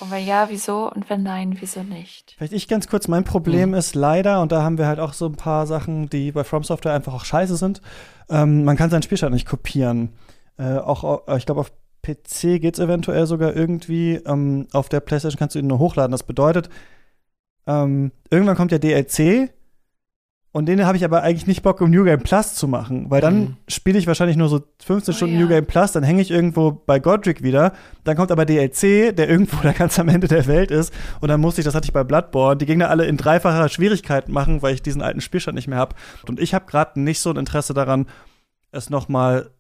Und 0.01 0.11
wenn 0.11 0.27
ja, 0.27 0.49
wieso? 0.49 0.91
Und 0.91 1.11
wenn 1.11 1.23
nein, 1.23 1.59
wieso 1.61 1.83
nicht? 1.83 2.35
Vielleicht 2.39 2.55
ich 2.55 2.69
ganz 2.69 2.89
kurz, 2.89 3.07
mein 3.07 3.25
Problem 3.25 3.75
ist 3.75 3.95
leider, 3.95 4.41
und 4.41 4.51
da 4.51 4.63
haben 4.63 4.79
wir 4.79 4.87
halt 4.87 4.99
auch 4.99 5.13
so 5.13 5.27
ein 5.27 5.37
paar 5.37 5.67
Sachen, 5.67 6.09
die 6.09 6.33
bei 6.33 6.43
From 6.43 6.65
Software 6.65 6.95
einfach 6.95 7.13
auch 7.13 7.25
scheiße 7.25 7.57
sind. 7.57 7.83
Ähm, 8.31 8.65
man 8.65 8.77
kann 8.77 8.89
seinen 8.89 9.03
Spielstand 9.03 9.35
nicht 9.35 9.47
kopieren. 9.47 10.15
Äh, 10.57 10.79
auch, 10.79 11.29
äh, 11.29 11.37
ich 11.37 11.45
glaube, 11.45 11.61
auf 11.61 11.73
PC 12.03 12.61
geht's 12.61 12.79
eventuell 12.79 13.27
sogar 13.27 13.55
irgendwie. 13.55 14.15
Ähm, 14.27 14.67
auf 14.73 14.89
der 14.89 15.01
PlayStation 15.01 15.39
kannst 15.39 15.55
du 15.55 15.59
ihn 15.59 15.67
nur 15.67 15.79
hochladen. 15.79 16.13
Das 16.13 16.23
bedeutet, 16.23 16.69
ähm, 17.67 18.13
irgendwann 18.31 18.57
kommt 18.57 18.73
der 18.73 18.79
DLC 18.79 19.51
und 20.53 20.67
den 20.67 20.85
habe 20.85 20.97
ich 20.97 21.05
aber 21.05 21.23
eigentlich 21.23 21.47
nicht 21.47 21.63
Bock, 21.63 21.81
um 21.81 21.91
New 21.91 22.03
Game 22.03 22.21
Plus 22.23 22.55
zu 22.57 22.67
machen, 22.67 23.09
weil 23.09 23.21
dann 23.21 23.39
Mhm. 23.41 23.57
spiele 23.69 23.99
ich 24.01 24.09
wahrscheinlich 24.09 24.37
nur 24.37 24.49
so 24.49 24.61
15 24.85 25.13
Oh 25.13 25.17
Stunden 25.17 25.35
ja. 25.37 25.43
New 25.43 25.49
Game 25.49 25.65
Plus, 25.67 25.93
dann 25.93 26.03
hänge 26.03 26.23
ich 26.23 26.33
irgendwo 26.33 26.73
bei 26.73 26.99
Godric 26.99 27.45
wieder, 27.45 27.73
dann 28.03 28.17
kommt 28.17 28.33
aber 28.33 28.45
DLC, 28.47 29.13
der 29.15 29.29
irgendwo 29.29 29.59
da 29.63 29.71
ganz 29.73 29.99
am 30.01 30.09
Ende 30.09 30.27
der 30.27 30.47
Welt 30.49 30.73
ist 30.73 30.93
und 31.21 31.29
dann 31.29 31.41
muss 31.41 31.59
ich, 31.59 31.65
das 31.65 31.75
hatte 31.77 31.85
ich 31.85 31.93
bei 31.93 32.03
Bloodborne, 32.03 32.57
die 32.57 32.67
Gegner 32.67 32.91
alle 32.91 33.05
in 33.05 33.17
dreifacher 33.17 33.69
Schwierigkeit 33.69 34.29
machen, 34.29 34.61
weil 34.63 34.75
ich 34.75 34.83
diesen 34.83 35.03
alten 35.03 35.21
Spielstand 35.21 35.55
nicht 35.55 35.69
mehr 35.69 35.79
habe 35.79 35.95
und 36.27 36.41
ich 36.41 36.53
habe 36.53 36.67
gerade 36.67 36.99
nicht 36.99 37.21
so 37.21 37.31
ein 37.31 37.37
Interesse 37.37 37.73
daran, 37.75 38.07
es 38.73 38.91
noch 38.91 39.09
mal 39.09 39.51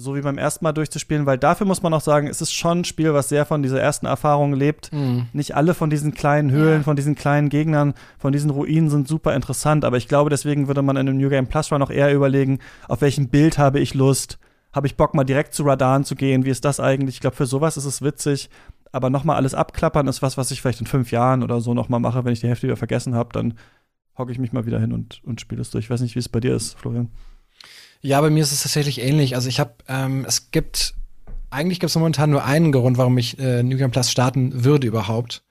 so 0.00 0.14
wie 0.14 0.20
beim 0.20 0.38
ersten 0.38 0.64
Mal 0.64 0.72
durchzuspielen, 0.72 1.26
weil 1.26 1.38
dafür 1.38 1.66
muss 1.66 1.82
man 1.82 1.92
auch 1.92 2.00
sagen, 2.00 2.28
es 2.28 2.40
ist 2.40 2.52
schon 2.52 2.80
ein 2.80 2.84
Spiel, 2.84 3.12
was 3.14 3.28
sehr 3.28 3.44
von 3.44 3.62
dieser 3.62 3.80
ersten 3.80 4.06
Erfahrung 4.06 4.52
lebt. 4.54 4.92
Mhm. 4.92 5.26
Nicht 5.32 5.56
alle 5.56 5.74
von 5.74 5.90
diesen 5.90 6.14
kleinen 6.14 6.50
Höhlen, 6.52 6.78
Ja. 6.78 6.82
von 6.84 6.94
diesen 6.96 7.16
kleinen 7.16 7.48
Gegnern, 7.48 7.94
von 8.18 8.32
diesen 8.32 8.50
Ruinen 8.50 8.90
sind 8.90 9.08
super 9.08 9.34
interessant, 9.34 9.84
aber 9.84 9.96
ich 9.96 10.06
glaube, 10.06 10.30
deswegen 10.30 10.68
würde 10.68 10.82
man 10.82 10.96
in 10.96 11.08
einem 11.08 11.18
New 11.18 11.28
Game 11.28 11.48
Plus 11.48 11.72
Run 11.72 11.82
auch 11.82 11.90
eher 11.90 12.14
überlegen, 12.14 12.60
auf 12.86 13.00
welchem 13.00 13.28
Bild 13.28 13.58
habe 13.58 13.80
ich 13.80 13.94
Lust? 13.94 14.38
Habe 14.72 14.86
ich 14.86 14.96
Bock, 14.96 15.14
mal 15.14 15.24
direkt 15.24 15.54
zu 15.54 15.64
Radan 15.64 16.04
zu 16.04 16.14
gehen? 16.14 16.44
Wie 16.44 16.50
ist 16.50 16.64
das 16.64 16.78
eigentlich? 16.78 17.16
Ich 17.16 17.20
glaube, 17.20 17.36
für 17.36 17.46
sowas 17.46 17.76
ist 17.76 17.86
es 17.86 18.00
witzig. 18.02 18.50
Aber 18.92 19.10
noch 19.10 19.24
mal 19.24 19.34
alles 19.36 19.52
abklappern 19.54 20.06
ist 20.08 20.22
was, 20.22 20.36
was 20.38 20.50
ich 20.50 20.62
vielleicht 20.62 20.80
in 20.80 20.86
fünf 20.86 21.10
Jahren 21.10 21.42
oder 21.42 21.60
so 21.60 21.74
noch 21.74 21.88
mal 21.88 21.98
mache, 21.98 22.24
wenn 22.24 22.32
ich 22.32 22.40
die 22.40 22.48
Hälfte 22.48 22.68
wieder 22.68 22.76
vergessen 22.76 23.14
habe, 23.14 23.30
dann 23.32 23.54
hocke 24.16 24.32
ich 24.32 24.38
mich 24.38 24.52
mal 24.52 24.64
wieder 24.64 24.78
hin 24.80 24.92
und, 24.92 25.20
und 25.24 25.40
spiele 25.40 25.60
es 25.60 25.70
durch. 25.70 25.86
Ich 25.86 25.90
weiß 25.90 26.00
nicht, 26.00 26.14
wie 26.14 26.18
es 26.20 26.28
bei 26.28 26.40
dir 26.40 26.54
ist, 26.54 26.78
Florian. 26.78 27.08
Ja, 28.00 28.20
bei 28.20 28.30
mir 28.30 28.42
ist 28.42 28.52
es 28.52 28.62
tatsächlich 28.62 29.00
ähnlich. 29.00 29.34
Also 29.34 29.48
ich 29.48 29.58
habe, 29.60 29.74
ähm, 29.88 30.24
es 30.26 30.50
gibt, 30.50 30.94
eigentlich 31.50 31.80
gibt 31.80 31.90
es 31.90 31.96
momentan 31.96 32.30
nur 32.30 32.44
einen 32.44 32.72
Grund, 32.72 32.96
warum 32.98 33.18
ich 33.18 33.38
äh, 33.38 33.62
New 33.62 33.76
Game 33.76 33.90
Plus 33.90 34.10
starten 34.10 34.64
würde 34.64 34.86
überhaupt. 34.86 35.42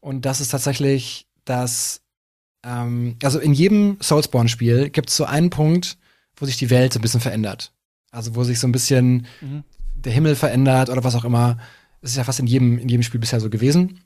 Und 0.00 0.24
das 0.24 0.40
ist 0.40 0.48
tatsächlich, 0.48 1.26
dass, 1.44 2.00
ähm, 2.64 3.16
also 3.22 3.38
in 3.38 3.52
jedem 3.54 3.98
Soulspawn-Spiel 4.00 4.90
gibt 4.90 5.10
es 5.10 5.16
so 5.16 5.24
einen 5.24 5.50
Punkt, 5.50 5.96
wo 6.36 6.46
sich 6.46 6.56
die 6.56 6.70
Welt 6.70 6.92
so 6.92 6.98
ein 6.98 7.02
bisschen 7.02 7.20
verändert. 7.20 7.72
Also 8.10 8.34
wo 8.34 8.42
sich 8.44 8.58
so 8.58 8.66
ein 8.66 8.72
bisschen 8.72 9.26
Mhm. 9.40 9.62
der 9.94 10.12
Himmel 10.12 10.34
verändert 10.34 10.90
oder 10.90 11.04
was 11.04 11.14
auch 11.14 11.24
immer. 11.24 11.58
Das 12.00 12.10
ist 12.10 12.16
ja 12.16 12.24
fast 12.24 12.40
in 12.40 12.46
jedem, 12.48 12.78
in 12.78 12.88
jedem 12.88 13.04
Spiel 13.04 13.20
bisher 13.20 13.38
so 13.40 13.48
gewesen. 13.48 14.00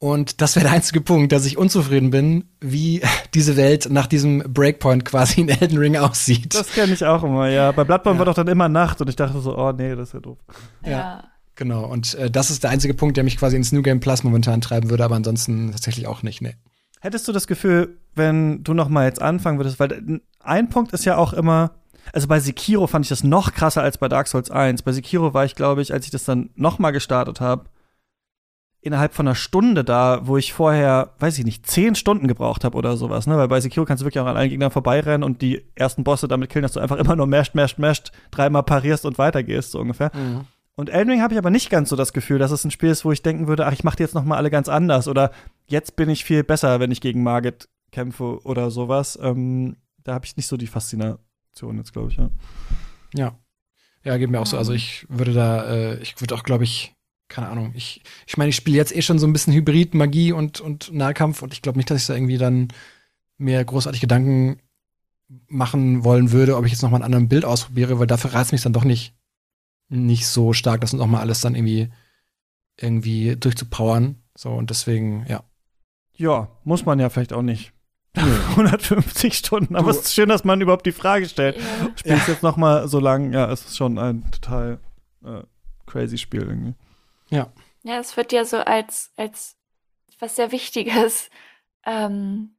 Und 0.00 0.40
das 0.40 0.54
wäre 0.54 0.66
der 0.66 0.74
einzige 0.74 1.00
Punkt, 1.00 1.32
dass 1.32 1.44
ich 1.44 1.58
unzufrieden 1.58 2.10
bin, 2.10 2.44
wie 2.60 3.02
diese 3.34 3.56
Welt 3.56 3.88
nach 3.90 4.06
diesem 4.06 4.38
Breakpoint 4.52 5.04
quasi 5.04 5.40
in 5.40 5.48
Elden 5.48 5.78
Ring 5.78 5.96
aussieht. 5.96 6.54
Das 6.54 6.72
kenne 6.72 6.92
ich 6.92 7.04
auch 7.04 7.24
immer, 7.24 7.48
ja. 7.48 7.72
Bei 7.72 7.82
Bloodborne 7.84 8.16
Ja. 8.16 8.18
war 8.20 8.26
doch 8.26 8.34
dann 8.34 8.48
immer 8.48 8.68
Nacht 8.68 9.00
und 9.00 9.08
ich 9.08 9.16
dachte 9.16 9.40
so, 9.40 9.58
oh 9.58 9.72
nee, 9.72 9.96
das 9.96 10.08
ist 10.08 10.14
ja 10.14 10.20
doof. 10.20 10.38
Ja. 10.84 11.24
Genau, 11.56 11.84
und 11.86 12.14
äh, 12.14 12.30
das 12.30 12.50
ist 12.50 12.62
der 12.62 12.70
einzige 12.70 12.94
Punkt, 12.94 13.16
der 13.16 13.24
mich 13.24 13.36
quasi 13.36 13.56
ins 13.56 13.72
New 13.72 13.82
Game 13.82 13.98
Plus 13.98 14.22
momentan 14.22 14.60
treiben 14.60 14.90
würde, 14.90 15.04
aber 15.04 15.16
ansonsten 15.16 15.72
tatsächlich 15.72 16.06
auch 16.06 16.22
nicht, 16.22 16.40
ne. 16.40 16.54
Hättest 17.00 17.26
du 17.26 17.32
das 17.32 17.48
Gefühl, 17.48 17.98
wenn 18.14 18.62
du 18.62 18.74
noch 18.74 18.88
mal 18.88 19.06
jetzt 19.06 19.20
anfangen 19.20 19.58
würdest, 19.58 19.80
weil 19.80 20.20
ein 20.38 20.68
Punkt 20.68 20.92
ist 20.92 21.04
ja 21.04 21.16
auch 21.16 21.32
immer, 21.32 21.72
also 22.12 22.28
bei 22.28 22.38
Sekiro 22.38 22.86
fand 22.86 23.04
ich 23.04 23.08
das 23.08 23.24
noch 23.24 23.52
krasser 23.52 23.82
als 23.82 23.98
bei 23.98 24.08
Dark 24.08 24.28
Souls 24.28 24.50
1. 24.52 24.82
Bei 24.82 24.92
Sekiro 24.92 25.34
war 25.34 25.44
ich, 25.44 25.56
glaube 25.56 25.82
ich, 25.82 25.92
als 25.92 26.04
ich 26.04 26.12
das 26.12 26.24
dann 26.24 26.50
noch 26.54 26.78
mal 26.78 26.92
gestartet 26.92 27.40
habe, 27.40 27.64
innerhalb 28.88 29.14
von 29.14 29.28
einer 29.28 29.34
Stunde 29.34 29.84
da, 29.84 30.20
wo 30.24 30.36
ich 30.36 30.52
vorher, 30.52 31.12
weiß 31.20 31.38
ich 31.38 31.44
nicht, 31.44 31.66
zehn 31.66 31.94
Stunden 31.94 32.26
gebraucht 32.26 32.64
habe 32.64 32.76
oder 32.76 32.96
sowas, 32.96 33.26
ne? 33.26 33.36
Weil 33.36 33.48
bei 33.48 33.60
Sekiro 33.60 33.84
kannst 33.86 34.00
du 34.00 34.06
wirklich 34.06 34.20
auch 34.20 34.26
an 34.26 34.36
allen 34.36 34.50
Gegnern 34.50 34.70
vorbeirennen 34.70 35.22
und 35.22 35.40
die 35.42 35.64
ersten 35.76 36.02
Bosse 36.02 36.26
damit 36.26 36.50
killen, 36.50 36.64
dass 36.64 36.72
du 36.72 36.80
einfach 36.80 36.96
immer 36.96 37.14
nur 37.14 37.26
masht, 37.26 37.54
masht, 37.54 37.78
masht, 37.78 38.10
dreimal 38.30 38.64
parierst 38.64 39.06
und 39.06 39.18
weitergehst, 39.18 39.70
so 39.70 39.78
ungefähr. 39.78 40.10
Und 40.74 40.90
Elden 40.90 41.10
Ring 41.10 41.22
habe 41.22 41.34
ich 41.34 41.38
aber 41.38 41.50
nicht 41.50 41.70
ganz 41.70 41.88
so 41.88 41.96
das 41.96 42.12
Gefühl, 42.12 42.38
dass 42.38 42.50
es 42.50 42.64
ein 42.64 42.70
Spiel 42.70 42.90
ist, 42.90 43.04
wo 43.04 43.12
ich 43.12 43.22
denken 43.22 43.46
würde, 43.48 43.66
ach, 43.66 43.72
ich 43.72 43.84
mache 43.84 43.96
die 43.96 44.02
jetzt 44.04 44.14
noch 44.14 44.24
mal 44.24 44.36
alle 44.36 44.50
ganz 44.50 44.68
anders 44.68 45.08
oder 45.08 45.32
jetzt 45.66 45.96
bin 45.96 46.08
ich 46.08 46.24
viel 46.24 46.44
besser, 46.44 46.80
wenn 46.80 46.90
ich 46.90 47.00
gegen 47.00 47.22
Margit 47.22 47.68
kämpfe 47.90 48.40
oder 48.44 48.70
sowas. 48.70 49.18
Ähm, 49.20 49.76
da 50.04 50.14
habe 50.14 50.24
ich 50.24 50.36
nicht 50.36 50.46
so 50.46 50.56
die 50.56 50.66
Faszination 50.66 51.76
jetzt, 51.76 51.92
glaube 51.92 52.10
ich. 52.10 52.16
Ja. 52.16 52.30
Ja. 53.14 53.38
Ja, 54.04 54.16
geht 54.16 54.30
mir 54.30 54.40
auch 54.40 54.46
so. 54.46 54.56
Also 54.56 54.72
ich 54.72 55.04
würde 55.08 55.32
da, 55.32 55.64
äh, 55.64 55.98
ich 56.00 56.20
würde 56.20 56.34
auch, 56.34 56.44
glaube 56.44 56.64
ich, 56.64 56.94
keine 57.28 57.48
Ahnung, 57.48 57.72
ich, 57.74 58.02
ich 58.26 58.36
meine, 58.36 58.50
ich 58.50 58.56
spiele 58.56 58.76
jetzt 58.76 58.94
eh 58.94 59.02
schon 59.02 59.18
so 59.18 59.26
ein 59.26 59.32
bisschen 59.32 59.52
Hybrid, 59.52 59.94
Magie 59.94 60.32
und, 60.32 60.60
und 60.60 60.92
Nahkampf 60.92 61.42
und 61.42 61.52
ich 61.52 61.62
glaube 61.62 61.78
nicht, 61.78 61.90
dass 61.90 62.00
ich 62.00 62.06
da 62.06 62.14
irgendwie 62.14 62.38
dann 62.38 62.68
mir 63.36 63.62
großartig 63.64 64.00
Gedanken 64.00 64.60
machen 65.46 66.04
wollen 66.04 66.32
würde, 66.32 66.56
ob 66.56 66.64
ich 66.64 66.72
jetzt 66.72 66.82
noch 66.82 66.90
mal 66.90 66.96
einen 66.96 67.04
anderen 67.04 67.28
Bild 67.28 67.44
ausprobiere, 67.44 67.98
weil 67.98 68.06
dafür 68.06 68.32
reizt 68.32 68.52
mich 68.52 68.62
dann 68.62 68.72
doch 68.72 68.84
nicht, 68.84 69.14
nicht 69.88 70.26
so 70.26 70.52
stark, 70.52 70.80
das 70.80 70.92
noch 70.92 71.06
mal 71.06 71.20
alles 71.20 71.40
dann 71.40 71.54
irgendwie, 71.54 71.90
irgendwie 72.80 73.36
durchzupowern. 73.36 74.16
So, 74.34 74.50
und 74.50 74.70
deswegen, 74.70 75.26
ja. 75.28 75.42
ja, 76.14 76.48
muss 76.64 76.86
man 76.86 76.98
ja 76.98 77.10
vielleicht 77.10 77.32
auch 77.32 77.42
nicht. 77.42 77.72
150 78.14 79.34
Stunden, 79.34 79.76
aber 79.76 79.90
es 79.90 79.98
ist 79.98 80.14
schön, 80.14 80.30
dass 80.30 80.44
man 80.44 80.60
überhaupt 80.60 80.86
die 80.86 80.92
Frage 80.92 81.28
stellt. 81.28 81.56
Ja. 81.56 81.90
Spielst 81.94 82.28
jetzt 82.28 82.42
noch 82.42 82.56
mal 82.56 82.88
so 82.88 83.00
lang? 83.00 83.32
Ja, 83.32 83.50
es 83.52 83.66
ist 83.66 83.76
schon 83.76 83.98
ein 83.98 84.30
total 84.30 84.80
äh, 85.24 85.42
crazy 85.86 86.16
Spiel 86.16 86.42
irgendwie. 86.42 86.74
Ja, 87.82 87.98
es 87.98 88.16
wird 88.16 88.32
ja 88.32 88.44
so 88.44 88.58
als, 88.58 89.12
als 89.16 89.56
was 90.18 90.36
sehr 90.36 90.52
Wichtiges 90.52 91.30
ähm, 91.86 92.56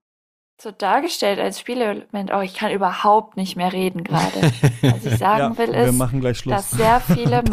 so 0.61 0.71
dargestellt 0.71 1.39
als 1.39 1.59
Spielelement. 1.59 2.31
Oh, 2.33 2.41
ich 2.41 2.53
kann 2.53 2.71
überhaupt 2.71 3.37
nicht 3.37 3.55
mehr 3.55 3.71
reden 3.71 4.03
gerade. 4.03 4.51
Was 4.81 5.05
ich 5.05 5.17
sagen 5.17 5.55
ja, 5.55 5.57
will, 5.57 5.69
ist, 5.73 5.99
dass 6.45 6.71
sehr 6.71 6.99
viele 6.99 7.43
Menschen 7.43 7.51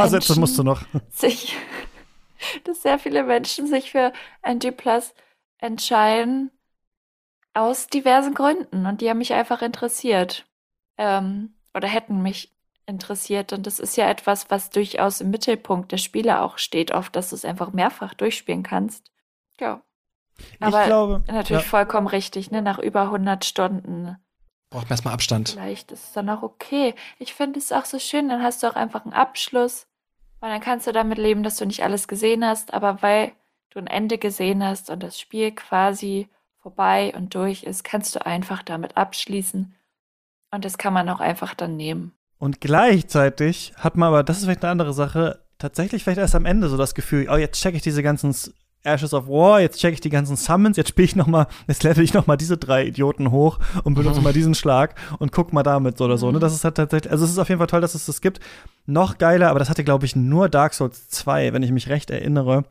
sich, 1.10 1.56
dass 2.64 2.82
sehr 2.82 2.98
viele 2.98 3.22
Menschen 3.22 3.66
sich 3.66 3.90
für 3.90 4.12
NG 4.42 4.72
Plus 4.72 5.14
entscheiden 5.58 6.50
aus 7.54 7.86
diversen 7.86 8.34
Gründen 8.34 8.86
und 8.86 9.00
die 9.00 9.08
haben 9.08 9.18
mich 9.18 9.32
einfach 9.32 9.62
interessiert 9.62 10.46
ähm, 10.98 11.54
oder 11.74 11.88
hätten 11.88 12.22
mich 12.22 12.55
interessiert 12.86 13.52
und 13.52 13.66
das 13.66 13.80
ist 13.80 13.96
ja 13.96 14.08
etwas, 14.08 14.50
was 14.50 14.70
durchaus 14.70 15.20
im 15.20 15.30
Mittelpunkt 15.30 15.92
der 15.92 15.98
Spiele 15.98 16.40
auch 16.40 16.58
steht, 16.58 16.92
oft, 16.92 17.14
dass 17.16 17.30
du 17.30 17.36
es 17.36 17.44
einfach 17.44 17.72
mehrfach 17.72 18.14
durchspielen 18.14 18.62
kannst. 18.62 19.10
Ja, 19.58 19.82
aber 20.60 20.80
ich 20.80 20.86
glaube, 20.86 21.24
natürlich 21.26 21.64
ja. 21.64 21.68
vollkommen 21.68 22.06
richtig, 22.06 22.50
ne? 22.50 22.62
Nach 22.62 22.78
über 22.78 23.02
100 23.02 23.44
Stunden 23.44 24.16
Braucht 24.70 24.84
man 24.84 24.92
erstmal 24.92 25.14
Abstand. 25.14 25.50
Vielleicht 25.50 25.92
ist 25.92 26.04
es 26.04 26.12
dann 26.12 26.28
auch 26.28 26.42
okay. 26.42 26.94
Ich 27.18 27.34
finde 27.34 27.58
es 27.58 27.72
auch 27.72 27.84
so 27.84 27.98
schön, 27.98 28.28
dann 28.28 28.42
hast 28.42 28.62
du 28.62 28.66
auch 28.66 28.74
einfach 28.74 29.04
einen 29.04 29.14
Abschluss. 29.14 29.86
Und 30.40 30.48
dann 30.48 30.60
kannst 30.60 30.86
du 30.86 30.92
damit 30.92 31.18
leben, 31.18 31.42
dass 31.42 31.56
du 31.56 31.66
nicht 31.66 31.82
alles 31.82 32.08
gesehen 32.08 32.44
hast, 32.44 32.74
aber 32.74 33.00
weil 33.00 33.32
du 33.70 33.78
ein 33.78 33.86
Ende 33.86 34.18
gesehen 34.18 34.64
hast 34.64 34.90
und 34.90 35.02
das 35.02 35.18
Spiel 35.18 35.52
quasi 35.52 36.28
vorbei 36.58 37.12
und 37.16 37.34
durch 37.34 37.62
ist, 37.62 37.84
kannst 37.84 38.14
du 38.16 38.26
einfach 38.26 38.62
damit 38.62 38.96
abschließen. 38.96 39.74
Und 40.50 40.64
das 40.64 40.78
kann 40.78 40.92
man 40.92 41.08
auch 41.08 41.20
einfach 41.20 41.54
dann 41.54 41.76
nehmen. 41.76 42.12
Und 42.38 42.60
gleichzeitig 42.60 43.72
hat 43.76 43.96
man 43.96 44.08
aber, 44.08 44.22
das 44.22 44.38
ist 44.38 44.44
vielleicht 44.44 44.64
eine 44.64 44.72
andere 44.72 44.92
Sache, 44.92 45.40
tatsächlich 45.58 46.04
vielleicht 46.04 46.18
erst 46.18 46.34
am 46.34 46.44
Ende 46.44 46.68
so 46.68 46.76
das 46.76 46.94
Gefühl, 46.94 47.28
oh, 47.30 47.36
jetzt 47.36 47.60
check 47.60 47.74
ich 47.74 47.82
diese 47.82 48.02
ganzen 48.02 48.34
Ashes 48.86 49.14
of 49.14 49.26
War, 49.26 49.60
jetzt 49.60 49.80
check 49.80 49.94
ich 49.94 50.00
die 50.00 50.10
ganzen 50.10 50.36
Summons, 50.36 50.76
jetzt 50.76 50.90
spiele 50.90 51.06
ich 51.06 51.16
noch 51.16 51.26
mal, 51.26 51.46
jetzt 51.66 51.82
level 51.82 52.04
ich 52.04 52.14
noch 52.14 52.26
mal 52.26 52.36
diese 52.36 52.56
drei 52.56 52.86
Idioten 52.86 53.30
hoch 53.30 53.58
und 53.84 53.94
benutze 53.94 54.20
mal 54.20 54.32
diesen 54.32 54.54
Schlag 54.54 54.94
und 55.18 55.32
guck 55.32 55.52
mal 55.52 55.62
damit 55.62 55.98
so 55.98 56.04
oder 56.04 56.18
so. 56.18 56.30
Ne? 56.30 56.38
Das 56.38 56.54
ist 56.54 56.64
halt 56.64 56.76
tatsächlich, 56.76 57.10
also 57.10 57.24
es 57.24 57.32
ist 57.32 57.38
auf 57.38 57.48
jeden 57.48 57.58
Fall 57.58 57.66
toll, 57.66 57.80
dass 57.80 57.94
es 57.94 58.06
das 58.06 58.20
gibt. 58.20 58.40
Noch 58.86 59.18
geiler, 59.18 59.50
aber 59.50 59.58
das 59.58 59.68
hatte, 59.70 59.82
glaube 59.82 60.06
ich, 60.06 60.14
nur 60.14 60.48
Dark 60.48 60.74
Souls 60.74 61.08
2, 61.08 61.52
wenn 61.52 61.62
ich 61.62 61.72
mich 61.72 61.88
recht 61.88 62.10
erinnere, 62.10 62.64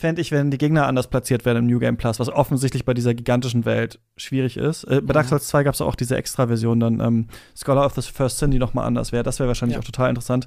fände 0.00 0.22
ich, 0.22 0.30
wenn 0.30 0.50
die 0.52 0.58
Gegner 0.58 0.86
anders 0.86 1.08
platziert 1.08 1.44
werden 1.44 1.58
im 1.58 1.66
New 1.66 1.80
Game 1.80 1.96
Plus, 1.96 2.20
was 2.20 2.28
offensichtlich 2.30 2.84
bei 2.84 2.94
dieser 2.94 3.14
gigantischen 3.14 3.64
Welt 3.64 3.98
schwierig 4.16 4.56
ist. 4.56 4.84
Äh, 4.84 5.00
bei 5.02 5.12
Dark 5.12 5.26
Souls 5.26 5.48
2 5.48 5.64
gab 5.64 5.74
es 5.74 5.80
auch 5.80 5.96
diese 5.96 6.16
Extra-Version, 6.16 6.78
dann 6.78 7.00
ähm, 7.00 7.26
Scholar 7.56 7.84
of 7.84 7.94
the 7.94 8.02
First 8.02 8.38
Sin, 8.38 8.52
die 8.52 8.58
noch 8.60 8.74
mal 8.74 8.84
anders 8.86 9.10
wäre. 9.12 9.24
Das 9.24 9.40
wäre 9.40 9.48
wahrscheinlich 9.48 9.74
Ja. 9.74 9.80
auch 9.80 9.84
total 9.84 10.08
interessant. 10.08 10.46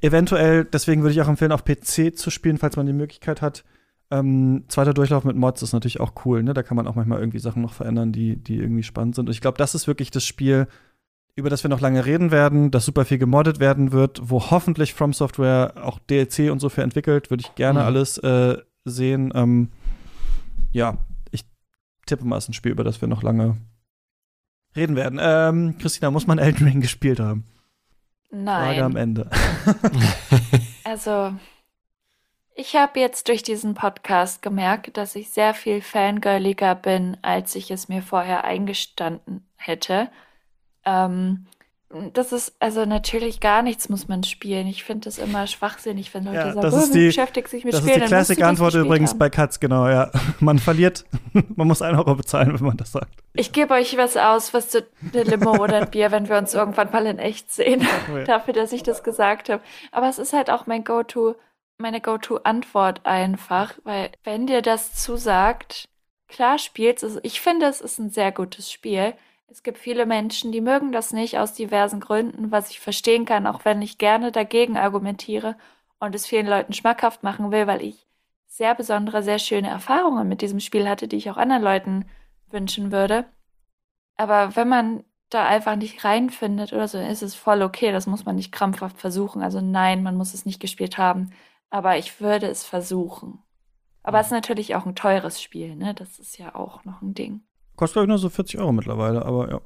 Eventuell, 0.00 0.64
deswegen 0.64 1.02
würde 1.02 1.12
ich 1.12 1.20
auch 1.20 1.28
empfehlen, 1.28 1.52
auf 1.52 1.64
PC 1.64 2.16
zu 2.16 2.30
spielen, 2.30 2.58
falls 2.58 2.76
man 2.76 2.86
die 2.86 2.92
Möglichkeit 2.92 3.40
hat. 3.42 3.64
Ähm, 4.10 4.64
zweiter 4.68 4.94
Durchlauf 4.94 5.24
mit 5.24 5.36
Mods 5.36 5.62
ist 5.62 5.72
natürlich 5.72 6.00
auch 6.00 6.12
cool, 6.24 6.42
ne? 6.42 6.54
Da 6.54 6.62
kann 6.62 6.76
man 6.76 6.86
auch 6.86 6.96
manchmal 6.96 7.18
irgendwie 7.20 7.38
Sachen 7.38 7.62
noch 7.62 7.72
verändern, 7.72 8.12
die, 8.12 8.36
die 8.36 8.56
irgendwie 8.58 8.82
spannend 8.82 9.14
sind. 9.14 9.26
Und 9.28 9.32
ich 9.32 9.40
glaube, 9.40 9.58
das 9.58 9.74
ist 9.74 9.86
wirklich 9.86 10.10
das 10.10 10.24
Spiel, 10.24 10.66
über 11.34 11.48
das 11.50 11.64
wir 11.64 11.70
noch 11.70 11.80
lange 11.80 12.04
reden 12.04 12.30
werden, 12.30 12.70
das 12.70 12.84
super 12.84 13.04
viel 13.04 13.18
gemoddet 13.18 13.58
werden 13.58 13.92
wird, 13.92 14.20
wo 14.22 14.50
hoffentlich 14.50 14.92
From 14.94 15.12
Software 15.12 15.74
auch 15.82 15.98
DLC 15.98 16.50
und 16.50 16.58
so 16.60 16.68
für 16.68 16.82
entwickelt, 16.82 17.30
würde 17.30 17.42
ich 17.46 17.54
gerne 17.54 17.80
Mhm. 17.80 17.86
alles 17.86 18.18
äh, 18.18 18.58
sehen. 18.84 19.32
Ähm, 19.34 19.70
ja, 20.72 20.98
ich 21.30 21.44
tippe 22.06 22.24
mal, 22.24 22.36
es 22.36 22.44
ist 22.44 22.50
ein 22.50 22.54
Spiel, 22.54 22.72
über 22.72 22.84
das 22.84 23.00
wir 23.00 23.08
noch 23.08 23.22
lange 23.22 23.56
reden 24.76 24.96
werden. 24.96 25.18
Ähm, 25.22 25.78
Christina, 25.78 26.10
muss 26.10 26.26
man 26.26 26.38
Elden 26.38 26.66
Ring 26.66 26.80
gespielt 26.82 27.20
haben? 27.20 27.44
Frage 28.30 28.84
am 28.84 28.92
Nein. 28.92 28.96
Ende. 28.96 29.30
Also, 30.84 31.32
ich 32.54 32.74
habe 32.76 32.98
jetzt 33.00 33.28
durch 33.28 33.42
diesen 33.42 33.74
Podcast 33.74 34.42
gemerkt, 34.42 34.96
dass 34.96 35.14
ich 35.14 35.30
sehr 35.30 35.54
viel 35.54 35.80
fangirliger 35.80 36.74
bin, 36.74 37.16
als 37.22 37.54
ich 37.54 37.70
es 37.70 37.88
mir 37.88 38.02
vorher 38.02 38.44
eingestanden 38.44 39.46
hätte. 39.56 40.10
Ähm, 40.84 41.46
das 42.14 42.32
ist, 42.32 42.54
also 42.58 42.86
natürlich 42.86 43.38
gar 43.40 43.60
nichts 43.62 43.90
muss 43.90 44.08
man 44.08 44.24
spielen. 44.24 44.66
Ich 44.66 44.82
finde 44.82 45.04
das 45.04 45.18
immer 45.18 45.46
schwachsinnig, 45.46 46.14
wenn 46.14 46.24
Leute 46.24 46.36
Ja, 46.38 46.46
sagen, 46.52 46.62
das 46.62 46.72
oh, 46.74 46.78
ist 46.78 46.88
man 46.88 46.98
die- 46.98 47.06
beschäftigt 47.08 47.48
sich 47.48 47.64
mit 47.64 47.74
Das 47.74 47.80
ist 47.80 47.86
Spielen. 47.86 48.04
die 48.06 48.08
dann 48.10 48.18
musst 48.18 48.30
du 48.30 48.34
das 48.34 48.38
Classic-Antwort 48.38 48.74
übrigens 48.86 49.10
haben. 49.10 49.18
bei 49.18 49.28
Katz, 49.28 49.60
genau, 49.60 49.86
ja. 49.88 50.10
Man 50.40 50.58
verliert, 50.58 51.04
man 51.56 51.66
muss 51.68 51.82
einen 51.82 51.98
Euro 51.98 52.14
bezahlen, 52.14 52.58
wenn 52.58 52.66
man 52.66 52.78
das 52.78 52.92
sagt. 52.92 53.12
Ich 53.34 53.52
gebe 53.52 53.74
euch 53.74 53.94
was 53.98 54.16
aus, 54.16 54.54
was 54.54 54.70
zu 54.70 54.86
eine 55.12 55.22
Limo 55.24 55.52
oder 55.62 55.82
ein 55.82 55.90
Bier, 55.90 56.10
wenn 56.12 56.30
wir 56.30 56.38
uns 56.38 56.54
irgendwann 56.54 56.90
mal 56.92 57.04
in 57.06 57.18
echt 57.18 57.52
sehen. 57.52 57.86
Cool. 58.08 58.24
Dafür, 58.24 58.54
dass 58.54 58.72
ich 58.72 58.82
das 58.82 59.02
gesagt 59.02 59.50
habe. 59.50 59.62
Aber 59.90 60.08
es 60.08 60.18
ist 60.18 60.32
halt 60.32 60.48
auch 60.50 60.66
mein 60.66 60.84
Go-To, 60.84 61.34
meine 61.76 62.00
Go-To-Antwort 62.00 63.04
einfach, 63.04 63.74
weil 63.84 64.10
wenn 64.24 64.46
dir 64.46 64.62
das 64.62 64.94
zusagt, 64.94 65.84
klar 66.28 66.58
spielst 66.58 67.04
also 67.04 67.20
ich 67.22 67.40
finde, 67.42 67.66
es 67.66 67.82
ist 67.82 67.98
ein 67.98 68.08
sehr 68.08 68.32
gutes 68.32 68.72
Spiel. 68.72 69.12
Es 69.52 69.62
gibt 69.62 69.76
viele 69.76 70.06
Menschen, 70.06 70.50
die 70.50 70.62
mögen 70.62 70.92
das 70.92 71.12
nicht 71.12 71.38
aus 71.38 71.52
diversen 71.52 72.00
Gründen, 72.00 72.50
was 72.50 72.70
ich 72.70 72.80
verstehen 72.80 73.26
kann, 73.26 73.46
auch 73.46 73.66
wenn 73.66 73.82
ich 73.82 73.98
gerne 73.98 74.32
dagegen 74.32 74.78
argumentiere 74.78 75.58
und 76.00 76.14
es 76.14 76.26
vielen 76.26 76.46
Leuten 76.46 76.72
schmackhaft 76.72 77.22
machen 77.22 77.52
will, 77.52 77.66
weil 77.66 77.82
ich 77.82 78.06
sehr 78.46 78.74
besondere, 78.74 79.22
sehr 79.22 79.38
schöne 79.38 79.68
Erfahrungen 79.68 80.26
mit 80.26 80.40
diesem 80.40 80.58
Spiel 80.58 80.88
hatte, 80.88 81.06
die 81.06 81.16
ich 81.16 81.30
auch 81.30 81.36
anderen 81.36 81.62
Leuten 81.62 82.06
wünschen 82.48 82.92
würde. 82.92 83.26
Aber 84.16 84.56
wenn 84.56 84.70
man 84.70 85.04
da 85.28 85.46
einfach 85.46 85.76
nicht 85.76 86.02
reinfindet 86.02 86.72
oder 86.72 86.88
so, 86.88 86.96
ist 86.96 87.22
es 87.22 87.34
voll 87.34 87.60
okay. 87.60 87.92
Das 87.92 88.06
muss 88.06 88.24
man 88.24 88.36
nicht 88.36 88.52
krampfhaft 88.52 88.96
versuchen. 88.96 89.42
Also 89.42 89.60
nein, 89.60 90.02
man 90.02 90.16
muss 90.16 90.32
es 90.32 90.46
nicht 90.46 90.60
gespielt 90.60 90.96
haben. 90.96 91.30
Aber 91.68 91.98
ich 91.98 92.22
würde 92.22 92.46
es 92.46 92.64
versuchen. 92.64 93.42
Aber 94.02 94.18
es 94.18 94.28
ist 94.28 94.32
natürlich 94.32 94.74
auch 94.76 94.86
ein 94.86 94.96
teures 94.96 95.42
Spiel, 95.42 95.76
ne? 95.76 95.92
Das 95.92 96.18
ist 96.18 96.38
ja 96.38 96.54
auch 96.54 96.86
noch 96.86 97.02
ein 97.02 97.12
Ding. 97.12 97.42
Kostet, 97.82 97.94
glaube 97.94 98.04
ich, 98.04 98.08
nur 98.10 98.18
so 98.18 98.28
40 98.28 98.60
Euro 98.60 98.70
mittlerweile, 98.70 99.24
aber 99.24 99.50
ja. 99.50 99.60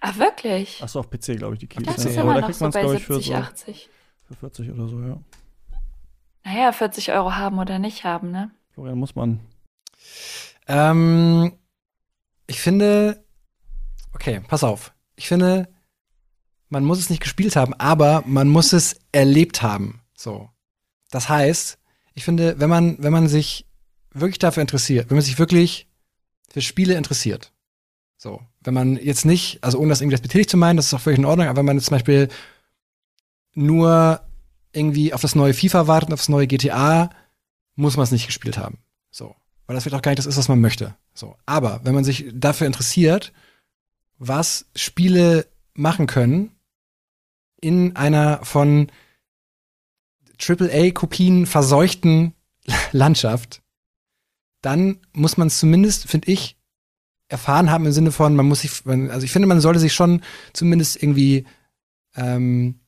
Ah, 0.00 0.16
wirklich? 0.16 0.82
Achso, 0.82 0.98
auf 0.98 1.08
PC, 1.08 1.36
glaube 1.36 1.54
ich, 1.54 1.60
die 1.60 1.68
Keys. 1.68 1.86
das 1.86 2.02
ja. 2.02 2.10
ist 2.10 2.18
aber 2.18 2.32
immer 2.32 2.34
da 2.34 2.40
noch 2.40 2.46
kriegt 2.48 2.58
so 2.58 2.64
man 2.64 2.70
es, 2.70 2.74
bei 2.74 2.80
glaube 2.80 2.96
ich, 2.96 3.04
für 3.04 3.14
70, 3.14 3.32
so 3.32 3.34
80. 3.38 3.90
für 4.26 4.34
40 4.34 4.70
oder 4.72 4.88
so, 4.88 5.00
ja. 5.00 5.20
Naja, 6.42 6.72
40 6.72 7.12
Euro 7.12 7.36
haben 7.36 7.60
oder 7.60 7.78
nicht 7.78 8.02
haben, 8.02 8.32
ne? 8.32 8.50
Florian 8.74 8.98
muss 8.98 9.14
man. 9.14 9.38
Ähm, 10.66 11.52
ich 12.48 12.60
finde, 12.60 13.22
okay, 14.12 14.40
pass 14.48 14.64
auf. 14.64 14.92
Ich 15.14 15.28
finde, 15.28 15.68
man 16.68 16.84
muss 16.84 16.98
es 16.98 17.10
nicht 17.10 17.22
gespielt 17.22 17.54
haben, 17.54 17.74
aber 17.74 18.24
man 18.26 18.48
muss 18.48 18.72
es 18.72 18.98
erlebt 19.12 19.62
haben. 19.62 20.00
So. 20.16 20.50
Das 21.12 21.28
heißt, 21.28 21.78
ich 22.14 22.24
finde, 22.24 22.58
wenn 22.58 22.68
man, 22.68 22.96
wenn 22.98 23.12
man 23.12 23.28
sich 23.28 23.68
wirklich 24.10 24.40
dafür 24.40 24.62
interessiert, 24.62 25.10
wenn 25.10 25.16
man 25.16 25.24
sich 25.24 25.38
wirklich 25.38 25.86
für 26.52 26.60
Spiele 26.60 26.94
interessiert, 26.94 27.51
so, 28.22 28.40
wenn 28.60 28.72
man 28.72 28.96
jetzt 28.98 29.24
nicht, 29.24 29.58
also 29.64 29.80
ohne 29.80 29.88
das 29.88 30.00
irgendwie 30.00 30.16
betätigt 30.16 30.48
zu 30.48 30.56
meinen, 30.56 30.76
das 30.76 30.86
ist 30.86 30.94
auch 30.94 31.00
völlig 31.00 31.18
in 31.18 31.24
Ordnung, 31.24 31.48
aber 31.48 31.56
wenn 31.56 31.66
man 31.66 31.76
jetzt 31.76 31.86
zum 31.86 31.96
Beispiel 31.96 32.28
nur 33.52 34.20
irgendwie 34.70 35.12
auf 35.12 35.22
das 35.22 35.34
neue 35.34 35.54
FIFA 35.54 35.88
wartet, 35.88 36.10
und 36.10 36.12
auf 36.14 36.20
das 36.20 36.28
neue 36.28 36.46
GTA, 36.46 37.10
muss 37.74 37.96
man 37.96 38.04
es 38.04 38.12
nicht 38.12 38.26
gespielt 38.26 38.58
haben. 38.58 38.78
So. 39.10 39.34
Weil 39.66 39.74
das 39.74 39.82
vielleicht 39.82 39.96
auch 39.96 40.02
gar 40.02 40.12
nicht 40.12 40.20
das 40.20 40.26
ist, 40.26 40.36
was 40.36 40.46
man 40.46 40.60
möchte. 40.60 40.94
So. 41.14 41.34
Aber 41.46 41.80
wenn 41.82 41.96
man 41.96 42.04
sich 42.04 42.26
dafür 42.32 42.68
interessiert, 42.68 43.32
was 44.18 44.66
Spiele 44.76 45.48
machen 45.74 46.06
können 46.06 46.52
in 47.60 47.96
einer 47.96 48.44
von 48.44 48.92
AAA-Kopien 50.40 51.46
verseuchten 51.46 52.34
Landschaft, 52.92 53.62
dann 54.60 55.00
muss 55.12 55.36
man 55.38 55.48
es 55.48 55.58
zumindest, 55.58 56.08
finde 56.08 56.30
ich, 56.30 56.56
erfahren 57.32 57.70
haben 57.70 57.86
im 57.86 57.92
Sinne 57.92 58.12
von, 58.12 58.36
man 58.36 58.46
muss 58.46 58.60
sich, 58.60 58.84
man, 58.84 59.10
also 59.10 59.24
ich 59.24 59.32
finde, 59.32 59.48
man 59.48 59.60
sollte 59.60 59.80
sich 59.80 59.92
schon 59.92 60.22
zumindest 60.52 61.02
irgendwie 61.02 61.46
ähm, 62.14 62.80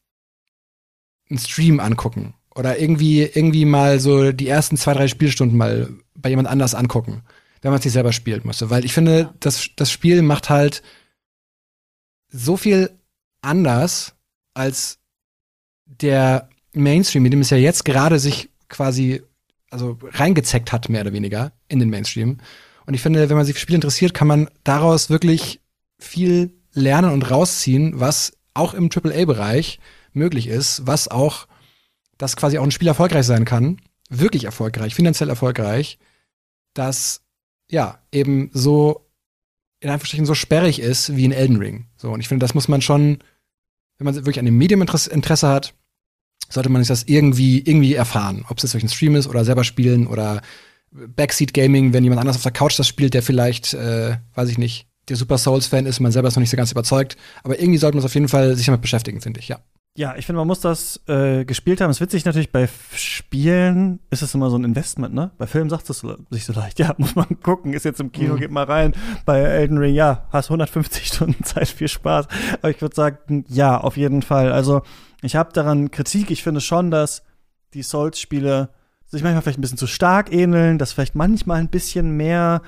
einen 1.28 1.38
Stream 1.38 1.80
angucken 1.80 2.34
oder 2.54 2.78
irgendwie 2.78 3.22
irgendwie 3.22 3.64
mal 3.64 3.98
so 3.98 4.32
die 4.32 4.48
ersten 4.48 4.76
zwei 4.76 4.94
drei 4.94 5.08
Spielstunden 5.08 5.56
mal 5.56 5.88
bei 6.14 6.28
jemand 6.28 6.48
anders 6.48 6.74
angucken, 6.74 7.22
wenn 7.62 7.70
man 7.70 7.78
es 7.78 7.84
nicht 7.84 7.94
selber 7.94 8.12
spielt 8.12 8.44
musste, 8.44 8.70
weil 8.70 8.84
ich 8.84 8.92
finde, 8.92 9.34
das 9.40 9.70
das 9.76 9.90
Spiel 9.90 10.22
macht 10.22 10.50
halt 10.50 10.82
so 12.28 12.56
viel 12.56 12.90
anders 13.40 14.14
als 14.52 14.98
der 15.86 16.48
Mainstream, 16.72 17.22
mit 17.22 17.32
dem 17.32 17.40
es 17.40 17.50
ja 17.50 17.56
jetzt 17.56 17.84
gerade 17.84 18.18
sich 18.18 18.50
quasi 18.68 19.22
also 19.70 19.98
reingezeckt 20.02 20.72
hat 20.72 20.88
mehr 20.88 21.00
oder 21.00 21.12
weniger 21.12 21.52
in 21.68 21.80
den 21.80 21.90
Mainstream. 21.90 22.38
Und 22.86 22.94
ich 22.94 23.02
finde, 23.02 23.28
wenn 23.28 23.36
man 23.36 23.46
sich 23.46 23.54
für 23.54 23.60
Spiele 23.60 23.76
interessiert, 23.76 24.14
kann 24.14 24.28
man 24.28 24.48
daraus 24.62 25.10
wirklich 25.10 25.60
viel 25.98 26.52
lernen 26.72 27.12
und 27.12 27.30
rausziehen, 27.30 28.00
was 28.00 28.36
auch 28.52 28.74
im 28.74 28.90
AAA-Bereich 28.90 29.78
möglich 30.12 30.46
ist, 30.46 30.86
was 30.86 31.08
auch, 31.08 31.46
dass 32.18 32.36
quasi 32.36 32.58
auch 32.58 32.64
ein 32.64 32.70
Spiel 32.70 32.88
erfolgreich 32.88 33.26
sein 33.26 33.44
kann, 33.44 33.80
wirklich 34.08 34.44
erfolgreich, 34.44 34.94
finanziell 34.94 35.28
erfolgreich, 35.28 35.98
das 36.74 37.22
ja 37.70 37.98
eben 38.12 38.50
so 38.52 39.04
in 39.80 39.90
Anführungsstrichen 39.90 40.26
so 40.26 40.34
sperrig 40.34 40.80
ist 40.80 41.14
wie 41.14 41.26
ein 41.28 41.32
Elden 41.32 41.56
Ring. 41.56 41.86
So, 41.96 42.10
und 42.10 42.20
ich 42.20 42.28
finde, 42.28 42.44
das 42.44 42.54
muss 42.54 42.68
man 42.68 42.80
schon, 42.80 43.18
wenn 43.98 44.06
man 44.06 44.14
wirklich 44.14 44.38
an 44.38 44.46
dem 44.46 44.56
Medium 44.56 44.80
Interesse, 44.80 45.10
Interesse 45.10 45.48
hat, 45.48 45.74
sollte 46.48 46.70
man 46.70 46.82
sich 46.82 46.88
das 46.88 47.04
irgendwie, 47.04 47.58
irgendwie 47.58 47.94
erfahren. 47.94 48.44
Ob 48.48 48.56
es 48.56 48.62
jetzt 48.62 48.74
durch 48.74 48.82
einen 48.82 48.90
Stream 48.90 49.14
ist 49.14 49.26
oder 49.26 49.44
selber 49.44 49.64
spielen 49.64 50.06
oder 50.06 50.40
Backseat 50.94 51.52
Gaming, 51.52 51.92
wenn 51.92 52.04
jemand 52.04 52.20
anders 52.20 52.36
auf 52.36 52.42
der 52.42 52.52
Couch 52.52 52.78
das 52.78 52.86
spielt, 52.88 53.14
der 53.14 53.22
vielleicht, 53.22 53.74
äh, 53.74 54.16
weiß 54.34 54.48
ich 54.48 54.58
nicht, 54.58 54.86
der 55.08 55.16
Super 55.16 55.36
Souls-Fan 55.38 55.84
ist, 55.86 56.00
man 56.00 56.12
selber 56.12 56.28
ist 56.28 56.36
noch 56.36 56.40
nicht 56.40 56.50
so 56.50 56.56
ganz 56.56 56.72
überzeugt. 56.72 57.16
Aber 57.42 57.58
irgendwie 57.60 57.78
sollte 57.78 57.96
man 57.96 58.00
es 58.00 58.06
auf 58.06 58.14
jeden 58.14 58.28
Fall 58.28 58.54
sich 58.56 58.66
damit 58.66 58.80
beschäftigen, 58.80 59.20
finde 59.20 59.40
ich, 59.40 59.48
ja. 59.48 59.58
Ja, 59.96 60.16
ich 60.16 60.26
finde, 60.26 60.38
man 60.38 60.48
muss 60.48 60.58
das 60.60 61.00
äh, 61.06 61.44
gespielt 61.44 61.80
haben. 61.80 61.90
Es 61.90 61.98
ist 61.98 62.00
witzig 62.00 62.24
natürlich, 62.24 62.50
bei 62.50 62.68
Spielen 62.96 64.00
ist 64.10 64.22
es 64.22 64.34
immer 64.34 64.50
so 64.50 64.56
ein 64.56 64.64
Investment, 64.64 65.14
ne? 65.14 65.30
Bei 65.38 65.46
Filmen 65.46 65.70
sagt 65.70 65.88
es 65.88 66.04
sich 66.30 66.44
so 66.44 66.52
leicht, 66.52 66.78
ja, 66.80 66.94
muss 66.98 67.14
man 67.14 67.40
gucken, 67.42 67.72
ist 67.72 67.84
jetzt 67.84 68.00
im 68.00 68.10
Kino, 68.10 68.34
Mhm. 68.34 68.38
geht 68.40 68.50
mal 68.50 68.64
rein. 68.64 68.92
Bei 69.24 69.40
Elden 69.40 69.78
Ring, 69.78 69.94
ja, 69.94 70.26
hast 70.30 70.46
150 70.50 71.06
Stunden 71.14 71.44
Zeit, 71.44 71.68
viel 71.68 71.88
Spaß. 71.88 72.26
Aber 72.60 72.70
ich 72.70 72.80
würde 72.80 72.96
sagen, 72.96 73.44
ja, 73.48 73.78
auf 73.78 73.96
jeden 73.96 74.22
Fall. 74.22 74.52
Also, 74.52 74.82
ich 75.22 75.36
habe 75.36 75.52
daran 75.52 75.90
Kritik. 75.90 76.30
Ich 76.30 76.42
finde 76.42 76.60
schon, 76.60 76.90
dass 76.90 77.22
die 77.72 77.82
Souls-Spiele 77.82 78.70
sich 79.14 79.22
manchmal 79.22 79.42
vielleicht 79.42 79.58
ein 79.58 79.62
bisschen 79.62 79.78
zu 79.78 79.86
stark 79.86 80.32
ähneln, 80.32 80.78
dass 80.78 80.92
vielleicht 80.92 81.14
manchmal 81.14 81.60
ein 81.60 81.68
bisschen 81.68 82.10
mehr 82.16 82.62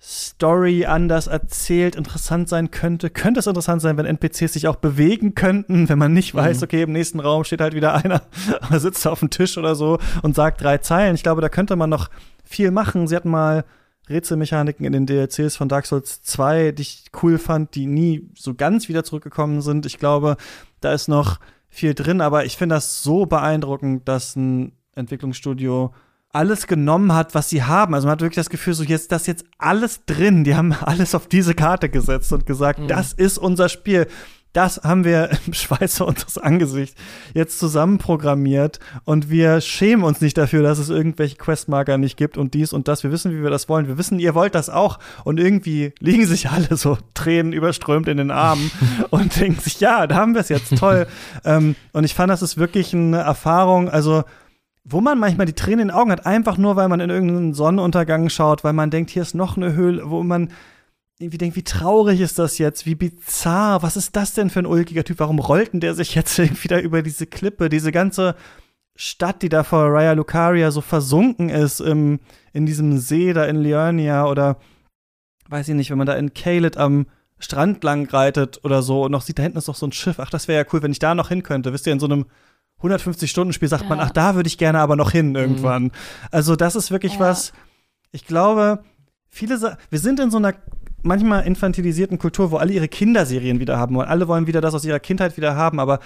Story 0.00 0.84
anders 0.84 1.26
erzählt 1.26 1.96
interessant 1.96 2.48
sein 2.48 2.70
könnte. 2.70 3.08
Könnte 3.08 3.40
es 3.40 3.46
interessant 3.46 3.80
sein, 3.80 3.96
wenn 3.96 4.04
NPCs 4.06 4.52
sich 4.52 4.68
auch 4.68 4.76
bewegen 4.76 5.34
könnten, 5.34 5.88
wenn 5.88 5.98
man 5.98 6.12
nicht 6.12 6.34
weiß, 6.34 6.58
Mhm. 6.58 6.64
okay, 6.64 6.82
im 6.82 6.92
nächsten 6.92 7.18
Raum 7.18 7.44
steht 7.44 7.60
halt 7.62 7.74
wieder 7.74 7.94
einer, 7.94 8.22
aber 8.60 8.78
sitzt 8.78 9.06
auf 9.06 9.20
dem 9.20 9.30
Tisch 9.30 9.56
oder 9.56 9.74
so 9.74 9.98
und 10.22 10.34
sagt 10.34 10.60
drei 10.60 10.78
Zeilen. 10.78 11.14
Ich 11.14 11.22
glaube, 11.22 11.40
da 11.40 11.48
könnte 11.48 11.76
man 11.76 11.90
noch 11.90 12.10
viel 12.44 12.70
machen. 12.70 13.08
Sie 13.08 13.16
hatten 13.16 13.30
mal 13.30 13.64
Rätselmechaniken 14.08 14.84
in 14.84 14.92
den 14.92 15.06
DLCs 15.06 15.56
von 15.56 15.68
Dark 15.68 15.86
Souls 15.86 16.22
2, 16.22 16.72
die 16.72 16.82
ich 16.82 17.06
cool 17.22 17.38
fand, 17.38 17.74
die 17.74 17.86
nie 17.86 18.28
so 18.36 18.54
ganz 18.54 18.88
wieder 18.88 19.02
zurückgekommen 19.02 19.62
sind. 19.62 19.86
Ich 19.86 19.98
glaube, 19.98 20.36
da 20.80 20.92
ist 20.92 21.08
noch 21.08 21.40
viel 21.68 21.94
drin, 21.94 22.20
aber 22.20 22.44
ich 22.44 22.56
finde 22.56 22.76
das 22.76 23.02
so 23.02 23.26
beeindruckend, 23.26 24.06
dass 24.06 24.36
ein 24.36 24.72
Entwicklungsstudio 24.96 25.94
alles 26.32 26.66
genommen 26.66 27.14
hat, 27.14 27.34
was 27.34 27.48
sie 27.48 27.62
haben. 27.62 27.94
Also 27.94 28.06
man 28.06 28.12
hat 28.12 28.20
wirklich 28.20 28.36
das 28.36 28.50
Gefühl, 28.50 28.74
so 28.74 28.82
jetzt 28.82 29.10
das 29.12 29.26
jetzt 29.26 29.44
alles 29.56 30.04
drin. 30.04 30.44
Die 30.44 30.54
haben 30.54 30.72
alles 30.80 31.14
auf 31.14 31.28
diese 31.28 31.54
Karte 31.54 31.88
gesetzt 31.88 32.32
und 32.32 32.44
gesagt, 32.44 32.80
mhm. 32.80 32.88
das 32.88 33.12
ist 33.12 33.38
unser 33.38 33.68
Spiel 33.68 34.06
das 34.56 34.80
haben 34.82 35.04
wir 35.04 35.30
im 35.46 35.52
Schweiße 35.52 36.04
unseres 36.04 36.38
Angesichts 36.38 37.00
jetzt 37.34 37.58
zusammenprogrammiert 37.58 38.80
und 39.04 39.28
wir 39.28 39.60
schämen 39.60 40.04
uns 40.04 40.20
nicht 40.20 40.38
dafür, 40.38 40.62
dass 40.62 40.78
es 40.78 40.88
irgendwelche 40.88 41.36
Questmarker 41.36 41.98
nicht 41.98 42.16
gibt 42.16 42.38
und 42.38 42.54
dies 42.54 42.72
und 42.72 42.88
das. 42.88 43.02
Wir 43.02 43.12
wissen, 43.12 43.32
wie 43.32 43.42
wir 43.42 43.50
das 43.50 43.68
wollen. 43.68 43.86
Wir 43.86 43.98
wissen, 43.98 44.18
ihr 44.18 44.34
wollt 44.34 44.54
das 44.54 44.70
auch 44.70 44.98
und 45.24 45.38
irgendwie 45.38 45.92
liegen 46.00 46.26
sich 46.26 46.48
alle 46.50 46.76
so 46.76 46.96
Tränen 47.14 47.52
überströmt 47.52 48.08
in 48.08 48.16
den 48.16 48.30
Armen 48.30 48.70
und 49.10 49.38
denken 49.38 49.60
sich, 49.60 49.80
ja, 49.80 50.06
da 50.06 50.16
haben 50.16 50.34
wir 50.34 50.40
es 50.40 50.48
jetzt, 50.48 50.76
toll. 50.78 51.06
ähm, 51.44 51.76
und 51.92 52.04
ich 52.04 52.14
fand, 52.14 52.30
das 52.30 52.42
ist 52.42 52.56
wirklich 52.56 52.94
eine 52.94 53.18
Erfahrung, 53.18 53.90
also 53.90 54.24
wo 54.88 55.00
man 55.00 55.18
manchmal 55.18 55.46
die 55.46 55.52
Tränen 55.52 55.80
in 55.80 55.88
den 55.88 55.96
Augen 55.96 56.12
hat, 56.12 56.26
einfach 56.26 56.58
nur, 56.58 56.76
weil 56.76 56.88
man 56.88 57.00
in 57.00 57.10
irgendeinen 57.10 57.54
Sonnenuntergang 57.54 58.28
schaut, 58.28 58.62
weil 58.62 58.72
man 58.72 58.90
denkt, 58.90 59.10
hier 59.10 59.22
ist 59.22 59.34
noch 59.34 59.56
eine 59.56 59.74
Höhle, 59.74 60.08
wo 60.08 60.22
man 60.22 60.52
irgendwie 61.18 61.38
denkt, 61.38 61.56
wie 61.56 61.64
traurig 61.64 62.20
ist 62.20 62.38
das 62.38 62.58
jetzt, 62.58 62.86
wie 62.86 62.94
bizarr, 62.94 63.82
was 63.82 63.96
ist 63.96 64.14
das 64.14 64.34
denn 64.34 64.48
für 64.48 64.60
ein 64.60 64.66
ulkiger 64.66 65.02
Typ, 65.02 65.18
warum 65.18 65.40
rollt 65.40 65.72
denn 65.72 65.80
der 65.80 65.94
sich 65.94 66.14
jetzt 66.14 66.38
irgendwie 66.38 66.68
da 66.68 66.78
über 66.78 67.02
diese 67.02 67.26
Klippe, 67.26 67.68
diese 67.68 67.90
ganze 67.90 68.36
Stadt, 68.94 69.42
die 69.42 69.48
da 69.48 69.64
vor 69.64 69.92
Raya 69.92 70.12
Lucaria 70.12 70.70
so 70.70 70.80
versunken 70.80 71.48
ist, 71.48 71.80
im, 71.80 72.20
in 72.52 72.64
diesem 72.64 72.98
See 72.98 73.32
da 73.32 73.44
in 73.44 73.56
Liurnia 73.56 74.26
oder 74.26 74.58
weiß 75.48 75.68
ich 75.68 75.74
nicht, 75.74 75.90
wenn 75.90 75.98
man 75.98 76.06
da 76.06 76.14
in 76.14 76.32
Kaled 76.32 76.76
am 76.76 77.06
Strand 77.38 77.82
lang 77.82 78.08
reitet 78.08 78.60
oder 78.64 78.82
so 78.82 79.04
und 79.04 79.12
noch 79.12 79.22
sieht, 79.22 79.38
da 79.38 79.42
hinten 79.42 79.58
ist 79.58 79.68
noch 79.68 79.74
so 79.74 79.86
ein 79.86 79.92
Schiff, 79.92 80.20
ach, 80.20 80.30
das 80.30 80.48
wäre 80.48 80.64
ja 80.64 80.70
cool, 80.72 80.82
wenn 80.82 80.92
ich 80.92 80.98
da 81.00 81.14
noch 81.14 81.28
hin 81.28 81.42
könnte, 81.42 81.72
wisst 81.72 81.86
ihr, 81.86 81.92
in 81.92 82.00
so 82.00 82.06
einem 82.06 82.26
150-Stunden-Spiel 82.82 83.68
sagt 83.68 83.84
ja. 83.84 83.88
man, 83.88 84.00
ach, 84.00 84.10
da 84.10 84.34
würde 84.34 84.48
ich 84.48 84.58
gerne 84.58 84.80
aber 84.80 84.96
noch 84.96 85.10
hin 85.10 85.34
irgendwann. 85.34 85.84
Mhm. 85.84 85.90
Also 86.30 86.56
das 86.56 86.76
ist 86.76 86.90
wirklich 86.90 87.14
ja. 87.14 87.20
was, 87.20 87.52
ich 88.12 88.26
glaube, 88.26 88.84
viele, 89.28 89.58
Sa 89.58 89.78
wir 89.90 89.98
sind 89.98 90.20
in 90.20 90.30
so 90.30 90.36
einer 90.36 90.54
manchmal 91.02 91.46
infantilisierten 91.46 92.18
Kultur, 92.18 92.50
wo 92.50 92.56
alle 92.56 92.72
ihre 92.72 92.88
Kinderserien 92.88 93.60
wieder 93.60 93.78
haben 93.78 93.94
wollen. 93.94 94.08
Alle 94.08 94.28
wollen 94.28 94.46
wieder 94.46 94.60
das 94.60 94.74
aus 94.74 94.84
ihrer 94.84 95.00
Kindheit 95.00 95.36
wieder 95.36 95.54
haben, 95.54 95.80
aber 95.80 96.00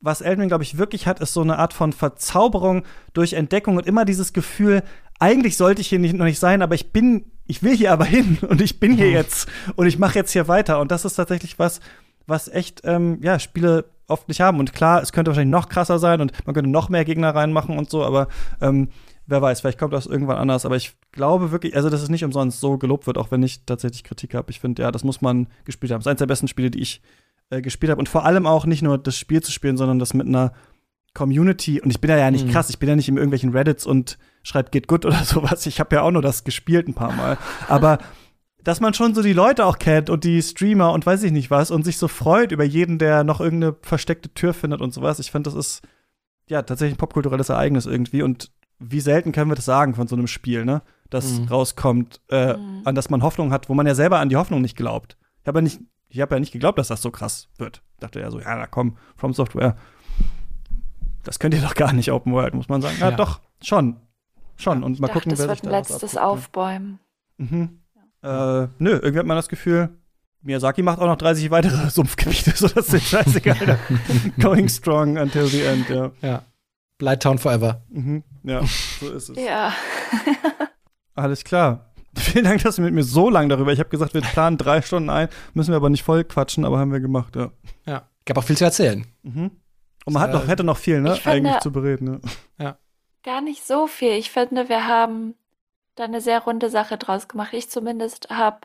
was 0.00 0.20
Elden 0.20 0.48
glaube 0.48 0.64
ich, 0.64 0.78
wirklich 0.78 1.06
hat, 1.06 1.20
ist 1.20 1.32
so 1.32 1.42
eine 1.42 1.58
Art 1.58 1.72
von 1.72 1.92
Verzauberung 1.92 2.84
durch 3.12 3.32
Entdeckung 3.32 3.76
und 3.76 3.86
immer 3.86 4.04
dieses 4.04 4.32
Gefühl, 4.32 4.82
eigentlich 5.18 5.56
sollte 5.56 5.80
ich 5.80 5.88
hier 5.88 5.98
nicht, 5.98 6.14
noch 6.14 6.24
nicht 6.24 6.38
sein, 6.38 6.62
aber 6.62 6.74
ich 6.74 6.92
bin, 6.92 7.32
ich 7.46 7.62
will 7.62 7.76
hier 7.76 7.92
aber 7.92 8.04
hin 8.04 8.38
und 8.48 8.60
ich 8.60 8.80
bin 8.80 8.96
hier 8.96 9.06
mhm. 9.06 9.12
jetzt 9.12 9.48
und 9.76 9.86
ich 9.86 9.98
mache 9.98 10.16
jetzt 10.16 10.32
hier 10.32 10.48
weiter. 10.48 10.80
Und 10.80 10.90
das 10.90 11.04
ist 11.04 11.14
tatsächlich 11.14 11.58
was, 11.58 11.80
was 12.26 12.48
echt, 12.48 12.82
ähm, 12.84 13.18
ja, 13.22 13.38
Spiele 13.38 13.84
oft 14.08 14.28
nicht 14.28 14.40
haben. 14.40 14.58
Und 14.58 14.72
klar, 14.72 15.02
es 15.02 15.12
könnte 15.12 15.30
wahrscheinlich 15.30 15.52
noch 15.52 15.68
krasser 15.68 15.98
sein 15.98 16.20
und 16.20 16.32
man 16.46 16.54
könnte 16.54 16.70
noch 16.70 16.88
mehr 16.88 17.04
Gegner 17.04 17.34
reinmachen 17.34 17.78
und 17.78 17.90
so, 17.90 18.04
aber 18.04 18.28
ähm, 18.60 18.88
wer 19.26 19.42
weiß, 19.42 19.60
vielleicht 19.60 19.78
kommt 19.78 19.92
das 19.92 20.06
irgendwann 20.06 20.38
anders, 20.38 20.64
aber 20.64 20.76
ich 20.76 20.94
glaube 21.12 21.50
wirklich, 21.50 21.76
also 21.76 21.90
dass 21.90 22.02
es 22.02 22.08
nicht 22.08 22.24
umsonst 22.24 22.60
so 22.60 22.78
gelobt 22.78 23.06
wird, 23.06 23.18
auch 23.18 23.30
wenn 23.30 23.42
ich 23.42 23.64
tatsächlich 23.64 24.04
Kritik 24.04 24.34
habe. 24.34 24.50
Ich 24.50 24.60
finde, 24.60 24.82
ja, 24.82 24.92
das 24.92 25.04
muss 25.04 25.20
man 25.20 25.48
gespielt 25.64 25.92
haben. 25.92 26.00
Das 26.00 26.06
ist 26.06 26.10
eines 26.10 26.18
der 26.18 26.26
besten 26.26 26.48
Spiele, 26.48 26.70
die 26.70 26.80
ich 26.80 27.02
äh, 27.50 27.60
gespielt 27.60 27.90
habe. 27.90 27.98
Und 27.98 28.08
vor 28.08 28.24
allem 28.24 28.46
auch 28.46 28.66
nicht 28.66 28.82
nur 28.82 28.98
das 28.98 29.16
Spiel 29.16 29.42
zu 29.42 29.52
spielen, 29.52 29.76
sondern 29.76 29.98
das 29.98 30.14
mit 30.14 30.26
einer 30.26 30.52
Community. 31.14 31.80
Und 31.80 31.90
ich 31.90 32.00
bin 32.00 32.10
ja, 32.10 32.18
ja 32.18 32.30
nicht 32.30 32.46
mhm. 32.46 32.50
krass, 32.50 32.70
ich 32.70 32.78
bin 32.78 32.88
ja 32.88 32.96
nicht 32.96 33.08
in 33.08 33.16
irgendwelchen 33.16 33.50
Reddits 33.50 33.86
und 33.86 34.18
schreibe 34.42 34.70
Geht 34.70 34.86
gut 34.86 35.04
oder 35.04 35.16
sowas. 35.24 35.66
Ich 35.66 35.80
habe 35.80 35.96
ja 35.96 36.02
auch 36.02 36.10
nur 36.10 36.22
das 36.22 36.44
gespielt 36.44 36.88
ein 36.88 36.94
paar 36.94 37.12
Mal. 37.12 37.38
Aber 37.68 37.98
dass 38.66 38.80
man 38.80 38.94
schon 38.94 39.14
so 39.14 39.22
die 39.22 39.32
Leute 39.32 39.64
auch 39.64 39.78
kennt 39.78 40.10
und 40.10 40.24
die 40.24 40.42
Streamer 40.42 40.92
und 40.92 41.06
weiß 41.06 41.22
ich 41.22 41.30
nicht 41.30 41.52
was 41.52 41.70
und 41.70 41.84
sich 41.84 41.98
so 41.98 42.08
freut 42.08 42.50
über 42.50 42.64
jeden, 42.64 42.98
der 42.98 43.22
noch 43.22 43.40
irgendeine 43.40 43.76
versteckte 43.80 44.34
Tür 44.34 44.54
findet 44.54 44.80
und 44.80 44.92
sowas. 44.92 45.20
Ich 45.20 45.30
finde, 45.30 45.48
das 45.48 45.54
ist 45.54 45.82
ja 46.48 46.62
tatsächlich 46.62 46.96
ein 46.96 46.98
popkulturelles 46.98 47.48
Ereignis 47.48 47.86
irgendwie 47.86 48.22
und 48.22 48.50
wie 48.80 48.98
selten 48.98 49.30
können 49.30 49.52
wir 49.52 49.54
das 49.54 49.66
sagen 49.66 49.94
von 49.94 50.08
so 50.08 50.16
einem 50.16 50.26
Spiel, 50.26 50.64
ne? 50.64 50.82
Das 51.10 51.38
mhm. 51.38 51.46
rauskommt, 51.46 52.20
äh, 52.28 52.56
mhm. 52.56 52.82
an 52.84 52.96
das 52.96 53.08
man 53.08 53.22
Hoffnung 53.22 53.52
hat, 53.52 53.68
wo 53.68 53.74
man 53.74 53.86
ja 53.86 53.94
selber 53.94 54.18
an 54.18 54.30
die 54.30 54.36
Hoffnung 54.36 54.62
nicht 54.62 54.76
glaubt. 54.76 55.16
Ich 55.42 55.46
habe 55.46 55.58
ja 55.58 55.62
nicht, 55.62 55.80
ich 56.08 56.20
habe 56.20 56.34
ja 56.34 56.40
nicht 56.40 56.52
geglaubt, 56.52 56.76
dass 56.76 56.88
das 56.88 57.00
so 57.00 57.12
krass 57.12 57.48
wird. 57.58 57.82
Ich 57.94 58.00
dachte 58.00 58.18
ja 58.18 58.32
so, 58.32 58.40
ja, 58.40 58.56
da 58.56 58.66
komm, 58.66 58.96
From 59.16 59.32
Software. 59.32 59.76
Das 61.22 61.38
könnt 61.38 61.54
ihr 61.54 61.62
doch 61.62 61.76
gar 61.76 61.92
nicht 61.92 62.10
Open 62.10 62.32
World, 62.32 62.54
muss 62.54 62.68
man 62.68 62.82
sagen. 62.82 62.96
Ja, 62.98 63.10
ja. 63.10 63.16
doch, 63.16 63.40
schon. 63.62 64.00
Schon. 64.56 64.82
Und 64.82 64.98
mal 64.98 65.06
dachte, 65.06 65.20
gucken, 65.20 65.30
das 65.30 65.38
wer 65.38 65.48
wird 65.50 65.58
sich 65.60 65.68
ein 65.68 65.70
letztes? 65.70 66.16
Aufbäumen. 66.16 66.98
Mhm. 67.36 67.78
Äh, 68.22 68.68
nö, 68.78 68.90
irgendwie 68.92 69.18
hat 69.18 69.26
man 69.26 69.36
das 69.36 69.48
Gefühl, 69.48 69.90
Miyazaki 70.42 70.82
macht 70.82 71.00
auch 71.00 71.06
noch 71.06 71.16
30 71.16 71.50
weitere 71.50 71.90
Sumpfgebiete, 71.90 72.52
so 72.54 72.68
das 72.68 72.92
ist 72.92 73.08
scheißegal. 73.08 73.78
Going 74.40 74.68
strong 74.68 75.18
until 75.18 75.46
the 75.46 75.62
end, 75.62 75.88
ja. 75.88 76.10
Ja. 76.22 76.42
Blighttown 76.98 77.38
forever. 77.38 77.82
Mhm. 77.90 78.22
Ja, 78.42 78.62
so 79.00 79.12
ist 79.12 79.28
es. 79.30 79.36
ja. 79.44 79.72
Alles 81.14 81.44
klar. 81.44 81.92
Vielen 82.14 82.44
Dank, 82.44 82.62
dass 82.62 82.76
du 82.76 82.82
mit 82.82 82.94
mir 82.94 83.02
so 83.02 83.28
lange 83.28 83.48
darüber. 83.48 83.72
Ich 83.72 83.78
habe 83.78 83.90
gesagt, 83.90 84.14
wir 84.14 84.22
planen 84.22 84.56
drei 84.56 84.80
Stunden 84.80 85.10
ein, 85.10 85.28
müssen 85.52 85.72
wir 85.72 85.76
aber 85.76 85.90
nicht 85.90 86.02
voll 86.02 86.24
quatschen, 86.24 86.64
aber 86.64 86.78
haben 86.78 86.92
wir 86.92 87.00
gemacht, 87.00 87.36
ja. 87.36 87.50
Ja. 87.84 88.08
Gab 88.24 88.38
auch 88.38 88.44
viel 88.44 88.56
zu 88.56 88.64
erzählen. 88.64 89.06
Mhm. 89.22 89.50
Und 90.06 90.12
man 90.12 90.22
hat 90.22 90.32
noch, 90.32 90.46
hätte 90.46 90.64
noch 90.64 90.78
viel, 90.78 91.00
ne, 91.00 91.16
finde, 91.16 91.48
eigentlich 91.50 91.58
zu 91.60 91.72
bereden. 91.72 92.04
Ne? 92.04 92.20
Ja. 92.58 92.78
Gar 93.24 93.40
nicht 93.42 93.66
so 93.66 93.86
viel. 93.86 94.12
Ich 94.12 94.30
finde, 94.30 94.68
wir 94.68 94.86
haben 94.86 95.34
da 95.96 96.04
eine 96.04 96.20
sehr 96.20 96.40
runde 96.40 96.70
Sache 96.70 96.96
draus 96.96 97.26
gemacht. 97.26 97.52
Ich 97.52 97.68
zumindest 97.68 98.30
habe 98.30 98.60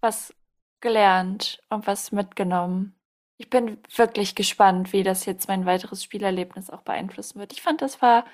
was 0.00 0.34
gelernt 0.80 1.62
und 1.68 1.86
was 1.86 2.10
mitgenommen. 2.10 2.96
Ich 3.36 3.48
bin 3.48 3.78
wirklich 3.94 4.34
gespannt, 4.34 4.92
wie 4.92 5.02
das 5.02 5.24
jetzt 5.24 5.48
mein 5.48 5.66
weiteres 5.66 6.02
Spielerlebnis 6.02 6.70
auch 6.70 6.82
beeinflussen 6.82 7.38
wird. 7.38 7.52
Ich 7.52 7.62
fand, 7.62 7.80
das 7.80 8.02
war 8.02 8.24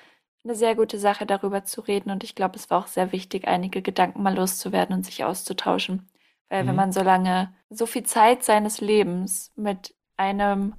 eine 0.43 0.55
sehr 0.55 0.75
gute 0.75 0.97
Sache, 0.97 1.25
darüber 1.25 1.63
zu 1.65 1.81
reden. 1.81 2.09
Und 2.09 2.23
ich 2.23 2.35
glaube, 2.35 2.55
es 2.55 2.69
war 2.69 2.79
auch 2.79 2.87
sehr 2.87 3.11
wichtig, 3.11 3.47
einige 3.47 3.81
Gedanken 3.81 4.23
mal 4.23 4.35
loszuwerden 4.35 4.95
und 4.95 5.05
sich 5.05 5.23
auszutauschen. 5.23 6.09
Weil 6.49 6.63
mhm. 6.63 6.67
wenn 6.69 6.75
man 6.75 6.91
so 6.91 7.01
lange, 7.03 7.53
so 7.69 7.85
viel 7.85 8.03
Zeit 8.03 8.43
seines 8.43 8.81
Lebens 8.81 9.51
mit 9.55 9.93
einem 10.15 10.75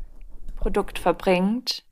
Produkt 0.57 0.99
verbringt, 0.99 1.85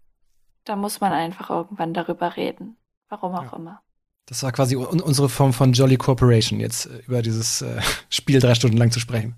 da 0.65 0.77
muss 0.77 1.01
man 1.01 1.13
einfach 1.13 1.51
irgendwann 1.51 1.95
darüber 1.95 2.37
reden. 2.37 2.77
Warum 3.09 3.35
auch 3.35 3.53
ja. 3.53 3.57
immer. 3.57 3.83
Das 4.27 4.43
war 4.43 4.51
quasi 4.51 4.75
unsere 4.75 5.29
Form 5.29 5.53
von 5.53 5.73
Jolly 5.73 5.97
Corporation, 5.97 6.59
jetzt 6.59 6.87
äh, 6.87 6.99
über 7.07 7.23
dieses 7.23 7.63
äh, 7.63 7.81
Spiel 8.11 8.41
drei 8.41 8.55
Stunden 8.55 8.77
lang 8.77 8.91
zu 8.91 9.01
sprechen. 9.01 9.37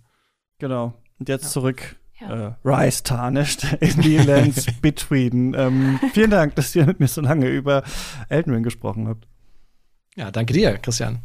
Genau. 0.58 0.94
Und 1.18 1.28
jetzt 1.28 1.44
ja. 1.44 1.50
zurück 1.50 1.97
ja. 2.20 2.49
äh, 2.49 2.55
Rise 2.65 3.02
tarnished 3.02 3.65
in 3.81 4.02
the 4.02 4.17
lands 4.18 4.67
between. 4.81 5.55
Ähm, 5.55 6.00
vielen 6.12 6.31
Dank, 6.31 6.55
dass 6.57 6.75
ihr 6.75 6.86
mit 6.86 7.00
mir 7.00 7.08
so 7.08 7.20
lange 7.20 7.49
über 7.49 7.83
Elden 8.28 8.52
Ring 8.52 8.62
gesprochen 8.62 9.08
habt. 9.08 9.28
Ja, 10.17 10.31
danke 10.31 10.52
dir, 10.52 10.78
Christian. 10.78 11.20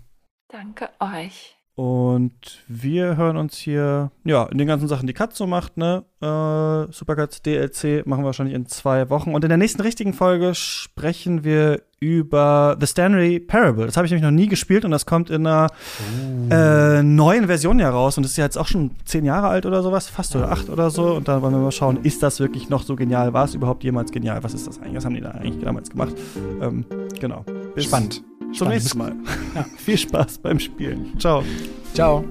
Danke 0.49 0.89
euch. 0.99 1.55
Und 1.75 2.63
wir 2.67 3.17
hören 3.17 3.35
uns 3.35 3.57
hier, 3.57 4.11
ja, 4.23 4.43
in 4.43 4.59
den 4.59 4.67
ganzen 4.67 4.87
Sachen, 4.87 5.07
die 5.07 5.13
Katze 5.13 5.47
macht, 5.47 5.75
ne? 5.75 6.03
Äh, 6.21 6.91
Supercuts 6.93 7.41
DLC 7.41 8.05
machen 8.05 8.21
wir 8.21 8.27
wahrscheinlich 8.27 8.55
in 8.55 8.67
zwei 8.67 9.09
Wochen. 9.09 9.33
Und 9.33 9.43
in 9.43 9.49
der 9.49 9.57
nächsten 9.57 9.81
richtigen 9.81 10.13
Folge 10.13 10.53
sprechen 10.53 11.43
wir 11.43 11.81
über 11.99 12.77
The 12.79 12.85
Stanley 12.85 13.39
Parable. 13.39 13.87
Das 13.87 13.97
habe 13.97 14.05
ich 14.05 14.11
nämlich 14.11 14.23
noch 14.23 14.29
nie 14.29 14.47
gespielt 14.47 14.85
und 14.85 14.91
das 14.91 15.07
kommt 15.07 15.31
in 15.31 15.47
einer 15.47 15.67
oh. 15.71 16.53
äh, 16.53 17.01
neuen 17.01 17.47
Version 17.47 17.79
ja 17.79 17.89
raus. 17.89 18.17
Und 18.17 18.23
das 18.23 18.33
ist 18.33 18.37
ja 18.37 18.43
jetzt 18.43 18.57
auch 18.57 18.67
schon 18.67 18.91
zehn 19.05 19.25
Jahre 19.25 19.47
alt 19.47 19.65
oder 19.65 19.81
sowas, 19.81 20.09
fast 20.09 20.35
oder 20.35 20.51
acht 20.51 20.69
oder 20.69 20.91
so. 20.91 21.15
Und 21.15 21.27
da 21.27 21.41
wollen 21.41 21.55
wir 21.55 21.59
mal 21.59 21.71
schauen, 21.71 21.97
ist 22.03 22.21
das 22.21 22.39
wirklich 22.39 22.69
noch 22.69 22.83
so 22.83 22.95
genial? 22.95 23.33
War 23.33 23.45
es 23.45 23.55
überhaupt 23.55 23.83
jemals 23.83 24.11
genial? 24.11 24.43
Was 24.43 24.53
ist 24.53 24.67
das 24.67 24.79
eigentlich? 24.79 24.97
Was 24.97 25.05
haben 25.05 25.15
die 25.15 25.21
da 25.21 25.31
eigentlich 25.31 25.63
damals 25.63 25.89
gemacht? 25.89 26.13
Ähm, 26.61 26.85
genau. 27.19 27.43
Bis 27.75 27.85
Spannend. 27.85 28.23
Zum 28.53 28.67
nächsten 28.69 28.97
Mal. 28.97 29.15
Ja. 29.55 29.65
Viel 29.77 29.97
Spaß 29.97 30.37
beim 30.39 30.59
Spielen. 30.59 31.17
Ciao. 31.19 31.43
Ciao. 31.93 32.23